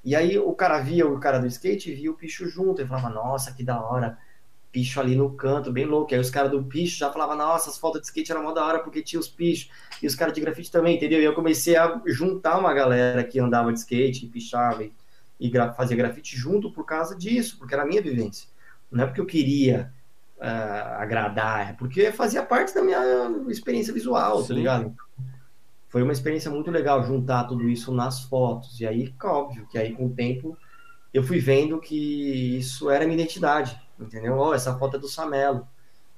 E 0.06 0.16
aí 0.16 0.38
o 0.38 0.54
cara 0.54 0.80
via 0.80 1.08
o 1.08 1.20
cara 1.20 1.40
do 1.40 1.48
skate 1.48 1.92
via 1.92 2.12
o 2.12 2.14
picho 2.14 2.48
junto. 2.48 2.80
E 2.80 2.86
falava, 2.86 3.10
nossa, 3.10 3.52
que 3.52 3.64
da 3.64 3.82
hora. 3.82 4.18
Picho 4.72 5.00
ali 5.00 5.16
no 5.16 5.32
canto, 5.32 5.72
bem 5.72 5.86
louco. 5.86 6.14
Aí 6.14 6.20
os 6.20 6.30
caras 6.30 6.52
do 6.52 6.62
picho 6.62 6.98
já 6.98 7.12
falavam, 7.12 7.36
nossa, 7.36 7.70
as 7.70 7.78
fotos 7.78 8.02
de 8.02 8.08
skate 8.08 8.32
eram 8.32 8.44
mó 8.44 8.52
da 8.52 8.64
hora 8.64 8.80
porque 8.80 9.02
tinha 9.02 9.20
os 9.20 9.28
pichos. 9.28 9.72
E 10.04 10.06
os 10.06 10.16
caras 10.16 10.34
de 10.34 10.42
grafite 10.42 10.72
também, 10.72 10.98
entendeu? 10.98 11.20
E 11.20 11.24
eu 11.24 11.34
comecei 11.34 11.76
a 11.76 12.02
juntar 12.06 12.60
uma 12.60 12.74
galera 12.74 13.24
que 13.24 13.40
andava 13.40 13.74
de 13.74 13.80
skate, 13.80 14.28
pichava 14.28 14.84
e, 14.84 14.94
e 15.40 15.50
gra 15.50 15.74
fazia 15.74 15.98
grafite 15.98 16.38
junto 16.38 16.72
por 16.72 16.86
causa 16.86 17.16
disso, 17.16 17.58
porque 17.58 17.74
era 17.74 17.84
a 17.84 17.88
minha 17.88 18.02
vivência. 18.02 18.48
Não 18.92 19.06
é 19.06 19.08
porque 19.08 19.22
eu 19.22 19.26
queria 19.26 19.92
uh, 20.38 21.00
agradar, 21.00 21.70
é 21.70 21.74
porque 21.74 22.12
fazia 22.12 22.44
parte 22.44 22.76
da 22.76 22.84
minha 22.84 23.00
experiência 23.48 23.94
visual, 23.94 24.38
tá 24.38 24.42
Sim. 24.44 24.48
tá 24.50 24.54
ligado? 24.54 24.96
Foi 25.96 26.04
uma 26.04 26.12
experiência 26.12 26.52
muito 26.52 26.70
legal 26.70 27.02
juntar 27.06 27.46
tudo 27.46 27.70
isso 27.70 27.90
nas 27.94 28.24
fotos. 28.24 28.82
E 28.82 28.86
aí, 28.86 29.16
óbvio, 29.24 29.66
que 29.66 29.78
aí 29.78 29.96
com 29.96 30.08
o 30.08 30.10
tempo 30.10 30.58
eu 31.14 31.24
fui 31.24 31.40
vendo 31.40 31.80
que 31.80 32.58
isso 32.58 32.90
era 32.90 33.06
minha 33.06 33.18
identidade, 33.18 33.80
entendeu? 33.98 34.38
Oh, 34.38 34.54
essa 34.54 34.78
foto 34.78 34.98
é 34.98 35.00
do 35.00 35.08
Samelo, 35.08 35.66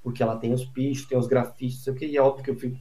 porque 0.02 0.20
ela 0.20 0.34
tem 0.34 0.52
os 0.52 0.64
pichos, 0.64 1.06
tem 1.06 1.16
os 1.16 1.28
grafites, 1.28 1.84
sei 1.84 1.92
o 1.92 1.96
que, 1.96 2.06
e 2.06 2.16
é 2.16 2.20
óbvio 2.20 2.42
que 2.42 2.50
eu 2.50 2.58
fui 2.58 2.76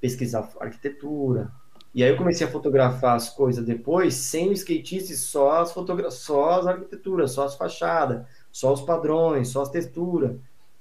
pesquisar 0.00 0.50
arquitetura. 0.58 1.52
E 1.94 2.02
aí 2.02 2.10
eu 2.10 2.16
comecei 2.16 2.44
a 2.44 2.50
fotografar 2.50 3.14
as 3.14 3.28
coisas 3.28 3.64
depois, 3.64 4.14
sem 4.14 4.48
o 4.48 4.52
skatista, 4.52 5.14
só 5.14 5.60
as 5.60 5.72
fotogra 5.72 6.10
só 6.10 6.58
as 6.58 6.66
arquiteturas, 6.66 7.30
só 7.30 7.44
as 7.44 7.54
fachadas, 7.54 8.26
só 8.50 8.72
os 8.72 8.80
padrões, 8.80 9.50
só 9.50 9.62
as 9.62 9.68
texturas. 9.68 10.36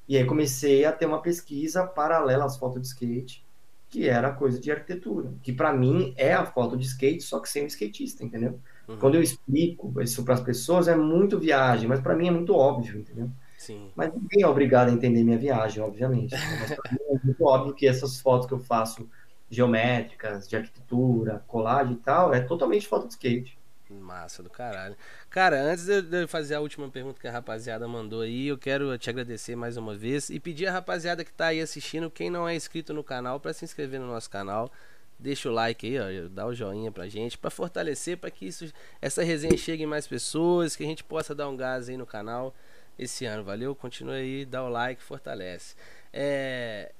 E 0.07 0.17
aí 0.17 0.25
comecei 0.25 0.83
a 0.83 0.91
ter 0.91 1.05
uma 1.05 1.21
pesquisa 1.21 1.85
paralela 1.85 2.45
às 2.45 2.57
fotos 2.57 2.81
de 2.81 2.87
skate. 2.87 3.47
Que 3.90 4.07
era 4.07 4.32
coisa 4.32 4.60
de 4.60 4.72
arquitetura, 4.72 5.34
que 5.41 5.52
para 5.52 5.74
mim 5.74 6.14
é 6.16 6.34
a 6.34 6.45
foto 6.45 6.78
de 6.78 6.86
skate, 6.86 7.24
só 7.24 7.40
que 7.40 7.49
sem 7.49 7.64
o 7.64 7.68
skatista, 7.68 8.24
entendeu? 8.24 8.60
Uhum. 8.88 8.98
Quando 8.98 9.16
eu 9.16 9.22
explico 9.22 9.99
isso 10.02 10.24
para 10.24 10.36
as 10.36 10.41
pessoas 10.41 10.88
é 10.88 10.95
muito 10.95 11.40
viagem, 11.40 11.88
mas 11.88 11.99
para 11.99 12.16
mim 12.16 12.28
é 12.28 12.32
muito 12.32 12.53
óbvio, 12.53 12.99
entendeu? 12.99 13.30
Sim. 13.57 13.91
Mas 13.95 14.14
ninguém 14.14 14.44
é 14.44 14.48
obrigado 14.48 14.90
a 14.90 14.91
entender 14.91 15.24
minha 15.24 15.38
viagem, 15.38 15.84
obviamente. 15.84 16.32
Mas 16.61 16.74
pra 16.74 16.91
mim 16.91 16.98
é 17.10 17.26
muito 17.26 17.44
óbvio 17.44 17.74
que 17.74 17.86
essas 17.86 18.18
fotos 18.22 18.48
que 18.48 18.53
eu 18.53 18.60
faço 18.60 19.10
geométricas, 19.49 20.48
de 20.48 20.56
arquitetura, 20.56 21.44
colagem 21.45 21.94
e 21.94 21.98
tal, 21.98 22.34
é 22.34 22.40
totalmente 22.40 22.88
foto 22.88 23.06
de 23.06 23.14
skate. 23.14 23.60
Massa 23.90 24.41
do 24.41 24.49
caralho. 24.49 24.95
Cara, 25.30 25.61
antes 25.61 25.85
de 25.85 26.22
eu 26.22 26.27
fazer 26.27 26.56
a 26.56 26.60
última 26.60 26.89
pergunta 26.89 27.22
que 27.22 27.27
a 27.27 27.31
rapaziada 27.31 27.88
mandou 27.88 28.22
aí, 28.22 28.47
eu 28.47 28.57
quero 28.57 28.97
te 28.97 29.11
agradecer 29.11 29.56
mais 29.56 29.77
uma 29.77 29.95
vez 29.95 30.31
e 30.31 30.39
pedir 30.39 30.65
a 30.65 30.72
rapaziada 30.72 31.23
que 31.23 31.31
tá 31.31 31.47
aí 31.47 31.61
assistindo, 31.61 32.10
quem 32.10 32.31
não 32.31 32.49
é 32.49 32.56
inscrito 32.56 32.95
no 32.95 33.03
canal, 33.03 33.39
para 33.39 33.53
se 33.53 33.64
inscrever 33.64 33.99
no 33.99 34.07
nosso 34.07 34.27
canal. 34.27 34.72
Deixa 35.19 35.47
o 35.47 35.51
like 35.51 35.85
aí, 35.85 36.26
ó, 36.26 36.27
dá 36.30 36.47
o 36.47 36.56
joinha 36.56 36.91
pra 36.91 37.07
gente, 37.07 37.38
para 37.38 37.51
fortalecer, 37.51 38.18
para 38.18 38.31
que 38.31 38.47
isso, 38.47 38.73
essa 38.99 39.22
resenha 39.22 39.56
chegue 39.56 39.84
em 39.84 39.85
mais 39.85 40.07
pessoas, 40.07 40.76
que 40.76 40.84
a 40.84 40.88
gente 40.88 41.03
possa 41.03 41.35
dar 41.35 41.47
um 41.47 41.56
gás 41.56 41.89
aí 41.89 41.97
no 41.97 42.07
canal 42.07 42.56
esse 42.97 43.26
ano. 43.26 43.43
Valeu? 43.43 43.76
Continue 43.76 44.15
aí, 44.15 44.45
dá 44.45 44.64
o 44.64 44.69
like, 44.69 44.99
fortalece. 44.99 45.76
É, 46.11 46.91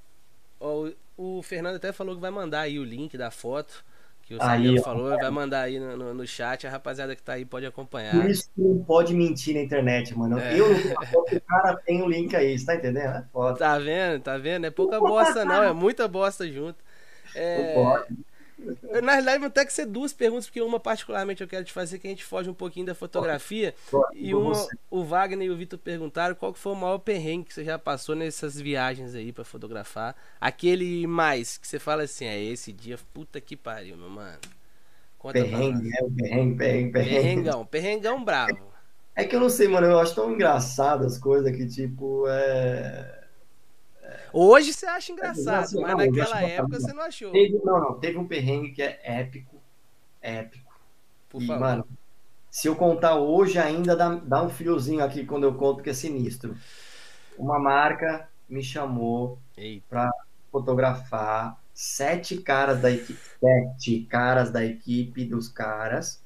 o, 0.60 0.92
o 1.18 1.42
Fernando 1.42 1.78
até 1.78 1.92
falou 1.92 2.14
que 2.14 2.22
vai 2.22 2.32
mandar 2.32 2.62
aí 2.62 2.78
o 2.78 2.84
link 2.84 3.18
da 3.18 3.32
foto 3.32 3.84
que 4.30 4.36
o 4.36 4.38
Samuel 4.38 4.84
falou, 4.84 5.10
vai 5.18 5.32
mandar 5.32 5.62
aí 5.62 5.80
no, 5.80 5.98
no, 5.98 6.14
no, 6.14 6.28
chat, 6.28 6.68
a 6.68 6.70
rapaziada 6.70 7.16
que 7.16 7.24
tá 7.24 7.34
aí 7.34 7.44
pode 7.46 7.66
acompanhar. 7.66 8.12
Por 8.12 8.30
isso 8.30 8.48
que 8.54 8.62
não 8.62 8.78
pode 8.84 9.12
mentir 9.12 9.56
na 9.56 9.62
internet, 9.62 10.16
mano. 10.16 10.38
É. 10.38 10.54
Eu 10.54 10.70
não 10.70 11.22
o 11.24 11.42
cara 11.42 11.76
tem 11.78 12.04
o 12.04 12.08
link 12.08 12.36
aí, 12.36 12.56
você 12.56 12.64
tá 12.64 12.76
entendendo? 12.76 13.08
É 13.08 13.24
foda. 13.34 13.58
Tá 13.58 13.80
vendo, 13.80 14.22
tá 14.22 14.38
vendo? 14.38 14.68
É 14.68 14.70
pouca 14.70 15.00
bosta 15.00 15.44
não, 15.44 15.64
é 15.64 15.74
muita 15.74 16.08
bosta 16.08 16.48
junto. 16.48 16.78
É... 17.34 17.74
Pode. 18.60 19.02
Na 19.02 19.14
realidade, 19.14 19.40
vão 19.40 19.50
ter 19.50 19.66
que 19.66 19.74
ser 19.74 19.86
duas 19.86 20.14
perguntas, 20.14 20.46
porque 20.46 20.62
uma 20.62 20.80
particularmente 20.80 21.42
eu 21.42 21.48
quero 21.48 21.64
te 21.64 21.72
fazer, 21.72 22.00
que 22.00 22.08
a 22.08 22.10
gente 22.10 22.24
foge 22.24 22.50
um 22.50 22.54
pouquinho 22.54 22.86
da 22.86 22.96
fotografia. 22.96 23.74
e 24.14 24.34
uma, 24.34 24.54
o 24.90 25.04
Wagner 25.04 25.48
e 25.48 25.50
o 25.50 25.58
Vitor 25.58 25.80
perguntaram 25.80 26.36
qual 26.36 26.54
que 26.54 26.60
foi 26.60 26.74
o 26.74 26.76
maior 26.76 26.98
perrengue 27.00 27.46
que 27.46 27.54
você 27.54 27.64
já 27.64 27.80
passou 27.80 28.16
nessas 28.16 28.60
viagens 28.60 29.16
aí 29.16 29.32
para 29.32 29.44
fotografar. 29.44 30.16
Aquele 30.40 31.08
mais, 31.08 31.58
que 31.58 31.68
você 31.68 31.80
fala 31.80 32.04
assim, 32.04 32.26
é 32.26 32.42
esse 32.42 32.72
dia, 32.74 32.98
puta 33.14 33.40
que 33.40 33.56
pariu, 33.56 33.98
meu 33.98 34.10
mano. 34.10 34.40
Conta 35.18 35.34
perrengue, 35.34 35.90
é, 35.90 36.04
perrengue, 36.10 36.56
perrengue, 36.56 36.92
perrengue. 36.92 37.16
Perrengão, 37.16 37.66
perrengão 37.66 38.24
bravo. 38.24 38.70
É 39.16 39.26
que 39.26 39.36
eu 39.36 39.40
não 39.40 39.50
sei, 39.50 39.68
mano, 39.68 39.88
eu 39.88 40.00
acho 40.00 40.16
tão 40.16 40.32
engraçado 40.32 41.06
as 41.06 41.18
coisas 41.18 41.54
que, 41.54 41.68
tipo, 41.68 42.24
é 42.28 43.19
Hoje 44.34 44.74
você 44.74 44.86
acha 44.86 45.12
engraçado, 45.12 45.80
é, 45.80 45.82
mas 45.82 46.08
naquela 46.08 46.42
época 46.42 46.80
você 46.80 46.94
não 46.94 47.04
achou. 47.04 47.32
Teve, 47.32 47.60
não, 47.64 47.80
não, 47.80 48.00
teve 48.00 48.18
um 48.18 48.28
perrengue 48.28 48.72
que 48.72 48.82
é 48.82 49.00
épico. 49.04 49.58
Épico. 50.22 50.74
Por 51.30 51.42
e, 51.42 51.48
favor. 51.48 51.60
mano, 51.60 51.88
se 52.50 52.68
eu 52.68 52.76
contar 52.76 53.16
hoje 53.16 53.60
ainda 53.60 53.96
dá, 53.96 54.16
dá 54.16 54.44
um 54.44 54.50
friozinho 54.50 55.04
aqui 55.04 55.26
quando 55.26 55.44
eu 55.44 55.54
conto 55.54 55.84
que 55.84 55.90
é 55.90 55.94
sinistro. 55.94 56.56
Uma 57.38 57.60
marca 57.60 58.28
me 58.50 58.64
chamou 58.64 59.40
para 59.88 60.12
fotografar 60.52 61.58
sete 61.74 62.38
caras 62.38 62.82
da 62.82 62.92
equipe, 62.92 63.20
sete 63.40 64.02
caras 64.10 64.52
da 64.52 64.66
equipe 64.66 65.24
dos 65.24 65.48
caras 65.48 66.22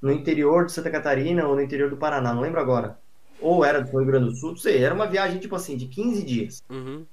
no 0.00 0.12
interior 0.12 0.66
de 0.66 0.72
Santa 0.72 0.90
Catarina 0.90 1.46
ou 1.46 1.56
no 1.56 1.62
interior 1.62 1.90
do 1.90 1.96
Paraná, 1.96 2.32
não 2.32 2.42
lembro 2.42 2.60
agora. 2.60 2.98
Ou 3.40 3.64
era 3.64 3.80
do 3.80 3.90
Rio 3.90 4.06
Grande 4.06 4.30
do 4.30 4.36
Sul, 4.36 4.50
não 4.50 4.56
sei, 4.56 4.82
era 4.82 4.94
uma 4.94 5.06
viagem 5.06 5.38
tipo 5.38 5.54
assim, 5.54 5.76
de 5.76 5.86
15 5.86 6.22
dias. 6.22 6.62
Uhum. 6.70 7.04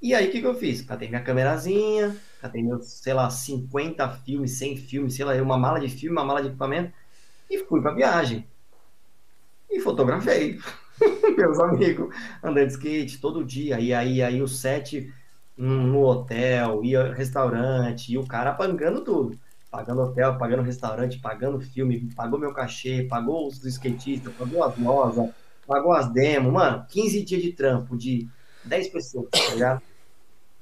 E 0.00 0.14
aí, 0.14 0.28
o 0.28 0.32
que, 0.32 0.40
que 0.40 0.46
eu 0.46 0.54
fiz? 0.54 0.82
Catei 0.82 1.08
minha 1.08 1.22
câmerazinha, 1.22 2.16
catei 2.40 2.60
meus, 2.60 2.86
sei 2.86 3.14
lá, 3.14 3.30
50 3.30 4.08
filmes, 4.24 4.58
100 4.58 4.76
filmes, 4.76 5.14
sei 5.14 5.24
lá, 5.24 5.34
uma 5.40 5.56
mala 5.56 5.78
de 5.78 5.88
filme, 5.88 6.16
uma 6.16 6.24
mala 6.24 6.42
de 6.42 6.48
equipamento, 6.48 6.92
e 7.48 7.58
fui 7.58 7.80
pra 7.80 7.94
viagem. 7.94 8.44
E 9.70 9.78
fotografei 9.80 10.58
meus 11.38 11.58
amigos 11.60 12.14
andando 12.42 12.66
de 12.66 12.72
skate 12.72 13.20
todo 13.20 13.44
dia. 13.44 13.78
E 13.78 13.94
aí, 13.94 14.20
aí 14.20 14.42
o 14.42 14.48
set 14.48 15.12
no 15.56 16.02
hotel, 16.02 16.82
ia 16.82 17.12
restaurante, 17.14 18.12
e 18.12 18.18
o 18.18 18.26
cara 18.26 18.52
pagando 18.52 19.02
tudo. 19.02 19.38
Pagando 19.72 20.02
hotel, 20.02 20.36
pagando 20.36 20.62
restaurante, 20.62 21.18
pagando 21.18 21.58
filme, 21.58 22.12
pagou 22.14 22.38
meu 22.38 22.52
cachê, 22.52 23.04
pagou 23.04 23.48
os 23.48 23.64
skatistas, 23.64 24.30
pagou 24.34 24.62
as 24.62 24.78
lojas, 24.78 25.30
pagou 25.66 25.92
as 25.92 26.12
demos. 26.12 26.52
Mano, 26.52 26.84
15 26.90 27.24
dias 27.24 27.42
de 27.42 27.52
trampo 27.52 27.96
de 27.96 28.28
10 28.64 28.88
pessoas, 28.88 29.28
tá 29.30 29.54
ligado? 29.54 29.82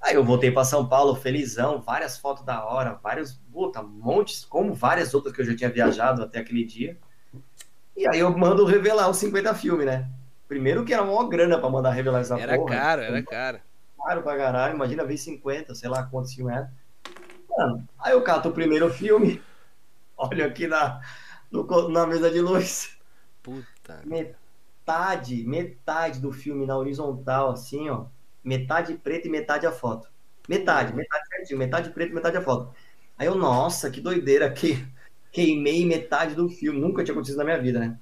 Aí 0.00 0.14
eu 0.14 0.24
voltei 0.24 0.52
para 0.52 0.64
São 0.64 0.88
Paulo 0.88 1.16
felizão, 1.16 1.82
várias 1.82 2.16
fotos 2.18 2.44
da 2.44 2.64
hora, 2.64 2.98
vários, 3.02 3.32
puta, 3.52 3.82
montes, 3.82 4.44
como 4.44 4.72
várias 4.72 5.12
outras 5.12 5.34
que 5.34 5.42
eu 5.42 5.46
já 5.46 5.56
tinha 5.56 5.68
viajado 5.68 6.22
até 6.22 6.38
aquele 6.38 6.64
dia. 6.64 6.96
E 7.96 8.08
aí 8.08 8.20
eu 8.20 8.30
mando 8.38 8.64
revelar 8.64 9.10
os 9.10 9.16
50 9.16 9.52
filmes, 9.54 9.86
né? 9.86 10.08
Primeiro 10.46 10.84
que 10.84 10.94
era 10.94 11.02
uma 11.02 11.28
grana 11.28 11.58
para 11.58 11.68
mandar 11.68 11.90
revelar 11.90 12.20
essa 12.20 12.38
era 12.38 12.56
porra. 12.56 12.74
Era 12.74 12.82
caro, 12.82 13.02
era 13.02 13.22
caro. 13.24 13.60
Caro 13.98 14.22
pra 14.22 14.36
caralho, 14.36 14.74
imagina 14.74 15.04
ver 15.04 15.18
50, 15.18 15.74
sei 15.74 15.88
lá 15.88 16.04
quantos 16.04 16.32
filmes 16.32 16.56
era. 16.56 16.72
Mano, 17.60 17.88
aí 17.98 18.12
eu 18.12 18.22
cato 18.22 18.48
o 18.48 18.52
primeiro 18.52 18.90
filme, 18.90 19.42
olha 20.16 20.46
aqui 20.46 20.66
na, 20.66 21.00
no, 21.50 21.88
na 21.88 22.06
mesa 22.06 22.30
de 22.30 22.40
luz. 22.40 22.96
Puta. 23.42 24.02
Metade, 24.04 25.44
metade 25.44 26.20
do 26.20 26.32
filme 26.32 26.66
na 26.66 26.76
horizontal, 26.76 27.50
assim, 27.50 27.88
ó 27.88 28.06
metade 28.44 28.94
preta 28.94 29.28
e 29.28 29.30
metade 29.30 29.66
a 29.66 29.72
foto. 29.72 30.08
Metade, 30.48 30.94
metade 30.94 31.26
certinho, 31.28 31.58
metade 31.58 31.90
preta 31.90 32.10
e 32.10 32.14
metade 32.14 32.36
a 32.36 32.42
foto. 32.42 32.74
Aí 33.16 33.26
eu, 33.26 33.34
nossa, 33.34 33.90
que 33.90 34.00
doideira, 34.00 34.50
que 34.50 34.84
queimei 35.30 35.86
metade 35.86 36.34
do 36.34 36.48
filme. 36.48 36.80
Nunca 36.80 37.04
tinha 37.04 37.12
acontecido 37.12 37.38
na 37.38 37.44
minha 37.44 37.60
vida, 37.60 37.78
né? 37.78 37.98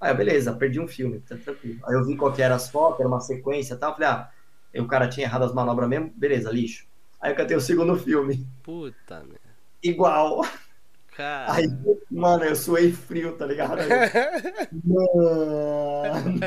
Aí, 0.00 0.14
beleza, 0.14 0.52
perdi 0.54 0.80
um 0.80 0.88
filme, 0.88 1.20
tá 1.20 1.36
tranquilo. 1.36 1.80
Aí 1.84 1.94
eu 1.94 2.04
vi 2.04 2.16
qual 2.16 2.32
que 2.32 2.40
era 2.40 2.54
as 2.54 2.70
fotos, 2.70 3.00
era 3.00 3.08
uma 3.08 3.20
sequência 3.20 3.74
e 3.74 3.76
tal. 3.76 3.94
Falei, 3.94 4.08
ah, 4.08 4.30
o 4.76 4.86
cara 4.86 5.08
tinha 5.08 5.26
errado 5.26 5.44
as 5.44 5.52
manobras 5.52 5.88
mesmo, 5.88 6.12
beleza, 6.14 6.50
lixo. 6.50 6.86
Aí 7.20 7.32
eu 7.32 7.36
catei 7.36 7.56
o 7.56 7.60
segundo 7.60 7.96
filme. 7.96 8.46
Puta, 8.62 9.20
merda. 9.20 9.40
Igual. 9.82 10.42
Cara. 11.16 11.52
Aí, 11.52 11.66
mano, 12.10 12.44
eu 12.44 12.56
suei 12.56 12.92
frio, 12.92 13.36
tá 13.36 13.44
ligado? 13.44 13.80
Mano. 14.84 16.40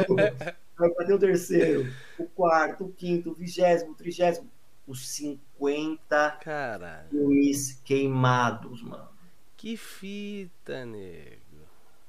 Aí 0.79 0.89
cadê 0.95 1.13
o 1.13 1.19
terceiro? 1.19 1.91
O 2.17 2.25
quarto, 2.25 2.85
o 2.85 2.91
quinto, 2.91 3.31
o 3.31 3.33
vigésimo, 3.33 3.91
o 3.91 3.95
trigésimo. 3.95 4.49
Os 4.87 5.07
50 5.09 6.39
Caralho. 6.43 7.09
filmes 7.09 7.79
queimados, 7.85 8.81
mano. 8.81 9.07
Que 9.55 9.77
fita, 9.77 10.85
nego. 10.85 11.41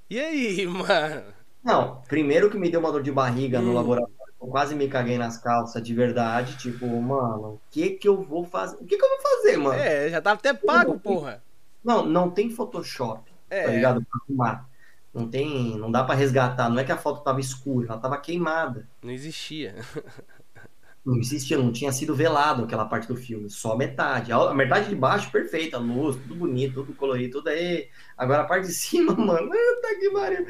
E 0.08 0.18
aí, 0.18 0.66
mano? 0.66 1.34
Não, 1.62 2.02
primeiro 2.08 2.50
que 2.50 2.58
me 2.58 2.70
deu 2.70 2.80
uma 2.80 2.90
dor 2.90 3.02
de 3.02 3.12
barriga 3.12 3.60
hum. 3.60 3.64
no 3.64 3.72
laboratório. 3.74 4.23
Eu 4.44 4.48
quase 4.48 4.74
me 4.74 4.86
caguei 4.88 5.16
nas 5.16 5.38
calças 5.38 5.82
de 5.82 5.94
verdade. 5.94 6.58
Tipo, 6.58 6.86
mano, 7.00 7.54
o 7.54 7.60
que 7.70 7.90
que 7.90 8.06
eu 8.06 8.22
vou 8.22 8.44
fazer? 8.44 8.76
O 8.76 8.84
que 8.84 8.94
que 8.94 9.02
eu 9.02 9.08
vou 9.08 9.20
fazer, 9.22 9.56
mano? 9.56 9.80
É, 9.80 10.10
já 10.10 10.20
tava 10.20 10.38
até 10.38 10.52
pago, 10.52 10.98
porra. 11.00 11.42
Não, 11.82 12.04
não 12.04 12.30
tem 12.30 12.50
Photoshop, 12.50 13.30
tá 13.48 13.56
é. 13.56 13.64
tá 13.64 13.70
ligado? 13.70 14.04
Pra 14.04 14.20
arrumar. 14.22 14.68
Não 15.14 15.28
tem, 15.28 15.78
não 15.78 15.90
dá 15.90 16.04
para 16.04 16.14
resgatar. 16.14 16.68
Não 16.68 16.78
é 16.78 16.84
que 16.84 16.92
a 16.92 16.98
foto 16.98 17.24
tava 17.24 17.40
escura, 17.40 17.88
ela 17.88 17.98
tava 17.98 18.18
queimada. 18.18 18.86
Não 19.02 19.10
existia. 19.10 19.76
Não 21.04 21.18
existia, 21.18 21.58
não 21.58 21.70
tinha 21.70 21.92
sido 21.92 22.14
velado 22.14 22.64
aquela 22.64 22.86
parte 22.86 23.06
do 23.06 23.14
filme, 23.14 23.50
só 23.50 23.76
metade. 23.76 24.32
A 24.32 24.54
metade 24.54 24.88
de 24.88 24.96
baixo, 24.96 25.30
perfeita, 25.30 25.76
luz, 25.76 26.16
tudo 26.16 26.34
bonito, 26.34 26.76
tudo 26.76 26.94
colorido, 26.94 27.40
tudo 27.40 27.48
aí. 27.48 27.90
Agora 28.16 28.40
a 28.40 28.46
parte 28.46 28.68
de 28.68 28.72
cima, 28.72 29.12
mano, 29.14 29.50
tá 29.82 29.94
que 30.00 30.08
pariu. 30.08 30.46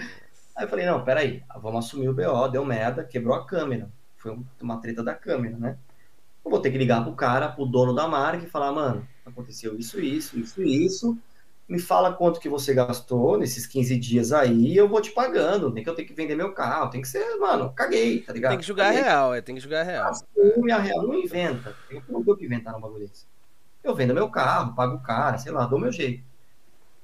Aí 0.56 0.64
eu 0.64 0.68
falei, 0.68 0.86
não, 0.86 1.05
peraí, 1.05 1.43
vamos 1.60 1.85
assumir 1.85 2.09
o 2.09 2.14
BO, 2.14 2.48
deu 2.48 2.64
merda, 2.64 3.05
quebrou 3.05 3.35
a 3.35 3.44
câmera. 3.47 3.90
Foi 4.16 4.39
uma 4.60 4.81
treta 4.81 5.02
da 5.02 5.14
câmera, 5.14 5.56
né? 5.56 5.76
Eu 6.44 6.51
vou 6.51 6.60
ter 6.60 6.70
que 6.70 6.78
ligar 6.78 7.02
pro 7.02 7.14
cara, 7.14 7.48
pro 7.48 7.66
dono 7.66 7.94
da 7.94 8.06
marca 8.06 8.44
e 8.44 8.51
falar, 8.51 8.72
mano, 8.72 9.06
aconteceu 9.24 9.76
isso, 9.78 10.01
isso, 10.01 10.39
isso, 10.39 10.62
isso 10.62 11.18
me 11.68 11.78
fala 11.78 12.12
quanto 12.12 12.39
que 12.39 12.48
você 12.48 12.74
gastou 12.74 13.39
nesses 13.39 13.66
15 13.66 13.97
dias 13.98 14.32
aí, 14.32 14.76
eu 14.76 14.89
vou 14.89 15.01
te 15.01 15.10
pagando. 15.10 15.70
Nem 15.70 15.82
que 15.82 15.89
eu 15.89 15.94
tenho 15.94 16.06
que 16.06 16.14
vender 16.14 16.35
meu 16.35 16.52
carro, 16.52 16.90
tem 16.90 17.01
que 17.01 17.09
ser, 17.09 17.36
mano, 17.39 17.72
caguei, 17.72 18.20
tá 18.20 18.32
ligado? 18.32 18.51
Tem 18.52 18.59
que 18.59 18.66
jogar 18.66 18.90
real, 18.90 19.35
é, 19.35 19.40
tem 19.40 19.55
que 19.55 19.60
jogar 19.60 19.82
real. 19.82 20.09
Assim, 20.09 20.26
a 20.70 20.78
real 20.78 21.02
não 21.02 21.14
inventa. 21.14 21.74
Eu 21.90 22.02
não 22.09 22.36
que 22.36 22.44
inventar 22.44 22.76
um 22.76 22.81
bagulho 22.81 23.09
desse. 23.09 23.26
Eu 23.82 23.94
vendo 23.94 24.14
meu 24.14 24.28
carro, 24.28 24.74
pago 24.74 24.97
o 24.97 25.02
cara, 25.02 25.39
sei 25.39 25.52
lá, 25.52 25.66
dou 25.66 25.78
meu 25.78 25.90
jeito. 25.90 26.22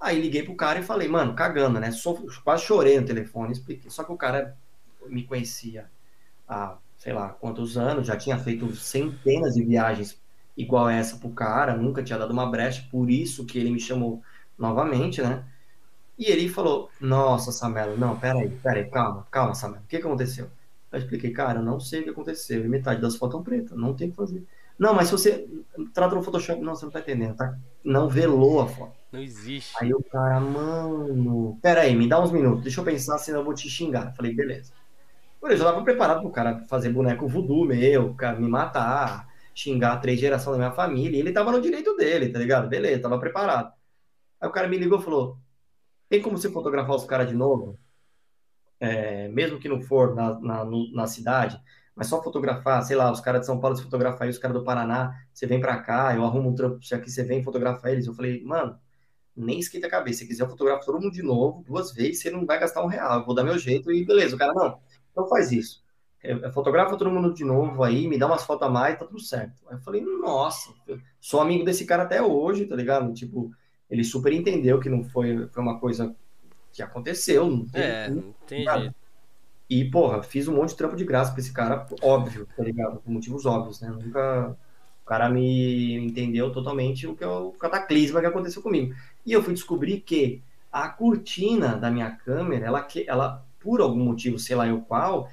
Aí 0.00 0.20
liguei 0.20 0.42
pro 0.42 0.56
cara 0.56 0.80
e 0.80 0.82
falei, 0.82 1.08
mano, 1.08 1.34
cagando, 1.34 1.78
né? 1.78 1.90
Só, 1.92 2.14
quase 2.42 2.64
chorei 2.64 2.98
no 2.98 3.06
telefone, 3.06 3.52
expliquei. 3.52 3.90
Só 3.90 4.02
que 4.02 4.12
o 4.12 4.16
cara 4.16 4.56
me 5.06 5.24
conhecia 5.24 5.90
há, 6.48 6.76
sei 6.98 7.12
lá, 7.12 7.30
quantos 7.30 7.76
anos, 7.76 8.06
já 8.06 8.16
tinha 8.16 8.38
feito 8.38 8.74
centenas 8.74 9.54
de 9.54 9.62
viagens 9.64 10.18
igual 10.56 10.88
essa 10.88 11.16
pro 11.18 11.30
cara, 11.30 11.76
nunca 11.76 12.02
tinha 12.02 12.18
dado 12.18 12.32
uma 12.32 12.50
brecha, 12.50 12.86
por 12.90 13.10
isso 13.10 13.46
que 13.46 13.58
ele 13.58 13.70
me 13.70 13.80
chamou 13.80 14.22
novamente, 14.58 15.22
né? 15.22 15.44
E 16.18 16.26
ele 16.26 16.48
falou: 16.48 16.90
Nossa, 17.00 17.52
Samelo, 17.52 17.96
não, 17.96 18.18
peraí, 18.18 18.50
peraí, 18.62 18.90
calma, 18.90 19.26
calma, 19.30 19.54
Samelo, 19.54 19.82
o 19.84 19.86
que, 19.86 19.98
que 19.98 20.06
aconteceu? 20.06 20.50
Eu 20.92 20.98
expliquei, 20.98 21.30
cara, 21.32 21.60
eu 21.60 21.64
não 21.64 21.80
sei 21.80 22.00
o 22.00 22.04
que 22.04 22.10
aconteceu, 22.10 22.64
e 22.64 22.68
metade 22.68 23.00
das 23.00 23.16
fotos 23.16 23.36
são 23.36 23.42
pretas, 23.44 23.78
não 23.78 23.94
tem 23.94 24.08
o 24.08 24.10
que 24.10 24.16
fazer. 24.16 24.46
Não, 24.80 24.94
mas 24.94 25.08
se 25.08 25.12
você 25.12 25.46
trata 25.92 26.14
no 26.14 26.22
Photoshop, 26.22 26.62
não, 26.62 26.74
você 26.74 26.86
não 26.86 26.92
tá 26.92 27.00
entendendo, 27.00 27.36
tá? 27.36 27.54
Não 27.84 28.08
velou 28.08 28.62
a 28.62 28.66
foto. 28.66 28.96
Não 29.12 29.20
existe. 29.20 29.76
Aí 29.78 29.92
o 29.92 30.02
cara, 30.02 30.40
mano, 30.40 31.58
pera 31.60 31.82
aí, 31.82 31.94
me 31.94 32.08
dá 32.08 32.18
uns 32.18 32.32
minutos, 32.32 32.62
deixa 32.62 32.80
eu 32.80 32.84
pensar, 32.84 33.18
senão 33.18 33.40
eu 33.40 33.44
vou 33.44 33.52
te 33.52 33.68
xingar. 33.68 34.14
Falei, 34.14 34.34
beleza. 34.34 34.72
Por 35.38 35.52
isso, 35.52 35.62
eu 35.62 35.66
tava 35.66 35.84
preparado 35.84 36.22
pro 36.22 36.30
cara 36.30 36.64
fazer 36.66 36.88
boneco 36.88 37.28
voodoo 37.28 37.66
meu, 37.66 38.14
cara 38.14 38.40
me 38.40 38.48
matar, 38.48 39.28
xingar 39.54 39.98
três 40.00 40.18
gerações 40.18 40.56
da 40.56 40.64
minha 40.64 40.72
família. 40.72 41.18
E 41.18 41.20
ele 41.20 41.32
tava 41.32 41.52
no 41.52 41.60
direito 41.60 41.94
dele, 41.96 42.30
tá 42.30 42.38
ligado? 42.38 42.66
Beleza, 42.66 43.02
tava 43.02 43.18
preparado. 43.20 43.74
Aí 44.40 44.48
o 44.48 44.52
cara 44.52 44.66
me 44.66 44.78
ligou 44.78 44.98
e 44.98 45.02
falou: 45.02 45.38
tem 46.08 46.22
como 46.22 46.38
você 46.38 46.50
fotografar 46.50 46.96
os 46.96 47.04
caras 47.04 47.28
de 47.28 47.34
novo? 47.34 47.78
É, 48.80 49.28
mesmo 49.28 49.58
que 49.60 49.68
não 49.68 49.82
for 49.82 50.14
na, 50.14 50.40
na, 50.40 50.64
na, 50.64 51.06
cidade, 51.06 51.60
mas 51.94 52.06
só 52.06 52.22
fotografar, 52.22 52.82
sei 52.82 52.96
lá, 52.96 53.10
os 53.10 53.20
caras 53.20 53.40
de 53.40 53.46
São 53.46 53.60
Paulo 53.60 53.76
se 53.76 53.82
fotografar 53.82 54.22
aí, 54.22 54.30
os 54.30 54.38
caras 54.38 54.56
do 54.56 54.64
Paraná, 54.64 55.14
você 55.32 55.46
vem 55.46 55.60
pra 55.60 55.78
cá, 55.78 56.14
eu 56.14 56.24
arrumo 56.24 56.50
um 56.50 56.54
trampo 56.54 56.78
aqui, 56.92 57.10
você 57.10 57.22
vem 57.22 57.42
fotografar 57.42 57.92
eles. 57.92 58.06
Eu 58.06 58.14
falei, 58.14 58.42
mano, 58.44 58.78
nem 59.36 59.58
esquenta 59.58 59.86
a 59.86 59.90
cabeça. 59.90 60.20
Se 60.20 60.26
quiser, 60.26 60.44
eu 60.44 60.48
fotografo 60.48 60.84
todo 60.84 61.00
mundo 61.00 61.12
de 61.12 61.22
novo, 61.22 61.64
duas 61.66 61.92
vezes, 61.92 62.22
você 62.22 62.30
não 62.30 62.46
vai 62.46 62.58
gastar 62.58 62.82
um 62.82 62.86
real. 62.86 63.20
Eu 63.20 63.26
vou 63.26 63.34
dar 63.34 63.44
meu 63.44 63.58
jeito 63.58 63.90
e 63.92 64.04
beleza. 64.04 64.36
O 64.36 64.38
cara, 64.38 64.52
não, 64.54 64.78
então 65.10 65.28
faz 65.28 65.52
isso. 65.52 65.82
Eu 66.22 66.52
fotografa 66.52 66.96
todo 66.98 67.10
mundo 67.10 67.32
de 67.32 67.44
novo 67.44 67.82
aí, 67.82 68.06
me 68.06 68.18
dá 68.18 68.26
umas 68.26 68.44
fotos 68.44 68.68
a 68.68 68.70
mais, 68.70 68.98
tá 68.98 69.06
tudo 69.06 69.20
certo. 69.20 69.62
Aí 69.68 69.76
eu 69.76 69.80
falei, 69.80 70.02
nossa, 70.02 70.70
sou 71.18 71.40
amigo 71.40 71.64
desse 71.64 71.86
cara 71.86 72.02
até 72.02 72.22
hoje, 72.22 72.66
tá 72.66 72.76
ligado? 72.76 73.12
Tipo, 73.14 73.50
ele 73.88 74.04
super 74.04 74.32
entendeu 74.32 74.78
que 74.78 74.90
não 74.90 75.02
foi, 75.02 75.48
foi 75.48 75.62
uma 75.62 75.80
coisa 75.80 76.14
que 76.72 76.82
aconteceu. 76.82 77.50
Não 77.50 77.66
tem, 77.66 77.82
é, 77.82 78.10
não 78.10 78.34
entendi. 78.42 78.94
E, 79.70 79.84
porra, 79.84 80.20
fiz 80.20 80.48
um 80.48 80.56
monte 80.56 80.70
de 80.70 80.76
trampo 80.76 80.96
de 80.96 81.04
graça 81.04 81.30
pra 81.30 81.40
esse 81.40 81.52
cara, 81.52 81.86
óbvio, 82.02 82.44
tá 82.56 82.64
ligado? 82.64 82.98
Por 82.98 83.12
motivos 83.12 83.46
óbvios, 83.46 83.80
né? 83.80 83.88
Nunca. 83.88 84.56
O 85.04 85.06
cara 85.06 85.28
me 85.28 85.94
entendeu 85.94 86.52
totalmente 86.52 87.06
o 87.06 87.14
que 87.14 87.22
é 87.22 87.26
o 87.28 87.52
cataclisma 87.52 88.20
que 88.20 88.26
aconteceu 88.26 88.62
comigo. 88.62 88.92
E 89.24 89.32
eu 89.32 89.42
fui 89.42 89.54
descobrir 89.54 90.00
que 90.00 90.42
a 90.72 90.88
cortina 90.88 91.76
da 91.76 91.88
minha 91.90 92.10
câmera, 92.10 92.66
ela, 92.66 92.86
ela 93.06 93.44
por 93.60 93.80
algum 93.80 94.04
motivo, 94.04 94.38
sei 94.38 94.56
lá 94.56 94.66
eu 94.66 94.80
qual, 94.80 95.28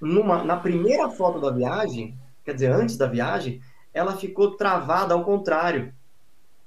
numa, 0.00 0.44
na 0.44 0.56
primeira 0.56 1.08
foto 1.08 1.40
da 1.40 1.50
viagem, 1.50 2.16
quer 2.44 2.54
dizer, 2.54 2.72
antes 2.72 2.96
da 2.96 3.06
viagem, 3.06 3.60
ela 3.92 4.16
ficou 4.16 4.56
travada 4.56 5.14
ao 5.14 5.24
contrário. 5.24 5.92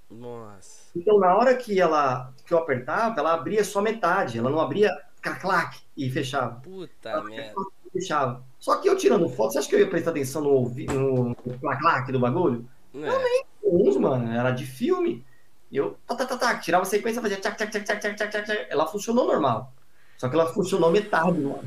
Nossa. 0.09 0.89
Então, 0.95 1.17
na 1.19 1.35
hora 1.35 1.55
que 1.55 1.79
ela 1.79 2.33
que 2.45 2.53
eu 2.53 2.57
apertava, 2.57 3.19
ela 3.19 3.33
abria 3.33 3.63
só 3.63 3.81
metade, 3.81 4.37
ela 4.37 4.49
não 4.49 4.59
abria 4.59 4.97
clac 5.21 5.77
e 5.99 6.09
fechava. 6.09 6.61
Puta 6.61 7.21
merda. 7.23 7.53
Fechava. 7.91 8.43
Só 8.59 8.77
que 8.77 8.87
eu 8.87 8.95
tirando 8.95 9.27
foto, 9.29 9.51
você 9.51 9.59
acha 9.59 9.67
que 9.67 9.75
eu 9.75 9.79
ia 9.79 9.89
prestar 9.89 10.11
atenção 10.11 10.41
no, 10.41 10.69
no, 10.69 11.29
no 11.29 11.77
clac 11.79 12.11
do 12.11 12.19
bagulho? 12.19 12.65
É. 12.93 13.09
Eu 13.09 13.19
nem 13.19 13.45
uns, 13.63 13.97
mano, 13.97 14.31
era 14.31 14.51
de 14.51 14.65
filme. 14.65 15.25
Eu 15.71 15.97
tá, 16.07 16.15
tá, 16.15 16.25
tá, 16.25 16.37
tá, 16.37 16.57
tirava 16.59 16.83
a 16.83 16.85
sequência, 16.85 17.21
fazia 17.21 17.37
tchac, 17.37 17.57
tchac, 17.57 17.71
tchac, 17.71 17.85
tchac, 17.85 18.15
tchac, 18.15 18.31
tchac, 18.31 18.67
ela 18.69 18.87
funcionou 18.87 19.27
normal. 19.27 19.73
Só 20.17 20.29
que 20.29 20.35
ela 20.35 20.51
funcionou 20.53 20.91
metade, 20.91 21.39
mano. 21.39 21.63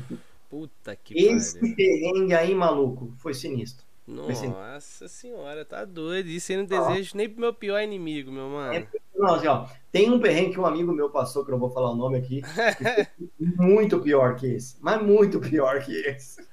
Puta 0.49 0.95
que 0.95 1.17
Esse 1.17 1.59
pariu. 1.59 1.75
perrengue 1.75 2.33
aí, 2.33 2.53
maluco, 2.55 3.13
foi 3.17 3.33
sinistro. 3.33 3.85
Nossa 4.05 5.07
senhora, 5.07 5.63
tá 5.63 5.85
doido. 5.85 6.27
Isso 6.27 6.51
eu 6.51 6.59
não 6.59 6.65
desejo 6.65 7.15
nem 7.15 7.29
pro 7.29 7.39
meu 7.39 7.53
pior 7.53 7.81
inimigo, 7.81 8.31
meu 8.31 8.49
mano. 8.49 8.73
É, 8.73 8.87
não, 9.15 9.35
assim, 9.35 9.47
ó, 9.47 9.65
tem 9.91 10.11
um 10.11 10.19
perrengue 10.19 10.51
que 10.51 10.59
um 10.59 10.65
amigo 10.65 10.91
meu 10.91 11.09
passou, 11.09 11.43
que 11.43 11.51
eu 11.51 11.53
não 11.53 11.59
vou 11.59 11.69
falar 11.69 11.91
o 11.91 11.95
nome 11.95 12.17
aqui, 12.17 12.41
muito 13.39 13.99
pior 13.99 14.35
que 14.35 14.47
esse. 14.47 14.75
Mas 14.81 15.01
muito 15.01 15.39
pior 15.39 15.81
que 15.83 15.93
esse. 15.93 16.45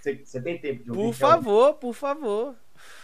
Você, 0.00 0.22
você 0.24 0.40
tem 0.40 0.58
tempo 0.58 0.84
de 0.84 0.90
ouvir? 0.90 1.02
Por 1.02 1.14
favor, 1.14 1.74
por 1.74 1.94
favor. 1.94 2.54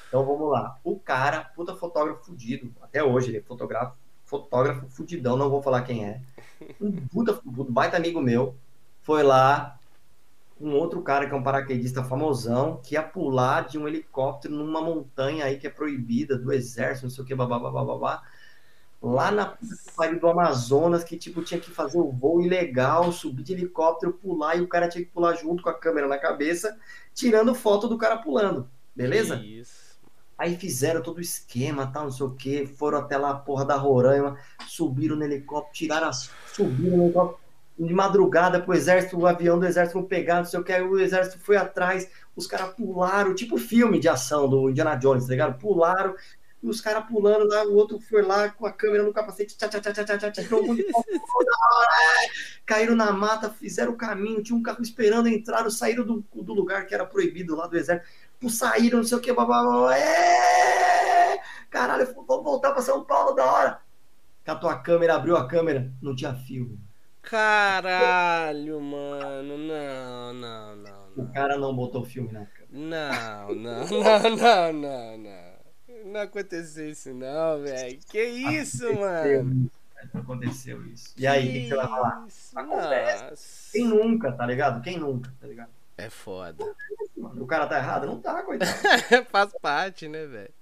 Então 0.08 0.24
vamos 0.24 0.50
lá. 0.50 0.78
O 0.84 0.98
cara, 0.98 1.44
puta 1.56 1.74
fotógrafo 1.74 2.24
fudido, 2.24 2.72
até 2.82 3.02
hoje 3.02 3.30
ele 3.30 3.38
é 3.38 3.42
fotógrafo, 3.42 3.96
fotógrafo 4.24 4.86
fudidão, 4.88 5.36
não 5.36 5.50
vou 5.50 5.62
falar 5.62 5.82
quem 5.82 6.04
é 6.04 6.20
um 6.80 6.92
puta, 7.08 7.40
um 7.44 7.64
baita 7.64 7.96
amigo 7.96 8.20
meu 8.20 8.54
foi 9.02 9.22
lá, 9.22 9.78
um 10.60 10.72
outro 10.74 11.02
cara 11.02 11.26
que 11.26 11.34
é 11.34 11.36
um 11.36 11.42
paraquedista 11.42 12.04
famosão, 12.04 12.80
que 12.82 12.94
ia 12.94 13.02
pular 13.02 13.62
de 13.66 13.78
um 13.78 13.88
helicóptero 13.88 14.54
numa 14.54 14.80
montanha 14.80 15.44
aí 15.44 15.58
que 15.58 15.66
é 15.66 15.70
proibida 15.70 16.38
do 16.38 16.52
exército, 16.52 17.06
não 17.06 17.10
sei 17.10 17.24
o 17.24 17.26
que, 17.26 17.34
babá, 17.34 17.58
babá, 17.58 17.84
babá, 17.84 18.22
lá 19.02 19.30
na 19.30 19.56
país 19.96 20.18
do 20.18 20.28
Amazonas, 20.28 21.04
que 21.04 21.16
tipo 21.16 21.42
tinha 21.42 21.60
que 21.60 21.70
fazer 21.70 21.98
o 21.98 22.10
voo 22.10 22.40
ilegal, 22.40 23.10
subir 23.12 23.42
de 23.42 23.52
helicóptero, 23.52 24.12
pular, 24.12 24.56
e 24.56 24.62
o 24.62 24.68
cara 24.68 24.88
tinha 24.88 25.04
que 25.04 25.10
pular 25.10 25.34
junto 25.34 25.62
com 25.62 25.68
a 25.68 25.78
câmera 25.78 26.06
na 26.06 26.18
cabeça, 26.18 26.78
tirando 27.12 27.54
foto 27.54 27.88
do 27.88 27.98
cara 27.98 28.16
pulando, 28.18 28.68
beleza? 28.94 29.36
Isso. 29.36 29.94
Aí 30.36 30.56
fizeram 30.56 31.00
todo 31.00 31.18
o 31.18 31.20
esquema, 31.20 31.86
tal, 31.86 32.04
não 32.04 32.10
sei 32.10 32.26
o 32.26 32.30
que, 32.30 32.66
foram 32.66 32.98
até 32.98 33.16
lá 33.16 33.30
a 33.30 33.36
porra 33.36 33.64
da 33.64 33.76
Roraima, 33.76 34.36
subiram 34.66 35.16
no 35.16 35.24
helicóptero, 35.24 35.74
tiraram 35.74 36.08
as. 36.08 36.30
subiram 36.52 36.96
no 36.96 37.04
helicóptero 37.04 37.43
de 37.78 37.92
madrugada 37.92 38.60
pro 38.60 38.74
exército, 38.74 39.18
o 39.18 39.26
avião 39.26 39.58
do 39.58 39.66
exército 39.66 39.98
não 39.98 40.06
pegar, 40.06 40.36
não 40.36 40.44
sei 40.44 40.60
o 40.60 40.64
que, 40.64 40.72
o 40.80 40.98
exército 40.98 41.38
foi 41.40 41.56
atrás, 41.56 42.08
os 42.36 42.46
caras 42.46 42.72
pularam, 42.74 43.34
tipo 43.34 43.58
filme 43.58 43.98
de 43.98 44.08
ação 44.08 44.48
do 44.48 44.70
Indiana 44.70 44.94
Jones, 44.94 45.24
tá 45.24 45.30
ligado? 45.30 45.58
Pularam, 45.58 46.14
e 46.62 46.68
os 46.68 46.80
caras 46.80 47.04
pulando 47.06 47.46
lá, 47.46 47.64
o 47.64 47.74
outro 47.74 47.98
foi 48.00 48.22
lá 48.22 48.48
com 48.48 48.64
a 48.64 48.72
câmera 48.72 49.02
no 49.02 49.12
capacete, 49.12 49.56
tchá, 49.56 49.68
tchá, 49.68 49.80
tchá, 49.80 49.92
tchá, 49.92 50.04
tchá, 50.04 50.30
tchá, 50.30 50.42
caíram 52.64 52.94
na 52.94 53.12
mata, 53.12 53.50
fizeram 53.50 53.92
o 53.92 53.96
caminho, 53.96 54.42
tinha 54.42 54.56
um 54.56 54.62
carro 54.62 54.80
esperando, 54.80 55.28
entraram, 55.28 55.68
saíram 55.68 56.04
do, 56.04 56.24
do 56.32 56.54
lugar 56.54 56.86
que 56.86 56.94
era 56.94 57.04
proibido 57.04 57.56
lá 57.56 57.66
do 57.66 57.76
exército, 57.76 58.08
saíram, 58.48 58.98
não 58.98 59.04
sei 59.04 59.18
o 59.18 59.20
que, 59.20 59.32
babá, 59.32 59.96
é! 59.96 61.38
caralho, 61.70 62.06
vamos 62.26 62.44
voltar 62.44 62.72
para 62.72 62.82
São 62.82 63.04
Paulo 63.04 63.34
da 63.34 63.44
hora. 63.44 63.80
Catou 64.44 64.70
a 64.70 64.78
câmera, 64.78 65.16
abriu 65.16 65.36
a 65.36 65.48
câmera, 65.48 65.92
não 66.00 66.14
tinha 66.14 66.34
fio. 66.34 66.78
Caralho, 67.24 68.80
mano, 68.80 69.58
não, 69.58 70.34
não, 70.34 70.76
não. 70.76 71.04
O 71.16 71.32
cara 71.32 71.56
não 71.56 71.74
botou 71.74 72.04
filme 72.04 72.32
na 72.32 72.46
câmera. 72.46 72.68
Não, 72.70 73.54
não, 73.54 73.86
não, 73.88 74.36
não, 74.36 74.72
não, 74.72 75.18
não. 75.18 75.54
Não 76.12 76.20
aconteceu 76.20 76.90
isso 76.90 77.14
não, 77.14 77.62
velho. 77.62 77.98
Que 78.10 78.22
isso, 78.22 78.86
aconteceu 78.86 79.44
mano? 79.44 79.70
Isso, 80.04 80.18
aconteceu 80.18 80.86
isso. 80.86 81.14
E 81.16 81.26
aí, 81.26 81.48
o 81.48 81.52
que 81.52 81.68
você 81.68 81.76
vai 81.76 81.88
falar? 81.88 82.26
Acontece. 82.54 83.24
Nossa. 83.24 83.72
Quem 83.72 83.88
nunca, 83.88 84.32
tá 84.32 84.46
ligado? 84.46 84.82
Quem 84.82 84.98
nunca, 84.98 85.32
tá 85.40 85.46
ligado? 85.46 85.70
É 85.96 86.10
foda. 86.10 86.64
O 87.16 87.46
cara 87.46 87.66
tá 87.66 87.78
errado? 87.78 88.06
Não 88.06 88.20
tá, 88.20 88.42
coitado. 88.42 88.70
Faz 89.30 89.52
parte, 89.62 90.08
né, 90.08 90.26
velho? 90.26 90.52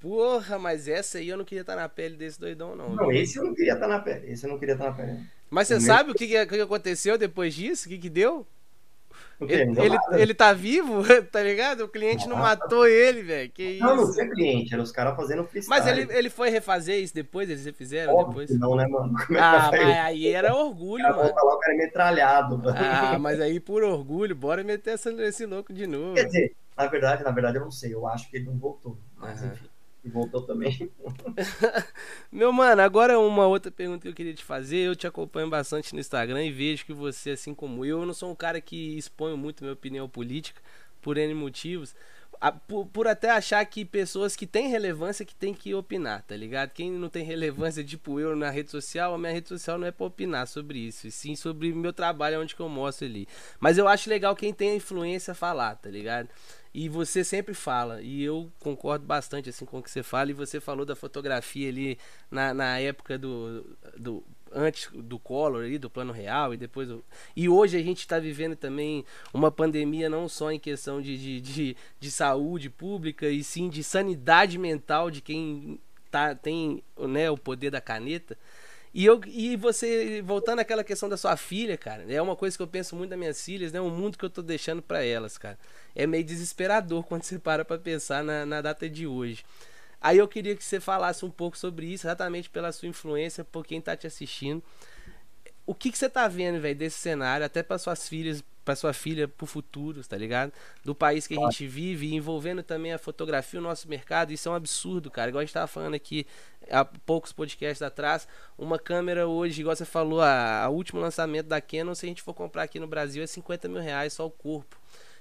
Porra, 0.00 0.58
mas 0.58 0.86
essa 0.86 1.18
aí 1.18 1.28
eu 1.28 1.36
não 1.36 1.44
queria 1.44 1.62
estar 1.62 1.74
tá 1.74 1.82
na 1.82 1.88
pele 1.88 2.16
desse 2.16 2.38
doidão, 2.38 2.76
não. 2.76 2.90
Não, 2.90 3.08
viu? 3.08 3.12
esse 3.12 3.38
eu 3.38 3.44
não 3.44 3.54
queria 3.54 3.74
estar 3.74 3.86
tá 3.86 3.92
na 3.94 4.00
pele. 4.00 4.30
Esse 4.30 4.46
eu 4.46 4.50
não 4.50 4.58
queria 4.58 4.74
estar 4.74 4.84
tá 4.84 4.90
na 4.90 4.96
pele. 4.96 5.26
Mas 5.50 5.68
você 5.68 5.80
sabe 5.80 6.10
o 6.10 6.14
que, 6.14 6.26
que 6.26 6.36
aconteceu 6.36 7.16
depois 7.16 7.54
disso? 7.54 7.86
O 7.86 7.88
que, 7.88 7.98
que 7.98 8.10
deu? 8.10 8.46
Ele, 9.40 9.62
ele, 9.80 9.98
ele, 10.16 10.34
tá 10.34 10.52
vivo, 10.52 11.02
tá 11.30 11.40
ligado? 11.40 11.82
O 11.84 11.88
cliente 11.88 12.26
não, 12.26 12.36
não 12.36 12.42
matou 12.42 12.88
ele, 12.88 13.22
velho. 13.22 13.50
Que 13.50 13.62
isso? 13.62 13.84
Não, 13.84 13.96
não 13.96 14.12
foi 14.12 14.28
cliente, 14.30 14.74
era 14.74 14.82
os 14.82 14.90
caras 14.90 15.14
fazendo 15.14 15.44
freestyle. 15.44 15.80
Mas 15.80 15.86
ele, 15.86 16.12
ele 16.12 16.28
foi 16.28 16.50
refazer 16.50 17.00
isso 17.00 17.14
depois? 17.14 17.48
Eles 17.48 17.64
refizeram 17.64 18.14
Óbvio 18.14 18.46
depois? 18.46 18.58
Não, 18.58 18.74
né, 18.74 18.86
mano? 18.88 19.14
Como 19.26 19.38
é 19.38 19.40
ah, 19.40 19.70
mas 19.70 19.98
aí 19.98 20.26
era 20.26 20.54
orgulho, 20.56 21.06
o 21.06 21.16
mano. 21.16 21.32
Lá, 21.34 21.54
o 21.54 21.58
cara 21.58 21.74
é 21.74 21.76
metralhado. 21.76 22.58
Mano. 22.58 22.76
Ah, 22.76 23.16
mas 23.18 23.40
aí 23.40 23.60
por 23.60 23.84
orgulho, 23.84 24.34
bora 24.34 24.64
meter 24.64 24.94
essa, 24.94 25.10
esse 25.22 25.46
louco 25.46 25.72
de 25.72 25.86
novo. 25.86 26.14
Quer 26.14 26.24
dizer, 26.24 26.56
na 26.76 26.86
verdade, 26.88 27.22
na 27.22 27.30
verdade 27.30 27.58
eu 27.58 27.62
não 27.62 27.70
sei. 27.70 27.94
Eu 27.94 28.08
acho 28.08 28.28
que 28.28 28.38
ele 28.38 28.46
não 28.46 28.58
voltou. 28.58 28.98
Mas 29.16 29.40
uhum. 29.40 29.52
enfim 29.52 29.67
voltou 30.04 30.42
também. 30.42 30.90
Meu 32.30 32.52
mano, 32.52 32.82
agora 32.82 33.18
uma 33.18 33.46
outra 33.46 33.70
pergunta 33.70 34.02
que 34.02 34.08
eu 34.08 34.14
queria 34.14 34.34
te 34.34 34.44
fazer. 34.44 34.78
Eu 34.78 34.96
te 34.96 35.06
acompanho 35.06 35.48
bastante 35.48 35.92
no 35.94 36.00
Instagram 36.00 36.44
e 36.44 36.52
vejo 36.52 36.84
que 36.84 36.92
você, 36.92 37.30
assim 37.30 37.54
como 37.54 37.84
eu, 37.84 38.06
não 38.06 38.14
sou 38.14 38.30
um 38.30 38.34
cara 38.34 38.60
que 38.60 38.96
expõe 38.96 39.36
muito 39.36 39.62
minha 39.62 39.72
opinião 39.72 40.08
política 40.08 40.60
por 41.00 41.16
N 41.16 41.34
motivos. 41.34 41.94
Por, 42.68 42.86
por, 42.86 43.08
até 43.08 43.30
achar 43.30 43.64
que 43.64 43.84
pessoas 43.84 44.36
que 44.36 44.46
têm 44.46 44.68
relevância 44.68 45.24
que 45.24 45.34
tem 45.34 45.52
que 45.52 45.74
opinar, 45.74 46.22
tá 46.22 46.36
ligado? 46.36 46.70
Quem 46.70 46.88
não 46.92 47.08
tem 47.08 47.24
relevância, 47.24 47.82
tipo 47.82 48.20
eu 48.20 48.36
na 48.36 48.48
rede 48.48 48.70
social, 48.70 49.12
a 49.12 49.18
minha 49.18 49.32
rede 49.32 49.48
social 49.48 49.76
não 49.76 49.88
é 49.88 49.90
pra 49.90 50.06
opinar 50.06 50.46
sobre 50.46 50.78
isso, 50.78 51.08
e 51.08 51.10
sim 51.10 51.34
sobre 51.34 51.72
meu 51.72 51.92
trabalho, 51.92 52.40
onde 52.40 52.54
que 52.54 52.62
eu 52.62 52.68
mostro 52.68 53.06
ali. 53.06 53.26
Mas 53.58 53.76
eu 53.76 53.88
acho 53.88 54.08
legal 54.08 54.36
quem 54.36 54.54
tem 54.54 54.76
influência 54.76 55.34
falar, 55.34 55.74
tá 55.74 55.90
ligado? 55.90 56.28
E 56.80 56.88
você 56.88 57.24
sempre 57.24 57.54
fala, 57.54 58.00
e 58.00 58.22
eu 58.22 58.52
concordo 58.60 59.04
bastante 59.04 59.50
assim 59.50 59.64
com 59.64 59.80
o 59.80 59.82
que 59.82 59.90
você 59.90 60.00
fala, 60.00 60.30
e 60.30 60.32
você 60.32 60.60
falou 60.60 60.86
da 60.86 60.94
fotografia 60.94 61.68
ali 61.68 61.98
na, 62.30 62.54
na 62.54 62.78
época 62.78 63.18
do, 63.18 63.76
do 63.96 64.22
antes 64.52 64.88
do 64.94 65.18
Collor 65.18 65.64
ali, 65.64 65.76
do 65.76 65.90
plano 65.90 66.12
real, 66.12 66.54
e 66.54 66.56
depois 66.56 66.86
do... 66.86 67.04
e 67.34 67.48
hoje 67.48 67.76
a 67.76 67.82
gente 67.82 67.98
está 67.98 68.20
vivendo 68.20 68.54
também 68.54 69.04
uma 69.34 69.50
pandemia 69.50 70.08
não 70.08 70.28
só 70.28 70.52
em 70.52 70.58
questão 70.60 71.02
de, 71.02 71.18
de, 71.18 71.40
de, 71.40 71.76
de, 71.98 72.10
saúde 72.12 72.70
pública, 72.70 73.28
e 73.28 73.42
sim 73.42 73.68
de 73.68 73.82
sanidade 73.82 74.56
mental 74.56 75.10
de 75.10 75.20
quem 75.20 75.80
tá, 76.12 76.32
tem 76.32 76.80
né, 76.96 77.28
o 77.28 77.36
poder 77.36 77.72
da 77.72 77.80
caneta. 77.80 78.38
E, 78.92 79.04
eu, 79.04 79.20
e 79.26 79.56
você, 79.56 80.22
voltando 80.22 80.60
àquela 80.60 80.82
questão 80.82 81.08
da 81.08 81.16
sua 81.16 81.36
filha, 81.36 81.76
cara, 81.76 82.04
é 82.12 82.20
uma 82.20 82.34
coisa 82.34 82.56
que 82.56 82.62
eu 82.62 82.66
penso 82.66 82.96
muito 82.96 83.10
das 83.10 83.18
minhas 83.18 83.44
filhas, 83.44 83.72
né? 83.72 83.80
O 83.80 83.90
mundo 83.90 84.16
que 84.16 84.24
eu 84.24 84.30
tô 84.30 84.42
deixando 84.42 84.80
para 84.80 85.04
elas, 85.04 85.36
cara. 85.36 85.58
É 85.94 86.06
meio 86.06 86.24
desesperador 86.24 87.04
quando 87.06 87.22
você 87.22 87.38
para 87.38 87.64
pra 87.64 87.78
pensar 87.78 88.24
na, 88.24 88.46
na 88.46 88.60
data 88.60 88.88
de 88.88 89.06
hoje. 89.06 89.44
Aí 90.00 90.18
eu 90.18 90.28
queria 90.28 90.54
que 90.56 90.64
você 90.64 90.80
falasse 90.80 91.24
um 91.24 91.30
pouco 91.30 91.58
sobre 91.58 91.86
isso, 91.86 92.06
exatamente 92.06 92.48
pela 92.48 92.70
sua 92.72 92.88
influência, 92.88 93.44
por 93.44 93.66
quem 93.66 93.80
tá 93.80 93.96
te 93.96 94.06
assistindo. 94.06 94.62
O 95.66 95.74
que, 95.74 95.90
que 95.90 95.98
você 95.98 96.08
tá 96.08 96.26
vendo, 96.28 96.60
velho, 96.60 96.78
desse 96.78 96.98
cenário, 96.98 97.44
até 97.44 97.62
para 97.62 97.78
suas 97.78 98.08
filhas, 98.08 98.42
para 98.68 98.76
sua 98.76 98.92
filha 98.92 99.26
pro 99.26 99.46
futuro, 99.46 100.04
tá 100.04 100.14
ligado? 100.14 100.52
Do 100.84 100.94
país 100.94 101.26
que 101.26 101.32
a 101.32 101.40
gente 101.40 101.66
vive, 101.66 102.14
envolvendo 102.14 102.62
também 102.62 102.92
a 102.92 102.98
fotografia, 102.98 103.58
o 103.58 103.62
nosso 103.62 103.88
mercado, 103.88 104.30
isso 104.30 104.46
é 104.46 104.52
um 104.52 104.54
absurdo, 104.54 105.10
cara. 105.10 105.30
Igual 105.30 105.40
a 105.40 105.44
gente 105.46 105.54
tava 105.54 105.66
falando 105.66 105.94
aqui 105.94 106.26
há 106.70 106.84
poucos 106.84 107.32
podcasts 107.32 107.80
atrás, 107.80 108.28
uma 108.58 108.78
câmera 108.78 109.26
hoje, 109.26 109.62
igual 109.62 109.74
você 109.74 109.86
falou, 109.86 110.20
a, 110.20 110.64
a 110.64 110.68
último 110.68 111.00
lançamento 111.00 111.46
da 111.46 111.62
Canon, 111.62 111.94
se 111.94 112.04
a 112.04 112.10
gente 112.10 112.20
for 112.20 112.34
comprar 112.34 112.64
aqui 112.64 112.78
no 112.78 112.86
Brasil, 112.86 113.22
é 113.22 113.26
50 113.26 113.68
mil 113.68 113.80
reais 113.80 114.12
só 114.12 114.26
o 114.26 114.30
corpo 114.30 114.78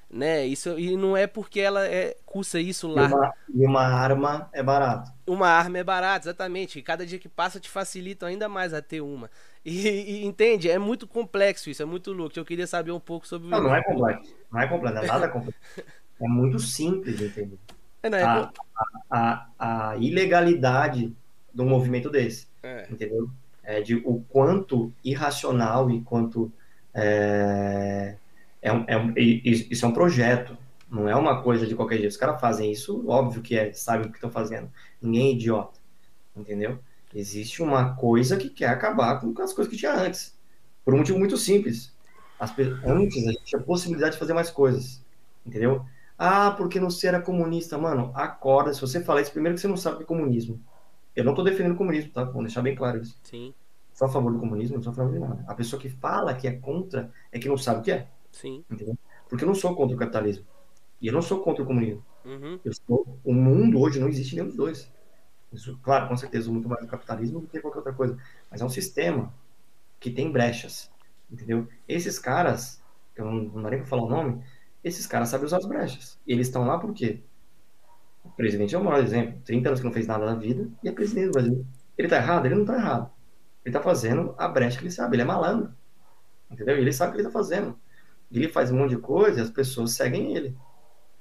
né? 0.10 0.46
Isso 0.46 0.78
e 0.80 0.96
não 0.96 1.16
é 1.16 1.28
porque 1.28 1.60
ela 1.60 1.86
é 1.86 2.16
custa 2.26 2.60
isso 2.60 2.88
lá. 2.88 3.10
E 3.10 3.14
uma, 3.14 3.34
e 3.56 3.66
uma 3.66 3.84
arma 3.84 4.50
é 4.54 4.64
barato. 4.64 5.12
Uma 5.26 5.50
arma 5.50 5.78
é 5.78 5.84
barata, 5.84 6.26
exatamente. 6.28 6.80
E 6.80 6.82
cada 6.82 7.06
dia 7.06 7.20
que 7.20 7.28
passa 7.28 7.60
te 7.60 7.70
facilita 7.70 8.26
ainda 8.26 8.48
mais 8.48 8.74
a 8.74 8.82
ter 8.82 9.02
uma. 9.02 9.30
E, 9.66 9.88
e, 9.88 10.26
entende? 10.26 10.70
É 10.70 10.80
muito 10.80 11.06
complexo 11.06 11.70
isso, 11.70 11.82
é 11.82 11.86
muito 11.86 12.14
louco. 12.14 12.38
Eu 12.40 12.46
queria 12.46 12.68
saber 12.68 12.92
um 12.92 13.00
pouco 13.00 13.28
sobre 13.28 13.50
Não, 13.50 13.62
não 13.62 13.76
é 13.76 13.84
complexo. 13.84 14.34
Não 14.52 14.62
é 14.62 14.68
complexo, 14.68 15.04
é 15.04 15.08
nada 15.08 15.28
complexo. 15.28 15.60
é 16.22 16.28
muito 16.28 16.60
simples, 16.60 17.20
entendeu? 17.20 17.58
É, 18.02 18.08
é 18.08 18.24
a, 18.24 18.52
a, 19.10 19.48
a, 19.60 19.90
a, 19.90 19.98
ilegalidade 19.98 21.14
de 21.54 21.62
um 21.62 21.68
movimento 21.68 22.10
desse, 22.10 22.48
é. 22.64 22.88
entendeu? 22.90 23.30
É 23.64 23.82
de 23.82 23.96
o 23.96 24.24
quanto 24.30 24.94
irracional 25.04 25.92
e 25.92 26.00
quanto 26.02 26.50
é, 26.94 28.16
é, 28.68 28.74
um, 28.74 28.84
é 28.88 28.98
um, 28.98 29.14
isso 29.16 29.86
é 29.86 29.88
um 29.88 29.94
projeto, 29.94 30.58
não 30.90 31.08
é 31.08 31.16
uma 31.16 31.42
coisa 31.42 31.66
de 31.66 31.76
qualquer 31.76 31.98
jeito. 31.98 32.12
Os 32.12 32.18
caras 32.18 32.40
fazem 32.40 32.72
isso, 32.72 33.08
óbvio 33.08 33.42
que 33.42 33.58
é, 33.58 33.72
sabem 33.74 34.08
o 34.08 34.10
que 34.10 34.18
estão 34.18 34.30
fazendo. 34.30 34.70
Ninguém 35.02 35.28
é 35.28 35.32
idiota, 35.34 35.80
entendeu? 36.36 36.80
Existe 37.14 37.64
uma 37.64 37.96
coisa 37.96 38.38
que 38.38 38.50
quer 38.50 38.68
acabar 38.68 39.20
com 39.20 39.34
as 39.42 39.54
coisas 39.54 39.72
que 39.72 39.78
tinha 39.78 39.94
antes. 39.94 40.38
Por 40.84 40.94
um 40.94 40.98
motivo 40.98 41.18
muito 41.18 41.38
simples. 41.38 41.94
As, 42.40 42.54
antes 42.86 43.28
a 43.28 43.32
gente 43.32 43.44
tinha 43.44 43.62
possibilidade 43.62 44.14
de 44.14 44.20
fazer 44.20 44.34
mais 44.34 44.50
coisas, 44.50 45.04
entendeu? 45.46 45.84
Ah, 46.18 46.52
porque 46.52 46.80
não 46.80 46.90
ser 46.90 47.08
era 47.08 47.22
comunista. 47.22 47.78
Mano, 47.78 48.12
acorda. 48.14 48.74
Se 48.74 48.82
você 48.82 49.04
falar 49.04 49.22
isso, 49.22 49.32
primeiro 49.32 49.56
que 49.56 49.62
você 49.62 49.68
não 49.68 49.78
sabe 49.78 49.96
o 49.96 49.98
que 50.00 50.04
é 50.04 50.08
comunismo. 50.08 50.60
Eu 51.16 51.24
não 51.24 51.34
tô 51.34 51.44
defendendo 51.44 51.74
o 51.74 51.78
comunismo, 51.78 52.12
tá? 52.12 52.24
Vou 52.24 52.44
deixar 52.44 52.62
bem 52.62 52.76
claro 52.76 53.02
isso. 53.02 53.18
Sim. 53.24 53.54
Sou 53.94 54.08
a 54.08 54.12
favor 54.12 54.32
do 54.32 54.40
comunismo, 54.40 54.76
não 54.76 54.84
sou 54.84 54.92
a 54.92 54.96
favor 54.96 55.12
de 55.12 55.20
nada. 55.20 55.44
A 55.48 55.56
pessoa 55.56 55.82
que 55.82 55.90
fala 55.90 56.34
que 56.36 56.48
é 56.48 56.52
contra 56.52 57.12
é 57.32 57.40
que 57.40 57.48
não 57.48 57.58
sabe 57.58 57.80
o 57.80 57.84
que 57.84 57.92
é. 57.92 58.08
Sim. 58.38 58.64
Entendeu? 58.70 58.98
Porque 59.28 59.44
eu 59.44 59.48
não 59.48 59.56
sou 59.56 59.76
contra 59.76 59.96
o 59.96 60.00
capitalismo. 60.00 60.46
E 61.02 61.08
eu 61.08 61.14
não 61.14 61.22
sou 61.22 61.42
contra 61.42 61.64
o 61.64 61.66
comunismo. 61.66 62.04
Uhum. 62.24 62.60
Eu 62.64 62.74
sou, 62.74 63.20
o 63.24 63.34
mundo 63.34 63.80
hoje 63.80 64.00
não 64.00 64.08
existe 64.08 64.36
nenhum 64.36 64.48
dos 64.48 64.56
dois. 64.56 64.92
Isso, 65.52 65.80
claro, 65.82 66.08
com 66.08 66.16
certeza, 66.18 66.52
muito 66.52 66.68
mais 66.68 66.82
do 66.82 66.88
capitalismo 66.88 67.40
do 67.40 67.48
que 67.48 67.60
qualquer 67.60 67.80
outra 67.80 67.94
coisa. 67.94 68.18
Mas 68.50 68.62
é 68.62 68.66
um 68.66 68.70
sistema 68.70 69.34
que 70.00 70.12
tem 70.12 70.32
brechas. 70.32 70.92
Entendeu? 71.32 71.68
Esses 71.88 72.20
caras, 72.20 72.82
eu 73.16 73.26
não, 73.26 73.34
não 73.34 73.62
dá 73.64 73.70
nem 73.70 73.80
pra 73.80 73.88
falar 73.88 74.04
o 74.04 74.10
nome, 74.10 74.44
esses 74.84 75.08
caras 75.08 75.30
sabem 75.30 75.46
usar 75.46 75.58
as 75.58 75.66
brechas. 75.66 76.20
E 76.28 76.34
eles 76.34 76.48
estão 76.48 76.66
lá 76.66 76.78
por 76.78 76.94
quê? 76.94 77.22
O 78.24 78.30
presidente 78.30 78.76
é 78.76 78.78
o 78.78 78.84
maior 78.84 79.04
exemplo. 79.04 79.42
30 79.44 79.70
anos 79.70 79.80
que 79.80 79.86
não 79.86 79.94
fez 79.94 80.06
nada 80.06 80.26
na 80.26 80.36
vida 80.36 80.70
e 80.84 80.90
é 80.90 80.92
presidente 80.92 81.28
do 81.28 81.32
Brasil. 81.32 81.66
Ele 81.98 82.08
tá 82.08 82.18
errado? 82.18 82.46
Ele 82.46 82.56
não 82.56 82.66
tá 82.66 82.76
errado. 82.76 83.12
Ele 83.66 83.74
tá 83.74 83.82
fazendo 83.82 84.36
a 84.38 84.48
brecha 84.48 84.78
que 84.78 84.84
ele 84.84 84.92
sabe. 84.92 85.16
Ele 85.16 85.24
é 85.24 85.26
malandro. 85.26 85.74
Entendeu? 86.52 86.78
E 86.78 86.82
ele 86.82 86.94
sabe 86.94 87.12
o 87.12 87.16
que 87.16 87.22
ele 87.22 87.28
tá 87.28 87.34
fazendo. 87.34 87.78
Ele 88.32 88.50
faz 88.50 88.72
um 88.72 88.78
monte 88.78 88.92
de 88.92 88.98
coisa 88.98 89.40
e 89.40 89.44
as 89.44 89.50
pessoas 89.50 89.92
seguem 89.92 90.36
ele. 90.36 90.56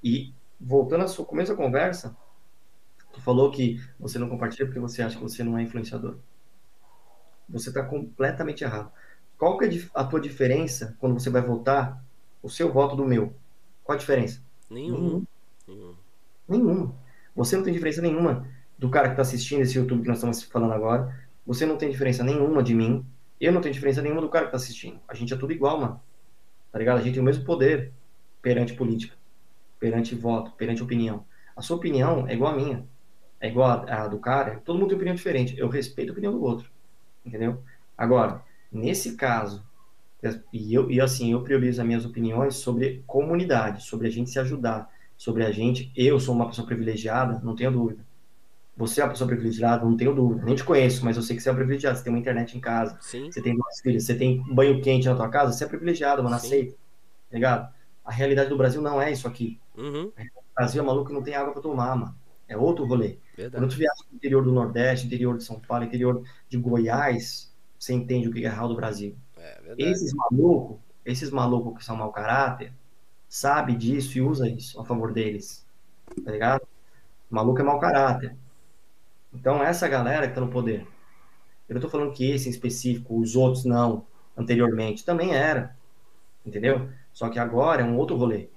E 0.03 0.33
voltando 0.61 1.05
ao 1.05 1.25
começo 1.25 1.53
da 1.53 1.57
conversa, 1.57 2.17
tu 3.13 3.21
falou 3.21 3.51
que 3.51 3.81
você 3.99 4.19
não 4.19 4.29
compartilha 4.29 4.67
porque 4.67 4.81
você 4.81 5.03
acha 5.03 5.17
que 5.17 5.23
você 5.23 5.45
não 5.45 5.57
é 5.57 5.63
influenciador. 5.63 6.17
Você 7.49 7.69
está 7.69 7.83
completamente 7.83 8.65
errado. 8.65 8.91
Qual 9.39 9.57
que 9.57 9.67
é 9.67 9.71
a 9.95 10.05
tua 10.05 10.21
diferença 10.21 10.97
quando 10.99 11.15
você 11.15 11.31
vai 11.31 11.43
votar 11.43 12.03
o 12.43 12.51
seu 12.51 12.73
voto 12.73 12.97
do 12.97 13.05
meu? 13.05 13.33
Qual 13.85 13.95
a 13.95 13.99
diferença? 13.99 14.43
Nenhum. 14.69 15.25
Nenhum. 15.67 15.95
Nenhuma. 16.49 16.95
Você 17.37 17.57
não 17.57 17.63
tem 17.63 17.73
diferença 17.73 18.03
nenhuma 18.03 18.49
do 18.77 18.91
cara 18.91 19.09
que 19.09 19.13
está 19.13 19.23
assistindo 19.23 19.63
esse 19.63 19.79
YouTube 19.79 20.03
que 20.03 20.09
nós 20.09 20.19
estamos 20.19 20.43
falando 20.43 20.73
agora. 20.73 21.17
Você 21.47 21.65
não 21.65 21.77
tem 21.77 21.91
diferença 21.91 22.25
nenhuma 22.25 22.63
de 22.63 22.75
mim. 22.75 23.07
Eu 23.41 23.53
não 23.53 23.61
tenho 23.61 23.75
diferença 23.75 24.03
nenhuma 24.03 24.21
do 24.21 24.29
cara 24.29 24.47
que 24.47 24.49
está 24.49 24.57
assistindo. 24.57 24.99
A 25.07 25.15
gente 25.15 25.33
é 25.33 25.37
tudo 25.37 25.53
igual, 25.53 25.79
mano 25.79 26.01
tá 26.77 26.81
ligado? 26.81 26.99
A 26.99 27.03
gente 27.03 27.15
tem 27.15 27.23
o 27.23 27.25
mesmo 27.25 27.43
poder 27.43 27.91
perante 28.43 28.75
política, 28.75 29.17
perante 29.81 30.15
voto, 30.15 30.51
perante 30.59 30.83
opinião. 30.83 31.25
A 31.57 31.63
sua 31.63 31.79
opinião 31.79 32.29
é 32.29 32.35
igual 32.35 32.53
à 32.53 32.55
minha, 32.55 32.85
é 33.41 33.49
igual 33.49 33.87
à 33.89 34.07
do 34.07 34.19
cara, 34.19 34.61
todo 34.63 34.79
mundo 34.79 34.89
tem 34.89 34.97
opinião 34.97 35.17
diferente. 35.17 35.59
Eu 35.59 35.71
respeito 35.71 36.11
a 36.11 36.13
opinião 36.13 36.35
do 36.35 36.43
outro, 36.43 36.69
entendeu? 37.25 37.63
Agora, 37.97 38.43
nesse 38.71 39.17
caso, 39.17 39.65
e, 40.53 40.75
eu, 40.75 40.91
e 40.91 41.01
assim, 41.01 41.33
eu 41.33 41.43
priorizo 41.43 41.81
as 41.81 41.87
minhas 41.87 42.05
opiniões 42.05 42.57
sobre 42.57 43.03
comunidade, 43.07 43.83
sobre 43.83 44.09
a 44.09 44.11
gente 44.11 44.29
se 44.29 44.39
ajudar, 44.39 44.93
sobre 45.17 45.47
a 45.47 45.51
gente. 45.51 45.91
Eu 45.97 46.21
sou 46.21 46.35
uma 46.35 46.47
pessoa 46.47 46.67
privilegiada, 46.67 47.41
não 47.43 47.57
tenho 47.57 47.73
dúvida. 47.73 48.05
Você 48.77 49.01
é 49.01 49.05
uma 49.05 49.11
pessoa 49.11 49.27
privilegiada, 49.27 49.85
não 49.85 49.97
tenho 49.97 50.15
dúvida. 50.15 50.45
Nem 50.45 50.55
te 50.55 50.63
conheço, 50.63 51.05
mas 51.05 51.17
eu 51.17 51.23
sei 51.23 51.35
que 51.35 51.43
você 51.43 51.49
é 51.49 51.55
privilegiado. 51.55 51.97
Você 51.97 52.05
tem 52.05 52.13
uma 52.13 52.19
internet 52.19 52.57
em 52.57 52.61
casa, 52.61 52.99
Sim. 53.01 53.31
você 53.31 53.41
tem 53.41 53.57
duas 53.57 53.81
filhas, 53.81 54.05
você 54.05 54.15
tem 54.15 54.43
banho 54.55 54.83
quente 54.83 55.09
na 55.09 55.15
tua 55.15 55.29
casa, 55.29 55.53
você 55.53 55.65
é 55.65 55.67
privilegiado, 55.69 56.23
mano, 56.23 56.39
Sim. 56.39 56.47
aceita. 56.47 56.73
Tá 56.73 57.35
ligado? 57.35 57.75
A 58.05 58.13
realidade 58.13 58.51
do 58.51 58.57
Brasil 58.57 58.83
não 58.83 59.01
é 59.01 59.11
isso 59.11 59.27
aqui. 59.27 59.59
Uhum. 59.77 60.13
O 60.37 60.55
Brasil 60.55 60.83
é 60.83 60.87
maluco 60.87 61.09
que 61.09 61.15
não 61.15 61.23
tem 61.23 61.35
água 61.35 61.53
para 61.53 61.63
tomar, 61.63 61.97
mano. 61.97 62.15
É 62.49 62.57
outro 62.57 62.85
rolê. 62.87 63.19
Verdade. 63.37 63.63
Quando 63.63 63.71
tu 63.71 63.77
viaja 63.77 64.05
no 64.11 64.17
interior 64.17 64.45
do 64.45 64.53
Nordeste, 64.53 65.07
interior 65.07 65.37
de 65.37 65.43
São 65.43 65.59
Paulo, 65.59 65.85
interior 65.85 66.23
de 66.49 66.57
Goiás, 66.57 67.53
você 67.79 67.93
entende 67.93 68.29
o 68.29 68.33
que 68.33 68.45
é 68.45 68.49
real 68.49 68.69
do 68.69 68.77
Brasil. 68.77 69.17
É 69.37 69.75
esses 69.79 70.13
malucos, 70.13 70.79
esses 71.05 71.31
malucos 71.31 71.79
que 71.79 71.85
são 71.85 71.97
mau 71.97 72.13
caráter, 72.13 72.73
sabe 73.29 73.75
disso 73.75 74.17
e 74.19 74.23
usa 74.23 74.49
isso 74.49 74.81
a 74.81 74.85
favor 74.85 75.13
deles. 75.13 75.67
Tá 76.25 76.31
ligado? 76.31 76.63
O 77.31 77.35
maluco 77.35 77.61
é 77.61 77.65
mau 77.65 77.79
caráter. 77.81 78.37
Então, 79.39 79.63
essa 79.63 79.87
galera 79.87 80.23
que 80.23 80.33
está 80.33 80.41
no 80.41 80.49
poder. 80.49 80.87
Eu 81.69 81.75
não 81.75 81.77
estou 81.77 81.91
falando 81.91 82.13
que 82.13 82.31
esse 82.31 82.49
em 82.49 82.51
específico, 82.51 83.19
os 83.19 83.37
outros 83.37 83.65
não, 83.65 84.07
anteriormente, 84.37 85.05
também 85.05 85.35
era. 85.35 85.77
Entendeu? 86.45 86.89
Só 87.13 87.29
que 87.29 87.39
agora 87.39 87.83
é 87.83 87.85
um 87.85 87.97
outro 87.97 88.17
rolê. 88.17 88.49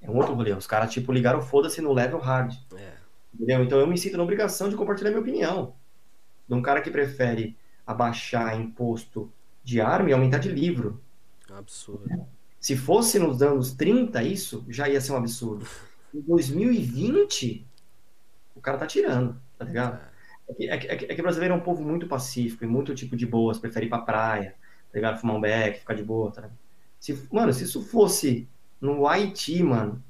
É 0.00 0.10
um 0.10 0.16
outro 0.16 0.34
rolê. 0.34 0.52
Os 0.52 0.66
caras, 0.66 0.92
tipo, 0.92 1.12
ligaram 1.12 1.42
foda-se 1.42 1.82
no 1.82 1.92
level 1.92 2.18
hard. 2.18 2.54
É. 2.74 2.92
Entendeu? 3.34 3.62
Então 3.62 3.78
eu 3.78 3.86
me 3.86 3.98
sinto 3.98 4.16
na 4.16 4.22
obrigação 4.22 4.70
de 4.70 4.76
compartilhar 4.76 5.10
minha 5.10 5.20
opinião. 5.20 5.74
De 6.48 6.54
um 6.54 6.62
cara 6.62 6.80
que 6.80 6.90
prefere 6.90 7.56
abaixar 7.86 8.58
imposto 8.58 9.30
de 9.62 9.80
arma 9.80 10.10
e 10.10 10.12
aumentar 10.12 10.38
de 10.38 10.48
livro. 10.48 11.00
Absurdo. 11.50 12.26
Se 12.58 12.76
fosse 12.76 13.18
nos 13.18 13.42
anos 13.42 13.72
30 13.72 14.22
isso, 14.22 14.64
já 14.68 14.88
ia 14.88 15.00
ser 15.00 15.12
um 15.12 15.16
absurdo. 15.16 15.66
Em 16.14 16.20
2020, 16.20 17.66
o 18.54 18.60
cara 18.60 18.78
tá 18.78 18.86
tirando 18.86 19.38
tá 19.58 19.64
ligado? 19.64 20.00
É 20.48 20.54
que, 20.54 20.68
é, 20.68 20.78
que, 20.78 21.04
é 21.06 21.14
que 21.14 21.22
brasileiro 21.22 21.54
é 21.54 21.56
um 21.56 21.60
povo 21.60 21.82
muito 21.82 22.06
pacífico 22.06 22.64
e 22.64 22.66
muito 22.66 22.94
tipo 22.94 23.16
de 23.16 23.26
boas, 23.26 23.58
prefere 23.58 23.86
ir 23.86 23.88
pra 23.88 23.98
praia, 23.98 24.54
tá 24.92 24.94
ligado? 24.94 25.20
Fumar 25.20 25.36
um 25.36 25.40
beck, 25.40 25.80
ficar 25.80 25.94
de 25.94 26.02
boa, 26.02 26.30
tá 26.30 26.42
ligado? 26.42 26.58
Se, 27.00 27.28
mano, 27.32 27.52
se 27.52 27.64
isso 27.64 27.82
fosse 27.82 28.48
no 28.80 29.06
Haiti, 29.06 29.62
mano, 29.62 30.02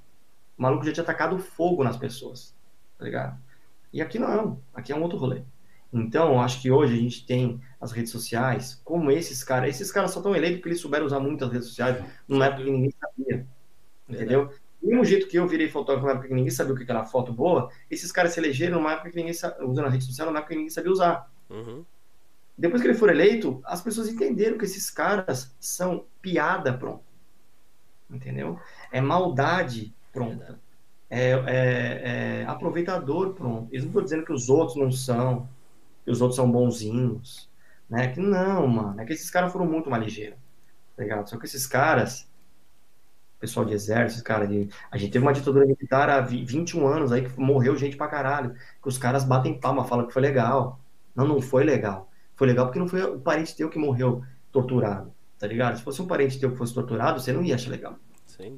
o 0.56 0.62
maluco 0.62 0.84
já 0.84 0.92
tinha 0.92 1.02
atacado 1.02 1.38
fogo 1.38 1.82
nas 1.82 1.96
pessoas, 1.96 2.54
tá 2.98 3.04
ligado? 3.04 3.38
E 3.92 4.02
aqui 4.02 4.18
não, 4.18 4.60
aqui 4.74 4.92
é 4.92 4.96
um 4.96 5.02
outro 5.02 5.18
rolê. 5.18 5.42
Então, 5.92 6.40
acho 6.40 6.60
que 6.60 6.70
hoje 6.70 6.94
a 6.94 6.98
gente 6.98 7.24
tem 7.26 7.60
as 7.80 7.92
redes 7.92 8.10
sociais, 8.12 8.80
como 8.84 9.10
esses 9.10 9.42
caras, 9.42 9.70
esses 9.70 9.90
caras 9.90 10.10
só 10.10 10.20
estão 10.20 10.34
eleitos 10.34 10.58
porque 10.58 10.70
eles 10.70 10.80
souberam 10.80 11.06
usar 11.06 11.20
muito 11.20 11.44
as 11.44 11.52
redes 11.52 11.68
sociais, 11.68 12.04
numa 12.28 12.46
época 12.46 12.64
que 12.64 12.70
ninguém 12.70 12.92
sabia, 13.00 13.46
entendeu? 14.08 14.52
Do 14.86 14.90
mesmo 14.90 15.04
jeito 15.04 15.26
que 15.26 15.36
eu 15.36 15.48
virei 15.48 15.68
fotógrafo 15.68 16.06
numa 16.06 16.12
época 16.12 16.28
que 16.28 16.34
ninguém 16.34 16.50
sabia 16.52 16.72
o 16.72 16.76
que 16.76 16.88
era 16.88 17.04
foto 17.04 17.32
boa, 17.32 17.72
esses 17.90 18.12
caras 18.12 18.32
se 18.32 18.38
elegeram 18.38 18.76
numa 18.76 18.92
época 18.92 19.10
que 19.10 19.16
ninguém 19.16 19.32
sabia, 19.32 19.66
usando 19.66 19.86
a 19.86 19.88
rede 19.88 20.04
social, 20.04 20.28
numa 20.28 20.38
época 20.38 20.50
que 20.50 20.58
ninguém 20.58 20.70
sabia 20.70 20.92
usar. 20.92 21.28
Uhum. 21.50 21.84
Depois 22.56 22.80
que 22.80 22.86
ele 22.86 22.96
for 22.96 23.10
eleito, 23.10 23.60
as 23.64 23.82
pessoas 23.82 24.08
entenderam 24.08 24.56
que 24.56 24.64
esses 24.64 24.88
caras 24.88 25.52
são 25.58 26.04
piada 26.22 26.72
pronta. 26.72 27.02
Entendeu? 28.08 28.60
É 28.92 29.00
maldade 29.00 29.92
pronta. 30.12 30.56
É, 31.10 31.30
é, 31.30 31.42
é, 31.42 32.44
aproveitador 32.46 33.34
pronto. 33.34 33.66
Eles 33.72 33.82
não 33.82 33.90
estão 33.90 34.04
dizendo 34.04 34.24
que 34.24 34.32
os 34.32 34.48
outros 34.48 34.76
não 34.76 34.92
são, 34.92 35.48
que 36.04 36.12
os 36.12 36.20
outros 36.20 36.36
são 36.36 36.48
bonzinhos. 36.48 37.50
Né? 37.90 38.06
Que 38.12 38.20
não, 38.20 38.68
mano. 38.68 39.00
É 39.00 39.04
que 39.04 39.12
esses 39.12 39.30
caras 39.32 39.50
foram 39.50 39.66
muito 39.66 39.90
mais 39.90 40.04
ligeiros. 40.04 40.38
Tá 40.96 41.02
ligado? 41.02 41.28
Só 41.28 41.36
que 41.36 41.46
esses 41.46 41.66
caras 41.66 42.30
pessoal 43.38 43.66
de 43.66 43.74
exército, 43.74 44.24
cara, 44.24 44.46
de... 44.46 44.68
a 44.90 44.96
gente 44.96 45.12
teve 45.12 45.24
uma 45.24 45.32
ditadura 45.32 45.66
militar 45.66 46.08
há 46.08 46.20
21 46.20 46.86
anos 46.86 47.12
aí 47.12 47.28
que 47.28 47.38
morreu 47.38 47.76
gente 47.76 47.96
pra 47.96 48.08
caralho, 48.08 48.54
que 48.82 48.88
os 48.88 48.98
caras 48.98 49.24
batem 49.24 49.58
palma, 49.58 49.84
falam 49.84 50.06
que 50.06 50.12
foi 50.12 50.22
legal. 50.22 50.80
Não, 51.14 51.26
não 51.26 51.40
foi 51.40 51.64
legal. 51.64 52.10
foi 52.34 52.46
legal 52.46 52.66
porque 52.66 52.78
não 52.78 52.88
foi 52.88 53.02
o 53.02 53.18
parente 53.18 53.56
teu 53.56 53.68
que 53.68 53.78
morreu 53.78 54.22
torturado, 54.52 55.12
tá 55.38 55.46
ligado? 55.46 55.76
Se 55.76 55.82
fosse 55.82 56.00
um 56.00 56.06
parente 56.06 56.38
teu 56.38 56.50
que 56.50 56.56
fosse 56.56 56.74
torturado, 56.74 57.20
você 57.20 57.32
não 57.32 57.42
ia 57.42 57.54
achar 57.54 57.70
legal. 57.70 57.98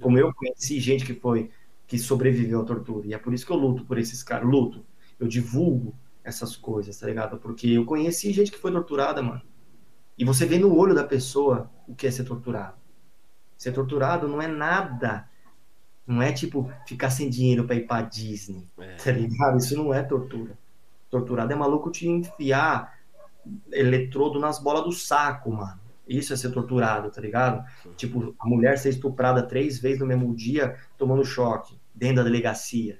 Como 0.01 0.19
eu 0.19 0.33
conheci 0.35 0.81
gente 0.81 1.05
que 1.05 1.15
foi, 1.15 1.51
que 1.87 1.99
sobreviveu 1.99 2.61
à 2.61 2.65
tortura. 2.65 3.07
E 3.07 3.15
é 3.15 3.19
por 3.19 3.33
isso 3.33 3.47
que 3.47 3.53
eu 3.53 3.57
luto 3.57 3.85
por 3.85 3.99
esses 3.99 4.23
caras. 4.23 4.49
Luto. 4.49 4.85
Eu 5.19 5.27
divulgo 5.27 5.95
essas 6.23 6.57
coisas, 6.57 6.99
tá 6.99 7.07
ligado? 7.07 7.39
Porque 7.39 7.69
eu 7.69 7.85
conheci 7.85 8.33
gente 8.33 8.51
que 8.51 8.59
foi 8.59 8.71
torturada, 8.71 9.23
mano. 9.23 9.43
E 10.17 10.25
você 10.25 10.45
vê 10.45 10.59
no 10.59 10.77
olho 10.77 10.95
da 10.95 11.05
pessoa 11.05 11.71
o 11.87 11.95
que 11.95 12.07
é 12.07 12.11
ser 12.11 12.25
torturado. 12.25 12.77
Ser 13.59 13.73
torturado 13.73 14.29
não 14.29 14.41
é 14.41 14.47
nada. 14.47 15.29
Não 16.07 16.23
é 16.23 16.33
tipo 16.33 16.73
ficar 16.87 17.11
sem 17.11 17.29
dinheiro 17.29 17.65
para 17.65 17.75
ir 17.75 17.87
pra 17.87 18.01
Disney. 18.01 18.67
É. 18.79 18.95
Tá 18.95 19.11
ligado? 19.11 19.59
Isso 19.59 19.77
não 19.77 19.93
é 19.93 20.03
tortura. 20.03 20.57
Torturado 21.11 21.53
é 21.53 21.57
maluco 21.57 21.91
te 21.91 22.09
enfiar 22.09 22.97
eletrodo 23.73 24.39
nas 24.39 24.59
bolas 24.59 24.85
do 24.85 24.93
saco, 24.93 25.51
mano. 25.51 25.81
Isso 26.07 26.33
é 26.33 26.37
ser 26.37 26.51
torturado, 26.51 27.11
tá 27.11 27.21
ligado? 27.21 27.63
Tipo, 27.97 28.35
a 28.39 28.49
mulher 28.49 28.79
ser 28.79 28.91
estuprada 28.91 29.43
três 29.43 29.79
vezes 29.79 30.01
no 30.01 30.07
mesmo 30.07 30.35
dia, 30.35 30.79
tomando 30.97 31.25
choque, 31.25 31.79
dentro 31.95 32.17
da 32.17 32.23
delegacia. 32.23 32.99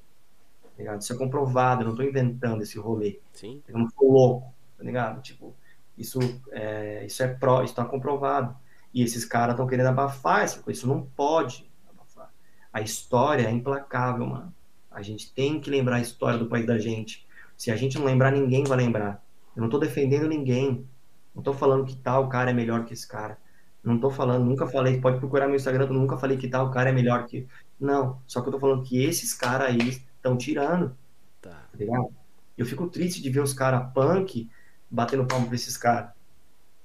Tá 0.63 0.71
ligado? 0.79 1.01
Isso 1.01 1.13
é 1.13 1.17
comprovado, 1.17 1.83
eu 1.83 1.89
não 1.89 1.95
tô 1.95 2.03
inventando 2.03 2.63
esse 2.63 2.79
rolê. 2.79 3.19
Sim. 3.33 3.63
Eu 3.67 3.79
não 3.79 3.89
sou 3.89 4.13
louco, 4.13 4.53
tá 4.77 4.85
ligado? 4.85 5.23
Tipo, 5.23 5.55
isso 5.97 6.19
é, 6.51 7.07
isso 7.07 7.23
é 7.23 7.29
pró, 7.29 7.63
isso 7.63 7.75
tá 7.75 7.85
comprovado. 7.85 8.55
E 8.99 9.03
esses 9.05 9.25
caras 9.25 9.53
estão 9.53 9.65
querendo 9.65 9.87
abafar 9.87 10.41
essa 10.41 10.61
coisa, 10.61 10.77
isso 10.77 10.89
não 10.89 11.03
pode 11.03 11.71
abafar. 11.89 12.33
A 12.73 12.81
história 12.81 13.47
é 13.47 13.51
implacável, 13.53 14.27
mano. 14.27 14.53
A 14.91 15.03
gente 15.03 15.33
tem 15.33 15.61
que 15.61 15.71
lembrar 15.71 15.99
a 15.99 16.01
história 16.01 16.37
do 16.37 16.49
país 16.49 16.67
da 16.67 16.81
gente. 16.81 17.25
Se 17.57 17.71
a 17.71 17.77
gente 17.77 17.97
não 17.97 18.05
lembrar, 18.05 18.33
ninguém 18.33 18.65
vai 18.65 18.77
lembrar. 18.77 19.25
Eu 19.55 19.63
não 19.63 19.69
tô 19.69 19.79
defendendo 19.79 20.27
ninguém. 20.27 20.85
Não 21.33 21.45
tô 21.45 21.53
falando 21.55 21.85
que 21.85 21.95
tal 21.95 22.29
cara 22.29 22.51
é 22.51 22.53
melhor 22.53 22.87
que 22.87 22.93
esse 22.93 23.07
cara. 23.07 23.39
Não 23.85 24.01
tô 24.01 24.11
falando, 24.11 24.45
nunca 24.45 24.67
falei, 24.67 25.01
pode 25.01 25.21
procurar 25.21 25.47
meu 25.47 25.55
Instagram, 25.55 25.85
eu 25.85 25.93
nunca 25.93 26.17
falei 26.17 26.37
que 26.37 26.49
tal 26.49 26.69
cara 26.73 26.91
é 26.91 26.93
melhor 26.93 27.25
que. 27.29 27.47
Não, 27.79 28.21
só 28.27 28.41
que 28.41 28.49
eu 28.49 28.53
tô 28.53 28.59
falando 28.59 28.83
que 28.83 29.05
esses 29.05 29.33
caras 29.33 29.69
aí 29.69 29.79
estão 29.91 30.37
tirando. 30.37 30.93
Tá. 31.41 31.51
tá 31.51 31.79
ligado? 31.79 32.13
Eu 32.57 32.67
fico 32.67 32.89
triste 32.89 33.23
de 33.23 33.31
ver 33.31 33.45
os 33.45 33.55
caras 33.55 33.93
punk 33.95 34.51
batendo 34.91 35.25
palma 35.25 35.47
pra 35.47 35.55
esses 35.55 35.77
caras. 35.77 36.18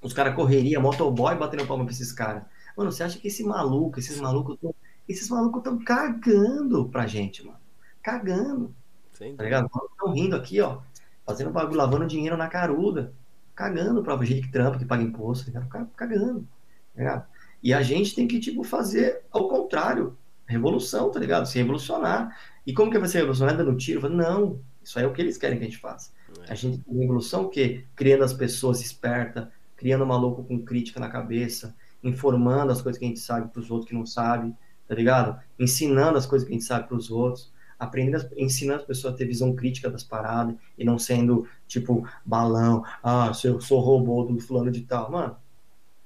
Os 0.04 0.12
caras 0.12 0.36
correria, 0.36 0.78
motoboy 0.78 1.34
batendo 1.34 1.66
palma 1.66 1.84
pra 1.84 1.92
esses 1.92 2.12
caras. 2.12 2.44
Mano, 2.76 2.92
você 2.92 3.02
acha 3.02 3.18
que 3.18 3.26
esse 3.26 3.42
maluco, 3.42 3.98
esses 3.98 4.20
malucos, 4.20 4.56
tão, 4.60 4.72
esses 5.08 5.28
malucos 5.28 5.58
estão 5.58 5.78
cagando 5.82 6.88
pra 6.88 7.06
gente, 7.06 7.44
mano. 7.44 7.58
Cagando. 8.02 8.74
Sim. 9.14 9.34
Tá 9.34 9.42
ligado? 9.42 9.66
Estão 9.66 10.12
rindo 10.12 10.36
aqui, 10.36 10.60
ó. 10.60 10.78
Fazendo 11.26 11.50
bagulho, 11.50 11.78
lavando 11.78 12.06
dinheiro 12.06 12.36
na 12.36 12.48
caruda 12.48 13.12
cagando 13.54 14.02
para 14.02 14.22
gente 14.24 14.42
que 14.42 14.52
trampa, 14.52 14.78
que 14.78 14.84
paga 14.84 15.02
imposto, 15.02 15.50
tá 15.52 15.86
cagando, 15.96 16.46
tá 16.94 16.98
ligado? 16.98 17.26
E 17.62 17.72
a 17.72 17.82
gente 17.82 18.14
tem 18.14 18.26
que, 18.26 18.40
tipo, 18.40 18.62
fazer 18.62 19.22
ao 19.30 19.48
contrário, 19.48 20.16
revolução, 20.46 21.10
tá 21.10 21.18
ligado? 21.18 21.46
Se 21.46 21.56
revolucionar. 21.56 22.36
E 22.66 22.74
como 22.74 22.90
que 22.90 22.98
vai 22.98 23.08
ser 23.08 23.18
revolucionar? 23.18 23.56
Dando 23.56 23.76
tiro? 23.76 24.08
Não, 24.08 24.60
isso 24.82 24.98
aí 24.98 25.04
é 25.04 25.08
o 25.08 25.12
que 25.12 25.22
eles 25.22 25.38
querem 25.38 25.58
que 25.58 25.64
a 25.64 25.68
gente 25.68 25.78
faça. 25.78 26.12
É. 26.46 26.52
A 26.52 26.54
gente 26.54 26.78
tem 26.78 26.98
revolução 26.98 27.44
o 27.44 27.48
quê? 27.48 27.84
Criando 27.96 28.24
as 28.24 28.34
pessoas 28.34 28.80
espertas, 28.82 29.48
criando 29.84 30.06
maluco 30.06 30.42
com 30.42 30.64
crítica 30.64 30.98
na 30.98 31.10
cabeça, 31.10 31.76
informando 32.02 32.72
as 32.72 32.80
coisas 32.80 32.98
que 32.98 33.04
a 33.04 33.08
gente 33.08 33.20
sabe 33.20 33.52
para 33.52 33.60
os 33.60 33.70
outros 33.70 33.90
que 33.90 33.94
não 33.94 34.06
sabem, 34.06 34.56
tá 34.88 34.94
ligado? 34.94 35.38
Ensinando 35.58 36.16
as 36.16 36.24
coisas 36.24 36.48
que 36.48 36.54
a 36.54 36.56
gente 36.56 36.64
sabe 36.64 36.88
para 36.88 36.96
os 36.96 37.10
outros 37.10 37.52
aprendendo, 37.78 38.26
ensinando 38.34 38.80
as 38.80 38.86
pessoas 38.86 39.12
a 39.12 39.16
ter 39.18 39.26
visão 39.26 39.54
crítica 39.54 39.90
das 39.90 40.02
paradas 40.02 40.56
e 40.78 40.86
não 40.86 40.98
sendo, 40.98 41.46
tipo, 41.66 42.08
balão, 42.24 42.82
ah, 43.02 43.30
eu 43.44 43.60
sou 43.60 43.78
robô 43.78 44.24
do 44.24 44.40
fulano 44.40 44.70
de 44.70 44.80
tal. 44.80 45.10
Mano, 45.10 45.36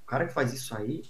o 0.02 0.06
cara 0.08 0.26
que 0.26 0.34
faz 0.34 0.52
isso 0.52 0.76
aí 0.76 1.04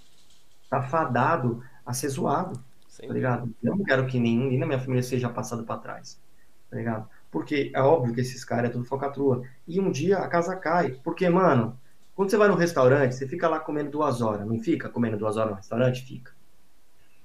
tá 0.69 0.79
fadado 0.79 1.63
a 1.83 1.91
ser 1.91 2.09
zoado, 2.09 2.63
Sim. 2.87 3.07
tá 3.07 3.13
ligado? 3.15 3.51
Eu 3.63 3.75
não 3.75 3.83
quero 3.83 4.05
que 4.05 4.19
ninguém 4.19 4.59
na 4.59 4.67
minha 4.67 4.79
família 4.79 5.01
seja 5.01 5.27
passado 5.27 5.63
para 5.63 5.79
trás, 5.79 6.21
tá 6.69 6.77
ligado? 6.77 7.09
Porque 7.31 7.71
é 7.73 7.81
óbvio 7.81 8.13
que 8.13 8.21
esses 8.21 8.45
caras 8.45 8.69
é 8.69 8.73
tudo 8.73 8.85
focatrua. 8.85 9.41
E 9.67 9.79
um 9.79 9.89
dia 9.89 10.19
a 10.19 10.27
casa 10.27 10.55
cai. 10.55 10.91
Porque, 11.03 11.27
mano, 11.29 11.75
quando 12.19 12.31
você 12.31 12.35
vai 12.35 12.49
no 12.49 12.55
restaurante, 12.55 13.15
você 13.15 13.25
fica 13.25 13.47
lá 13.47 13.61
comendo 13.61 13.91
duas 13.91 14.21
horas. 14.21 14.45
Não 14.45 14.59
fica 14.59 14.89
comendo 14.89 15.15
duas 15.15 15.37
horas 15.37 15.51
no 15.51 15.55
restaurante? 15.55 16.03
Fica. 16.03 16.33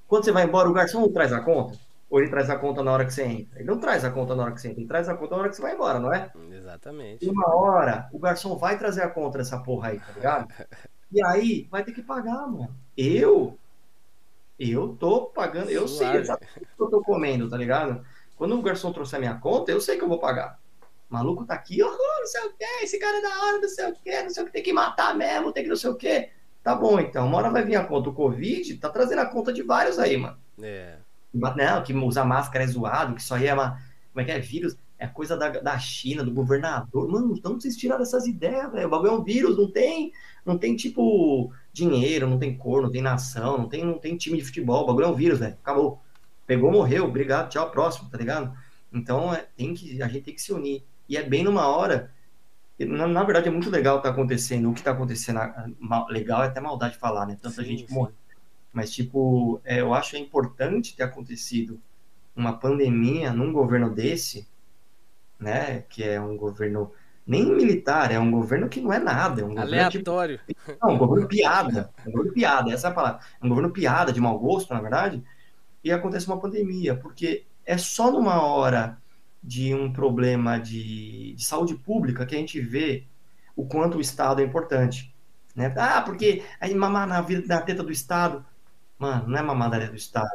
Quando 0.06 0.24
você 0.24 0.30
vai 0.30 0.44
embora, 0.44 0.68
o 0.68 0.72
garçom 0.72 1.00
não 1.00 1.12
traz 1.12 1.32
a 1.32 1.40
conta? 1.40 1.76
ou 2.08 2.20
ele 2.20 2.30
traz 2.30 2.48
a 2.48 2.56
conta 2.56 2.80
na 2.80 2.92
hora 2.92 3.04
que 3.04 3.12
você 3.12 3.24
entra? 3.24 3.58
Ele 3.58 3.68
não 3.68 3.80
traz 3.80 4.04
a 4.04 4.10
conta 4.12 4.36
na 4.36 4.44
hora 4.44 4.52
que 4.52 4.60
você 4.60 4.68
entra, 4.68 4.80
ele 4.80 4.86
traz 4.86 5.08
a 5.08 5.16
conta 5.16 5.34
na 5.34 5.40
hora 5.40 5.50
que 5.50 5.56
você 5.56 5.62
vai 5.62 5.74
embora, 5.74 5.98
não 5.98 6.14
é? 6.14 6.30
Exatamente. 6.52 7.26
E 7.26 7.28
uma 7.28 7.52
hora, 7.56 8.08
o 8.12 8.20
garçom 8.20 8.56
vai 8.56 8.78
trazer 8.78 9.02
a 9.02 9.10
conta 9.10 9.38
dessa 9.38 9.58
porra 9.58 9.88
aí, 9.88 9.98
tá 9.98 10.12
ligado? 10.12 10.48
e 11.10 11.24
aí, 11.24 11.66
vai 11.68 11.82
ter 11.82 11.90
que 11.90 12.00
pagar, 12.00 12.46
mano. 12.46 12.72
Eu, 12.96 13.58
eu 14.56 14.96
tô 15.00 15.22
pagando, 15.22 15.70
eu 15.70 15.88
Suave. 15.88 16.12
sei 16.12 16.20
exatamente 16.20 16.58
o 16.72 16.76
que 16.76 16.82
eu 16.84 16.86
tô 16.88 17.02
comendo, 17.02 17.50
tá 17.50 17.56
ligado? 17.56 18.06
Quando 18.36 18.56
o 18.56 18.62
garçom 18.62 18.92
trouxer 18.92 19.16
a 19.16 19.20
minha 19.20 19.34
conta, 19.34 19.72
eu 19.72 19.80
sei 19.80 19.98
que 19.98 20.04
eu 20.04 20.08
vou 20.08 20.20
pagar. 20.20 20.60
O 21.14 21.16
maluco 21.16 21.44
tá 21.44 21.54
aqui, 21.54 21.80
oh, 21.80 21.86
não 21.86 22.26
sei 22.26 22.40
o 22.42 22.52
que, 22.54 22.64
esse 22.82 22.98
cara 22.98 23.18
é 23.18 23.22
da 23.22 23.44
hora, 23.44 23.60
não 23.60 23.68
sei 23.68 23.88
o 23.88 23.94
que, 23.94 24.22
não 24.22 24.30
sei 24.30 24.42
o 24.42 24.46
que, 24.46 24.52
tem 24.52 24.62
que 24.64 24.72
matar 24.72 25.16
mesmo, 25.16 25.52
tem 25.52 25.62
que 25.62 25.68
não 25.68 25.76
sei 25.76 25.90
o 25.90 25.94
que. 25.94 26.28
Tá 26.60 26.74
bom, 26.74 26.98
então, 26.98 27.28
uma 27.28 27.38
hora 27.38 27.50
vai 27.50 27.62
vir 27.62 27.76
a 27.76 27.84
conta. 27.84 28.08
O 28.08 28.12
Covid 28.12 28.76
tá 28.78 28.88
trazendo 28.88 29.20
a 29.20 29.26
conta 29.26 29.52
de 29.52 29.62
vários 29.62 29.96
aí, 29.96 30.16
mano. 30.16 30.36
É. 30.60 30.96
Não, 31.32 31.82
que 31.84 31.92
usar 31.92 32.24
máscara 32.24 32.64
é 32.64 32.66
zoado, 32.66 33.14
que 33.14 33.20
isso 33.20 33.32
aí 33.32 33.46
é 33.46 33.54
uma. 33.54 33.80
Como 34.12 34.22
é 34.22 34.24
que 34.24 34.32
é? 34.32 34.40
Vírus? 34.40 34.76
É 34.98 35.06
coisa 35.06 35.36
da, 35.36 35.50
da 35.50 35.78
China, 35.78 36.24
do 36.24 36.32
governador. 36.32 37.08
Mano, 37.08 37.32
então 37.36 37.60
vocês 37.60 37.76
tiraram 37.76 38.02
essas 38.02 38.26
ideias, 38.26 38.72
velho. 38.72 38.88
O 38.88 38.90
bagulho 38.90 39.10
é 39.10 39.14
um 39.14 39.22
vírus, 39.22 39.56
não 39.56 39.70
tem. 39.70 40.10
Não 40.44 40.58
tem, 40.58 40.74
tipo, 40.74 41.52
dinheiro, 41.72 42.28
não 42.28 42.40
tem 42.40 42.56
cor, 42.56 42.82
não 42.82 42.90
tem 42.90 43.02
nação, 43.02 43.56
não 43.56 43.68
tem, 43.68 43.84
não 43.84 43.98
tem 43.98 44.16
time 44.16 44.38
de 44.38 44.44
futebol. 44.44 44.82
O 44.82 44.86
bagulho 44.86 45.04
é 45.04 45.08
um 45.08 45.14
vírus, 45.14 45.38
velho. 45.38 45.56
Acabou. 45.62 46.02
Pegou, 46.44 46.72
morreu, 46.72 47.04
obrigado, 47.04 47.50
tchau, 47.50 47.70
próximo, 47.70 48.10
tá 48.10 48.18
ligado? 48.18 48.56
Então 48.92 49.34
é, 49.34 49.46
tem 49.56 49.74
que, 49.74 50.00
a 50.00 50.08
gente 50.08 50.24
tem 50.24 50.34
que 50.34 50.42
se 50.42 50.52
unir. 50.52 50.84
E 51.08 51.16
é 51.16 51.22
bem 51.22 51.44
numa 51.44 51.66
hora. 51.66 52.10
Na, 52.78 53.06
na 53.06 53.22
verdade, 53.22 53.48
é 53.48 53.50
muito 53.50 53.70
legal 53.70 54.00
tá 54.02 54.10
acontecendo. 54.10 54.70
O 54.70 54.74
que 54.74 54.82
tá 54.82 54.90
acontecendo 54.90 55.40
legal 56.08 56.42
é 56.42 56.46
até 56.46 56.60
maldade 56.60 56.98
falar, 56.98 57.26
né? 57.26 57.38
Tanta 57.40 57.62
sim, 57.62 57.76
gente 57.76 57.92
morre 57.92 58.12
mas, 58.74 58.90
tipo, 58.90 59.60
é, 59.64 59.80
eu 59.80 59.94
acho 59.94 60.16
é 60.16 60.18
importante 60.18 60.96
ter 60.96 61.04
acontecido 61.04 61.80
uma 62.34 62.58
pandemia 62.58 63.32
num 63.32 63.52
governo 63.52 63.88
desse, 63.88 64.48
né? 65.38 65.84
Que 65.88 66.02
é 66.02 66.20
um 66.20 66.36
governo 66.36 66.90
nem 67.24 67.46
militar, 67.54 68.10
é 68.10 68.18
um 68.18 68.32
governo 68.32 68.68
que 68.68 68.80
não 68.80 68.92
é 68.92 68.98
nada. 68.98 69.42
É 69.42 69.44
um 69.44 69.56
Aleatório. 69.56 70.40
Governo, 70.40 70.74
tipo, 70.74 70.84
não, 70.84 70.94
um 70.94 70.98
governo 70.98 71.28
piada. 71.28 71.90
Um 72.04 72.10
governo 72.10 72.32
piada, 72.32 72.72
essa 72.72 72.88
é 72.88 72.90
a 72.90 72.94
palavra. 72.94 73.20
É 73.40 73.46
um 73.46 73.48
governo 73.48 73.70
piada, 73.70 74.12
de 74.12 74.20
mau 74.20 74.36
gosto, 74.40 74.74
na 74.74 74.80
verdade. 74.80 75.22
E 75.84 75.92
acontece 75.92 76.26
uma 76.26 76.40
pandemia, 76.40 76.96
porque 76.96 77.44
é 77.64 77.78
só 77.78 78.10
numa 78.10 78.42
hora 78.42 78.98
de 79.44 79.74
um 79.74 79.92
problema 79.92 80.58
de, 80.58 81.34
de 81.34 81.44
saúde 81.44 81.74
pública 81.74 82.24
que 82.24 82.34
a 82.34 82.38
gente 82.38 82.58
vê 82.58 83.04
o 83.54 83.66
quanto 83.66 83.98
o 83.98 84.00
Estado 84.00 84.40
é 84.40 84.44
importante. 84.44 85.14
Né? 85.54 85.72
Ah, 85.76 86.00
porque 86.00 86.42
aí 86.58 86.74
mamar 86.74 87.06
na, 87.06 87.20
vida, 87.20 87.44
na 87.46 87.60
teta 87.60 87.82
do 87.82 87.92
Estado. 87.92 88.44
Mano, 88.98 89.28
não 89.28 89.38
é 89.38 89.42
mamadaria 89.42 89.88
do 89.88 89.96
Estado. 89.96 90.30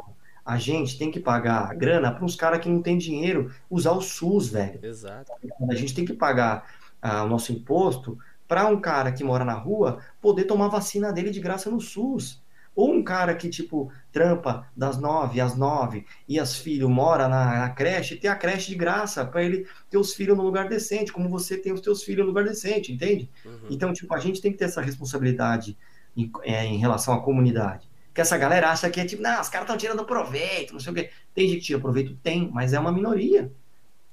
A 0.46 0.58
gente 0.58 0.98
tem 0.98 1.10
que 1.10 1.20
pagar 1.20 1.76
grana 1.76 2.12
para 2.12 2.24
uns 2.24 2.36
caras 2.36 2.60
que 2.60 2.70
não 2.70 2.82
tem 2.82 2.98
dinheiro 2.98 3.52
usar 3.70 3.92
o 3.92 4.02
SUS, 4.02 4.50
velho. 4.50 4.80
Exato. 4.84 5.32
A 5.70 5.76
gente 5.76 5.96
tem 5.96 6.06
que 6.06 6.14
pagar 6.14 6.70
ah, 7.02 7.24
o 7.24 7.28
nosso 7.28 7.52
imposto 7.52 8.18
para 8.48 8.68
um 8.68 8.80
cara 8.80 9.12
que 9.12 9.24
mora 9.24 9.44
na 9.44 9.54
rua 9.54 10.00
poder 10.22 10.46
tomar 10.46 10.68
vacina 10.68 11.12
dele 11.12 11.32
de 11.32 11.40
graça 11.40 11.70
no 11.70 11.82
SUS. 11.82 12.42
Ou 12.76 12.94
um 12.94 13.04
cara 13.04 13.36
que, 13.36 13.50
tipo, 13.50 13.92
trampa 14.12 14.68
das 14.76 14.98
nove 14.98 15.42
às 15.42 15.56
nove 15.56 16.06
e 16.28 16.40
as 16.40 16.56
filhos 16.56 16.90
mora 16.90 17.28
na, 17.28 17.60
na 17.60 17.70
creche, 17.70 18.16
ter 18.16 18.28
a 18.30 18.36
creche 18.36 18.70
de 18.70 18.76
graça 18.76 19.26
para 19.26 19.44
ele 19.44 19.68
ter 19.90 19.98
os 19.98 20.14
filhos 20.14 20.38
no 20.38 20.44
lugar 20.44 20.70
decente, 20.70 21.12
como 21.12 21.28
você 21.28 21.58
tem 21.58 21.74
os 21.74 21.82
teus 21.82 22.04
filhos 22.04 22.22
no 22.22 22.28
lugar 22.28 22.46
decente, 22.46 22.94
entende? 22.94 23.30
Uhum. 23.46 23.68
Então, 23.70 23.92
tipo, 23.92 24.14
a 24.14 24.20
gente 24.20 24.42
tem 24.42 24.52
que 24.52 24.58
ter 24.58 24.66
essa 24.66 24.82
responsabilidade 24.82 25.78
em, 26.16 26.32
é, 26.44 26.66
em 26.66 26.78
relação 26.78 27.14
à 27.14 27.22
comunidade 27.22 27.90
que 28.14 28.22
essa 28.22 28.38
galera 28.38 28.70
acha 28.70 28.90
que 28.90 29.00
é 29.00 29.06
tipo, 29.06 29.22
não, 29.22 29.40
os 29.40 29.48
caras 29.48 29.66
estão 29.66 29.78
tirando 29.78 30.04
proveito, 30.04 30.74
não 30.74 30.80
sei 30.80 30.92
o 30.92 30.96
quê. 30.96 31.10
Tem 31.34 31.48
gente 31.48 31.60
que 31.60 31.66
tira 31.68 31.80
proveito? 31.80 32.18
Tem, 32.22 32.50
mas 32.52 32.74
é 32.74 32.80
uma 32.80 32.92
minoria. 32.92 33.50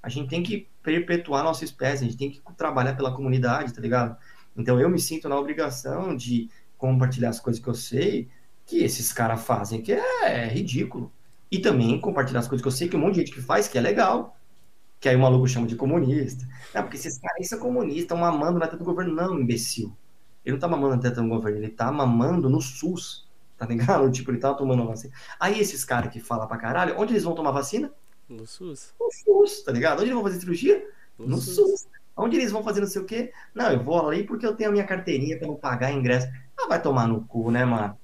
A 0.00 0.08
gente 0.08 0.28
tem 0.28 0.44
que 0.44 0.68
perpetuar 0.80 1.42
nossa 1.42 1.64
espécie, 1.64 2.04
a 2.04 2.06
gente 2.06 2.16
tem 2.16 2.30
que 2.30 2.40
trabalhar 2.56 2.94
pela 2.94 3.12
comunidade, 3.12 3.74
tá 3.74 3.80
ligado? 3.80 4.16
Então 4.56 4.80
eu 4.80 4.88
me 4.88 5.00
sinto 5.00 5.28
na 5.28 5.36
obrigação 5.36 6.16
de 6.16 6.48
compartilhar 6.78 7.30
as 7.30 7.40
coisas 7.40 7.60
que 7.60 7.68
eu 7.68 7.74
sei 7.74 8.28
que 8.66 8.82
esses 8.82 9.12
caras 9.12 9.42
fazem, 9.42 9.80
que 9.80 9.92
é, 9.92 10.02
é, 10.24 10.48
ridículo. 10.48 11.12
E 11.50 11.58
também 11.58 12.00
compartilhar 12.00 12.40
as 12.40 12.48
coisas 12.48 12.62
que 12.62 12.68
eu 12.68 12.72
sei 12.72 12.88
que 12.88 12.96
um 12.96 13.00
monte 13.00 13.14
de 13.14 13.20
gente 13.20 13.32
que 13.32 13.40
faz, 13.40 13.68
que 13.68 13.78
é 13.78 13.80
legal. 13.80 14.36
Que 15.00 15.08
aí 15.08 15.16
o 15.16 15.20
maluco 15.20 15.46
chama 15.46 15.66
de 15.66 15.76
comunista. 15.76 16.46
Não, 16.74 16.82
porque 16.82 16.96
esses 16.96 17.18
caras 17.18 17.48
são 17.48 17.58
comunistas, 17.58 18.02
estão 18.02 18.16
mamando 18.18 18.58
na 18.58 18.66
teta 18.66 18.78
do 18.78 18.84
governo. 18.84 19.14
Não, 19.14 19.38
imbecil. 19.38 19.96
Ele 20.44 20.54
não 20.54 20.60
tá 20.60 20.68
mamando 20.68 20.96
na 20.96 21.02
teta 21.02 21.22
do 21.22 21.28
governo, 21.28 21.58
ele 21.58 21.68
tá 21.68 21.90
mamando 21.92 22.50
no 22.50 22.60
SUS 22.60 23.26
tá 23.56 23.66
ligado? 23.66 24.10
Tipo, 24.12 24.30
ele 24.30 24.38
tava 24.38 24.56
tomando 24.56 24.86
vacina. 24.86 25.12
Aí 25.40 25.60
esses 25.60 25.84
caras 25.84 26.12
que 26.12 26.20
falam 26.20 26.46
pra 26.46 26.56
caralho, 26.56 26.98
onde 26.98 27.12
eles 27.12 27.24
vão 27.24 27.34
tomar 27.34 27.50
vacina? 27.50 27.90
No 28.28 28.46
SUS. 28.46 28.94
No 29.00 29.08
SUS, 29.10 29.62
tá 29.62 29.72
ligado? 29.72 30.00
Onde 30.00 30.06
eles 30.06 30.14
vão 30.14 30.22
fazer 30.22 30.40
cirurgia? 30.40 30.88
No, 31.18 31.28
no 31.28 31.36
SUS. 31.38 31.54
SUS. 31.54 31.86
Onde 32.16 32.36
eles 32.36 32.50
vão 32.50 32.64
fazer 32.64 32.80
não 32.80 32.88
sei 32.88 33.02
o 33.02 33.04
quê? 33.04 33.32
Não, 33.54 33.70
eu 33.70 33.82
vou 33.82 34.08
ali 34.08 34.24
porque 34.24 34.46
eu 34.46 34.54
tenho 34.54 34.70
a 34.70 34.72
minha 34.72 34.86
carteirinha 34.86 35.38
para 35.38 35.46
não 35.46 35.56
pagar 35.56 35.92
ingresso. 35.92 36.26
Ah, 36.58 36.66
vai 36.66 36.80
tomar 36.80 37.06
no 37.06 37.22
cu, 37.24 37.50
né, 37.50 37.64
mano? 37.64 37.96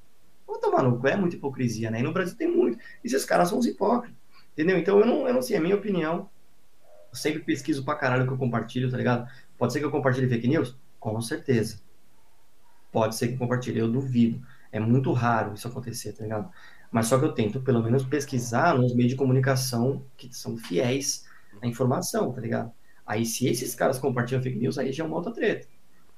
Tomar 0.61 0.83
no 0.83 0.99
cu, 0.99 1.09
é 1.09 1.17
muita 1.17 1.37
hipocrisia, 1.37 1.91
né? 1.91 2.01
E 2.01 2.03
no 2.03 2.13
Brasil 2.13 2.37
tem 2.37 2.49
muito. 2.49 2.79
E 3.03 3.07
esses 3.07 3.25
caras 3.25 3.49
são 3.49 3.59
os 3.59 3.67
hipócritas, 3.67 4.17
entendeu? 4.53 4.79
Então 4.79 4.99
eu 4.99 5.07
não, 5.07 5.27
eu 5.27 5.35
não 5.35 5.43
sei, 5.43 5.57
é 5.57 5.61
minha 5.61 5.75
opinião. 5.75 6.31
Eu 7.11 7.17
sempre 7.17 7.41
pesquiso 7.41 7.85
pra 7.85 7.95
caralho 7.95 8.27
que 8.27 8.33
eu 8.33 8.39
compartilho, 8.39 8.91
tá 8.91 8.97
ligado? 8.97 9.29
Pode 9.59 9.73
ser 9.73 9.81
que 9.81 9.85
eu 9.85 9.91
compartilhe 9.91 10.29
fake 10.29 10.49
news? 10.49 10.77
Com 10.99 11.21
certeza. 11.21 11.81
Pode 12.91 13.17
ser 13.17 13.29
que 13.29 13.35
eu 13.35 13.39
compartilhe, 13.39 13.79
eu 13.79 13.91
duvido. 13.91 14.41
É 14.71 14.81
muito 14.81 15.13
raro 15.13 15.55
isso 15.55 15.69
acontecer, 15.69 16.13
tá 16.13 16.23
ligado? 16.23 16.51
Mas 16.91 17.07
só 17.07 17.19
que 17.19 17.25
eu 17.25 17.33
tento, 17.33 17.61
pelo 17.61 17.83
menos, 17.83 18.05
pesquisar 18.05 18.79
nos 18.79 18.95
meios 18.95 19.11
de 19.11 19.17
comunicação 19.17 20.05
que 20.17 20.35
são 20.35 20.57
fiéis 20.57 21.27
à 21.61 21.67
informação, 21.67 22.33
tá 22.33 22.41
ligado? 22.41 22.71
Aí, 23.07 23.27
se 23.27 23.47
esses 23.47 23.75
caras 23.75 23.99
compartilham 23.99 24.43
fake 24.43 24.59
news, 24.59 24.79
aí 24.79 24.93
já 24.93 25.05
é 25.05 25.07
uma 25.07 25.17
outra 25.17 25.33
treta. 25.33 25.67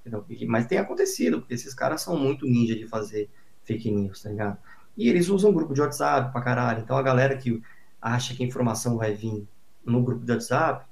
Entendeu? 0.01 0.25
Mas 0.49 0.67
tem 0.67 0.79
acontecido, 0.79 1.41
porque 1.41 1.55
esses 1.55 1.73
caras 1.73 2.03
são 2.03 2.19
muito 2.19 2.45
ninja 2.45 2.75
de 2.75 2.87
fazer 2.87 3.31
fake 3.65 3.91
news, 3.91 4.23
tá 4.23 4.31
ligado? 4.31 4.59
E 4.97 5.09
eles 5.09 5.29
usam 5.29 5.53
grupo 5.53 5.75
de 5.75 5.81
WhatsApp 5.81 6.33
pra 6.33 6.41
caralho. 6.41 6.83
Então 6.83 6.97
a 6.97 7.03
galera 7.03 7.37
que 7.37 7.63
acha 8.01 8.35
que 8.35 8.43
a 8.43 8.47
informação 8.47 8.97
vai 8.97 9.15
vir 9.15 9.47
no 9.85 10.03
grupo 10.03 10.25
de 10.25 10.33
WhatsApp 10.33 10.87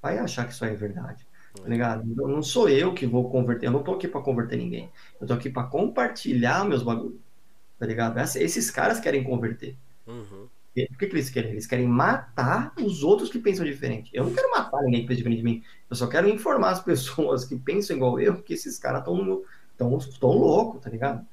vai 0.00 0.18
achar 0.18 0.46
que 0.46 0.52
isso 0.52 0.64
aí 0.64 0.72
é 0.72 0.76
verdade. 0.76 1.26
Tá 1.60 1.68
ligado? 1.68 2.06
Então, 2.06 2.28
não 2.28 2.42
sou 2.42 2.68
eu 2.68 2.92
que 2.92 3.06
vou 3.06 3.30
converter, 3.30 3.66
eu 3.66 3.72
não 3.72 3.82
tô 3.82 3.94
aqui 3.94 4.06
para 4.06 4.20
converter 4.20 4.56
ninguém. 4.56 4.90
Eu 5.20 5.26
tô 5.26 5.32
aqui 5.32 5.48
para 5.48 5.66
compartilhar 5.66 6.64
meus 6.64 6.82
bagulhos. 6.82 7.18
Tá 7.78 7.86
ligado? 7.86 8.18
Esses 8.18 8.70
caras 8.70 9.00
querem 9.00 9.24
converter. 9.24 9.76
Uhum. 10.06 10.48
Por 10.74 10.98
que, 10.98 11.06
que 11.06 11.14
eles 11.14 11.30
querem? 11.30 11.52
Eles 11.52 11.66
querem 11.66 11.86
matar 11.88 12.74
os 12.78 13.02
outros 13.02 13.30
que 13.30 13.38
pensam 13.38 13.64
diferente. 13.64 14.10
Eu 14.12 14.24
não 14.24 14.34
quero 14.34 14.50
matar 14.50 14.82
ninguém 14.82 15.00
que 15.02 15.08
pensa 15.08 15.18
diferente 15.18 15.38
de 15.38 15.44
mim. 15.44 15.62
Eu 15.88 15.96
só 15.96 16.06
quero 16.06 16.28
informar 16.28 16.70
as 16.70 16.80
pessoas 16.84 17.44
que 17.44 17.56
pensam 17.56 17.96
igual 17.96 18.20
eu 18.20 18.42
que 18.42 18.52
esses 18.52 18.78
caras 18.78 19.00
estão 19.00 19.42
tão, 19.76 19.98
tão 19.98 20.30
loucos, 20.30 20.82
tá 20.82 20.90
ligado? 20.90 21.26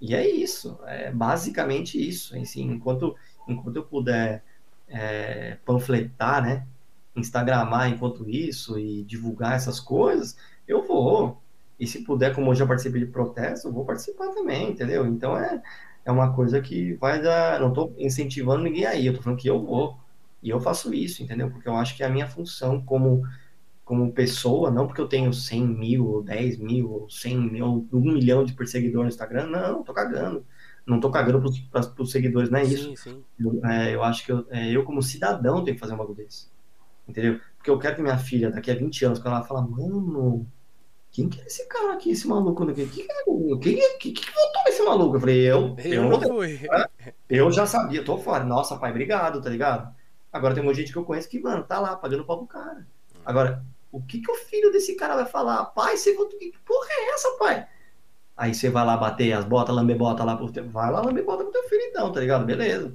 E 0.00 0.14
é 0.14 0.28
isso. 0.28 0.78
É 0.86 1.10
basicamente 1.10 1.96
isso. 1.98 2.36
Assim, 2.36 2.62
enquanto, 2.62 3.16
enquanto 3.46 3.76
eu 3.76 3.84
puder 3.84 4.42
é, 4.88 5.56
panfletar, 5.64 6.42
né? 6.42 6.66
Instagramar 7.16 7.88
enquanto 7.88 8.28
isso 8.28 8.78
e 8.78 9.02
divulgar 9.04 9.54
essas 9.54 9.80
coisas, 9.80 10.36
eu 10.66 10.86
vou. 10.86 11.40
E 11.78 11.86
se 11.86 12.04
puder, 12.04 12.34
como 12.34 12.50
eu 12.50 12.54
já 12.54 12.66
participei 12.66 13.00
de 13.00 13.10
protesto, 13.10 13.68
eu 13.68 13.72
vou 13.72 13.84
participar 13.84 14.28
também, 14.28 14.70
entendeu? 14.70 15.06
Então 15.06 15.36
é, 15.36 15.62
é 16.04 16.12
uma 16.12 16.32
coisa 16.34 16.60
que 16.60 16.94
vai 16.94 17.20
dar. 17.20 17.60
Não 17.60 17.68
estou 17.68 17.94
incentivando 17.98 18.62
ninguém 18.62 18.86
aí, 18.86 19.06
eu 19.06 19.12
estou 19.12 19.24
falando 19.24 19.38
que 19.40 19.48
eu 19.48 19.60
vou. 19.64 19.98
E 20.42 20.50
eu 20.50 20.60
faço 20.60 20.94
isso, 20.94 21.22
entendeu? 21.22 21.50
Porque 21.50 21.68
eu 21.68 21.76
acho 21.76 21.96
que 21.96 22.02
é 22.02 22.06
a 22.06 22.10
minha 22.10 22.26
função 22.26 22.80
como, 22.82 23.22
como 23.90 24.12
pessoa, 24.12 24.70
não 24.70 24.86
porque 24.86 25.00
eu 25.00 25.08
tenho 25.08 25.32
100 25.32 25.66
mil, 25.66 26.06
ou 26.06 26.22
10 26.22 26.58
mil, 26.58 26.88
ou 26.88 27.10
100 27.10 27.38
mil, 27.50 27.88
1 27.92 28.00
milhão 28.00 28.44
de 28.44 28.52
perseguidores 28.52 29.02
no 29.02 29.08
Instagram, 29.08 29.46
não, 29.48 29.82
tô 29.82 29.92
cagando. 29.92 30.46
Não 30.86 31.00
tô 31.00 31.10
cagando 31.10 31.42
para 31.68 31.80
os 31.98 32.12
seguidores, 32.12 32.48
não 32.48 32.60
é 32.60 32.62
isso. 32.62 32.84
Sim, 32.84 32.94
sim. 32.94 33.24
Eu, 33.36 33.60
é, 33.66 33.92
eu 33.92 34.04
acho 34.04 34.24
que 34.24 34.30
eu, 34.30 34.46
é, 34.48 34.70
eu, 34.70 34.84
como 34.84 35.02
cidadão, 35.02 35.64
tenho 35.64 35.74
que 35.74 35.80
fazer 35.80 35.94
um 35.94 35.96
bagulho 35.96 36.18
desse. 36.18 36.46
Entendeu? 37.08 37.40
Porque 37.56 37.68
eu 37.68 37.80
quero 37.80 37.96
que 37.96 38.02
minha 38.02 38.16
filha, 38.16 38.48
daqui 38.48 38.70
a 38.70 38.76
20 38.76 39.06
anos, 39.06 39.18
quando 39.18 39.34
ela 39.34 39.44
fala, 39.44 39.62
mano, 39.62 40.46
quem 41.10 41.28
que 41.28 41.40
é 41.40 41.46
esse 41.46 41.66
cara 41.66 41.94
aqui, 41.94 42.12
esse 42.12 42.28
maluco? 42.28 42.64
Quem, 42.66 42.86
quem, 42.86 43.58
quem, 43.58 43.74
quem 43.98 44.14
que 44.14 44.30
votou 44.30 44.62
esse 44.68 44.82
maluco? 44.84 45.16
Eu 45.16 45.20
falei, 45.20 45.50
eu. 45.50 45.76
Eu, 45.78 45.92
eu 45.94 46.10
não 46.10 46.20
fui. 46.20 46.60
Eu 47.28 47.50
já 47.50 47.66
sabia, 47.66 48.04
tô 48.04 48.18
fora. 48.18 48.44
Nossa, 48.44 48.76
pai, 48.76 48.90
obrigado, 48.90 49.42
tá 49.42 49.50
ligado? 49.50 49.92
Agora 50.32 50.54
tem 50.54 50.62
uma 50.62 50.74
gente 50.74 50.92
que 50.92 50.98
eu 50.98 51.04
conheço 51.04 51.28
que, 51.28 51.40
mano, 51.40 51.64
tá 51.64 51.80
lá 51.80 51.96
pagando 51.96 52.24
pau 52.24 52.38
pro 52.38 52.46
cara. 52.46 52.86
Agora, 53.24 53.64
o 53.92 54.02
que 54.02 54.20
que 54.20 54.30
o 54.30 54.36
filho 54.36 54.70
desse 54.70 54.94
cara 54.94 55.14
vai 55.14 55.26
falar? 55.26 55.64
Pai, 55.66 55.96
você. 55.96 56.12
Que 56.12 56.52
porra 56.64 56.88
é 56.90 57.14
essa, 57.14 57.30
pai? 57.38 57.66
Aí 58.36 58.54
você 58.54 58.70
vai 58.70 58.84
lá 58.86 58.96
bater 58.96 59.32
as 59.32 59.44
botas, 59.44 59.74
lamber 59.74 59.96
bota 59.96 60.24
lá 60.24 60.36
pro 60.36 60.50
teu. 60.50 60.68
Vai 60.68 60.90
lá 60.90 61.00
lamber 61.00 61.24
bota 61.24 61.44
pro 61.44 61.52
teu 61.52 61.68
filho, 61.68 61.82
então, 61.82 62.12
tá 62.12 62.20
ligado? 62.20 62.44
Beleza. 62.44 62.92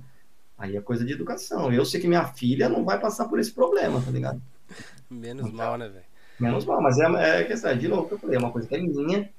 Aí 0.58 0.76
é 0.76 0.82
coisa 0.82 1.06
de 1.06 1.14
educação. 1.14 1.72
Eu 1.72 1.86
sei 1.86 2.00
que 2.00 2.08
minha 2.08 2.26
filha 2.26 2.70
não 2.70 2.84
vai 2.84 3.00
passar 3.00 3.26
por 3.26 3.40
esse 3.40 3.52
problema, 3.52 4.02
tá 4.02 4.10
ligado? 4.10 4.42
Menos 5.10 5.46
então, 5.46 5.58
mal, 5.58 5.78
né, 5.78 5.88
velho? 5.88 6.06
Menos 6.40 6.66
mal, 6.66 6.82
mas 6.82 6.98
é, 6.98 7.42
é 7.42 7.44
questão, 7.44 7.78
de 7.78 7.88
novo 7.88 8.08
que 8.08 8.14
eu 8.16 8.20
falei, 8.20 8.36
é 8.36 8.40
uma 8.40 8.52
coisa 8.52 8.68
que 8.68 8.76
é 8.76 8.80
minha 8.80 9.30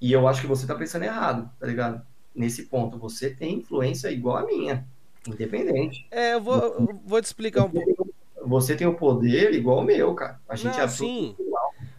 e 0.00 0.12
eu 0.12 0.26
acho 0.26 0.40
que 0.40 0.46
você 0.46 0.66
tá 0.66 0.74
pensando 0.74 1.04
errado, 1.04 1.50
tá 1.60 1.66
ligado? 1.66 2.00
Nesse 2.34 2.64
ponto, 2.64 2.98
você 2.98 3.28
tem 3.28 3.56
influência 3.56 4.10
igual 4.10 4.38
a 4.38 4.46
minha, 4.46 4.86
independente. 5.28 6.06
É, 6.10 6.34
eu 6.34 6.40
vou, 6.40 6.56
eu 6.56 7.00
vou 7.04 7.20
te 7.20 7.26
explicar 7.26 7.64
um 7.64 7.70
pouco. 7.70 8.09
Você 8.50 8.76
tem 8.76 8.86
o 8.86 8.94
poder 8.94 9.54
igual 9.54 9.78
o 9.78 9.84
meu, 9.84 10.14
cara. 10.14 10.40
A 10.48 10.56
gente 10.56 10.76
Não, 10.76 10.84
é 10.84 10.88
sim. 10.88 11.36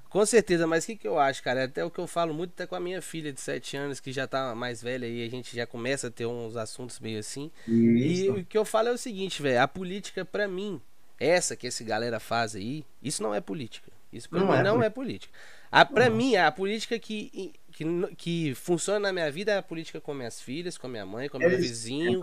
Com 0.10 0.26
certeza, 0.26 0.68
mas 0.68 0.84
o 0.84 0.88
que, 0.88 0.98
que 0.98 1.08
eu 1.08 1.18
acho, 1.18 1.42
cara? 1.42 1.62
É 1.62 1.64
até 1.64 1.86
o 1.86 1.90
que 1.90 1.98
eu 2.00 2.06
falo 2.06 2.34
muito 2.34 2.52
até 2.52 2.68
com 2.68 2.76
a 2.76 2.80
minha 2.82 3.02
filha 3.02 3.32
de 3.32 3.40
7 3.40 3.78
anos, 3.78 4.02
que 4.02 4.12
já 4.12 4.28
tá 4.28 4.54
mais 4.54 4.84
velha 4.84 5.08
e 5.08 5.26
a 5.26 5.30
gente 5.30 5.56
já 5.56 5.66
começa 5.66 6.08
a 6.08 6.12
ter 6.12 6.26
uns 6.26 6.58
assuntos 6.58 7.00
meio 7.00 7.18
assim. 7.20 7.50
Isso. 7.66 8.26
E 8.26 8.30
o 8.30 8.46
que 8.46 8.58
eu 8.58 8.66
falo 8.66 8.90
é 8.90 8.92
o 8.92 8.98
seguinte, 8.98 9.42
velho, 9.42 9.62
a 9.62 9.68
política 9.70 10.26
para 10.26 10.50
mim, 10.50 10.82
essa 11.18 11.56
que 11.56 11.68
esse 11.68 11.86
galera 11.86 12.20
faz 12.20 12.56
aí, 12.58 12.84
isso 13.02 13.24
não 13.24 13.34
é 13.34 13.40
política. 13.40 13.90
Isso 14.12 14.30
pra 14.30 14.42
não 14.42 14.48
mim 14.48 14.54
é 14.56 14.64
não 14.64 14.72
política. 14.74 14.86
é 14.86 14.90
política. 14.90 15.34
A, 15.72 15.86
pra 15.86 16.10
não. 16.10 16.18
mim, 16.18 16.36
a 16.36 16.52
política 16.52 17.00
que, 17.00 17.54
que, 17.72 17.86
que 18.18 18.54
funciona 18.56 19.00
na 19.00 19.14
minha 19.14 19.32
vida 19.32 19.54
é 19.54 19.58
a 19.60 19.64
política 19.64 20.02
com 20.02 20.14
minhas 20.14 20.42
filhas, 20.42 20.78
com 20.78 20.90
minha 20.90 21.06
mãe, 21.06 21.30
com 21.30 21.38
meu 21.38 21.50
é 21.50 21.56
vizinho. 21.56 22.20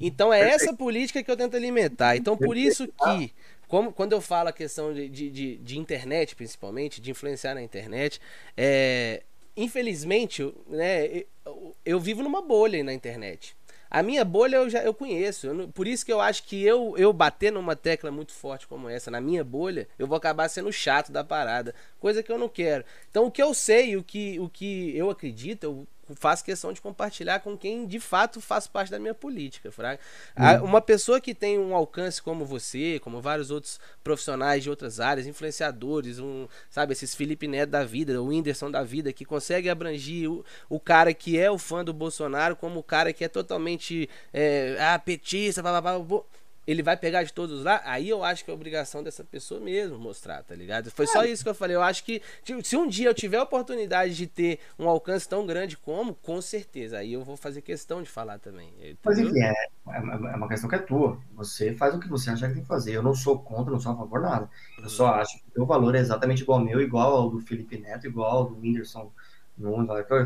Então 0.00 0.32
é 0.32 0.40
essa 0.40 0.74
política 0.74 1.22
que 1.22 1.30
eu 1.30 1.36
tento 1.36 1.56
alimentar. 1.56 2.16
Então 2.16 2.36
por 2.36 2.56
isso 2.56 2.88
que, 2.88 3.32
como, 3.68 3.92
quando 3.92 4.12
eu 4.12 4.20
falo 4.20 4.48
a 4.48 4.52
questão 4.52 4.92
de, 4.92 5.08
de, 5.08 5.30
de, 5.30 5.56
de 5.58 5.78
internet, 5.78 6.34
principalmente, 6.34 7.00
de 7.00 7.10
influenciar 7.10 7.54
na 7.54 7.62
internet, 7.62 8.20
é, 8.56 9.22
infelizmente, 9.56 10.52
né, 10.66 11.24
eu, 11.44 11.76
eu 11.84 12.00
vivo 12.00 12.22
numa 12.22 12.40
bolha 12.42 12.82
na 12.82 12.92
internet. 12.92 13.56
A 13.90 14.02
minha 14.02 14.24
bolha 14.24 14.56
eu 14.56 14.68
já 14.68 14.82
eu 14.82 14.92
conheço. 14.92 15.46
Eu 15.46 15.68
por 15.68 15.86
isso 15.86 16.04
que 16.04 16.12
eu 16.12 16.20
acho 16.20 16.42
que 16.44 16.62
eu, 16.62 16.94
eu 16.98 17.12
bater 17.12 17.50
numa 17.50 17.74
tecla 17.74 18.10
muito 18.10 18.32
forte 18.32 18.66
como 18.66 18.88
essa, 18.88 19.10
na 19.10 19.20
minha 19.20 19.42
bolha, 19.42 19.88
eu 19.98 20.06
vou 20.06 20.16
acabar 20.16 20.48
sendo 20.48 20.72
chato 20.72 21.10
da 21.10 21.24
parada. 21.24 21.74
Coisa 21.98 22.22
que 22.22 22.30
eu 22.30 22.38
não 22.38 22.48
quero. 22.48 22.84
Então 23.10 23.26
o 23.26 23.30
que 23.30 23.42
eu 23.42 23.54
sei, 23.54 23.96
o 23.96 24.02
que, 24.02 24.38
o 24.40 24.48
que 24.48 24.96
eu 24.96 25.10
acredito, 25.10 25.64
eu 25.64 25.86
faço 26.14 26.44
questão 26.44 26.72
de 26.72 26.80
compartilhar 26.80 27.40
com 27.40 27.56
quem 27.56 27.86
de 27.86 28.00
fato 28.00 28.40
faz 28.40 28.66
parte 28.66 28.90
da 28.90 28.98
minha 28.98 29.14
política, 29.14 29.70
Fraga. 29.70 30.00
Uhum. 30.36 30.64
Uma 30.64 30.80
pessoa 30.80 31.20
que 31.20 31.34
tem 31.34 31.58
um 31.58 31.74
alcance 31.74 32.22
como 32.22 32.44
você, 32.44 32.98
como 33.00 33.20
vários 33.20 33.50
outros 33.50 33.80
profissionais 34.02 34.62
de 34.62 34.70
outras 34.70 35.00
áreas, 35.00 35.26
influenciadores, 35.26 36.18
um, 36.18 36.46
sabe, 36.70 36.92
esses 36.92 37.14
Felipe 37.14 37.46
Neto 37.46 37.70
da 37.70 37.84
vida, 37.84 38.20
o 38.20 38.26
Whindersson 38.26 38.70
da 38.70 38.82
vida, 38.82 39.12
que 39.12 39.24
consegue 39.24 39.68
abranger 39.68 40.30
o, 40.30 40.44
o 40.68 40.80
cara 40.80 41.12
que 41.12 41.38
é 41.38 41.50
o 41.50 41.58
fã 41.58 41.84
do 41.84 41.92
Bolsonaro 41.92 42.56
como 42.56 42.80
o 42.80 42.82
cara 42.82 43.12
que 43.12 43.24
é 43.24 43.28
totalmente 43.28 44.08
é, 44.32 44.76
ah, 44.80 44.98
petista, 44.98 45.62
blá, 45.62 45.80
blá, 45.80 45.98
blá, 45.98 46.22
ele 46.68 46.82
vai 46.82 46.98
pegar 46.98 47.22
de 47.22 47.32
todos 47.32 47.64
lá, 47.64 47.80
aí 47.82 48.10
eu 48.10 48.22
acho 48.22 48.44
que 48.44 48.50
é 48.50 48.54
obrigação 48.54 49.02
dessa 49.02 49.24
pessoa 49.24 49.58
mesmo 49.58 49.98
mostrar, 49.98 50.42
tá 50.42 50.54
ligado? 50.54 50.90
Foi 50.90 51.06
só 51.06 51.24
é. 51.24 51.30
isso 51.30 51.42
que 51.42 51.48
eu 51.48 51.54
falei. 51.54 51.74
Eu 51.74 51.82
acho 51.82 52.04
que 52.04 52.20
tipo, 52.44 52.62
se 52.62 52.76
um 52.76 52.86
dia 52.86 53.08
eu 53.08 53.14
tiver 53.14 53.38
a 53.38 53.42
oportunidade 53.42 54.14
de 54.14 54.26
ter 54.26 54.60
um 54.78 54.86
alcance 54.86 55.26
tão 55.26 55.46
grande 55.46 55.78
como, 55.78 56.14
com 56.14 56.42
certeza, 56.42 56.98
aí 56.98 57.14
eu 57.14 57.24
vou 57.24 57.38
fazer 57.38 57.62
questão 57.62 58.02
de 58.02 58.10
falar 58.10 58.38
também. 58.38 58.68
Entendeu? 58.76 58.98
Mas 59.02 59.18
enfim, 59.18 59.40
é, 59.40 59.50
é, 59.50 59.96
é 59.96 60.36
uma 60.36 60.46
questão 60.46 60.68
que 60.68 60.76
é 60.76 60.78
tua. 60.78 61.18
Você 61.36 61.74
faz 61.74 61.94
o 61.94 62.00
que 62.00 62.06
você 62.08 62.28
acha 62.28 62.46
que 62.46 62.52
tem 62.52 62.62
que 62.62 62.68
fazer. 62.68 62.92
Eu 62.92 63.02
não 63.02 63.14
sou 63.14 63.38
contra, 63.38 63.72
não 63.72 63.80
sou 63.80 63.92
a 63.92 63.96
favor 63.96 64.20
nada. 64.20 64.50
Eu 64.76 64.90
só 64.90 65.06
uhum. 65.06 65.20
acho 65.20 65.38
que 65.38 65.48
o 65.48 65.52
teu 65.52 65.64
valor 65.64 65.94
é 65.94 66.00
exatamente 66.00 66.42
igual 66.42 66.58
ao 66.58 66.64
meu, 66.66 66.82
igual 66.82 67.16
ao 67.16 67.30
do 67.30 67.40
Felipe 67.40 67.78
Neto, 67.78 68.06
igual 68.06 68.30
ao 68.30 68.44
do 68.44 68.60
Whindersson. 68.60 69.10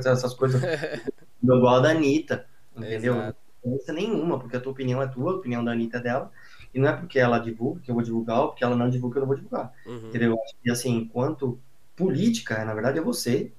Essas 0.06 0.34
coisas. 0.34 0.60
igual 1.40 1.76
ao 1.76 1.82
da 1.82 1.90
Anitta, 1.90 2.46
entendeu? 2.76 3.14
Exato 3.14 3.41
diferença 3.62 3.92
nenhuma, 3.92 4.38
porque 4.38 4.56
a 4.56 4.60
tua 4.60 4.72
opinião 4.72 5.00
é 5.02 5.06
tua, 5.06 5.32
a 5.32 5.36
opinião 5.36 5.64
da 5.64 5.72
Anitta 5.72 5.98
é 5.98 6.00
dela, 6.00 6.32
e 6.74 6.78
não 6.78 6.88
é 6.88 6.92
porque 6.92 7.18
ela 7.18 7.38
divulga 7.38 7.80
que 7.80 7.90
eu 7.90 7.94
vou 7.94 8.02
divulgar, 8.02 8.40
ou 8.40 8.48
porque 8.48 8.64
ela 8.64 8.76
não 8.76 8.88
divulga 8.88 9.14
que 9.14 9.18
eu 9.18 9.20
não 9.20 9.26
vou 9.28 9.36
divulgar. 9.36 9.72
Uhum. 9.86 10.08
Entendeu? 10.08 10.38
E 10.64 10.70
assim, 10.70 10.96
enquanto 10.96 11.58
política, 11.94 12.64
na 12.64 12.74
verdade, 12.74 12.98
é 12.98 13.02
você 13.02 13.52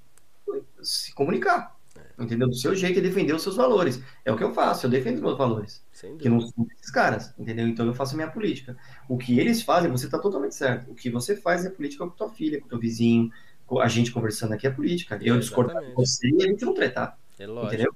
se 0.82 1.14
comunicar. 1.14 1.76
É. 1.96 2.24
Entendeu? 2.24 2.48
Do 2.48 2.56
seu 2.56 2.76
jeito 2.76 2.98
e 3.00 3.02
defender 3.02 3.34
os 3.34 3.44
seus 3.44 3.56
valores. 3.56 4.02
É 4.26 4.32
o 4.32 4.38
que 4.38 4.44
eu 4.44 4.54
faço, 4.54 4.86
eu 4.86 4.90
defendo 4.90 5.16
os 5.16 5.22
meus 5.22 5.38
valores. 5.38 5.84
Que 6.18 6.28
não 6.28 6.42
são 6.42 6.68
esses 6.78 6.92
caras, 6.92 7.34
entendeu? 7.38 7.68
Então 7.68 7.86
eu 7.86 7.94
faço 7.94 8.14
a 8.14 8.16
minha 8.16 8.30
política. 8.30 8.76
O 9.08 9.18
que 9.18 9.40
eles 9.40 9.62
fazem, 9.62 9.92
você 9.92 10.06
está 10.06 10.18
totalmente 10.18 10.56
certo. 10.56 10.92
O 10.92 10.96
que 10.96 11.10
você 11.10 11.36
faz 11.36 11.66
é 11.66 11.70
política 11.70 12.06
com 12.06 12.12
tua 12.12 12.30
filha, 12.30 12.60
com 12.60 12.68
teu 12.68 12.80
vizinho, 12.80 13.32
com 13.66 13.80
a 13.80 13.88
gente 13.88 14.12
conversando 14.12 14.54
aqui 14.54 14.68
é 14.68 14.72
política. 14.72 15.20
Eu 15.22 15.40
discordar 15.40 15.84
com 15.84 15.94
você 15.94 16.28
e 16.28 16.44
a 16.44 16.48
gente 16.48 16.66
não 16.66 16.74
tretar. 16.74 17.18
É 17.40 17.48
lógico. 17.48 17.74
Entendeu? 17.74 17.96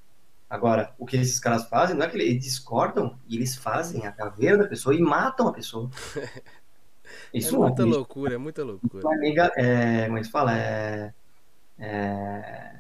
Agora, 0.49 0.93
o 0.97 1.05
que 1.05 1.17
esses 1.17 1.39
caras 1.39 1.67
fazem 1.67 1.95
não 1.95 2.05
é 2.05 2.09
que 2.09 2.17
eles 2.17 2.41
discordam 2.41 3.17
e 3.27 3.35
eles 3.35 3.55
fazem 3.55 4.05
a 4.05 4.11
caveira 4.11 4.57
da 4.57 4.67
pessoa 4.67 4.95
e 4.95 4.99
matam 4.99 5.47
a 5.47 5.53
pessoa. 5.53 5.89
Isso 7.33 7.55
é 7.55 7.59
muita 7.59 7.85
loucura, 7.85 8.35
é 8.35 8.37
muita 8.37 8.63
loucura. 8.63 9.07
Amiga, 9.09 9.51
é, 9.55 10.05
como 10.05 10.17
é 10.17 10.21
que 10.21 10.31
fala? 10.31 10.57
É, 10.57 11.13
é, 11.77 12.75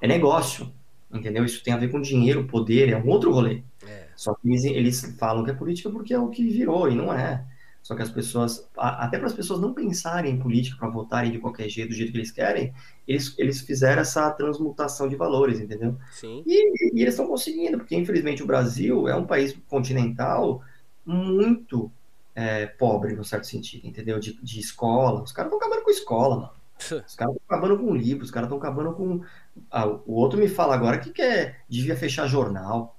é, 0.00 0.08
negócio, 0.08 0.72
entendeu? 1.12 1.44
Isso 1.44 1.62
tem 1.62 1.72
a 1.72 1.76
ver 1.78 1.90
com 1.90 2.00
dinheiro, 2.00 2.46
poder, 2.46 2.90
é 2.90 2.96
um 2.96 3.08
outro 3.08 3.32
rolê. 3.32 3.62
É. 3.86 4.08
Só 4.16 4.34
que 4.34 4.48
eles, 4.48 4.64
eles 4.64 5.16
falam 5.18 5.44
que 5.44 5.50
é 5.50 5.54
política 5.54 5.90
porque 5.90 6.12
é 6.12 6.18
o 6.18 6.28
que 6.28 6.48
virou 6.48 6.90
e 6.90 6.94
não 6.94 7.12
é. 7.12 7.44
Só 7.86 7.94
que 7.94 8.02
as 8.02 8.10
pessoas, 8.10 8.68
até 8.76 9.16
para 9.16 9.28
as 9.28 9.32
pessoas 9.32 9.60
não 9.60 9.72
pensarem 9.72 10.34
em 10.34 10.40
política 10.40 10.76
para 10.76 10.88
votarem 10.88 11.30
de 11.30 11.38
qualquer 11.38 11.68
jeito, 11.68 11.90
do 11.90 11.94
jeito 11.94 12.10
que 12.10 12.18
eles 12.18 12.32
querem, 12.32 12.74
eles, 13.06 13.32
eles 13.38 13.60
fizeram 13.60 14.02
essa 14.02 14.28
transmutação 14.32 15.08
de 15.08 15.14
valores, 15.14 15.60
entendeu? 15.60 15.96
Sim. 16.10 16.42
E, 16.44 16.96
e 16.98 17.00
eles 17.00 17.14
estão 17.14 17.28
conseguindo, 17.28 17.78
porque 17.78 17.94
infelizmente 17.94 18.42
o 18.42 18.46
Brasil 18.46 19.06
é 19.06 19.14
um 19.14 19.24
país 19.24 19.56
continental 19.68 20.64
muito 21.04 21.88
é, 22.34 22.66
pobre, 22.66 23.14
no 23.14 23.24
certo 23.24 23.46
sentido, 23.46 23.86
entendeu? 23.86 24.18
De, 24.18 24.32
de 24.42 24.58
escola. 24.58 25.22
Os 25.22 25.30
caras 25.30 25.52
estão 25.52 25.64
acabando 25.64 25.84
com 25.84 25.90
escola, 25.92 26.36
mano. 26.36 26.52
Os 27.06 27.14
caras 27.14 27.36
estão 27.36 27.36
acabando 27.48 27.78
com 27.78 27.94
livros, 27.94 28.28
os 28.28 28.34
caras 28.34 28.48
estão 28.48 28.58
acabando 28.58 28.94
com. 28.94 29.22
Ah, 29.70 29.86
o 29.86 30.14
outro 30.14 30.40
me 30.40 30.48
fala 30.48 30.74
agora 30.74 30.98
que 30.98 31.10
quer, 31.10 31.60
devia 31.68 31.96
fechar 31.96 32.26
jornal. 32.26 32.98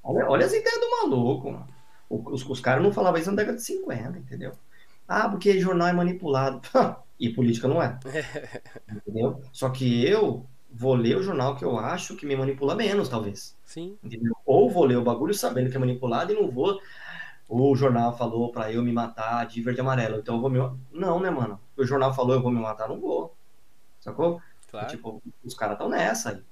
Olha, 0.00 0.30
olha 0.30 0.46
as 0.46 0.52
ideias 0.52 0.78
do 0.78 0.90
maluco, 0.90 1.50
mano. 1.50 1.77
Os, 2.08 2.44
os 2.48 2.60
caras 2.60 2.82
não 2.82 2.92
falavam 2.92 3.20
isso 3.20 3.30
na 3.30 3.36
década 3.36 3.56
de 3.56 3.64
50, 3.64 4.18
entendeu? 4.18 4.52
Ah, 5.06 5.28
porque 5.28 5.58
jornal 5.58 5.88
é 5.88 5.92
manipulado. 5.92 6.60
e 7.18 7.30
política 7.30 7.68
não 7.68 7.82
é. 7.82 7.98
entendeu? 8.90 9.42
Só 9.52 9.68
que 9.70 10.06
eu 10.06 10.46
vou 10.70 10.94
ler 10.94 11.16
o 11.16 11.22
jornal 11.22 11.56
que 11.56 11.64
eu 11.64 11.78
acho 11.78 12.16
que 12.16 12.26
me 12.26 12.36
manipula 12.36 12.74
menos, 12.74 13.08
talvez. 13.08 13.56
Sim. 13.64 13.98
Entendeu? 14.02 14.34
Ou 14.44 14.70
vou 14.70 14.84
ler 14.84 14.96
o 14.96 15.04
bagulho 15.04 15.34
sabendo 15.34 15.70
que 15.70 15.76
é 15.76 15.80
manipulado 15.80 16.32
e 16.32 16.34
não 16.34 16.50
vou. 16.50 16.80
O 17.48 17.74
jornal 17.74 18.16
falou 18.16 18.52
para 18.52 18.70
eu 18.70 18.82
me 18.82 18.92
matar 18.92 19.46
de 19.46 19.62
verde 19.62 19.80
e 19.80 19.82
amarelo, 19.82 20.18
então 20.18 20.34
eu 20.34 20.40
vou 20.40 20.50
me. 20.50 20.58
Não, 20.92 21.18
né, 21.18 21.30
mano? 21.30 21.58
O 21.76 21.84
jornal 21.84 22.12
falou 22.12 22.34
eu 22.34 22.42
vou 22.42 22.50
me 22.50 22.60
matar, 22.60 22.88
não 22.88 23.00
vou. 23.00 23.34
Sacou? 24.00 24.40
Claro. 24.70 24.88
Tipo, 24.88 25.22
os 25.42 25.54
caras 25.54 25.74
estão 25.74 25.88
nessa 25.88 26.30
aí. 26.30 26.42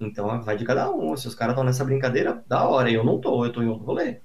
Então 0.00 0.42
vai 0.42 0.56
de 0.56 0.64
cada 0.64 0.90
um. 0.90 1.16
Se 1.16 1.28
os 1.28 1.34
caras 1.34 1.52
estão 1.52 1.64
nessa 1.64 1.84
brincadeira, 1.84 2.42
da 2.46 2.66
hora. 2.66 2.90
Eu 2.90 3.04
não 3.04 3.20
tô, 3.20 3.44
eu 3.44 3.52
tô 3.52 3.62
em 3.62 3.68
outro 3.68 3.84
rolê. 3.84 4.20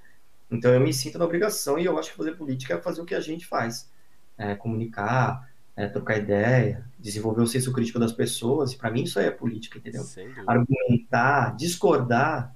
Então 0.51 0.73
eu 0.73 0.81
me 0.81 0.93
sinto 0.93 1.17
na 1.17 1.25
obrigação 1.25 1.80
e 1.80 1.85
eu 1.85 1.97
acho 1.97 2.11
que 2.11 2.17
fazer 2.17 2.33
política 2.33 2.73
é 2.73 2.81
fazer 2.81 3.01
o 3.01 3.05
que 3.05 3.15
a 3.15 3.21
gente 3.21 3.45
faz. 3.45 3.89
É, 4.38 4.55
comunicar, 4.55 5.49
é, 5.75 5.88
trocar 5.88 6.17
ideia, 6.17 6.85
desenvolver 6.99 7.41
o 7.41 7.47
senso 7.47 7.71
crítico 7.71 7.99
das 7.99 8.11
pessoas. 8.11 8.75
Para 8.75 8.91
mim 8.91 9.03
isso 9.03 9.17
aí 9.17 9.27
é 9.27 9.31
política, 9.31 9.77
entendeu? 9.77 10.03
Argumentar, 10.45 11.55
discordar 11.55 12.53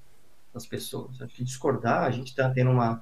das 0.53 0.65
pessoas. 0.65 1.21
Acho 1.21 1.33
que 1.33 1.43
discordar, 1.43 2.03
a 2.03 2.11
gente 2.11 2.27
está 2.27 2.49
tendo 2.49 2.71
uma, 2.71 3.01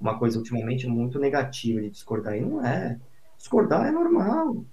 uma 0.00 0.18
coisa 0.18 0.38
ultimamente 0.38 0.86
muito 0.86 1.18
negativa 1.18 1.80
de 1.80 1.90
discordar. 1.90 2.36
E 2.36 2.40
não 2.40 2.64
é. 2.64 2.98
Discordar 3.36 3.86
é 3.86 3.90
normal. 3.90 4.64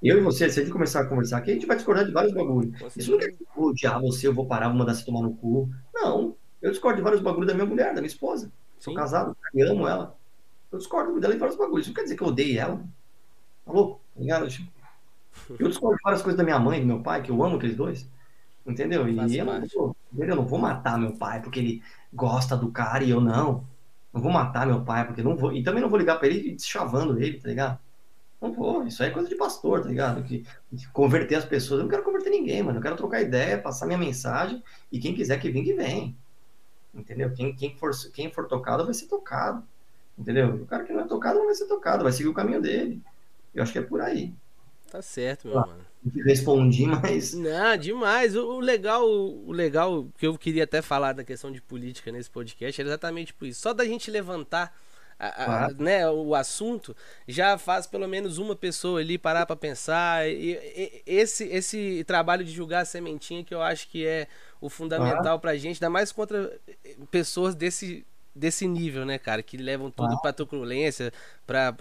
Eu 0.00 0.18
e 0.18 0.20
você, 0.20 0.48
se 0.48 0.60
a 0.60 0.62
gente 0.62 0.72
começar 0.72 1.00
a 1.00 1.06
conversar 1.06 1.38
aqui, 1.38 1.50
a 1.50 1.54
gente 1.54 1.66
vai 1.66 1.76
discordar 1.76 2.04
de 2.04 2.12
vários 2.12 2.32
bagulhos. 2.32 2.72
Isso 2.96 3.10
não 3.10 3.18
quer 3.18 3.32
que 3.32 3.42
eu 3.42 3.48
vou 3.56 3.70
odiar 3.70 4.00
você, 4.00 4.28
eu 4.28 4.34
vou 4.34 4.46
parar, 4.46 4.68
vou 4.68 4.78
mandar 4.78 4.94
você 4.94 5.04
tomar 5.04 5.22
no 5.22 5.34
cu. 5.34 5.68
Não. 5.92 6.36
Eu 6.62 6.70
discordo 6.70 6.98
de 6.98 7.02
vários 7.02 7.20
bagulhos 7.20 7.48
da 7.48 7.54
minha 7.54 7.66
mulher, 7.66 7.88
da 7.88 8.00
minha 8.00 8.06
esposa. 8.06 8.50
Sou 8.78 8.92
Sim. 8.92 8.98
casado, 8.98 9.36
eu 9.54 9.70
amo 9.72 9.86
ela. 9.86 10.16
Eu 10.70 10.78
discordo 10.78 11.18
dela 11.18 11.34
em 11.34 11.38
vários 11.38 11.56
bagulhos. 11.56 11.86
Isso 11.86 11.90
não 11.90 11.94
quer 11.94 12.02
dizer 12.02 12.16
que 12.16 12.22
eu 12.22 12.28
odeio 12.28 12.60
ela. 12.60 12.76
Tá 13.64 13.72
louco? 13.72 14.00
Tá 14.14 14.20
ligado? 14.20 14.48
Tipo, 14.48 14.70
eu 15.58 15.68
discordo 15.68 15.98
várias 16.02 16.22
coisas 16.22 16.36
da 16.36 16.44
minha 16.44 16.58
mãe 16.58 16.78
e 16.78 16.80
do 16.82 16.86
meu 16.86 17.02
pai, 17.02 17.22
que 17.22 17.30
eu 17.30 17.42
amo 17.42 17.56
aqueles 17.56 17.76
dois. 17.76 18.08
Entendeu? 18.66 19.08
E 19.08 19.36
eu 19.36 19.44
não, 19.46 19.66
vou, 19.74 19.96
eu 20.18 20.36
não 20.36 20.44
vou 20.44 20.58
matar 20.58 20.98
meu 20.98 21.12
pai 21.12 21.40
porque 21.40 21.58
ele 21.58 21.82
gosta 22.12 22.54
do 22.54 22.70
cara 22.70 23.02
e 23.02 23.10
eu 23.10 23.20
não. 23.20 23.66
Não 24.12 24.20
vou 24.20 24.30
matar 24.30 24.66
meu 24.66 24.84
pai 24.84 25.06
porque 25.06 25.22
não 25.22 25.36
vou. 25.36 25.52
E 25.52 25.62
também 25.62 25.80
não 25.80 25.88
vou 25.88 25.98
ligar 25.98 26.18
pra 26.18 26.28
ele 26.28 26.56
chavando 26.58 27.18
ele, 27.18 27.40
tá 27.40 27.48
ligado? 27.48 27.78
Não 28.40 28.52
vou. 28.52 28.86
Isso 28.86 29.02
aí 29.02 29.08
é 29.08 29.12
coisa 29.12 29.28
de 29.28 29.36
pastor, 29.36 29.82
tá 29.82 29.88
ligado? 29.88 30.22
Que, 30.22 30.44
converter 30.92 31.36
as 31.36 31.46
pessoas. 31.46 31.78
Eu 31.78 31.84
não 31.84 31.90
quero 31.90 32.04
converter 32.04 32.30
ninguém, 32.30 32.62
mano. 32.62 32.78
Eu 32.78 32.82
quero 32.82 32.96
trocar 32.96 33.22
ideia, 33.22 33.58
passar 33.58 33.86
minha 33.86 33.98
mensagem 33.98 34.62
e 34.92 34.98
quem 34.98 35.14
quiser 35.14 35.40
que 35.40 35.50
venha, 35.50 35.64
que 35.64 35.74
vem. 35.74 36.16
Entendeu? 36.98 37.32
Quem, 37.32 37.54
quem, 37.54 37.76
for, 37.76 37.92
quem 38.12 38.30
for 38.30 38.46
tocado 38.46 38.84
vai 38.84 38.92
ser 38.92 39.06
tocado. 39.06 39.62
Entendeu? 40.18 40.54
O 40.54 40.66
cara 40.66 40.84
que 40.84 40.92
não 40.92 41.00
é 41.00 41.06
tocado 41.06 41.38
não 41.38 41.46
vai 41.46 41.54
ser 41.54 41.66
tocado, 41.66 42.02
vai 42.02 42.12
seguir 42.12 42.28
o 42.28 42.34
caminho 42.34 42.60
dele. 42.60 43.00
Eu 43.54 43.62
acho 43.62 43.72
que 43.72 43.78
é 43.78 43.82
por 43.82 44.00
aí. 44.00 44.34
Tá 44.90 45.00
certo, 45.00 45.46
meu 45.46 45.58
ah, 45.58 45.66
mano. 45.66 45.86
Respondi, 46.24 46.86
mas. 46.86 47.34
Não, 47.34 47.76
demais. 47.76 48.34
O, 48.34 48.56
o, 48.56 48.60
legal, 48.60 49.06
o 49.08 49.52
legal 49.52 50.08
que 50.16 50.26
eu 50.26 50.36
queria 50.36 50.64
até 50.64 50.82
falar 50.82 51.12
da 51.12 51.22
questão 51.22 51.52
de 51.52 51.60
política 51.60 52.10
nesse 52.10 52.30
podcast 52.30 52.80
é 52.80 52.84
exatamente 52.84 53.34
por 53.34 53.46
isso. 53.46 53.60
Só 53.60 53.72
da 53.72 53.84
gente 53.84 54.10
levantar 54.10 54.74
a, 55.18 55.66
a, 55.66 55.68
né, 55.72 56.08
o 56.08 56.34
assunto, 56.34 56.94
já 57.26 57.58
faz 57.58 57.86
pelo 57.86 58.06
menos 58.06 58.38
uma 58.38 58.54
pessoa 58.54 59.00
ali 59.00 59.18
parar 59.18 59.46
para 59.46 59.56
pensar. 59.56 60.28
E, 60.28 60.52
e, 60.52 61.02
esse, 61.04 61.44
esse 61.44 62.04
trabalho 62.04 62.44
de 62.44 62.52
julgar 62.52 62.82
a 62.82 62.84
sementinha 62.84 63.42
que 63.42 63.54
eu 63.54 63.60
acho 63.60 63.88
que 63.88 64.06
é 64.06 64.28
o 64.60 64.68
fundamental 64.68 65.36
ah. 65.36 65.38
pra 65.38 65.56
gente, 65.56 65.76
ainda 65.76 65.90
mais 65.90 66.12
contra 66.12 66.58
pessoas 67.10 67.54
desse, 67.54 68.06
desse 68.34 68.66
nível, 68.68 69.04
né, 69.04 69.18
cara, 69.18 69.42
que 69.42 69.56
levam 69.56 69.90
tudo 69.90 70.14
ah. 70.14 70.18
pra 70.20 70.32
truculência, 70.32 71.12
pra. 71.46 71.74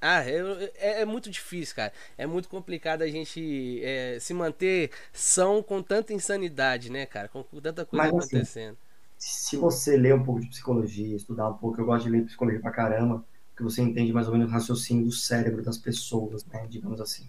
Ah, 0.00 0.22
é, 0.22 0.70
é, 0.74 1.00
é, 1.00 1.04
muito 1.06 1.30
difícil, 1.30 1.74
cara. 1.74 1.90
É 2.18 2.26
muito 2.26 2.46
complicado 2.46 3.00
a 3.00 3.08
gente 3.08 3.80
é, 3.82 4.18
se 4.20 4.34
manter 4.34 4.90
são 5.14 5.62
com 5.62 5.82
tanta 5.82 6.12
insanidade, 6.12 6.90
né, 6.90 7.06
cara? 7.06 7.26
Com, 7.26 7.42
com 7.42 7.58
tanta 7.58 7.86
coisa 7.86 8.12
Mas, 8.12 8.14
assim, 8.14 8.36
acontecendo. 8.36 8.72
Assim, 8.72 8.83
se 9.26 9.56
você 9.56 9.96
ler 9.96 10.14
um 10.14 10.22
pouco 10.22 10.42
de 10.42 10.48
psicologia, 10.48 11.16
estudar 11.16 11.48
um 11.48 11.54
pouco, 11.54 11.80
eu 11.80 11.86
gosto 11.86 12.04
de 12.04 12.10
ler 12.10 12.26
psicologia 12.26 12.60
pra 12.60 12.70
caramba, 12.70 13.24
porque 13.48 13.62
você 13.62 13.80
entende 13.80 14.12
mais 14.12 14.26
ou 14.26 14.34
menos 14.34 14.50
o 14.50 14.52
raciocínio 14.52 15.06
do 15.06 15.12
cérebro 15.12 15.62
das 15.62 15.78
pessoas, 15.78 16.44
né? 16.44 16.66
Digamos 16.68 17.00
assim. 17.00 17.26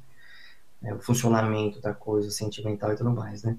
É, 0.83 0.93
o 0.93 0.99
funcionamento 0.99 1.80
da 1.80 1.93
coisa 1.93 2.30
sentimental 2.32 2.91
e 2.91 2.98
tudo 2.98 3.11
mais, 3.11 3.43
né? 3.43 3.57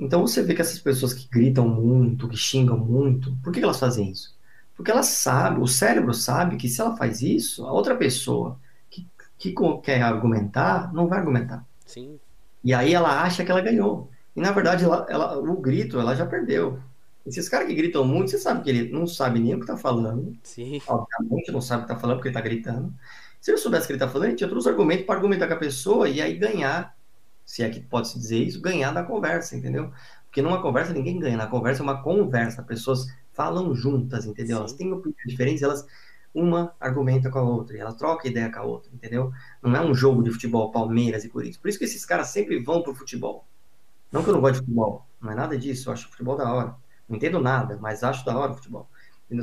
Então 0.00 0.22
você 0.22 0.42
vê 0.42 0.54
que 0.54 0.62
essas 0.62 0.78
pessoas 0.78 1.12
que 1.12 1.28
gritam 1.28 1.68
muito, 1.68 2.26
que 2.26 2.38
xingam 2.38 2.78
muito, 2.78 3.36
por 3.44 3.52
que 3.52 3.60
elas 3.60 3.78
fazem 3.78 4.12
isso? 4.12 4.34
Porque 4.74 4.90
elas 4.90 5.08
sabem, 5.08 5.62
o 5.62 5.66
cérebro 5.66 6.14
sabe 6.14 6.56
que 6.56 6.70
se 6.70 6.80
ela 6.80 6.96
faz 6.96 7.20
isso, 7.20 7.66
a 7.66 7.72
outra 7.72 7.94
pessoa 7.94 8.58
que, 8.88 9.06
que 9.36 9.54
quer 9.82 10.00
argumentar, 10.00 10.90
não 10.94 11.06
vai 11.06 11.18
argumentar. 11.18 11.66
Sim. 11.84 12.18
E 12.64 12.72
aí 12.72 12.94
ela 12.94 13.22
acha 13.22 13.44
que 13.44 13.50
ela 13.50 13.60
ganhou. 13.60 14.10
E 14.34 14.40
na 14.40 14.52
verdade, 14.52 14.84
ela, 14.84 15.06
ela, 15.10 15.38
o 15.38 15.60
grito, 15.60 16.00
ela 16.00 16.14
já 16.14 16.24
perdeu. 16.24 16.80
Esses 17.28 17.48
caras 17.48 17.68
que 17.68 17.74
gritam 17.74 18.04
muito, 18.04 18.30
você 18.30 18.38
sabe 18.38 18.62
que 18.62 18.70
ele 18.70 18.90
não 18.90 19.06
sabe 19.06 19.38
nem 19.38 19.54
o 19.54 19.60
que 19.60 19.66
tá 19.66 19.76
falando. 19.76 20.36
Sim. 20.42 20.80
Obviamente 20.86 21.52
não 21.52 21.60
sabe 21.60 21.82
o 21.82 21.86
que 21.86 21.92
tá 21.92 21.98
falando 21.98 22.16
porque 22.16 22.28
ele 22.28 22.34
tá 22.34 22.40
gritando. 22.40 22.92
Se 23.40 23.50
ele 23.50 23.58
soubesse 23.58 23.84
o 23.84 23.86
que 23.86 23.92
ele 23.92 24.00
tá 24.00 24.08
falando, 24.08 24.28
ele 24.28 24.36
tinha 24.36 24.48
outros 24.48 24.66
argumentos 24.66 25.04
para 25.04 25.14
argumentar 25.14 25.46
com 25.46 25.54
a 25.54 25.58
pessoa 25.58 26.08
e 26.08 26.20
aí 26.20 26.36
ganhar, 26.36 26.96
se 27.44 27.62
é 27.62 27.68
que 27.68 27.80
pode 27.80 28.08
se 28.08 28.18
dizer 28.18 28.38
isso, 28.38 28.60
ganhar 28.60 28.92
da 28.92 29.02
conversa, 29.02 29.56
entendeu? 29.56 29.92
Porque 30.26 30.42
numa 30.42 30.60
conversa 30.60 30.92
ninguém 30.92 31.18
ganha, 31.18 31.36
na 31.36 31.46
conversa 31.46 31.82
é 31.82 31.84
uma 31.84 32.02
conversa, 32.02 32.62
pessoas 32.62 33.06
falam 33.32 33.74
juntas, 33.74 34.24
entendeu? 34.24 34.56
Sim. 34.56 34.60
Elas 34.60 34.72
têm 34.72 34.92
opiniões 34.92 35.26
diferentes, 35.26 35.62
elas 35.62 35.86
uma 36.34 36.74
argumenta 36.78 37.30
com 37.30 37.38
a 37.38 37.42
outra, 37.42 37.76
e 37.76 37.80
ela 37.80 37.92
troca 37.92 38.28
ideia 38.28 38.50
com 38.50 38.58
a 38.58 38.62
outra, 38.62 38.90
entendeu? 38.92 39.32
Não 39.62 39.74
é 39.74 39.80
um 39.80 39.94
jogo 39.94 40.22
de 40.22 40.30
futebol, 40.30 40.70
Palmeiras 40.70 41.24
e 41.24 41.28
Corinthians. 41.28 41.56
Por 41.56 41.68
isso 41.68 41.78
que 41.78 41.84
esses 41.84 42.04
caras 42.04 42.28
sempre 42.28 42.62
vão 42.62 42.82
pro 42.82 42.94
futebol. 42.94 43.44
Não 44.12 44.22
que 44.22 44.30
eu 44.30 44.34
não 44.34 44.40
gosto 44.40 44.54
de 44.54 44.60
futebol, 44.60 45.06
não 45.20 45.32
é 45.32 45.34
nada 45.34 45.58
disso, 45.58 45.88
eu 45.88 45.92
acho 45.92 46.08
futebol 46.08 46.36
da 46.36 46.52
hora. 46.52 46.76
Não 47.08 47.16
entendo 47.16 47.40
nada, 47.40 47.78
mas 47.80 48.04
acho 48.04 48.24
da 48.24 48.36
hora 48.36 48.52
o 48.52 48.56
futebol. 48.56 48.88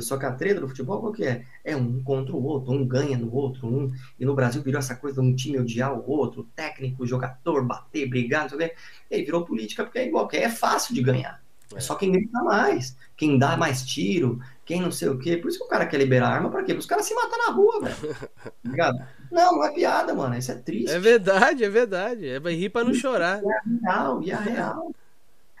Só 0.00 0.16
que 0.16 0.26
a 0.26 0.32
treta 0.32 0.60
do 0.60 0.68
futebol, 0.68 1.00
qual 1.00 1.12
que 1.12 1.24
é? 1.24 1.44
É 1.64 1.76
um 1.76 2.02
contra 2.02 2.34
o 2.34 2.42
outro, 2.42 2.72
um 2.72 2.86
ganha 2.86 3.16
no 3.16 3.32
outro, 3.32 3.66
um. 3.66 3.92
E 4.18 4.24
no 4.24 4.34
Brasil 4.34 4.62
virou 4.62 4.80
essa 4.80 4.96
coisa 4.96 5.20
de 5.20 5.28
um 5.28 5.34
time 5.34 5.60
odiar 5.60 5.92
o 5.92 6.08
outro, 6.10 6.48
técnico, 6.56 7.06
jogador, 7.06 7.64
bater, 7.64 8.08
brigar, 8.08 8.42
não 8.42 8.48
sei 8.48 8.58
o 8.58 8.60
quê. 8.60 8.74
E 9.10 9.14
aí 9.14 9.24
virou 9.24 9.44
política 9.44 9.84
porque 9.84 10.00
é 10.00 10.06
igual, 10.06 10.26
que 10.26 10.36
é 10.36 10.48
fácil 10.48 10.94
de 10.94 11.02
ganhar. 11.02 11.40
É 11.74 11.80
só 11.80 11.94
quem 11.96 12.12
grita 12.12 12.42
mais, 12.42 12.96
quem 13.16 13.38
dá 13.38 13.56
mais 13.56 13.84
tiro, 13.84 14.40
quem 14.64 14.80
não 14.80 14.90
sei 14.90 15.08
o 15.08 15.18
quê. 15.18 15.36
Por 15.36 15.48
isso 15.48 15.58
que 15.58 15.64
o 15.64 15.68
cara 15.68 15.86
quer 15.86 15.98
liberar 15.98 16.28
arma, 16.28 16.50
pra 16.50 16.62
quê? 16.62 16.72
Para 16.72 16.80
os 16.80 16.86
caras 16.86 17.06
se 17.06 17.14
matar 17.14 17.38
na 17.38 17.52
rua, 17.52 17.80
velho. 17.80 18.16
Ligado? 18.64 18.98
Não, 19.30 19.56
não 19.56 19.64
é 19.64 19.72
piada, 19.72 20.14
mano. 20.14 20.36
Isso 20.36 20.52
é 20.52 20.56
triste. 20.56 20.90
É 20.90 20.98
verdade, 20.98 21.64
é 21.64 21.68
verdade. 21.68 22.28
É 22.28 22.38
rir 22.38 22.70
pra 22.70 22.84
não 22.84 22.94
chorar. 22.94 23.42
E 23.42 23.46
é 23.46 23.84
real, 23.84 24.22
e 24.22 24.30
é 24.30 24.36
real. 24.36 24.92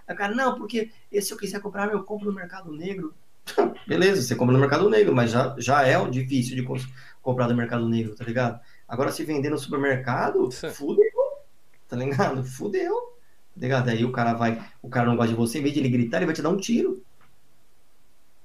Aí 0.06 0.14
o 0.14 0.18
cara, 0.18 0.34
não, 0.34 0.56
porque 0.56 0.90
se 1.20 1.32
eu 1.32 1.36
quiser 1.36 1.60
comprar, 1.60 1.90
eu 1.90 2.02
compro 2.02 2.26
no 2.26 2.34
Mercado 2.34 2.72
Negro. 2.72 3.14
Beleza, 3.86 4.22
você 4.22 4.34
compra 4.34 4.52
no 4.52 4.60
Mercado 4.60 4.88
Negro, 4.88 5.14
mas 5.14 5.30
já, 5.30 5.54
já 5.58 5.86
é 5.86 6.08
difícil 6.08 6.56
de 6.56 6.66
comprar 7.22 7.48
no 7.48 7.54
Mercado 7.54 7.88
Negro, 7.88 8.14
tá 8.14 8.24
ligado? 8.24 8.60
Agora, 8.88 9.10
se 9.10 9.24
vender 9.24 9.50
no 9.50 9.58
supermercado, 9.58 10.50
fudeu, 10.50 11.04
tá 11.88 11.96
ligado? 11.96 12.44
Fudeu, 12.44 12.94
tá 13.54 13.60
ligado? 13.60 13.88
Aí 13.88 14.04
o 14.04 14.12
cara 14.12 14.34
vai, 14.34 14.64
o 14.80 14.88
cara 14.88 15.06
não 15.06 15.16
gosta 15.16 15.30
de 15.30 15.36
você, 15.36 15.58
em 15.58 15.62
vez 15.62 15.74
de 15.74 15.80
ele 15.80 15.88
gritar, 15.88 16.18
ele 16.18 16.26
vai 16.26 16.34
te 16.34 16.42
dar 16.42 16.50
um 16.50 16.56
tiro. 16.56 17.02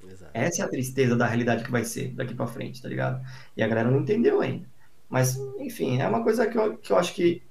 Exato. 0.03 0.31
Essa 0.33 0.63
é 0.63 0.65
a 0.65 0.69
tristeza 0.69 1.15
da 1.15 1.25
realidade 1.25 1.63
que 1.63 1.71
vai 1.71 1.83
ser 1.83 2.09
daqui 2.13 2.33
para 2.33 2.47
frente, 2.47 2.81
tá 2.81 2.89
ligado? 2.89 3.23
E 3.55 3.61
a 3.61 3.67
galera 3.67 3.89
não 3.89 3.99
entendeu 3.99 4.41
ainda. 4.41 4.67
Mas, 5.09 5.37
enfim, 5.59 5.99
é 5.99 6.07
uma 6.07 6.23
coisa 6.23 6.47
que 6.47 6.57
eu, 6.57 6.77
que 6.77 6.91
eu 6.91 6.97
acho 6.97 7.13
que 7.13 7.43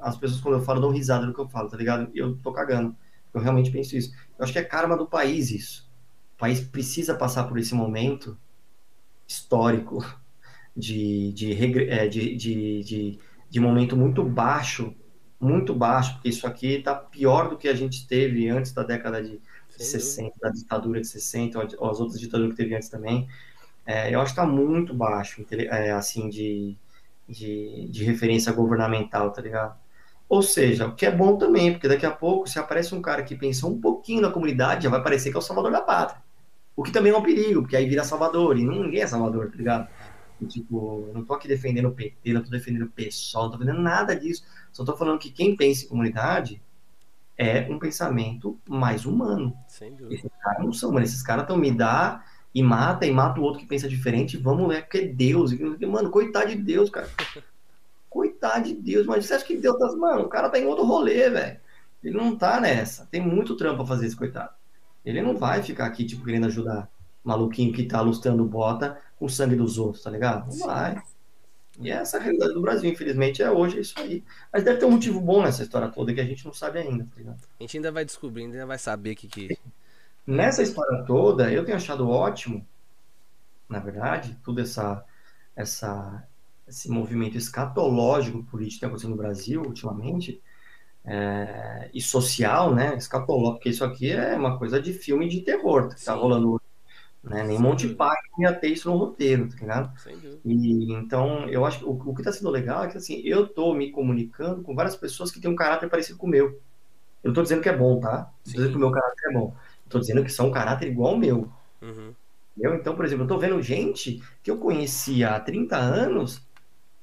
as 0.00 0.16
pessoas, 0.16 0.40
quando 0.40 0.58
eu 0.58 0.64
falo, 0.64 0.80
dão 0.80 0.90
risada 0.90 1.26
no 1.26 1.34
que 1.34 1.40
eu 1.40 1.48
falo, 1.48 1.68
tá 1.68 1.76
ligado? 1.76 2.10
E 2.14 2.18
eu 2.18 2.36
tô 2.36 2.52
cagando. 2.52 2.96
Eu 3.34 3.40
realmente 3.40 3.70
penso 3.70 3.96
isso. 3.96 4.12
Eu 4.38 4.44
acho 4.44 4.52
que 4.52 4.58
é 4.58 4.64
karma 4.64 4.96
do 4.96 5.06
país 5.06 5.50
isso. 5.50 5.90
O 6.36 6.38
país 6.38 6.60
precisa 6.60 7.14
passar 7.14 7.44
por 7.44 7.58
esse 7.58 7.74
momento 7.74 8.36
histórico 9.26 10.04
de, 10.76 11.32
de, 11.32 11.52
é, 11.90 12.08
de, 12.08 12.36
de, 12.36 12.82
de, 12.84 13.18
de 13.50 13.60
momento 13.60 13.96
muito 13.96 14.24
baixo, 14.24 14.94
muito 15.40 15.74
baixo, 15.74 16.14
porque 16.14 16.28
isso 16.28 16.46
aqui 16.46 16.74
está 16.76 16.94
pior 16.94 17.48
do 17.50 17.58
que 17.58 17.68
a 17.68 17.74
gente 17.74 18.06
teve 18.06 18.48
antes 18.48 18.72
da 18.72 18.82
década 18.82 19.22
de 19.22 19.40
Sim. 19.68 19.84
60, 19.84 20.36
da 20.40 20.50
ditadura 20.50 21.00
de 21.00 21.06
60, 21.08 21.58
ou 21.78 21.90
as 21.90 22.00
outras 22.00 22.20
ditaduras 22.20 22.52
que 22.54 22.62
teve 22.62 22.74
antes 22.74 22.88
também. 22.88 23.28
é, 23.86 24.14
eu 24.14 24.20
acho 24.20 24.32
que 24.34 24.36
tá 24.40 24.46
muito 24.46 24.94
baixo, 24.94 25.44
é, 25.52 25.92
assim, 25.92 26.28
de, 26.28 26.76
de, 27.28 27.88
de 27.90 28.04
referência 28.04 28.52
governamental, 28.52 29.32
tá 29.32 29.42
ligado? 29.42 29.78
Ou 30.32 30.40
seja, 30.40 30.86
o 30.86 30.94
que 30.94 31.04
é 31.04 31.10
bom 31.10 31.36
também, 31.36 31.72
porque 31.72 31.86
daqui 31.86 32.06
a 32.06 32.10
pouco, 32.10 32.48
se 32.48 32.58
aparece 32.58 32.94
um 32.94 33.02
cara 33.02 33.22
que 33.22 33.36
pensa 33.36 33.66
um 33.66 33.78
pouquinho 33.78 34.22
na 34.22 34.30
comunidade, 34.30 34.84
já 34.84 34.88
vai 34.88 35.02
parecer 35.02 35.30
que 35.30 35.36
é 35.36 35.38
o 35.38 35.42
salvador 35.42 35.70
da 35.70 35.82
pátria. 35.82 36.22
O 36.74 36.82
que 36.82 36.90
também 36.90 37.12
é 37.12 37.14
um 37.18 37.22
perigo, 37.22 37.60
porque 37.60 37.76
aí 37.76 37.86
vira 37.86 38.02
Salvador, 38.02 38.56
e 38.56 38.64
ninguém 38.64 39.02
é 39.02 39.06
Salvador, 39.06 39.50
tá 39.50 39.58
ligado? 39.58 39.88
E, 40.40 40.46
tipo, 40.46 41.04
eu 41.06 41.12
não 41.12 41.22
tô 41.22 41.34
aqui 41.34 41.46
defendendo 41.46 41.88
o 41.88 41.92
PT, 41.92 42.32
não 42.32 42.42
tô 42.42 42.48
defendendo 42.48 42.84
o 42.84 42.88
PSOL, 42.88 43.42
não 43.42 43.50
tô 43.50 43.58
defendendo 43.58 43.82
nada 43.82 44.16
disso. 44.16 44.42
Só 44.72 44.86
tô 44.86 44.96
falando 44.96 45.18
que 45.18 45.30
quem 45.30 45.54
pensa 45.54 45.84
em 45.84 45.88
comunidade 45.88 46.62
é 47.36 47.68
um 47.70 47.78
pensamento 47.78 48.58
mais 48.66 49.04
humano. 49.04 49.54
Sem 49.68 49.90
dúvida. 49.94 50.14
Esses 50.14 50.30
caras 50.42 50.64
não 50.64 50.72
são, 50.72 50.92
mano. 50.92 51.04
Esses 51.04 51.22
caras 51.22 51.42
estão 51.42 51.58
me 51.58 51.70
dá 51.70 52.24
e 52.54 52.62
mata, 52.62 53.04
e 53.04 53.12
mata 53.12 53.38
o 53.38 53.42
outro 53.42 53.60
que 53.60 53.66
pensa 53.66 53.86
diferente, 53.86 54.38
vamos 54.38 54.66
ler, 54.66 54.80
porque 54.80 54.96
é 54.96 55.06
Deus. 55.08 55.52
Mano, 55.86 56.08
coitado 56.08 56.48
de 56.48 56.56
Deus, 56.56 56.88
cara. 56.88 57.10
Coitado 58.12 58.64
de 58.64 58.74
Deus, 58.74 59.06
mas 59.06 59.24
você 59.24 59.34
acha 59.34 59.44
que 59.44 59.56
Deus 59.56 59.78
tá. 59.78 59.90
Mano, 59.96 60.22
o 60.22 60.28
cara 60.28 60.50
tá 60.50 60.58
em 60.58 60.66
outro 60.66 60.84
rolê, 60.84 61.30
velho. 61.30 61.60
Ele 62.02 62.16
não 62.16 62.36
tá 62.36 62.60
nessa. 62.60 63.06
Tem 63.06 63.20
muito 63.20 63.56
trampo 63.56 63.78
pra 63.78 63.86
fazer 63.86 64.06
esse 64.06 64.16
coitado. 64.16 64.50
Ele 65.04 65.22
não 65.22 65.36
vai 65.36 65.62
ficar 65.62 65.86
aqui, 65.86 66.04
tipo, 66.04 66.24
querendo 66.24 66.46
ajudar 66.46 66.90
maluquinho 67.24 67.72
que 67.72 67.84
tá 67.84 68.00
lustrando 68.00 68.44
bota 68.44 69.00
com 69.16 69.26
o 69.26 69.30
sangue 69.30 69.56
dos 69.56 69.78
outros, 69.78 70.02
tá 70.02 70.10
ligado? 70.10 70.48
Não 70.48 70.66
vai. 70.66 71.00
E 71.80 71.90
essa 71.90 72.16
é 72.16 72.20
a 72.20 72.22
realidade 72.22 72.52
do 72.52 72.60
Brasil, 72.60 72.90
infelizmente, 72.90 73.42
é 73.42 73.50
hoje 73.50 73.78
é 73.78 73.80
isso 73.80 73.98
aí. 73.98 74.22
Mas 74.52 74.62
deve 74.62 74.78
ter 74.78 74.84
um 74.84 74.90
motivo 74.90 75.20
bom 75.20 75.42
nessa 75.42 75.62
história 75.62 75.88
toda 75.88 76.12
que 76.12 76.20
a 76.20 76.24
gente 76.24 76.44
não 76.44 76.52
sabe 76.52 76.80
ainda, 76.80 77.04
tá 77.04 77.16
ligado? 77.16 77.40
A 77.58 77.62
gente 77.62 77.76
ainda 77.76 77.90
vai 77.90 78.04
descobrir, 78.04 78.44
ainda 78.44 78.66
vai 78.66 78.78
saber 78.78 79.12
o 79.12 79.16
que 79.16 79.28
que. 79.28 79.58
Nessa 80.26 80.62
história 80.62 81.02
toda, 81.04 81.50
eu 81.50 81.64
tenho 81.64 81.76
achado 81.76 82.08
ótimo, 82.08 82.66
na 83.68 83.80
verdade, 83.80 84.38
tudo 84.44 84.60
essa, 84.60 85.04
essa, 85.56 86.22
esse 86.72 86.90
movimento 86.90 87.36
escatológico 87.36 88.42
político 88.44 88.70
que 88.70 88.74
está 88.76 88.86
acontecendo 88.86 89.10
no 89.10 89.16
Brasil 89.16 89.62
ultimamente, 89.62 90.42
é, 91.04 91.90
e 91.92 92.00
social, 92.00 92.74
né? 92.74 92.96
Escatológico, 92.96 93.56
porque 93.56 93.68
isso 93.68 93.84
aqui 93.84 94.10
é 94.10 94.34
uma 94.34 94.58
coisa 94.58 94.80
de 94.80 94.92
filme 94.92 95.28
de 95.28 95.40
terror 95.40 95.88
que 95.88 95.98
está 95.98 96.14
rolando 96.14 96.52
hoje. 96.52 96.62
Né? 97.22 97.44
Nem 97.44 97.58
Monte 97.58 97.88
Python 97.88 98.40
ia 98.40 98.52
ter 98.52 98.68
isso 98.68 98.90
no 98.90 98.96
roteiro, 98.96 99.48
tá 99.48 99.56
ligado? 99.56 99.92
E, 100.44 100.92
então, 100.92 101.48
eu 101.48 101.64
acho 101.64 101.78
que 101.78 101.84
o, 101.84 101.90
o 101.90 102.14
que 102.14 102.20
está 102.20 102.32
sendo 102.32 102.50
legal 102.50 102.84
é 102.84 102.88
que 102.88 102.98
assim, 102.98 103.20
eu 103.24 103.46
tô 103.46 103.74
me 103.74 103.90
comunicando 103.92 104.62
com 104.62 104.74
várias 104.74 104.96
pessoas 104.96 105.30
que 105.30 105.40
têm 105.40 105.50
um 105.50 105.56
caráter 105.56 105.88
parecido 105.88 106.18
com 106.18 106.26
o 106.26 106.30
meu. 106.30 106.60
Eu 107.22 107.30
estou 107.30 107.42
dizendo 107.42 107.62
que 107.62 107.68
é 107.68 107.76
bom, 107.76 108.00
tá? 108.00 108.32
Estou 108.44 108.54
dizendo 108.54 108.70
que 108.70 108.76
o 108.76 108.80
meu 108.80 108.90
caráter 108.90 109.30
é 109.30 109.32
bom. 109.32 109.54
Estou 109.84 110.00
dizendo 110.00 110.24
que 110.24 110.32
são 110.32 110.48
um 110.48 110.50
caráter 110.50 110.88
igual 110.88 111.12
ao 111.12 111.18
meu. 111.18 111.52
Uhum. 111.80 112.12
Eu, 112.58 112.74
então, 112.74 112.96
por 112.96 113.04
exemplo, 113.04 113.24
eu 113.24 113.28
tô 113.28 113.38
vendo 113.38 113.62
gente 113.62 114.22
que 114.42 114.50
eu 114.50 114.58
conhecia 114.58 115.30
há 115.30 115.40
30 115.40 115.76
anos 115.76 116.42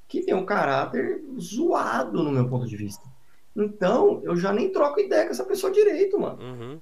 que 0.09 0.23
tem 0.23 0.33
um 0.33 0.45
caráter 0.45 1.23
zoado 1.39 2.23
no 2.23 2.31
meu 2.31 2.49
ponto 2.49 2.67
de 2.67 2.75
vista. 2.75 3.07
Então, 3.55 4.19
eu 4.23 4.35
já 4.35 4.51
nem 4.51 4.71
troco 4.71 4.99
ideia 4.99 5.25
com 5.25 5.31
essa 5.31 5.45
pessoa 5.45 5.71
direito, 5.71 6.19
mano. 6.19 6.41
Uhum. 6.41 6.81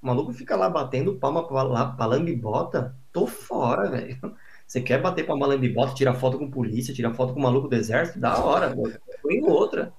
O 0.00 0.06
maluco 0.06 0.32
fica 0.32 0.54
lá 0.54 0.70
batendo 0.70 1.16
palma 1.16 1.46
pra, 1.46 1.62
lá, 1.64 1.86
pra 1.92 2.06
lambibota. 2.06 2.94
Tô 3.12 3.26
fora, 3.26 3.90
velho. 3.90 4.16
Você 4.64 4.80
quer 4.80 5.02
bater 5.02 5.26
pra 5.26 5.34
uma 5.34 5.46
lambibota, 5.46 5.94
tirar 5.94 6.14
foto 6.14 6.38
com 6.38 6.50
polícia, 6.50 6.94
tirar 6.94 7.14
foto 7.14 7.34
com 7.34 7.40
o 7.40 7.42
maluco 7.42 7.68
do 7.68 7.74
exército? 7.74 8.18
Da 8.18 8.38
hora, 8.38 8.74
tô 9.22 9.30
em 9.30 9.44
outra. 9.44 9.92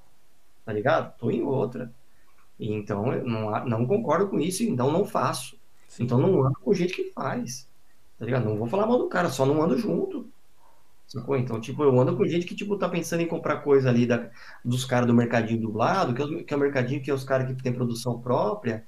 Tá 0.65 0.73
ligado? 0.73 1.17
Tô 1.17 1.29
em 1.29 1.41
outra. 1.41 1.91
Então, 2.59 3.13
eu 3.13 3.25
não, 3.25 3.65
não 3.65 3.85
concordo 3.85 4.27
com 4.27 4.39
isso, 4.39 4.63
então 4.63 4.91
não 4.91 5.05
faço. 5.05 5.57
Sim. 5.87 6.03
Então 6.03 6.17
não 6.17 6.43
ando 6.43 6.59
com 6.59 6.73
gente 6.73 6.93
que 6.93 7.11
faz. 7.11 7.67
Tá 8.17 8.25
ligado? 8.25 8.45
Não 8.45 8.57
vou 8.57 8.67
falar 8.67 8.85
mal 8.85 8.97
do 8.97 9.07
cara, 9.07 9.29
só 9.29 9.45
não 9.45 9.61
ando 9.61 9.77
junto. 9.77 10.29
Sacou? 11.07 11.37
Então, 11.37 11.59
tipo, 11.61 11.83
eu 11.83 11.97
ando 11.99 12.17
com 12.17 12.25
gente 12.25 12.45
que, 12.45 12.53
tipo, 12.53 12.77
tá 12.77 12.89
pensando 12.89 13.21
em 13.21 13.27
comprar 13.27 13.61
coisa 13.61 13.89
ali 13.89 14.05
da, 14.05 14.29
dos 14.63 14.83
caras 14.83 15.07
do 15.07 15.13
mercadinho 15.13 15.61
do 15.61 15.71
lado, 15.71 16.13
que 16.13 16.21
é, 16.21 16.43
que 16.43 16.53
é 16.53 16.57
o 16.57 16.59
mercadinho 16.59 17.01
que 17.01 17.09
é 17.09 17.13
os 17.13 17.23
caras 17.23 17.47
que 17.47 17.63
tem 17.63 17.71
produção 17.71 18.19
própria, 18.19 18.85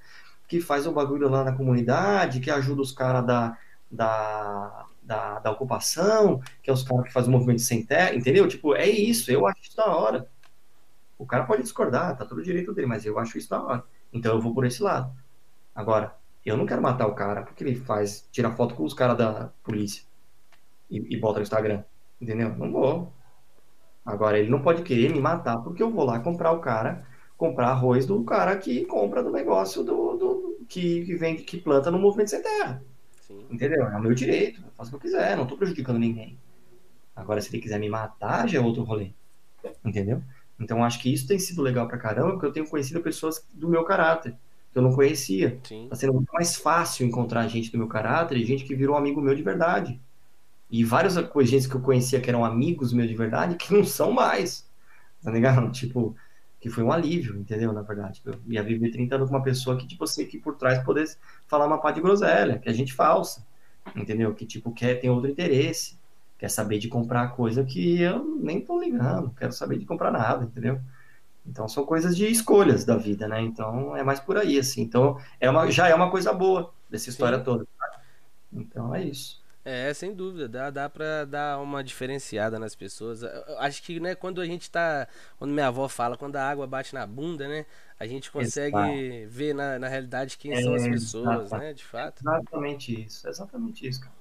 que 0.48 0.60
faz 0.60 0.86
o 0.86 0.92
bagulho 0.92 1.30
lá 1.30 1.46
na 1.46 1.54
comunidade, 1.54 2.42
que 2.42 2.52
ajuda 2.52 2.82
os 2.82 2.92
caras 2.92 3.26
da, 3.26 3.58
da, 3.90 4.86
da, 5.02 5.40
da, 5.40 5.52
ocupação, 5.52 6.42
que 6.62 6.70
é 6.70 6.74
os 6.74 6.84
caras 6.84 7.06
que 7.06 7.14
fazem 7.14 7.30
o 7.30 7.32
movimento 7.32 7.62
sem 7.62 7.86
terra, 7.86 8.14
entendeu? 8.14 8.48
Tipo, 8.50 8.76
é 8.76 8.88
isso, 8.88 9.32
eu 9.32 9.48
acho 9.48 9.62
isso 9.62 9.78
da 9.78 9.88
hora. 9.88 10.30
O 11.18 11.26
cara 11.26 11.46
pode 11.46 11.62
discordar, 11.62 12.18
tá 12.18 12.26
todo 12.26 12.44
direito 12.44 12.74
dele, 12.74 12.88
mas 12.88 13.06
eu 13.06 13.18
acho 13.18 13.38
isso 13.38 13.50
da 13.50 13.64
hora. 13.64 13.84
Então 14.12 14.34
eu 14.36 14.42
vou 14.42 14.54
por 14.54 14.66
esse 14.66 14.84
lado. 14.84 15.14
Agora, 15.74 16.16
eu 16.46 16.58
não 16.58 16.66
quero 16.66 16.82
matar 16.82 17.08
o 17.08 17.16
cara 17.16 17.44
porque 17.44 17.64
ele 17.64 17.76
faz, 17.76 18.28
tira 18.32 18.52
foto 18.52 18.76
com 18.76 18.84
os 18.84 18.94
caras 18.94 19.18
da 19.18 19.52
polícia 19.64 20.04
e, 20.90 21.16
e 21.16 21.18
bota 21.18 21.40
no 21.40 21.44
Instagram. 21.44 21.84
Entendeu? 22.22 22.56
Não 22.56 22.72
vou. 22.72 23.14
Agora, 24.06 24.40
ele 24.40 24.50
não 24.50 24.62
pode 24.62 24.82
querer 24.82 25.10
me 25.10 25.20
matar 25.20 25.58
porque 25.60 25.84
eu 25.84 25.92
vou 25.92 26.04
lá 26.04 26.20
comprar 26.20 26.52
o 26.52 26.60
cara, 26.60 27.06
comprar 27.38 27.70
arroz 27.70 28.06
do 28.06 28.24
cara 28.24 28.58
que 28.58 28.86
compra 28.86 29.24
do 29.24 29.32
negócio 29.32 29.84
do, 29.84 30.18
do 30.18 30.66
que, 30.68 31.06
que 31.06 31.16
vende, 31.16 31.44
que 31.44 31.58
planta 31.58 31.92
no 31.92 32.00
movimento 32.00 32.32
sem 32.32 32.42
terra. 32.42 32.84
Sim. 33.22 33.46
Entendeu? 33.50 33.84
É 33.84 33.98
o 33.98 34.02
meu 34.02 34.14
direito. 34.14 34.62
Eu 34.62 34.72
faço 34.76 34.90
o 34.90 34.92
que 34.92 35.08
eu 35.08 35.12
quiser, 35.12 35.38
não 35.38 35.46
tô 35.46 35.56
prejudicando 35.56 36.00
ninguém. 36.00 36.38
Agora, 37.16 37.42
se 37.42 37.50
ele 37.50 37.62
quiser 37.62 37.80
me 37.80 37.90
matar, 37.90 38.48
já 38.48 38.60
é 38.60 38.62
outro 38.62 38.84
rolê. 38.84 39.12
Entendeu? 39.84 40.24
Então, 40.60 40.84
acho 40.84 41.00
que 41.00 41.14
isso 41.14 41.28
tem 41.28 41.40
sido 41.40 41.62
legal 41.62 41.88
pra 41.88 41.98
caramba, 41.98 42.32
porque 42.32 42.46
eu 42.46 42.52
tenho 42.52 42.68
conhecido 42.68 43.02
pessoas 43.02 43.46
do 43.54 43.70
meu 43.70 43.84
caráter 43.84 44.36
que 44.72 44.78
eu 44.78 44.82
não 44.82 44.94
conhecia. 44.94 45.60
Sim. 45.64 45.88
Tá 45.90 45.96
sendo 45.96 46.14
muito 46.14 46.32
mais 46.34 46.56
fácil 46.56 47.06
encontrar 47.06 47.48
gente 47.48 47.72
do 47.72 47.78
meu 47.78 47.88
caráter 47.88 48.38
e 48.38 48.46
gente 48.46 48.64
que 48.64 48.76
virou 48.76 48.96
amigo 48.96 49.22
meu 49.22 49.36
de 49.36 49.42
verdade. 49.42 50.00
E 50.70 50.84
várias 50.84 51.18
coisas 51.28 51.66
que 51.66 51.76
eu 51.76 51.82
conhecia 51.82 52.22
que 52.22 52.30
eram 52.30 52.46
amigos 52.46 52.94
meus 52.94 53.08
de 53.08 53.16
verdade 53.16 53.56
que 53.56 53.74
não 53.74 53.84
são 53.84 54.12
mais. 54.12 54.68
Tá 55.24 55.32
ligado? 55.32 55.72
Tipo, 55.74 56.16
que 56.60 56.70
foi 56.70 56.84
um 56.84 56.92
alívio, 56.92 57.38
entendeu? 57.38 57.74
Na 57.74 57.82
verdade. 57.82 58.22
Eu 58.26 58.36
ia 58.48 58.62
viver 58.62 58.92
30 58.92 59.16
anos 59.16 59.30
com 59.30 59.36
uma 59.36 59.44
pessoa 59.44 59.78
que, 59.78 59.88
tipo, 59.88 60.06
sei 60.06 60.26
que 60.26 60.38
por 60.38 60.56
trás 60.56 60.84
pudesse 60.84 61.18
falar 61.48 61.66
uma 61.66 61.80
pá 61.80 61.92
de 61.92 62.02
groselha, 62.02 62.60
que 62.60 62.70
é 62.70 62.74
gente 62.74 62.94
falsa. 62.94 63.46
Entendeu? 63.96 64.34
Que, 64.36 64.46
tipo, 64.46 64.72
quer, 64.72 64.96
tem 65.00 65.10
outro 65.10 65.30
interesse. 65.30 65.98
Quer 66.38 66.50
saber 66.50 66.80
de 66.80 66.88
comprar 66.88 67.30
coisa 67.30 67.64
que 67.64 68.02
eu 68.02 68.24
nem 68.42 68.62
tô 68.62 68.80
ligando. 68.80 69.32
Quero 69.32 69.52
saber 69.52 69.78
de 69.78 69.86
comprar 69.86 70.12
nada, 70.12 70.46
entendeu? 70.46 70.80
Então 71.46 71.68
são 71.68 71.86
coisas 71.86 72.16
de 72.16 72.28
escolhas 72.28 72.86
da 72.86 72.96
vida, 72.96 73.28
né? 73.28 73.42
Então 73.42 73.96
é 73.96 74.04
mais 74.04 74.20
por 74.20 74.38
aí, 74.38 74.60
assim. 74.60 74.82
Então 74.82 75.18
é 75.40 75.50
uma, 75.50 75.70
já 75.72 75.88
é 75.88 75.96
uma 75.96 76.12
coisa 76.12 76.32
boa 76.32 76.74
dessa 76.90 77.10
história 77.10 77.40
Sim. 77.40 77.44
toda. 77.44 77.68
Então 78.54 78.94
é 78.94 79.04
isso. 79.04 79.39
É, 79.70 79.94
sem 79.94 80.16
dúvida, 80.16 80.50
dá, 80.50 80.72
dá 80.72 80.90
pra 80.90 81.26
dar 81.26 81.60
uma 81.60 81.84
diferenciada 81.84 82.58
nas 82.58 82.74
pessoas. 82.74 83.24
Acho 83.60 83.84
que, 83.84 84.00
né, 84.00 84.16
quando 84.16 84.42
a 84.42 84.46
gente 84.46 84.72
tá. 84.72 85.08
Quando 85.38 85.52
minha 85.52 85.68
avó 85.68 85.88
fala, 85.88 86.18
quando 86.18 86.38
a 86.38 86.50
água 86.50 86.66
bate 86.66 86.92
na 86.96 87.06
bunda, 87.06 87.48
né? 87.48 87.68
A 88.00 88.08
gente 88.08 88.32
consegue 88.32 88.76
Exato. 88.76 89.30
ver 89.30 89.54
na, 89.54 89.78
na 89.78 89.88
realidade 89.88 90.40
quem 90.40 90.54
é, 90.54 90.62
são 90.64 90.74
as 90.74 90.88
pessoas, 90.88 91.52
né? 91.52 91.72
De 91.74 91.84
fato. 91.84 92.24
Exatamente 92.24 93.04
isso, 93.06 93.30
exatamente 93.30 93.88
isso, 93.88 94.02
cara. 94.02 94.19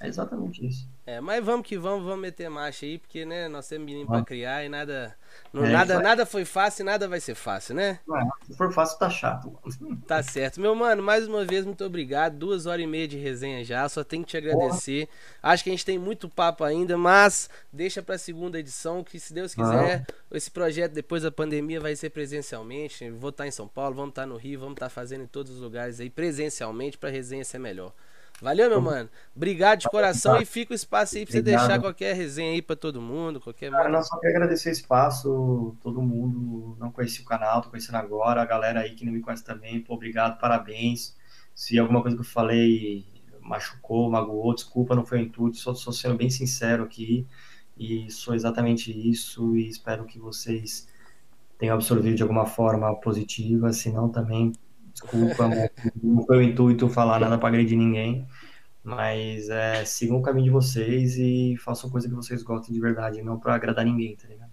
É 0.00 0.08
exatamente 0.08 0.66
isso. 0.66 0.88
É, 1.04 1.20
mas 1.20 1.44
vamos 1.44 1.66
que 1.66 1.76
vamos, 1.76 2.06
vamos 2.06 2.20
meter 2.20 2.48
marcha 2.48 2.86
aí, 2.86 2.96
porque, 2.96 3.26
né, 3.26 3.48
nós 3.48 3.68
temos 3.68 3.84
menino 3.84 4.06
pra 4.06 4.24
criar 4.24 4.64
e 4.64 4.68
nada. 4.68 5.14
Não, 5.52 5.62
é, 5.62 5.70
nada, 5.70 6.00
nada 6.00 6.24
foi 6.24 6.46
fácil 6.46 6.82
e 6.82 6.86
nada 6.86 7.06
vai 7.06 7.20
ser 7.20 7.34
fácil, 7.34 7.74
né? 7.74 8.00
Não, 8.06 8.30
se 8.46 8.56
for 8.56 8.72
fácil, 8.72 8.98
tá 8.98 9.10
chato. 9.10 9.52
Tá 10.06 10.22
certo. 10.22 10.58
Meu 10.58 10.74
mano, 10.74 11.02
mais 11.02 11.28
uma 11.28 11.44
vez, 11.44 11.66
muito 11.66 11.84
obrigado. 11.84 12.38
Duas 12.38 12.64
horas 12.64 12.82
e 12.82 12.86
meia 12.86 13.06
de 13.06 13.18
resenha 13.18 13.62
já. 13.62 13.86
Só 13.90 14.02
tenho 14.02 14.24
que 14.24 14.30
te 14.30 14.36
agradecer. 14.38 15.06
Porra. 15.06 15.52
Acho 15.52 15.64
que 15.64 15.70
a 15.70 15.72
gente 15.72 15.84
tem 15.84 15.98
muito 15.98 16.30
papo 16.30 16.64
ainda, 16.64 16.96
mas 16.96 17.50
deixa 17.70 18.02
pra 18.02 18.16
segunda 18.16 18.58
edição, 18.58 19.04
que 19.04 19.20
se 19.20 19.34
Deus 19.34 19.54
quiser, 19.54 20.06
ah. 20.08 20.14
esse 20.34 20.50
projeto 20.50 20.92
depois 20.92 21.24
da 21.24 21.30
pandemia 21.30 21.78
vai 21.78 21.94
ser 21.94 22.08
presencialmente. 22.08 23.10
Vou 23.10 23.28
estar 23.28 23.46
em 23.46 23.50
São 23.50 23.68
Paulo, 23.68 23.94
vamos 23.94 24.12
estar 24.12 24.24
no 24.24 24.38
Rio, 24.38 24.60
vamos 24.60 24.76
estar 24.76 24.88
fazendo 24.88 25.24
em 25.24 25.28
todos 25.28 25.52
os 25.52 25.60
lugares 25.60 26.00
aí 26.00 26.08
presencialmente 26.08 26.96
pra 26.96 27.10
resenha 27.10 27.44
ser 27.44 27.58
melhor. 27.58 27.92
Valeu, 28.40 28.70
meu 28.70 28.80
mano. 28.80 29.08
Obrigado 29.34 29.80
de 29.80 29.88
coração 29.88 30.40
e 30.40 30.46
fica 30.46 30.72
o 30.72 30.74
espaço 30.74 31.16
aí 31.16 31.24
pra 31.24 31.32
você 31.32 31.42
deixar 31.42 31.80
qualquer 31.80 32.14
resenha 32.14 32.52
aí 32.52 32.62
pra 32.62 32.74
todo 32.74 33.00
mundo, 33.00 33.40
qualquer. 33.40 33.70
Cara, 33.70 33.88
não, 33.88 34.02
só 34.02 34.18
quero 34.18 34.36
agradecer 34.36 34.70
o 34.70 34.72
espaço, 34.72 35.76
todo 35.82 36.00
mundo. 36.00 36.76
Não 36.78 36.90
conheci 36.90 37.20
o 37.22 37.24
canal, 37.24 37.60
tô 37.60 37.70
conhecendo 37.70 37.96
agora. 37.96 38.40
A 38.40 38.46
galera 38.46 38.80
aí 38.80 38.94
que 38.94 39.04
não 39.04 39.12
me 39.12 39.20
conhece 39.20 39.44
também, 39.44 39.80
pô, 39.80 39.94
obrigado, 39.94 40.38
parabéns. 40.38 41.16
Se 41.54 41.78
alguma 41.78 42.00
coisa 42.00 42.16
que 42.16 42.22
eu 42.22 42.26
falei 42.26 43.04
machucou, 43.42 44.08
magoou, 44.08 44.54
desculpa, 44.54 44.94
não 44.94 45.04
foi 45.04 45.18
o 45.18 45.22
intuito, 45.22 45.56
só 45.56 45.74
sou 45.74 45.92
sendo 45.92 46.14
bem 46.14 46.30
sincero 46.30 46.84
aqui 46.84 47.26
e 47.76 48.10
sou 48.10 48.34
exatamente 48.34 48.90
isso 48.90 49.56
e 49.56 49.68
espero 49.68 50.04
que 50.04 50.18
vocês 50.18 50.86
tenham 51.58 51.74
absorvido 51.74 52.14
de 52.14 52.22
alguma 52.22 52.46
forma 52.46 52.94
positiva, 53.00 53.72
se 53.72 53.90
não 53.90 54.08
também 54.08 54.52
Desculpa, 55.00 55.48
não 56.02 56.26
foi 56.26 56.38
o 56.38 56.42
intuito 56.42 56.88
falar 56.88 57.18
nada 57.18 57.38
para 57.38 57.48
agredir 57.48 57.78
ninguém. 57.78 58.28
Mas 58.82 59.48
é, 59.48 59.84
sigam 59.84 60.18
o 60.18 60.22
caminho 60.22 60.44
de 60.44 60.50
vocês 60.50 61.16
e 61.16 61.56
façam 61.58 61.90
coisa 61.90 62.08
que 62.08 62.14
vocês 62.14 62.42
gostem 62.42 62.74
de 62.74 62.80
verdade, 62.80 63.22
não 63.22 63.38
para 63.38 63.54
agradar 63.54 63.84
ninguém, 63.84 64.16
tá 64.16 64.26
ligado? 64.26 64.50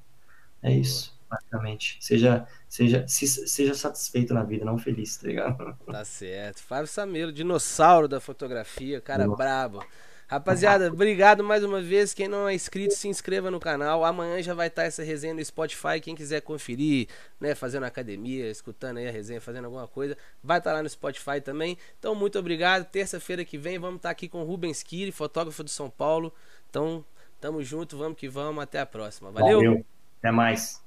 É 0.61 0.71
isso, 0.71 1.17
basicamente. 1.29 1.97
Seja, 2.01 2.45
seja, 2.67 3.05
se, 3.07 3.25
seja 3.25 3.73
satisfeito 3.73 4.33
na 4.33 4.43
vida, 4.43 4.65
não 4.65 4.77
feliz, 4.77 5.15
tá 5.17 5.27
ligado? 5.27 5.77
Tá 5.85 6.03
certo. 6.03 6.61
Fábio 6.61 6.87
Samelo, 6.87 7.31
dinossauro 7.31 8.07
da 8.07 8.19
fotografia, 8.19 8.99
cara 8.99 9.27
brabo. 9.27 9.81
Rapaziada, 10.27 10.91
obrigado 10.91 11.41
mais 11.41 11.63
uma 11.63 11.81
vez. 11.81 12.13
Quem 12.13 12.27
não 12.27 12.49
é 12.49 12.53
inscrito, 12.53 12.93
se 12.93 13.07
inscreva 13.07 13.49
no 13.49 13.61
canal. 13.61 14.03
Amanhã 14.03 14.41
já 14.43 14.53
vai 14.53 14.67
estar 14.67 14.83
essa 14.83 15.01
resenha 15.01 15.33
no 15.33 15.43
Spotify. 15.43 16.01
Quem 16.01 16.15
quiser 16.15 16.41
conferir, 16.41 17.07
né, 17.39 17.55
fazendo 17.55 17.85
academia, 17.85 18.49
escutando 18.51 18.97
aí 18.97 19.07
a 19.07 19.11
resenha, 19.11 19.39
fazendo 19.39 19.65
alguma 19.65 19.87
coisa, 19.87 20.17
vai 20.43 20.57
estar 20.57 20.73
lá 20.73 20.83
no 20.83 20.89
Spotify 20.89 21.39
também. 21.39 21.77
Então, 21.97 22.13
muito 22.13 22.37
obrigado. 22.37 22.83
Terça-feira 22.85 23.45
que 23.45 23.57
vem 23.57 23.79
vamos 23.79 23.97
estar 23.97 24.09
aqui 24.09 24.27
com 24.27 24.41
o 24.41 24.45
Rubens 24.45 24.83
Kiri, 24.83 25.13
fotógrafo 25.13 25.63
do 25.63 25.69
São 25.69 25.89
Paulo. 25.89 26.33
Então, 26.69 27.05
tamo 27.39 27.63
junto, 27.63 27.97
vamos 27.97 28.17
que 28.17 28.27
vamos. 28.27 28.61
Até 28.61 28.81
a 28.81 28.85
próxima. 28.85 29.31
Valeu. 29.31 29.59
Valeu. 29.59 29.85
Até 30.19 30.29
mais. 30.29 30.85